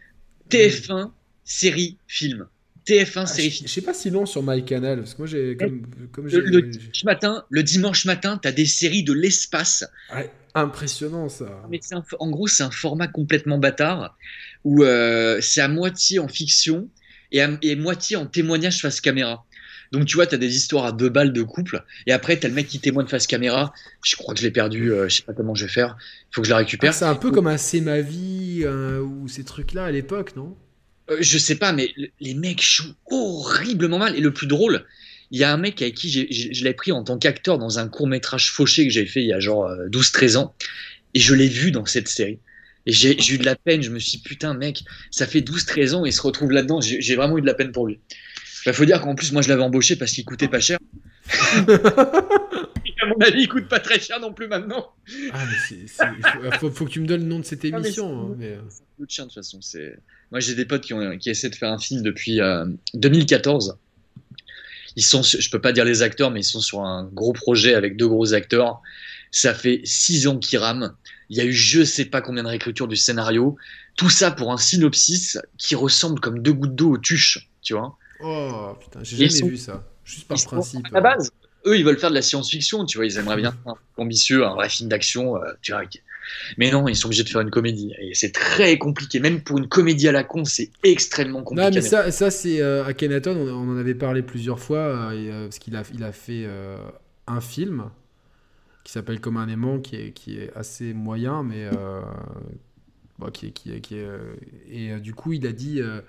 TF1, 0.50 1.12
série, 1.44 1.98
film. 2.08 2.48
TF1, 2.86 3.22
Ah, 3.22 3.26
série, 3.26 3.50
je, 3.50 3.56
film. 3.56 3.68
je 3.68 3.74
sais 3.74 3.82
pas 3.82 3.94
si 3.96 4.12
long 4.12 4.28
sur 4.28 4.44
MyCanal, 4.44 5.00
parce 5.00 5.14
que 5.16 5.18
moi, 5.20 5.26
j'ai. 5.28 5.58
Comme, 5.58 5.82
comme 6.12 6.28
Le, 6.28 6.40
le 6.42 6.62
dimanche 6.62 7.04
matin, 7.04 7.44
le 7.50 7.64
dimanche 7.64 8.06
matin, 8.06 8.38
tu 8.40 8.48
as 8.48 8.52
des 8.52 8.68
séries 8.68 9.04
de 9.04 9.12
l'espace. 9.14 9.84
Ouais, 10.14 10.30
impressionnant 10.54 11.28
ça. 11.28 11.64
Mais 11.72 11.80
c'est 11.82 11.96
un- 11.96 12.04
en 12.20 12.30
gros, 12.30 12.46
c'est 12.48 12.62
un 12.62 12.70
format 12.70 13.08
complètement 13.08 13.58
bâtard 13.58 14.16
où 14.66 14.84
euh, 14.84 15.40
c'est 15.42 15.62
à 15.62 15.70
moitié 15.70 16.20
en 16.20 16.28
fiction 16.28 16.90
et 17.32 17.42
à 17.42 17.58
et 17.62 17.76
moitié 17.78 18.18
en 18.18 18.26
témoignage 18.26 18.82
face 18.82 19.00
caméra. 19.00 19.46
Donc 19.92 20.06
tu 20.06 20.16
vois, 20.16 20.26
tu 20.28 20.36
as 20.36 20.38
des 20.40 20.56
histoires 20.58 20.86
à 20.86 20.92
deux 20.92 21.10
balles 21.10 21.32
de 21.32 21.44
couple 21.44 21.84
et 22.08 22.12
après 22.12 22.38
tu 22.40 22.46
as 22.46 22.50
le 22.50 22.56
mec 22.56 22.68
qui 22.68 22.80
témoigne 22.80 23.08
face 23.08 23.28
caméra. 23.28 23.72
Je 24.04 24.16
crois 24.18 24.34
que 24.34 24.40
je 24.42 24.46
l'ai 24.46 24.52
perdu, 24.52 24.92
euh, 24.92 25.08
je 25.08 25.18
sais 25.18 25.24
pas 25.24 25.34
comment 25.34 25.56
je 25.56 25.66
vais 25.66 25.72
faire. 25.72 25.96
Il 26.32 26.36
faut 26.36 26.42
que 26.42 26.48
je 26.48 26.52
la 26.52 26.58
Ah, 26.58 26.60
récupère. 26.60 26.94
c'est 26.94 27.06
un 27.06 27.16
peu 27.16 27.32
comme 27.32 27.48
un 27.48 27.58
C'est 27.58 27.80
ma 27.82 28.02
vie 28.02 28.62
euh, 28.64 29.00
ou 29.00 29.28
ces 29.30 29.44
trucs-là 29.46 29.86
à 29.86 29.92
l'époque, 29.92 30.36
non? 30.36 30.58
Euh, 31.12 31.18
je 31.22 31.38
sais 31.38 31.56
pas, 31.56 31.72
mais 31.72 31.92
le- 31.96 32.10
les 32.20 32.34
mecs 32.34 32.64
jouent 32.64 32.96
horriblement 33.12 34.00
mal. 34.00 34.16
Et 34.18 34.22
le 34.22 34.34
plus 34.34 34.48
drôle, 34.48 34.86
il 35.30 35.40
y 35.40 35.44
a 35.44 35.54
un 35.54 35.58
mec 35.58 35.80
avec 35.84 35.94
qui 35.94 36.10
j'ai- 36.10 36.28
j'ai- 36.32 36.52
je 36.54 36.64
l'ai 36.64 36.74
pris 36.74 36.92
en 36.92 37.04
tant 37.04 37.18
qu'acteur 37.20 37.60
dans 37.60 37.78
un 37.78 37.88
court 37.88 38.08
métrage 38.08 38.52
fauché 38.52 38.86
que 38.88 38.92
j'avais 38.92 39.06
fait 39.06 39.22
il 39.22 39.28
y 39.28 39.34
a 39.34 39.40
genre 39.40 39.66
euh, 39.68 39.88
12-13 39.88 40.36
ans. 40.36 40.56
Et 41.14 41.20
je 41.20 41.34
l'ai 41.36 41.48
vu 41.48 41.72
dans 41.72 41.86
cette 41.86 42.08
série. 42.08 42.40
Et 42.86 42.92
j'ai 42.92 43.18
eu 43.34 43.38
de 43.38 43.46
la 43.46 43.56
peine. 43.56 43.82
Je 43.82 43.90
me 43.90 44.00
suis 44.00 44.18
dit, 44.20 44.24
putain, 44.24 44.54
mec, 44.54 44.84
ça 45.12 45.26
fait 45.28 45.42
12-13 45.42 45.94
ans 45.96 46.06
et 46.06 46.10
il 46.10 46.14
se 46.14 46.22
retrouve 46.22 46.52
là-dedans. 46.52 46.82
J'ai 46.82 47.16
vraiment 47.16 47.38
eu 47.38 47.42
de 47.42 47.46
la 47.48 47.54
peine 47.56 47.72
pour 47.72 47.88
lui. 47.88 48.00
Il 48.68 48.74
faut 48.74 48.86
dire 48.86 49.02
qu'en 49.02 49.16
plus, 49.16 49.32
moi, 49.32 49.42
je 49.42 49.50
l'avais 49.50 49.62
embauché 49.64 49.96
parce 49.96 50.12
qu'il 50.12 50.26
coûtait 50.26 50.48
pas 50.48 50.60
cher. 50.60 50.78
Et 52.88 53.02
à 53.02 53.08
mon 53.08 53.18
avis, 53.26 53.42
il 53.42 53.48
coûte 53.48 53.68
pas 53.68 53.80
très 53.80 54.00
cher 54.00 54.20
non 54.20 54.34
plus 54.34 54.48
maintenant. 54.48 54.88
Ah, 55.34 55.44
mais 55.46 55.88
faut, 55.88 56.52
faut- 56.60 56.72
faut 56.72 56.86
que 56.86 56.90
tu 56.92 57.00
me 57.00 57.08
donnes 57.08 57.22
le 57.22 57.28
nom 57.28 57.40
de 57.40 57.46
cette 57.46 57.66
Ah, 57.66 57.70
mais 57.80 57.86
émission. 57.88 58.08
c'est- 58.10 58.34
hein, 58.34 58.36
mais, 58.38 58.52
euh, 58.54 58.62
Le 59.00 59.06
chien, 59.08 59.26
de 59.26 59.30
toute 59.30 59.36
façon. 59.36 59.62
C'est... 59.62 59.98
Moi, 60.32 60.40
j'ai 60.40 60.56
des 60.56 60.66
potes 60.66 60.84
qui, 60.84 60.94
ont, 60.94 61.18
qui 61.18 61.30
essaient 61.30 61.50
de 61.50 61.56
faire 61.56 61.72
un 61.72 61.80
film 61.80 62.02
depuis 62.02 62.42
euh, 62.42 62.66
2014. 62.94 63.78
Ils 64.96 65.04
sont, 65.04 65.24
sur- 65.24 65.42
je 65.42 65.50
peux 65.50 65.62
pas 65.62 65.72
dire 65.74 65.86
les 65.86 66.02
acteurs, 66.02 66.32
mais 66.32 66.40
ils 66.42 66.46
sont 66.46 66.62
sur 66.62 66.82
un 66.82 67.06
gros 67.14 67.34
projet 67.34 67.74
avec 67.74 67.98
deux 67.98 68.08
gros 68.08 68.34
acteurs. 68.34 68.82
Ça 69.32 69.54
fait 69.54 69.82
six 69.84 70.28
ans 70.28 70.38
qu'ils 70.38 70.60
rament. 70.60 70.96
Il 71.30 71.38
y 71.38 71.42
a 71.42 71.46
eu 71.46 71.54
je 71.54 71.84
sais 71.84 72.06
pas 72.06 72.22
combien 72.22 72.44
de 72.44 72.48
réécritures 72.50 72.88
du 72.88 72.96
scénario. 72.96 73.56
Tout 73.98 74.10
ça 74.10 74.32
pour 74.32 74.52
un 74.52 74.58
synopsis 74.58 75.38
qui 75.58 75.76
ressemble 75.76 76.20
comme 76.20 76.40
deux 76.42 76.54
gouttes 76.54 76.76
d'eau 76.76 76.92
aux 76.94 76.98
tuches, 76.98 77.50
tu 77.62 77.74
vois. 77.74 77.98
Oh 78.24 78.74
putain, 78.80 79.00
j'ai 79.04 79.18
jamais 79.18 79.30
sont- 79.30 79.48
vu 79.48 79.58
ça. 79.58 79.84
Juste 80.04 80.28
par 80.28 80.38
Ils 80.38 80.42
sont- 80.42 80.50
principe. 80.50 80.86
À 80.88 80.90
la 80.92 81.02
base, 81.02 81.32
eux, 81.66 81.78
ils 81.78 81.84
veulent 81.84 81.98
faire 82.00 82.10
de 82.12 82.16
la 82.16 82.22
science-fiction, 82.22 82.86
tu 82.86 82.98
vois. 82.98 83.06
Ils 83.08 83.18
aimeraient 83.18 83.38
bien 83.38 83.52
faire 83.52 83.74
un 83.74 84.02
ambitieux, 84.04 84.46
un 84.46 84.54
vrai 84.54 84.70
film 84.70 84.88
d'action, 84.90 85.36
euh, 85.38 85.52
tu 85.62 85.72
vois. 85.72 85.82
Mais 86.58 86.72
non, 86.72 86.88
ils 86.88 86.96
sont 86.96 87.08
obligés 87.08 87.24
de 87.24 87.30
faire 87.30 87.42
une 87.42 87.50
comédie. 87.52 87.94
Et 88.00 88.14
c'est 88.14 88.32
très 88.32 88.78
compliqué. 88.78 89.20
Même 89.20 89.42
pour 89.42 89.58
une 89.58 89.68
comédie 89.68 90.08
à 90.08 90.12
la 90.12 90.24
con, 90.24 90.44
c'est 90.46 90.70
extrêmement 90.84 91.44
compliqué. 91.44 91.70
Non, 91.70 91.76
mais 91.76 91.82
ça, 91.82 92.12
ça 92.12 92.32
c'est 92.32 92.62
euh, 92.62 92.84
Akhenaton, 92.86 93.36
on, 93.36 93.50
on 93.50 93.74
en 93.74 93.78
avait 93.78 93.96
parlé 93.96 94.22
plusieurs 94.22 94.60
fois, 94.60 94.78
euh, 94.78 95.12
et, 95.12 95.30
euh, 95.32 95.44
parce 95.46 95.60
qu'il 95.60 95.76
a, 95.76 95.84
il 95.94 96.04
a 96.04 96.12
fait 96.12 96.44
euh, 96.46 96.78
un 97.28 97.42
film 97.42 97.90
qui 98.86 98.94
s'appelle 98.94 99.22
Comme 99.22 99.38
un 99.38 99.50
aimant, 99.50 99.82
qui 99.82 99.98
est, 99.98 100.14
qui 100.14 100.40
est 100.40 100.54
assez 100.56 100.94
moyen, 100.96 101.44
mais 101.44 101.66
euh, 101.66 102.02
bon, 103.20 103.30
qui 103.32 103.48
est, 103.48 103.52
qui 103.52 103.72
est- 103.74 103.82
qui 103.82 103.96
est, 103.96 104.04
euh, 104.04 104.36
et 104.70 104.92
euh, 104.94 105.00
du 105.00 105.14
coup, 105.14 105.34
il 105.34 105.46
a 105.48 105.52
dit 105.54 105.82
euh, 105.82 106.02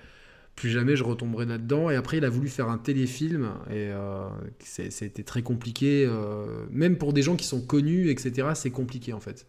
plus 0.56 0.70
jamais 0.70 0.96
je 0.96 1.04
retomberai 1.04 1.46
là-dedans. 1.46 1.90
Et 1.90 1.96
après, 1.96 2.18
il 2.18 2.26
a 2.26 2.30
voulu 2.30 2.48
faire 2.48 2.68
un 2.70 2.78
téléfilm, 2.78 3.52
et 3.70 3.90
euh, 3.92 4.28
c'était 4.60 5.24
très 5.24 5.42
compliqué, 5.42 6.06
euh, 6.08 6.66
même 6.70 6.98
pour 6.98 7.12
des 7.14 7.22
gens 7.22 7.36
qui 7.36 7.46
sont 7.46 7.62
connus, 7.62 8.10
etc. 8.10 8.54
C'est 8.56 8.70
compliqué 8.72 9.12
en 9.14 9.20
fait. 9.20 9.46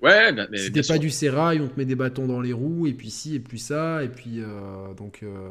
Ouais, 0.00 0.32
bah, 0.32 0.46
mais 0.48 0.70
t'es 0.70 0.82
pas 0.82 0.98
sûr. 0.98 0.98
du 0.98 1.10
sérail, 1.10 1.60
on 1.60 1.68
te 1.68 1.78
met 1.78 1.84
des 1.84 1.94
bâtons 1.94 2.26
dans 2.26 2.40
les 2.40 2.52
roues, 2.52 2.86
et 2.86 2.94
puis 2.94 3.10
ci, 3.10 3.34
et 3.34 3.40
puis 3.40 3.58
ça, 3.58 4.02
et 4.04 4.08
puis 4.08 4.40
euh, 4.40 4.94
donc. 4.94 5.20
euh, 5.22 5.50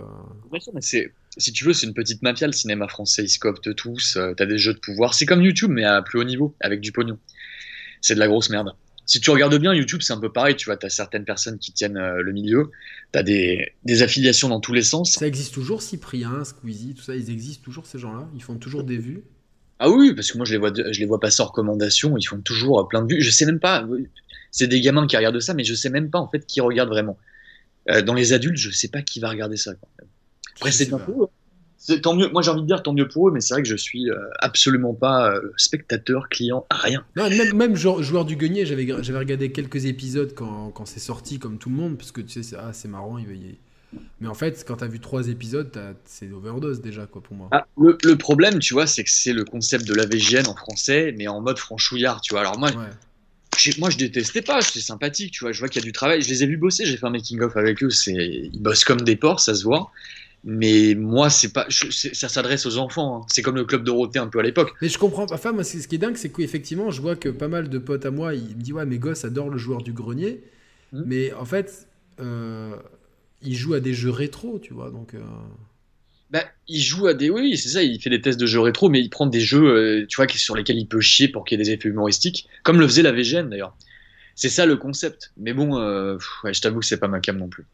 Bien 0.50 0.60
sûr, 0.60 0.74
mais 0.74 0.82
c'est, 0.82 1.14
si 1.38 1.52
tu 1.52 1.64
veux, 1.66 1.74
c'est 1.74 1.88
une 1.88 1.94
petite 1.94 2.22
mafia, 2.22 2.48
le 2.48 2.54
cinéma 2.54 2.88
français. 2.88 3.24
Ils 3.24 3.30
se 3.30 3.40
cooptent 3.40 3.76
tous. 3.76 4.18
euh, 4.18 4.34
t'as 4.36 4.46
des 4.46 4.58
jeux 4.58 4.74
de 4.74 4.80
pouvoir. 4.80 5.14
C'est 5.14 5.26
comme 5.26 5.42
YouTube, 5.42 5.72
mais 5.72 5.84
à 5.84 6.02
plus 6.02 6.20
haut 6.20 6.24
niveau, 6.24 6.56
avec 6.60 6.82
du 6.82 6.92
pognon. 6.92 7.18
C'est 8.02 8.16
de 8.16 8.20
la 8.20 8.28
grosse 8.28 8.50
merde. 8.50 8.74
Si 9.06 9.22
tu 9.22 9.30
regardes 9.30 9.58
bien, 9.58 9.74
YouTube, 9.74 10.02
c'est 10.02 10.14
un 10.14 10.20
peu 10.20 10.32
pareil. 10.32 10.56
Tu 10.56 10.66
vois, 10.66 10.76
t'as 10.78 10.90
certaines 10.90 11.24
personnes 11.24 11.60
qui 11.60 11.72
tiennent 11.72 11.98
euh, 11.98 12.22
le 12.22 12.34
milieu. 12.34 12.72
T'as 13.12 13.24
des, 13.24 13.72
des 13.86 14.02
affiliations 14.02 14.50
dans 14.50 14.60
tous 14.60 14.74
les 14.74 14.82
sens. 14.84 15.14
Ça 15.14 15.26
existe 15.26 15.54
toujours, 15.54 15.82
Cyprien, 15.82 16.44
Squeezie, 16.44 16.94
tout 16.94 17.04
ça, 17.04 17.16
ils 17.16 17.30
existent 17.30 17.64
toujours 17.64 17.86
ces 17.86 18.00
gens-là? 18.00 18.28
Ils 18.36 18.44
font 18.44 18.58
toujours 18.58 18.84
des 18.84 18.98
vues? 18.98 19.24
Ah 19.80 19.90
oui, 19.90 20.14
parce 20.14 20.32
que 20.32 20.38
moi, 20.38 20.46
je 20.46 20.52
les 20.54 20.58
vois, 20.58 20.74
je 20.76 21.00
les 21.00 21.06
vois 21.06 21.20
passer 21.20 21.42
en 21.42 21.46
recommandation. 21.46 22.18
Ils 22.18 22.26
font 22.26 22.42
toujours 22.42 22.82
euh, 22.82 22.88
plein 22.88 23.02
de 23.04 23.14
vues. 23.14 23.22
Je 23.22 23.30
sais 23.30 23.46
même 23.46 23.60
pas. 23.60 23.84
euh, 23.84 24.04
C'est 24.52 24.68
des 24.68 24.82
gamins 24.82 25.08
qui 25.08 25.16
regardent 25.16 25.40
ça, 25.40 25.54
mais 25.54 25.64
je 25.64 25.74
sais 25.74 25.90
même 25.90 26.10
pas, 26.10 26.20
en 26.20 26.28
fait, 26.28 26.46
qui 26.46 26.60
regarde 26.62 26.90
vraiment. 26.90 27.18
Euh, 27.90 28.02
dans 28.02 28.14
les 28.14 28.34
adultes, 28.34 28.58
je 28.58 28.72
sais 28.72 28.90
pas 28.90 29.02
qui 29.02 29.20
va 29.22 29.30
regarder 29.30 29.56
ça. 29.56 29.74
quoi. 29.76 29.88
Après, 30.58 30.72
c'est 30.72 30.86
bien 30.86 31.00
pour 31.00 31.24
eux. 31.24 31.28
C'est 31.78 32.02
tant 32.02 32.16
mieux. 32.16 32.30
Moi, 32.30 32.42
j'ai 32.42 32.50
envie 32.52 32.62
de 32.62 32.68
dire 32.68 32.82
tant 32.84 32.94
mieux 32.94 33.08
pour 33.08 33.30
eux, 33.30 33.32
mais 33.32 33.40
c'est 33.40 33.54
vrai 33.54 33.64
que 33.64 33.70
je 33.70 33.76
suis 33.76 34.10
euh, 34.10 34.16
absolument 34.40 34.94
pas 34.94 35.32
euh, 35.32 35.54
spectateur, 35.58 36.28
client, 36.30 36.66
rien. 36.72 37.06
Non, 37.16 37.30
même, 37.30 37.56
même 37.56 37.76
genre, 37.76 38.02
joueur 38.04 38.26
du 38.26 38.36
grenier, 38.36 38.66
j'avais 38.66 38.86
j'avais 39.04 39.20
regardé 39.20 39.52
quelques 39.52 39.86
épisodes 39.86 40.34
quand, 40.36 40.72
quand 40.72 40.86
c'est 40.86 41.00
sorti, 41.00 41.40
comme 41.40 41.58
tout 41.58 41.70
le 41.70 41.76
monde, 41.76 41.98
parce 41.98 42.12
que 42.12 42.22
tu 42.22 42.30
sais, 42.30 42.44
c'est 42.44 42.56
ah, 42.58 42.74
c'est 42.74 42.88
marrant, 42.88 43.18
il 43.18 43.28
va 43.28 43.34
y... 43.34 43.58
Mais 44.22 44.28
en 44.28 44.34
fait, 44.36 44.64
quand 44.68 44.78
t'as 44.78 44.88
vu 44.88 45.00
trois 45.00 45.28
épisodes, 45.30 45.72
t'as- 45.72 45.94
c'est 46.06 46.32
overdose 46.32 46.82
déjà, 46.82 47.08
quoi, 47.08 47.22
pour 47.24 47.36
moi. 47.36 47.50
Ah, 47.52 47.66
le, 47.78 47.98
le 48.04 48.18
problème, 48.18 48.60
tu 48.60 48.74
vois, 48.74 48.88
c'est 48.88 49.04
que 49.04 49.10
c'est 49.10 49.34
le 49.34 49.46
concept 49.46 49.86
de 49.88 49.94
la 49.94 50.06
VGN 50.06 50.48
en 50.48 50.56
français, 50.56 51.14
mais 51.18 51.28
en 51.28 51.42
mode 51.42 51.58
franchouillard, 51.60 52.20
tu 52.22 52.34
vois. 52.34 52.42
Alors 52.42 52.58
moi, 52.60 52.72
Ouais. 52.72 52.90
moi, 53.80 53.90
je 53.90 53.98
détestais 53.98 54.42
pas, 54.42 54.60
j'étais 54.62 54.82
sympathique, 54.82 55.32
tu 55.32 55.44
vois. 55.44 55.52
Je 55.52 55.60
vois 55.60 55.70
qu'il 55.70 55.82
y 55.82 55.86
a 55.86 55.88
du 55.88 55.92
travail. 55.92 56.22
Je 56.22 56.30
les 56.30 56.44
ai 56.44 56.48
vus 56.48 56.58
bosser, 56.58 56.86
j'ai 56.86 56.98
fait 56.98 57.06
un 57.06 57.10
making-of 57.12 57.56
avec 57.58 57.84
eux. 57.84 57.90
C'est, 57.90 58.14
ils 58.14 58.62
bossent 58.62 58.86
comme 58.86 59.02
des 59.02 59.16
porcs, 59.16 59.40
ça 59.40 59.56
se 59.56 59.64
voit. 59.64 59.92
Mais 60.50 60.96
moi, 60.96 61.30
c'est 61.30 61.52
pas, 61.52 61.66
je- 61.68 61.90
ça 61.92 62.30
s'adresse 62.30 62.66
aux 62.66 62.78
enfants. 62.78 63.24
hein. 63.24 63.26
C'est 63.30 63.42
comme 63.42 63.56
le 63.56 63.66
club 63.66 63.84
Dorothée 63.84 64.20
un 64.20 64.28
peu 64.28 64.40
à 64.40 64.44
l'époque. 64.44 64.74
Mais 64.82 64.88
je 64.88 64.98
comprends 64.98 65.26
pas. 65.26 65.36
Enfin, 65.36 65.52
moi, 65.52 65.64
ce 65.66 65.86
qui 65.88 65.96
est 65.96 65.98
dingue, 65.98 66.16
c'est 66.16 66.30
qu'effectivement, 66.32 66.90
je 66.90 67.02
vois 67.02 67.18
que 67.18 67.28
pas 67.30 67.50
mal 67.50 67.70
de 67.70 67.78
potes 67.78 68.06
à 68.06 68.12
moi, 68.12 68.34
ils 68.34 68.56
me 68.56 68.62
disent 68.62 68.74
Ouais, 68.74 68.86
mes 68.86 68.98
gosses 68.98 69.26
adorent 69.26 69.50
le 69.50 69.58
joueur 69.58 69.82
du 69.84 69.92
grenier. 69.92 70.42
Mhm. 70.94 71.04
Mais 71.06 71.34
en 71.34 71.46
fait, 71.46 71.88
euh, 72.22 72.76
ils 73.42 73.56
jouent 73.56 73.74
à 73.74 73.82
des 73.82 73.94
jeux 73.94 74.10
rétro, 74.10 74.58
tu 74.60 74.74
vois. 74.74 74.90
Donc, 74.90 75.16
euh, 75.16 75.20
Bah, 76.30 76.44
il 76.68 76.82
joue 76.82 77.08
à 77.08 77.14
des, 77.14 77.30
oui, 77.30 77.58
c'est 77.58 77.70
ça. 77.70 77.84
Il 77.84 78.02
fait 78.02 78.10
des 78.10 78.20
tests 78.22 78.40
de 78.40 78.46
jeux 78.46 78.60
rétro, 78.60 78.90
mais 78.90 79.00
il 79.00 79.10
prend 79.10 79.28
des 79.28 79.40
jeux, 79.40 79.64
euh, 79.66 80.06
tu 80.08 80.18
vois, 80.18 80.28
sur 80.28 80.56
lesquels 80.58 80.78
il 80.78 80.88
peut 80.88 81.00
chier 81.00 81.30
pour 81.30 81.46
qu'il 81.46 81.58
y 81.58 81.62
ait 81.62 81.64
des 81.64 81.72
effets 81.72 81.88
humoristiques, 81.88 82.48
comme 82.64 82.80
le 82.80 82.88
faisait 82.88 83.02
la 83.02 83.14
VGN 83.14 83.50
d'ailleurs. 83.50 83.78
C'est 84.36 84.50
ça 84.50 84.66
le 84.66 84.78
concept. 84.78 85.34
Mais 85.38 85.54
bon, 85.54 85.78
euh, 85.80 86.16
pff, 86.18 86.28
ouais, 86.44 86.54
je 86.54 86.62
t'avoue 86.62 86.80
que 86.82 86.86
c'est 86.86 87.00
pas 87.00 87.08
ma 87.08 87.20
cam 87.22 87.38
non 87.38 87.48
plus. 87.50 87.66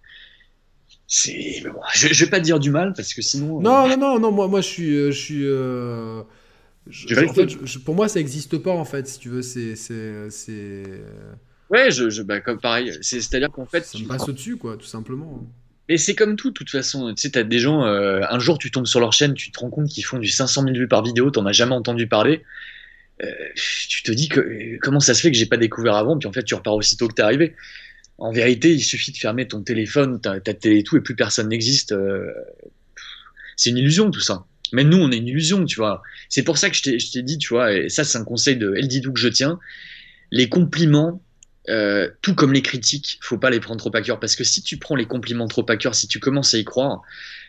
C'est, 1.08 1.62
bon, 1.66 1.80
je, 1.94 2.08
je 2.12 2.26
vais 2.26 2.32
pas 2.32 2.40
dire 2.40 2.60
du 2.60 2.72
mal 2.72 2.94
parce 2.96 3.14
que 3.14 3.22
sinon. 3.22 3.60
euh, 3.60 3.62
Non, 3.64 3.88
non, 3.90 3.98
non, 3.98 4.20
non, 4.20 4.32
moi, 4.32 4.48
moi 4.48 4.62
je 4.62 4.68
suis. 4.68 4.96
euh, 4.96 5.12
Je 5.12 5.20
suis 5.20 5.46
euh, 5.46 6.24
je- 6.88 7.26
en 7.26 7.34
fait, 7.34 7.80
pour 7.84 7.96
moi, 7.96 8.08
ça 8.08 8.20
n'existe 8.20 8.58
pas, 8.58 8.72
en 8.72 8.86
fait, 8.86 9.08
si 9.08 9.20
tu 9.20 9.30
veux. 9.30 9.42
C'est. 9.42 9.76
c'est, 9.76 10.30
c'est- 10.30 10.84
Ouais, 11.70 11.92
je, 11.92 12.10
je, 12.10 12.22
bah, 12.22 12.40
comme 12.42 12.60
pareil. 12.60 12.92
C'est, 13.02 13.20
c'est-à-dire 13.22 13.50
qu'en 13.52 13.66
fait, 13.66 13.84
Ça 13.86 13.98
tu- 13.98 14.04
me 14.04 14.08
passe 14.08 14.28
au-dessus, 14.28 14.58
quoi, 14.58 14.78
tout 14.78 14.86
simplement. 14.86 15.44
mais 15.90 15.98
c'est 15.98 16.16
comme 16.16 16.36
tout, 16.36 16.50
de 16.50 16.54
toute 16.54 16.70
façon. 16.70 17.14
Tu 17.14 17.22
sais, 17.22 17.32
t'as 17.32 17.44
des 17.44 17.60
gens, 17.60 17.84
euh, 17.86 18.22
un 18.30 18.40
jour, 18.40 18.58
tu 18.58 18.72
tombes 18.72 18.86
sur 18.86 19.00
leur 19.00 19.12
chaîne, 19.14 19.34
tu 19.34 19.52
te 19.52 19.60
rends 19.60 19.70
compte 19.70 19.88
qu'ils 19.90 20.06
font 20.06 20.20
du 20.20 20.28
500 20.30 20.64
000 20.64 20.74
vues 20.76 20.88
par 20.88 21.04
vidéo, 21.04 21.30
t'en 21.32 21.46
as 21.46 21.52
jamais 21.52 21.74
entendu 21.76 22.08
parler. 22.08 22.44
Euh, 23.24 23.28
tu 23.56 24.04
te 24.04 24.12
dis 24.12 24.28
que 24.30 24.78
comment 24.82 25.00
ça 25.00 25.14
se 25.14 25.22
fait 25.22 25.32
que 25.32 25.38
j'ai 25.38 25.46
pas 25.46 25.58
découvert 25.58 25.96
avant, 25.96 26.18
puis 26.18 26.28
en 26.28 26.32
fait, 26.34 26.44
tu 26.44 26.56
repars 26.56 26.76
aussitôt 26.76 27.08
que 27.08 27.14
t'es 27.14 27.22
arrivé. 27.22 27.56
En 28.18 28.32
vérité, 28.32 28.74
il 28.74 28.82
suffit 28.82 29.12
de 29.12 29.18
fermer 29.18 29.48
ton 29.48 29.62
téléphone, 29.64 30.22
ta, 30.22 30.40
ta 30.40 30.54
télé 30.54 30.80
et 30.80 30.84
tout, 30.84 30.98
et 30.98 31.02
plus 31.02 31.16
personne 31.16 31.50
n'existe. 31.50 31.92
euh, 31.92 32.32
C'est 33.56 33.70
une 33.70 33.78
illusion, 33.78 34.12
tout 34.12 34.20
ça. 34.20 34.46
Mais 34.72 34.84
nous, 34.84 34.98
on 34.98 35.12
est 35.12 35.18
une 35.18 35.28
illusion, 35.28 35.66
tu 35.66 35.76
vois. 35.76 36.02
C'est 36.30 36.44
pour 36.44 36.58
ça 36.58 36.70
que 36.70 36.76
je 36.76 37.12
t'ai 37.12 37.22
dit, 37.22 37.38
tu 37.38 37.50
vois, 37.50 37.74
et 37.74 37.90
ça, 37.90 38.04
c'est 38.04 38.18
un 38.18 38.24
conseil 38.24 38.58
de 38.58 38.74
El 38.76 38.88
Didou 38.88 39.14
que 39.14 39.20
je 39.20 39.28
tiens. 39.28 39.60
Les 40.32 40.50
compliments, 40.50 41.22
euh, 41.70 42.10
tout 42.22 42.34
comme 42.36 42.54
les 42.54 42.62
critiques, 42.64 43.20
faut 43.22 43.38
pas 43.38 43.50
les 43.52 43.60
prendre 43.60 43.80
trop 43.80 43.96
à 43.96 44.02
cœur. 44.02 44.20
Parce 44.20 44.36
que 44.36 44.44
si 44.44 44.64
tu 44.64 44.78
prends 44.78 44.96
les 44.96 45.06
compliments 45.06 45.48
trop 45.48 45.66
à 45.70 45.78
cœur, 45.78 45.94
si 45.94 46.08
tu 46.08 46.20
commences 46.20 46.54
à 46.54 46.58
y 46.58 46.64
croire, 46.66 47.02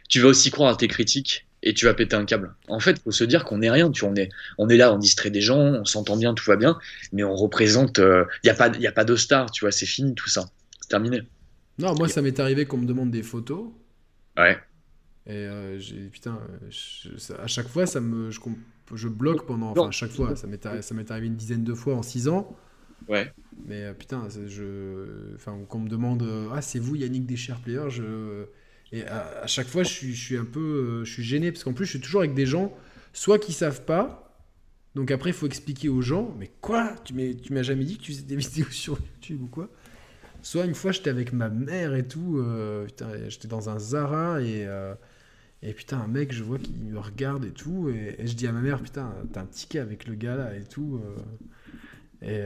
tu 0.08 0.20
vas 0.20 0.28
aussi 0.28 0.50
croire 0.50 0.72
à 0.74 0.76
tes 0.76 0.88
critiques. 0.88 1.46
Et 1.64 1.72
tu 1.72 1.86
vas 1.86 1.94
péter 1.94 2.14
un 2.14 2.26
câble. 2.26 2.54
En 2.68 2.78
fait, 2.78 3.02
faut 3.02 3.10
se 3.10 3.24
dire 3.24 3.44
qu'on 3.44 3.58
n'est 3.58 3.70
rien. 3.70 3.90
Tu, 3.90 4.04
on, 4.04 4.14
est, 4.14 4.28
on 4.58 4.68
est 4.68 4.76
là, 4.76 4.92
on 4.92 4.98
distrait 4.98 5.30
des 5.30 5.40
gens, 5.40 5.58
on 5.58 5.84
s'entend 5.86 6.16
bien, 6.16 6.34
tout 6.34 6.44
va 6.46 6.56
bien, 6.56 6.78
mais 7.12 7.24
on 7.24 7.34
représente. 7.34 7.98
Il 7.98 8.04
euh, 8.04 8.24
n'y 8.44 8.50
a, 8.50 8.54
pas, 8.54 8.68
y 8.68 8.86
a 8.86 8.92
pas 8.92 9.04
de 9.04 9.16
star, 9.16 9.50
tu 9.50 9.64
vois, 9.64 9.72
c'est 9.72 9.86
fini 9.86 10.14
tout 10.14 10.28
ça. 10.28 10.44
C'est 10.80 10.90
terminé. 10.90 11.22
Non, 11.78 11.94
moi, 11.94 12.08
ça 12.08 12.20
m'est 12.20 12.38
arrivé 12.38 12.66
qu'on 12.66 12.76
me 12.76 12.86
demande 12.86 13.10
des 13.10 13.22
photos. 13.22 13.70
Ouais. 14.36 14.58
Et 15.26 15.32
euh, 15.32 15.78
j'ai, 15.78 15.96
putain, 16.08 16.38
à 17.42 17.46
chaque 17.46 17.68
fois, 17.68 17.86
ça 17.86 18.00
me, 18.00 18.30
je, 18.30 18.40
je 18.94 19.08
bloque 19.08 19.46
pendant. 19.46 19.70
Enfin, 19.70 19.88
à 19.88 19.90
chaque 19.90 20.10
fois, 20.10 20.36
ça 20.36 20.46
m'est, 20.46 20.82
ça 20.82 20.94
m'est 20.94 21.10
arrivé 21.10 21.28
une 21.28 21.36
dizaine 21.36 21.64
de 21.64 21.72
fois 21.72 21.94
en 21.94 22.02
6 22.02 22.28
ans. 22.28 22.54
Ouais. 23.08 23.32
Mais 23.66 23.84
euh, 23.84 23.94
putain, 23.94 24.28
je, 24.46 25.34
enfin, 25.34 25.58
qu'on 25.66 25.80
me 25.80 25.88
demande, 25.88 26.28
ah, 26.52 26.60
c'est 26.60 26.78
vous 26.78 26.94
Yannick 26.94 27.24
des 27.24 27.36
Share 27.36 27.60
Players, 27.60 27.88
je 27.88 28.48
et 28.94 29.04
à, 29.08 29.48
chaque 29.48 29.66
fois, 29.66 29.82
je 29.82 29.88
suis, 29.88 30.36
un 30.36 30.44
peu 30.44 30.60
euh, 30.60 31.04
je 31.04 31.12
suis 31.12 31.24
gêné 31.24 31.50
parce 31.50 31.64
qu'en 31.64 31.72
plus, 31.72 31.84
je 31.84 31.90
suis 31.90 32.00
toujours 32.00 32.20
avec 32.20 32.32
des 32.32 32.46
gens, 32.46 32.72
soit 33.12 33.40
qui 33.40 33.52
savent 33.52 33.84
pas, 33.84 34.38
donc 34.94 35.10
après, 35.10 35.30
il 35.30 35.32
faut 35.32 35.46
expliquer 35.46 35.88
aux 35.88 36.00
gens, 36.00 36.32
mais 36.38 36.48
quoi? 36.60 36.94
Tu 37.04 37.12
m'as 37.12 37.62
jamais 37.62 37.84
dit 37.84 37.98
que 37.98 38.02
tu 38.04 38.12
faisais 38.12 38.22
des 38.22 38.36
vidéos 38.36 38.70
sur 38.70 38.96
YouTube 39.00 39.42
ou 39.42 39.46
quoi? 39.48 39.68
Soit 40.42 40.64
une 40.66 40.76
fois, 40.76 40.92
j'étais 40.92 41.10
avec 41.10 41.32
ma 41.32 41.48
mère 41.48 41.96
et 41.96 42.06
tout, 42.06 42.38
euh, 42.38 42.86
j'étais 43.26 43.48
dans 43.48 43.68
un 43.68 43.80
Zara 43.80 44.40
et, 44.42 44.64
euh, 44.64 44.94
et 45.62 45.72
putain, 45.72 45.98
un 45.98 46.06
mec, 46.06 46.32
je 46.32 46.44
vois 46.44 46.58
qu'il 46.58 46.78
me 46.78 47.00
regarde 47.00 47.44
et 47.44 47.50
tout, 47.50 47.88
et, 47.88 48.24
je 48.24 48.34
dis 48.34 48.46
à 48.46 48.52
ma 48.52 48.60
mère, 48.60 48.80
putain, 48.80 49.12
t'as 49.32 49.40
un 49.40 49.46
ticket 49.46 49.80
avec 49.80 50.06
le 50.06 50.14
gars 50.14 50.36
là 50.36 50.54
et 50.54 50.62
tout. 50.62 51.00
et, 52.22 52.42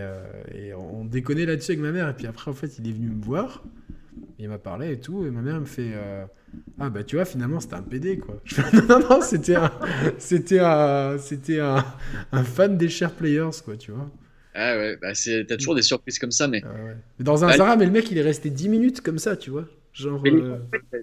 et 0.54 0.72
on 0.72 1.04
déconnait 1.04 1.44
là-dessus 1.44 1.72
avec 1.72 1.82
ma 1.82 1.92
mère, 1.92 2.08
et 2.08 2.14
puis 2.14 2.26
après, 2.26 2.50
en 2.50 2.54
fait, 2.54 2.78
il 2.78 2.88
est 2.88 2.92
venu 2.92 3.10
me 3.10 3.22
voir. 3.22 3.64
Il 4.38 4.48
m'a 4.48 4.58
parlé 4.58 4.92
et 4.92 5.00
tout, 5.00 5.26
et 5.26 5.30
ma 5.30 5.40
mère 5.40 5.60
me 5.60 5.66
fait 5.66 5.92
ah 6.80 6.90
bah 6.90 7.02
tu 7.02 7.16
vois, 7.16 7.24
finalement 7.24 7.60
c'était 7.60 7.74
un 7.74 7.82
PD 7.82 8.18
quoi. 8.18 8.40
non, 8.88 9.00
non, 9.00 9.20
c'était 9.20 9.56
un, 9.56 9.72
c'était 10.18 10.60
un, 10.60 11.18
c'était 11.18 11.60
un, 11.60 11.84
un, 12.32 12.44
fan 12.44 12.76
des 12.76 12.88
share 12.88 13.12
players 13.12 13.50
quoi, 13.64 13.76
tu 13.76 13.90
vois. 13.90 14.10
Ah 14.54 14.76
ouais, 14.76 14.96
bah 15.00 15.14
c'est, 15.14 15.44
t'as 15.46 15.56
toujours 15.56 15.74
des 15.74 15.82
surprises 15.82 16.18
comme 16.18 16.30
ça, 16.30 16.48
mais. 16.48 16.62
Ah 16.64 16.68
ouais. 16.68 16.96
Dans 17.20 17.44
un 17.44 17.48
bah, 17.48 17.56
Zara, 17.56 17.76
mais 17.76 17.84
le 17.84 17.90
mec 17.90 18.10
il 18.10 18.18
est 18.18 18.22
resté 18.22 18.50
10 18.50 18.68
minutes 18.68 19.00
comme 19.00 19.18
ça, 19.18 19.36
tu 19.36 19.50
vois. 19.50 19.66
Genre. 19.92 20.22
Euh, 20.26 20.58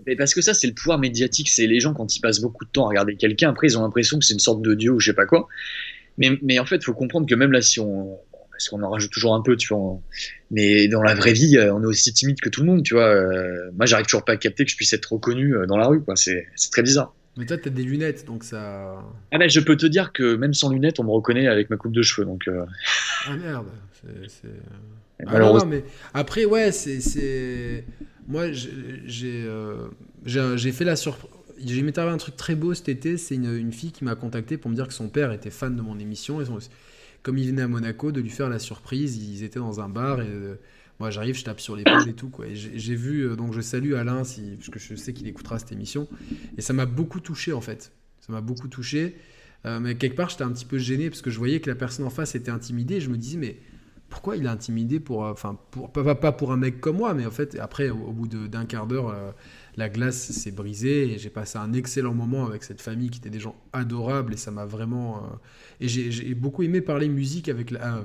mais, 0.06 0.16
parce 0.16 0.34
que 0.34 0.42
ça, 0.42 0.54
c'est 0.54 0.68
le 0.68 0.74
pouvoir 0.74 1.00
médiatique. 1.00 1.50
C'est 1.50 1.68
les 1.68 1.80
gens 1.80 1.94
quand 1.94 2.16
ils 2.16 2.22
passent 2.22 2.42
beaucoup 2.42 2.66
de 2.66 2.70
temps 2.70 2.86
à 2.86 2.90
regarder 2.90 3.16
quelqu'un, 3.16 3.50
après 3.50 3.68
ils 3.68 3.78
ont 3.78 3.82
l'impression 3.82 4.18
que 4.20 4.26
c'est 4.26 4.34
une 4.34 4.40
sorte 4.40 4.62
de 4.62 4.74
dieu 4.74 4.92
ou 4.92 5.00
je 5.00 5.08
sais 5.12 5.16
pas 5.16 5.26
quoi. 5.26 5.48
Mais, 6.18 6.38
mais 6.42 6.60
en 6.60 6.66
fait, 6.66 6.78
il 6.78 6.84
faut 6.84 6.94
comprendre 6.94 7.28
que 7.28 7.36
même 7.36 7.52
là, 7.52 7.62
si 7.62 7.80
on, 7.80 8.18
parce 8.56 8.69
qu'on 8.69 8.82
en 8.84 8.90
rajoute 8.90 9.11
toujours 9.11 9.36
un 9.36 9.41
peu, 9.41 9.57
tu 9.57 9.73
vois. 9.73 9.99
Mais 10.49 10.88
dans 10.88 11.03
la 11.03 11.14
vraie 11.14 11.34
vie, 11.34 11.57
euh, 11.57 11.73
on 11.73 11.84
est 11.84 11.86
aussi 11.86 12.14
timide 12.14 12.40
que 12.40 12.48
tout 12.48 12.61
le 12.61 12.68
monde, 12.68 12.84
tu 12.84 12.94
vois. 12.94 13.07
Euh, 13.07 13.69
moi, 13.76 13.86
j'arrive 13.86 14.06
toujours 14.06 14.23
pas 14.23 14.34
à 14.34 14.38
capter 14.38 14.64
que 14.64 14.72
je 14.72 14.77
puisse 14.77 14.94
être 14.94 15.11
reconnu 15.11 15.56
euh, 15.56 15.65
dans 15.65 15.76
la 15.77 15.88
rue, 15.88 16.02
quoi. 16.02 16.15
C'est 16.15 16.45
très 16.72 16.82
bizarre. 16.82 17.14
Mais 17.38 17.45
toi, 17.45 17.57
t'as 17.57 17.69
des 17.69 17.84
lunettes, 17.84 18.26
donc 18.26 18.45
ça. 18.45 18.95
Ah 19.32 19.38
ben, 19.38 19.49
je 19.49 19.60
peux 19.60 19.76
te 19.76 19.86
dire 19.86 20.14
que 20.14 20.36
même 20.36 20.53
sans 20.53 20.69
lunettes, 20.69 21.02
on 21.02 21.03
me 21.03 21.11
reconnaît 21.11 21.48
avec 21.48 21.69
ma 21.69 21.76
coupe 21.76 21.91
de 21.91 22.02
cheveux, 22.02 22.26
donc. 22.26 22.44
Ah 22.48 23.36
merde. 23.36 23.68
C'est. 24.27 24.48
Ah, 25.27 25.40
non, 25.40 25.65
mais 25.65 25.84
après, 26.14 26.45
ouais, 26.45 26.72
c'est. 26.72 27.84
Moi, 28.27 28.53
j'ai 28.53 29.49
j'ai 30.26 30.72
fait 30.72 30.86
la 30.86 30.95
surprise. 30.95 31.30
J'ai 31.64 31.82
m'est 31.82 31.98
arrivé 31.98 32.14
un 32.14 32.18
truc 32.18 32.36
très 32.36 32.56
beau 32.56 32.73
cet 32.73 32.90
été. 32.90 33.18
C'est 33.18 33.36
une, 33.36 33.56
une, 33.56 33.72
fille 33.72 33.94
qui 33.94 34.03
m'a 34.03 34.15
contacté 34.15 34.57
pour 34.57 34.69
me 34.69 34.76
dire 34.76 34.90
que 34.90 34.94
son 34.94 35.07
père 35.07 35.32
était 35.32 35.49
fan 35.49 35.73
de 35.73 35.82
mon 35.82 35.98
émission. 35.99 36.41
Et 36.41 36.45
son, 36.45 36.60
comme 37.26 37.39
il 37.39 37.47
venait 37.47 37.64
à 37.64 37.68
Monaco, 37.68 38.11
de 38.11 38.22
lui 38.22 38.30
faire 38.30 38.49
la 38.49 38.60
surprise. 38.60 39.18
Ils 39.18 39.43
étaient 39.43 39.57
dans 39.57 39.81
un 39.81 39.89
bar 39.89 40.22
et 40.22 40.27
euh, 40.30 40.60
moi 40.99 41.10
j'arrive, 41.10 41.35
je 41.35 41.43
tape 41.43 41.60
sur 41.60 41.76
l'épaule 41.76 42.07
et 42.07 42.14
tout. 42.14 42.30
Quoi. 42.30 42.45
Et 42.45 42.56
j'ai 42.56 42.95
vu, 42.95 43.22
euh, 43.22 43.35
donc 43.35 43.52
je 43.52 43.61
salue 43.61 43.95
Alain, 43.95 44.23
si, 44.23 44.52
parce 44.57 44.69
que 44.69 44.77
je 44.77 44.93
sais 44.93 45.11
qu'il 45.11 45.27
écoutera 45.27 45.57
cette 45.57 45.72
émission. 45.72 46.07
Et 46.56 46.61
ça 46.61 46.73
m'a 46.73 46.85
beaucoup 46.85 47.19
touché 47.19 47.52
en 47.52 47.61
fait. 47.61 47.91
Ça 48.19 48.31
m'a 48.31 48.41
beaucoup 48.41 48.68
touché. 48.68 49.15
Euh, 49.65 49.80
mais 49.80 49.95
quelque 49.95 50.15
part, 50.15 50.30
j'étais 50.30 50.43
un 50.43 50.52
petit 50.52 50.65
peu 50.65 50.77
gêné 50.77 51.10
parce 51.10 51.23
que 51.23 51.31
je 51.31 51.39
voyais 51.39 51.60
que 51.61 51.69
la 51.69 51.76
personne 51.76 52.06
en 52.06 52.11
face 52.11 52.35
était 52.35 52.52
intimidée. 52.52 53.02
je 53.02 53.10
me 53.10 53.18
disais, 53.18 53.39
mais 53.39 53.57
pourquoi 54.07 54.38
il 54.38 54.45
est 54.45 54.49
intimidé 54.49 54.99
pour. 54.99 55.22
Enfin, 55.22 55.57
pour, 55.72 55.91
pas, 55.91 56.14
pas, 56.14 56.31
pour 56.31 56.52
un 56.52 56.57
mec 56.57 56.80
comme 56.80 56.97
moi, 56.97 57.15
mais 57.15 57.26
en 57.26 57.31
fait, 57.31 57.57
après, 57.60 57.89
au, 57.89 58.11
bout 58.11 58.27
d'un 58.27 58.65
quart 58.65 58.85
d'heure 58.85 59.34
la 59.77 59.89
glace 59.89 60.31
s'est 60.31 60.52
brisée 60.52 61.14
et 61.14 61.18
j'ai 61.18 61.30
passé 61.30 61.57
un 61.57 61.73
excellent 61.73 62.14
moment 62.14 62.45
avec 62.45 62.64
cette 62.64 62.81
famille 62.81 63.10
qui 63.10 63.19
était 63.19 63.30
des 63.30 63.39
gens 63.39 63.56
adorables 63.73 64.34
et 64.34 64.38
ça 64.38 64.52
m'a 64.52 64.65
vraiment 64.65 65.18
euh, 65.18 65.35
et 65.81 65.88
j'ai 65.88 66.34
beaucoup 66.34 66.64
aimé 66.64 66.81
parler 66.81 67.10
musique 67.10 67.49
avec 67.49 67.72
la 67.72 67.97
euh, 67.97 68.02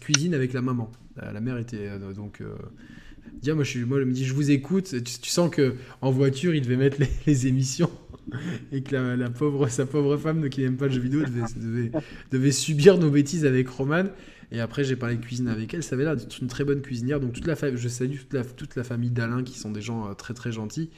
cuisine 0.00 0.34
avec 0.34 0.52
la 0.52 0.62
maman. 0.62 0.90
La, 1.16 1.40
mère 1.40 1.58
était 1.58 1.88
euh, 1.88 2.12
donc 2.14 2.42
dire 3.42 3.54
moi 3.54 3.64
je 3.64 3.70
suis 3.70 3.84
moi 3.84 3.98
me 3.98 4.12
dit 4.12 4.24
je 4.24 4.34
vous 4.34 4.50
écoute. 4.50 4.94
Tu, 5.04 5.30
sens 5.30 5.50
que 5.50 5.74
en 6.00 6.10
voiture 6.10 6.54
il 6.54 6.62
devait 6.62 6.76
mettre 6.76 6.98
les, 7.26 7.46
émissions 7.46 7.90
et 8.72 8.82
que 8.82 8.96
la, 8.96 9.30
pauvre 9.30 9.68
sa 9.68 9.84
pauvre 9.84 10.16
femme 10.16 10.48
qui 10.48 10.62
n'aime 10.62 10.76
pas 10.76 10.86
le 10.86 10.92
jeu 10.92 11.00
vidéo 11.00 11.22
devait, 11.22 11.90
devait 12.30 12.52
subir 12.52 12.96
nos 12.96 13.10
bêtises 13.10 13.44
avec 13.44 13.68
Roman 13.68 14.04
et 14.52 14.60
après, 14.60 14.82
j'ai 14.82 14.96
parlé 14.96 15.16
de 15.16 15.24
cuisine 15.24 15.48
avec 15.48 15.72
elle. 15.74 15.82
Ça 15.82 15.94
avait 15.94 16.04
l'air 16.04 16.16
d'être 16.16 16.40
une 16.40 16.48
très 16.48 16.64
bonne 16.64 16.82
cuisinière. 16.82 17.20
Donc, 17.20 17.32
toute 17.32 17.46
la 17.46 17.54
je 17.76 17.88
salue 17.88 18.16
toute 18.56 18.74
la, 18.74 18.84
famille 18.84 19.10
d'Alain 19.10 19.44
qui 19.44 19.56
sont 19.58 19.70
des 19.70 19.82
gens 19.82 20.08
euh, 20.08 20.14
très 20.14 20.34
très 20.34 20.50
gentils. 20.50 20.90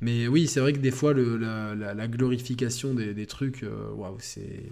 Mais 0.00 0.28
oui, 0.28 0.46
c'est 0.46 0.60
vrai 0.60 0.72
que 0.72 0.78
des 0.78 0.92
fois, 0.92 1.12
la, 1.12 2.08
glorification 2.08 2.94
des, 2.94 3.26
trucs, 3.26 3.64
euh, 3.64 3.90
waouh, 3.94 4.16
c'est. 4.20 4.62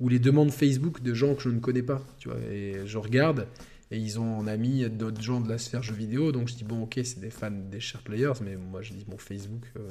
Ou 0.00 0.08
les 0.08 0.18
demandes 0.18 0.50
Facebook 0.50 1.02
de 1.02 1.14
gens 1.14 1.34
que 1.34 1.42
je 1.42 1.50
ne 1.50 1.60
connais 1.60 1.82
pas. 1.82 2.02
Tu 2.18 2.28
vois, 2.28 2.38
et 2.50 2.86
je 2.86 2.98
regarde. 2.98 3.46
Et 3.90 3.98
ils 3.98 4.18
ont 4.18 4.38
en 4.38 4.46
ami 4.46 4.88
d'autres 4.88 5.20
gens 5.20 5.40
de 5.40 5.48
la 5.48 5.58
sphère 5.58 5.82
jeux 5.82 5.94
vidéo. 5.94 6.32
Donc, 6.32 6.48
je 6.48 6.54
dis, 6.54 6.64
bon, 6.64 6.84
ok, 6.84 6.98
c'est 7.04 7.20
des 7.20 7.30
fans 7.30 7.50
des 7.50 7.80
share 7.80 8.02
players. 8.02 8.32
Mais 8.42 8.56
moi, 8.56 8.80
je 8.80 8.94
dis, 8.94 9.04
bon, 9.06 9.18
Facebook. 9.18 9.62
Euh, 9.76 9.90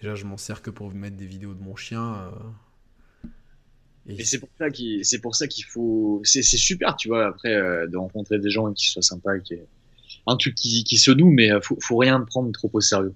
déjà, 0.00 0.14
je 0.14 0.26
m'en 0.26 0.36
sers 0.36 0.60
que 0.60 0.70
pour 0.70 0.92
mettre 0.92 1.16
des 1.16 1.26
vidéos 1.26 1.54
de 1.54 1.62
mon 1.62 1.74
chien. 1.74 2.30
Et 4.08 4.24
c'est 4.24 4.38
pour 4.38 4.48
ça 4.58 4.70
qu'il, 4.70 5.04
c'est 5.04 5.20
pour 5.20 5.34
ça 5.34 5.46
qu'il 5.46 5.64
faut, 5.64 6.20
c'est, 6.24 6.42
super, 6.42 6.96
tu 6.96 7.08
vois, 7.08 7.26
après 7.26 7.54
euh, 7.54 7.86
de 7.86 7.96
rencontrer 7.96 8.38
des 8.38 8.50
gens 8.50 8.72
qui 8.72 8.88
soient 8.88 9.02
sympas, 9.02 9.38
qui 9.38 9.56
un 10.26 10.36
truc 10.36 10.54
qui, 10.54 10.84
qui 10.84 10.98
se 10.98 11.10
noue, 11.10 11.30
mais 11.30 11.52
euh, 11.52 11.60
faut, 11.60 11.76
faut 11.80 11.96
rien 11.96 12.20
prendre 12.20 12.50
trop 12.52 12.70
au 12.72 12.80
sérieux. 12.80 13.14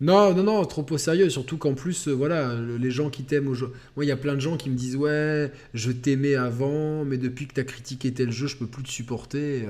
Non, 0.00 0.34
non, 0.34 0.42
non, 0.42 0.64
trop 0.64 0.84
au 0.90 0.98
sérieux. 0.98 1.30
Surtout 1.30 1.58
qu'en 1.58 1.74
plus, 1.74 2.08
euh, 2.08 2.12
voilà, 2.12 2.56
les 2.56 2.90
gens 2.90 3.08
qui 3.08 3.22
t'aiment 3.22 3.48
au 3.48 3.54
jeu. 3.54 3.72
Moi, 3.94 4.04
il 4.04 4.08
y 4.08 4.12
a 4.12 4.16
plein 4.16 4.34
de 4.34 4.40
gens 4.40 4.56
qui 4.56 4.68
me 4.68 4.74
disent 4.74 4.96
Ouais, 4.96 5.52
je 5.74 5.92
t'aimais 5.92 6.34
avant, 6.34 7.04
mais 7.04 7.18
depuis 7.18 7.46
que 7.46 7.54
tu 7.54 7.60
as 7.60 7.64
critiqué 7.64 8.12
tel 8.12 8.32
jeu, 8.32 8.48
je 8.48 8.56
peux 8.56 8.66
plus 8.66 8.82
te 8.82 8.88
supporter. 8.88 9.64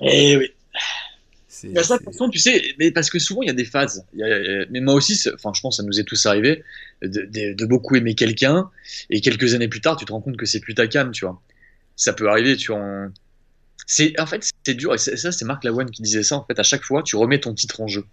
Eh 0.00 0.36
oui. 0.36 0.48
Ça, 1.82 1.98
façon, 1.98 2.28
tu 2.28 2.38
sais, 2.38 2.74
mais 2.78 2.90
parce 2.90 3.10
que 3.10 3.18
souvent 3.18 3.42
il 3.42 3.46
y 3.46 3.50
a 3.50 3.54
des 3.54 3.64
phases. 3.64 4.04
mais 4.14 4.80
moi 4.80 4.94
aussi, 4.94 5.20
enfin, 5.34 5.52
je 5.54 5.60
pense 5.60 5.76
que 5.76 5.82
ça 5.82 5.86
nous 5.86 6.00
est 6.00 6.04
tous 6.04 6.26
arrivé 6.26 6.64
de, 7.02 7.64
beaucoup 7.64 7.96
aimer 7.96 8.14
quelqu'un 8.14 8.70
et 9.10 9.20
quelques 9.20 9.54
années 9.54 9.68
plus 9.68 9.80
tard, 9.80 9.96
tu 9.96 10.04
te 10.04 10.12
rends 10.12 10.20
compte 10.20 10.36
que 10.36 10.46
c'est 10.46 10.60
plus 10.60 10.74
ta 10.74 10.86
cam, 10.86 11.12
tu 11.12 11.24
vois. 11.24 11.40
Ça 11.96 12.12
peut 12.12 12.28
arriver, 12.28 12.56
tu 12.56 12.72
en. 12.72 13.10
C'est 13.86 14.18
en 14.20 14.26
fait 14.26 14.48
c'est 14.64 14.74
dur 14.74 14.94
et 14.94 14.98
ça 14.98 15.32
c'est 15.32 15.44
Marc 15.44 15.64
Lavoine 15.64 15.90
qui 15.90 16.02
disait 16.02 16.22
ça. 16.22 16.36
En 16.36 16.44
fait, 16.44 16.58
à 16.58 16.62
chaque 16.62 16.82
fois, 16.82 17.02
tu 17.02 17.16
remets 17.16 17.40
ton 17.40 17.54
titre 17.54 17.80
en 17.80 17.88
jeu 17.88 18.04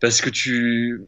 parce 0.00 0.20
que 0.20 0.30
tu 0.30 1.02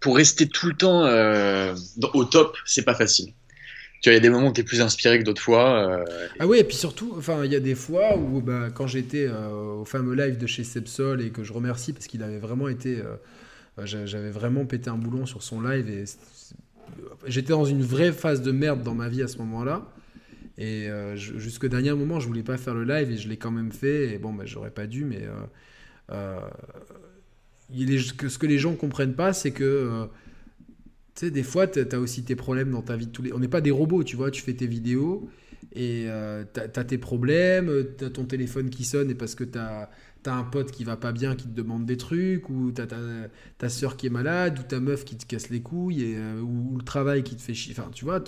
pour 0.00 0.16
rester 0.16 0.48
tout 0.48 0.68
le 0.68 0.74
temps 0.74 1.04
euh, 1.04 1.74
au 2.14 2.24
top, 2.24 2.56
c'est 2.64 2.84
pas 2.84 2.94
facile 2.94 3.32
il 4.04 4.12
y 4.12 4.16
a 4.16 4.20
des 4.20 4.30
moments 4.30 4.48
où 4.48 4.52
tu 4.52 4.60
es 4.60 4.64
plus 4.64 4.80
inspiré 4.80 5.18
que 5.18 5.24
d'autres 5.24 5.42
fois. 5.42 5.78
Euh, 5.78 6.04
ah 6.38 6.46
oui, 6.46 6.58
et 6.58 6.64
puis 6.64 6.76
surtout, 6.76 7.14
enfin, 7.16 7.44
il 7.44 7.52
y 7.52 7.56
a 7.56 7.60
des 7.60 7.74
fois 7.74 8.16
où, 8.16 8.40
bah, 8.40 8.68
quand 8.72 8.86
j'étais 8.86 9.26
euh, 9.26 9.80
au 9.80 9.84
fameux 9.84 10.14
live 10.14 10.38
de 10.38 10.46
chez 10.46 10.64
Sepsol 10.64 11.22
et 11.22 11.30
que 11.30 11.42
je 11.42 11.52
remercie 11.52 11.92
parce 11.92 12.06
qu'il 12.06 12.22
avait 12.22 12.38
vraiment 12.38 12.68
été. 12.68 12.98
Euh, 12.98 13.16
j'avais 13.84 14.30
vraiment 14.30 14.64
pété 14.64 14.88
un 14.88 14.96
boulon 14.96 15.26
sur 15.26 15.42
son 15.42 15.60
live 15.60 15.90
et 15.90 16.04
j'étais 17.26 17.50
dans 17.50 17.66
une 17.66 17.82
vraie 17.82 18.10
phase 18.10 18.40
de 18.40 18.50
merde 18.50 18.82
dans 18.82 18.94
ma 18.94 19.10
vie 19.10 19.22
à 19.22 19.28
ce 19.28 19.36
moment-là. 19.38 19.86
Et 20.56 20.88
jusqu'au 21.14 21.68
dernier 21.68 21.92
moment, 21.92 22.18
je 22.18 22.26
voulais 22.26 22.42
pas 22.42 22.56
faire 22.56 22.72
le 22.72 22.84
live 22.84 23.10
et 23.10 23.18
je 23.18 23.28
l'ai 23.28 23.36
quand 23.36 23.50
même 23.50 23.72
fait. 23.72 24.14
Et 24.14 24.18
bon, 24.18 24.32
bah, 24.32 24.44
j'aurais 24.46 24.70
pas 24.70 24.86
dû, 24.86 25.04
mais. 25.04 25.28
Ce 26.08 26.38
que 28.38 28.46
les 28.46 28.56
gens 28.56 28.74
comprennent 28.76 29.14
pas, 29.14 29.34
c'est 29.34 29.50
que 29.50 30.08
tu 31.16 31.24
sais, 31.24 31.30
des 31.30 31.42
fois, 31.42 31.66
tu 31.66 31.80
as 31.80 31.98
aussi 31.98 32.22
tes 32.24 32.36
problèmes 32.36 32.70
dans 32.70 32.82
ta 32.82 32.94
vie 32.94 33.06
de 33.06 33.12
tous 33.12 33.22
les. 33.22 33.32
On 33.32 33.38
n'est 33.38 33.48
pas 33.48 33.62
des 33.62 33.70
robots, 33.70 34.04
tu 34.04 34.16
vois, 34.16 34.30
tu 34.30 34.42
fais 34.42 34.52
tes 34.52 34.66
vidéos 34.66 35.28
et 35.72 36.04
euh, 36.08 36.44
tu 36.52 36.60
as, 36.60 36.84
tes 36.84 36.98
problèmes, 36.98 37.70
tu 37.98 38.04
as 38.04 38.10
ton 38.10 38.24
téléphone 38.24 38.70
qui 38.70 38.84
sonne 38.84 39.10
et 39.10 39.14
parce 39.14 39.34
que 39.34 39.44
tu 39.44 39.58
as, 39.58 39.90
un 40.28 40.42
pote 40.42 40.72
qui 40.72 40.82
va 40.82 40.96
pas 40.96 41.12
bien 41.12 41.36
qui 41.36 41.46
te 41.46 41.54
demande 41.54 41.86
des 41.86 41.96
trucs, 41.96 42.50
ou 42.50 42.72
tu 42.72 42.82
as 42.82 42.86
ta, 42.88 42.96
ta 43.58 43.68
soeur 43.68 43.96
qui 43.96 44.08
est 44.08 44.10
malade, 44.10 44.58
ou 44.58 44.62
ta 44.62 44.80
meuf 44.80 45.04
qui 45.04 45.16
te 45.16 45.24
casse 45.24 45.50
les 45.50 45.60
couilles, 45.60 46.16
euh, 46.16 46.40
ou, 46.40 46.76
le 46.76 46.82
travail 46.82 47.22
qui 47.22 47.36
te 47.36 47.42
fait 47.42 47.54
chier. 47.54 47.74
Enfin, 47.78 47.88
tu 47.94 48.04
vois, 48.04 48.24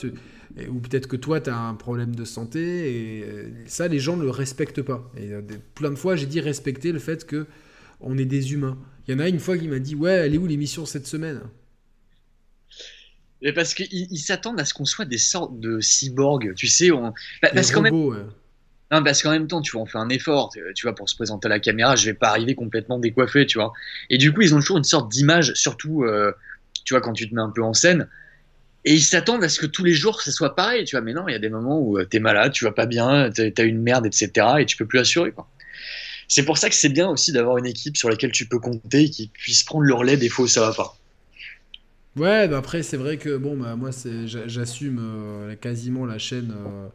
ou 0.71 0.75
peut-être 0.79 1.09
que 1.09 1.17
toi, 1.17 1.41
tu 1.41 1.51
as 1.51 1.59
un 1.59 1.75
problème 1.75 2.15
de 2.15 2.25
santé, 2.25 2.61
et 2.61 3.25
euh, 3.25 3.51
ça, 3.67 3.89
les 3.89 3.99
gens 3.99 4.17
ne 4.17 4.23
le 4.23 4.31
respectent 4.31 4.83
pas. 4.83 5.11
Et 5.17 5.31
plein 5.75 5.91
de 5.91 5.97
fois, 5.97 6.15
j'ai 6.15 6.27
dit 6.27 6.41
respecter 6.41 6.93
le 6.93 7.01
fait 7.01 7.27
que 7.27 7.47
on 8.01 8.17
est 8.17 8.27
des 8.27 8.53
humains. 8.53 8.79
Il 9.09 9.13
y 9.13 9.17
en 9.17 9.19
a 9.19 9.29
une 9.29 9.41
fois 9.41 9.59
qui 9.59 9.67
m'a 9.67 9.81
dit 9.81 9.97
Ouais, 9.97 10.13
elle 10.13 10.35
est 10.35 10.39
où 10.39 10.47
l'émission 10.47 10.87
cette 10.87 11.09
semaine? 11.09 11.41
Mais 13.43 13.53
parce 13.53 13.75
qu'ils 13.75 14.19
s'attendent 14.19 14.61
à 14.61 14.65
ce 14.65 14.75
qu'on 14.75 14.85
soit 14.85 15.05
des 15.05 15.19
sortes 15.19 15.59
de 15.61 15.81
cyborgs, 15.81 16.55
tu 16.55 16.67
sais. 16.67 16.91
On... 16.91 17.13
Parce 17.41 17.71
qu'en 17.73 17.83
même... 17.83 17.95
Non, 18.91 19.03
parce 19.05 19.23
qu'en 19.23 19.33
même 19.33 19.49
temps, 19.49 19.61
tu 19.61 19.73
vois, 19.73 19.83
on 19.83 19.87
fait 19.87 19.99
un 19.99 20.09
effort, 20.09 20.51
tu 20.75 20.87
vois, 20.87 20.95
pour 20.95 21.11
se 21.11 21.15
présenter 21.15 21.47
à 21.47 21.51
la 21.51 21.61
caméra, 21.61 21.95
je 21.95 22.07
vais 22.07 22.15
pas 22.15 22.31
arriver 22.31 22.55
complètement 22.55 22.99
décoiffé, 22.99 23.45
tu 23.45 23.59
vois. 23.59 23.73
Et 24.09 24.17
du 24.17 24.33
coup, 24.33 24.41
ils 24.41 24.55
ont 24.55 24.61
toujours 24.61 24.79
une 24.79 24.85
sorte 24.85 25.11
d'image, 25.11 25.53
surtout, 25.55 26.05
euh, 26.05 26.33
tu 26.85 26.95
vois, 26.95 27.03
quand 27.03 27.13
tu 27.13 27.29
te 27.29 27.35
mets 27.35 27.43
un 27.43 27.51
peu 27.51 27.63
en 27.63 27.75
scène, 27.75 28.09
Et 28.85 28.95
ils 28.95 29.03
s'attendent 29.03 29.45
à 29.45 29.49
ce 29.49 29.61
que 29.61 29.67
tous 29.67 29.85
les 29.85 29.93
jours, 29.93 30.23
ce 30.23 30.31
soit 30.31 30.55
pareil, 30.57 30.85
tu 30.85 30.97
vois. 30.97 31.03
Mais 31.03 31.13
non, 31.13 31.29
il 31.29 31.33
y 31.33 31.35
a 31.35 31.39
des 31.39 31.51
moments 31.51 31.81
où 31.81 32.03
tu 32.05 32.17
es 32.17 32.21
malade, 32.21 32.53
tu 32.53 32.65
vas 32.65 32.73
pas 32.73 32.87
bien, 32.87 33.31
tu 33.31 33.53
as 33.57 33.63
une 33.63 33.83
merde, 33.83 34.07
etc. 34.07 34.47
Et 34.61 34.67
tu 34.67 34.77
peux 34.77 34.87
plus 34.87 34.99
assurer, 35.01 35.33
quoi. 35.33 35.51
C'est 36.29 36.45
pour 36.45 36.59
ça 36.59 36.69
que 36.69 36.75
c'est 36.75 36.91
bien 36.91 37.09
aussi 37.09 37.33
d'avoir 37.33 37.59
une 37.59 37.67
équipe 37.67 37.97
sur 37.97 38.11
laquelle 38.11 38.33
tu 38.33 38.47
peux 38.49 38.59
compter 38.59 39.05
et 39.05 39.11
qui 39.11 39.29
puisse 39.29 39.63
prendre 39.65 39.85
le 39.85 39.95
relais 39.95 40.17
des 40.19 40.29
fois 40.29 40.45
où 40.47 40.49
ça 40.49 40.61
va 40.61 40.75
pas. 40.75 40.98
Ouais, 42.19 42.49
bah 42.49 42.59
après, 42.59 42.83
c'est 42.83 42.97
vrai 42.97 43.17
que 43.17 43.37
bon, 43.37 43.57
bah, 43.57 43.77
moi, 43.77 43.91
j'assume 44.27 44.99
euh, 45.01 45.55
quasiment 45.55 46.05
la 46.05 46.19
chaîne. 46.19 46.53
Euh, 46.53 46.89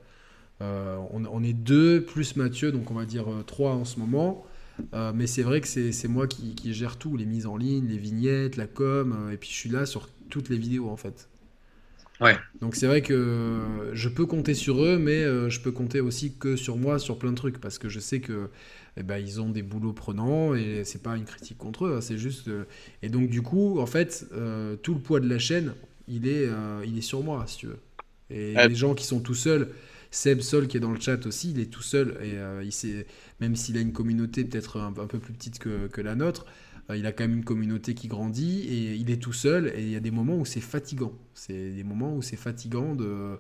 euh, 0.62 0.98
on, 1.12 1.44
est 1.44 1.54
deux, 1.54 2.04
plus 2.04 2.36
Mathieu, 2.36 2.72
donc 2.72 2.91
on 2.91 2.94
va 2.94 3.06
dire 3.06 3.26
trois 3.48 3.72
en 3.72 3.86
ce 3.86 4.00
moment. 4.00 4.45
mais 5.14 5.28
c'est 5.28 5.44
vrai 5.44 5.62
que 5.62 5.68
c'est 5.68 6.08
moi 6.08 6.28
qui, 6.28 6.56
qui, 6.56 6.74
gère 6.74 6.98
tout, 6.98 7.18
les 7.18 7.26
mises 7.26 7.45
en 7.45 7.58
ligne, 7.58 7.88
les 7.88 7.98
vignettes, 7.98 8.58
la 8.58 8.68
com, 8.68 9.30
et 9.32 9.38
puis 9.38 9.50
je 9.50 9.56
suis 9.56 9.70
là 9.70 9.86
sur 9.86 10.10
toutes 10.30 10.50
les 10.50 10.58
vidéos 10.58 10.90
en 10.90 10.98
fait. 10.98 11.28
Ouais. 12.22 12.38
Donc 12.62 12.76
c'est 12.76 12.88
vrai 12.88 13.02
que 13.02 13.91
je 13.91 14.08
peux 14.08 14.26
compter 14.26 14.54
sur 14.54 14.84
eux, 14.84 14.98
mais 14.98 15.24
je 15.50 15.60
peux 15.60 15.72
compter 15.72 16.00
aussi 16.00 16.34
que 16.38 16.56
sur 16.56 16.78
moi 16.78 16.98
sur 16.98 17.18
plein 17.18 17.32
de 17.32 17.38
trucs, 17.38 17.60
parce 17.60 17.78
que 17.78 17.90
je 17.90 18.00
sais 18.00 18.22
que 18.22 18.50
eh 18.98 19.03
ben, 19.03 19.18
ils 19.18 19.41
ont 19.41 19.49
des 19.49 19.64
boulots 19.64 19.94
prenants 19.94 20.53
et 20.53 20.84
c'est 20.86 21.02
pas 21.02 21.15
une 21.18 21.26
critique 21.26 21.57
contre 21.57 21.86
eux, 21.86 21.95
hein, 21.98 22.02
c'est 22.02 22.18
juste. 22.18 22.49
Et 23.02 23.10
donc, 23.10 23.30
du 23.30 23.41
coup, 23.41 23.80
en 23.80 23.86
fait, 23.86 24.28
euh, 24.34 24.76
tout 24.76 24.94
le 24.94 24.99
poids 24.99 25.20
de 25.20 25.28
la 25.28 25.40
chaîne, 25.40 25.74
il 26.07 26.28
est, 26.28 26.45
euh, 26.45 26.84
il 26.86 26.98
est 26.98 27.02
sur 27.02 27.24
moi, 27.24 27.44
si 27.48 27.57
tu 27.57 27.68
veux. 27.68 27.80
Et 28.30 28.53
les 28.53 28.76
gens 28.76 28.94
qui 28.94 29.06
sont 29.06 29.20
tout 29.20 29.36
seuls, 29.36 29.70
Seb 30.10 30.41
Sol 30.41 30.68
qui 30.68 30.78
est 30.78 30.80
dans 30.80 30.91
le 30.91 30.99
chat 30.99 31.26
aussi, 31.26 31.52
il 31.52 31.60
est 31.60 31.72
tout 31.72 31.82
seul 31.82 32.18
et 32.22 32.34
euh, 32.36 32.64
il 32.64 32.72
sait, 32.72 33.06
même 33.40 33.56
s'il 33.56 33.78
a 33.78 33.82
une 33.82 33.94
communauté 33.94 34.44
peut-être 34.44 34.80
un, 34.80 34.91
peu 34.91 35.20
plus 35.20 35.34
petite 35.34 35.60
que, 35.60 35.88
que 35.88 36.02
la 36.02 36.15
nôtre, 36.15 36.45
il 36.94 37.06
a 37.06 37.11
quand 37.11 37.24
même 37.24 37.38
une 37.38 37.45
communauté 37.45 37.94
qui 37.94 38.07
grandit 38.07 38.61
et 38.68 38.95
il 38.95 39.10
est 39.10 39.22
tout 39.22 39.34
seul 39.34 39.72
et 39.76 39.82
il 39.82 39.90
y 39.90 39.95
a 39.95 39.99
des 39.99 40.11
moments 40.11 40.38
où 40.38 40.45
c'est 40.45 40.61
fatigant. 40.61 41.14
C'est 41.34 41.72
des 41.72 41.84
moments 41.84 42.15
où 42.15 42.22
c'est 42.22 42.36
fatigant 42.36 42.95
de, 42.95 43.38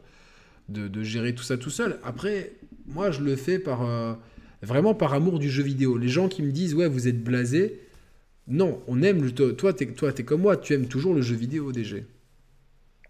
de, 0.69 0.87
de, 0.87 1.03
gérer 1.03 1.35
tout 1.35 1.43
ça 1.43 1.57
tout 1.57 1.69
seul. 1.69 1.99
Après, 2.03 2.53
moi, 2.85 3.11
je 3.11 3.21
le 3.21 3.35
fais 3.35 3.59
par 3.59 3.81
Vraiment 4.63 4.93
par 4.93 5.13
amour 5.13 5.39
du 5.39 5.49
jeu 5.49 5.61
vidéo. 5.61 5.97
Les 5.97 6.07
gens 6.07 6.29
qui 6.29 6.41
me 6.41 6.51
disent, 6.51 6.73
ouais, 6.73 6.87
vous 6.87 7.09
êtes 7.09 7.21
blasé. 7.21 7.81
Non, 8.47 8.81
on 8.87 9.03
aime. 9.03 9.21
Le, 9.21 9.31
toi, 9.33 9.73
tu 9.73 9.83
es, 9.83 9.87
es 9.87 10.23
comme 10.23 10.41
moi, 10.41 10.55
tu 10.55 10.73
aimes 10.73 10.87
toujours 10.87 11.13
le 11.13 11.21
jeu 11.21 11.35
vidéo, 11.35 11.73
DG. 11.73 12.05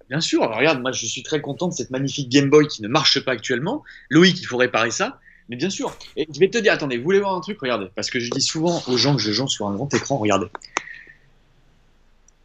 Bien 0.10 0.20
sûr. 0.20 0.42
Alors, 0.44 0.58
regarde, 0.58 0.82
moi, 0.82 0.92
je 0.92 1.06
suis 1.06 1.22
très 1.22 1.42
content 1.42 1.68
de 1.68 1.74
cette 1.74 1.92
magnifique 1.92 2.30
Game 2.30 2.50
Boy 2.50 2.68
qui 2.68 2.82
ne 2.82 2.88
marche 2.88 3.24
pas 3.24 3.34
actuellement. 3.34 3.84
Loïc, 4.10 4.40
il 4.42 4.46
faut 4.46 4.58
réparer 4.58 4.90
ça. 4.90 5.20
Mais 5.48 5.56
bien 5.56 5.70
sûr. 5.70 5.96
Et 6.16 6.28
je 6.34 6.40
vais 6.40 6.50
te 6.50 6.58
dire, 6.58 6.74
attendez, 6.74 6.98
vous 6.98 7.04
voulez 7.04 7.20
voir 7.20 7.36
un 7.36 7.42
truc? 7.42 7.60
Regardez. 7.60 7.88
Parce 7.96 8.10
que 8.10 8.20
je 8.20 8.32
dis 8.32 8.42
souvent 8.42 8.82
aux 8.88 8.98
gens 8.98 9.16
que 9.16 9.22
je 9.22 9.32
joue 9.32 9.48
sur 9.48 9.68
un 9.68 9.76
grand 9.76 9.94
écran, 9.94 10.18
regardez. 10.18 10.48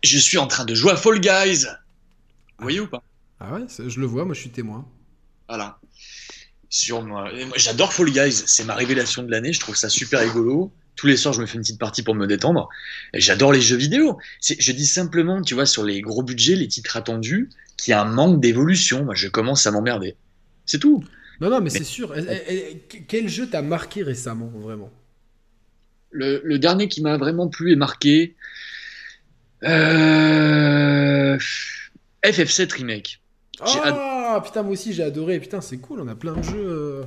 Je 0.02 0.18
suis 0.18 0.36
en 0.36 0.46
train 0.46 0.66
de 0.66 0.74
jouer 0.74 0.92
à 0.92 0.96
Fall 0.96 1.18
Guys. 1.18 1.64
Vous 2.58 2.62
voyez 2.62 2.80
ou 2.80 2.86
pas? 2.86 3.02
Ah 3.40 3.54
ouais, 3.54 3.66
je 3.68 4.00
le 4.00 4.06
vois, 4.06 4.24
moi 4.24 4.34
je 4.34 4.40
suis 4.40 4.50
témoin. 4.50 4.84
Voilà 5.48 5.78
sur 6.68 7.02
moi. 7.02 7.30
J'adore 7.56 7.92
Fall 7.92 8.10
Guys, 8.10 8.42
c'est 8.46 8.64
ma 8.64 8.74
révélation 8.74 9.22
de 9.22 9.30
l'année, 9.30 9.52
je 9.52 9.60
trouve 9.60 9.76
ça 9.76 9.88
super 9.88 10.20
rigolo. 10.20 10.72
Tous 10.96 11.06
les 11.06 11.16
soirs, 11.16 11.32
je 11.32 11.40
me 11.40 11.46
fais 11.46 11.54
une 11.54 11.60
petite 11.60 11.78
partie 11.78 12.02
pour 12.02 12.16
me 12.16 12.26
détendre. 12.26 12.68
J'adore 13.14 13.52
les 13.52 13.60
jeux 13.60 13.76
vidéo. 13.76 14.18
Je 14.42 14.72
dis 14.72 14.86
simplement, 14.86 15.40
tu 15.42 15.54
vois, 15.54 15.64
sur 15.64 15.84
les 15.84 16.00
gros 16.00 16.24
budgets, 16.24 16.56
les 16.56 16.66
titres 16.66 16.96
attendus, 16.96 17.50
qu'il 17.76 17.92
y 17.92 17.94
a 17.94 18.02
un 18.02 18.04
manque 18.04 18.40
d'évolution. 18.40 19.04
Moi, 19.04 19.14
je 19.14 19.28
commence 19.28 19.64
à 19.68 19.70
m'emmerder. 19.70 20.16
C'est 20.66 20.80
tout. 20.80 21.04
Non, 21.40 21.50
non, 21.50 21.60
mais, 21.60 21.70
c'est 21.70 21.84
sûr. 21.84 22.12
Quel 23.06 23.28
jeu 23.28 23.48
t'a 23.48 23.62
marqué 23.62 24.02
récemment, 24.02 24.50
vraiment? 24.56 24.90
Le, 26.10 26.56
dernier 26.56 26.88
qui 26.88 27.00
m'a 27.00 27.16
vraiment 27.16 27.48
plu 27.48 27.70
et 27.70 27.76
marqué, 27.76 28.34
euh... 29.62 31.38
FF7 32.24 32.72
Remake. 32.72 33.20
Ah 33.60 34.40
putain, 34.44 34.62
moi 34.62 34.72
aussi 34.72 34.92
j'ai 34.92 35.02
adoré. 35.02 35.40
Putain, 35.40 35.60
c'est 35.60 35.78
cool, 35.78 36.00
on 36.00 36.08
a 36.08 36.14
plein 36.14 36.36
de 36.36 36.42
jeux. 36.42 36.54
Euh. 36.56 37.02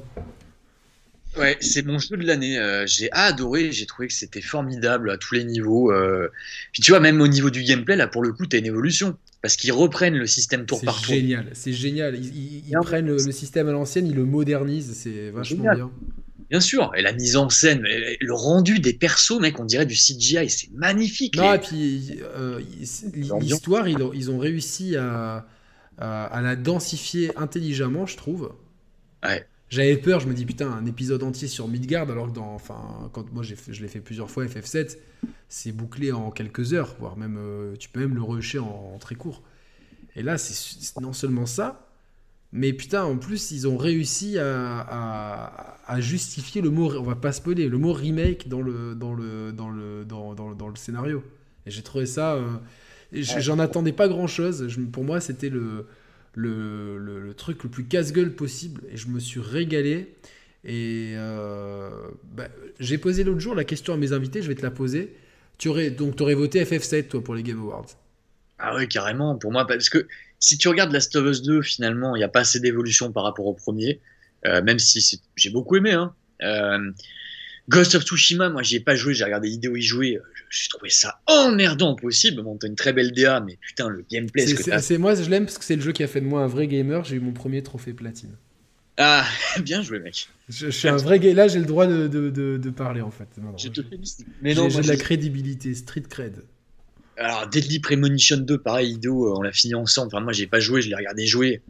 Ouais, 1.37 1.57
c'est 1.61 1.85
mon 1.85 1.97
jeu 1.97 2.17
de 2.17 2.25
l'année. 2.25 2.57
Euh, 2.57 2.85
j'ai 2.85 3.09
adoré, 3.11 3.71
j'ai 3.71 3.85
trouvé 3.85 4.09
que 4.09 4.13
c'était 4.13 4.41
formidable 4.41 5.09
à 5.09 5.17
tous 5.17 5.35
les 5.35 5.45
niveaux. 5.45 5.91
Euh. 5.91 6.29
Puis 6.73 6.81
tu 6.81 6.91
vois, 6.91 6.99
même 6.99 7.21
au 7.21 7.27
niveau 7.27 7.49
du 7.49 7.63
gameplay, 7.63 7.95
là 7.95 8.07
pour 8.07 8.21
le 8.21 8.33
coup, 8.33 8.45
t'as 8.45 8.57
une 8.57 8.65
évolution. 8.65 9.17
Parce 9.41 9.55
qu'ils 9.55 9.71
reprennent 9.71 10.17
le 10.17 10.27
système 10.27 10.67
tour 10.67 10.81
par 10.81 11.01
tour. 11.01 11.05
C'est 11.07 11.19
génial, 11.19 11.49
c'est 11.53 11.73
génial. 11.73 12.15
Ils, 12.15 12.77
prennent 12.83 13.07
le, 13.07 13.17
système 13.17 13.67
à 13.69 13.71
l'ancienne, 13.71 14.05
ils 14.05 14.13
le 14.13 14.25
modernisent, 14.25 14.93
c'est 14.93 15.31
vachement 15.31 15.73
bien. 15.73 15.91
Bien 16.51 16.59
sûr, 16.59 16.91
et 16.95 17.01
la 17.01 17.13
mise 17.13 17.37
en 17.37 17.49
scène, 17.49 17.81
le 17.81 18.33
rendu 18.33 18.79
des 18.79 18.93
persos, 18.93 19.39
mec, 19.39 19.57
on 19.59 19.63
dirait 19.63 19.85
du 19.85 19.95
CGI, 19.95 20.49
c'est 20.49 20.69
magnifique. 20.73 21.37
Non, 21.37 21.53
et 21.53 21.59
puis 21.59 22.19
l'histoire, 23.39 23.87
ils 23.87 24.29
ont 24.29 24.37
réussi 24.37 24.95
à 24.95 25.47
à 26.01 26.41
la 26.41 26.55
densifier 26.55 27.37
intelligemment, 27.37 28.05
je 28.05 28.17
trouve. 28.17 28.53
Ouais. 29.23 29.45
J'avais 29.71 29.95
peur, 29.95 30.19
je 30.19 30.27
me 30.27 30.33
dis 30.33 30.45
putain, 30.45 30.69
un 30.69 30.85
épisode 30.85 31.23
entier 31.23 31.47
sur 31.47 31.69
Midgard, 31.69 32.11
alors 32.11 32.27
que 32.27 32.33
dans, 32.33 32.53
enfin, 32.53 33.09
quand 33.13 33.31
moi 33.31 33.41
je 33.41 33.81
l'ai 33.81 33.87
fait 33.87 34.01
plusieurs 34.01 34.29
fois 34.29 34.45
FF7, 34.45 34.97
c'est 35.47 35.71
bouclé 35.71 36.11
en 36.11 36.29
quelques 36.29 36.73
heures, 36.73 36.93
voire 36.99 37.15
même, 37.15 37.37
euh, 37.39 37.77
tu 37.77 37.87
peux 37.87 38.01
même 38.01 38.13
le 38.13 38.21
rusher 38.21 38.59
en, 38.59 38.97
très 38.99 39.15
court. 39.15 39.43
Et 40.17 40.23
là, 40.23 40.37
c'est 40.37 40.99
non 40.99 41.13
seulement 41.13 41.45
ça, 41.45 41.87
mais 42.51 42.73
putain, 42.73 43.05
en 43.05 43.17
plus, 43.17 43.51
ils 43.51 43.65
ont 43.65 43.77
réussi 43.77 44.37
à, 44.37 45.77
à, 45.87 46.01
justifier 46.01 46.61
le 46.61 46.69
mot, 46.69 46.93
on 46.97 47.03
va 47.03 47.15
pas 47.15 47.31
spoiler, 47.31 47.69
le 47.69 47.77
mot 47.77 47.93
remake 47.93 48.49
dans 48.49 48.61
le, 48.61 48.93
dans 48.93 49.13
le, 49.13 49.53
dans 49.53 49.69
le, 49.69 50.03
dans, 50.03 50.35
dans, 50.35 50.53
dans 50.53 50.67
le 50.67 50.75
scénario. 50.75 51.23
Et 51.65 51.71
j'ai 51.71 51.81
trouvé 51.81 52.05
ça. 52.05 52.33
Euh, 52.33 52.49
J'en 53.13 53.59
attendais 53.59 53.91
pas 53.91 54.07
grand 54.07 54.27
chose. 54.27 54.67
pour 54.91 55.03
moi, 55.03 55.19
c'était 55.19 55.49
le, 55.49 55.85
le, 56.33 56.97
le, 56.97 57.33
truc 57.33 57.63
le 57.63 57.69
plus 57.69 57.85
casse-gueule 57.85 58.33
possible. 58.33 58.81
Et 58.91 58.97
je 58.97 59.07
me 59.07 59.19
suis 59.19 59.39
régalé. 59.39 60.15
Et 60.63 61.13
euh, 61.15 61.89
bah, 62.23 62.47
j'ai 62.79 62.97
posé 62.97 63.23
l'autre 63.23 63.39
jour 63.39 63.55
la 63.55 63.63
question 63.63 63.93
à 63.93 63.97
mes 63.97 64.13
invités, 64.13 64.41
je 64.41 64.47
vais 64.47 64.55
te 64.55 64.61
la 64.61 64.71
poser. 64.71 65.15
Tu 65.57 65.67
aurais, 65.67 65.89
donc, 65.89 66.15
tu 66.15 66.23
aurais 66.23 66.35
voté 66.35 66.63
FF7, 66.63 67.07
toi, 67.07 67.23
pour 67.23 67.35
les 67.35 67.43
Game 67.43 67.59
Awards 67.59 67.88
Ah 68.59 68.75
oui, 68.75 68.88
carrément. 68.88 69.38
Pour 69.38 69.51
moi, 69.51 69.65
parce 69.67 69.89
que 69.89 70.07
si 70.39 70.57
tu 70.57 70.67
regardes 70.67 70.91
Last 70.91 71.15
of 71.15 71.25
Us 71.25 71.41
2, 71.41 71.61
finalement, 71.61 72.15
il 72.15 72.19
n'y 72.19 72.23
a 72.23 72.29
pas 72.29 72.41
assez 72.41 72.59
d'évolution 72.59 73.11
par 73.11 73.23
rapport 73.23 73.45
au 73.45 73.53
premier. 73.53 73.99
Euh, 74.45 74.61
même 74.63 74.79
si 74.79 75.21
j'ai 75.35 75.49
beaucoup 75.49 75.75
aimé. 75.75 75.91
Hein. 75.91 76.15
Euh, 76.41 76.91
Ghost 77.69 77.93
of 77.95 78.03
Tsushima, 78.03 78.49
moi 78.49 78.63
j'y 78.63 78.77
ai 78.77 78.79
pas 78.79 78.95
joué, 78.95 79.13
j'ai 79.13 79.23
regardé 79.23 79.47
des 79.47 79.53
vidéos 79.53 79.75
y 79.75 79.81
jouer, 79.81 80.19
j'ai 80.51 80.67
trouvé 80.69 80.89
ça 80.89 81.21
emmerdant 81.27 81.95
possible. 81.95 82.43
Bon, 82.43 82.57
t'as 82.57 82.67
une 82.67 82.75
très 82.75 82.93
belle 82.93 83.11
DA, 83.13 83.39
mais 83.39 83.57
putain, 83.61 83.87
le 83.87 84.05
gameplay. 84.09 84.45
C'est 84.45 84.97
moi, 84.97 85.15
je 85.15 85.29
l'aime 85.29 85.45
parce 85.45 85.57
que 85.57 85.65
c'est 85.65 85.75
le 85.75 85.81
jeu 85.81 85.93
qui 85.93 86.03
a 86.03 86.07
fait 86.07 86.21
de 86.21 86.25
moi 86.25 86.41
un 86.41 86.47
vrai 86.47 86.67
gamer. 86.67 87.03
J'ai 87.05 87.15
eu 87.15 87.19
mon 87.19 87.31
premier 87.31 87.63
trophée 87.63 87.93
platine. 87.93 88.35
Ah, 88.97 89.25
bien 89.63 89.81
joué, 89.81 89.99
mec. 89.99 90.27
Je, 90.49 90.69
suis 90.69 90.89
un 90.89 90.97
vrai 90.97 91.19
gamer. 91.19 91.35
Là, 91.35 91.47
j'ai 91.47 91.59
le 91.59 91.65
droit 91.65 91.87
de, 91.87 92.07
de, 92.07 92.29
de, 92.29 92.69
parler 92.69 93.01
en 93.01 93.11
fait. 93.11 93.27
je 93.57 93.69
te 93.69 93.81
félicite. 93.81 94.27
Mais 94.41 94.53
non, 94.53 94.69
j'ai 94.69 94.81
de 94.81 94.87
la 94.87 94.97
crédibilité, 94.97 95.73
street 95.73 96.03
cred. 96.09 96.43
Alors, 97.17 97.47
Deadly 97.47 97.79
Premonition 97.79 98.37
2, 98.37 98.57
pareil, 98.57 98.93
Ido, 98.93 99.27
euh, 99.27 99.37
on 99.37 99.41
l'a 99.41 99.51
fini 99.51 99.75
ensemble. 99.75 100.07
Enfin, 100.07 100.23
moi, 100.23 100.33
j'ai 100.33 100.47
pas 100.47 100.59
joué, 100.59 100.81
je 100.81 100.89
l'ai 100.89 100.95
regardé 100.95 101.25
jouer. 101.25 101.61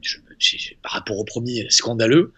par 0.81 0.93
rapport 0.93 1.17
au 1.17 1.25
premier, 1.25 1.67
scandaleux. 1.69 2.33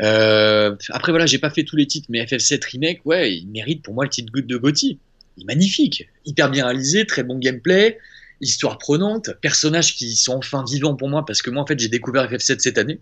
Euh, 0.00 0.76
après, 0.90 1.12
voilà, 1.12 1.26
j'ai 1.26 1.38
pas 1.38 1.50
fait 1.50 1.64
tous 1.64 1.76
les 1.76 1.86
titres, 1.86 2.06
mais 2.10 2.24
FF7 2.24 2.62
Remake, 2.72 3.00
ouais, 3.04 3.34
il 3.34 3.48
mérite 3.48 3.82
pour 3.82 3.94
moi 3.94 4.04
le 4.04 4.10
titre 4.10 4.32
de 4.34 4.56
Gotti. 4.56 4.98
Il 5.36 5.44
est 5.44 5.46
magnifique, 5.46 6.08
hyper 6.24 6.50
bien 6.50 6.64
réalisé, 6.64 7.06
très 7.06 7.22
bon 7.22 7.38
gameplay, 7.38 7.98
histoire 8.40 8.78
prenante, 8.78 9.30
personnages 9.40 9.94
qui 9.94 10.14
sont 10.16 10.36
enfin 10.36 10.64
vivants 10.68 10.96
pour 10.96 11.08
moi, 11.08 11.24
parce 11.24 11.42
que 11.42 11.50
moi, 11.50 11.62
en 11.62 11.66
fait, 11.66 11.78
j'ai 11.78 11.88
découvert 11.88 12.30
FF7 12.30 12.58
cette 12.58 12.78
année. 12.78 13.00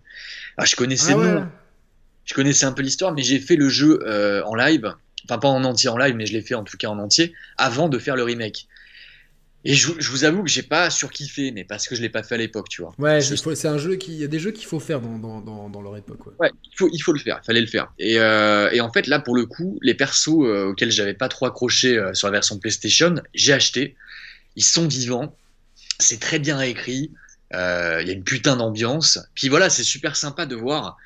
Ah, 0.57 0.65
je 0.65 0.75
connaissais 0.75 1.13
ah 1.13 1.49
je 2.25 2.33
connaissais 2.33 2.65
un 2.65 2.71
peu 2.71 2.83
l'histoire, 2.83 3.13
mais 3.13 3.23
j'ai 3.23 3.39
fait 3.39 3.55
le 3.55 3.67
jeu 3.67 3.99
euh, 4.05 4.43
en 4.45 4.55
live, 4.55 4.93
enfin 5.25 5.39
pas 5.39 5.47
en 5.47 5.63
entier 5.63 5.89
en 5.89 5.97
live, 5.97 6.15
mais 6.15 6.25
je 6.25 6.33
l'ai 6.33 6.41
fait 6.41 6.55
en 6.55 6.63
tout 6.63 6.77
cas 6.77 6.87
en 6.87 6.99
entier, 6.99 7.33
avant 7.57 7.89
de 7.89 7.97
faire 7.97 8.15
le 8.15 8.23
remake. 8.23 8.67
Et 9.63 9.75
je, 9.75 9.91
vous 10.09 10.23
avoue 10.23 10.43
que 10.43 10.49
j'ai 10.49 10.63
pas 10.63 10.89
surkiffé, 10.89 11.51
mais 11.51 11.63
parce 11.63 11.87
que 11.87 11.95
je 11.95 12.01
l'ai 12.01 12.09
pas 12.09 12.23
fait 12.23 12.33
à 12.33 12.37
l'époque, 12.39 12.67
tu 12.67 12.81
vois. 12.81 12.93
Ouais, 12.97 13.21
c'est 13.21 13.67
un 13.67 13.77
jeu 13.77 13.95
qui, 13.95 14.13
il 14.13 14.17
y 14.17 14.23
a 14.23 14.27
des 14.27 14.39
jeux 14.39 14.51
qu'il 14.51 14.65
faut 14.65 14.79
faire 14.79 15.01
dans, 15.01 15.19
dans, 15.19 15.69
dans, 15.69 15.81
leur 15.81 15.97
époque. 15.97 16.25
Ouais. 16.25 16.33
ouais, 16.39 16.51
il 16.63 16.75
faut, 16.75 16.89
il 16.91 16.99
faut 16.99 17.13
le 17.13 17.19
faire, 17.19 17.39
il 17.43 17.45
fallait 17.45 17.61
le 17.61 17.67
faire. 17.67 17.93
Et, 17.99 18.17
euh, 18.17 18.71
et 18.71 18.81
en 18.81 18.91
fait, 18.91 19.05
là, 19.05 19.19
pour 19.19 19.35
le 19.35 19.45
coup, 19.45 19.77
les 19.83 19.93
persos 19.93 20.29
euh, 20.29 20.69
auxquels 20.69 20.91
j'avais 20.91 21.13
pas 21.13 21.29
trop 21.29 21.45
accroché 21.45 21.95
euh, 21.95 22.13
sur 22.15 22.27
la 22.27 22.31
version 22.31 22.57
PlayStation, 22.57 23.15
j'ai 23.35 23.53
acheté. 23.53 23.95
Ils 24.55 24.65
sont 24.65 24.87
vivants, 24.87 25.37
c'est 25.99 26.19
très 26.19 26.39
bien 26.39 26.59
écrit, 26.61 27.11
il 27.53 27.57
y 27.57 28.09
a 28.09 28.13
une 28.13 28.23
putain 28.23 28.55
d'ambiance. 28.55 29.19
Puis 29.35 29.47
voilà, 29.47 29.69
c'est 29.69 29.83
super 29.83 30.15
sympa 30.15 30.47
de 30.47 30.55
voir 30.55 30.97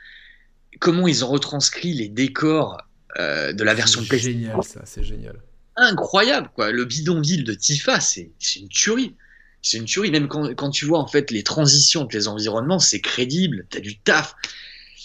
comment 0.80 1.08
ils 1.08 1.26
ont 1.26 1.28
retranscrit 1.28 1.94
les 1.94 2.08
décors 2.08 2.78
de 3.18 3.64
la 3.64 3.74
version 3.74 4.04
PlayStation. 4.04 4.32
C'est 4.32 4.48
génial, 4.48 4.64
ça, 4.64 4.82
c'est 4.86 5.04
génial 5.04 5.36
incroyable, 5.76 6.50
quoi. 6.56 6.72
Le 6.72 6.86
bidonville 6.86 7.44
de 7.44 7.54
Tifa, 7.54 8.00
c'est 8.00 8.32
une 8.56 8.70
tuerie. 8.70 9.16
C'est 9.62 9.78
une 9.78 9.86
tuerie. 9.86 10.12
Même 10.12 10.28
quand, 10.28 10.54
quand, 10.56 10.70
tu 10.70 10.86
vois 10.86 11.00
en 11.00 11.08
fait 11.08 11.32
les 11.32 11.44
transitions 11.44 12.02
entre 12.02 12.16
les 12.16 12.28
environnements, 12.28 12.80
c'est 12.80 13.02
crédible. 13.02 13.66
T'as 13.70 13.80
du 13.80 13.98
taf. 13.98 14.36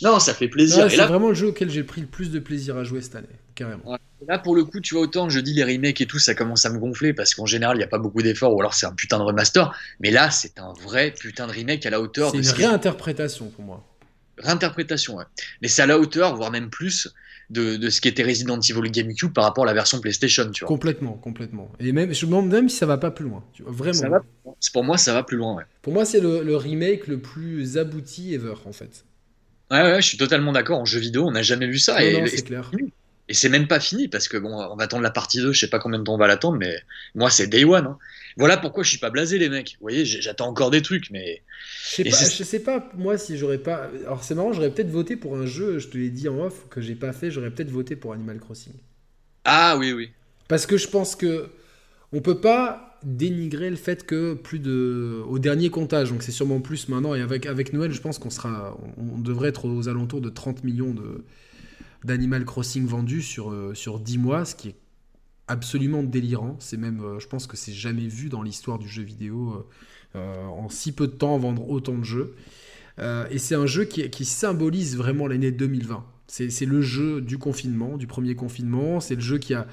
Non, 0.02 0.18
ça 0.18 0.32
fait 0.34 0.48
plaisir. 0.48 0.90
c'est 0.90 0.96
vraiment 0.96 1.28
le 1.28 1.34
jeu 1.34 1.48
auquel 1.48 1.70
j'ai 1.70 1.82
pris 1.82 2.00
le 2.00 2.06
plus 2.06 2.30
de 2.30 2.38
plaisir 2.38 2.76
à 2.76 2.84
jouer 2.84 3.02
cette 3.02 3.16
année. 3.16 3.26
carrément. 3.54 3.98
Là, 4.28 4.38
pour 4.38 4.54
le 4.54 4.64
coup, 4.64 4.80
tu 4.80 4.94
vois, 4.94 5.04
autant 5.04 5.28
je 5.28 5.40
dis 5.40 5.54
les 5.54 5.64
remakes 5.64 6.00
et 6.00 6.06
tout, 6.06 6.18
ça 6.18 6.34
commence 6.34 6.64
à 6.66 6.70
me 6.70 6.78
gonfler 6.78 7.12
parce 7.14 7.34
qu'en 7.34 7.46
général, 7.46 7.76
il 7.76 7.78
n'y 7.78 7.84
a 7.84 7.88
pas 7.88 7.98
beaucoup 7.98 8.22
d'efforts 8.22 8.54
ou 8.54 8.60
alors 8.60 8.74
c'est 8.74 8.86
un 8.86 8.92
putain 8.92 9.18
de 9.18 9.24
remaster. 9.24 9.74
Mais 9.98 10.10
là, 10.10 10.30
c'est 10.30 10.58
un 10.58 10.72
vrai 10.74 11.12
putain 11.18 11.46
de 11.46 11.52
remake 11.52 11.84
à 11.86 11.90
la 11.90 12.00
hauteur 12.00 12.30
C'est 12.30 12.38
une 12.38 12.44
ce 12.44 12.54
réinterprétation 12.54 13.48
pour 13.48 13.64
moi. 13.64 13.84
réinterprétation, 14.38 15.16
ouais. 15.16 15.24
Mais 15.62 15.68
c'est 15.68 15.82
à 15.82 15.86
la 15.86 15.98
hauteur, 15.98 16.36
voire 16.36 16.50
même 16.50 16.70
plus, 16.70 17.08
de, 17.50 17.76
de 17.76 17.90
ce 17.90 18.00
qui 18.00 18.08
était 18.08 18.22
Resident 18.22 18.58
Evil 18.60 18.90
GameCube 18.90 19.32
par 19.32 19.44
rapport 19.44 19.64
à 19.64 19.66
la 19.66 19.74
version 19.74 20.00
PlayStation, 20.00 20.50
tu 20.50 20.60
vois. 20.64 20.68
Complètement, 20.68 21.14
complètement. 21.14 21.70
Et 21.80 21.92
même, 21.92 22.14
je 22.14 22.24
me 22.26 22.30
demande 22.30 22.48
même 22.48 22.68
si 22.68 22.76
ça 22.76 22.86
va 22.86 22.96
pas 22.96 23.10
plus 23.10 23.24
loin. 23.26 23.44
Tu 23.52 23.62
vois, 23.62 23.72
vraiment. 23.72 23.92
Ça 23.94 24.08
va, 24.08 24.20
pour 24.72 24.84
moi, 24.84 24.96
ça 24.96 25.12
va 25.12 25.22
plus 25.24 25.36
loin, 25.36 25.56
ouais. 25.56 25.64
Pour 25.82 25.92
moi, 25.92 26.04
c'est 26.04 26.20
le, 26.20 26.42
le 26.42 26.56
remake 26.56 27.06
le 27.08 27.18
plus 27.18 27.76
abouti 27.76 28.34
ever, 28.34 28.54
en 28.64 28.72
fait. 28.72 29.04
Ouais, 29.70 29.82
ouais, 29.82 30.02
je 30.02 30.06
suis 30.06 30.18
totalement 30.18 30.52
d'accord. 30.52 30.78
En 30.80 30.84
jeu 30.84 30.98
vidéo, 31.00 31.26
on 31.26 31.32
n'a 31.32 31.42
jamais 31.42 31.66
vu 31.66 31.78
ça. 31.78 31.94
Non, 31.94 32.24
et- 32.24 32.26
c'est 32.28 32.42
clair. 32.44 32.70
et 33.28 33.34
c'est 33.34 33.48
même 33.48 33.68
pas 33.68 33.78
fini 33.80 34.08
parce 34.08 34.26
que 34.28 34.36
bon, 34.36 34.52
on 34.52 34.76
va 34.76 34.84
attendre 34.84 35.02
la 35.02 35.10
partie 35.10 35.38
2, 35.38 35.52
je 35.52 35.60
sais 35.60 35.70
pas 35.70 35.78
combien 35.78 35.98
de 36.00 36.04
temps 36.04 36.14
on 36.14 36.18
va 36.18 36.26
l'attendre, 36.26 36.58
mais 36.58 36.74
moi, 37.14 37.30
c'est 37.30 37.46
Day 37.46 37.64
One. 37.64 37.86
hein. 37.86 37.98
Voilà 38.36 38.56
pourquoi 38.56 38.82
je 38.82 38.90
suis 38.90 38.98
pas 38.98 39.10
blasé, 39.10 39.38
les 39.38 39.48
mecs. 39.48 39.76
Vous 39.80 39.84
voyez, 39.84 40.04
j'attends 40.04 40.48
encore 40.48 40.70
des 40.70 40.82
trucs, 40.82 41.10
mais 41.10 41.42
Je 41.82 41.88
sais 41.88 42.04
pas, 42.04 42.10
je 42.10 42.44
sais 42.44 42.60
pas, 42.60 42.90
moi, 42.96 43.18
si 43.18 43.36
j'aurais 43.36 43.58
pas. 43.58 43.90
Alors, 44.04 44.24
c'est 44.24 44.34
marrant, 44.34 44.52
j'aurais 44.52 44.70
peut-être 44.70 44.90
voté 44.90 45.16
pour 45.16 45.36
un 45.36 45.46
jeu, 45.46 45.78
je 45.78 45.88
te 45.88 45.98
l'ai 45.98 46.10
dit 46.10 46.28
en 46.28 46.38
off, 46.38 46.68
que 46.68 46.80
j'ai 46.80 46.94
pas 46.94 47.12
fait, 47.12 47.30
j'aurais 47.30 47.50
peut-être 47.50 47.70
voté 47.70 47.96
pour 47.96 48.12
Animal 48.12 48.38
Crossing. 48.38 48.74
ah 49.44 49.76
oui, 49.78 49.92
oui. 49.92 50.10
Parce 50.48 50.66
que 50.66 50.76
je 50.76 50.88
pense 50.88 51.16
que 51.16 51.50
on 52.12 52.20
peut 52.20 52.40
pas 52.40 52.98
dénigrer 53.04 53.70
le 53.70 53.76
fait 53.76 54.04
que 54.04 54.34
plus 54.34 54.58
de 54.58 55.22
au 55.28 55.38
dernier 55.38 55.70
comptage, 55.70 56.10
donc 56.10 56.22
c'est 56.22 56.32
sûrement 56.32 56.60
plus 56.60 56.88
maintenant 56.88 57.14
et 57.14 57.20
avec 57.22 57.46
avec 57.46 57.72
Noël, 57.72 57.92
je 57.92 58.00
pense 58.00 58.18
qu'on 58.18 58.30
sera 58.30 58.76
on, 58.98 59.16
on 59.16 59.18
devrait 59.18 59.48
être 59.50 59.66
aux 59.66 59.88
alentours 59.88 60.20
de 60.20 60.28
30 60.28 60.64
millions 60.64 60.92
de 60.92 61.24
d'Animal 62.04 62.44
Crossing 62.44 62.86
vendus 62.86 63.22
sur 63.22 63.50
euh, 63.52 63.74
sur 63.74 64.00
10 64.00 64.18
mois, 64.18 64.44
ce 64.44 64.54
qui 64.54 64.68
est 64.70 64.74
absolument 65.50 66.04
délirant, 66.04 66.56
c'est 66.60 66.76
même 66.76 67.00
euh, 67.00 67.18
je 67.18 67.26
pense 67.26 67.48
que 67.48 67.56
c'est 67.56 67.72
jamais 67.72 68.06
vu 68.06 68.28
dans 68.28 68.42
l'histoire 68.42 68.78
du 68.78 68.88
jeu 68.88 69.02
vidéo 69.02 69.50
euh, 69.50 69.66
euh, 70.16 70.46
en 70.46 70.68
si 70.68 70.92
peu 70.92 71.08
de 71.08 71.12
temps 71.12 71.36
vendre 71.38 71.68
autant 71.68 71.98
de 71.98 72.04
jeux. 72.04 72.34
Et 73.30 73.38
c'est 73.38 73.54
un 73.54 73.64
jeu 73.64 73.86
qui, 73.86 74.24
symbolise 74.26 74.94
vraiment 74.94 75.26
l'année 75.26 75.52
2020. 75.52 76.04
C'est 76.26 76.66
le 76.66 76.82
jeu 76.82 77.22
du 77.22 77.38
confinement, 77.38 77.96
du 77.96 78.06
premier 78.06 78.34
confinement. 78.34 79.00
C'est 79.00 79.14
le 79.14 79.22
jeu 79.22 79.38
qui 79.38 79.54
a, 79.54 79.66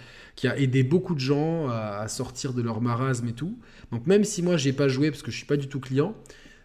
aidé 0.56 0.84
beaucoup 0.84 1.14
de 1.14 1.20
gens 1.20 1.68
à, 1.68 2.08
sortir 2.08 2.54
de 2.54 2.62
leur 2.62 2.80
marasme 2.80 3.28
et 3.28 3.34
tout. 3.34 3.60
Donc 3.92 4.08
même 4.08 4.24
si 4.24 4.42
moi 4.42 4.56
j'ai 4.56 4.72
pas 4.72 4.88
joué 4.88 5.12
parce 5.12 5.24
que 5.24 5.32
je 5.32 5.36
suis 5.36 5.46
pas 5.46 5.58
du 5.58 5.68
tout 5.68 5.82
client, 5.82 6.16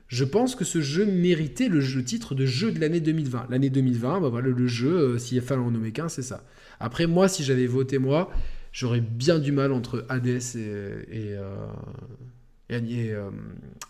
je 0.06 0.22
pense 0.22 0.54
que 0.54 0.64
ce 0.64 0.80
jeu 0.80 1.04
méritait 1.04 1.68
le, 1.68 1.82
titre 2.04 2.36
de 2.36 2.46
jeu 2.46 2.70
de 2.70 2.78
l'année 2.78 3.00
2020. 3.00 3.48
L'année 3.50 3.70
2020, 3.70 4.20
bah 4.20 4.28
voilà, 4.28 4.50
le 4.50 4.66
jeu, 4.68 5.18
s'il 5.18 5.40
fallait 5.40 5.62
en 5.62 5.72
nommer 5.72 5.90
qu'un, 5.90 6.08
c'est 6.08 6.22
ça. 6.22 6.44
Après 6.78 7.08
moi, 7.08 7.26
si 7.26 7.42
j'avais 7.42 7.66
voté 7.66 7.98
moi, 7.98 8.30
j'aurais 8.72 9.00
bien 9.00 9.38
du 9.38 9.52
mal 9.52 9.72
entre 9.72 10.04
Hades 10.08 10.26
et, 10.26 10.38
et, 10.58 11.34
euh, 11.34 11.66
et, 12.68 12.76
et, 12.76 13.12
euh, 13.12 13.30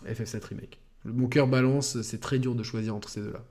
FF7 0.07 0.43
Remake. 0.45 0.79
Mon 1.05 1.27
cœur 1.27 1.47
balance, 1.47 2.01
c'est 2.01 2.19
très 2.19 2.39
dur 2.39 2.55
de 2.55 2.63
choisir 2.63 2.95
entre 2.95 3.09
ces 3.09 3.21
deux-là. 3.21 3.43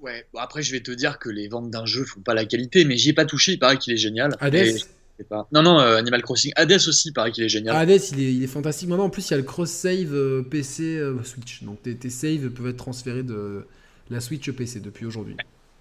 Ouais. 0.00 0.26
Bon, 0.32 0.40
après, 0.40 0.62
je 0.62 0.72
vais 0.72 0.80
te 0.80 0.90
dire 0.90 1.18
que 1.18 1.28
les 1.28 1.48
ventes 1.48 1.70
d'un 1.70 1.86
jeu 1.86 2.04
font 2.04 2.20
pas 2.20 2.34
la 2.34 2.44
qualité, 2.44 2.84
mais 2.84 2.96
j'y 2.96 3.10
ai 3.10 3.12
pas 3.12 3.24
touché. 3.24 3.52
Il 3.52 3.58
paraît 3.58 3.78
qu'il 3.78 3.92
est 3.92 3.98
génial. 3.98 4.36
Hades, 4.40 4.78
pas. 5.24 5.48
Non, 5.52 5.62
non, 5.62 5.80
euh, 5.80 5.96
Animal 5.96 6.22
Crossing. 6.22 6.52
Hades 6.56 6.72
aussi, 6.72 7.08
il 7.08 7.12
paraît 7.12 7.32
qu'il 7.32 7.44
est 7.44 7.48
génial. 7.48 7.76
Hades, 7.76 8.00
il 8.12 8.20
est, 8.20 8.34
il 8.34 8.42
est 8.42 8.48
fantastique. 8.48 8.88
Maintenant, 8.88 9.04
en 9.04 9.10
plus, 9.10 9.28
il 9.28 9.30
y 9.32 9.34
a 9.34 9.38
le 9.38 9.42
cross-save 9.42 10.14
euh, 10.14 10.42
PC 10.42 10.96
euh, 10.96 11.22
Switch. 11.24 11.62
Donc, 11.62 11.82
tes, 11.82 11.96
tes 11.96 12.10
saves 12.10 12.50
peuvent 12.50 12.68
être 12.68 12.76
transférés 12.76 13.22
de 13.22 13.66
la 14.10 14.20
Switch 14.20 14.50
PC 14.50 14.80
depuis 14.80 15.06
aujourd'hui. 15.06 15.36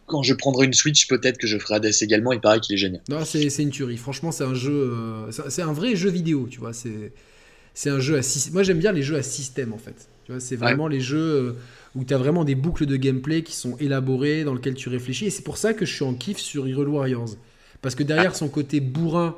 Quand 0.08 0.24
je 0.24 0.34
prendrai 0.34 0.66
une 0.66 0.74
Switch, 0.74 1.08
peut-être 1.08 1.38
que 1.38 1.46
je 1.48 1.58
ferai 1.60 1.76
Hades 1.76 1.92
également. 2.02 2.32
Il 2.34 2.40
paraît 2.40 2.60
qu'il 2.60 2.74
est 2.76 2.78
génial. 2.80 3.02
Non, 3.10 3.24
c'est 3.26 3.44
une 3.62 3.70
tuerie. 3.70 3.98
Franchement, 3.98 4.32
c'est 4.32 4.44
un 4.46 4.54
jeu. 4.56 4.72
euh, 4.94 5.32
c'est 5.50 5.62
un 5.62 5.74
vrai 5.74 5.96
jeu 5.96 6.10
vidéo, 6.10 6.48
tu 6.50 6.60
vois. 6.60 6.72
C'est 6.74 7.90
un 7.90 8.00
jeu 8.00 8.18
à 8.18 8.22
système. 8.24 8.54
Moi, 8.54 8.64
j'aime 8.64 8.80
bien 8.80 8.92
les 8.92 9.04
jeux 9.04 9.18
à 9.18 9.24
système, 9.24 9.74
en 9.74 9.78
fait. 9.78 10.08
Tu 10.26 10.32
vois, 10.32 10.42
c'est 10.42 10.56
vraiment 10.56 10.88
les 10.88 11.00
jeux 11.00 11.18
euh, 11.20 11.54
où 11.96 12.04
tu 12.04 12.14
as 12.14 12.18
vraiment 12.18 12.44
des 12.44 12.56
boucles 12.56 12.86
de 12.86 12.96
gameplay 12.96 13.44
qui 13.44 13.54
sont 13.56 13.78
élaborées, 13.78 14.44
dans 14.44 14.54
lesquelles 14.54 14.74
tu 14.76 14.90
réfléchis. 14.90 15.26
Et 15.26 15.30
c'est 15.30 15.44
pour 15.44 15.58
ça 15.58 15.74
que 15.74 15.86
je 15.86 15.94
suis 15.94 16.04
en 16.04 16.14
kiff 16.14 16.38
sur 16.38 16.68
Hyrule 16.68 16.88
Warriors. 16.90 17.30
Parce 17.82 17.94
que 17.96 18.04
derrière 18.04 18.36
son 18.36 18.50
côté 18.50 18.80
bourrin, 18.80 19.36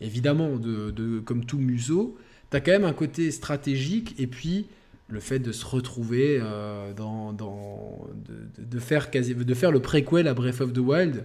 évidemment, 0.00 0.56
de, 0.56 0.90
de- 0.90 1.20
comme 1.20 1.44
tout 1.44 1.58
museau, 1.58 2.16
tu 2.50 2.56
as 2.56 2.60
quand 2.60 2.72
même 2.72 2.84
un 2.84 2.92
côté 2.92 3.30
stratégique. 3.30 4.14
Et 4.18 4.26
puis, 4.26 4.66
le 5.08 5.20
fait 5.20 5.38
de 5.38 5.52
se 5.52 5.64
retrouver 5.64 6.38
euh, 6.40 6.92
dans, 6.92 7.32
de, 7.32 8.78
faire 8.78 9.08
de 9.10 9.54
faire 9.54 9.70
le 9.70 9.80
préquel 9.80 10.26
à 10.26 10.34
Breath 10.34 10.60
of 10.60 10.72
the 10.72 10.78
Wild, 10.78 11.24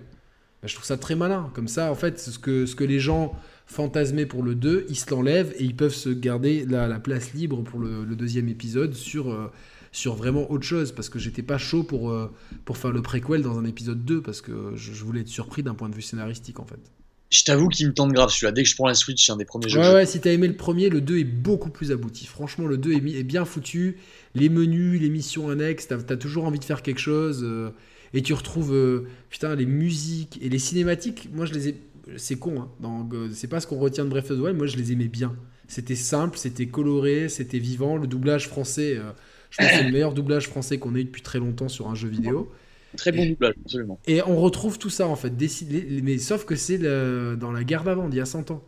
bah, 0.61 0.67
je 0.67 0.75
trouve 0.75 0.85
ça 0.85 0.97
très 0.97 1.15
malin. 1.15 1.49
Comme 1.55 1.67
ça, 1.67 1.91
en 1.91 1.95
fait, 1.95 2.19
ce 2.19 2.37
que, 2.37 2.65
ce 2.65 2.75
que 2.75 2.83
les 2.83 2.99
gens 2.99 3.33
fantasmaient 3.65 4.27
pour 4.27 4.43
le 4.43 4.53
2, 4.53 4.85
ils 4.89 4.95
se 4.95 5.09
l'enlèvent 5.09 5.53
et 5.57 5.63
ils 5.63 5.75
peuvent 5.75 5.95
se 5.95 6.09
garder 6.09 6.65
la, 6.65 6.87
la 6.87 6.99
place 6.99 7.33
libre 7.33 7.63
pour 7.63 7.79
le, 7.79 8.05
deuxième 8.15 8.49
épisode 8.49 8.93
sur, 8.93 9.31
euh, 9.31 9.51
sur 9.91 10.13
vraiment 10.13 10.51
autre 10.51 10.65
chose. 10.65 10.91
Parce 10.91 11.09
que 11.09 11.17
j'étais 11.17 11.43
pas 11.43 11.57
chaud 11.57 11.83
pour, 11.83 12.11
euh, 12.11 12.31
pour 12.65 12.77
faire 12.77 12.91
le 12.91 13.01
préquel 13.01 13.41
dans 13.41 13.57
un 13.57 13.65
épisode 13.65 14.05
2, 14.05 14.21
parce 14.21 14.41
que 14.41 14.73
je 14.75 15.03
voulais 15.03 15.21
être 15.21 15.27
surpris 15.27 15.63
d'un 15.63 15.73
point 15.73 15.89
de 15.89 15.95
vue 15.95 16.03
scénaristique, 16.03 16.59
en 16.59 16.65
fait. 16.65 16.91
Je 17.31 17.43
t'avoue 17.45 17.69
qu'il 17.69 17.87
me 17.87 17.93
tente 17.93 18.11
grave 18.11 18.29
celui-là. 18.29 18.51
Dès 18.51 18.63
que 18.63 18.69
je 18.69 18.75
prends 18.75 18.87
la 18.87 18.93
Switch, 18.93 19.25
c'est 19.25 19.31
un 19.31 19.37
des 19.37 19.45
premiers 19.45 19.69
jeux. 19.69 19.79
que 19.79 19.83
Ouais, 19.83 19.89
je- 19.91 19.95
ouais, 19.95 20.05
si 20.05 20.19
t'as 20.19 20.31
aimé 20.33 20.47
le 20.47 20.55
premier, 20.55 20.89
le 20.89 21.01
2 21.01 21.17
est 21.17 21.23
beaucoup 21.23 21.69
plus 21.69 21.91
abouti. 21.91 22.25
Franchement, 22.25 22.67
le 22.67 22.77
2 22.77 22.91
est, 22.93 23.23
bien 23.23 23.45
foutu. 23.45 23.97
Les 24.35 24.49
menus, 24.49 24.99
les 25.01 25.09
missions 25.09 25.49
annexes, 25.49 25.87
t'as 25.87 25.95
as 25.97 26.17
toujours 26.17 26.43
envie 26.45 26.59
de 26.59 26.65
faire 26.65 26.81
quelque 26.81 26.99
chose. 26.99 27.41
euh, 27.43 27.69
et 28.13 28.21
tu 28.21 28.33
retrouves, 28.33 28.73
euh, 28.73 29.07
putain, 29.29 29.55
les 29.55 29.65
musiques 29.65 30.37
et 30.41 30.49
les 30.49 30.59
cinématiques. 30.59 31.29
Moi, 31.33 31.45
je 31.45 31.53
les 31.53 31.69
ai. 31.69 31.75
C'est 32.17 32.35
con, 32.37 32.67
hein. 32.83 33.07
C'est 33.33 33.47
pas 33.47 33.61
ce 33.61 33.67
qu'on 33.67 33.77
retient 33.79 34.03
de 34.03 34.09
Breath 34.09 34.29
of 34.31 34.37
the 34.37 34.41
Wild. 34.41 34.57
Moi, 34.57 34.67
je 34.67 34.75
les 34.75 34.91
aimais 34.91 35.07
bien. 35.07 35.33
C'était 35.69 35.95
simple, 35.95 36.37
c'était 36.37 36.65
coloré, 36.67 37.29
c'était 37.29 37.59
vivant. 37.59 37.95
Le 37.95 38.07
doublage 38.07 38.49
français, 38.49 38.97
euh, 38.97 39.11
je 39.51 39.57
pense 39.57 39.67
que 39.67 39.73
c'est 39.77 39.83
le 39.85 39.91
meilleur 39.91 40.13
doublage 40.13 40.49
français 40.49 40.77
qu'on 40.79 40.95
ait 40.95 41.01
eu 41.01 41.05
depuis 41.05 41.21
très 41.21 41.39
longtemps 41.39 41.69
sur 41.69 41.87
un 41.89 41.95
jeu 41.95 42.09
vidéo. 42.09 42.51
Très 42.97 43.11
bon 43.11 43.25
doublage, 43.25 43.53
absolument. 43.65 43.99
Et 44.07 44.21
on 44.23 44.35
retrouve 44.39 44.77
tout 44.77 44.89
ça 44.89 45.07
en 45.07 45.15
fait, 45.15 45.35
décidé, 45.35 46.01
mais 46.03 46.17
sauf 46.17 46.45
que 46.45 46.55
c'est 46.55 46.77
dans 46.77 47.51
la 47.51 47.63
guerre 47.63 47.83
d'avant, 47.83 48.09
d'il 48.09 48.17
y 48.17 48.21
a 48.21 48.25
100 48.25 48.51
ans. 48.51 48.63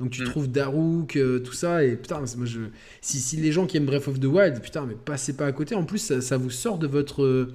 Donc 0.00 0.10
tu 0.10 0.22
Mm. 0.22 0.26
trouves 0.26 0.48
Daruk, 0.48 1.16
euh, 1.16 1.40
tout 1.40 1.52
ça, 1.52 1.84
et 1.84 1.96
putain, 1.96 2.18
moi 2.36 2.46
je, 2.46 2.60
si, 3.00 3.18
si 3.18 3.36
les 3.36 3.50
gens 3.50 3.66
qui 3.66 3.76
aiment 3.76 3.86
Breath 3.86 4.06
of 4.08 4.20
the 4.20 4.26
Wild, 4.26 4.60
putain, 4.60 4.86
mais 4.86 4.94
passez 4.94 5.32
pas 5.36 5.46
à 5.46 5.52
côté. 5.52 5.74
En 5.74 5.82
plus, 5.84 5.98
ça, 5.98 6.20
ça 6.20 6.36
vous 6.36 6.50
sort 6.50 6.78
de 6.78 6.86
votre, 6.86 7.22
euh, 7.24 7.52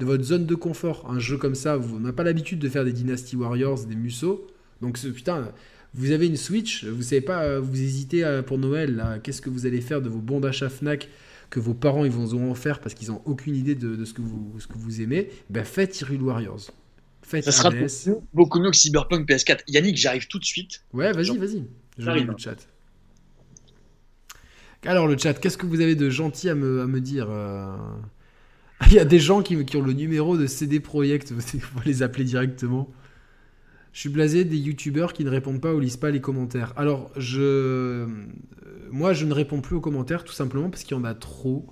de 0.00 0.04
votre 0.04 0.24
zone 0.24 0.44
de 0.44 0.54
confort. 0.56 1.08
Un 1.08 1.20
jeu 1.20 1.36
comme 1.36 1.54
ça, 1.54 1.76
vous- 1.76 1.96
on 1.96 2.00
n'a 2.00 2.12
pas 2.12 2.24
l'habitude 2.24 2.58
de 2.58 2.68
faire 2.68 2.84
des 2.84 2.92
Dynasty 2.92 3.36
Warriors, 3.36 3.84
des 3.84 3.94
Musso. 3.94 4.44
Donc 4.82 4.98
ce, 4.98 5.06
putain, 5.06 5.52
vous 5.94 6.10
avez 6.10 6.26
une 6.26 6.36
Switch, 6.36 6.84
vous 6.84 7.02
savez 7.02 7.20
pas, 7.20 7.44
euh, 7.44 7.60
vous 7.60 7.80
hésitez 7.80 8.40
pour 8.44 8.58
Noël, 8.58 9.20
qu'est-ce 9.22 9.40
que 9.40 9.48
vous 9.50 9.64
allez 9.66 9.80
faire 9.80 10.02
de 10.02 10.08
vos 10.08 10.18
bons 10.18 10.40
d'achat 10.40 10.68
Fnac 10.68 11.08
que 11.54 11.60
vos 11.60 11.72
parents 11.74 12.04
ils 12.04 12.10
vont 12.10 12.24
vous 12.26 12.50
en 12.50 12.54
faire 12.54 12.80
parce 12.80 12.94
qu'ils 12.94 13.12
ont 13.12 13.22
aucune 13.26 13.54
idée 13.54 13.76
de, 13.76 13.94
de 13.94 14.04
ce, 14.04 14.12
que 14.12 14.20
vous, 14.22 14.54
ce 14.58 14.66
que 14.66 14.76
vous 14.76 15.00
aimez, 15.00 15.30
ben 15.50 15.64
faites 15.64 16.00
Hyrule 16.00 16.22
Warriors. 16.22 16.70
Faites 17.22 17.44
Ça 17.44 17.52
sera 17.52 17.70
beaucoup 17.70 17.84
mieux- 18.06 18.16
beaucoup 18.34 18.60
mieux 18.60 18.70
que 18.70 18.76
Cyberpunk 18.76 19.28
PS4. 19.28 19.60
Yannick, 19.68 19.96
j'arrive 19.96 20.26
tout 20.26 20.38
de 20.38 20.44
suite. 20.44 20.84
Ouais, 20.92 21.12
vas-y, 21.12 21.38
vas-y. 21.38 21.64
J'arrive. 21.96 22.26
le 22.26 22.36
chat. 22.36 22.56
Alors, 24.84 25.06
le 25.06 25.16
chat, 25.16 25.32
qu'est-ce 25.34 25.56
que 25.56 25.64
vous 25.66 25.80
avez 25.80 25.94
de 25.94 26.10
gentil 26.10 26.50
à 26.50 26.54
me, 26.54 26.82
à 26.82 26.86
me 26.86 27.00
dire 27.00 27.26
euh? 27.30 27.76
Il 28.88 28.92
y 28.92 28.98
a 28.98 29.04
des 29.04 29.20
gens 29.20 29.40
qui, 29.42 29.64
qui 29.64 29.76
ont 29.76 29.82
le 29.82 29.92
numéro 29.94 30.36
de 30.36 30.46
CD 30.46 30.80
Projekt, 30.80 31.32
on 31.32 31.78
va 31.78 31.84
les 31.86 32.02
appeler 32.02 32.24
directement. 32.24 32.90
Je 33.94 34.00
suis 34.00 34.08
blasé 34.10 34.44
des 34.44 34.58
youtubeurs 34.58 35.14
qui 35.14 35.24
ne 35.24 35.30
répondent 35.30 35.60
pas 35.62 35.72
ou 35.74 35.80
lisent 35.80 35.96
pas 35.96 36.10
les 36.10 36.20
commentaires. 36.20 36.74
Alors, 36.76 37.10
je, 37.16 37.40
euh, 37.40 38.06
moi, 38.90 39.14
je 39.14 39.24
ne 39.24 39.32
réponds 39.32 39.60
plus 39.62 39.76
aux 39.76 39.80
commentaires 39.80 40.24
tout 40.24 40.32
simplement 40.34 40.68
parce 40.68 40.82
qu'il 40.84 40.96
y 40.96 41.00
en 41.00 41.04
a 41.04 41.14
trop 41.14 41.66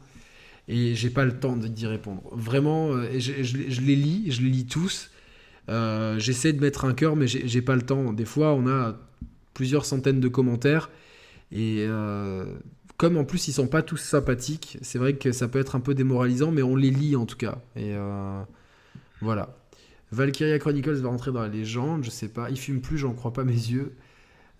et 0.68 0.94
j'ai 0.94 1.10
pas 1.10 1.24
le 1.24 1.38
temps 1.38 1.56
d'y 1.56 1.86
répondre. 1.86 2.22
Vraiment, 2.32 2.92
euh, 2.92 3.18
je, 3.18 3.32
les- 3.82 3.96
lis, 3.96 4.30
je 4.30 4.40
les 4.40 4.50
lis 4.50 4.66
tous. 4.66 5.10
Euh, 5.68 6.18
J'essaie 6.20 6.52
de 6.52 6.60
mettre 6.60 6.84
un 6.84 6.94
cœur, 6.94 7.16
mais 7.16 7.26
j'ai 7.26 7.60
pas 7.62 7.74
le 7.76 7.82
temps. 7.82 8.12
Des 8.12 8.24
fois, 8.24 8.54
on 8.54 8.68
a 8.68 8.96
plusieurs 9.52 9.84
centaines 9.84 10.20
de 10.20 10.28
commentaires 10.28 10.90
et 11.50 11.86
comme 12.98 13.16
en 13.16 13.24
plus 13.24 13.48
ils 13.48 13.52
sont 13.52 13.66
pas 13.66 13.82
tous 13.82 13.96
sympathiques, 13.98 14.78
c'est 14.80 14.98
vrai 14.98 15.14
que 15.16 15.32
ça 15.32 15.48
peut 15.48 15.58
être 15.58 15.74
un 15.74 15.80
peu 15.80 15.92
démoralisant, 15.94 16.52
mais 16.52 16.62
on 16.62 16.76
les 16.76 16.90
lit 16.90 17.16
en 17.16 17.26
tout 17.26 17.36
cas. 17.36 17.58
Et 17.76 17.94
voilà. 19.20 19.56
Valkyria 20.12 20.58
Chronicles 20.58 20.96
va 20.96 21.08
rentrer 21.08 21.32
dans 21.32 21.40
la 21.40 21.48
légende, 21.48 22.04
je 22.04 22.10
sais 22.10 22.28
pas. 22.28 22.50
Il 22.50 22.58
fume 22.58 22.80
plus, 22.80 22.98
j'en 22.98 23.14
crois 23.14 23.32
pas 23.32 23.44
mes 23.44 23.52
yeux. 23.52 23.92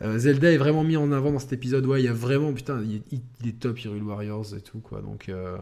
Euh, 0.01 0.19
Zelda 0.19 0.51
est 0.51 0.57
vraiment 0.57 0.83
mis 0.83 0.97
en 0.97 1.12
avant 1.12 1.31
dans 1.31 1.39
cet 1.39 1.53
épisode. 1.53 1.87
Ouais, 1.87 2.01
il 2.01 2.07
y 2.07 2.09
a 2.09 2.12
vraiment, 2.12 2.53
putain, 2.53 2.83
il 2.83 3.20
est, 3.49 3.59
top, 3.61 3.79
Hyrule 3.79 4.03
Warriors 4.03 4.55
et 4.57 4.62
tout, 4.62 4.81
quoi. 4.81 5.03
Donc, 5.03 5.29
euh, 5.29 5.59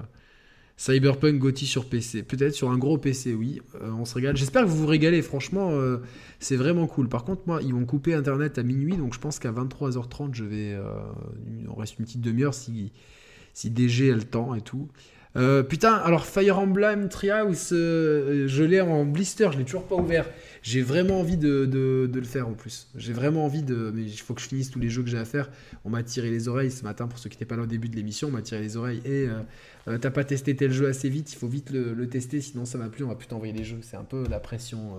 Cyberpunk 0.76 1.38
Gotti 1.38 1.66
sur 1.66 1.88
PC. 1.88 2.22
Peut-être 2.22 2.54
sur 2.54 2.70
un 2.70 2.78
gros 2.78 2.98
PC, 2.98 3.34
oui. 3.34 3.60
Euh, 3.82 3.90
on 3.90 4.04
se 4.04 4.14
régale. 4.14 4.36
J'espère 4.36 4.62
que 4.62 4.68
vous 4.68 4.78
vous 4.78 4.86
régalez. 4.86 5.22
Franchement, 5.22 5.72
c'est 6.38 6.56
vraiment 6.56 6.86
cool. 6.86 7.08
Par 7.08 7.24
contre, 7.24 7.42
moi, 7.46 7.60
ils 7.62 7.74
vont 7.74 7.84
couper 7.84 8.14
Internet 8.14 8.58
à 8.58 8.62
minuit, 8.62 8.96
donc 8.96 9.12
je 9.12 9.18
pense 9.18 9.40
qu'à 9.40 9.50
23h30, 9.50 10.34
je 10.34 10.44
vais. 10.44 10.78
on 11.68 11.74
reste 11.74 11.98
une 11.98 12.04
petite 12.04 12.22
demi-heure 12.22 12.54
si, 12.54 12.92
si 13.52 13.70
DG 13.70 14.12
a 14.12 14.14
le 14.14 14.22
temps 14.22 14.54
et 14.54 14.62
tout. 14.62 14.88
Euh, 15.36 15.62
putain, 15.62 15.94
alors 15.94 16.26
Fire 16.26 16.58
Emblem 16.58 17.08
Treehouse, 17.08 17.68
euh, 17.72 18.48
je 18.48 18.64
l'ai 18.64 18.80
en 18.80 19.04
blister, 19.04 19.48
je 19.52 19.58
l'ai 19.58 19.64
toujours 19.64 19.84
pas 19.84 19.94
ouvert. 19.94 20.26
J'ai 20.62 20.82
vraiment 20.82 21.20
envie 21.20 21.36
de, 21.36 21.64
de- 21.66 22.10
le 22.12 22.24
faire 22.26 22.48
en 22.48 22.52
plus. 22.52 22.88
J'ai 22.96 23.12
vraiment 23.12 23.44
envie 23.44 23.62
de. 23.62 23.92
Mais 23.94 24.02
il 24.02 24.16
faut 24.18 24.34
que 24.34 24.40
je 24.40 24.48
finisse 24.48 24.70
tous 24.70 24.80
les 24.80 24.90
jeux 24.90 25.02
que 25.02 25.08
j'ai 25.08 25.18
à 25.18 25.24
faire. 25.24 25.48
On 25.84 25.90
m'a 25.90 26.02
tiré 26.02 26.30
les 26.30 26.48
oreilles 26.48 26.72
ce 26.72 26.82
matin, 26.82 27.06
pour 27.06 27.18
ceux 27.18 27.30
qui 27.30 27.36
n'étaient 27.36 27.44
pas 27.46 27.56
là 27.56 27.62
au 27.62 27.66
début 27.66 27.88
de 27.88 27.94
l'émission, 27.96 28.28
on 28.28 28.32
m'a 28.32 28.42
tiré 28.42 28.60
les 28.60 28.76
oreilles. 28.76 29.00
Et 29.04 29.28
euh, 29.88 29.98
t'as 29.98 30.10
pas 30.10 30.24
testé 30.24 30.56
tel 30.56 30.72
jeu 30.72 30.88
assez 30.88 31.08
vite, 31.08 31.32
il 31.32 31.36
faut 31.36 31.48
vite 31.48 31.70
le, 31.70 31.94
le 31.94 32.06
tester, 32.08 32.40
sinon 32.40 32.64
ça 32.64 32.76
va 32.76 32.88
plus, 32.88 33.04
on 33.04 33.08
va 33.08 33.14
plus 33.14 33.28
t'envoyer 33.28 33.52
les 33.52 33.64
jeux. 33.64 33.78
C'est 33.82 33.96
un 33.96 34.04
peu 34.04 34.24
la 34.28 34.40
pression 34.40 34.96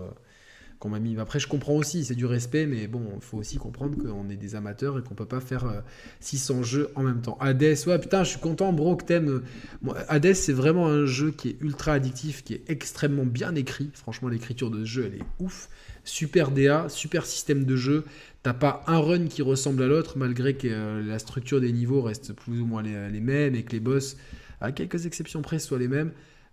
Après, 1.19 1.39
je 1.39 1.47
comprends 1.47 1.75
aussi, 1.75 2.03
c'est 2.05 2.15
du 2.15 2.25
respect, 2.25 2.65
mais 2.65 2.87
bon, 2.87 3.01
il 3.15 3.21
faut 3.21 3.37
aussi 3.37 3.57
comprendre 3.57 3.95
qu'on 3.97 4.29
est 4.29 4.35
des 4.35 4.55
amateurs 4.55 4.97
et 4.97 5.03
qu'on 5.03 5.13
peut 5.13 5.25
pas 5.25 5.39
faire 5.39 5.65
euh, 5.65 5.81
600 6.19 6.63
jeux 6.63 6.89
en 6.95 7.03
même 7.03 7.21
temps. 7.21 7.37
Hades, 7.39 7.61
ouais, 7.85 7.99
putain, 7.99 8.23
je 8.23 8.31
suis 8.31 8.39
content, 8.39 8.73
bro, 8.73 8.95
que 8.95 9.05
t'aimes. 9.05 9.43
euh, 9.87 9.93
Hades, 10.07 10.33
c'est 10.33 10.53
vraiment 10.53 10.87
un 10.87 11.05
jeu 11.05 11.31
qui 11.31 11.49
est 11.49 11.57
ultra 11.61 11.93
addictif, 11.93 12.43
qui 12.43 12.55
est 12.55 12.63
extrêmement 12.69 13.25
bien 13.25 13.53
écrit. 13.55 13.91
Franchement, 13.93 14.27
l'écriture 14.29 14.71
de 14.71 14.79
ce 14.79 14.85
jeu, 14.85 15.05
elle 15.05 15.19
est 15.19 15.25
ouf. 15.39 15.69
Super 16.03 16.49
DA, 16.49 16.87
super 16.89 17.25
système 17.27 17.63
de 17.63 17.75
jeu. 17.75 18.03
T'as 18.41 18.53
pas 18.53 18.83
un 18.87 18.97
run 18.97 19.27
qui 19.27 19.43
ressemble 19.43 19.83
à 19.83 19.87
l'autre, 19.87 20.17
malgré 20.17 20.55
que 20.55 20.67
euh, 20.67 21.03
la 21.03 21.19
structure 21.19 21.61
des 21.61 21.71
niveaux 21.71 22.01
reste 22.01 22.33
plus 22.33 22.59
ou 22.59 22.65
moins 22.65 22.81
les, 22.81 23.09
les 23.09 23.21
mêmes 23.21 23.53
et 23.53 23.61
que 23.63 23.71
les 23.71 23.79
boss, 23.79 24.17
à 24.61 24.71
quelques 24.71 25.05
exceptions 25.05 25.43
près, 25.43 25.59
soient 25.59 25.77
les 25.77 25.87
mêmes. 25.87 26.11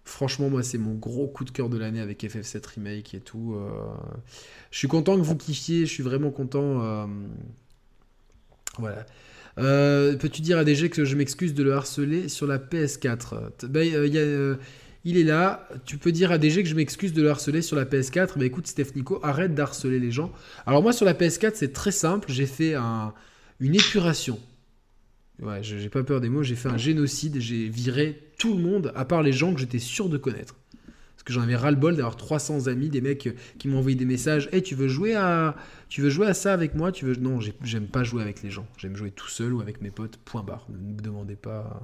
Franchement, 0.09 0.48
moi, 0.48 0.62
c'est 0.62 0.78
mon 0.78 0.94
gros 0.94 1.28
coup 1.28 1.44
de 1.44 1.51
cœur 1.51 1.68
de 1.68 1.76
l'année 1.76 2.01
avec 2.01 2.22
FF7 2.24 2.64
Remake 2.74 3.12
et 3.14 3.20
tout. 3.20 3.55
euh. 3.56 3.68
Je 4.70 4.78
suis 4.78 4.89
content 4.89 5.16
que 5.16 5.22
vous 5.22 5.36
kiffiez, 5.36 5.80
je 5.86 5.93
suis 5.93 6.02
vraiment 6.02 6.30
content. 6.30 6.82
euh, 6.82 7.06
Voilà. 8.78 9.05
Euh, 9.59 10.16
Peux-tu 10.16 10.40
dire 10.43 10.59
à 10.59 10.64
DG 10.64 10.89
que 10.89 11.05
je 11.05 11.16
m'excuse 11.16 11.52
de 11.55 11.62
le 11.62 11.72
harceler 11.74 12.28
sur 12.28 12.47
la 12.47 12.59
PS4 12.59 13.51
T- 13.59 13.66
ben, 13.66 13.86
il 15.05 15.16
est 15.18 15.24
là. 15.24 15.68
Tu 15.85 15.98
peux 15.98 16.12
dire 16.12 16.30
à 16.32 16.39
DG 16.39 16.62
que 16.62 16.68
je 16.68 16.74
m'excuse 16.74 17.12
de 17.12 17.22
le 17.22 17.30
harceler 17.30 17.60
sur 17.62 17.76
la 17.76 17.85
PS4. 17.85 18.32
Mais 18.36 18.47
écoute, 18.47 18.66
Steph 18.66 18.93
Nico, 18.94 19.20
arrête 19.22 19.55
d'harceler 19.55 19.98
les 20.01 20.10
gens. 20.10 20.32
Alors, 20.66 20.82
moi, 20.82 20.93
sur 20.93 21.05
la 21.06 21.14
PS4, 21.14 21.52
c'est 21.55 21.72
très 21.72 21.93
simple. 21.93 22.30
J'ai 22.32 22.47
fait 22.47 22.74
un- 22.74 23.12
une 23.60 23.74
épuration. 23.74 24.39
Ouais, 25.43 25.62
je- 25.62 25.78
j'ai 25.78 25.89
pas 25.89 26.02
peur 26.02 26.20
des 26.20 26.28
mots. 26.28 26.43
J'ai 26.43 26.56
fait 26.56 26.69
un 26.69 26.77
génocide. 26.78 27.40
J'ai 27.40 27.69
viré 27.69 28.20
tout 28.39 28.55
le 28.55 28.62
monde, 28.62 28.93
à 28.97 29.05
part 29.05 29.23
les 29.23 29.32
gens 29.32 29.55
que 29.55 29.60
j'étais 29.60 29.78
sûr 29.78 30.09
de 30.09 30.16
connaître. 30.19 30.56
Parce 31.15 31.24
que 31.24 31.32
j'en 31.32 31.43
avais 31.43 31.56
ras-le-bol 31.56 31.97
d'avoir 31.97 32.16
300 32.16 32.69
amis, 32.69 32.89
des 32.89 33.01
mecs 33.01 33.31
qui 33.59 33.69
m'ont 33.69 33.78
envoyé 33.78 33.97
des 33.97 34.05
messages. 34.06 34.48
Hey, 34.52 34.62
tu 34.62 34.74
veux 34.74 34.89
jouer 34.89 35.15
à, 35.15 35.56
tu 35.89 36.02
veux 36.02 36.10
jouer 36.10 36.27
à 36.28 36.35
ça 36.35 36.52
avec 36.52 36.74
moi? 36.74 36.93
Tu 36.93 37.05
veux 37.05 37.15
Non, 37.16 37.40
j'ai- 37.40 37.55
j'aime 37.65 37.86
pas 37.89 38.05
jouer 38.05 38.23
avec 38.23 38.43
les 38.43 38.51
gens. 38.51 38.66
J'aime 38.78 38.97
jouer 38.97 39.10
tout 39.12 39.28
seul 39.28 39.52
ou 39.55 39.60
avec 39.60 39.82
mes 39.82 39.90
potes. 39.90 40.19
Point 40.24 40.43
barre. 40.43 40.66
Ne 40.70 40.94
me 40.94 41.01
demandez 41.01 41.36
pas. 41.36 41.81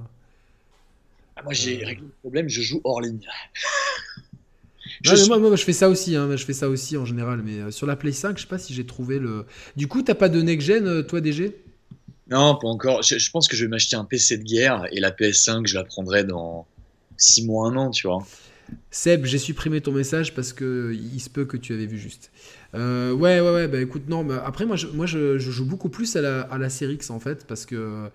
Ah, 1.36 1.42
moi, 1.42 1.52
j'ai 1.52 1.84
réglé 1.84 2.04
le 2.06 2.12
problème, 2.20 2.48
je 2.48 2.62
joue 2.62 2.80
hors 2.84 3.00
ligne. 3.00 3.20
Je 5.02 5.14
suis- 5.16 5.28
moi, 5.28 5.38
moi, 5.38 5.56
je 5.56 5.64
fais 5.64 5.72
ça 5.72 5.88
aussi. 5.88 6.16
hein, 6.16 6.36
Je 6.36 6.44
fais 6.44 6.52
ça 6.52 6.68
aussi 6.68 6.96
en 6.96 7.04
général. 7.04 7.42
Mais 7.44 7.58
euh, 7.60 7.70
sur 7.70 7.86
la 7.86 7.96
Play 7.96 8.12
5, 8.12 8.36
je 8.36 8.42
sais 8.42 8.48
pas 8.48 8.58
si 8.58 8.74
j'ai 8.74 8.86
trouvé 8.86 9.18
le. 9.18 9.46
Du 9.76 9.88
coup, 9.88 10.02
t'as 10.02 10.14
pas 10.14 10.28
de 10.28 10.40
next 10.42 10.66
gen, 10.66 10.86
euh, 10.86 11.02
toi, 11.02 11.20
DG 11.20 11.56
Non, 12.26 12.56
pas 12.58 12.68
encore. 12.68 13.02
Je, 13.02 13.18
je 13.18 13.30
pense 13.30 13.48
que 13.48 13.56
je 13.56 13.64
vais 13.64 13.68
m'acheter 13.68 13.96
un 13.96 14.04
PC 14.04 14.36
de 14.38 14.44
guerre 14.44 14.86
et 14.92 15.00
la 15.00 15.10
PS5, 15.10 15.66
je 15.66 15.74
la 15.74 15.84
prendrai 15.84 16.24
dans 16.24 16.66
6 17.16 17.44
mois, 17.46 17.68
un 17.68 17.76
an, 17.76 17.90
tu 17.90 18.06
vois. 18.06 18.28
Seb, 18.90 19.24
j'ai 19.26 19.38
supprimé 19.38 19.80
ton 19.80 19.92
message 19.92 20.34
parce 20.34 20.52
que 20.52 20.94
il 20.94 21.20
se 21.20 21.28
peut 21.28 21.44
que 21.44 21.56
tu 21.56 21.72
avais 21.74 21.86
vu 21.86 21.98
juste. 21.98 22.30
Euh, 22.74 23.12
ouais, 23.12 23.40
ouais, 23.40 23.50
ouais, 23.52 23.68
bah 23.68 23.80
écoute, 23.80 24.08
non, 24.08 24.24
bah, 24.24 24.42
après, 24.46 24.64
moi, 24.66 24.76
je, 24.76 24.86
moi 24.86 25.06
je, 25.06 25.38
je 25.38 25.50
joue 25.50 25.66
beaucoup 25.66 25.88
plus 25.90 26.16
à 26.16 26.22
la, 26.22 26.42
à 26.42 26.58
la 26.58 26.70
série 26.70 26.94
X 26.94 27.10
en 27.10 27.20
fait, 27.20 27.46
parce 27.46 27.66
que, 27.66 28.08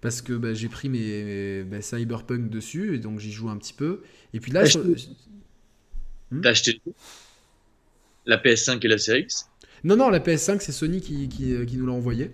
parce 0.00 0.22
que 0.22 0.34
bah, 0.34 0.54
j'ai 0.54 0.68
pris 0.68 0.88
mes, 0.88 1.24
mes- 1.24 1.64
bah, 1.64 1.82
Cyberpunk 1.82 2.50
dessus, 2.50 2.96
et 2.96 2.98
donc 2.98 3.20
j'y 3.20 3.32
joue 3.32 3.50
un 3.50 3.58
petit 3.58 3.74
peu. 3.74 4.02
Et 4.34 4.40
puis 4.40 4.52
là, 4.52 4.64
T'as 6.42 6.50
acheté 6.50 6.78
tout 6.80 6.94
La 8.26 8.38
PS5 8.38 8.84
et 8.84 8.88
la 8.88 8.98
Series 8.98 9.22
X? 9.22 9.48
Non, 9.84 9.96
non, 9.96 10.10
la 10.10 10.20
PS5, 10.20 10.60
c'est 10.60 10.72
Sony 10.72 11.00
qui, 11.00 11.28
qui, 11.28 11.54
qui 11.66 11.76
nous 11.76 11.86
l'a 11.86 11.92
envoyé. 11.92 12.32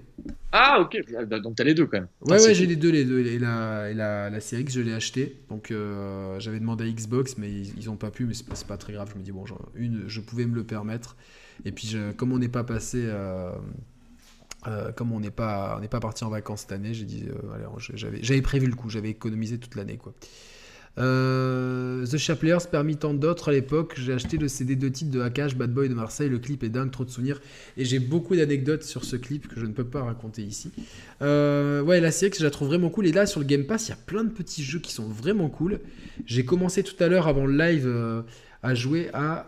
Ah, 0.53 0.81
ok. 0.81 0.97
Bah, 1.29 1.41
Donc, 1.41 1.57
t'as 1.57 1.65
les 1.65 1.75
deux 1.75 1.87
quand 1.87 1.99
même. 1.99 2.09
Ouais, 2.23 2.41
ouais, 2.41 2.55
j'ai 2.55 2.67
les 2.67 2.77
deux, 2.77 2.91
les 2.91 3.05
deux. 3.05 3.27
Et 3.27 3.39
la, 3.39 3.91
et 3.91 3.95
la, 3.95 4.31
la 4.31 4.41
série 4.41 4.63
X, 4.63 4.75
je 4.75 4.81
l'ai 4.81 4.93
acheté. 4.95 5.41
Donc, 5.49 5.71
euh, 5.71 6.39
j'avais 6.41 6.61
demandé 6.61 6.85
à 6.85 6.89
Xbox, 6.89 7.37
mais 7.39 7.51
ils, 7.51 7.75
ils 7.79 7.91
ont 7.91 7.97
pas 7.97 8.11
pu, 8.11 8.25
mais 8.25 8.35
c'est 8.35 8.47
pas, 8.47 8.55
pas 8.69 8.77
très 8.77 8.93
grave. 8.93 9.11
Je 9.13 9.19
me 9.19 9.25
dis, 9.25 9.33
bon, 9.33 9.45
genre, 9.47 9.71
une, 9.75 10.05
je 10.09 10.21
pouvais 10.21 10.47
me 10.47 10.55
le 10.55 10.65
permettre. 10.65 11.17
Et 11.65 11.73
puis, 11.73 11.89
je- 11.89 12.13
comme 12.13 12.33
on 12.33 12.39
n'est 12.39 12.49
pas 12.49 12.65
passé. 12.65 13.03
euh, 13.07 13.53
euh, 14.67 14.93
comme 14.93 15.13
on 15.13 15.21
n'est 15.21 15.31
pas, 15.31 15.79
on 15.83 15.87
pas 15.87 16.01
parti 16.01 16.25
en 16.25 16.31
vacances 16.31 16.63
cette 16.63 16.73
année, 16.73 16.95
j'ai 16.95 17.05
dit, 17.05 17.25
euh, 17.29 17.53
allez, 17.55 17.65
je- 17.79 17.97
j'avais, 17.97 18.23
j'avais 18.23 18.43
prévu 18.43 18.67
le 18.67 18.75
coup, 18.75 18.89
j'avais 18.89 19.11
économisé 19.11 19.59
toute 19.59 19.75
l'année, 19.75 19.99
quoi. 19.99 20.15
Euh, 20.99 22.07
The 22.07 22.17
Chaplers, 22.17 22.69
parmi 22.71 22.97
tant 22.97 23.15
d'autres 23.15 23.49
à 23.49 23.53
l'époque, 23.53 23.95
j'ai 23.97 24.13
acheté 24.13 24.37
le 24.37 24.49
CD 24.49 24.77
de 24.77 24.89
titres 24.89 25.11
de 25.11 25.21
Hakash, 25.21 25.57
Bad 25.57 25.73
Boy 25.73 25.89
de 25.89 25.95
Marseille, 25.95 26.29
le 26.29 26.39
clip 26.39 26.63
est 26.63 26.69
dingue, 26.69 26.91
trop 26.91 27.05
de 27.05 27.11
souvenirs, 27.11 27.41
et 27.77 27.85
j'ai 27.85 27.99
beaucoup 27.99 28.37
d'anecdotes 28.37 28.85
sur 28.85 29.05
ce 29.05 29.17
clip 29.17 29.49
que 29.49 29.59
je 29.59 29.67
ne 29.67 29.73
peux 29.73 29.85
pas 29.85 30.05
raconter 30.05 30.43
ici. 30.43 30.71
Euh, 31.23 31.83
ouais, 31.83 32.01
la 32.01 32.11
série, 32.11 32.33
je 32.39 32.45
la 32.45 32.51
trouve 32.51 32.69
vraiment 32.69 32.91
cool. 32.91 33.07
Et 33.07 33.13
là, 33.13 33.27
sur 33.27 33.41
le 33.41 33.47
Game 33.47 33.65
Pass, 33.65 33.89
il 33.89 33.91
y 33.91 33.95
a 33.95 33.99
plein 34.07 34.25
de 34.25 34.31
petits 34.31 34.63
jeux 34.63 34.79
qui 34.79 34.93
sont 34.93 35.09
vraiment 35.09 35.49
cool. 35.49 35.81
J'ai 36.27 36.45
commencé 36.45 36.83
tout 36.83 37.03
à 37.03 37.09
l'heure, 37.09 37.27
avant 37.27 37.47
le 37.47 37.57
live, 37.57 37.87
euh, 37.87 38.23
à 38.63 38.75
jouer 38.75 39.11
à 39.13 39.47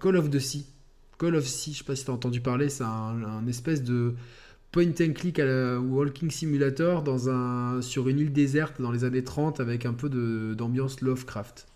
Call 0.00 0.16
of 0.16 0.30
the 0.30 0.38
Sea. 0.38 0.66
Call 1.18 1.34
of 1.34 1.44
Sea, 1.44 1.72
je 1.72 1.78
sais 1.78 1.84
pas 1.84 1.96
si 1.96 2.04
tu 2.04 2.10
as 2.10 2.14
entendu 2.14 2.40
parler, 2.40 2.68
c'est 2.68 2.84
un 2.84 3.46
espèce 3.48 3.82
de 3.82 4.14
point 4.72 4.92
and 5.00 5.12
click 5.14 5.38
à 5.38 5.44
la 5.46 5.78
Walking 5.80 6.30
Simulator 6.30 7.02
dans 7.02 7.28
un, 7.30 7.82
sur 7.82 8.08
une 8.08 8.18
île 8.20 8.32
déserte 8.32 8.80
dans 8.80 8.92
les 8.92 9.04
années 9.04 9.24
30 9.24 9.60
avec 9.60 9.86
un 9.86 9.94
peu 9.94 10.08
de- 10.08 10.54
d'ambiance 10.56 11.00
Lovecraft. 11.00 11.66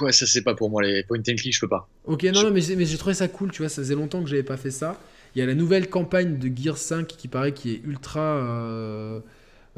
Ouais, 0.00 0.12
ça, 0.12 0.26
c'est 0.26 0.42
pas 0.42 0.54
pour 0.56 0.68
moi. 0.70 0.82
Les 0.82 1.04
point 1.04 1.18
and 1.20 1.22
click, 1.36 1.54
je 1.54 1.60
peux 1.60 1.68
pas. 1.68 1.88
Ok, 2.04 2.22
non, 2.24 2.42
non, 2.42 2.50
mais 2.50 2.60
j'ai 2.62 2.74
mais 2.76 2.86
j'ai 2.86 2.96
trouvé 2.96 3.14
ça 3.14 3.28
cool, 3.28 3.50
tu 3.50 3.62
vois, 3.62 3.68
ça 3.68 3.82
faisait 3.82 3.94
longtemps 3.94 4.22
que 4.22 4.28
j'avais 4.30 4.42
pas 4.42 4.56
fait 4.56 4.70
ça. 4.70 4.98
Il 5.34 5.40
y 5.40 5.42
a 5.42 5.46
la 5.46 5.54
nouvelle 5.54 5.90
campagne 5.90 6.38
de 6.38 6.50
Gear 6.56 6.78
5 6.78 7.06
qui 7.06 7.28
paraît 7.28 7.52
qui 7.52 7.72
est 7.72 7.82
ultra 7.84 8.20
euh, 8.20 9.20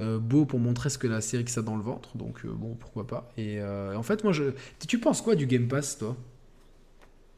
euh, 0.01 0.19
beau 0.19 0.45
pour 0.47 0.61
montrer 0.61 0.91
ce 0.91 0.99
que 0.99 1.09
la 1.09 1.21
série 1.23 1.45
que 1.45 1.51
ça 1.53 1.61
a 1.61 1.65
dans 1.65 1.77
le 1.77 1.83
ventre, 1.83 2.17
donc 2.17 2.45
euh, 2.45 2.51
bon, 2.53 2.75
pourquoi 2.77 3.07
pas. 3.07 3.33
Et 3.39 3.61
en 3.63 4.03
fait, 4.03 4.25
moi, 4.25 4.33
je... 4.33 4.45
tu 4.89 4.99
penses 5.01 5.23
quoi 5.23 5.37
du 5.37 5.47
Game 5.47 5.69
Pass, 5.69 5.99
toi? 5.99 6.17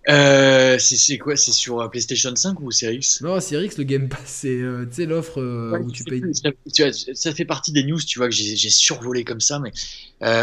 Euh, 0.09 0.79
c'est 0.79 1.19
quoi 1.19 1.37
C'est 1.37 1.53
sur 1.53 1.81
euh, 1.81 1.89
PlayStation 1.89 2.35
5 2.35 2.61
ou 2.61 2.70
Series 2.70 2.97
X? 2.97 3.23
Non, 3.23 3.41
Series 3.41 3.66
X, 3.66 3.79
le 3.79 3.85
Game 3.85 4.09
Pass, 4.09 4.20
c'est 4.27 4.61
euh, 4.61 4.85
tu 4.87 5.07
l'offre 5.07 5.41
euh, 5.41 5.77
Ouais, 5.77 5.79
où 5.79 5.91
tu 5.91 6.05
payes. 6.05 6.29
tu 6.74 6.83
vois, 6.83 6.93
ça 6.93 7.35
fait 7.35 7.45
partie 7.45 7.73
des 7.73 7.85
news, 7.85 7.99
tu 8.01 8.19
vois, 8.19 8.29
que 8.29 8.35
j'ai 8.35 8.70
survolé 8.70 9.24
comme 9.24 9.41
ça, 9.41 9.59
mais 9.59 9.73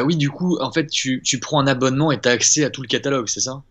oui, 0.04 0.16
du 0.18 0.30
coup, 0.30 0.58
en 0.60 0.72
fait, 0.72 0.88
tu, 0.88 1.22
tu 1.24 1.40
prends 1.40 1.60
un 1.62 1.68
abonnement 1.68 2.12
et 2.12 2.20
tu 2.20 2.28
as 2.30 2.32
accès 2.32 2.64
à 2.64 2.70
tout 2.70 2.82
le 2.82 2.88
catalogue, 2.88 3.28
c'est 3.30 3.40
ça? 3.42 3.64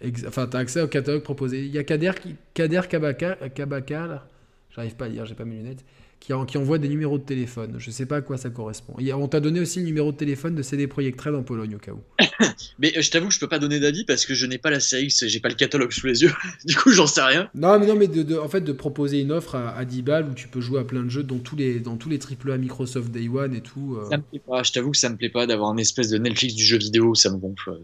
Ex- 0.00 0.24
Enfin, 0.26 0.46
t'as 0.46 0.58
accès 0.58 0.80
au 0.82 0.88
catalogue 0.88 1.22
proposé. 1.22 1.64
Il 1.64 1.72
y 1.72 1.78
a 1.78 1.84
Kader. 1.84 2.12
Kader 2.54 2.82
Kabaka, 2.88 3.36
Kabaka, 3.54 4.06
là, 4.06 4.28
j'arrive 4.70 4.96
pas 4.96 5.06
à 5.06 5.08
lire, 5.08 5.24
j'ai 5.26 5.34
pas 5.34 5.44
mes 5.44 5.56
lunettes, 5.56 5.84
qui, 6.24 6.32
en- 6.32 6.46
qui 6.46 6.56
envoie 6.56 6.78
des 6.78 6.88
numéros 6.88 7.18
de 7.18 7.22
téléphone. 7.24 7.74
Je 7.78 7.90
sais 7.90 8.06
pas 8.06 8.16
à 8.16 8.20
quoi 8.22 8.38
ça 8.38 8.48
correspond. 8.48 8.94
On 9.14 9.28
t'a 9.28 9.40
donné 9.40 9.60
aussi 9.60 9.80
le 9.80 9.84
numéro 9.84 10.10
de 10.10 10.16
téléphone 10.16 10.54
de 10.54 10.62
CD 10.62 10.86
Projekt 10.86 11.20
Red 11.20 11.34
en 11.34 11.42
Pologne 11.42 11.74
au 11.74 11.78
cas 11.78 11.92
où. 11.92 12.00
Mais 12.78 12.96
euh, 12.96 13.02
je 13.02 13.10
t'avoue 13.10 13.28
que 13.28 13.34
je 13.34 13.38
peux 13.38 13.46
pas 13.48 13.58
donner 13.58 13.78
d'avis 13.78 14.04
parce 14.04 14.24
que 14.24 14.32
je 14.32 14.46
n'ai 14.46 14.56
pas 14.56 14.70
la 14.70 14.80
Series 14.80 15.04
X, 15.06 15.26
j'ai 15.26 15.40
pas 15.40 15.50
le 15.50 15.54
catalogue 15.54 15.92
sous 15.92 16.06
les 16.06 16.22
yeux. 16.22 16.32
du 16.64 16.74
coup, 16.76 16.90
j'en 16.92 17.06
sais 17.06 17.20
rien. 17.22 17.50
Non, 17.54 17.78
mais 17.78 17.86
non, 17.86 17.94
mais 17.94 18.06
de, 18.08 18.22
de- 18.22 18.36
en 18.38 18.48
fait, 18.48 18.62
de 18.62 18.72
proposer 18.72 19.20
une 19.20 19.32
offre 19.32 19.54
à, 19.54 19.76
à 19.76 19.84
10 19.84 20.00
balles 20.02 20.28
où 20.30 20.34
tu 20.34 20.48
peux 20.48 20.62
jouer 20.62 20.80
à 20.80 20.84
plein 20.84 21.02
de 21.02 21.10
jeux, 21.10 21.22
dont 21.24 21.38
tous 21.38 21.56
les, 21.56 21.78
dans 21.78 21.96
tous 21.98 22.08
les 22.08 22.18
AAA 22.18 22.56
Microsoft 22.56 23.10
Day 23.10 23.28
One 23.28 23.54
et 23.54 23.60
tout. 23.60 23.98
euh. 24.00 24.08
Ça 24.08 24.16
me 24.16 24.22
plaît 24.22 24.40
pas, 24.46 24.62
je 24.62 24.72
t'avoue 24.72 24.92
que 24.92 24.96
ça 24.98 25.10
me 25.10 25.16
plaît 25.16 25.28
pas 25.28 25.46
d'avoir 25.46 25.68
un 25.70 25.76
espèce 25.76 26.08
de 26.08 26.16
Netflix 26.16 26.54
du 26.54 26.64
jeu 26.64 26.78
vidéo, 26.78 27.14
ça 27.14 27.30
me 27.30 27.36
gonfle. 27.36 27.78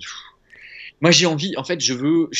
Moi, 1.02 1.10
j'ai 1.10 1.26
envie, 1.26 1.54
en 1.58 1.64
fait, 1.64 1.80
je 1.80 1.92
veux. 1.94 2.30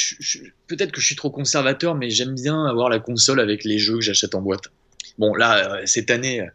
Peut-être 0.66 0.92
que 0.92 1.00
je 1.00 1.06
suis 1.06 1.16
trop 1.16 1.30
conservateur, 1.30 1.94
mais 1.94 2.08
j'aime 2.10 2.34
bien 2.34 2.64
avoir 2.64 2.88
la 2.88 3.00
console 3.00 3.40
avec 3.40 3.64
les 3.64 3.78
jeux 3.78 3.96
que 3.96 4.00
j'achète 4.02 4.34
en 4.34 4.40
boîte. 4.42 4.70
Bon, 5.18 5.34
là, 5.34 5.74
euh, 5.76 5.82
cette 5.86 6.10
année, 6.10 6.40
euh, 6.40 6.46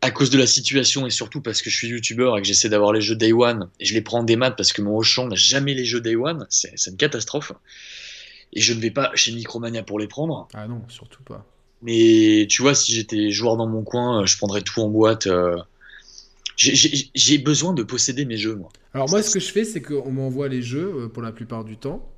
à 0.00 0.10
cause 0.10 0.30
de 0.30 0.38
la 0.38 0.46
situation 0.46 1.06
et 1.06 1.10
surtout 1.10 1.40
parce 1.40 1.62
que 1.62 1.70
je 1.70 1.76
suis 1.76 1.88
youtubeur 1.88 2.36
et 2.36 2.42
que 2.42 2.46
j'essaie 2.46 2.68
d'avoir 2.68 2.92
les 2.92 3.00
jeux 3.00 3.14
Day 3.16 3.32
One, 3.32 3.68
et 3.78 3.84
je 3.84 3.94
les 3.94 4.00
prends 4.02 4.20
en 4.20 4.24
démat 4.24 4.50
parce 4.50 4.72
que 4.72 4.82
mon 4.82 4.96
Auchan 4.96 5.26
n'a 5.28 5.36
jamais 5.36 5.74
les 5.74 5.84
jeux 5.84 6.00
Day 6.00 6.16
One, 6.16 6.46
c'est 6.50 6.74
une 6.88 6.96
catastrophe. 6.96 7.52
Et 8.52 8.60
je 8.60 8.74
ne 8.74 8.80
vais 8.80 8.90
pas 8.90 9.10
chez 9.14 9.32
Micromania 9.32 9.82
pour 9.82 9.98
les 9.98 10.08
prendre. 10.08 10.48
Ah 10.54 10.66
non, 10.66 10.82
surtout 10.88 11.22
pas. 11.22 11.46
Mais 11.82 12.46
tu 12.48 12.62
vois, 12.62 12.74
si 12.74 12.94
j'étais 12.94 13.30
joueur 13.30 13.56
dans 13.56 13.66
mon 13.66 13.82
coin, 13.82 14.22
euh, 14.22 14.26
je 14.26 14.36
prendrais 14.36 14.62
tout 14.62 14.80
en 14.80 14.88
boîte. 14.88 15.26
euh. 15.26 15.56
J'ai- 16.56 17.38
besoin 17.38 17.72
de 17.72 17.82
posséder 17.82 18.24
mes 18.24 18.36
jeux, 18.36 18.54
moi. 18.54 18.68
Alors, 18.94 19.08
moi, 19.08 19.22
ce 19.22 19.30
que 19.30 19.40
je 19.40 19.50
fais, 19.50 19.64
c'est 19.64 19.82
qu'on 19.82 20.12
m'envoie 20.12 20.48
les 20.48 20.62
jeux 20.62 21.08
pour 21.12 21.22
la 21.22 21.32
plupart 21.32 21.64
du 21.64 21.76
temps. 21.76 22.08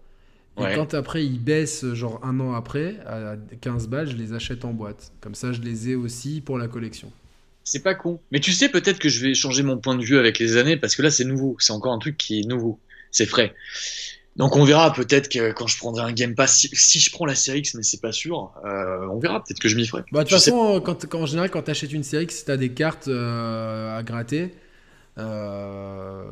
Et 0.59 0.75
quand 0.75 0.95
après 0.95 1.25
ils 1.27 1.39
baissent, 1.43 1.85
genre 1.95 2.21
un 2.25 2.39
an 2.41 2.53
après, 2.55 2.97
à 3.07 3.37
15 3.61 3.89
balles, 3.89 4.09
je 4.09 4.17
les 4.17 4.33
achète 4.33 4.65
en 4.65 4.73
boîte. 4.73 5.13
Comme 5.21 5.35
ça, 5.35 5.53
je 5.53 5.61
les 5.61 5.91
ai 5.91 5.95
aussi 5.97 6.41
pour 6.41 6.59
la 6.59 6.69
collection. 6.69 7.11
C'est 7.65 7.83
pas 7.83 7.95
con. 7.95 8.21
Mais 8.31 8.41
tu 8.41 8.53
sais, 8.53 8.69
peut-être 8.69 8.99
que 8.99 9.09
je 9.09 9.21
vais 9.27 9.35
changer 9.35 9.63
mon 9.63 9.79
point 9.79 9.97
de 9.97 10.05
vue 10.05 10.19
avec 10.19 10.39
les 10.39 10.57
années 10.57 10.77
parce 10.77 10.95
que 10.97 11.03
là, 11.03 11.11
c'est 11.11 11.25
nouveau. 11.25 11.57
C'est 11.59 11.73
encore 11.73 11.93
un 11.93 11.99
truc 11.99 12.17
qui 12.19 12.41
est 12.41 12.45
nouveau. 12.47 12.79
C'est 13.11 13.27
frais. 13.27 13.55
Donc 14.37 14.57
on 14.57 14.65
verra 14.65 14.93
peut-être 14.93 15.29
que 15.29 15.53
quand 15.53 15.67
je 15.69 15.79
prendrai 15.79 16.03
un 16.03 16.13
Game 16.13 16.35
Pass, 16.35 16.59
si, 16.59 16.69
si 16.73 16.99
je 17.01 17.11
prends 17.13 17.25
la 17.25 17.35
série 17.37 17.61
X, 17.61 17.75
mais 17.75 17.83
c'est 17.85 18.01
pas 18.01 18.11
sûr, 18.13 18.53
euh, 18.65 19.07
on 19.11 19.19
verra. 19.19 19.43
Peut-être 19.43 19.61
que 19.61 19.69
je 19.69 19.77
m'y 19.77 19.87
ferai. 19.87 20.03
Bah, 20.13 20.25
de 20.25 20.29
toute 20.29 20.39
façon, 20.39 20.81
quand, 20.85 21.07
quand- 21.07 21.21
en 21.23 21.27
général, 21.27 21.51
quand 21.51 21.63
tu 21.63 21.71
achètes 21.71 21.93
une 21.93 22.03
série, 22.03 22.27
si 22.31 22.45
tu 22.45 22.51
as 22.51 22.57
des 22.57 22.71
cartes 22.71 23.09
euh, 23.09 23.97
à 23.99 24.03
gratter, 24.03 24.53
Euh, 25.17 26.23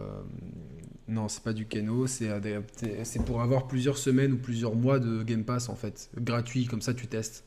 non, 1.08 1.28
c'est 1.28 1.42
pas 1.42 1.52
du 1.52 1.66
Keno, 1.66 2.06
c'est 2.06 2.28
adapté- 2.28 3.04
c'est 3.04 3.24
pour 3.24 3.42
avoir 3.42 3.66
plusieurs 3.68 3.98
semaines 3.98 4.32
ou 4.32 4.36
plusieurs 4.38 4.74
mois 4.74 4.98
de 4.98 5.22
Game 5.22 5.44
Pass 5.44 5.68
en 5.68 5.74
fait, 5.76 6.10
gratuit, 6.18 6.66
comme 6.66 6.82
ça 6.82 6.94
tu 6.94 7.06
testes. 7.06 7.44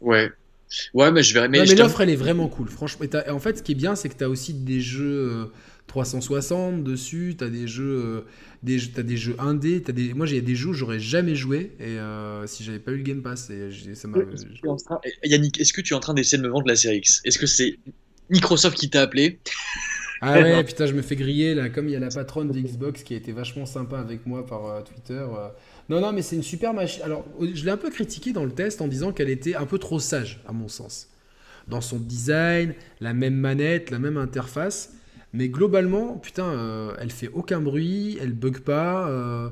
Ouais. 0.00 0.30
Ouais, 0.92 1.12
mais 1.12 1.22
je 1.22 1.34
verrai. 1.34 1.48
Mais, 1.48 1.58
mais 1.60 1.76
l'offre 1.84 2.00
elle 2.00 2.10
est 2.10 2.16
vraiment 2.16 2.48
cool, 2.48 2.68
franchement. 2.68 3.04
Et 3.04 3.08
t'as- 3.08 3.32
en 3.32 3.38
fait, 3.38 3.58
ce 3.58 3.62
qui 3.62 3.72
est 3.72 3.76
bien, 3.76 3.94
c'est 3.96 4.08
que 4.08 4.16
tu 4.16 4.24
as 4.24 4.28
aussi 4.28 4.54
des 4.54 4.80
jeux 4.80 5.28
euh, 5.30 5.44
360 5.86 6.82
dessus, 6.82 7.34
tu 7.38 7.44
as 7.44 7.48
des 7.50 7.68
jeux, 7.68 8.02
euh, 8.04 8.20
des, 8.62 8.78
des 8.78 9.16
jeux 9.16 9.36
indés, 9.38 9.82
t'as 9.82 9.92
des... 9.92 10.14
moi 10.14 10.26
j'ai 10.26 10.40
des 10.40 10.56
jeux 10.56 10.70
où 10.70 10.72
j'aurais 10.72 10.98
jamais 11.00 11.34
joué 11.36 11.72
et 11.78 11.98
euh, 11.98 12.46
si 12.46 12.64
j'avais 12.64 12.78
pas 12.78 12.92
eu 12.92 12.96
le 12.96 13.02
Game 13.02 13.22
Pass, 13.22 13.50
et 13.50 13.70
ça 13.94 14.08
m'a. 14.08 14.18
Est-ce 14.18 14.46
que 14.46 14.52
tu 14.52 14.66
es 14.66 14.68
en 14.68 14.76
train- 14.76 15.00
Yannick, 15.24 15.60
est-ce 15.60 15.72
que 15.72 15.80
tu 15.80 15.92
es 15.92 15.96
en 15.96 16.00
train 16.00 16.14
d'essayer 16.14 16.38
de 16.38 16.46
me 16.46 16.48
vendre 16.52 16.66
la 16.66 16.76
série 16.76 16.96
X? 16.98 17.20
Est-ce 17.24 17.38
que 17.38 17.46
c'est 17.46 17.78
Microsoft 18.30 18.76
qui 18.76 18.88
t'a 18.90 19.02
appelé? 19.02 19.38
Ah 20.26 20.40
ouais, 20.40 20.64
putain, 20.64 20.86
je 20.86 20.92
me 20.94 21.02
fais 21.02 21.16
griller 21.16 21.54
là, 21.54 21.68
comme 21.68 21.88
il 21.88 21.92
y 21.92 21.96
a 21.96 22.00
la 22.00 22.08
patronne 22.08 22.50
de 22.50 22.58
Xbox 22.60 23.02
qui 23.02 23.14
a 23.14 23.16
été 23.16 23.32
vachement 23.32 23.66
sympa 23.66 23.98
avec 23.98 24.26
moi 24.26 24.46
par 24.46 24.66
euh, 24.66 24.80
Twitter. 24.82 25.12
euh. 25.14 25.48
Non, 25.88 26.00
non, 26.00 26.12
mais 26.12 26.22
c'est 26.22 26.36
une 26.36 26.42
super 26.42 26.72
machine. 26.72 27.02
Alors, 27.02 27.24
je 27.40 27.64
l'ai 27.64 27.70
un 27.70 27.76
peu 27.76 27.90
critiqué 27.90 28.32
dans 28.32 28.44
le 28.44 28.52
test 28.52 28.80
en 28.80 28.88
disant 28.88 29.12
qu'elle 29.12 29.28
était 29.28 29.54
un 29.54 29.66
peu 29.66 29.78
trop 29.78 29.98
sage, 29.98 30.40
à 30.48 30.52
mon 30.52 30.68
sens. 30.68 31.08
Dans 31.68 31.80
son 31.80 31.98
design, 31.98 32.74
la 33.00 33.12
même 33.14 33.34
manette, 33.36 33.90
la 33.90 33.98
même 33.98 34.16
interface. 34.16 34.92
Mais 35.32 35.48
globalement, 35.48 36.14
putain, 36.16 36.46
euh, 36.46 36.94
elle 37.00 37.10
fait 37.10 37.28
aucun 37.32 37.60
bruit, 37.60 38.16
elle 38.20 38.32
bug 38.32 38.60
pas. 38.60 39.08
euh, 39.08 39.48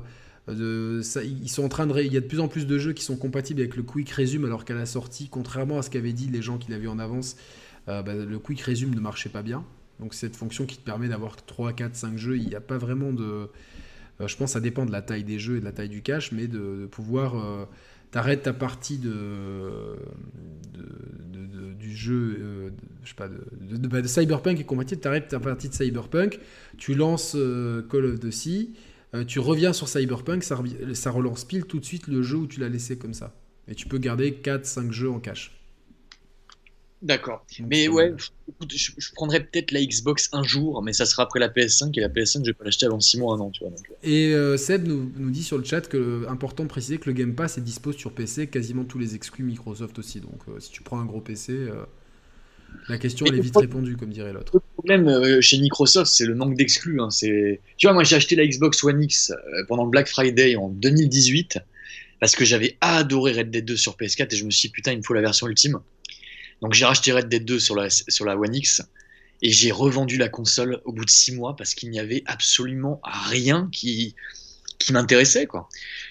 de- 0.47 1.01
ça- 1.03 1.23
ils 1.23 1.49
sont 1.49 1.63
en 1.63 1.69
train 1.69 1.87
de. 1.87 1.97
Il 2.01 2.11
y 2.13 2.17
a 2.17 2.21
de 2.21 2.25
plus 2.25 2.39
en 2.39 2.47
plus 2.49 2.65
de 2.67 2.77
jeux 2.77 2.93
qui 2.93 3.03
sont 3.03 3.15
compatibles 3.15 3.61
avec 3.61 3.75
le 3.77 3.83
Quick 3.83 4.09
Resume, 4.11 4.45
alors 4.45 4.65
qu'à 4.65 4.73
la 4.73 4.85
sortie, 4.85 5.29
contrairement 5.29 5.77
à 5.79 5.81
ce 5.81 5.89
qu'avaient 5.89 6.11
dit 6.13 6.27
les 6.29 6.41
gens 6.41 6.57
qui 6.57 6.69
l'avaient 6.71 6.87
en 6.87 6.99
avance, 6.99 7.35
euh, 7.89 8.01
bah, 8.01 8.13
le 8.13 8.39
Quick 8.39 8.61
Resume 8.61 8.93
ne 8.93 8.99
marchait 8.99 9.29
pas 9.29 9.41
bien. 9.41 9.63
Donc 10.03 10.13
cette 10.13 10.35
fonction 10.35 10.65
qui 10.65 10.75
te 10.75 10.83
permet 10.83 11.07
d'avoir 11.07 11.37
3, 11.37 11.71
4, 11.71 11.95
5 11.95 12.17
jeux, 12.17 12.35
il 12.35 12.45
n'y 12.45 12.55
a 12.55 12.59
pas 12.59 12.77
vraiment 12.77 13.13
de... 13.13 13.23
euh, 14.19 14.27
je 14.27 14.35
pense 14.35 14.49
que 14.49 14.53
ça 14.53 14.59
dépend 14.59 14.85
de 14.85 14.91
la 14.91 15.01
taille 15.01 15.23
des 15.23 15.39
jeux 15.39 15.55
et 15.55 15.59
de 15.61 15.65
la 15.65 15.71
taille 15.71 15.87
du 15.87 16.01
cache, 16.01 16.33
mais 16.33 16.47
de, 16.47 16.87
pouvoir... 16.91 17.37
euh, 17.37 17.65
T'arrêtes 18.11 18.43
ta 18.43 18.53
partie 18.53 18.99
de, 18.99 19.95
du 21.79 21.95
jeu, 21.95 22.37
euh, 22.37 22.69
je 23.03 23.09
sais 23.09 23.15
pas, 23.15 23.27
de, 23.27 23.87
bah, 23.87 24.03
Cyberpunk 24.03 24.59
est 24.59 24.65
compatible, 24.65 25.01
t'arrêtes 25.01 25.29
ta 25.29 25.39
partie 25.39 25.67
de 25.69 25.73
Cyberpunk, 25.73 26.39
tu 26.77 26.93
lances 26.93 27.35
Call 27.89 28.05
of 28.05 28.19
Duty, 28.19 28.73
tu 29.25 29.39
reviens 29.39 29.73
sur 29.73 29.87
Cyberpunk, 29.87 30.43
ça, 30.43 30.61
ça 30.93 31.09
relance 31.09 31.43
pile 31.45 31.65
tout 31.65 31.79
de 31.79 31.85
suite 31.85 32.07
le 32.07 32.21
jeu 32.21 32.37
où 32.37 32.45
tu 32.45 32.59
l'as 32.59 32.69
laissé 32.69 32.99
comme 32.99 33.15
ça. 33.15 33.33
Et 33.67 33.73
tu 33.73 33.87
peux 33.87 33.97
garder 33.97 34.33
4, 34.35 34.63
5 34.65 34.91
jeux 34.91 35.09
en 35.09 35.19
cache. 35.19 35.62
D'accord. 37.03 37.45
Mais 37.67 37.89
ouais, 37.89 38.13
écoute, 38.47 38.73
je, 38.73 38.91
je 38.97 39.11
prendrai 39.13 39.41
peut-être 39.41 39.71
la 39.71 39.83
Xbox 39.83 40.29
un 40.31 40.41
jour, 40.41 40.81
mais 40.81 40.93
ça 40.93 41.05
sera 41.05 41.23
après 41.23 41.41
la 41.41 41.49
PS5 41.49 41.91
et 41.97 41.99
la 41.99 42.07
PS5, 42.07 42.39
je 42.39 42.51
vais 42.51 42.53
pas 42.53 42.63
l'acheter 42.63 42.85
avant 42.85 43.01
6 43.01 43.19
mois, 43.19 43.35
un 43.35 43.39
an, 43.41 43.49
tu 43.51 43.59
vois. 43.59 43.71
donc, 43.71 43.85
euh. 43.91 43.93
Et 44.03 44.33
euh, 44.33 44.55
Seb 44.55 44.87
nous, 44.87 45.11
nous 45.17 45.29
dit 45.29 45.43
sur 45.43 45.57
le 45.57 45.65
chat 45.65 45.81
que 45.81 46.25
important 46.29 46.63
de 46.63 46.69
préciser 46.69 46.99
que 46.99 47.09
le 47.09 47.13
Game 47.13 47.35
Pass 47.35 47.57
est 47.57 47.61
dispo 47.61 47.91
sur 47.91 48.13
PC, 48.13 48.47
quasiment 48.47 48.85
tous 48.85 48.99
les 48.99 49.15
exclus 49.15 49.43
Microsoft 49.43 49.99
aussi. 49.99 50.21
Donc 50.21 50.39
euh, 50.47 50.61
si 50.61 50.71
tu 50.71 50.81
prends 50.81 50.97
un 50.97 51.05
gros 51.05 51.19
PC, 51.19 51.51
euh, 51.51 51.83
la 52.87 52.97
question 52.97 53.25
Mais 53.25 53.31
elle 53.31 53.39
est 53.39 53.41
vite 53.41 53.57
répondue, 53.57 53.97
comme 53.97 54.09
dirait 54.09 54.31
l'autre. 54.31 54.53
Le 54.53 54.61
problème 54.77 55.41
chez 55.41 55.57
Microsoft, 55.59 56.09
c'est 56.09 56.25
le 56.25 56.35
manque 56.35 56.55
d'exclus. 56.55 57.01
hein, 57.01 57.09
c'est... 57.09 57.59
Tu 57.75 57.85
vois, 57.85 57.93
moi 57.93 58.05
j'ai 58.05 58.15
acheté 58.15 58.37
la 58.37 58.47
Xbox 58.47 58.81
One 58.81 59.03
X 59.03 59.33
pendant 59.67 59.83
le 59.83 59.91
Black 59.91 60.07
Friday 60.07 60.55
en 60.55 60.69
2018 60.69 61.59
parce 62.21 62.37
que 62.37 62.45
j'avais 62.45 62.77
adoré 62.79 63.33
Red 63.33 63.51
Dead 63.51 63.65
2 63.65 63.75
sur 63.75 63.97
PS4 63.97 64.33
et 64.33 64.37
je 64.37 64.45
me 64.45 64.51
suis 64.51 64.69
dit 64.69 64.71
putain, 64.71 64.93
il 64.93 64.99
me 64.99 65.03
faut 65.03 65.13
la 65.13 65.19
version 65.19 65.47
ultime. 65.49 65.79
Donc 66.63 66.73
j'ai 66.73 66.85
racheté 66.85 67.11
Red 67.11 67.29
Dead 67.29 67.45
2 67.45 67.59
sur 67.59 67.75
la, 67.75 67.89
sur 67.89 68.25
la 68.25 68.35
One 68.37 68.55
X 68.55 68.81
et 69.41 69.51
j'ai 69.51 69.71
revendu 69.71 70.17
la 70.17 70.29
console 70.29 70.81
au 70.85 70.93
bout 70.93 71.03
de 71.05 71.09
6 71.09 71.35
mois 71.35 71.55
parce 71.55 71.75
qu'il 71.75 71.89
n'y 71.91 71.99
avait 71.99 72.23
absolument 72.25 73.01
rien 73.03 73.67
qui, 73.71 74.15
qui 74.79 74.93
m'intéressait. 74.93 75.45
quoi. 75.45 75.67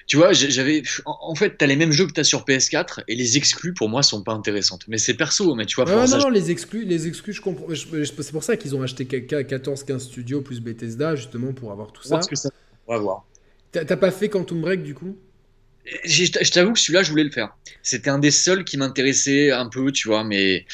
Tu 0.06 0.18
vois, 0.18 0.34
j'avais. 0.34 0.82
En 1.06 1.34
fait, 1.34 1.56
t'as 1.56 1.64
les 1.64 1.76
mêmes 1.76 1.92
jeux 1.92 2.06
que 2.06 2.12
t'as 2.12 2.24
sur 2.24 2.44
PS4 2.44 3.04
et 3.08 3.14
les 3.14 3.38
exclus 3.38 3.72
pour 3.72 3.88
moi 3.88 4.02
sont 4.02 4.22
pas 4.22 4.32
intéressantes. 4.32 4.84
Mais 4.88 4.98
c'est 4.98 5.14
perso, 5.14 5.54
mais 5.54 5.64
tu 5.64 5.76
vois, 5.76 5.86
Forza, 5.86 6.18
non, 6.18 6.24
non, 6.24 6.28
les 6.28 6.50
exclus, 6.50 6.84
les 6.84 7.06
exclus, 7.06 7.32
je 7.32 7.40
comprends. 7.40 7.66
C'est 7.74 8.32
pour 8.32 8.44
ça 8.44 8.58
qu'ils 8.58 8.76
ont 8.76 8.82
acheté 8.82 9.04
14-15 9.06 9.98
studios 10.00 10.42
plus 10.42 10.60
Bethesda, 10.60 11.16
justement, 11.16 11.54
pour 11.54 11.72
avoir 11.72 11.92
tout 11.92 12.02
je 12.02 12.08
ça. 12.08 12.16
pense 12.16 12.28
que 12.28 12.36
ça. 12.36 12.50
On 12.86 12.94
va 12.94 13.00
voir. 13.00 13.24
T'as 13.70 13.96
pas 13.96 14.10
fait 14.10 14.28
Quantum 14.28 14.60
Break 14.60 14.82
du 14.82 14.94
coup? 14.94 15.16
Je 16.04 16.50
t'avoue 16.50 16.72
que 16.72 16.78
celui-là, 16.78 17.02
je 17.02 17.10
voulais 17.10 17.24
le 17.24 17.30
faire. 17.30 17.56
C'était 17.82 18.10
un 18.10 18.18
des 18.18 18.30
seuls 18.30 18.64
qui 18.64 18.76
m'intéressait 18.76 19.50
un 19.50 19.68
peu, 19.68 19.90
tu 19.90 20.08
vois, 20.08 20.22
mais, 20.22 20.64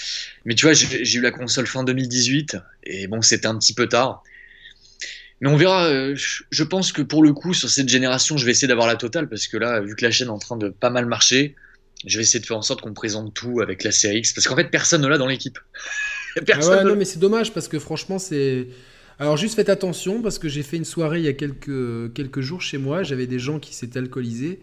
mais 0.44 0.54
tu 0.54 0.66
vois, 0.66 0.74
j'ai 0.74 1.18
eu 1.18 1.22
la 1.22 1.30
console 1.30 1.66
fin 1.66 1.82
2018, 1.84 2.56
et 2.84 3.06
bon, 3.06 3.22
c'était 3.22 3.46
un 3.46 3.58
petit 3.58 3.72
peu 3.72 3.88
tard. 3.88 4.22
Mais 5.40 5.48
on 5.48 5.56
verra, 5.56 5.86
euh, 5.86 6.16
je 6.16 6.62
pense 6.64 6.92
que 6.92 7.00
pour 7.00 7.22
le 7.22 7.32
coup, 7.32 7.54
sur 7.54 7.70
cette 7.70 7.88
génération, 7.88 8.36
je 8.36 8.44
vais 8.44 8.50
essayer 8.50 8.68
d'avoir 8.68 8.86
la 8.86 8.96
totale, 8.96 9.28
parce 9.28 9.46
que 9.46 9.56
là, 9.56 9.80
vu 9.80 9.94
que 9.96 10.04
la 10.04 10.10
chaîne 10.10 10.28
est 10.28 10.30
en 10.30 10.38
train 10.38 10.56
de 10.56 10.68
pas 10.68 10.90
mal 10.90 11.06
marcher, 11.06 11.54
je 12.06 12.18
vais 12.18 12.22
essayer 12.22 12.40
de 12.40 12.46
faire 12.46 12.56
en 12.56 12.62
sorte 12.62 12.80
qu'on 12.80 12.94
présente 12.94 13.34
tout 13.34 13.60
avec 13.60 13.84
la 13.84 13.92
série 13.92 14.18
X, 14.18 14.32
parce 14.32 14.46
qu'en 14.46 14.56
fait, 14.56 14.70
personne 14.70 15.00
ne 15.00 15.08
l'a 15.08 15.18
dans 15.18 15.28
l'équipe. 15.28 15.58
Ah 16.36 16.42
personne 16.42 16.74
ouais, 16.74 16.84
ne 16.84 16.90
non, 16.90 16.96
mais 16.96 17.06
c'est 17.06 17.18
dommage 17.18 17.52
parce 17.52 17.66
que 17.68 17.78
franchement, 17.78 18.18
c'est. 18.18 18.68
Alors, 19.18 19.36
juste 19.36 19.56
faites 19.56 19.70
attention 19.70 20.22
parce 20.22 20.38
que 20.38 20.48
j'ai 20.48 20.62
fait 20.62 20.76
une 20.76 20.84
soirée 20.84 21.18
il 21.18 21.24
y 21.24 21.28
a 21.28 21.32
quelques, 21.32 22.12
quelques 22.12 22.40
jours 22.42 22.62
chez 22.62 22.78
moi. 22.78 23.02
J'avais 23.02 23.26
des 23.26 23.38
gens 23.38 23.58
qui 23.58 23.74
s'étaient 23.74 23.98
alcoolisés. 23.98 24.60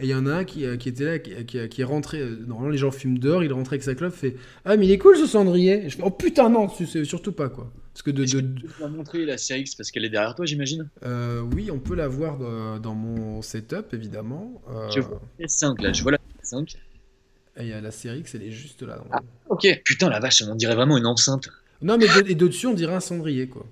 Et 0.00 0.04
il 0.04 0.08
y 0.10 0.14
en 0.14 0.26
a 0.26 0.32
un 0.32 0.44
qui, 0.44 0.64
euh, 0.64 0.76
qui 0.76 0.88
était 0.88 1.04
là, 1.04 1.18
qui, 1.18 1.32
qui- 1.44 1.68
qui 1.68 1.80
est 1.80 1.84
rentré. 1.84 2.20
euh, 2.20 2.38
Normalement, 2.46 2.70
les 2.70 2.78
gens 2.78 2.90
fument 2.92 3.18
dehors. 3.18 3.42
Il 3.42 3.50
est 3.50 3.54
rentré 3.54 3.74
avec 3.74 3.82
sa 3.82 3.94
clope. 3.94 4.14
Fait 4.14 4.36
Ah, 4.64 4.76
mais 4.76 4.86
il 4.86 4.90
est 4.92 4.98
cool 4.98 5.16
ce 5.16 5.26
cendrier. 5.26 5.84
Et 5.86 5.88
je 5.90 5.96
fais 5.96 6.02
Oh 6.04 6.10
putain, 6.10 6.48
non, 6.50 6.68
surtout 6.68 7.32
pas 7.32 7.48
quoi. 7.48 7.70
Parce 7.92 8.02
que 8.02 8.10
de. 8.12 8.24
De- 8.24 8.40
tu 8.60 8.66
montrer, 8.90 9.24
la 9.24 9.38
série 9.38 9.62
X, 9.62 9.74
parce 9.74 9.90
qu'elle 9.90 10.04
est 10.04 10.08
derrière 10.10 10.34
toi, 10.36 10.46
j'imagine? 10.46 10.88
Euh, 11.04 11.40
oui, 11.54 11.70
on 11.72 11.80
peut 11.80 11.96
la 11.96 12.06
voir 12.06 12.38
dans, 12.38 12.78
dans 12.78 12.94
mon 12.94 13.42
setup 13.42 13.92
évidemment. 13.92 14.62
Euh, 14.70 14.88
Je 14.94 15.00
vois 15.00 15.20
la 15.40 15.46
PS5, 15.46 15.82
là, 15.82 15.92
je 15.92 16.02
vois 16.02 16.12
la 16.12 16.18
PS5. 16.18 16.76
et 17.56 17.62
il 17.62 17.66
y 17.68 17.72
a 17.72 17.80
la 17.80 17.90
série 17.90 18.20
X, 18.20 18.36
elle 18.36 18.44
est 18.44 18.52
juste 18.52 18.82
là. 18.82 19.02
Ah. 19.10 19.18
Ok, 19.48 19.66
putain, 19.84 20.08
la 20.10 20.20
vache, 20.20 20.42
on 20.48 20.54
dirait 20.54 20.76
vraiment 20.76 20.96
une 20.96 21.06
enceinte. 21.06 21.48
Non, 21.82 21.98
mais 21.98 22.06
de, 22.06 22.30
et 22.30 22.34
de 22.36 22.46
dessus, 22.46 22.68
on 22.68 22.74
dirait 22.74 22.94
un 22.94 23.00
cendrier 23.00 23.48
quoi. 23.48 23.66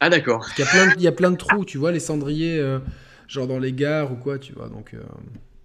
Ah, 0.00 0.08
d'accord. 0.08 0.46
Qu'il 0.54 0.64
y 0.64 0.68
a 0.68 0.70
plein 0.70 0.86
de, 0.86 0.92
il 0.96 1.02
y 1.02 1.06
a 1.08 1.12
plein 1.12 1.30
de 1.30 1.36
trous, 1.36 1.66
tu 1.66 1.76
vois, 1.76 1.92
les 1.92 2.00
cendriers, 2.00 2.58
euh, 2.58 2.78
genre 3.28 3.46
dans 3.46 3.58
les 3.58 3.72
gares 3.74 4.10
ou 4.12 4.16
quoi, 4.16 4.38
tu 4.38 4.54
vois. 4.54 4.68
Donc. 4.70 4.94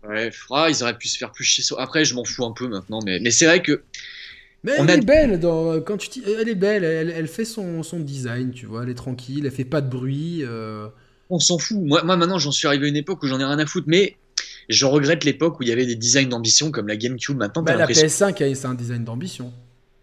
Ouais, 0.07 0.31
ah, 0.51 0.67
ils 0.69 0.81
auraient 0.83 0.97
pu 0.97 1.07
se 1.07 1.17
faire 1.17 1.31
plus 1.31 1.43
chier. 1.43 1.63
Après, 1.77 2.05
je 2.05 2.15
m'en 2.15 2.23
fous 2.25 2.43
un 2.45 2.51
peu 2.51 2.67
maintenant, 2.67 2.99
mais, 3.05 3.19
mais 3.19 3.29
c'est 3.31 3.45
vrai 3.45 3.61
que 3.61 3.83
Mais 4.63 4.73
On 4.79 4.83
elle 4.85 4.89
a- 4.91 4.93
est 4.95 5.05
belle, 5.05 5.39
dans, 5.39 5.79
quand 5.81 5.97
tu 5.97 6.09
t'y- 6.09 6.23
elle 6.39 6.49
est 6.49 6.55
belle, 6.55 6.83
elle, 6.83 7.09
elle 7.09 7.27
fait 7.27 7.45
son, 7.45 7.83
son 7.83 7.99
design, 7.99 8.51
tu 8.51 8.65
vois, 8.65 8.83
elle 8.83 8.89
est 8.89 8.95
tranquille, 8.95 9.45
elle 9.45 9.51
fait 9.51 9.63
pas 9.65 9.81
de 9.81 9.89
bruit. 9.89 10.39
euh. 10.43 10.87
on 11.29 11.39
s'en 11.39 11.57
fout. 11.57 11.77
Moi, 11.79 12.03
moi 12.03 12.17
maintenant, 12.17 12.39
j'en 12.39 12.51
suis 12.51 12.67
arrivé 12.67 12.85
à 12.87 12.89
une 12.89 12.95
époque 12.95 13.21
où 13.23 13.27
j'en 13.27 13.39
ai 13.39 13.45
rien 13.45 13.57
à 13.59 13.65
foutre, 13.65 13.87
mais 13.87 14.17
je 14.69 14.85
regrette 14.85 15.23
l'époque 15.23 15.59
où 15.59 15.63
il 15.63 15.69
y 15.69 15.71
avait 15.71 15.85
des 15.85 15.95
designs 15.95 16.27
d'ambition 16.29 16.71
comme 16.71 16.87
la 16.87 16.95
GameCube. 16.97 17.37
Maintenant, 17.37 17.61
Bah, 17.63 17.71
la 17.73 17.79
l'impression. 17.79 18.05
PS5, 18.07 18.41
elle- 18.41 18.55
c'est 18.55 18.67
un 18.67 18.73
design 18.75 19.03
d'ambition. 19.05 19.53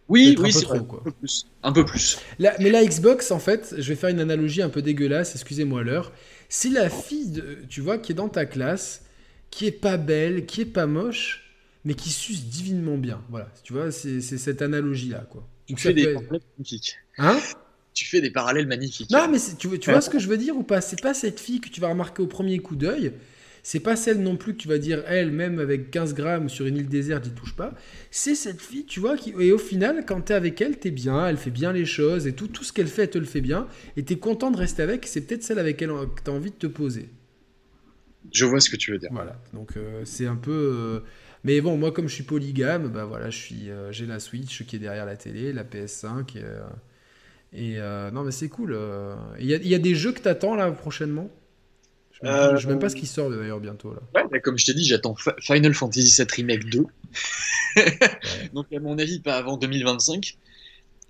Oui, 0.08 0.34
oui, 0.38 0.52
c'est 0.52 0.64
vrai. 0.64 0.80
quoi. 0.88 1.00
Un 1.00 1.04
peu 1.04 1.12
plus. 1.12 1.46
Un 1.62 1.72
peu 1.72 1.84
plus. 1.84 2.18
La- 2.38 2.56
mais 2.60 2.70
la 2.70 2.82
Xbox, 2.84 3.30
en 3.30 3.38
fait, 3.38 3.74
je 3.76 3.88
vais 3.90 3.94
faire 3.94 4.08
une 4.08 4.20
analogie 4.20 4.62
un 4.62 4.70
peu 4.70 4.80
dégueulasse, 4.80 5.34
excusez-moi 5.34 5.82
l'heure. 5.84 6.12
C'est 6.48 6.70
la 6.70 6.88
fille, 6.88 7.28
de, 7.30 7.58
tu 7.68 7.82
vois, 7.82 7.98
qui 7.98 8.12
est 8.12 8.14
dans 8.14 8.30
ta 8.30 8.46
classe, 8.46 9.02
qui 9.50 9.66
est 9.66 9.72
pas 9.72 9.96
belle, 9.96 10.46
qui 10.46 10.62
est 10.62 10.64
pas 10.66 10.86
moche, 10.86 11.44
mais 11.84 11.94
qui 11.94 12.10
suce 12.10 12.44
divinement 12.46 12.98
bien. 12.98 13.22
Voilà, 13.30 13.50
tu 13.62 13.72
vois, 13.72 13.90
c'est 13.90 14.20
cette 14.20 14.62
analogie-là, 14.62 15.26
quoi. 15.30 15.46
Tu 15.74 15.82
fais 15.82 15.94
des 15.94 16.06
parallèles 16.08 16.42
magnifiques. 16.56 16.96
Hein? 17.18 17.38
Tu 17.94 18.06
fais 18.06 18.20
des 18.20 18.30
parallèles 18.30 18.66
magnifiques. 18.66 19.10
Non, 19.10 19.28
mais 19.28 19.38
c'est- 19.38 19.56
tu, 19.58 19.66
vois- 19.68 19.78
tu 19.78 19.90
vois 19.90 20.00
ce 20.00 20.10
que 20.10 20.18
je 20.18 20.28
veux 20.28 20.36
dire 20.38 20.56
ou 20.56 20.62
pas? 20.62 20.80
C'est 20.80 21.00
pas 21.00 21.14
cette 21.14 21.40
fille 21.40 21.60
que 21.60 21.68
tu 21.68 21.80
vas 21.80 21.88
remarquer 21.88 22.22
au 22.22 22.26
premier 22.26 22.58
coup 22.60 22.76
d'œil. 22.76 23.12
C'est 23.64 23.80
pas 23.80 23.96
celle 23.96 24.22
non 24.22 24.36
plus 24.36 24.54
que 24.54 24.58
tu 24.58 24.68
vas 24.68 24.78
dire, 24.78 25.02
elle, 25.06 25.30
même 25.32 25.58
avec 25.58 25.90
15 25.90 26.14
grammes 26.14 26.48
sur 26.48 26.64
une 26.66 26.76
île 26.76 26.88
déserte, 26.88 27.24
j'y 27.24 27.32
touche 27.32 27.54
pas. 27.56 27.74
C'est 28.10 28.34
cette 28.34 28.60
fille, 28.62 28.86
tu 28.86 29.00
vois, 29.00 29.16
qui. 29.16 29.34
Et 29.40 29.52
au 29.52 29.58
final, 29.58 30.04
quand 30.06 30.20
t'es 30.22 30.34
avec 30.34 30.60
elle, 30.60 30.78
t'es 30.78 30.90
bien, 30.90 31.26
elle 31.28 31.36
fait 31.36 31.50
bien 31.50 31.72
les 31.72 31.84
choses 31.84 32.26
et 32.26 32.32
tout, 32.34 32.46
tout 32.48 32.64
ce 32.64 32.72
qu'elle 32.72 32.86
fait, 32.86 33.02
elle 33.02 33.10
te 33.10 33.18
le 33.18 33.24
fait 33.26 33.40
bien. 33.42 33.66
Et 33.96 34.04
t'es 34.04 34.16
content 34.16 34.50
de 34.50 34.56
rester 34.56 34.82
avec. 34.82 35.06
C'est 35.06 35.20
peut-être 35.22 35.42
celle 35.42 35.58
avec 35.58 35.82
elle 35.82 35.90
que 35.90 36.22
t'as 36.24 36.32
envie 36.32 36.50
de 36.50 36.56
te 36.56 36.66
poser. 36.68 37.08
Je 38.32 38.44
vois 38.44 38.60
ce 38.60 38.68
que 38.70 38.76
tu 38.76 38.92
veux 38.92 38.98
dire. 38.98 39.10
Voilà. 39.12 39.36
Donc 39.52 39.76
euh, 39.76 40.04
c'est 40.04 40.26
un 40.26 40.36
peu. 40.36 40.50
euh, 40.52 41.00
Mais 41.44 41.60
bon, 41.60 41.76
moi, 41.76 41.92
comme 41.92 42.08
je 42.08 42.14
suis 42.14 42.24
polygame, 42.24 42.88
bah 42.88 43.04
voilà, 43.04 43.30
je 43.30 43.38
suis, 43.38 43.70
euh, 43.70 43.90
j'ai 43.92 44.06
la 44.06 44.20
Switch 44.20 44.64
qui 44.66 44.76
est 44.76 44.78
derrière 44.78 45.06
la 45.06 45.16
télé, 45.16 45.52
la 45.52 45.64
PS5. 45.64 46.36
Et, 46.36 46.44
et, 47.52 47.78
non, 48.12 48.24
mais 48.24 48.32
c'est 48.32 48.48
cool. 48.48 48.76
Il 49.38 49.46
y, 49.46 49.54
a- 49.54 49.58
il 49.58 49.68
y 49.68 49.74
a 49.74 49.78
des 49.78 49.94
jeux 49.94 50.12
que 50.12 50.20
t'attends 50.20 50.54
là 50.54 50.70
prochainement? 50.72 51.30
Je 52.12 52.20
je 52.56 52.56
sais 52.62 52.68
même 52.68 52.78
pas 52.80 52.88
ce 52.88 52.96
qui 52.96 53.06
sort 53.06 53.30
d'ailleurs 53.30 53.60
bientôt 53.60 53.94
là. 53.94 54.00
Ouais, 54.14 54.24
bah, 54.30 54.40
comme 54.40 54.58
je 54.58 54.66
t'ai 54.66 54.74
dit, 54.74 54.84
j'attends 54.84 55.14
Final 55.40 55.72
Fantasy 55.74 56.10
VII 56.10 56.32
Remake 56.32 56.64
2. 56.68 56.84
Donc, 58.54 58.72
à 58.72 58.80
mon 58.80 58.98
avis, 58.98 59.20
pas 59.20 59.36
avant 59.36 59.56
2025. 59.56 60.36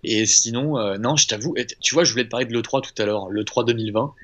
Et 0.05 0.27
sinon, 0.27 0.79
euh, 0.79 0.99
non, 0.99 1.17
je 1.17 1.27
t'avoue, 1.27 1.55
tu 1.81 1.95
vois, 1.95 2.05
je 2.05 2.13
voulais 2.13 2.25
te 2.25 2.31
parler 2.31 2.47
de 2.47 2.53
l'E3 2.53 2.81
tout 2.83 2.93
à 3.03 3.07
l'heure, 3.07 3.31
l'E3 3.31 3.65
2020. 3.65 4.15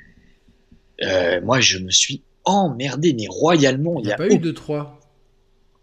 Euh, 1.03 1.41
moi, 1.43 1.61
je 1.61 1.79
me 1.79 1.91
suis 1.91 2.23
emmerdé, 2.45 3.15
mais 3.15 3.27
royalement. 3.29 3.97
Il 3.99 4.07
n'y 4.07 4.13
a 4.13 4.15
a 4.15 4.19
pas 4.19 4.29
eu 4.29 4.39
de 4.39 4.51
3. 4.51 5.01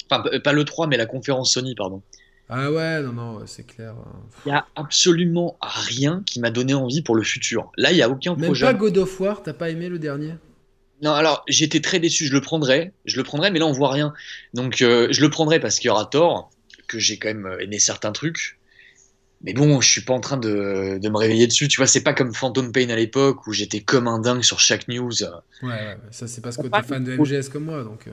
Enfin, 0.09 0.23
pas 0.43 0.53
l'E3, 0.53 0.88
mais 0.89 0.97
la 0.97 1.05
conférence 1.05 1.53
Sony, 1.53 1.73
pardon. 1.75 2.01
Ah 2.49 2.69
ouais, 2.69 3.01
non, 3.01 3.13
non, 3.13 3.39
c'est 3.45 3.65
clair. 3.65 3.95
Il 4.45 4.49
y 4.49 4.51
a 4.51 4.65
absolument 4.75 5.57
rien 5.61 6.21
qui 6.25 6.41
m'a 6.41 6.51
donné 6.51 6.73
envie 6.73 7.01
pour 7.01 7.15
le 7.15 7.23
futur. 7.23 7.71
Là, 7.77 7.91
il 7.91 7.97
y 7.97 8.01
a 8.01 8.09
aucun 8.09 8.35
Même 8.35 8.47
projet. 8.47 8.65
pas 8.65 8.73
God 8.73 8.97
of 8.97 9.19
War, 9.21 9.41
t'as 9.41 9.53
pas 9.53 9.69
aimé 9.69 9.88
le 9.88 9.99
dernier? 9.99 10.33
Non, 11.01 11.13
alors 11.13 11.43
j'étais 11.47 11.79
très 11.79 11.99
déçu. 11.99 12.25
Je 12.25 12.33
le 12.33 12.41
prendrais, 12.41 12.91
je 13.05 13.15
le 13.17 13.23
prendrais, 13.23 13.51
mais 13.51 13.59
là 13.59 13.65
on 13.65 13.71
voit 13.71 13.91
rien. 13.91 14.13
Donc 14.53 14.81
euh, 14.81 15.07
je 15.11 15.21
le 15.21 15.29
prendrais 15.29 15.59
parce 15.59 15.79
qu'il 15.79 15.88
y 15.88 15.91
aura 15.91 16.05
tort, 16.05 16.51
que 16.88 16.99
j'ai 16.99 17.17
quand 17.17 17.29
même 17.29 17.57
aimé 17.59 17.79
certains 17.79 18.11
trucs. 18.11 18.59
Mais 19.43 19.53
bon, 19.53 19.81
je 19.81 19.89
suis 19.89 20.01
pas 20.01 20.13
en 20.13 20.19
train 20.19 20.38
de, 20.38 20.99
de 20.99 21.09
me 21.09 21.18
réveiller 21.18 21.47
dessus. 21.47 21.68
Tu 21.68 21.77
vois, 21.77 21.88
c'est 21.88 22.03
pas 22.03 22.13
comme 22.13 22.34
Phantom 22.34 22.72
Pain 22.72 22.89
à 22.89 22.95
l'époque 22.95 23.47
où 23.47 23.53
j'étais 23.53 23.81
comme 23.81 24.07
un 24.07 24.19
dingue 24.19 24.43
sur 24.43 24.59
chaque 24.59 24.88
news. 24.88 25.11
Ouais, 25.61 25.69
ouais, 25.69 25.97
ça 26.11 26.27
c'est 26.27 26.41
parce 26.41 26.57
que 26.57 26.68
t'es 26.68 26.69
pas 26.69 26.84
fan 26.84 27.03
de 27.03 27.11
MGS 27.13 27.49
comme 27.49 27.65
moi, 27.65 27.84
donc. 27.84 28.07
euh. 28.07 28.11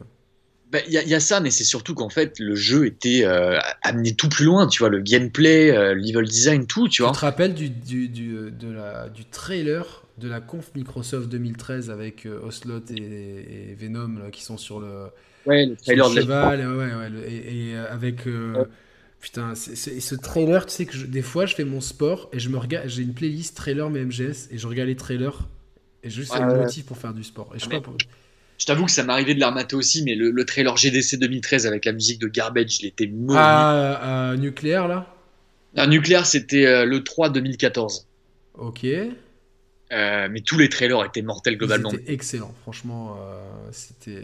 Ben, 0.70 0.82
Il 0.86 0.92
y, 0.92 0.98
a- 0.98 1.02
il 1.02 1.08
y 1.08 1.14
a 1.14 1.20
ça, 1.20 1.40
mais 1.40 1.50
c'est 1.50 1.64
surtout 1.64 1.94
qu'en 1.94 2.10
fait 2.10 2.38
le 2.38 2.54
jeu 2.54 2.86
était 2.86 3.24
euh, 3.24 3.58
amené 3.82 4.14
tout 4.14 4.28
plus 4.28 4.44
loin. 4.44 4.66
Tu 4.66 4.80
vois, 4.80 4.90
le 4.90 5.00
gameplay, 5.00 5.70
euh, 5.70 5.94
level 5.94 6.26
design, 6.28 6.66
tout. 6.66 6.88
Tu 6.88 6.96
Tu 6.96 7.02
vois. 7.02 7.12
te 7.12 7.18
rappelles 7.18 7.54
du, 7.54 7.70
du, 7.70 8.08
du, 8.08 8.36
euh, 8.36 8.50
de 8.50 8.70
la, 8.70 9.08
du 9.08 9.24
trailer 9.24 10.04
de 10.18 10.28
la 10.28 10.40
conf 10.40 10.70
Microsoft 10.74 11.28
2013 11.28 11.90
avec 11.90 12.26
euh, 12.26 12.40
Ocelot 12.42 12.80
et, 12.90 13.70
et 13.70 13.74
Venom 13.76 14.18
là, 14.18 14.30
qui 14.30 14.42
sont 14.42 14.58
sur 14.58 14.80
le, 14.80 15.06
Ouais, 15.46 15.66
le 15.66 15.76
sur 15.76 15.92
le 15.96 15.96
de 15.96 16.20
la- 16.20 16.22
cheval, 16.22 16.60
et, 16.60 16.66
ouais, 16.66 16.94
ouais, 16.94 17.10
le- 17.10 17.26
et, 17.28 17.70
et, 17.70 17.76
avec 17.76 18.26
euh, 18.26 18.58
Ouais. 18.60 18.66
Putain, 19.20 19.54
c'est- 19.54 19.74
ce 20.00 20.14
trailer, 20.14 20.66
tu 20.66 20.72
sais 20.72 20.86
que 20.86 20.94
je- 20.96 21.06
des 21.06 21.22
fois 21.22 21.46
je 21.46 21.54
fais 21.54 21.64
mon 21.64 21.80
sport 21.80 22.28
et 22.32 22.38
je 22.38 22.48
me 22.48 22.56
regarde, 22.58 22.88
j'ai 22.88 23.02
une 23.02 23.14
playlist 23.14 23.56
trailer 23.56 23.90
mais 23.90 24.00
MGS 24.04 24.48
et 24.50 24.58
je 24.58 24.66
regarde 24.66 24.88
les 24.88 24.96
trailers 24.96 25.48
et 26.02 26.10
juste 26.10 26.32
ça 26.32 26.40
Ouais, 26.40 26.46
me 26.46 26.52
ouais. 26.52 26.64
motive 26.64 26.84
pour 26.84 26.96
faire 26.96 27.12
du 27.14 27.24
sport. 27.24 27.52
Et 27.54 27.58
je 27.58 28.66
t'avoue 28.66 28.86
que 28.86 28.90
ça 28.90 29.04
m'arrivait 29.04 29.34
de 29.34 29.40
l'armater 29.40 29.76
aussi, 29.76 30.02
mais 30.02 30.14
le, 30.16 30.30
le 30.30 30.44
trailer 30.44 30.76
GDC 30.76 31.16
2013 31.16 31.66
avec 31.66 31.84
la 31.84 31.92
musique 31.92 32.20
de 32.20 32.26
Garbage, 32.28 32.80
il 32.80 32.86
était 32.86 33.06
mauvais. 33.06 33.38
Ah, 33.40 34.30
euh, 34.32 34.36
nucléaire 34.36 34.88
là, 34.88 35.14
Un 35.76 35.86
nucléaire, 35.86 36.26
c'était 36.26 36.66
euh, 36.66 36.84
le 36.84 37.04
3 37.04 37.30
2014. 37.30 38.06
ok. 38.54 38.84
Euh, 39.90 40.28
mais 40.30 40.40
tous 40.42 40.58
les 40.58 40.68
trailers 40.68 41.02
étaient 41.06 41.22
mortels 41.22 41.56
globalement. 41.56 41.90
C'était 41.90 42.12
excellent, 42.12 42.54
franchement, 42.62 43.16
euh, 43.20 43.42
c'était. 43.72 44.22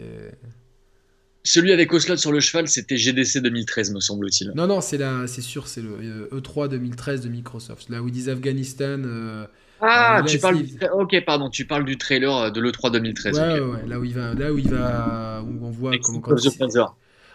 Celui 1.45 1.71
avec 1.71 1.93
Ocelot 1.93 2.17
sur 2.17 2.31
le 2.31 2.39
cheval, 2.39 2.67
c'était 2.67 2.97
GDC 2.97 3.39
2013, 3.41 3.93
me 3.93 3.99
semble-t-il. 3.99 4.51
Non, 4.55 4.67
non, 4.67 4.81
c'est 4.81 4.97
là, 4.97 5.27
c'est 5.27 5.41
sûr, 5.41 5.67
c'est 5.67 5.81
le 5.81 5.91
euh, 6.01 6.39
E3 6.41 6.67
2013 6.69 7.21
de 7.21 7.29
Microsoft. 7.29 7.89
Là 7.89 8.01
où 8.01 8.07
ils 8.07 8.11
disent 8.11 8.29
Afghanistan. 8.29 9.01
euh, 9.05 9.45
Ah, 9.79 10.19
Euh, 10.19 10.23
tu 10.23 10.39
parles 10.39 10.57
du... 10.63 10.73
tra- 10.75 10.89
Ok, 10.91 11.15
pardon, 11.25 11.49
tu 11.49 11.65
parles 11.65 11.85
du 11.85 11.97
trailer 11.97 12.35
euh, 12.35 12.49
de 12.49 12.59
l'E3 12.59 12.91
2013. 12.91 13.39
ouais, 13.39 13.59
ouais, 13.59 13.87
là 13.87 13.99
où 13.99 14.03
il 14.03 14.13
va, 14.13 14.33
là 14.33 14.51
où 14.51 14.57
il 14.57 14.67
va, 14.69 15.43
où 15.45 15.65
on 15.65 15.69
voit 15.69 15.91
Avec 15.91 16.01
comment 16.01 16.19
quand. 16.19 16.35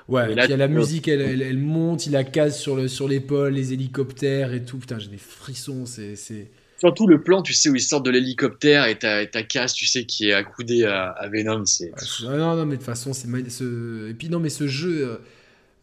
Ouais, 0.09 0.33
Et 0.33 0.35
là, 0.35 0.43
puis 0.43 0.49
il 0.49 0.51
y 0.51 0.55
a 0.55 0.57
la 0.57 0.67
musique, 0.81 1.07
elle, 1.07 1.21
elle, 1.21 1.41
elle 1.43 1.59
monte, 1.59 2.07
il 2.07 2.13
la 2.13 2.25
case 2.25 2.59
sur 2.59 2.75
le 2.75 2.89
sur 2.89 3.07
l'épaule, 3.07 3.53
les 3.53 3.73
hélicoptères 3.73 4.53
et 4.53 4.65
tout. 4.65 4.79
Putain, 4.79 4.99
j'ai 4.99 5.09
des 5.09 5.19
frissons, 5.19 5.87
c'est 5.87 6.17
c'est. 6.17 6.51
Surtout 6.81 7.07
le 7.07 7.23
plan, 7.23 7.43
tu 7.43 7.53
sais, 7.53 7.69
où 7.69 7.75
ils 7.77 7.81
sortent 7.83 8.07
de 8.07 8.11
l'hélicoptère 8.11 8.87
et 8.87 8.99
ta, 8.99 9.27
casse, 9.43 9.75
tu 9.75 9.87
sais, 9.87 10.07
qui 10.07 10.31
est 10.31 10.33
accoudée 10.33 10.85
à, 10.85 11.11
à 11.11 11.29
Venom. 11.29 11.67
C'est... 11.67 11.93
C'est- 11.99 12.25
ah 12.27 12.37
non, 12.37 12.57
non, 12.57 12.65
mais 12.65 12.73
de 12.73 12.77
toute 12.77 12.87
façon, 12.87 13.13
c'est 13.13 13.29
ce... 13.51 14.09
et 14.09 14.15
puis 14.15 14.31
non, 14.31 14.41
mais 14.41 14.49
ce 14.49 14.67
jeu, 14.67 15.07
euh, 15.07 15.19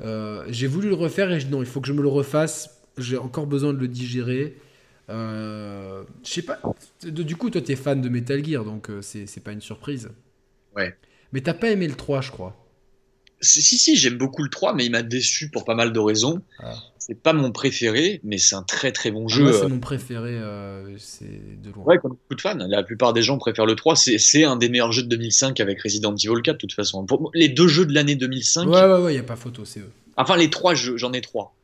euh, 0.02 0.46
j'ai 0.50 0.68
voulu 0.68 0.90
le 0.90 0.96
refaire 0.96 1.32
et 1.32 1.40
je... 1.40 1.48
non, 1.48 1.62
il 1.62 1.68
faut 1.68 1.82
que 1.82 1.88
je 1.88 1.94
me 1.94 2.02
le 2.02 2.08
refasse. 2.10 2.82
J'ai 2.98 3.18
encore 3.18 3.48
besoin 3.48 3.74
de 3.74 3.80
le 3.80 3.88
digérer. 3.88 4.58
Euh, 5.10 6.04
je 6.24 6.32
sais 6.32 6.42
pas. 6.44 6.60
Du 7.04 7.36
coup, 7.36 7.50
toi, 7.52 7.62
t'es 7.62 7.76
fan 7.76 8.02
de 8.02 8.10
Metal 8.10 8.44
Gear, 8.46 8.66
donc 8.66 8.90
c'est 9.02 9.28
c'est 9.28 9.42
pas 9.42 9.52
une 9.54 9.62
surprise. 9.62 10.10
Ouais. 10.76 10.96
Mais 11.34 11.42
t'as 11.42 11.54
pas 11.54 11.70
aimé 11.72 11.88
le 11.88 11.96
3, 11.96 12.22
je 12.22 12.32
crois. 12.32 12.67
Si, 13.42 13.62
si, 13.62 13.78
si, 13.78 13.96
j'aime 13.96 14.18
beaucoup 14.18 14.42
le 14.44 14.50
3, 14.50 14.74
mais 14.74 14.86
il 14.86 14.92
m'a 14.92 15.04
déçu 15.04 15.50
pour 15.50 15.64
pas 15.66 15.76
mal 15.76 15.94
de 15.94 16.00
raisons. 16.00 16.42
Ah. 16.60 16.74
C'est 16.98 17.22
pas 17.22 17.32
mon 17.34 17.52
préféré, 17.52 18.20
mais 18.24 18.38
c'est 18.38 18.56
un 18.56 18.64
très 18.64 18.92
très 18.92 19.12
bon 19.12 19.28
Ah, 19.30 19.34
jeu. 19.34 19.44
moi, 19.44 19.54
euh, 19.54 19.60
c'est 19.62 19.68
mon 19.70 19.80
préféré, 19.80 20.32
euh, 20.32 20.98
c'est 20.98 21.62
de 21.62 21.72
loin. 21.72 21.86
Ouais, 21.86 21.98
comme 22.00 22.12
beaucoup 22.12 22.36
de 22.36 22.42
fans. 22.42 22.58
La 22.68 22.84
plupart 22.84 23.14
des 23.14 23.22
gens 23.22 23.38
préfèrent 23.38 23.66
le 23.66 23.76
3. 23.76 23.96
C'est, 23.96 24.44
un 24.44 24.56
des 24.58 24.68
meilleurs 24.70 24.92
jeux 24.92 25.04
de 25.04 25.08
2005 25.10 25.60
avec 25.60 25.82
Resident 25.82 26.14
Evil 26.16 26.42
4, 26.44 26.56
de 26.56 26.60
toute 26.60 26.74
façon. 26.74 27.06
Pour 27.06 27.22
moi, 27.22 27.32
les 27.34 27.48
deux 27.48 27.68
jeux 27.68 27.86
de 27.86 27.94
l'année 27.94 28.16
2005, 28.16 28.68
Ouais, 28.68 28.82
ouais, 28.82 29.00
ouais, 29.02 29.16
y 29.16 29.20
a 29.20 29.24
pas 29.24 29.36
photo, 29.38 29.64
c'est 29.64 29.80
eux. 29.80 29.92
enfin 30.18 30.36
les 30.36 30.50
trois 30.50 30.74
jeux, 30.74 30.98
j'en 30.98 31.14
ai 31.14 31.22
trois. 31.22 31.56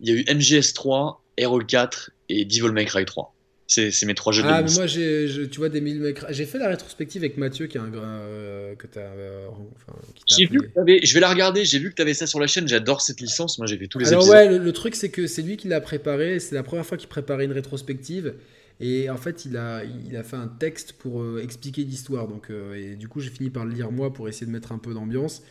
Il 0.00 0.08
y 0.08 0.12
a 0.12 0.14
eu 0.20 0.24
MGS 0.32 0.74
3, 0.74 1.22
Hero 1.38 1.58
4 1.58 2.10
et 2.28 2.44
Devil 2.44 2.70
May 2.72 2.84
Cry 2.84 3.04
3. 3.06 3.34
C'est, 3.68 3.90
mes 4.06 4.14
trois 4.14 4.32
jeux 4.32 4.42
de 4.42 4.48
Ah, 4.48 4.62
mais 4.62 4.68
2005. 4.68 4.78
moi, 4.78 4.86
j'ai, 4.86 5.48
tu 5.50 5.58
vois, 5.58 5.68
des 5.68 5.80
mille. 5.80 6.14
J'ai 6.30 6.46
fait 6.46 6.58
la 6.58 6.68
rétrospective 6.68 7.22
avec 7.22 7.36
Mathieu, 7.36 7.66
qui 7.66 7.76
est 7.76 7.80
un 7.80 7.88
grand. 7.88 8.02
euh, 8.04 8.74
que 8.76 8.86
t'as. 8.86 9.00
euh, 9.00 9.48
enfin, 9.48 9.98
J'ai 10.28 10.46
vu 10.46 10.60
que 10.60 10.66
t'avais- 10.66 11.00
je 11.02 11.14
vais 11.14 11.20
la 11.20 11.28
regarder, 11.30 11.64
j'ai 11.64 11.78
vu 11.80 11.90
que 11.90 11.94
tu 11.96 12.02
avais 12.02 12.14
ça 12.14 12.26
sur 12.28 12.38
la 12.38 12.46
chaîne, 12.46 12.68
j'adore 12.68 13.00
cette 13.00 13.20
licence, 13.20 13.58
moi 13.58 13.66
j'ai 13.66 13.76
fait 13.76 13.88
tous 13.88 13.98
les 13.98 14.08
Alors 14.08 14.20
épisodes. 14.22 14.36
ouais, 14.36 14.48
le, 14.48 14.58
le 14.64 14.72
truc 14.72 14.94
c'est 14.94 15.08
que 15.08 15.26
c'est 15.26 15.42
lui 15.42 15.56
qui 15.56 15.66
l'a 15.68 15.80
préparé, 15.80 16.38
c'est 16.38 16.54
la 16.54 16.62
première 16.62 16.86
fois 16.86 16.96
qu'il 16.96 17.08
préparait 17.08 17.44
une 17.44 17.52
rétrospective 17.52 18.34
et 18.80 19.08
en 19.10 19.16
fait 19.16 19.44
il 19.46 19.56
a, 19.56 19.82
il 19.84 20.16
a 20.16 20.22
fait 20.22 20.36
un 20.36 20.48
texte 20.48 20.92
pour 20.92 21.22
euh, 21.22 21.40
expliquer 21.42 21.82
l'histoire 21.82 22.28
donc 22.28 22.50
euh, 22.50 22.74
et 22.74 22.94
du 22.96 23.08
coup 23.08 23.20
j'ai 23.20 23.30
fini 23.30 23.50
par 23.50 23.64
le 23.64 23.72
lire 23.72 23.90
moi 23.90 24.12
pour 24.12 24.28
essayer 24.28 24.46
de 24.46 24.52
mettre 24.52 24.72
un 24.72 24.78
peu 24.78 24.94
d'ambiance. 24.94 25.42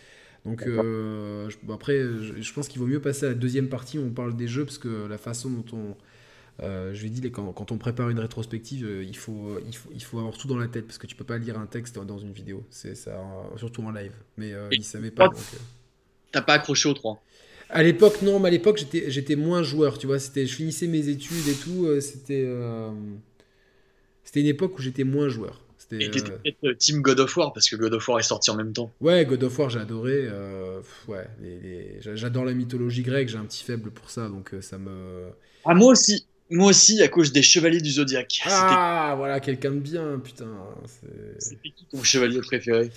Donc 0.45 0.61
je- 0.63 1.55
bon, 1.63 1.73
après 1.73 1.97
je, 1.99 2.33
je 2.41 2.53
pense 2.53 2.67
qu'il 2.67 2.79
vaut 2.79 2.87
mieux 2.87 3.01
passer 3.01 3.25
à 3.25 3.29
la 3.29 3.35
deuxième 3.35 3.67
partie 3.67 3.97
où 3.97 4.03
on 4.03 4.11
parle 4.11 4.35
des 4.37 4.47
jeux 4.47 4.63
parce 4.65 4.77
que 4.77 5.07
la 5.07 5.17
façon 5.17 5.49
dont 5.49 5.65
on 5.73 5.95
euh, 6.61 6.93
je 6.93 7.01
lui 7.01 7.07
ai 7.07 7.09
dit 7.09 7.31
quand, 7.31 7.51
quand 7.53 7.71
on 7.71 7.77
prépare 7.77 8.09
une 8.09 8.19
rétrospective 8.19 8.85
euh, 8.85 9.03
il 9.03 9.17
faut, 9.17 9.59
il, 9.67 9.75
faut, 9.75 9.89
il 9.93 10.03
faut 10.03 10.19
avoir 10.19 10.37
tout 10.37 10.47
dans 10.47 10.57
la 10.57 10.67
tête 10.67 10.85
parce 10.85 10.97
que 10.97 11.07
tu 11.07 11.15
peux 11.15 11.25
pas 11.25 11.37
lire 11.37 11.59
un 11.59 11.65
texte 11.65 11.99
dans 11.99 12.17
une 12.17 12.31
vidéo 12.31 12.63
c'est 12.69 12.95
ça 12.95 13.11
euh, 13.11 13.57
surtout 13.57 13.83
en 13.83 13.91
live 13.91 14.13
mais 14.37 14.53
euh, 14.53 14.69
il 14.77 14.83
savait 14.83 15.11
pas 15.11 15.25
euh. 15.25 15.57
T'as 16.31 16.41
pas 16.43 16.53
accroché 16.53 16.87
au 16.89 16.93
3. 16.93 17.23
À 17.69 17.83
l'époque, 17.83 18.21
non, 18.21 18.39
mais 18.39 18.49
à 18.49 18.51
l'époque, 18.51 18.77
j'étais, 18.77 19.09
j'étais 19.09 19.35
moins 19.35 19.63
joueur, 19.63 19.97
tu 19.97 20.07
vois. 20.07 20.19
C'était, 20.19 20.45
je 20.45 20.55
finissais 20.55 20.87
mes 20.87 21.09
études 21.09 21.47
et 21.47 21.55
tout. 21.55 21.85
euh, 21.85 21.99
C'était, 21.99 22.43
euh, 22.45 22.91
c'était 24.23 24.41
une 24.41 24.47
époque 24.47 24.77
où 24.77 24.81
j'étais 24.81 25.03
moins 25.03 25.29
joueur. 25.29 25.61
C'était, 25.77 25.95
Et 25.99 26.09
t'étais 26.09 26.31
euh, 26.31 26.37
peut-être 26.41 26.63
euh, 26.63 26.75
Team 26.75 27.01
God 27.01 27.19
of 27.19 27.35
War, 27.35 27.51
parce 27.51 27.69
que 27.69 27.75
God 27.75 27.93
of 27.93 28.07
War 28.07 28.17
est 28.19 28.23
sorti 28.23 28.49
en 28.49 28.55
même 28.55 28.71
temps. 28.71 28.95
ouais, 29.01 29.25
God 29.25 29.43
of 29.43 29.57
War, 29.59 29.69
j'ai 29.69 29.79
adoré. 29.79 30.13
euh, 30.29 30.79
pff, 30.81 31.07
ouais, 31.09 31.27
les- 31.41 31.59
les- 31.59 32.01
j'a- 32.01 32.15
j'adore 32.15 32.45
la 32.45 32.53
mythologie 32.53 33.03
grecque. 33.03 33.29
J'ai 33.29 33.37
un 33.37 33.45
petit 33.45 33.63
faible 33.63 33.91
pour 33.91 34.09
ça, 34.09 34.29
donc 34.29 34.53
euh, 34.53 34.61
ça 34.61 34.77
me. 34.77 35.29
Ah, 35.63 35.73
moi 35.73 35.91
aussi 35.91 36.27
Moi 36.49 36.69
aussi, 36.69 37.01
à 37.01 37.07
cause 37.07 37.31
des 37.31 37.41
Chevaliers 37.41 37.81
du 37.81 37.89
Zodiaque. 37.91 38.41
Ah, 38.45 39.13
voilà, 39.17 39.39
quelqu'un 39.39 39.71
de 39.71 39.79
bien, 39.79 40.19
putain. 40.23 40.47
c'est- 40.85 41.59
qui 41.75 41.85
ton 41.91 42.03
chevalier 42.03 42.39
préféré? 42.41 42.91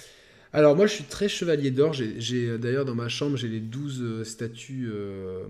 Alors 0.51 0.75
moi 0.77 0.87
je 0.87 0.95
suis 0.95 1.05
très 1.05 1.29
chevalier 1.29 1.71
d'or, 1.71 1.93
j'ai 2.19 2.47
euh, 2.47 2.57
d'ailleurs 2.59 2.87
dans 2.87 2.95
ma 2.95 3.11
chambre 3.11 3.37
j'ai 3.37 3.49
les 3.49 3.61
12 3.61 4.01
euh, 4.03 4.25
statues 4.25 4.89
euh, 4.91 5.45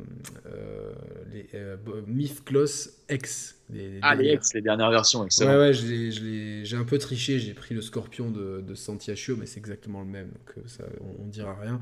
euh, 0.47 0.93
les 1.33 1.47
euh, 1.55 1.77
Bo- 1.77 2.03
Mythklos 2.09 2.91
X. 3.09 3.55
Les, 3.73 3.89
les 3.91 3.99
Ah, 4.03 4.15
les 4.17 4.25
dernières. 4.25 4.41
X, 4.41 4.55
les 4.55 4.61
dernières 4.61 4.91
versions, 4.91 5.21
Ouais 5.21 5.27
excellent. 5.27 5.57
ouais, 5.59 5.73
l'ai- 5.87 6.65
j'ai 6.65 6.77
un 6.77 6.85
peu 6.85 6.99
triché, 6.99 7.39
j'ai 7.39 7.55
pris 7.55 7.75
le 7.77 7.81
scorpion 7.83 8.31
de, 8.31 8.61
de 8.67 8.75
Santiago, 8.75 9.37
mais 9.39 9.47
c'est 9.47 9.59
exactement 9.59 10.01
le 10.01 10.09
même, 10.09 10.29
donc 10.31 10.65
ça, 10.67 10.85
on, 11.01 11.23
on 11.23 11.27
dira 11.27 11.55
rien. 11.61 11.81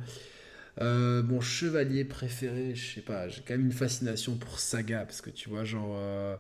Euh, 0.81 1.23
mon 1.23 1.41
chevalier 1.41 2.05
préféré, 2.05 2.75
je 2.75 2.97
sais 2.97 3.01
pas, 3.01 3.29
j'ai 3.29 3.41
quand 3.43 3.55
même 3.55 3.67
une 3.67 3.73
fascination 3.73 4.37
pour 4.37 4.59
Saga, 4.59 5.05
parce 5.07 5.23
que 5.23 5.31
tu 5.31 5.49
vois, 5.49 5.65
genre... 5.65 5.95
euh, 5.99 6.37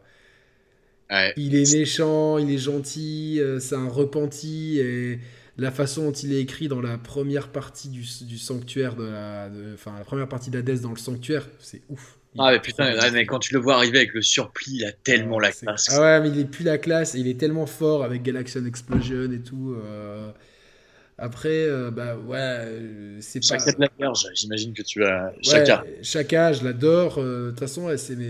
Ouais. 1.10 1.36
il 1.36 1.54
est 1.54 1.66
méchant, 1.66 2.38
il 2.38 2.50
est 2.50 2.58
gentil, 2.58 3.38
euh, 3.40 3.60
c'est 3.60 3.74
un 3.74 3.88
repenti 3.88 4.78
et 4.78 5.20
la 5.58 5.70
façon 5.70 6.04
dont 6.06 6.12
il 6.12 6.32
est 6.32 6.40
écrit 6.40 6.68
dans 6.68 6.80
la 6.80 6.98
première 6.98 7.48
partie 7.48 7.88
du, 7.88 8.04
du 8.22 8.38
sanctuaire 8.38 8.96
de 8.96 9.04
la, 9.04 9.48
de- 9.50 9.74
enfin 9.74 9.94
la 9.98 10.04
première 10.04 10.28
partie 10.28 10.50
d'Hadès 10.50 10.76
dans 10.80 10.90
le 10.90 10.96
sanctuaire, 10.96 11.46
c'est 11.60 11.82
ouf. 11.90 12.18
Ah, 12.38 12.50
mais 12.52 12.60
putain, 12.60 13.10
mais 13.12 13.26
quand 13.26 13.38
tu 13.40 13.52
le 13.54 13.60
vois 13.60 13.76
arriver 13.76 13.98
avec 13.98 14.14
le 14.14 14.22
surplis, 14.22 14.72
il 14.76 14.84
a 14.86 14.92
tellement 14.92 15.38
la 15.38 15.52
classe. 15.52 15.88
Ah 15.88 16.00
ouais, 16.00 16.20
mais 16.20 16.28
il 16.30 16.38
est 16.40 16.44
plus 16.44 16.64
la 16.64 16.78
classe, 16.78 17.14
et 17.14 17.20
il 17.20 17.28
est 17.28 17.38
tellement 17.38 17.66
fort 17.66 18.02
avec 18.02 18.22
Galaxian 18.22 18.64
Explosion 18.66 19.30
et 19.32 19.40
tout. 19.40 19.74
euh, 19.76 20.32
Après, 21.18 21.48
euh, 21.66 21.90
bah 21.90 22.16
ouais, 22.16 22.36
euh, 22.38 23.18
c'est 23.20 23.40
pas. 23.40 23.58
Chacun 23.58 23.72
de 23.72 23.80
la 23.80 23.88
Vierge, 23.98 24.26
j'imagine 24.34 24.74
que 24.74 24.82
tu 24.82 25.02
as. 25.04 25.28
Ouais, 25.28 25.32
Chacun. 25.42 25.82
Chaka, 26.02 26.52
je 26.52 26.62
l'adore. 26.64 27.16
euh, 27.18 27.46
De 27.46 27.50
toute 27.50 27.60
façon, 27.60 27.86
ouais, 27.86 27.96
c'est 27.96 28.16
mes. 28.16 28.24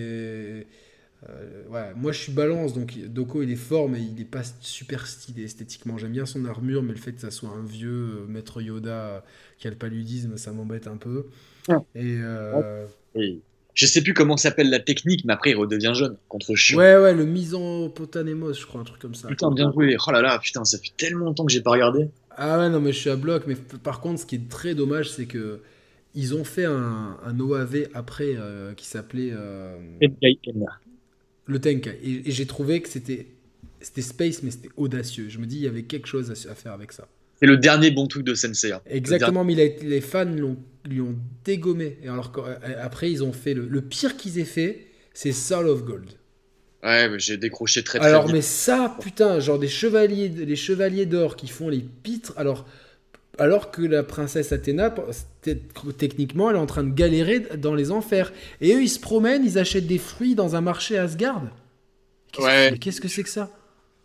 euh, 1.29 1.65
ouais, 1.71 1.93
moi 1.97 2.13
je 2.13 2.19
suis 2.19 2.33
balance, 2.33 2.75
donc 2.75 2.97
Doko 3.09 3.43
il 3.43 3.51
est 3.51 3.57
fort, 3.57 3.89
mais 3.89 4.01
il 4.01 4.21
est 4.21 4.25
pas 4.25 4.43
super 4.61 5.07
stylé 5.09 5.45
esthétiquement. 5.45 5.99
J'aime 5.99 6.13
bien 6.13 6.27
son 6.27 6.45
armure, 6.45 6.83
mais 6.85 6.93
le 6.93 6.99
fait 6.99 7.13
que 7.13 7.21
ça 7.21 7.33
soit 7.33 7.49
un 7.49 7.65
vieux 7.65 8.21
euh, 8.23 8.27
maître 8.29 8.61
Yoda 8.63 9.25
qui 9.59 9.67
a 9.67 9.71
le 9.71 9.77
paludisme, 9.77 10.37
ça 10.37 10.53
m'embête 10.53 10.87
un 10.87 10.97
peu. 10.97 11.27
Ouais. 11.69 11.77
Et 11.97 12.19
euh, 12.21 12.87
Et 13.17 13.41
je 13.75 13.87
sais 13.87 14.01
plus 14.03 14.15
comment 14.15 14.37
s'appelle 14.37 14.71
la 14.71 14.79
technique, 14.79 15.25
mais 15.25 15.33
après 15.33 15.51
il 15.51 15.57
redevient 15.57 15.93
jeune 15.95 16.17
contre 16.29 16.55
Chion. 16.55 16.79
ouais, 16.79 16.97
ouais, 16.97 17.15
le 17.15 17.25
Misanpotanemos, 17.27 18.53
je 18.53 18.65
crois, 18.65 18.81
un 18.81 18.85
truc 18.85 19.01
comme 19.01 19.15
ça. 19.17 19.27
Putain, 19.27 19.51
bien 19.51 19.73
joué. 19.73 19.97
Oh 20.07 20.13
là 20.13 20.23
là, 20.23 20.39
putain, 20.39 20.65
ça 20.65 20.79
fait 20.79 20.93
tellement 20.97 21.25
longtemps 21.25 21.45
que 21.47 21.53
j'ai 21.53 21.63
pas 21.63 21.73
regardé. 21.73 22.09
Ah 22.37 22.59
ouais, 22.59 22.69
non, 22.69 22.81
mais 22.81 22.93
je 22.93 22.99
suis 22.99 23.11
à 23.11 23.17
bloc. 23.17 23.45
Mais 23.47 23.57
par 23.83 24.01
contre, 24.01 24.21
ce 24.21 24.27
qui 24.27 24.37
est 24.37 24.49
très 24.49 24.75
dommage, 24.75 25.11
c'est 25.11 25.27
que 25.27 25.61
ils 26.15 26.35
ont 26.35 26.45
fait 26.45 26.65
un, 26.65 27.19
un 27.25 27.41
OAV 27.41 27.89
après 27.95 28.35
euh, 28.37 28.73
qui 28.75 28.87
s'appelait 28.87 29.31
euh, 29.33 29.77
le 31.47 31.59
Tenkai. 31.61 31.99
Et, 32.03 32.29
et 32.29 32.31
j'ai 32.31 32.47
trouvé 32.47 32.81
que 32.83 32.89
c'était 32.89 33.27
c'était 33.81 34.03
Space, 34.03 34.43
mais 34.43 34.51
c'était 34.51 34.71
audacieux. 34.77 35.29
Je 35.29 35.39
me 35.39 35.47
dis, 35.47 35.57
il 35.57 35.63
y 35.63 35.69
avait 35.69 35.83
quelque 35.85 36.09
chose 36.09 36.31
à, 36.31 36.51
à 36.51 36.55
faire 36.55 36.73
avec 36.73 36.93
ça. 36.93 37.07
C'est 37.39 37.47
le 37.47 37.59
dernier 37.59 37.91
bon 37.91 38.07
truc 38.07 38.25
de 38.25 38.35
Sensei. 38.35 38.73
hein. 38.73 38.81
Exactement, 38.87 39.45
mais 39.45 39.53
il 39.53 39.61
a 39.61 39.65
été- 39.65 39.87
les 39.87 40.01
fans 40.01 40.25
l'ont- 40.25 40.57
lui 40.87 41.01
ont 41.03 41.15
dégommé. 41.45 41.99
Et 42.03 42.09
alors 42.09 42.33
qu'après, 42.33 42.75
après, 42.77 43.13
ils 43.13 43.23
ont 43.23 43.33
fait 43.33 43.53
le, 43.55 43.67
le 43.69 43.83
pire 43.83 44.17
qu'ils 44.17 44.39
aient 44.39 44.45
fait, 44.45 44.87
c'est 45.13 45.33
Soul 45.33 45.69
of 45.69 45.85
Gold. 45.85 46.11
Ouais, 46.87 47.09
mais 47.09 47.19
j'ai 47.19 47.37
décroché 47.37 47.83
très 47.83 47.99
très 47.99 48.09
Alors, 48.09 48.27
vite. 48.27 48.35
mais 48.35 48.43
ça, 48.43 48.97
putain, 49.01 49.41
genre 49.41 49.59
des 49.59 49.69
chevaliers, 49.69 50.29
les 50.29 50.57
chevaliers 50.57 51.07
d'or 51.07 51.35
qui 51.37 51.49
font 51.49 51.69
les 51.69 51.81
pitres. 52.03 52.33
Alors, 52.37 52.67
alors 53.39 53.71
que 53.71 53.83
la 53.83 54.03
princesse 54.03 54.53
Athéna, 54.53 54.95
techniquement, 55.99 56.51
elle 56.51 56.57
est 56.57 56.61
en 56.61 56.67
train 56.67 56.85
de 56.85 56.95
galérer 56.95 57.41
dans 57.59 57.75
les 57.75 57.91
enfers. 57.91 58.33
Et 58.61 58.73
eux, 58.75 58.83
ils 58.83 58.89
se 58.89 59.01
promènent, 59.01 59.45
ils 59.45 59.59
achètent 59.59 59.87
des 59.87 59.99
fruits 59.99 60.35
dans 60.35 60.57
un 60.57 60.61
marché 60.61 60.97
à 60.97 61.03
Asgard. 61.03 61.43
Qu'est-ce 62.33 62.47
Ouais. 62.47 62.71
que- 62.73 62.77
qu'est-ce 62.79 63.01
que 63.01 63.09
c'est 63.09 63.23
que 63.23 63.29
ça? 63.29 63.51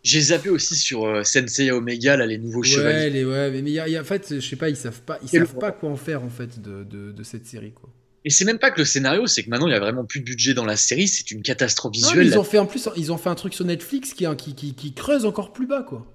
J'ai 0.02 0.20
zappé 0.20 0.48
aussi 0.50 0.74
sur 0.74 1.04
euh, 1.06 1.22
Sensei 1.22 1.70
Omega, 1.70 2.16
là, 2.16 2.26
les 2.26 2.36
nouveaux 2.38 2.62
Ouais, 2.62 2.66
chevaliers. 2.66 3.10
les, 3.10 3.24
ouais, 3.24 3.50
mais 3.62 3.70
y 3.70 3.78
a- 3.78 3.88
y 3.88 3.96
a- 3.96 4.00
en 4.00 4.04
fait, 4.04 4.34
je 4.40 4.40
sais 4.40 4.56
pas, 4.56 4.68
ils 4.68 4.76
savent 4.76 5.00
pas, 5.02 5.18
ils 5.22 5.36
Et 5.36 5.38
le- 5.38 5.46
savent 5.46 5.58
pas 5.58 5.70
quoi 5.70 5.90
en 5.90 5.96
faire 5.96 6.24
en 6.24 6.28
fait 6.28 6.60
de, 6.60 6.82
de, 6.82 7.12
de 7.12 7.22
cette 7.22 7.46
série 7.46 7.70
quoi. 7.72 7.88
Et 8.24 8.30
c'est 8.30 8.44
même 8.44 8.58
pas 8.58 8.70
que 8.70 8.78
le 8.78 8.84
scénario, 8.84 9.26
c'est 9.26 9.42
que 9.42 9.50
maintenant 9.50 9.66
il 9.66 9.72
y 9.72 9.76
a 9.76 9.80
vraiment 9.80 10.04
plus 10.04 10.20
de 10.20 10.24
budget 10.24 10.54
dans 10.54 10.64
la 10.64 10.76
série, 10.76 11.08
c'est 11.08 11.30
une 11.32 11.42
catastrophe 11.42 11.92
Non, 12.00 12.08
visuelle. 12.08 12.26
ils 12.26 12.30
là. 12.30 12.38
ont 12.40 12.44
fait 12.44 12.58
en 12.58 12.66
plus, 12.66 12.88
ils 12.96 13.10
ont 13.12 13.18
fait 13.18 13.28
un 13.30 13.34
truc 13.34 13.52
sur 13.54 13.64
Netflix 13.64 14.14
qui, 14.14 14.24
qui, 14.36 14.54
qui, 14.54 14.74
qui 14.74 14.92
creuse 14.92 15.24
encore 15.24 15.52
plus 15.52 15.66
bas 15.66 15.82
quoi. 15.82 16.06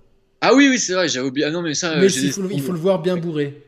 Ah 0.42 0.54
oui, 0.54 0.68
oui, 0.70 0.80
c'est 0.80 0.94
vrai, 0.94 1.10
j'avais 1.10 1.28
oublié. 1.28 1.48
Ah 1.48 1.52
non, 1.52 1.62
mais 1.64 1.74
ça, 1.74 1.94
euh, 1.94 2.00
mais 2.02 2.08
il 2.14 2.32
faut, 2.32 2.42
le- 2.44 2.54
il 2.54 2.62
faut 2.62 2.72
le 2.72 2.78
voir 2.80 3.02
bien 3.02 3.18
bourré. 3.18 3.64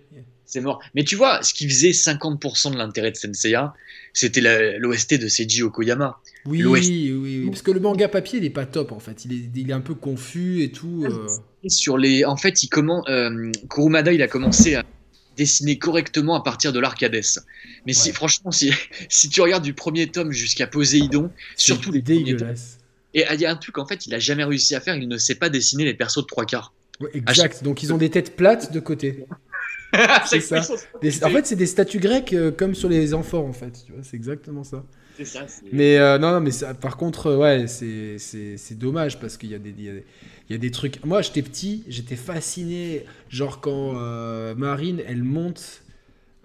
c'est 0.46 0.62
mort. 0.62 0.80
Mais 0.96 1.04
tu 1.04 1.16
vois, 1.16 1.42
ce 1.44 1.54
qui 1.54 1.68
faisait 1.68 1.92
50% 1.92 2.72
de 2.72 2.78
l'intérêt 2.78 3.12
de 3.12 3.18
Senseiya, 3.18 3.74
c'était 4.14 4.42
l'OST 4.78 5.16
de 5.20 5.28
Seiji 5.28 5.64
Okoyama. 5.64 6.20
Oui, 6.46 6.64
oui, 6.64 7.12
oui, 7.12 7.46
parce 7.50 7.62
que 7.62 7.72
le 7.72 7.80
manga 7.80 8.08
papier 8.08 8.40
il 8.40 8.46
est 8.46 8.50
pas 8.50 8.66
top 8.66 8.92
en 8.94 9.00
fait, 9.00 9.26
il 9.26 9.34
est, 9.34 9.50
il 9.56 9.70
est 9.70 9.74
un 9.74 9.82
peu 9.82 9.96
confus 9.96 10.62
et 10.64 10.72
tout. 10.72 11.04
euh. 11.06 11.28
Et 11.64 11.70
sur 11.70 11.98
les, 11.98 12.24
en 12.24 12.38
fait, 12.38 12.64
il 12.64 12.70
comment, 12.70 13.04
euh, 13.10 13.52
Kurumada, 13.70 14.14
il 14.14 14.22
a 14.22 14.28
commencé 14.30 14.76
à 14.76 14.84
dessiner 15.38 15.78
correctement 15.78 16.36
à 16.36 16.44
partir 16.44 16.74
de 16.74 16.80
l'Arcades. 16.80 17.22
Mais 17.86 17.94
si, 17.94 18.10
Ouais. 18.10 18.14
franchement, 18.14 18.52
si, 18.52 18.72
si 19.10 19.30
tu 19.30 19.42
regardes 19.42 19.64
du 19.64 19.74
premier 19.74 20.08
tome 20.08 20.32
jusqu'à 20.32 20.68
Poséidon, 20.68 21.32
surtout 21.56 21.92
les 21.92 22.02
premiers 22.02 22.18
tomes, 22.24 22.38
dégueulasse. 22.38 22.78
et 23.14 23.26
il 23.34 23.40
y 23.42 23.46
a 23.46 23.52
un 23.52 23.56
truc 23.56 23.78
en 23.78 23.86
fait, 23.86 24.06
il 24.06 24.14
a 24.14 24.20
jamais 24.20 24.44
réussi 24.44 24.76
à 24.76 24.82
faire, 24.82 24.96
il 24.96 25.08
ne 25.08 25.18
sait 25.18 25.36
pas 25.36 25.50
dessiner 25.50 25.86
les 25.86 25.94
persos 25.94 26.22
de 26.24 26.28
trois 26.28 26.46
quarts. 26.46 26.74
Ouais, 27.00 27.10
exact. 27.14 27.64
Donc 27.64 27.82
ils 27.84 27.94
ont 27.94 27.98
des 27.98 28.10
têtes 28.10 28.36
plates 28.36 28.72
de 28.74 28.80
côté. 28.80 29.26
C'est 30.28 30.42
ça. 30.42 30.62
Des- 31.02 31.24
en 31.24 31.30
fait, 31.32 31.48
c'est 31.48 31.56
des 31.56 31.66
statues 31.66 31.98
grecques 32.00 32.34
euh, 32.34 32.52
comme 32.52 32.76
sur 32.76 32.90
les 32.90 33.14
amphores 33.16 33.46
en 33.46 33.54
fait. 33.54 33.86
Tu 33.88 33.92
vois, 33.92 34.04
c'est 34.04 34.16
exactement 34.18 34.64
ça. 34.64 34.86
c'est 35.18 35.26
ça. 35.26 35.48
Mais 35.72 35.98
euh, 35.98 36.20
non, 36.20 36.32
non, 36.32 36.42
mais 36.42 36.52
ça, 36.52 36.76
par 36.76 36.96
contre, 36.96 37.26
euh, 37.28 37.38
ouais, 37.38 37.66
c'est 37.68 38.78
dommage 38.78 39.20
parce 39.20 39.36
qu'il 39.38 39.50
y, 39.50 39.56
a 39.56 39.60
des- 39.60 39.72
y, 39.72 39.90
a 39.90 39.94
des- 39.94 40.06
il 40.50 40.54
y 40.54 40.56
a 40.56 40.60
des 40.60 40.72
trucs. 40.72 41.04
Moi, 41.06 41.22
j'étais 41.22 41.42
petit, 41.44 41.84
j'étais 41.88 42.16
fasciné. 42.16 43.06
Genre 43.30 43.62
quand 43.62 43.94
euh, 43.98 44.56
Marine, 44.56 45.02
elle 45.08 45.24
monte 45.24 45.84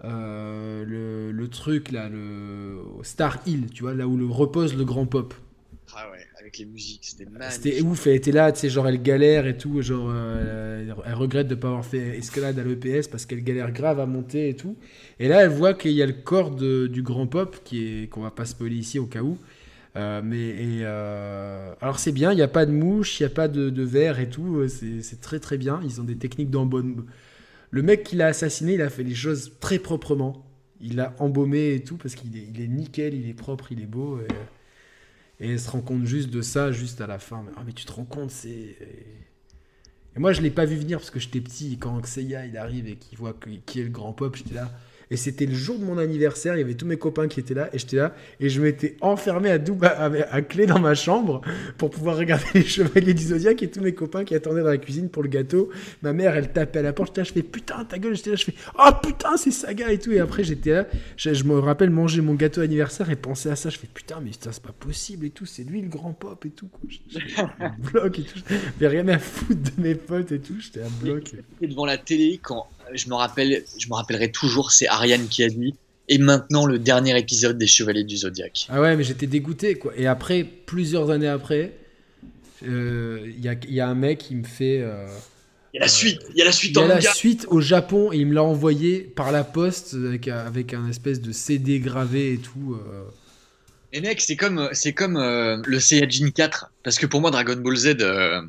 euh, 0.03 0.85
le, 0.85 1.31
le 1.31 1.47
truc 1.49 1.91
là, 1.91 2.09
le 2.09 2.79
Star 3.03 3.39
Hill, 3.47 3.67
tu 3.73 3.83
vois, 3.83 3.93
là 3.95 4.07
où 4.07 4.17
le 4.17 4.25
repose 4.27 4.75
le 4.75 4.85
grand 4.85 5.05
pop. 5.07 5.33
Ah 5.93 6.11
ouais, 6.11 6.25
avec 6.39 6.57
les 6.57 6.65
musiques, 6.65 7.05
c'était 7.05 7.25
C'était 7.47 7.81
magnifique. 7.81 7.83
ouf, 7.83 8.07
elle 8.07 8.15
était 8.15 8.31
là, 8.31 8.51
tu 8.51 8.59
sais, 8.61 8.69
genre 8.69 8.87
elle 8.87 9.01
galère 9.01 9.45
et 9.45 9.55
tout, 9.57 9.81
genre 9.81 10.09
euh, 10.11 10.81
elle, 10.81 10.95
elle 11.05 11.13
regrette 11.13 11.47
de 11.47 11.55
pas 11.55 11.67
avoir 11.67 11.85
fait 11.85 12.17
escalade 12.17 12.57
à 12.57 12.63
l'EPS 12.63 13.07
parce 13.07 13.25
qu'elle 13.25 13.43
galère 13.43 13.71
grave 13.71 13.99
à 13.99 14.05
monter 14.07 14.49
et 14.49 14.55
tout. 14.55 14.75
Et 15.19 15.27
là, 15.27 15.43
elle 15.43 15.49
voit 15.51 15.73
qu'il 15.75 15.91
y 15.91 16.01
a 16.01 16.05
le 16.07 16.13
corps 16.13 16.51
de- 16.51 16.87
du 16.87 17.03
grand 17.03 17.27
pop 17.27 17.57
qui 17.63 17.85
est 18.03 18.07
qu'on 18.09 18.21
va 18.21 18.31
pas 18.31 18.45
spoiler 18.45 18.75
ici 18.77 18.97
au 18.99 19.05
cas 19.05 19.21
où. 19.21 19.37
Euh, 19.95 20.21
mais 20.23 20.49
et, 20.49 20.79
euh, 20.81 21.73
alors 21.79 21.99
c'est 21.99 22.11
bien, 22.11 22.33
il 22.33 22.35
n'y 22.35 22.41
a 22.41 22.49
pas 22.49 22.65
de 22.65 22.71
mouche, 22.71 23.19
il 23.19 23.23
n'y 23.23 23.27
a 23.27 23.33
pas 23.33 23.47
de, 23.47 23.69
de 23.69 23.83
verre 23.83 24.19
et 24.19 24.29
tout, 24.29 24.57
euh, 24.57 24.67
c'est 24.67 25.21
très 25.21 25.39
très 25.39 25.57
bien. 25.57 25.79
Ils 25.83 26.01
ont 26.01 26.03
des 26.03 26.17
techniques 26.17 26.49
d'embaume. 26.49 27.05
Le 27.71 27.81
mec 27.81 28.03
qui 28.03 28.15
l'a 28.15 28.27
assassiné, 28.27 28.73
il 28.73 28.81
a 28.81 28.89
fait 28.89 29.03
les 29.03 29.15
choses 29.15 29.53
très 29.59 29.79
proprement. 29.79 30.45
Il 30.81 30.97
l'a 30.97 31.15
embaumé 31.19 31.75
et 31.75 31.83
tout 31.83 31.97
parce 31.97 32.15
qu'il 32.15 32.37
est, 32.37 32.67
nickel, 32.67 33.13
il 33.13 33.29
est 33.29 33.33
propre, 33.33 33.71
il 33.71 33.81
est 33.81 33.85
beau. 33.85 34.19
Et, 34.19 35.45
et 35.45 35.51
elle 35.51 35.59
se 35.59 35.69
rend 35.69 35.81
compte 35.81 36.05
juste 36.05 36.29
de 36.29 36.41
ça, 36.41 36.71
juste 36.71 37.01
à 37.01 37.07
la 37.07 37.19
fin. 37.19 37.43
Mais, 37.45 37.51
ah, 37.57 37.63
mais 37.65 37.73
tu 37.73 37.85
te 37.85 37.91
rends 37.91 38.05
compte, 38.05 38.31
c'est. 38.31 38.77
Et 40.15 40.19
moi, 40.19 40.31
je 40.33 40.41
l'ai 40.41 40.51
pas 40.51 40.65
vu 40.65 40.75
venir 40.75 40.99
parce 40.99 41.11
que 41.11 41.19
j'étais 41.19 41.41
petit. 41.41 41.73
Et 41.73 41.77
quand 41.77 42.05
Seiya 42.05 42.45
il 42.45 42.57
arrive 42.57 42.87
et 42.87 42.95
qu'il 42.97 43.17
voit 43.17 43.35
qui 43.65 43.79
est 43.79 43.83
le 43.83 43.89
grand 43.89 44.13
pop, 44.13 44.35
j'étais 44.35 44.55
là. 44.55 44.71
Et 45.11 45.17
c'était 45.17 45.45
le 45.45 45.53
jour 45.53 45.77
de 45.77 45.85
mon 45.85 45.97
anniversaire. 45.97 46.55
Il 46.55 46.59
y 46.59 46.63
avait 46.63 46.73
tous 46.73 46.85
mes 46.85 46.97
copains 46.97 47.27
qui 47.27 47.39
étaient 47.39 47.53
là. 47.53 47.69
Et 47.73 47.79
j'étais 47.79 47.97
là. 47.97 48.15
Et 48.39 48.49
je 48.49 48.61
m'étais 48.61 48.97
enfermé 49.01 49.49
à, 49.49 49.57
double, 49.57 49.85
à, 49.85 50.41
clé 50.41 50.65
dans 50.65 50.79
ma 50.79 50.95
chambre 50.95 51.41
pour 51.77 51.89
pouvoir 51.89 52.17
regarder 52.17 52.45
les 52.53 52.63
Chevaliers 52.63 53.13
du 53.13 53.23
Zodiac 53.23 53.61
et 53.63 53.69
tous 53.69 53.81
mes 53.81 53.93
copains 53.93 54.23
qui 54.23 54.35
attendaient 54.35 54.63
dans 54.63 54.69
la 54.69 54.77
cuisine 54.77 55.09
pour 55.09 55.23
le 55.23 55.29
gâteau. 55.29 55.69
Ma 56.01 56.13
mère, 56.13 56.35
elle 56.35 56.51
tapait 56.51 56.79
à 56.79 56.81
la 56.81 56.93
porte. 56.93 57.17
Là, 57.17 57.23
je 57.23 57.33
fais 57.33 57.43
putain, 57.43 57.85
ta 57.85 57.97
gueule. 57.97 58.15
J'étais 58.15 58.31
là, 58.31 58.35
je 58.35 58.45
fais 58.45 58.55
oh 58.77 58.89
putain, 59.01 59.37
c'est 59.37 59.51
Saga 59.51 59.91
et 59.91 59.99
tout. 59.99 60.11
Et 60.11 60.19
après, 60.19 60.43
j'étais 60.43 60.71
là. 60.71 60.87
Je, 61.17 61.43
me 61.43 61.59
rappelle 61.59 61.89
manger 61.89 62.21
mon 62.21 62.33
gâteau 62.33 62.61
anniversaire 62.61 63.09
et 63.09 63.15
penser 63.15 63.49
à 63.49 63.55
ça. 63.55 63.69
Je 63.69 63.77
fais 63.77 63.87
putain, 63.87 64.19
mais 64.23 64.31
putain, 64.31 64.51
c'est 64.51 64.63
pas 64.63 64.73
possible 64.73 65.25
et 65.25 65.29
tout. 65.29 65.45
C'est 65.45 65.63
lui 65.63 65.81
le 65.81 65.89
grand 65.89 66.13
pop 66.13 66.45
et 66.45 66.49
tout. 66.49 66.69
J'étais 66.87 67.43
bloc 67.91 68.19
et 68.19 68.23
tout. 68.23 68.39
J'avais 68.79 69.01
rien 69.01 69.07
à 69.09 69.19
foutre 69.19 69.61
de 69.75 69.81
mes 69.81 69.95
potes 69.95 70.31
et 70.31 70.39
tout. 70.39 70.55
J'étais 70.59 70.81
à 70.81 70.89
bloc. 71.01 71.35
Et 71.61 71.67
devant 71.67 71.85
la 71.85 71.97
télé 71.97 72.39
quand 72.41 72.67
je 72.93 73.07
me 73.09 73.15
rappelle, 73.15 73.63
je 73.77 73.87
me 73.87 73.93
rappellerai 73.95 74.31
toujours, 74.31 74.71
c'est 74.71 74.87
Ariane 74.87 75.27
qui 75.27 75.43
a 75.43 75.49
dit. 75.49 75.75
Et 76.07 76.17
maintenant 76.19 76.65
le 76.67 76.77
dernier 76.77 77.17
épisode 77.17 77.57
des 77.57 77.65
Chevaliers 77.67 78.03
du 78.03 78.17
Zodiaque. 78.17 78.67
Ah 78.69 78.79
ouais, 78.81 78.95
mais 78.95 79.03
j'étais 79.03 79.25
dégoûté 79.27 79.75
quoi. 79.75 79.91
Et 79.97 80.05
après, 80.05 80.43
plusieurs 80.43 81.09
années 81.09 81.27
après, 81.27 81.71
euh, 82.67 83.19
il 83.25 83.43
y, 83.43 83.49
a, 83.49 83.53
il 83.67 83.73
y 83.73 83.79
a 83.81 83.87
un 83.87 83.95
mec 83.95 84.19
qui 84.19 84.35
me 84.35 84.43
fait. 84.43 84.79
euh, 84.81 85.07
Il 85.73 85.77
y 85.77 85.79
a 85.79 85.81
la 85.81 85.87
suite, 85.87 86.21
il 86.31 86.37
y 86.37 86.41
a 86.41 86.45
la 86.45 86.51
suite 86.51 86.71
il 86.71 86.77
y 86.77 86.81
a 86.81 86.85
en 86.85 86.87
la 86.89 87.01
suite 87.01 87.45
au 87.49 87.59
Japon 87.59 88.11
et 88.13 88.17
il 88.17 88.27
me 88.27 88.33
l'a 88.35 88.43
envoyé 88.43 88.99
par 89.01 89.31
la 89.31 89.43
poste 89.43 89.95
avec, 89.95 90.27
un- 90.27 90.37
avec 90.45 90.73
un 90.73 90.87
espèce 90.89 91.21
de 91.21 91.31
CD 91.31 91.79
gravé 91.79 92.33
et 92.33 92.37
tout. 92.37 92.77
euh. 92.79 93.03
Et 93.91 94.01
mec, 94.01 94.21
c'est 94.21 94.35
comme, 94.35 94.69
c'est 94.73 94.93
comme 94.93 95.17
euh, 95.17 95.57
le 95.65 95.79
Saiyajin 95.79 96.29
4. 96.29 96.71
Parce 96.83 96.97
que 96.99 97.05
pour 97.05 97.19
moi, 97.21 97.31
Dragon 97.31 97.55
Ball 97.55 97.75
Z, 97.77 97.95
euh, 98.01 98.41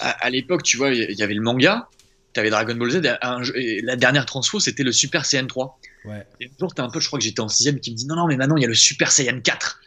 à, 0.00 0.10
à 0.26 0.30
l'époque, 0.30 0.62
tu 0.62 0.76
vois, 0.76 0.90
il 0.92 1.16
y 1.18 1.22
avait 1.22 1.34
le 1.34 1.40
manga, 1.42 1.88
t'avais 2.36 2.50
Dragon 2.50 2.74
Ball 2.74 2.90
Z, 2.90 3.00
un 3.22 3.42
et 3.54 3.80
la 3.82 3.96
dernière 3.96 4.26
transfo, 4.26 4.60
c'était 4.60 4.82
le 4.82 4.92
Super 4.92 5.24
Saiyan 5.24 5.46
3. 5.46 5.80
Ouais. 6.04 6.26
Et 6.40 6.46
un 6.46 6.58
jour, 6.60 6.74
t'as 6.74 6.84
un 6.84 6.90
peu, 6.90 7.00
je 7.00 7.06
crois 7.06 7.18
que 7.18 7.24
j'étais 7.24 7.40
en 7.40 7.48
6ème, 7.48 7.80
qui 7.80 7.90
me 7.90 7.96
dit 7.96 8.06
non, 8.06 8.16
non, 8.16 8.26
mais 8.26 8.36
maintenant, 8.36 8.56
il 8.56 8.62
y 8.62 8.64
a 8.64 8.68
le 8.68 8.74
Super 8.74 9.10
Saiyan 9.10 9.40
4. 9.40 9.80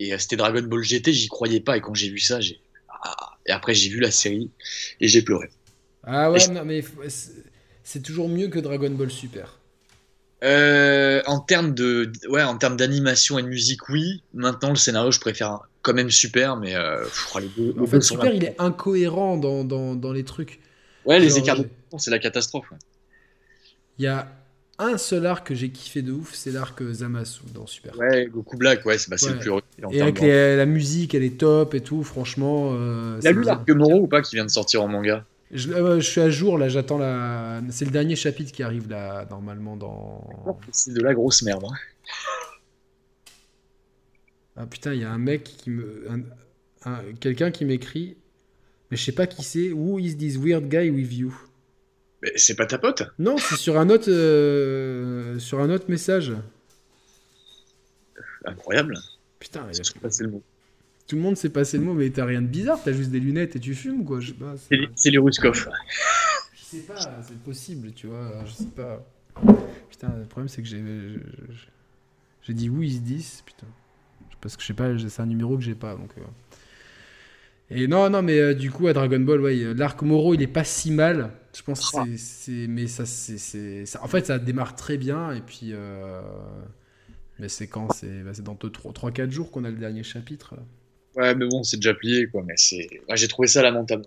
Et 0.00 0.12
euh, 0.12 0.18
c'était 0.18 0.36
Dragon 0.36 0.62
Ball 0.62 0.82
GT, 0.82 1.12
j'y 1.12 1.28
croyais 1.28 1.60
pas. 1.60 1.76
Et 1.76 1.80
quand 1.80 1.94
j'ai 1.94 2.08
vu 2.08 2.18
ça, 2.18 2.40
j'ai. 2.40 2.60
Ah. 2.88 3.36
Et 3.46 3.52
après, 3.52 3.74
j'ai 3.74 3.88
vu 3.88 4.00
la 4.00 4.10
série 4.10 4.50
et 5.00 5.08
j'ai 5.08 5.22
pleuré. 5.22 5.50
Ah 6.04 6.30
ouais, 6.30 6.46
non, 6.48 6.64
mais 6.64 6.82
c'est 7.82 8.02
toujours 8.02 8.28
mieux 8.28 8.48
que 8.48 8.58
Dragon 8.58 8.90
Ball 8.90 9.10
Super. 9.10 9.58
Euh, 10.44 11.20
en 11.26 11.40
termes 11.40 11.74
de, 11.74 12.12
ouais, 12.28 12.42
en 12.42 12.56
termes 12.56 12.76
d'animation 12.76 13.38
et 13.38 13.42
de 13.42 13.48
musique, 13.48 13.88
oui. 13.88 14.22
Maintenant, 14.32 14.70
le 14.70 14.76
scénario, 14.76 15.10
je 15.10 15.20
préfère 15.20 15.60
quand 15.82 15.94
même 15.94 16.10
Super, 16.10 16.56
mais 16.56 16.76
euh, 16.76 17.02
pff, 17.02 17.34
les 17.40 17.48
deux, 17.48 17.74
les 17.74 17.82
En 17.82 17.86
fait, 17.86 18.00
Super, 18.00 18.32
il 18.32 18.44
est 18.44 18.54
incohérent 18.58 19.36
dans, 19.36 19.64
dans, 19.64 19.96
dans 19.96 20.12
les 20.12 20.24
trucs. 20.24 20.60
Ouais, 21.08 21.18
les 21.18 21.28
genre, 21.30 21.38
écarts 21.38 21.58
de 21.58 21.68
c'est 21.98 22.10
la 22.10 22.18
catastrophe. 22.18 22.70
ouais. 22.70 22.78
Il 23.98 24.04
y 24.04 24.08
a 24.08 24.28
un 24.78 24.96
seul 24.96 25.26
arc 25.26 25.46
que 25.48 25.54
j'ai 25.56 25.70
kiffé 25.70 26.02
de 26.02 26.12
ouf, 26.12 26.34
c'est 26.34 26.52
l'arc 26.52 26.80
Zamasu 26.92 27.40
dans 27.52 27.66
Super. 27.66 27.98
Ouais, 27.98 28.26
Goku 28.26 28.56
Black, 28.56 28.84
ouais, 28.86 28.96
c'est 28.98 29.10
bah, 29.10 29.16
Ouais. 29.20 29.32
le 29.32 29.38
plus 29.38 29.50
en 29.50 29.60
Et 29.90 30.00
avec 30.00 30.20
les- 30.20 30.56
la 30.56 30.66
musique, 30.66 31.14
elle 31.16 31.24
est 31.24 31.36
top 31.38 31.74
et 31.74 31.80
tout, 31.80 32.04
franchement. 32.04 32.70
euh, 32.74 33.18
c'est 33.20 33.32
lu 33.32 33.42
l'arc 33.42 33.68
Moro 33.70 34.00
ou 34.02 34.06
pas 34.06 34.22
qui 34.22 34.36
vient 34.36 34.44
de 34.44 34.50
sortir 34.50 34.82
en 34.82 34.88
manga? 34.88 35.24
Je, 35.50 35.70
euh, 35.72 35.98
je 35.98 36.08
suis 36.08 36.20
à 36.20 36.28
jour 36.30 36.58
là, 36.58 36.68
j'attends 36.68 36.98
la. 36.98 37.60
C'est 37.70 37.86
le 37.86 37.90
dernier 37.90 38.14
chapitre 38.16 38.52
qui 38.52 38.62
arrive 38.62 38.88
là, 38.88 39.26
normalement 39.30 39.76
dans. 39.76 40.22
C'est 40.70 40.92
de 40.92 41.00
la 41.00 41.14
grosse 41.14 41.42
merde. 41.42 41.64
hein. 41.64 41.74
Ah 44.56 44.66
putain, 44.66 44.92
il 44.92 45.00
y 45.00 45.04
a 45.04 45.10
un 45.10 45.18
mec 45.18 45.44
qui 45.44 45.70
me. 45.70 46.06
un- 46.10 46.90
un- 46.90 47.02
Quelqu'un 47.20 47.50
qui 47.50 47.64
m'écrit, 47.64 48.16
mais 48.90 48.96
je 48.96 49.04
sais 49.04 49.12
pas 49.12 49.26
qui 49.26 49.42
c'est. 49.42 49.70
Who 49.72 49.98
is 49.98 50.16
this 50.16 50.36
weird 50.36 50.68
guy 50.68 50.90
with 50.90 51.12
you? 51.12 51.34
Mais 52.22 52.32
c'est 52.36 52.56
pas 52.56 52.66
ta 52.66 52.78
pote? 52.78 53.02
Non, 53.18 53.36
c'est 53.38 53.56
sur 53.56 53.78
un 53.78 53.88
autre, 53.90 54.10
euh, 54.10 55.38
sur 55.38 55.60
un 55.60 55.70
autre 55.70 55.84
message. 55.88 56.32
Incroyable. 58.44 58.98
Putain, 59.38 59.66
il 59.72 59.80
a- 59.80 59.82
Je 59.82 59.92
sais 59.92 59.98
pas, 59.98 60.10
c'est 60.10 60.24
le 60.24 60.30
mot. 60.30 60.42
tout 61.06 61.16
le 61.16 61.22
monde 61.22 61.36
sait 61.36 61.48
passer 61.48 61.78
le 61.78 61.84
mot, 61.84 61.94
mais 61.94 62.10
t'as 62.10 62.24
rien 62.24 62.42
de 62.42 62.46
bizarre, 62.46 62.78
t'as 62.84 62.92
juste 62.92 63.10
des 63.10 63.20
lunettes 63.20 63.56
et 63.56 63.60
tu 63.60 63.74
fumes 63.74 64.04
quoi. 64.04 64.20
Je 64.20 64.28
sais 64.28 64.34
pas. 64.34 64.54
C'est 64.96 65.10
les- 65.10 65.18
Ruskov. 65.18 65.68
je 66.54 66.62
sais 66.64 66.82
pas, 66.82 66.98
c'est 67.26 67.38
possible, 67.42 67.92
tu 67.92 68.08
vois. 68.08 68.44
Je 68.46 68.52
sais 68.52 68.64
pas. 68.74 69.06
Putain, 69.90 70.14
le 70.18 70.24
problème 70.24 70.48
c'est 70.48 70.62
que 70.62 70.68
j'ai, 70.68 70.82
j'ai 72.42 72.52
dit 72.54 72.68
who 72.68 72.82
is 72.82 73.00
this, 73.00 73.42
putain. 73.46 73.66
Parce 74.40 74.56
que 74.56 74.62
je 74.62 74.66
sais 74.68 74.74
pas, 74.74 74.90
c'est 74.98 75.22
un 75.22 75.26
numéro 75.26 75.56
que 75.56 75.62
j'ai 75.62 75.74
pas 75.74 75.94
donc. 75.94 76.10
euh. 76.18 76.22
Et 77.70 77.86
non, 77.86 78.08
non, 78.08 78.22
mais 78.22 78.38
euh, 78.38 78.54
du 78.54 78.70
coup, 78.70 78.86
à 78.88 78.92
Dragon 78.94 79.20
Ball, 79.20 79.40
ouais, 79.42 79.62
euh, 79.62 79.74
l'arc 79.74 80.00
Moro, 80.02 80.32
il 80.34 80.40
est 80.42 80.46
pas 80.46 80.64
si 80.64 80.90
mal. 80.90 81.30
Je 81.54 81.62
pense 81.62 81.90
que 81.90 81.98
Ah. 81.98 82.04
c'est-. 82.16 82.66
Mais 82.66 82.86
ça, 82.86 83.04
c'est. 83.04 83.84
En 84.00 84.08
fait, 84.08 84.26
ça 84.26 84.38
démarre 84.38 84.74
très 84.74 84.96
bien. 84.96 85.32
Et 85.32 85.40
puis. 85.40 85.70
euh, 85.72 86.20
Mais 87.38 87.48
c'est 87.48 87.66
quand? 87.66 87.92
C'est 87.92 88.22
bah, 88.22 88.30
c'est 88.32 88.42
dans 88.44 88.54
3-4 88.54 89.30
jours 89.30 89.50
qu'on 89.50 89.64
a 89.64 89.70
le 89.70 89.76
dernier 89.76 90.02
chapitre. 90.02 90.54
Ouais, 91.14 91.34
mais 91.34 91.46
bon, 91.46 91.62
c'est 91.62 91.76
déjà 91.76 91.94
plié, 91.94 92.26
quoi. 92.28 92.42
Mais 92.46 92.54
c'est. 92.56 92.88
Ouais, 93.08 93.16
J'ai 93.16 93.28
trouvé 93.28 93.48
ça 93.48 93.62
lamentable. 93.62 94.04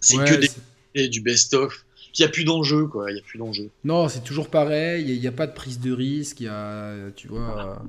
C'est 0.00 0.18
Ouais, 0.18 0.24
que 0.24 0.34
des 0.34 0.48
et 0.94 1.08
du 1.08 1.22
best-of. 1.22 1.86
il 2.18 2.20
n'y 2.22 2.26
a 2.26 2.28
plus 2.28 2.44
d'enjeu, 2.44 2.86
quoi. 2.86 3.10
Il 3.10 3.16
y 3.16 3.20
a 3.20 3.22
plus 3.22 3.38
d'enjeu. 3.38 3.70
Non, 3.84 4.08
c'est 4.08 4.22
toujours 4.22 4.48
pareil. 4.50 5.06
Il 5.10 5.18
n'y 5.20 5.26
a, 5.26 5.32
pas 5.32 5.46
de 5.46 5.54
prise 5.54 5.80
de 5.80 5.92
risque. 5.92 6.40
Il 6.40 6.44
y 6.44 6.48
a, 6.48 6.94
tu 7.16 7.28
vois. 7.28 7.82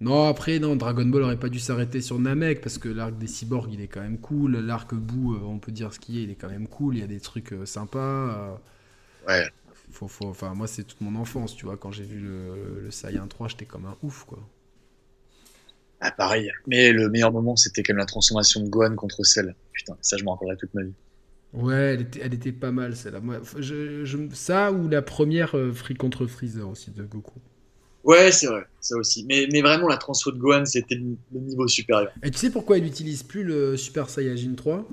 Non, 0.00 0.28
après, 0.28 0.58
non, 0.60 0.76
Dragon 0.76 1.04
Ball 1.06 1.22
aurait 1.22 1.38
pas 1.38 1.48
dû 1.48 1.58
s'arrêter 1.58 2.00
sur 2.00 2.18
Namek 2.18 2.60
parce 2.60 2.78
que 2.78 2.88
l'arc 2.88 3.16
des 3.18 3.26
cyborgs, 3.26 3.72
il 3.72 3.80
est 3.80 3.88
quand 3.88 4.00
même 4.02 4.18
cool. 4.20 4.56
L'arc 4.58 4.94
bout, 4.94 5.34
euh, 5.34 5.40
on 5.42 5.58
peut 5.58 5.72
dire 5.72 5.92
ce 5.92 5.98
qu'il 6.00 6.16
est, 6.18 6.22
il 6.24 6.30
est 6.30 6.34
quand 6.36 6.48
même 6.50 6.68
cool. 6.68 6.96
Il 6.96 7.00
y 7.00 7.02
a 7.04 7.06
des 7.06 7.20
trucs 7.20 7.52
euh, 7.52 7.64
sympas. 7.66 8.00
Euh. 8.52 8.56
Ouais. 9.26 9.50
Faut, 9.90 10.08
faut, 10.08 10.26
enfin, 10.26 10.54
moi, 10.54 10.66
c'est 10.66 10.84
toute 10.84 11.00
mon 11.00 11.14
enfance, 11.18 11.54
tu 11.56 11.64
vois. 11.66 11.76
Quand 11.78 11.90
j'ai 11.92 12.04
vu 12.04 12.18
le, 12.20 12.80
le 12.82 12.90
Saiyan 12.90 13.26
3, 13.28 13.48
j'étais 13.48 13.66
comme 13.66 13.86
un 13.86 13.96
ouf, 14.02 14.24
quoi. 14.24 14.40
Ah, 16.00 16.12
pareil. 16.12 16.52
Mais 16.68 16.92
le 16.92 17.08
meilleur 17.10 17.32
moment, 17.32 17.56
c'était 17.56 17.82
quand 17.82 17.94
même 17.94 17.98
la 17.98 18.06
transformation 18.06 18.62
de 18.62 18.68
Gohan 18.68 18.94
contre 18.94 19.24
Cell. 19.24 19.56
Putain, 19.72 19.96
ça, 20.02 20.16
je 20.16 20.22
m'en 20.24 20.32
rappellerai 20.34 20.56
toute 20.56 20.72
ma 20.74 20.84
vie. 20.84 20.94
Ouais, 21.54 21.94
elle 21.94 22.00
était, 22.02 22.20
elle 22.22 22.34
était 22.34 22.52
pas 22.52 22.70
mal, 22.72 22.96
celle-là. 22.96 23.20
Moi, 23.20 23.40
je, 23.58 24.04
je, 24.04 24.18
ça 24.34 24.72
ou 24.72 24.88
la 24.88 25.00
première 25.02 25.54
Free 25.72 25.94
contre 25.94 26.26
Freezer 26.26 26.68
aussi 26.68 26.90
de 26.90 27.04
Goku. 27.04 27.40
Ouais, 28.04 28.30
c'est 28.32 28.46
vrai, 28.46 28.64
ça 28.80 28.96
aussi. 28.96 29.24
Mais, 29.26 29.48
mais 29.50 29.62
vraiment, 29.62 29.88
la 29.88 29.96
transfo 29.96 30.30
de 30.30 30.38
Gohan, 30.38 30.66
c'était 30.66 30.94
le 30.94 31.40
niveau 31.40 31.66
supérieur. 31.66 32.12
Et 32.22 32.30
tu 32.30 32.38
sais 32.38 32.50
pourquoi 32.50 32.76
il 32.78 32.84
n'utilise 32.84 33.22
plus 33.22 33.44
le 33.44 33.76
Super 33.78 34.10
Saiyajin 34.10 34.54
3 34.54 34.86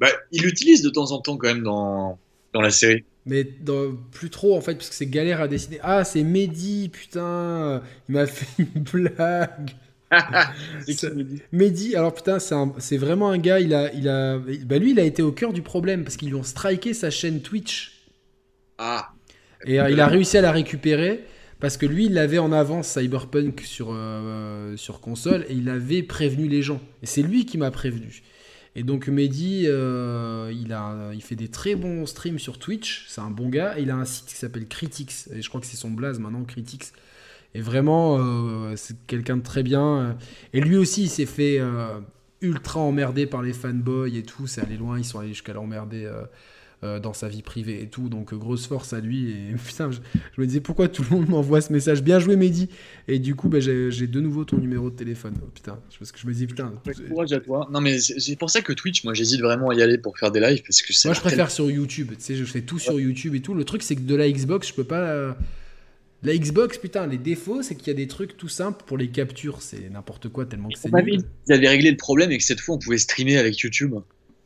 bah, 0.00 0.08
Il 0.32 0.42
l'utilise 0.42 0.82
de 0.82 0.88
temps 0.88 1.12
en 1.12 1.20
temps 1.20 1.36
quand 1.36 1.48
même 1.48 1.62
dans, 1.62 2.18
dans 2.54 2.62
la 2.62 2.70
série. 2.70 3.04
Mais 3.26 3.44
dans, 3.44 3.94
plus 4.12 4.30
trop 4.30 4.56
en 4.56 4.62
fait, 4.62 4.74
parce 4.74 4.88
que 4.88 4.94
c'est 4.94 5.06
galère 5.06 5.42
à 5.42 5.48
dessiner. 5.48 5.78
Ah, 5.82 6.04
c'est 6.04 6.22
Mehdi, 6.22 6.88
putain, 6.88 7.82
il 8.08 8.14
m'a 8.14 8.26
fait 8.26 8.62
une 8.62 8.82
blague. 8.92 9.72
Mehdi, 11.52 11.94
alors 11.94 12.14
putain, 12.14 12.38
c'est 12.38 12.96
vraiment 12.96 13.28
un 13.28 13.36
gars, 13.36 13.60
il 13.60 13.74
a, 13.74 13.92
il 13.92 14.08
a, 14.08 14.38
bah 14.38 14.78
lui, 14.78 14.92
il 14.92 15.00
a 15.00 15.04
été 15.04 15.20
au 15.20 15.32
cœur 15.32 15.52
du 15.52 15.60
problème 15.60 16.04
parce 16.04 16.16
qu'ils 16.16 16.28
lui 16.28 16.34
ont 16.36 16.42
striké 16.42 16.94
sa 16.94 17.10
chaîne 17.10 17.42
Twitch. 17.42 18.08
Ah. 18.78 19.10
Et 19.66 19.78
euh, 19.78 19.90
il 19.90 20.00
a 20.00 20.06
réussi 20.06 20.38
à 20.38 20.40
la 20.40 20.52
récupérer. 20.52 21.24
Parce 21.60 21.76
que 21.76 21.86
lui, 21.86 22.06
il 22.06 22.18
avait 22.18 22.38
en 22.38 22.52
avance 22.52 22.88
Cyberpunk 22.88 23.62
sur, 23.62 23.88
euh, 23.90 24.76
sur 24.76 25.00
console 25.00 25.44
et 25.48 25.54
il 25.54 25.68
avait 25.68 26.02
prévenu 26.02 26.46
les 26.46 26.62
gens. 26.62 26.80
Et 27.02 27.06
c'est 27.06 27.22
lui 27.22 27.46
qui 27.46 27.58
m'a 27.58 27.70
prévenu. 27.70 28.22
Et 28.76 28.84
donc 28.84 29.08
Mehdi, 29.08 29.64
euh, 29.66 30.52
il, 30.54 30.72
a, 30.72 31.10
il 31.12 31.22
fait 31.22 31.34
des 31.34 31.48
très 31.48 31.74
bons 31.74 32.06
streams 32.06 32.38
sur 32.38 32.58
Twitch. 32.58 33.06
C'est 33.08 33.20
un 33.20 33.30
bon 33.30 33.48
gars. 33.48 33.76
Et 33.76 33.82
il 33.82 33.90
a 33.90 33.96
un 33.96 34.04
site 34.04 34.26
qui 34.26 34.36
s'appelle 34.36 34.68
Critics. 34.68 35.12
Et 35.34 35.42
je 35.42 35.48
crois 35.48 35.60
que 35.60 35.66
c'est 35.66 35.76
son 35.76 35.90
blaze 35.90 36.20
maintenant, 36.20 36.44
Critics. 36.44 36.92
Et 37.54 37.60
vraiment, 37.60 38.18
euh, 38.20 38.74
c'est 38.76 38.96
quelqu'un 39.06 39.38
de 39.38 39.42
très 39.42 39.64
bien. 39.64 40.16
Et 40.52 40.60
lui 40.60 40.76
aussi, 40.76 41.04
il 41.04 41.08
s'est 41.08 41.26
fait 41.26 41.60
ultra 42.40 42.78
emmerder 42.78 43.26
par 43.26 43.42
les 43.42 43.52
fanboys 43.52 44.16
et 44.16 44.22
tout. 44.22 44.46
C'est 44.46 44.60
allé 44.60 44.76
loin. 44.76 44.96
Ils 44.96 45.04
sont 45.04 45.18
allés 45.18 45.30
jusqu'à 45.30 45.54
l'emmerder 45.54 46.08
euh, 46.84 47.00
dans 47.00 47.12
sa 47.12 47.28
vie 47.28 47.42
privée 47.42 47.82
et 47.82 47.88
tout. 47.88 48.08
Donc 48.08 48.34
grosse 48.34 48.66
force 48.66 48.92
à 48.92 49.00
lui. 49.00 49.30
Et 49.30 49.54
putain, 49.66 49.90
je, 49.90 49.98
me 50.40 50.46
disais 50.46 50.60
pourquoi 50.60 50.88
tout 50.88 51.04
le 51.10 51.16
monde 51.16 51.28
m'envoie 51.28 51.60
ce 51.60 51.72
message? 51.72 52.02
Bien 52.02 52.18
joué 52.18 52.36
Mehdi. 52.36 52.68
Et 53.08 53.18
du 53.18 53.34
coup, 53.34 53.48
bah, 53.48 53.60
j'ai 53.60 53.90
de 53.90 54.20
nouveau 54.20 54.44
ton 54.44 54.58
numéro 54.58 54.90
de 54.90 54.96
téléphone. 54.96 55.34
Oh, 55.42 55.48
putain, 55.52 55.78
parce 55.98 56.12
que 56.12 56.18
je 56.18 56.26
me 56.26 56.32
dis 56.32 56.46
putain. 56.46 56.72
Courage 57.08 57.32
à 57.32 57.40
toi. 57.40 57.68
Non 57.72 57.80
mais 57.80 57.98
c'est 57.98 58.36
pour 58.36 58.50
ça 58.50 58.62
que 58.62 58.72
Twitch, 58.72 59.04
moi 59.04 59.14
j'hésite 59.14 59.40
vraiment 59.40 59.70
à 59.70 59.74
y 59.74 59.82
aller 59.82 59.98
pour 59.98 60.18
faire 60.18 60.30
des 60.30 60.40
lives 60.40 60.62
parce 60.62 60.82
que 60.82 60.92
Moi 61.06 61.14
je 61.14 61.20
préfère 61.20 61.50
sur 61.50 61.70
YouTube. 61.70 62.10
Tu 62.16 62.24
sais, 62.24 62.34
je 62.36 62.44
fais 62.44 62.62
tout 62.62 62.78
sur 62.78 63.00
YouTube 63.00 63.34
et 63.34 63.40
tout. 63.40 63.54
Le 63.54 63.64
truc 63.64 63.82
c'est 63.82 63.96
que 63.96 64.02
de 64.02 64.14
la 64.14 64.30
Xbox, 64.30 64.68
je 64.68 64.74
peux 64.74 64.84
pas. 64.84 65.36
La 66.24 66.36
Xbox, 66.36 66.78
putain, 66.78 67.06
les 67.06 67.18
défauts, 67.18 67.62
c'est 67.62 67.76
qu'il 67.76 67.86
y 67.88 67.90
a 67.90 67.94
des 67.94 68.08
trucs 68.08 68.36
tout 68.36 68.48
simples 68.48 68.82
pour 68.86 68.98
les 68.98 69.08
captures. 69.08 69.62
C'est 69.62 69.88
n'importe 69.88 70.28
quoi 70.28 70.46
tellement 70.46 70.68
que 70.68 70.78
c'est. 70.78 70.90
Ils 70.90 71.52
avaient 71.52 71.68
réglé 71.68 71.90
le 71.90 71.96
problème 71.96 72.32
et 72.32 72.38
que 72.38 72.44
cette 72.44 72.60
fois 72.60 72.74
on 72.74 72.78
pouvait 72.78 72.98
streamer 72.98 73.36
avec 73.36 73.58
YouTube. 73.60 73.94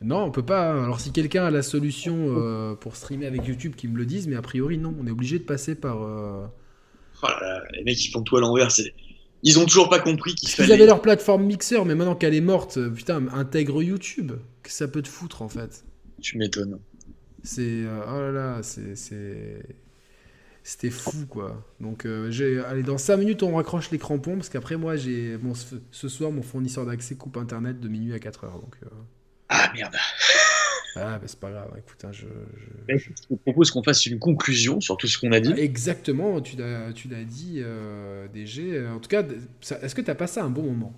Non, 0.03 0.23
on 0.23 0.31
peut 0.31 0.43
pas. 0.43 0.73
Hein. 0.73 0.83
Alors 0.83 0.99
si 0.99 1.11
quelqu'un 1.11 1.45
a 1.45 1.51
la 1.51 1.61
solution 1.61 2.35
euh, 2.37 2.75
pour 2.75 2.95
streamer 2.95 3.25
avec 3.25 3.47
YouTube, 3.47 3.73
qui 3.75 3.87
me 3.87 3.97
le 3.97 4.05
dise, 4.05 4.27
mais 4.27 4.35
a 4.35 4.41
priori 4.41 4.77
non, 4.77 4.93
on 4.99 5.07
est 5.07 5.11
obligé 5.11 5.39
de 5.39 5.43
passer 5.43 5.75
par. 5.75 6.03
Euh, 6.03 6.45
oh 7.23 7.27
les 7.73 7.83
mecs 7.83 8.03
ils 8.03 8.11
font 8.11 8.21
tout 8.21 8.35
à 8.35 8.41
l'envers, 8.41 8.67
Ils 9.43 9.59
ont 9.59 9.65
toujours 9.65 9.89
pas 9.89 9.99
compris 9.99 10.35
qu'ils 10.35 10.49
fallait. 10.49 10.67
Ils 10.67 10.73
avaient 10.73 10.85
leur 10.85 11.01
plateforme 11.01 11.45
Mixer, 11.45 11.85
mais 11.85 11.95
maintenant 11.95 12.15
qu'elle 12.15 12.35
est 12.35 12.41
morte, 12.41 12.77
euh, 12.77 12.89
putain, 12.89 13.27
intègre 13.29 13.81
YouTube. 13.81 14.33
Que 14.61 14.71
ça 14.71 14.87
peut 14.87 15.01
te 15.01 15.07
foutre 15.07 15.41
en 15.41 15.49
fait. 15.49 15.85
Tu 16.21 16.37
m'étonnes. 16.37 16.79
C'est 17.43 17.83
oh 17.85 18.19
là 18.19 18.31
là, 18.31 18.61
c'est 18.63 18.95
c'était 20.63 20.89
fou 20.89 21.25
quoi. 21.29 21.65
Donc 21.81 22.07
j'ai 22.29 22.59
allez 22.59 22.83
dans 22.83 22.97
5 22.97 23.17
minutes 23.17 23.43
on 23.43 23.55
raccroche 23.57 23.91
les 23.91 23.97
crampons 23.97 24.35
parce 24.35 24.47
qu'après 24.47 24.77
moi 24.77 24.95
j'ai 24.95 25.35
bon, 25.35 25.51
ce 25.53 26.07
soir 26.07 26.31
mon 26.31 26.41
fournisseur 26.41 26.85
d'accès 26.85 27.15
coupe 27.15 27.35
internet 27.35 27.81
de 27.81 27.89
minuit 27.89 28.13
à 28.13 28.19
4 28.19 28.45
heures 28.45 28.59
donc. 28.61 28.77
Ah 29.55 29.71
merde. 29.75 29.95
Ah, 30.95 31.17
bah 31.17 31.23
c'est 31.25 31.39
pas 31.39 31.49
grave, 31.49 31.71
écoute, 31.77 32.05
hein, 32.05 32.11
je, 32.11 32.27
je... 32.97 33.35
propose 33.43 33.71
qu'on 33.71 33.81
fasse 33.81 34.05
une 34.05 34.19
conclusion 34.19 34.79
sur 34.79 34.95
tout 34.97 35.07
ce 35.07 35.17
qu'on 35.17 35.31
a 35.31 35.39
dit. 35.39 35.53
Ah, 35.55 35.59
exactement, 35.59 36.39
tu 36.39 36.55
l'as, 36.55 36.93
tu 36.93 37.07
l'as 37.07 37.23
dit, 37.23 37.61
euh, 37.63 38.27
DG. 38.27 38.85
En 38.87 38.99
tout 38.99 39.09
cas, 39.09 39.23
est-ce 39.81 39.95
que 39.95 40.01
tu 40.01 40.11
as 40.11 40.15
passé 40.15 40.39
un 40.39 40.49
bon 40.49 40.63
moment? 40.63 40.93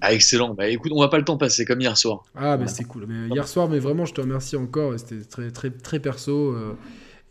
Ah, 0.00 0.12
excellent. 0.12 0.54
Bah 0.54 0.68
écoute, 0.68 0.92
on 0.94 1.00
va 1.00 1.08
pas 1.08 1.18
le 1.18 1.24
temps 1.24 1.36
passer 1.36 1.64
comme 1.64 1.80
hier 1.80 1.96
soir. 1.96 2.24
Ah, 2.34 2.56
bah 2.56 2.66
c'est 2.66 2.84
cool. 2.84 3.06
Mais, 3.06 3.28
hier 3.34 3.46
soir, 3.46 3.68
mais 3.68 3.78
vraiment, 3.78 4.04
je 4.04 4.12
te 4.12 4.20
remercie 4.20 4.56
encore. 4.56 4.98
C'était 4.98 5.24
très, 5.24 5.50
très, 5.50 5.70
très 5.70 6.00
perso. 6.00 6.52
Euh, 6.52 6.76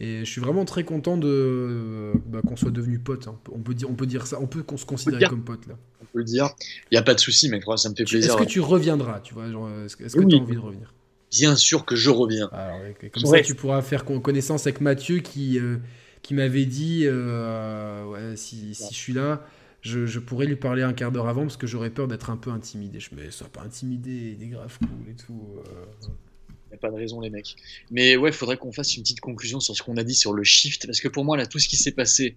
et 0.03 0.25
je 0.25 0.30
suis 0.30 0.41
vraiment 0.41 0.65
très 0.65 0.83
content 0.83 1.15
de 1.15 1.30
euh, 1.30 2.14
bah, 2.25 2.41
qu'on 2.45 2.57
soit 2.57 2.72
devenu 2.72 2.99
potes. 2.99 3.30
Hein. 3.30 3.40
On 3.53 3.59
peut 3.59 3.73
dire, 3.73 3.90
on 3.90 3.93
peut 3.93 4.06
dire 4.06 4.27
ça. 4.27 4.38
On 4.41 4.48
peut 4.48 4.61
qu'on 4.61 4.75
se 4.75 4.85
considérer 4.85 5.25
comme 5.25 5.45
potes 5.45 5.65
là. 5.65 5.75
On 6.01 6.06
peut 6.06 6.19
le 6.19 6.25
dire. 6.25 6.49
Il 6.91 6.95
y 6.95 6.98
a 6.98 7.01
pas 7.01 7.14
de 7.14 7.22
souci, 7.22 7.48
mec. 7.48 7.64
Ça 7.77 7.90
me 7.90 7.95
fait 7.95 8.03
plaisir. 8.03 8.33
Est-ce 8.33 8.43
que 8.43 8.48
tu 8.48 8.59
reviendras 8.59 9.22
Tu 9.22 9.33
vois 9.33 9.45
Est-ce 9.85 9.95
que 9.95 10.03
tu 10.03 10.35
as 10.35 10.41
envie 10.41 10.56
de 10.56 10.59
revenir? 10.59 10.93
Bien 11.32 11.56
sûr 11.56 11.85
que 11.85 11.95
je 11.95 12.09
reviens. 12.09 12.49
comme 13.14 13.25
ça, 13.25 13.40
tu 13.41 13.56
pourras 13.56 13.82
faire 13.82 14.03
connaissance 14.03 14.67
avec 14.67 14.82
Mathieu 14.82 15.19
qui 15.19 15.57
euh, 15.57 15.77
qui 16.22 16.33
m'avait 16.33 16.65
dit 16.65 17.03
euh, 17.06 18.06
ouais, 18.06 18.35
si, 18.35 18.75
si 18.75 18.93
je 18.93 18.98
suis 18.98 19.14
là. 19.14 19.45
Je, 19.82 20.06
je, 20.06 20.19
pourrais 20.19 20.45
lui 20.45 20.56
parler 20.56 20.82
un 20.82 20.93
quart 20.93 21.11
d'heure 21.11 21.27
avant 21.27 21.41
parce 21.41 21.57
que 21.57 21.67
j'aurais 21.67 21.90
peur 21.90 22.07
d'être 22.07 22.30
un 22.30 22.38
peu 22.38 22.51
intimidé. 22.51 23.01
Je 23.01 23.14
me 23.15 23.30
sois 23.32 23.49
pas 23.49 23.64
intimidé, 23.64 24.33
des 24.35 24.48
graves 24.48 24.77
cool 24.80 25.09
et 25.09 25.15
tout 25.15 25.59
a 26.73 26.77
pas 26.77 26.89
de 26.89 26.95
raison, 26.95 27.19
les 27.21 27.29
mecs. 27.29 27.55
Mais 27.91 28.15
ouais, 28.15 28.29
il 28.29 28.33
faudrait 28.33 28.57
qu'on 28.57 28.71
fasse 28.71 28.95
une 28.95 29.03
petite 29.03 29.19
conclusion 29.19 29.59
sur 29.59 29.75
ce 29.75 29.83
qu'on 29.83 29.97
a 29.97 30.03
dit 30.03 30.15
sur 30.15 30.33
le 30.33 30.43
shift, 30.43 30.85
parce 30.85 31.01
que 31.01 31.07
pour 31.07 31.25
moi, 31.25 31.37
là, 31.37 31.45
tout 31.45 31.59
ce 31.59 31.67
qui 31.67 31.77
s'est 31.77 31.91
passé, 31.91 32.35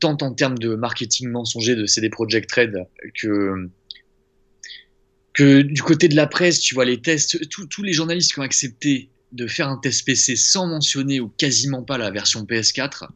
tant 0.00 0.16
en 0.20 0.32
termes 0.32 0.58
de 0.58 0.74
marketing 0.74 1.28
mensonger 1.28 1.76
de 1.76 1.86
CD 1.86 2.10
Projekt 2.10 2.50
Red 2.52 2.86
que 3.14 3.68
que 5.32 5.62
du 5.62 5.82
côté 5.82 6.08
de 6.08 6.16
la 6.16 6.26
presse, 6.26 6.60
tu 6.60 6.74
vois, 6.74 6.84
les 6.84 7.00
tests, 7.00 7.38
tous 7.48 7.82
les 7.82 7.92
journalistes 7.92 8.32
qui 8.32 8.40
ont 8.40 8.42
accepté 8.42 9.10
de 9.32 9.46
faire 9.46 9.68
un 9.68 9.78
test 9.78 10.04
PC 10.04 10.34
sans 10.34 10.66
mentionner 10.66 11.20
ou 11.20 11.28
quasiment 11.28 11.82
pas 11.82 11.98
la 11.98 12.10
version 12.10 12.44
PS4, 12.44 13.08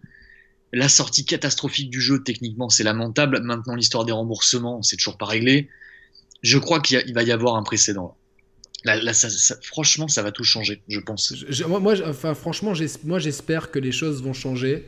la 0.73 0.89
sortie 0.89 1.25
catastrophique 1.25 1.91
du 1.91 2.01
jeu, 2.01 2.23
techniquement, 2.23 2.69
c'est 2.69 2.85
lamentable. 2.85 3.41
Maintenant, 3.43 3.75
l'histoire 3.75 4.05
des 4.05 4.13
remboursements, 4.13 4.83
c'est 4.83 4.97
toujours 4.97 5.19
pas 5.19 5.27
réglé. 5.27 5.69
Je 6.43 6.59
crois 6.59 6.81
qu'il 6.81 7.15
va 7.15 7.23
y 7.23 7.33
avoir 7.33 7.57
un 7.57 7.63
précédent. 7.63 8.17
Franchement, 9.63 10.09
ça 10.09 10.23
va 10.23 10.31
tout 10.31 10.45
changer, 10.45 10.83
je 10.89 11.01
pense. 11.01 11.35
moi, 11.67 11.95
franchement, 12.35 12.73
moi, 13.05 13.19
j'espère 13.19 13.71
que 13.71 13.79
les 13.79 13.93
choses 13.93 14.23
vont 14.23 14.35
changer. 14.35 14.85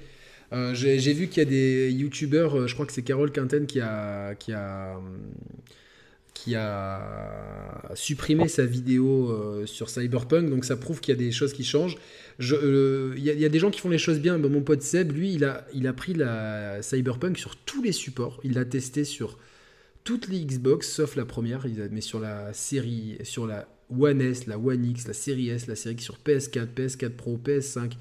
Euh, 0.52 0.74
j'ai 0.74 1.12
vu 1.12 1.28
qu'il 1.28 1.42
y 1.42 1.46
a 1.46 1.48
des 1.48 1.90
youtubeurs, 1.90 2.56
euh, 2.56 2.66
je 2.66 2.74
crois 2.74 2.86
que 2.86 2.92
c'est 2.92 3.02
Carole 3.02 3.32
Quinten 3.32 3.66
qui 3.66 3.80
a, 3.80 5.00
supprimé 7.94 8.46
sa 8.46 8.64
vidéo 8.64 9.30
euh, 9.30 9.66
sur 9.66 9.90
Cyberpunk, 9.90 10.48
donc 10.48 10.64
ça 10.64 10.76
prouve 10.76 11.00
qu'il 11.00 11.14
y 11.14 11.16
a 11.16 11.18
des 11.18 11.32
choses 11.32 11.52
qui 11.52 11.64
changent. 11.64 11.96
Il 12.38 13.18
y, 13.18 13.44
a 13.44 13.48
des 13.48 13.58
gens 13.58 13.70
qui 13.70 13.80
font 13.80 13.88
les 13.88 13.98
choses 13.98 14.20
bien. 14.20 14.38
mon 14.38 14.60
pote 14.60 14.82
Seb, 14.82 15.12
lui, 15.12 15.32
il 15.32 15.44
a, 15.44 15.92
pris 15.92 16.14
la 16.14 16.80
Cyberpunk 16.82 17.38
sur 17.38 17.56
tous 17.56 17.82
les 17.82 17.92
supports. 17.92 18.40
Il 18.44 18.52
l'a 18.54 18.64
testé 18.64 19.04
sur 19.04 19.38
toutes 20.04 20.28
les 20.28 20.44
Xbox, 20.44 20.88
sauf 20.92 21.16
la 21.16 21.24
première. 21.24 21.66
Mais 21.90 22.02
sur 22.02 22.20
la 22.20 22.52
série, 22.52 23.16
sur 23.24 23.46
la 23.46 23.66
One 23.90 24.20
S, 24.20 24.46
la 24.46 24.58
One 24.58 24.84
X, 24.84 25.06
la 25.06 25.14
série 25.14 25.48
S, 25.48 25.66
la 25.66 25.76
série 25.76 25.94
X 25.94 26.04
sur 26.04 26.18
PS4, 26.18 26.68
PS4 26.74 27.10
Pro, 27.10 27.38
PS5, 27.38 27.92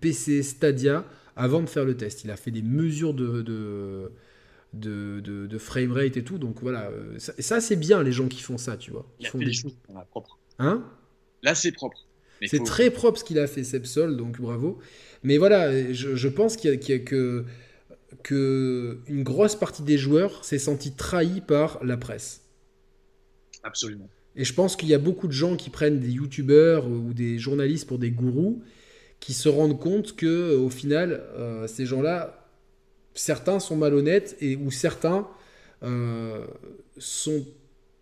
PC, 0.00 0.42
Stadia, 0.42 1.04
avant 1.36 1.62
de 1.62 1.68
faire 1.68 1.84
le 1.84 1.96
test. 1.96 2.24
Il 2.24 2.30
a 2.30 2.36
fait 2.36 2.50
des 2.50 2.62
mesures 2.62 3.14
de, 3.14 3.42
de, 3.42 4.10
de, 4.72 5.20
de, 5.46 5.58
framerate 5.58 6.16
et 6.16 6.24
tout. 6.24 6.38
Donc 6.38 6.60
voilà, 6.60 6.90
euh, 6.90 7.18
ça, 7.18 7.60
c'est 7.60 7.76
bien 7.76 8.02
les 8.02 8.12
gens 8.12 8.28
qui 8.28 8.40
font 8.40 8.58
ça, 8.58 8.76
tu 8.76 8.90
vois. 8.90 9.06
Il 9.20 9.26
font 9.26 9.38
fait 9.38 9.44
des 9.44 9.52
choses 9.52 9.76
propres. 10.10 10.38
Hein? 10.58 10.84
Là 11.42 11.54
c'est 11.54 11.72
propre. 11.72 11.98
C'est 12.46 12.64
très 12.64 12.90
propre 12.90 13.18
ce 13.18 13.24
qu'il 13.24 13.38
a 13.38 13.46
fait 13.46 13.62
Sepsol, 13.62 14.16
donc 14.16 14.40
bravo. 14.40 14.80
Mais 15.22 15.38
voilà, 15.38 15.92
je, 15.92 16.28
pense 16.28 16.56
qu'il 16.56 16.70
y, 16.72 16.92
a, 16.92 16.98
que, 16.98 17.44
que 18.24 18.98
une 19.06 19.22
grosse 19.22 19.54
partie 19.54 19.82
des 19.82 19.96
joueurs 19.96 20.44
s'est 20.44 20.58
senti 20.58 20.92
trahi 20.92 21.40
par 21.40 21.84
la 21.84 21.96
presse. 21.96 22.42
Absolument. 23.62 24.08
Et 24.36 24.44
je 24.44 24.54
pense 24.54 24.76
qu'il 24.76 24.88
y 24.88 24.94
a 24.94 24.98
beaucoup 24.98 25.26
de 25.26 25.32
gens 25.32 25.56
qui 25.56 25.70
prennent 25.70 26.00
des 26.00 26.10
youtubeurs 26.10 26.88
ou 26.88 27.12
des 27.12 27.38
journalistes 27.38 27.86
pour 27.86 27.98
des 27.98 28.10
gourous 28.10 28.62
qui 29.20 29.34
se 29.34 29.48
rendent 29.48 29.78
compte 29.78 30.16
que 30.16 30.56
au 30.56 30.70
final, 30.70 31.22
euh, 31.36 31.66
ces 31.66 31.86
gens-là, 31.86 32.48
certains 33.14 33.60
sont 33.60 33.76
malhonnêtes 33.76 34.36
et 34.40 34.56
ou 34.56 34.70
certains 34.70 35.28
euh, 35.82 36.44
sont 36.98 37.44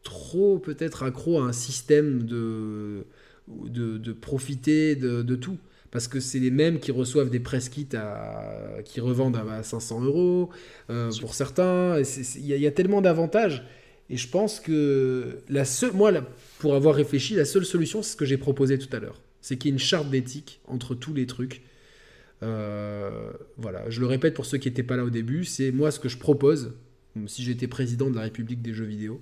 trop 0.03 0.59
peut-être 0.59 1.03
accros 1.03 1.41
à 1.41 1.45
un 1.45 1.53
système 1.53 2.25
de 2.25 3.05
de, 3.49 3.99
de 3.99 4.13
profiter 4.13 4.95
de, 4.95 5.23
de 5.23 5.35
tout 5.35 5.59
parce 5.91 6.09
que 6.09 6.21
c'est 6.21 6.39
les 6.39 6.51
mêmes 6.51 6.79
qui 6.79 6.93
reçoivent 6.93 7.31
des 7.31 7.41
press 7.41 7.69
kits 7.69 7.89
à, 7.95 8.83
qui 8.85 9.01
revendent 9.01 9.37
à 9.37 9.63
500 9.63 10.03
euros 10.03 10.51
euh, 10.89 11.11
pour 11.21 11.35
certains. 11.35 12.01
Il 12.37 12.47
y, 12.47 12.67
a 12.67 12.71
tellement 12.71 13.01
d'avantages. 13.01 13.65
Et 14.11 14.17
je 14.17 14.29
pense 14.29 14.59
que 14.59 15.39
la 15.49 15.65
seule, 15.65 15.93
moi, 15.93 16.13
pour 16.59 16.75
avoir 16.75 16.97
réfléchi, 16.97 17.35
la 17.35 17.45
seule 17.45 17.65
solution, 17.65 18.03
c'est 18.03 18.13
ce 18.13 18.17
que 18.17 18.25
j'ai 18.25 18.39
proposé 18.39 18.77
tout 18.77 18.95
à 18.95 18.99
l'heure. 18.99 19.21
C'est 19.41 19.57
qu'il 19.57 19.69
y 19.69 19.71
ait 19.71 19.75
une 19.75 19.79
charte 19.79 20.11
d'éthique 20.11 20.61
entre 20.67 20.97
tous 20.97 21.15
les 21.15 21.27
trucs. 21.27 21.63
Euh, 22.43 23.31
voilà, 23.57 23.89
je 23.89 24.01
le 24.01 24.07
répète 24.07 24.35
pour 24.35 24.47
ceux 24.47 24.59
qui 24.59 24.69
n'étaient 24.69 24.83
pas 24.83 24.97
là 24.97 25.05
au 25.05 25.11
début, 25.11 25.45
c'est 25.45 25.71
moi 25.71 25.91
ce 25.93 26.01
que 26.01 26.09
je 26.09 26.19
propose, 26.19 26.73
si 27.27 27.45
j'étais 27.45 27.69
président 27.69 28.11
de 28.11 28.17
la 28.17 28.23
République 28.23 28.63
des 28.63 28.73
jeux 28.73 28.87
vidéo, 28.87 29.21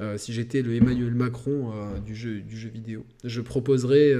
euh, 0.00 0.18
si 0.18 0.32
j'étais 0.32 0.62
le 0.62 0.74
Emmanuel 0.74 1.14
Macron 1.14 1.72
du, 2.04 2.16
jeu, 2.16 2.40
du 2.40 2.56
jeu 2.56 2.70
vidéo, 2.70 3.04
je 3.22 3.40
proposerais 3.40 4.14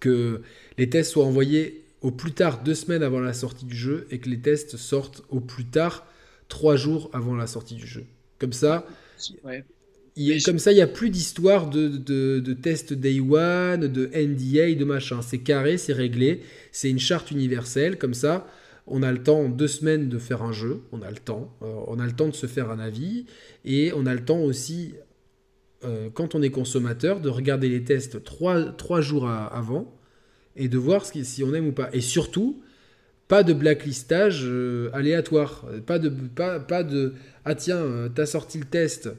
que 0.00 0.40
les 0.78 0.88
tests 0.88 1.12
soient 1.12 1.26
envoyés 1.26 1.84
au 2.00 2.10
plus 2.10 2.32
tard 2.32 2.62
deux 2.62 2.74
semaines 2.74 3.02
avant 3.02 3.20
la 3.20 3.34
sortie 3.34 3.66
du 3.66 3.76
jeu 3.76 4.06
et 4.10 4.18
que 4.18 4.28
les 4.28 4.40
tests 4.40 4.76
sortent 4.76 5.22
au 5.28 5.40
plus 5.40 5.66
tard 5.66 6.06
trois 6.48 6.76
jours 6.76 7.10
avant 7.12 7.36
la 7.36 7.46
sortie 7.46 7.74
du 7.74 7.86
jeu. 7.86 8.04
Comme 8.38 8.52
ça, 8.52 8.86
il, 10.16 10.42
comme 10.42 10.58
ça, 10.58 10.72
il 10.72 10.76
n'y 10.76 10.82
a 10.82 10.86
plus 10.86 11.10
d'histoire 11.10 11.70
de, 11.70 11.88
de, 11.88 12.52
tests 12.52 12.92
Day 12.92 13.20
One, 13.20 13.86
de 13.88 14.06
NDA, 14.06 14.74
de 14.74 14.84
machin. 14.84 15.22
C'est 15.22 15.38
carré, 15.38 15.78
c'est 15.78 15.92
réglé, 15.92 16.42
c'est 16.72 16.90
une 16.90 16.98
charte 16.98 17.30
universelle. 17.30 17.98
Comme 17.98 18.14
ça, 18.14 18.46
on 18.86 19.02
a 19.02 19.12
le 19.12 19.22
temps 19.22 19.40
en 19.40 19.48
deux 19.48 19.68
semaines 19.68 20.08
de 20.08 20.18
faire 20.18 20.42
un 20.42 20.52
jeu, 20.52 20.82
on 20.92 21.02
a 21.02 21.10
le 21.10 21.16
temps, 21.16 21.54
euh, 21.62 21.66
on 21.86 21.98
a 21.98 22.06
le 22.06 22.12
temps 22.12 22.28
de 22.28 22.34
se 22.34 22.46
faire 22.46 22.70
un 22.70 22.78
avis 22.78 23.26
et 23.64 23.92
on 23.94 24.06
a 24.06 24.14
le 24.14 24.24
temps 24.24 24.40
aussi 24.40 24.94
euh, 25.84 26.08
quand 26.12 26.34
on 26.34 26.42
est 26.42 26.50
consommateur, 26.50 27.20
de 27.20 27.28
regarder 27.28 27.68
les 27.68 27.84
tests 27.84 28.24
trois, 28.24 29.00
jours 29.00 29.28
avant 29.28 29.94
et 30.56 30.68
de 30.68 30.78
voir 30.78 31.04
si 31.06 31.44
on 31.44 31.54
aime 31.54 31.68
ou 31.68 31.72
pas. 31.72 31.90
Et 31.92 32.00
surtout, 32.00 32.60
pas 33.28 33.42
de 33.42 33.52
blacklistage 33.52 34.40
euh, 34.44 34.90
aléatoire. 34.92 35.66
Pas 35.86 35.98
de, 35.98 37.14
ah 37.44 37.54
tiens, 37.54 37.76
euh, 37.76 38.08
t'as 38.08 38.26
sorti 38.26 38.58
le 38.58 38.64
test, 38.64 39.10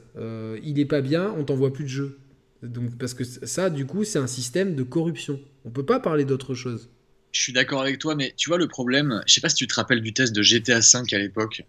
il 0.62 0.78
est 0.78 0.84
pas 0.84 1.00
bien, 1.00 1.34
on 1.38 1.44
t'envoie 1.44 1.72
plus 1.72 1.84
de 1.84 1.88
jeu. 1.88 2.18
Donc, 2.62 2.98
parce 2.98 3.14
que 3.14 3.24
ça, 3.24 3.70
du 3.70 3.86
coup, 3.86 4.04
c'est 4.04 4.18
un 4.18 4.26
système 4.26 4.74
de 4.74 4.82
corruption. 4.82 5.40
On 5.64 5.70
peut 5.70 5.86
pas 5.86 6.00
parler 6.00 6.24
d'autre 6.24 6.54
chose. 6.54 6.90
Je 7.32 7.40
suis 7.40 7.52
d'accord 7.52 7.80
avec 7.80 7.98
toi, 7.98 8.14
mais 8.14 8.34
tu 8.36 8.50
vois 8.50 8.58
le 8.58 8.68
problème, 8.68 9.22
je 9.26 9.32
sais 9.32 9.40
pas 9.40 9.48
si 9.48 9.54
tu 9.54 9.66
te 9.66 9.74
rappelles 9.74 10.02
du 10.02 10.12
test 10.12 10.34
de 10.34 10.42
GTA 10.42 10.80
V 10.80 11.00
à 11.12 11.18
l'époque. 11.18 11.64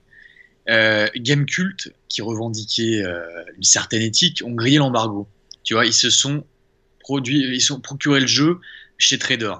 Euh, 0.69 1.07
Game 1.15 1.45
Cult, 1.45 1.93
qui 2.07 2.21
revendiquait 2.21 3.03
euh, 3.03 3.21
une 3.57 3.63
certaine 3.63 4.01
éthique, 4.01 4.43
ont 4.45 4.51
grillé 4.51 4.77
l'embargo. 4.77 5.27
Tu 5.63 5.73
vois, 5.73 5.85
ils 5.85 5.93
se 5.93 6.09
sont 6.09 6.45
produits, 6.99 7.39
ils 7.53 7.61
sont 7.61 7.79
procuré 7.79 8.19
le 8.19 8.27
jeu 8.27 8.59
chez 8.97 9.17
Trader. 9.17 9.53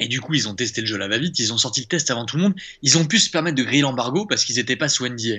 Et 0.00 0.08
du 0.08 0.20
coup, 0.20 0.34
ils 0.34 0.48
ont 0.48 0.54
testé 0.54 0.80
le 0.80 0.86
jeu 0.86 0.96
à 0.96 0.98
la 0.98 1.08
va-vite, 1.08 1.38
ils 1.38 1.52
ont 1.52 1.58
sorti 1.58 1.80
le 1.80 1.86
test 1.86 2.10
avant 2.10 2.24
tout 2.24 2.36
le 2.36 2.42
monde. 2.42 2.54
Ils 2.82 2.98
ont 2.98 3.04
pu 3.04 3.18
se 3.18 3.30
permettre 3.30 3.56
de 3.56 3.62
griller 3.62 3.82
l'embargo 3.82 4.26
parce 4.26 4.44
qu'ils 4.44 4.56
n'étaient 4.56 4.76
pas 4.76 4.88
sous 4.88 5.06
NDA. 5.06 5.38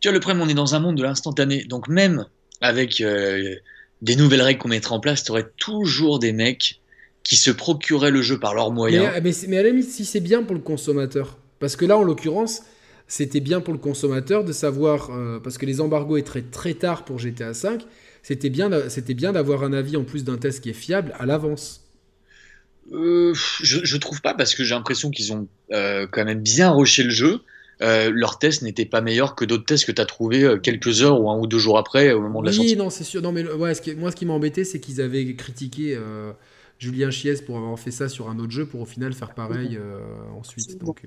Tu 0.00 0.08
vois, 0.08 0.12
le 0.12 0.20
problème, 0.20 0.42
on 0.42 0.48
est 0.48 0.54
dans 0.54 0.74
un 0.74 0.80
monde 0.80 0.96
de 0.96 1.02
l'instantané. 1.02 1.64
Donc, 1.64 1.88
même 1.88 2.26
avec 2.60 3.00
euh, 3.00 3.54
des 4.02 4.16
nouvelles 4.16 4.42
règles 4.42 4.60
qu'on 4.60 4.68
mettrait 4.68 4.94
en 4.94 5.00
place, 5.00 5.24
tu 5.24 5.30
aurais 5.30 5.46
toujours 5.56 6.18
des 6.18 6.32
mecs 6.32 6.80
qui 7.22 7.36
se 7.36 7.50
procuraient 7.50 8.10
le 8.10 8.22
jeu 8.22 8.38
par 8.38 8.54
leurs 8.54 8.72
moyens. 8.72 9.10
Mais, 9.14 9.20
mais, 9.20 9.32
mais 9.48 9.58
à 9.58 9.62
la 9.62 9.68
limite, 9.70 9.88
si 9.88 10.04
c'est 10.04 10.20
bien 10.20 10.42
pour 10.42 10.54
le 10.54 10.60
consommateur. 10.60 11.38
Parce 11.60 11.76
que 11.76 11.84
là, 11.84 11.96
en 11.96 12.02
l'occurrence, 12.02 12.62
c'était 13.06 13.40
bien 13.40 13.60
pour 13.60 13.72
le 13.72 13.78
consommateur 13.78 14.44
de 14.44 14.52
savoir, 14.52 15.10
euh, 15.10 15.40
parce 15.40 15.58
que 15.58 15.66
les 15.66 15.80
embargos 15.80 16.16
étaient 16.16 16.42
très 16.42 16.74
tard 16.74 17.04
pour 17.04 17.18
GTA 17.18 17.52
V, 17.52 17.78
c'était 18.22 18.50
bien, 18.50 18.88
c'était 18.88 19.14
bien 19.14 19.32
d'avoir 19.32 19.64
un 19.64 19.72
avis 19.72 19.96
en 19.96 20.04
plus 20.04 20.24
d'un 20.24 20.36
test 20.36 20.62
qui 20.62 20.70
est 20.70 20.74
fiable 20.74 21.14
à 21.18 21.26
l'avance. 21.26 21.84
Euh, 22.92 23.17
je, 23.34 23.84
je 23.84 23.96
trouve 23.96 24.20
pas 24.20 24.34
parce 24.34 24.54
que 24.54 24.64
j'ai 24.64 24.74
l'impression 24.74 25.10
qu'ils 25.10 25.32
ont 25.32 25.48
euh, 25.72 26.06
quand 26.10 26.24
même 26.24 26.40
bien 26.40 26.70
rushé 26.70 27.02
le 27.02 27.10
jeu. 27.10 27.40
leur 27.80 28.38
test 28.38 28.62
n'était 28.62 28.86
pas 28.86 29.00
meilleur 29.00 29.34
que 29.34 29.44
d'autres 29.44 29.64
tests 29.64 29.84
que 29.84 29.92
tu 29.92 30.00
as 30.02 30.06
trouvé 30.06 30.56
quelques 30.62 31.02
heures 31.02 31.20
ou 31.20 31.30
un 31.30 31.38
ou 31.38 31.46
deux 31.46 31.58
jours 31.58 31.78
après 31.78 32.12
au 32.12 32.20
moment 32.20 32.40
de 32.40 32.46
la 32.46 32.52
sortie. 32.52 32.72
Oui, 32.72 32.76
non, 32.76 32.90
c'est 32.90 33.04
sûr. 33.04 33.22
Non, 33.22 33.32
mais 33.32 33.44
ouais, 33.44 33.72
moi, 33.96 34.10
ce 34.10 34.16
qui 34.16 34.26
m'a 34.26 34.32
embêté, 34.32 34.64
c'est 34.64 34.80
qu'ils 34.80 35.00
avaient 35.00 35.34
critiqué 35.34 35.98
Julien 36.78 37.10
Chies 37.10 37.42
pour 37.46 37.56
avoir 37.56 37.78
fait 37.78 37.90
ça 37.90 38.08
sur 38.08 38.28
un 38.28 38.38
autre 38.38 38.52
jeu 38.52 38.66
pour 38.66 38.80
au 38.80 38.86
final 38.86 39.12
faire 39.12 39.34
pareil 39.34 39.78
ensuite. 40.36 40.78
Donc, 40.78 41.02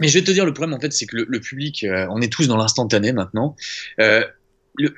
mais 0.00 0.08
je 0.08 0.18
vais 0.18 0.24
te 0.24 0.30
dire, 0.30 0.44
le 0.44 0.52
problème, 0.52 0.74
en 0.74 0.80
fait, 0.80 0.92
c'est 0.92 1.06
que 1.06 1.16
le, 1.16 1.40
public, 1.40 1.84
euh, 1.84 2.06
on 2.10 2.20
est 2.20 2.32
tous 2.32 2.48
dans 2.48 2.56
l'instantané 2.56 3.12
maintenant. 3.12 3.56
Euh, 4.00 4.24
le, 4.76 4.94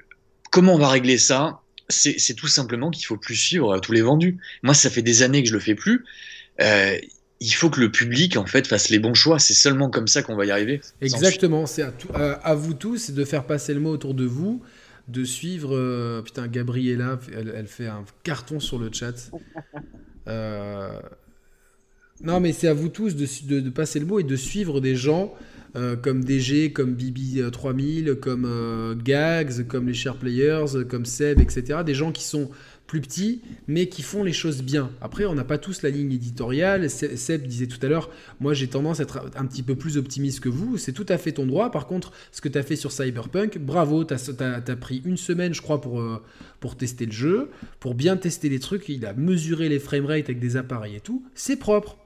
comment 0.50 0.74
on 0.74 0.78
va 0.78 0.88
régler 0.88 1.18
ça? 1.18 1.60
C'est 1.90 2.34
tout 2.34 2.48
simplement 2.48 2.90
qu'il 2.90 3.06
faut 3.06 3.16
plus 3.16 3.36
suivre 3.36 3.76
euh, 3.76 3.78
tous 3.78 3.92
les 3.92 4.02
vendus. 4.02 4.38
Moi, 4.62 4.74
ça 4.74 4.90
fait 4.90 5.02
des 5.02 5.22
années 5.22 5.42
que 5.42 5.48
je 5.48 5.54
le 5.54 5.60
fais 5.60 5.74
plus. 5.74 6.04
Il 6.60 7.54
faut 7.54 7.70
que 7.70 7.80
le 7.80 7.90
public, 7.90 8.36
en 8.36 8.46
fait, 8.46 8.66
fasse 8.66 8.88
les 8.88 8.98
bons 8.98 9.14
choix. 9.14 9.38
C'est 9.38 9.54
seulement 9.54 9.90
comme 9.90 10.08
ça 10.08 10.22
qu'on 10.22 10.36
va 10.36 10.46
y 10.46 10.50
arriver. 10.50 10.80
Exactement. 11.00 11.66
C'est 11.66 11.84
à, 12.14 12.54
vous 12.54 12.74
tous 12.74 13.10
de 13.10 13.24
faire 13.24 13.44
passer 13.44 13.74
le 13.74 13.80
mot 13.80 13.90
autour 13.90 14.14
de 14.14 14.24
vous 14.24 14.62
de 15.08 15.24
suivre. 15.24 16.20
putain, 16.22 16.48
Gabriella, 16.48 17.18
elle, 17.32 17.66
fait 17.66 17.86
un 17.86 18.04
carton 18.22 18.60
sur 18.60 18.78
le 18.78 18.90
chat. 18.92 19.30
Euh, 20.28 21.00
non, 22.22 22.40
mais 22.40 22.52
c'est 22.52 22.68
à 22.68 22.74
vous 22.74 22.88
tous 22.88 23.14
de, 23.14 23.70
passer 23.70 24.00
le 24.00 24.06
mot 24.06 24.18
et 24.18 24.24
de 24.24 24.36
suivre 24.36 24.80
des 24.80 24.96
gens 24.96 25.34
euh, 25.76 25.96
comme 25.96 26.24
DG, 26.24 26.72
comme 26.72 26.94
Bibi3000, 26.94 28.16
comme 28.16 28.44
euh, 28.44 28.94
Gags, 28.96 29.66
comme 29.66 29.86
les 29.86 29.94
Share 29.94 30.16
Players, 30.16 30.84
comme 30.88 31.04
Seb, 31.04 31.40
etc. 31.40 31.80
Des 31.84 31.94
gens 31.94 32.10
qui 32.10 32.24
sont 32.24 32.50
plus 32.88 33.02
petits, 33.02 33.42
mais 33.68 33.88
qui 33.88 34.02
font 34.02 34.24
les 34.24 34.32
choses 34.32 34.62
bien. 34.62 34.90
Après, 35.02 35.26
on 35.26 35.34
n'a 35.34 35.44
pas 35.44 35.58
tous 35.58 35.82
la 35.82 35.90
ligne 35.90 36.10
éditoriale. 36.10 36.88
Seb 36.88 37.46
disait 37.46 37.66
tout 37.66 37.78
à 37.82 37.88
l'heure, 37.88 38.10
moi 38.40 38.54
j'ai 38.54 38.66
tendance 38.66 38.98
à 38.98 39.02
être 39.02 39.30
un 39.36 39.44
petit 39.44 39.62
peu 39.62 39.76
plus 39.76 39.98
optimiste 39.98 40.40
que 40.40 40.48
vous. 40.48 40.78
C'est 40.78 40.94
tout 40.94 41.04
à 41.10 41.18
fait 41.18 41.32
ton 41.32 41.46
droit. 41.46 41.70
Par 41.70 41.86
contre, 41.86 42.12
ce 42.32 42.40
que 42.40 42.48
tu 42.48 42.56
as 42.56 42.62
fait 42.62 42.76
sur 42.76 42.90
Cyberpunk, 42.90 43.58
bravo, 43.58 44.04
tu 44.04 44.14
as, 44.14 44.76
pris 44.76 45.02
une 45.04 45.18
semaine, 45.18 45.52
je 45.52 45.60
crois, 45.60 45.82
pour, 45.82 46.00
euh, 46.00 46.22
pour 46.60 46.76
tester 46.76 47.04
le 47.04 47.12
jeu, 47.12 47.50
pour 47.78 47.94
bien 47.94 48.16
tester 48.16 48.48
les 48.48 48.58
trucs. 48.58 48.88
Il 48.88 49.04
a 49.04 49.12
mesuré 49.12 49.68
les 49.68 49.78
framerate 49.78 50.24
avec 50.24 50.40
des 50.40 50.56
appareils 50.56 50.96
et 50.96 51.00
tout. 51.00 51.22
C'est 51.34 51.56
propre. 51.56 51.98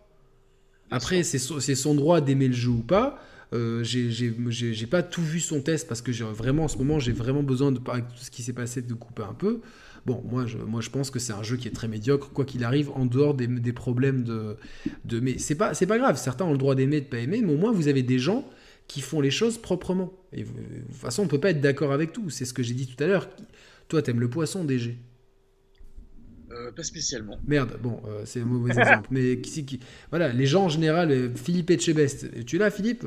Après, 0.90 1.22
c'est 1.22 1.38
son, 1.38 1.94
droit 1.94 2.20
d'aimer 2.20 2.48
le 2.48 2.54
jeu 2.54 2.70
ou 2.70 2.82
pas. 2.82 3.22
Euh, 3.54 3.84
j'ai 3.84 4.86
pas 4.90 5.04
tout 5.04 5.22
vu 5.22 5.38
son 5.38 5.60
test 5.60 5.86
parce 5.86 6.02
que 6.02 6.10
vraiment 6.24 6.64
en 6.64 6.68
ce 6.68 6.78
moment 6.78 6.98
j'ai 6.98 7.12
vraiment 7.12 7.42
besoin 7.42 7.70
de 7.70 7.78
avec 7.90 8.08
tout 8.08 8.24
ce 8.24 8.30
qui 8.30 8.42
s'est 8.42 8.54
passé 8.54 8.82
de 8.82 8.94
couper 8.94 9.22
un 9.22 9.34
peu. 9.34 9.60
Bon, 10.04 10.22
moi 10.28 10.46
je, 10.46 10.58
moi, 10.58 10.80
je 10.80 10.90
pense 10.90 11.10
que 11.10 11.18
c'est 11.18 11.32
un 11.32 11.42
jeu 11.42 11.56
qui 11.56 11.68
est 11.68 11.72
très 11.72 11.88
médiocre, 11.88 12.30
quoi 12.32 12.44
qu'il 12.44 12.64
arrive, 12.64 12.90
en 12.90 13.06
dehors 13.06 13.34
des, 13.34 13.46
des 13.46 13.72
problèmes 13.72 14.24
de, 14.24 14.56
de. 15.04 15.20
Mais 15.20 15.38
c'est 15.38 15.54
pas, 15.54 15.72
pas 15.74 15.98
grave, 15.98 16.16
certains 16.16 16.44
ont 16.44 16.52
le 16.52 16.58
droit 16.58 16.74
d'aimer, 16.74 17.00
de 17.00 17.06
pas 17.06 17.18
aimer, 17.18 17.40
mais 17.40 17.52
au 17.52 17.56
moins 17.56 17.72
vous 17.72 17.88
avez 17.88 18.02
des 18.02 18.18
gens 18.18 18.44
qui 18.88 19.00
font 19.00 19.20
les 19.20 19.30
choses 19.30 19.58
proprement. 19.58 20.12
Et 20.32 20.42
de 20.42 20.48
toute 20.48 20.96
façon, 20.96 21.22
on 21.22 21.28
peut 21.28 21.40
pas 21.40 21.50
être 21.50 21.60
d'accord 21.60 21.92
avec 21.92 22.12
tout, 22.12 22.30
c'est 22.30 22.44
ce 22.44 22.52
que 22.52 22.62
j'ai 22.62 22.74
dit 22.74 22.86
tout 22.86 23.02
à 23.02 23.06
l'heure. 23.06 23.28
Toi, 23.88 24.02
t'aimes 24.02 24.20
le 24.20 24.28
poisson, 24.28 24.64
DG 24.64 24.98
euh, 26.52 26.70
pas 26.70 26.82
spécialement. 26.82 27.38
Merde, 27.46 27.78
bon, 27.82 28.02
euh, 28.06 28.22
c'est 28.26 28.40
un 28.40 28.44
mauvais 28.44 28.72
exemple. 28.78 29.08
Mais 29.10 29.40
qui, 29.40 29.64
qui, 29.64 29.80
voilà, 30.10 30.32
les 30.32 30.44
gens 30.44 30.64
en 30.64 30.68
général, 30.68 31.10
euh, 31.10 31.30
Philippe 31.34 31.70
Etchebest. 31.70 32.44
Tu 32.44 32.56
es 32.56 32.58
là, 32.58 32.70
Philippe? 32.70 33.04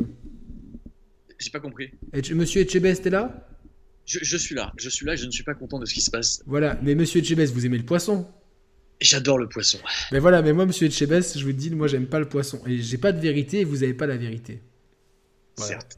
J'ai 1.37 1.51
pas 1.51 1.59
compris. 1.59 1.91
Monsieur 2.33 2.61
Etchebest 2.61 3.05
est 3.05 3.11
là? 3.11 3.47
Je, 4.05 4.37
suis 4.37 4.55
là, 4.55 4.71
je 4.77 4.89
suis 4.89 5.05
là 5.05 5.13
et 5.13 5.17
je 5.17 5.25
ne 5.25 5.31
suis 5.31 5.43
pas 5.43 5.55
content 5.55 5.79
de 5.79 5.85
ce 5.85 5.93
qui 5.93 6.01
se 6.01 6.11
passe. 6.11 6.41
Voilà, 6.45 6.79
mais 6.83 6.95
Monsieur 6.95 7.19
Etchebest, 7.21 7.53
vous 7.53 7.65
aimez 7.65 7.77
le 7.77 7.85
poisson 7.85 8.27
J'adore 9.01 9.37
le 9.37 9.49
poisson. 9.49 9.77
Mais 10.11 10.19
voilà, 10.19 10.41
mais 10.41 10.53
moi, 10.53 10.65
Monsieur 10.65 10.87
Etchebest, 10.87 11.37
je 11.37 11.43
vous 11.43 11.51
dis, 11.51 11.69
moi, 11.69 11.87
j'aime 11.87 12.07
pas 12.07 12.19
le 12.19 12.29
poisson. 12.29 12.61
Et 12.65 12.81
j'ai 12.81 12.97
pas 12.97 13.11
de 13.11 13.19
vérité 13.19 13.59
et 13.59 13.63
vous 13.65 13.83
avez 13.83 13.93
pas 13.93 14.07
la 14.07 14.15
vérité. 14.15 14.61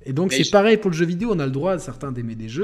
Et 0.06 0.14
donc 0.14 0.34
c'est 0.34 0.50
pareil 0.52 0.78
pour 0.78 0.92
le 0.92 0.96
jeu 0.96 1.06
vidéo, 1.06 1.32
on 1.34 1.40
a 1.40 1.46
le 1.46 1.52
droit 1.52 1.78
certains 1.80 2.12
d'aimer 2.12 2.36
des 2.36 2.50
jeux. 2.50 2.64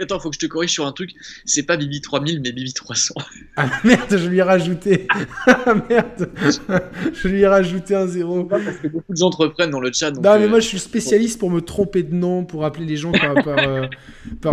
Attends, 0.00 0.20
faut 0.20 0.30
que 0.30 0.34
je 0.34 0.40
te 0.40 0.46
corrige 0.46 0.70
sur 0.70 0.86
un 0.86 0.92
truc. 0.92 1.10
C'est 1.44 1.62
pas 1.62 1.76
Bibi 1.76 2.00
3000 2.00 2.40
mais 2.42 2.52
Bibi 2.52 2.72
300. 2.72 3.14
Ah 3.56 3.70
merde, 3.84 4.16
je 4.16 4.28
lui 4.28 4.38
ai 4.38 4.42
rajouté. 4.42 5.06
Ah 5.46 5.74
merde, 5.88 6.30
je 7.14 7.28
lui 7.28 7.40
ai 7.40 7.46
rajouté 7.46 7.94
un 7.94 8.06
zéro. 8.06 8.44
Parce 8.44 8.62
que 8.82 8.88
beaucoup 8.88 9.12
de 9.12 9.16
gens 9.16 9.30
te 9.30 9.38
reprennent 9.38 9.70
dans 9.70 9.80
le 9.80 9.92
chat. 9.92 10.10
non 10.10 10.20
mais 10.22 10.44
euh, 10.44 10.48
moi 10.48 10.60
je 10.60 10.66
suis 10.66 10.78
spécialiste 10.78 11.38
pour 11.38 11.50
me 11.50 11.60
tromper 11.60 12.02
de 12.02 12.14
nom, 12.14 12.44
pour 12.44 12.64
appeler 12.64 12.86
les 12.86 12.96
gens 12.96 13.12
par, 13.12 13.34
par, 13.42 13.58
euh, 13.58 13.86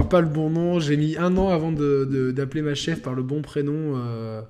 pas 0.09 0.21
le 0.21 0.27
bon 0.27 0.49
nom. 0.49 0.79
J'ai 0.79 0.97
mis 0.97 1.17
un 1.17 1.35
an 1.37 1.49
avant 1.49 1.71
d'appeler 1.71 2.61
ma 2.61 2.75
chef 2.75 3.01
par 3.01 3.13
le 3.13 3.23
bon 3.23 3.41
prénom. 3.41 3.97
Euh 3.97 4.41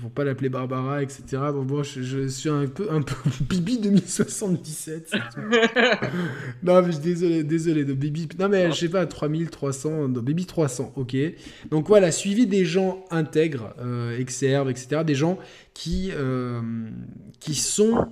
pour 0.00 0.10
pas 0.10 0.24
l'appeler 0.24 0.48
Barbara, 0.48 1.02
etc. 1.02 1.22
Bon, 1.52 1.62
bon 1.62 1.82
je, 1.82 2.26
suis 2.28 2.48
un 2.48 2.66
peu, 2.66 2.88
un 2.90 3.02
peu 3.02 3.14
Bibi 3.40 3.78
2077. 3.78 5.12
non, 6.62 6.82
mais 6.82 6.92
je 6.92 6.98
désolé, 6.98 7.42
désolé 7.44 7.84
de 7.84 7.92
Bibi. 7.92 8.28
Non, 8.38 8.48
mais 8.48 8.70
je 8.70 8.76
sais 8.76 8.88
pas, 8.88 9.06
3300, 9.06 10.08
non, 10.08 10.20
Bibi 10.20 10.46
300, 10.46 10.92
ok. 10.96 11.16
Donc 11.70 11.88
voilà, 11.88 12.10
suivi 12.10 12.46
des 12.46 12.64
gens 12.64 13.04
intègres, 13.10 13.74
euh, 13.80 14.18
exerves, 14.18 14.70
etc. 14.70 15.02
Des 15.04 15.14
gens 15.14 15.38
qui, 15.74 16.10
euh, 16.14 16.60
qui 17.40 17.54
sont 17.54 18.06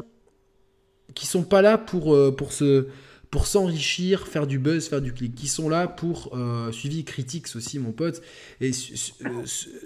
qui 1.14 1.26
sont 1.26 1.44
pas 1.44 1.62
là 1.62 1.78
pour, 1.78 2.14
euh, 2.14 2.34
pour 2.36 2.52
se 2.52 2.88
pour 3.34 3.48
s'enrichir, 3.48 4.28
faire 4.28 4.46
du 4.46 4.60
buzz, 4.60 4.86
faire 4.86 5.02
du 5.02 5.12
clic, 5.12 5.34
qui 5.34 5.48
sont 5.48 5.68
là 5.68 5.88
pour 5.88 6.36
euh, 6.36 6.70
suivi 6.70 7.02
critique 7.02 7.48
aussi, 7.56 7.80
mon 7.80 7.90
pote, 7.90 8.22
et 8.60 8.70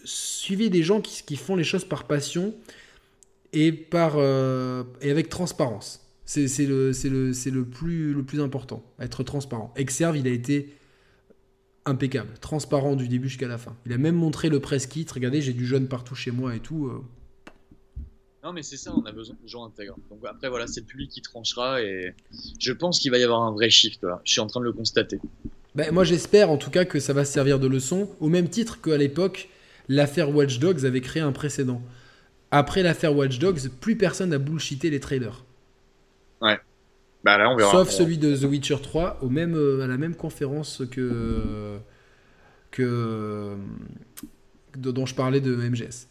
suivi 0.05 0.68
des 0.68 0.83
gens 0.83 1.01
qui, 1.01 1.36
font 1.36 1.57
les 1.57 1.65
choses 1.65 1.86
par 1.86 2.05
passion 2.05 2.55
et, 3.55 3.89
euh, 3.94 4.85
avec 5.01 5.31
transparence. 5.31 6.07
C'est 6.27 6.47
le 6.67 7.62
plus 7.62 8.41
important, 8.43 8.85
être 9.01 9.23
transparent. 9.23 9.73
Exerve, 9.77 10.18
il 10.18 10.27
a 10.27 10.31
été 10.31 10.75
impeccable, 11.86 12.35
transparent 12.43 12.97
du 12.97 13.09
début 13.09 13.31
jusqu'à 13.31 13.49
la 13.49 13.57
fin. 13.57 13.75
Il 13.86 13.94
a 13.94 13.97
même 13.97 14.17
montré 14.17 14.51
le 14.51 14.60
press 14.60 14.86
kit, 14.86 15.07
regardez, 15.10 15.41
j'ai 15.41 15.55
du 15.55 15.67
jaune 15.67 15.89
partout 15.89 16.15
chez 16.15 16.33
moi 16.33 16.55
et 16.55 16.60
tout. 16.60 16.91
Euh. 18.49 18.51
Non, 18.51 18.55
mais 18.55 18.62
c'est 18.62 18.77
ça, 18.77 18.93
on 18.97 19.05
a 19.05 19.12
besoin 19.12 19.36
de 19.43 19.49
gens 19.49 19.65
intègres. 19.67 19.97
Donc 20.10 20.20
après, 20.27 20.49
voilà, 20.49 20.67
c'est 20.67 20.81
le 20.81 20.86
public 20.86 21.10
qui 21.10 21.20
tranchera 21.20 21.83
et 21.83 22.15
je 22.59 22.73
pense 22.73 22.99
qu'il 22.99 23.10
va 23.10 23.18
y 23.18 23.23
avoir 23.23 23.43
un 23.43 23.52
vrai 23.52 23.70
shift. 23.70 24.07
Je 24.25 24.33
suis 24.33 24.41
en 24.41 24.47
train 24.47 24.60
de 24.60 24.65
le 24.65 24.73
constater. 24.73 25.20
Ben, 25.75 25.93
moi, 25.93 26.05
j'espère 26.05 26.51
en 26.51 26.57
tout 26.57 26.70
cas 26.70 26.85
que 26.85 26.99
ça 26.99 27.12
va 27.12 27.25
servir 27.25 27.59
de 27.59 27.67
leçon, 27.67 28.09
au 28.20 28.28
même 28.28 28.49
titre 28.49 28.81
qu'à 28.81 28.97
l'époque, 28.97 29.49
l'affaire 29.89 30.35
Watch 30.35 30.59
Dogs 30.59 30.86
avait 30.86 31.01
créé 31.01 31.23
un 31.23 31.33
précédent. 31.33 31.83
Après 32.51 32.83
l'affaire 32.83 33.15
Watch 33.15 33.39
Dogs, 33.39 33.68
plus 33.81 33.97
personne 33.97 34.31
n'a 34.31 34.39
bullshité 34.39 34.89
les 34.89 35.01
trailers. 35.01 35.44
Ouais. 36.41 36.59
Bah 37.25 37.36
là, 37.36 37.51
on 37.51 37.57
verra. 37.57 37.70
Sauf 37.70 37.91
celui 37.91 38.17
de 38.17 38.35
The 38.35 38.44
Witcher 38.44 38.78
3, 38.83 39.18
au 39.20 39.28
même, 39.28 39.55
euh, 39.55 39.83
à 39.83 39.86
la 39.86 39.99
même 39.99 40.15
conférence 40.15 40.83
que. 40.91 41.77
que 42.70 43.57
dont 44.77 45.07
je 45.07 45.15
parlais 45.15 45.41
de 45.41 45.55
MGS. 45.55 46.09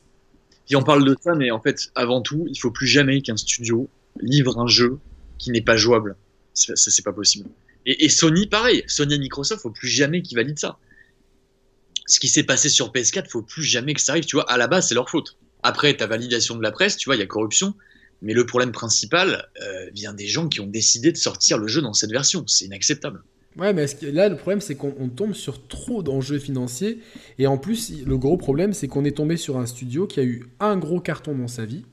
On 0.76 0.84
parle 0.84 1.06
de 1.06 1.16
ça, 1.22 1.34
mais 1.36 1.52
en 1.52 1.62
fait, 1.62 1.92
avant 1.96 2.22
tout, 2.22 2.46
il 2.50 2.60
faut 2.60 2.72
plus 2.72 2.88
jamais 2.88 3.22
qu'un 3.22 3.38
studio 3.38 3.90
livre 4.20 4.60
un 4.60 4.68
jeu 4.68 5.00
qui 5.38 5.52
n'est 5.52 5.62
pas 5.62 5.78
jouable. 5.78 6.16
Ça, 6.54 6.76
c'est 6.76 7.04
pas 7.04 7.14
possible. 7.14 7.50
Et, 7.86 8.10
Sony, 8.10 8.48
pareil. 8.48 8.84
Sony 8.88 9.16
et 9.16 9.20
Microsoft, 9.20 9.62
faut 9.62 9.72
plus 9.72 9.88
jamais 9.88 10.22
qu'ils 10.22 10.36
valident 10.36 10.60
ça. 10.60 10.78
Ce 12.06 12.20
qui 12.20 12.28
s'est 12.28 12.44
passé 12.44 12.68
sur 12.70 12.92
PS4, 12.92 13.30
faut 13.30 13.42
plus 13.42 13.64
jamais 13.64 13.94
que 13.94 14.02
ça 14.02 14.12
arrive. 14.12 14.26
Tu 14.26 14.36
vois, 14.36 14.50
à 14.52 14.58
la 14.58 14.68
base, 14.68 14.90
c'est 14.90 14.96
leur 14.96 15.10
faute. 15.10 15.38
Après, 15.64 15.96
ta 15.96 16.06
validation 16.08 16.56
de 16.56 16.64
la 16.64 16.72
presse, 16.72 16.98
tu 16.98 17.08
vois, 17.08 17.16
il 17.16 17.20
y 17.20 17.22
a 17.22 17.28
corruption. 17.28 17.76
Mais 18.22 18.34
le 18.34 18.46
problème 18.46 18.72
principal 18.72 19.48
euh, 19.62 19.90
vient 19.94 20.14
des 20.14 20.28
gens 20.28 20.50
qui 20.50 20.60
ont 20.60 20.68
décidé 20.68 21.12
de 21.12 21.18
sortir 21.18 21.58
le 21.58 21.68
jeu 21.68 21.82
dans 21.82 21.94
cette 21.94 22.12
version. 22.12 22.46
C'est 22.48 22.66
inacceptable. 22.66 23.24
Ouais, 23.58 23.74
mais 23.74 23.86
là, 24.12 24.30
le 24.30 24.36
problème, 24.36 24.62
c'est 24.62 24.76
qu'on 24.76 25.10
tombe 25.10 25.34
sur 25.34 25.68
trop 25.68 26.04
d'enjeux 26.04 26.38
financiers. 26.38 27.00
Et 27.40 27.48
en 27.48 27.58
plus, 27.58 28.06
le 28.06 28.18
gros 28.18 28.38
problème, 28.38 28.74
c'est 28.74 28.88
qu'on 28.88 29.04
est 29.04 29.18
tombé 29.18 29.38
sur 29.38 29.58
un 29.58 29.66
studio 29.66 30.06
qui 30.06 30.20
a 30.20 30.24
eu 30.24 30.46
un 30.60 30.78
gros 30.78 31.00
carton 31.00 31.36
dans 31.36 31.48
sa 31.48 31.66
vie, 31.66 31.84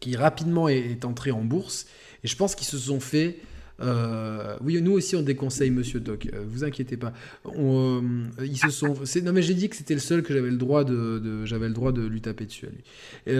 qui 0.00 0.16
rapidement 0.16 0.68
est, 0.68 1.04
entré 1.04 1.30
en 1.30 1.42
bourse. 1.42 1.86
Et 2.24 2.28
je 2.28 2.36
pense 2.36 2.54
qu'ils 2.54 2.66
se 2.66 2.78
sont 2.78 3.00
fait 3.00 3.36
euh, 3.80 4.56
oui, 4.62 4.80
nous 4.80 4.92
aussi 4.92 5.16
on 5.16 5.22
déconseille 5.22 5.70
Monsieur 5.70 6.00
Doc. 6.00 6.28
Euh, 6.32 6.42
vous 6.46 6.64
inquiétez 6.64 6.96
pas. 6.96 7.12
On, 7.44 8.02
euh, 8.02 8.46
ils 8.46 8.56
se 8.56 8.70
sont. 8.70 8.94
Non 9.22 9.32
mais 9.32 9.42
j'ai 9.42 9.54
dit 9.54 9.68
que 9.68 9.76
c'était 9.76 9.94
le 9.94 10.00
seul 10.00 10.22
que 10.22 10.32
j'avais 10.32 10.50
le 10.50 10.56
droit 10.56 10.84
de, 10.84 11.44
j'avais 11.44 11.68
le 11.68 11.74
droit 11.74 11.92
de 11.92 12.06
lui 12.06 12.20
taper 12.20 12.46
dessus 12.46 12.66
à 12.66 12.70
lui. 12.70 13.36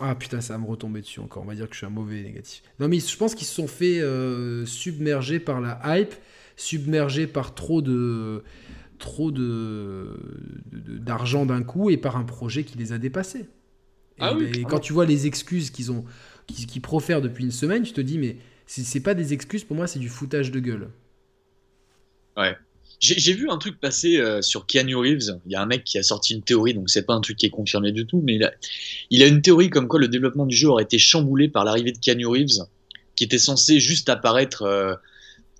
ah 0.00 0.14
putain, 0.14 0.40
ça 0.40 0.54
va 0.54 0.60
me 0.60 0.66
retomber 0.66 1.00
dessus 1.00 1.20
encore. 1.20 1.42
On 1.42 1.46
va 1.46 1.54
dire 1.54 1.66
que 1.66 1.72
je 1.74 1.78
suis 1.78 1.86
un 1.86 1.90
mauvais 1.90 2.22
négatif. 2.22 2.62
Non 2.78 2.88
mais 2.88 3.00
je 3.00 3.16
pense 3.16 3.34
qu'ils 3.34 3.46
se 3.46 3.54
sont 3.54 3.68
fait 3.68 4.00
submerger 4.64 5.40
par 5.40 5.60
la 5.60 5.80
hype, 5.86 6.14
submerger 6.56 7.26
par 7.26 7.54
trop 7.54 7.82
de 7.82 8.42
trop 8.98 9.30
de 9.30 10.16
d'argent 10.70 11.46
d'un 11.46 11.62
coup 11.62 11.90
et 11.90 11.96
par 11.96 12.16
un 12.16 12.24
projet 12.24 12.64
qui 12.64 12.78
les 12.78 12.92
a 12.92 12.98
dépassés. 12.98 13.48
Et, 14.18 14.20
ah 14.20 14.34
oui, 14.36 14.50
et 14.54 14.64
quand 14.64 14.78
tu 14.78 14.92
vois 14.92 15.06
les 15.06 15.26
excuses 15.26 15.70
qu'ils 15.70 15.90
ont, 15.90 16.04
qu'ils 16.46 16.82
profèrent 16.82 17.22
depuis 17.22 17.44
une 17.44 17.50
semaine, 17.50 17.82
tu 17.82 17.92
te 17.92 18.00
dis 18.00 18.18
mais 18.18 18.36
c'est 18.66 19.00
pas 19.00 19.14
des 19.14 19.32
excuses, 19.32 19.64
pour 19.64 19.76
moi, 19.76 19.86
c'est 19.86 19.98
du 19.98 20.08
foutage 20.08 20.50
de 20.50 20.60
gueule. 20.60 20.88
Ouais. 22.36 22.56
J'ai 23.00 23.32
vu 23.32 23.50
un 23.50 23.58
truc 23.58 23.80
passer 23.80 24.18
euh, 24.18 24.42
sur 24.42 24.64
Keanu 24.64 24.94
Reeves. 24.94 25.40
Il 25.44 25.52
y 25.52 25.56
a 25.56 25.60
un 25.60 25.66
mec 25.66 25.82
qui 25.82 25.98
a 25.98 26.04
sorti 26.04 26.34
une 26.34 26.42
théorie, 26.42 26.72
donc 26.72 26.88
c'est 26.88 27.02
pas 27.02 27.14
un 27.14 27.20
truc 27.20 27.36
qui 27.36 27.46
est 27.46 27.50
confirmé 27.50 27.90
du 27.90 28.06
tout, 28.06 28.22
mais 28.24 28.36
il 28.36 28.44
a, 28.44 28.52
il 29.10 29.24
a 29.24 29.26
une 29.26 29.42
théorie 29.42 29.70
comme 29.70 29.88
quoi 29.88 29.98
le 29.98 30.06
développement 30.06 30.46
du 30.46 30.54
jeu 30.54 30.68
aurait 30.68 30.84
été 30.84 30.98
chamboulé 30.98 31.48
par 31.48 31.64
l'arrivée 31.64 31.90
de 31.90 31.98
Keanu 31.98 32.26
Reeves, 32.26 32.64
qui 33.16 33.24
était 33.24 33.38
censé 33.38 33.80
juste 33.80 34.08
apparaître 34.08 34.62
euh, 34.62 34.94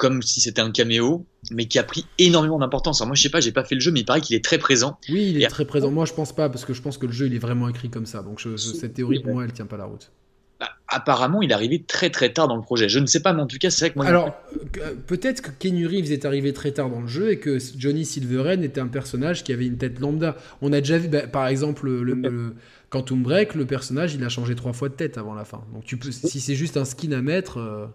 comme 0.02 0.20
si 0.20 0.40
c'était 0.40 0.60
un 0.60 0.72
caméo, 0.72 1.26
mais 1.52 1.66
qui 1.66 1.78
a 1.78 1.84
pris 1.84 2.06
énormément 2.18 2.58
d'importance. 2.58 3.00
moi, 3.06 3.14
je 3.14 3.22
sais 3.22 3.28
pas, 3.28 3.39
j'ai 3.39 3.52
pas 3.52 3.62
fait 3.62 3.76
le 3.76 3.81
jeu, 3.81 3.92
mais 3.92 4.00
il 4.00 4.05
paraît 4.05 4.20
qu'il 4.20 4.34
est 4.34 4.44
très 4.44 4.58
présent. 4.58 4.98
Oui, 5.08 5.31
il 5.31 5.40
est 5.40 5.47
très 5.47 5.64
présent. 5.64 5.92
Moi, 5.92 6.06
je 6.06 6.12
pense 6.12 6.34
pas, 6.34 6.48
parce 6.48 6.64
que 6.64 6.74
je 6.74 6.82
pense 6.82 6.98
que 6.98 7.06
le 7.06 7.12
jeu, 7.12 7.26
il 7.26 7.36
est 7.36 7.39
vraiment 7.39 7.68
écrit 7.68 7.89
comme 7.89 8.05
ça. 8.05 8.20
Donc, 8.20 8.40
cette 8.56 8.94
théorie, 8.94 9.20
pour 9.20 9.32
moi, 9.32 9.44
elle 9.44 9.52
tient 9.52 9.66
pas 9.66 9.76
la 9.76 9.84
route. 9.84 10.10
Bah, 10.58 10.70
apparemment, 10.89 11.40
il 11.40 11.52
est 11.52 11.55
arrivé 11.55 11.84
très 11.84 12.10
très 12.10 12.32
tard 12.32 12.48
dans 12.48 12.56
le 12.56 12.62
projet. 12.62 12.89
Je 12.89 12.98
ne 12.98 13.06
sais 13.06 13.20
pas, 13.20 13.32
mais 13.32 13.42
en 13.42 13.47
tout 13.47 13.58
cas, 13.58 13.70
c'est 13.70 13.84
vrai 13.84 13.92
que 13.92 13.98
moi. 14.00 14.06
Alors, 14.06 14.34
euh, 14.78 14.94
peut-être 15.06 15.40
que 15.40 15.50
Kenny 15.56 15.86
Reeves 15.86 16.10
est 16.10 16.24
arrivé 16.24 16.52
très 16.52 16.72
tard 16.72 16.90
dans 16.90 17.02
le 17.02 17.06
jeu 17.06 17.31
et 17.31 17.39
que 17.39 17.58
Johnny 17.76 18.05
Silverhand 18.05 18.60
était 18.62 18.81
un 18.81 18.89
personnage 18.89 19.44
qui 19.44 19.52
avait 19.52 19.66
une 19.66 19.78
tête 19.78 20.00
lambda. 20.00 20.36
On 20.62 20.72
a 20.72 20.81
déjà 20.81 20.98
vu, 20.98 21.06
bah, 21.06 21.28
par 21.28 21.47
exemple, 21.47 21.89
le, 21.89 22.56
Quantum 22.90 23.22
Break, 23.22 23.55
le 23.55 23.66
personnage, 23.66 24.14
il 24.14 24.24
a 24.24 24.28
changé 24.28 24.56
trois 24.56 24.72
fois 24.72 24.89
de 24.89 24.94
tête 24.94 25.16
avant 25.16 25.34
la 25.34 25.44
fin. 25.44 25.62
Donc, 25.72 25.84
tu 25.84 25.97
peux, 25.97 26.10
si 26.10 26.40
c'est 26.40 26.56
juste 26.56 26.76
un 26.76 26.84
skin 26.84 27.12
à 27.12 27.22
mettre. 27.22 27.58
Euh, 27.58 27.86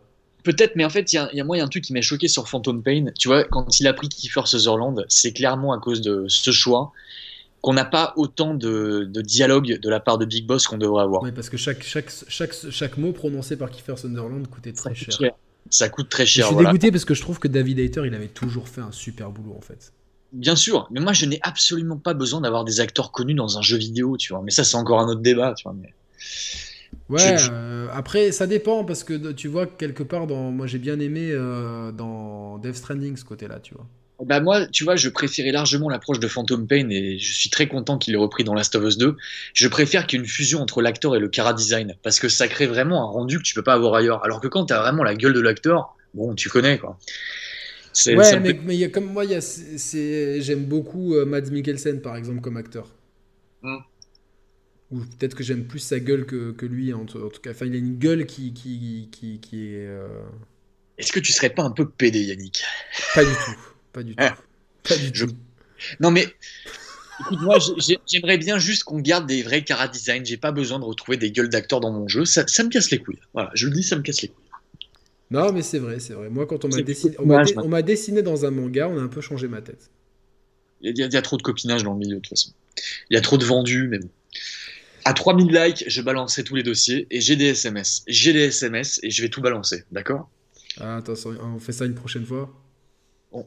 peut-être, 0.47 0.75
mais 0.77 0.85
en 0.85 0.89
fait, 0.89 1.11
il 1.11 1.17
y, 1.33 1.41
a, 1.41 1.43
moi, 1.43 1.57
y 1.57 1.61
a 1.61 1.63
un 1.63 1.67
truc 1.67 1.83
qui 1.83 1.93
m'a 1.93 2.01
choqué 2.01 2.29
sur 2.29 2.47
Phantom 2.47 2.81
Pain. 2.81 3.07
Tu 3.19 3.27
vois, 3.27 3.43
quand 3.43 3.79
il 3.79 3.87
a 3.87 3.93
pris 3.93 4.07
Kiefer 4.07 4.43
Sutherland, 4.45 5.05
c'est 5.09 5.33
clairement 5.33 5.73
à 5.73 5.79
cause 5.79 6.01
de 6.01 6.25
ce 6.29 6.51
choix 6.51 6.93
qu'on 7.61 7.73
n'a 7.73 7.85
pas 7.85 8.13
autant 8.15 8.53
de, 8.53 9.09
dialogue 9.21 9.79
de 9.81 9.89
la 9.89 9.99
part 9.99 10.17
de 10.17 10.25
Big 10.25 10.45
Boss 10.45 10.67
qu'on 10.67 10.77
devrait 10.77 11.03
avoir. 11.03 11.23
Oui, 11.23 11.31
parce 11.33 11.49
que 11.49 11.57
chaque, 11.57 11.83
chaque, 11.83 12.09
chaque, 12.29 12.53
chaque 12.69 12.97
mot 12.97 13.11
prononcé 13.11 13.57
par 13.57 13.69
Kiefer 13.71 13.97
Sunderland 13.97 14.47
coûtait 14.47 14.71
très 14.71 14.95
cher. 14.95 15.31
Ça 15.69 15.89
coûte 15.89 16.07
très 16.07 16.25
cher. 16.25 16.45
je 16.45 16.55
suis 16.55 16.63
dégoûté 16.63 16.91
parce 16.91 17.03
que 17.03 17.13
je 17.13 17.21
trouve 17.21 17.39
que 17.39 17.49
David 17.49 17.79
Hayter, 17.79 18.03
il 18.05 18.15
avait 18.15 18.27
toujours 18.27 18.69
fait 18.69 18.79
un 18.79 18.93
super 18.93 19.31
boulot 19.31 19.55
en 19.57 19.61
fait. 19.61 19.91
Bien 20.31 20.55
sûr, 20.55 20.87
mais 20.91 21.01
moi 21.01 21.11
je 21.11 21.25
n'ai 21.25 21.39
absolument 21.41 21.97
pas 21.97 22.13
besoin 22.13 22.39
d'avoir 22.39 22.63
des 22.63 22.79
acteurs 22.79 23.11
connus 23.11 23.33
dans 23.33 23.57
un 23.57 23.61
jeu 23.61 23.75
vidéo, 23.75 24.15
tu 24.15 24.31
vois. 24.31 24.41
Mais 24.43 24.51
ça, 24.51 24.63
c'est 24.63 24.77
encore 24.77 25.01
un 25.01 25.09
autre 25.09 25.21
débat, 25.21 25.53
tu 25.57 25.63
vois. 25.63 25.73
Mais... 25.73 25.93
Ouais, 27.09 27.37
euh, 27.51 27.87
après 27.93 28.31
ça 28.31 28.47
dépend 28.47 28.83
parce 28.83 29.03
que 29.03 29.31
tu 29.31 29.47
vois 29.47 29.65
quelque 29.65 30.03
part 30.03 30.27
dans 30.27 30.51
moi 30.51 30.67
j'ai 30.67 30.77
bien 30.77 30.99
aimé 30.99 31.29
euh, 31.31 31.91
dans 31.93 32.57
Death 32.57 32.75
Stranding 32.75 33.15
ce 33.15 33.23
côté-là, 33.23 33.59
tu 33.59 33.73
vois. 33.73 33.87
Bah 34.25 34.39
moi, 34.39 34.65
tu 34.65 34.83
vois, 34.83 34.95
je 34.95 35.09
préférais 35.09 35.51
largement 35.51 35.89
l'approche 35.89 36.19
de 36.19 36.27
Phantom 36.27 36.67
Pain 36.67 36.89
et 36.89 37.19
je 37.19 37.33
suis 37.33 37.51
très 37.51 37.67
content 37.67 37.99
qu'il 37.99 38.15
ait 38.15 38.17
repris 38.17 38.43
dans 38.43 38.55
Last 38.55 38.73
of 38.73 38.83
Us 38.83 38.97
2. 38.97 39.15
Je 39.53 39.67
préfère 39.67 40.07
qu'il 40.07 40.17
y 40.17 40.21
ait 40.21 40.25
une 40.25 40.29
fusion 40.29 40.59
entre 40.59 40.81
l'acteur 40.81 41.15
et 41.15 41.19
le 41.19 41.27
cara 41.27 41.53
design 41.53 41.95
parce 42.01 42.19
que 42.19 42.27
ça 42.27 42.47
crée 42.47 42.65
vraiment 42.65 43.03
un 43.03 43.11
rendu 43.11 43.37
que 43.37 43.43
tu 43.43 43.53
peux 43.53 43.61
pas 43.61 43.75
avoir 43.75 43.93
ailleurs. 43.93 44.25
Alors 44.25 44.41
que 44.41 44.47
quand 44.47 44.65
tu 44.65 44.73
as 44.73 44.81
vraiment 44.81 45.03
la 45.03 45.13
gueule 45.13 45.33
de 45.33 45.39
l'acteur, 45.39 45.95
bon, 46.15 46.33
tu 46.33 46.49
connais 46.49 46.79
quoi. 46.79 46.97
Ouais, 48.07 48.39
mais, 48.39 48.59
mais 48.63 48.75
y 48.75 48.83
a, 48.83 48.89
comme 48.89 49.05
moi, 49.05 49.23
j'aime 49.25 50.65
beaucoup 50.65 51.15
euh, 51.15 51.25
Mads 51.25 51.51
Mikkelsen 51.51 52.01
par 52.01 52.15
exemple 52.15 52.41
comme 52.41 52.57
acteur. 52.57 52.87
Hmm. 53.61 53.77
Ou 54.91 54.99
peut-être 54.99 55.35
que 55.35 55.43
j'aime 55.43 55.65
plus 55.65 55.79
sa 55.79 55.99
gueule 55.99 56.25
que, 56.25 56.51
que 56.51 56.65
lui 56.65 56.93
en, 56.93 57.05
tout 57.05 57.29
cas. 57.41 57.51
Enfin, 57.51 57.65
il 57.65 57.75
a 57.75 57.77
une 57.77 57.97
gueule 57.97 58.25
qui, 58.25 58.53
qui, 58.53 59.09
qui, 59.11 59.39
qui 59.39 59.65
est. 59.65 59.85
Euh, 59.85 60.07
Est-ce 60.97 61.11
que 61.11 61.19
tu 61.19 61.33
serais 61.33 61.49
pas 61.49 61.63
un 61.63 61.71
peu 61.71 61.89
pédé, 61.89 62.23
Yannick? 62.23 62.63
Pas 63.13 63.25
du 63.25 63.31
tout. 63.31 63.59
Pas 63.91 64.03
du 64.03 64.11
tout. 64.15 64.23
Ah. 64.23 64.37
Pas 64.87 64.95
du 64.95 65.11
tout. 65.11 65.27
Non, 65.99 66.09
mais 66.09 66.27
écoute, 67.19 67.41
moi, 67.41 67.57
j'aimerais 68.07 68.37
bien 68.37 68.59
juste 68.59 68.83
qu'on 68.85 68.99
garde 68.99 69.27
des 69.27 69.43
vrais 69.43 69.63
cara 69.63 69.89
design. 69.89 70.25
J'ai 70.25 70.37
pas 70.37 70.53
besoin 70.53 70.79
de 70.79 70.85
retrouver 70.85 71.17
des 71.17 71.31
gueules 71.31 71.49
d'acteurs 71.49 71.81
dans 71.81 71.91
mon 71.91 72.07
jeu. 72.07 72.23
Ça, 72.23 72.43
me 72.43 72.69
casse 72.69 72.89
les 72.89 72.99
couilles. 72.99 73.19
Voilà, 73.33 73.51
je 73.53 73.67
le 73.67 73.73
dis, 73.73 73.83
ça 73.83 73.97
me 73.97 74.01
casse 74.01 74.21
les 74.21 74.29
couilles. 74.29 74.45
Non, 75.29 75.51
mais 75.51 75.61
c'est 75.61 75.79
vrai, 75.79 75.99
c'est 75.99 76.13
vrai. 76.13 76.29
Moi, 76.29 76.45
quand 76.45 76.63
on 76.63 76.69
m'a 76.69 76.81
dessiné, 76.81 77.15
on 77.19 77.67
m'a 77.67 77.81
dessiné 77.81 78.21
dans 78.21 78.45
un 78.45 78.51
manga, 78.51 78.87
on 78.87 78.97
a 78.97 79.01
un 79.01 79.09
peu 79.09 79.19
changé 79.19 79.49
ma 79.49 79.61
tête. 79.61 79.89
Il 80.79 80.97
y, 80.97 81.03
a, 81.03 81.21
trop 81.23 81.37
de 81.37 81.41
copinage 81.41 81.83
dans 81.83 81.93
le 81.93 81.99
milieu, 81.99 82.17
de 82.17 82.21
toute 82.21 82.29
façon. 82.29 82.51
Il 83.09 83.15
y 83.15 83.17
a 83.17 83.21
trop 83.21 83.37
de 83.37 83.43
vendus, 83.43 83.87
mais 83.89 83.97
bon. 83.97 84.09
À 85.07 85.13
3000 85.13 85.53
likes, 85.53 85.85
je 85.87 86.01
balancerai 86.01 86.43
tous 86.43 86.55
les 86.55 86.63
dossiers 86.63 87.07
et 87.09 87.21
j'ai 87.21 87.37
des 87.37 87.45
SMS. 87.45 88.03
J'ai 88.07 88.33
des 88.33 88.47
SMS 88.47 88.99
et 89.03 89.09
je 89.09 89.21
vais 89.21 89.29
tout 89.29 89.39
balancer, 89.39 89.85
d'accord? 89.89 90.29
Ah, 90.81 90.97
attends, 90.97 91.13
on 91.41 91.59
fait 91.59 91.71
ça 91.71 91.85
une 91.85 91.95
prochaine 91.95 92.25
fois? 92.25 92.53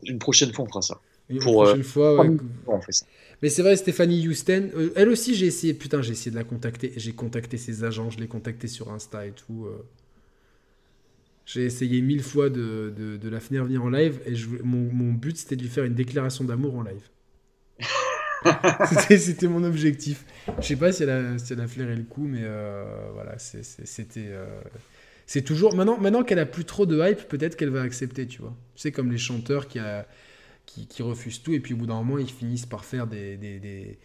Une 0.04 0.18
prochaine 0.18 0.54
fois, 0.54 0.64
on 0.64 0.68
fera 0.68 0.80
ça. 0.80 0.98
Une 1.28 1.38
Pour, 1.38 1.52
prochaine 1.52 1.80
euh, 1.80 1.84
fois, 1.84 2.26
on 2.66 2.80
fait 2.80 2.92
ça. 2.92 3.04
Mais 3.42 3.50
c'est 3.50 3.60
vrai, 3.60 3.76
Stéphanie 3.76 4.26
Houston, 4.26 4.70
euh, 4.74 4.94
elle 4.96 5.10
aussi, 5.10 5.34
j'ai 5.34 5.44
essayé, 5.44 5.74
putain, 5.74 6.00
j'ai 6.00 6.12
essayé 6.12 6.30
de 6.30 6.36
la 6.36 6.44
contacter. 6.44 6.94
J'ai 6.96 7.12
contacté 7.12 7.58
ses 7.58 7.84
agents, 7.84 8.08
je 8.08 8.20
l'ai 8.20 8.26
contacté 8.26 8.66
sur 8.66 8.90
Insta 8.90 9.26
et 9.26 9.32
tout. 9.32 9.66
Euh. 9.66 9.84
J'ai 11.44 11.66
essayé 11.66 12.00
mille 12.00 12.22
fois 12.22 12.48
de, 12.48 12.90
de, 12.96 13.28
la 13.28 13.38
finir 13.38 13.66
venir 13.66 13.84
en 13.84 13.90
live 13.90 14.18
et 14.24 14.34
je, 14.34 14.48
mon, 14.64 14.90
mon 14.90 15.12
but, 15.12 15.36
c'était 15.36 15.56
de 15.56 15.62
lui 15.62 15.68
faire 15.68 15.84
une 15.84 15.94
déclaration 15.94 16.42
d'amour 16.42 16.76
en 16.76 16.84
live. 16.84 17.02
c'était 19.08 19.48
mon 19.48 19.64
objectif. 19.64 20.24
Je 20.60 20.66
sais 20.66 20.76
pas 20.76 20.92
si 20.92 21.02
elle 21.02 21.10
a, 21.10 21.66
flairé 21.66 21.96
le 21.96 22.04
coup, 22.04 22.26
mais 22.26 22.42
voilà, 23.14 23.38
c'était 23.38 24.32
c'est 25.30 25.42
toujours 25.42 25.76
maintenant, 25.76 25.96
maintenant 25.96 26.24
qu'elle 26.24 26.40
a 26.40 26.44
plus 26.44 26.64
trop 26.64 26.86
de 26.86 26.98
hype, 27.08 27.28
peut-être 27.28 27.54
qu'elle 27.54 27.70
va 27.70 27.82
accepter, 27.82 28.26
tu 28.26 28.42
vois. 28.42 28.52
C'est 28.74 28.90
comme 28.90 29.12
les 29.12 29.16
chanteurs 29.16 29.68
qui, 29.68 29.78
a, 29.78 30.04
qui, 30.66 30.88
qui, 30.88 31.04
refusent 31.04 31.40
tout 31.40 31.52
et 31.52 31.60
puis 31.60 31.72
au 31.72 31.76
bout 31.76 31.86
d'un 31.86 31.94
moment 32.02 32.18
ils 32.18 32.28
finissent 32.28 32.66
par 32.66 32.84
faire 32.84 33.06
des, 33.06 33.36
des, 33.36 33.60
des, 33.60 33.96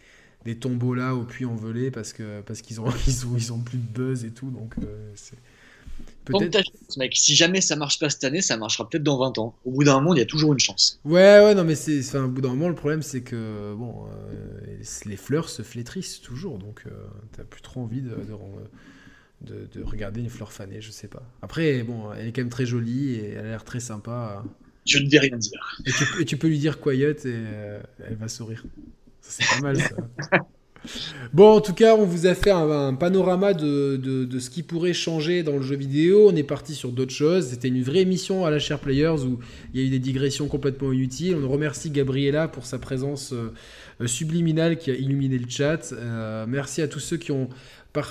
au 0.64 1.24
puits 1.24 1.44
envelé 1.44 1.90
parce 1.90 2.12
que 2.12 2.42
parce 2.42 2.62
qu'ils 2.62 2.80
ont, 2.80 2.86
ils 3.08 3.26
ont 3.26 3.36
ils 3.36 3.52
ont 3.52 3.58
plus 3.58 3.78
de 3.78 3.82
buzz 3.82 4.24
et 4.24 4.30
tout 4.30 4.50
donc 4.52 4.76
euh, 4.78 5.12
Peut-être. 6.26 6.70
mec. 6.96 7.16
Si 7.16 7.36
jamais 7.36 7.60
ça 7.60 7.76
marche 7.76 7.98
pas 7.98 8.10
cette 8.10 8.24
année, 8.24 8.42
ça 8.42 8.56
marchera 8.56 8.88
peut-être 8.88 9.02
dans 9.02 9.18
20 9.18 9.38
ans. 9.38 9.54
Au 9.64 9.70
bout 9.70 9.84
d'un 9.84 9.94
moment, 9.94 10.14
il 10.14 10.18
y 10.18 10.22
a 10.22 10.26
toujours 10.26 10.52
une 10.52 10.58
chance. 10.58 11.00
Ouais, 11.04 11.40
ouais, 11.40 11.54
non, 11.54 11.64
mais 11.64 11.74
c'est, 11.74 12.00
enfin, 12.00 12.24
au 12.24 12.28
bout 12.28 12.40
d'un 12.40 12.50
moment, 12.50 12.68
le 12.68 12.74
problème, 12.74 13.02
c'est 13.02 13.22
que 13.22 13.74
bon, 13.74 14.06
euh, 14.06 14.78
les 15.04 15.16
fleurs 15.16 15.48
se 15.48 15.62
flétrissent 15.62 16.20
toujours, 16.20 16.58
donc 16.58 16.82
tu 16.82 16.90
t'as 17.36 17.44
plus 17.44 17.62
trop 17.62 17.80
envie 17.80 18.00
de, 18.00 18.16
de, 19.42 19.68
de, 19.72 19.82
regarder 19.82 20.20
une 20.20 20.30
fleur 20.30 20.52
fanée, 20.52 20.80
je 20.80 20.90
sais 20.90 21.08
pas. 21.08 21.22
Après, 21.42 21.82
bon, 21.82 22.12
elle 22.12 22.28
est 22.28 22.32
quand 22.32 22.42
même 22.42 22.50
très 22.50 22.66
jolie 22.66 23.14
et 23.14 23.30
elle 23.30 23.46
a 23.46 23.50
l'air 23.50 23.64
très 23.64 23.80
sympa. 23.80 24.44
Je 24.84 24.98
ne 24.98 25.08
vais 25.08 25.18
rien 25.18 25.36
dire. 25.36 25.78
Et 26.20 26.24
tu, 26.24 26.36
peux 26.36 26.48
lui 26.48 26.58
dire 26.58 26.80
quiet 26.80 27.16
et 27.24 27.44
elle 28.04 28.16
va 28.16 28.28
sourire. 28.28 28.64
C'est 29.20 29.44
pas 29.48 29.60
mal 29.60 29.80
ça. 29.80 29.96
Bon, 31.32 31.56
en 31.56 31.60
tout 31.60 31.74
cas, 31.74 31.94
on 31.94 32.04
vous 32.04 32.26
a 32.26 32.34
fait 32.34 32.50
un, 32.50 32.94
panorama 32.94 33.54
de, 33.54 34.28
ce 34.38 34.50
qui 34.50 34.62
pourrait 34.62 34.92
changer 34.92 35.42
dans 35.42 35.56
le 35.56 35.62
jeu 35.62 35.76
vidéo. 35.76 36.28
On 36.30 36.36
est 36.36 36.42
parti 36.42 36.74
sur 36.74 36.92
d'autres 36.92 37.12
choses. 37.12 37.48
C'était 37.48 37.68
une 37.68 37.82
vraie 37.82 38.00
émission 38.00 38.44
à 38.44 38.50
la 38.50 38.58
Share 38.58 38.78
Players 38.78 39.24
où 39.24 39.38
il 39.74 39.80
y 39.80 39.84
a 39.84 39.86
eu 39.86 39.90
des 39.90 39.98
digressions 39.98 40.48
complètement 40.48 40.92
inutiles. 40.92 41.36
On 41.42 41.48
remercie 41.48 41.90
Gabriella 41.90 42.48
pour 42.48 42.66
sa 42.66 42.78
présence 42.78 43.32
euh, 43.32 44.06
subliminale 44.06 44.76
qui 44.76 44.90
a 44.90 44.94
illuminé 44.94 45.38
le 45.38 45.48
chat. 45.48 45.92
Euh, 45.92 46.46
merci 46.48 46.82
à 46.82 46.88
tous 46.88 47.00
ceux 47.00 47.16
qui 47.16 47.32
ont 47.32 47.48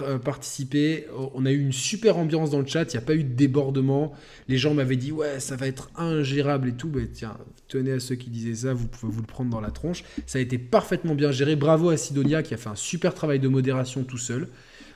euh, 0.01 0.17
participer. 0.17 1.07
On 1.33 1.45
a 1.45 1.51
eu 1.51 1.59
une 1.59 1.72
super 1.72 2.17
ambiance 2.17 2.49
dans 2.51 2.59
le 2.59 2.65
chat, 2.65 2.93
il 2.93 2.97
n'y 2.97 3.03
a 3.03 3.05
pas 3.05 3.15
eu 3.15 3.23
de 3.23 3.33
débordement. 3.33 4.14
Les 4.47 4.57
gens 4.57 4.73
m'avaient 4.73 4.95
dit 4.95 5.11
ouais 5.11 5.39
ça 5.39 5.55
va 5.55 5.67
être 5.67 5.89
ingérable 5.95 6.69
et 6.69 6.73
tout. 6.73 6.89
Bah, 6.89 7.01
tiens, 7.11 7.38
tenez 7.67 7.93
à 7.93 7.99
ceux 7.99 8.15
qui 8.15 8.30
disaient 8.30 8.67
ça, 8.67 8.73
vous 8.73 8.88
pouvez 8.88 9.11
vous 9.11 9.22
le 9.22 9.27
prendre 9.27 9.49
dans 9.49 9.61
la 9.61 9.72
tronche. 9.72 10.03
Ça 10.25 10.39
a 10.39 10.41
été 10.41 10.57
parfaitement 10.57 11.15
bien 11.15 11.31
géré. 11.31 11.55
Bravo 11.55 11.89
à 11.89 11.97
Sidonia 11.97 12.43
qui 12.43 12.53
a 12.53 12.57
fait 12.57 12.69
un 12.69 12.75
super 12.75 13.14
travail 13.14 13.39
de 13.39 13.47
modération 13.47 14.03
tout 14.03 14.17
seul. 14.17 14.49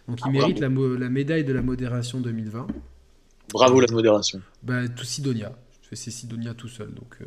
Donc 0.07 0.19
il 0.21 0.27
ah, 0.27 0.31
mérite 0.31 0.59
la, 0.59 0.69
médaille 0.69 1.43
de 1.43 1.53
la 1.53 1.61
modération 1.61 2.19
2020. 2.19 2.67
Bravo 3.53 3.79
la 3.79 3.91
modération. 3.91 4.41
Bah, 4.63 4.87
tout 4.87 5.05
Sidonia. 5.05 5.55
C'est 5.91 6.11
Sidonia 6.11 6.53
tout 6.53 6.67
seul. 6.67 6.93
Donc 6.93 7.17
euh, 7.21 7.25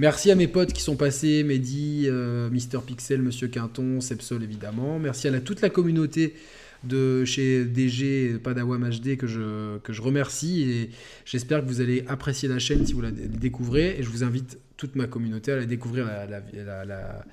Merci 0.00 0.30
à 0.30 0.34
mes 0.34 0.48
potes 0.48 0.72
qui 0.72 0.80
sont 0.80 0.96
passés, 0.96 1.44
Mehdi, 1.44 2.04
euh, 2.06 2.48
Mister 2.48 2.78
Pixel, 2.86 3.20
Monsieur 3.20 3.48
Quinton, 3.48 4.00
Sepsol 4.00 4.42
évidemment. 4.42 4.98
Merci 4.98 5.28
à 5.28 5.40
toute 5.42 5.60
la 5.60 5.68
communauté 5.68 6.36
de 6.84 7.26
chez 7.26 7.66
DG 7.66 8.38
Padawam 8.42 8.88
HD 8.88 9.18
que 9.18 9.26
je, 9.26 10.00
remercie 10.00 10.88
j'espère 11.26 11.60
que 11.60 11.66
vous 11.66 11.82
allez 11.82 12.02
apprécier 12.08 12.48
la 12.48 12.58
chaîne 12.58 12.86
si 12.86 12.94
vous 12.94 13.02
la 13.02 13.10
découvrez 13.10 13.98
et 13.98 14.02
je 14.02 14.08
vous 14.08 14.24
invite 14.24 14.58
toute 14.78 14.96
ma 14.96 15.06
communauté 15.06 15.52
à 15.52 15.56
la 15.56 15.66
découvrir 15.66 16.06
la, 16.06 17.26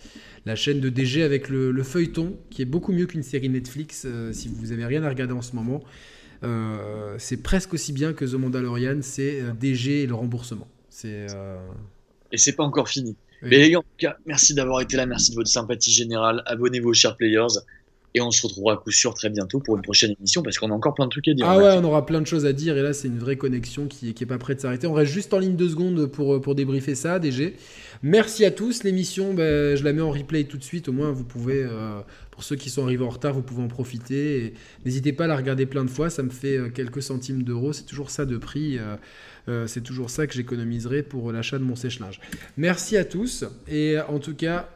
la, 0.46 0.56
chaîne 0.58 0.82
de 0.82 0.90
DG 0.90 1.24
avec 1.24 1.48
le, 1.48 1.84
feuilleton 1.84 2.36
qui 2.50 2.64
est 2.64 2.66
beaucoup 2.66 2.92
mieux 2.92 3.06
qu'une 3.06 3.24
série 3.24 3.48
Netflix 3.48 4.04
euh, 4.06 4.34
si 4.34 4.50
vous 4.50 4.66
n'avez 4.66 4.86
rien 4.86 5.04
à 5.04 5.08
regarder 5.08 5.34
en 5.34 5.42
ce 5.42 5.56
moment. 5.56 5.86
Euh, 6.44 7.16
c'est 7.18 7.42
presque 7.42 7.74
aussi 7.74 7.94
bien 7.94 8.12
que 8.12 8.26
The 8.26 8.34
Mandalorian, 8.34 8.98
c'est 9.04 9.42
DG 9.58 10.04
et 10.04 10.06
le 10.06 10.16
remboursement. 10.16 10.68
C'est 10.90 11.28
et 12.32 12.38
c'est 12.38 12.54
pas 12.54 12.64
encore 12.64 12.90
fini. 12.90 13.16
Mais 13.44 13.58
les 13.58 13.72
gars, 13.72 13.80
en 13.80 13.84
tout 13.84 13.88
cas, 13.98 14.18
merci 14.26 14.54
d'avoir 14.54 14.82
été 14.82 14.98
là, 14.98 15.06
merci 15.06 15.32
de 15.32 15.36
votre 15.36 15.50
sympathie 15.50 15.92
générale. 15.92 16.42
Abonnez-vous 16.46 16.90
aux 16.90 16.94
chers 16.94 17.16
players. 17.16 17.60
Et 18.14 18.22
on 18.22 18.32
se 18.32 18.42
retrouvera 18.42 18.74
à 18.74 18.78
coup 18.78 18.90
sûr 18.90 19.14
très 19.14 19.30
bientôt 19.30 19.60
pour 19.60 19.76
une 19.76 19.84
prochaine 19.84 20.16
émission 20.18 20.42
parce 20.42 20.58
qu'on 20.58 20.72
a 20.72 20.74
encore 20.74 20.96
plein 20.96 21.06
de 21.06 21.12
trucs 21.12 21.28
à 21.28 21.34
dire. 21.34 21.48
Ah 21.48 21.58
ouais, 21.58 21.76
on 21.78 21.84
aura 21.84 22.04
plein 22.04 22.20
de 22.20 22.26
choses 22.26 22.48
à 22.48 22.54
dire 22.54 22.76
et 22.76 22.82
là 22.82 22.92
c'est 22.92 23.10
une 23.10 23.20
vraie 23.20 23.36
connexion 23.36 23.86
qui, 23.86 24.16
qui 24.16 24.24
est 24.24 24.28
pas 24.28 24.40
prête 24.40 24.58
de 24.58 24.62
s'arrêter. 24.64 24.88
On 24.88 24.94
reste 24.94 25.12
juste 25.12 25.36
en 25.36 25.40
ligne 25.40 25.56
deux 25.56 25.70
secondes 25.70 26.08
pour, 26.08 26.42
pour 26.42 26.56
débriefer 26.56 26.96
ça, 26.96 27.20
DG. 27.20 27.56
Merci 28.02 28.46
à 28.46 28.50
tous. 28.50 28.84
L'émission, 28.84 29.36
ben, 29.36 29.76
je 29.76 29.84
la 29.84 29.94
mets 29.94 30.02
en 30.02 30.10
replay 30.10 30.46
tout 30.46 30.58
de 30.58 30.64
suite. 30.64 30.88
Au 30.88 30.94
moins 30.94 31.12
vous 31.12 31.26
pouvez, 31.26 31.64
euh, 31.64 32.00
pour 32.32 32.44
ceux 32.44 32.56
qui 32.56 32.70
sont 32.70 32.84
arrivés 32.84 33.04
en 33.04 33.10
retard, 33.10 33.34
vous 33.34 33.44
pouvez 33.44 33.62
en 33.62 33.68
profiter. 33.68 34.54
N'hésitez 34.86 35.14
pas 35.14 35.26
à 35.26 35.28
la 35.28 35.36
regarder 35.36 35.66
plein 35.66 35.86
de 35.86 35.90
fois, 35.90 36.10
ça 36.10 36.24
me 36.24 36.30
fait 36.30 36.58
euh, 36.58 36.70
quelques 36.70 37.04
centimes 37.04 37.44
d'euros. 37.44 37.74
C'est 37.74 37.86
toujours 37.86 38.10
ça 38.10 38.26
de 38.26 38.38
prix. 38.38 38.80
Euh, 38.80 38.96
euh, 39.50 39.68
c'est 39.68 39.82
toujours 39.82 40.10
ça 40.10 40.28
que 40.28 40.34
j'économiserai 40.34 41.04
pour 41.04 41.32
l'achat 41.32 41.58
de 41.58 41.64
mon 41.64 41.76
sèche-linge. 41.76 42.20
Merci 42.58 42.98
à 42.98 43.06
tous 43.06 43.46
et 43.68 43.98
en 44.00 44.20
tout 44.20 44.36
cas, 44.36 44.70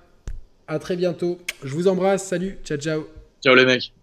à 0.68 0.80
très 0.80 0.96
bientôt. 0.96 1.40
Je 1.64 1.74
vous 1.74 1.88
embrasse. 1.88 2.26
Salut. 2.26 2.58
Ciao, 2.64 2.78
ciao. 2.78 3.08
Ciao 3.44 3.56
les 3.56 3.66
mecs. 3.66 4.01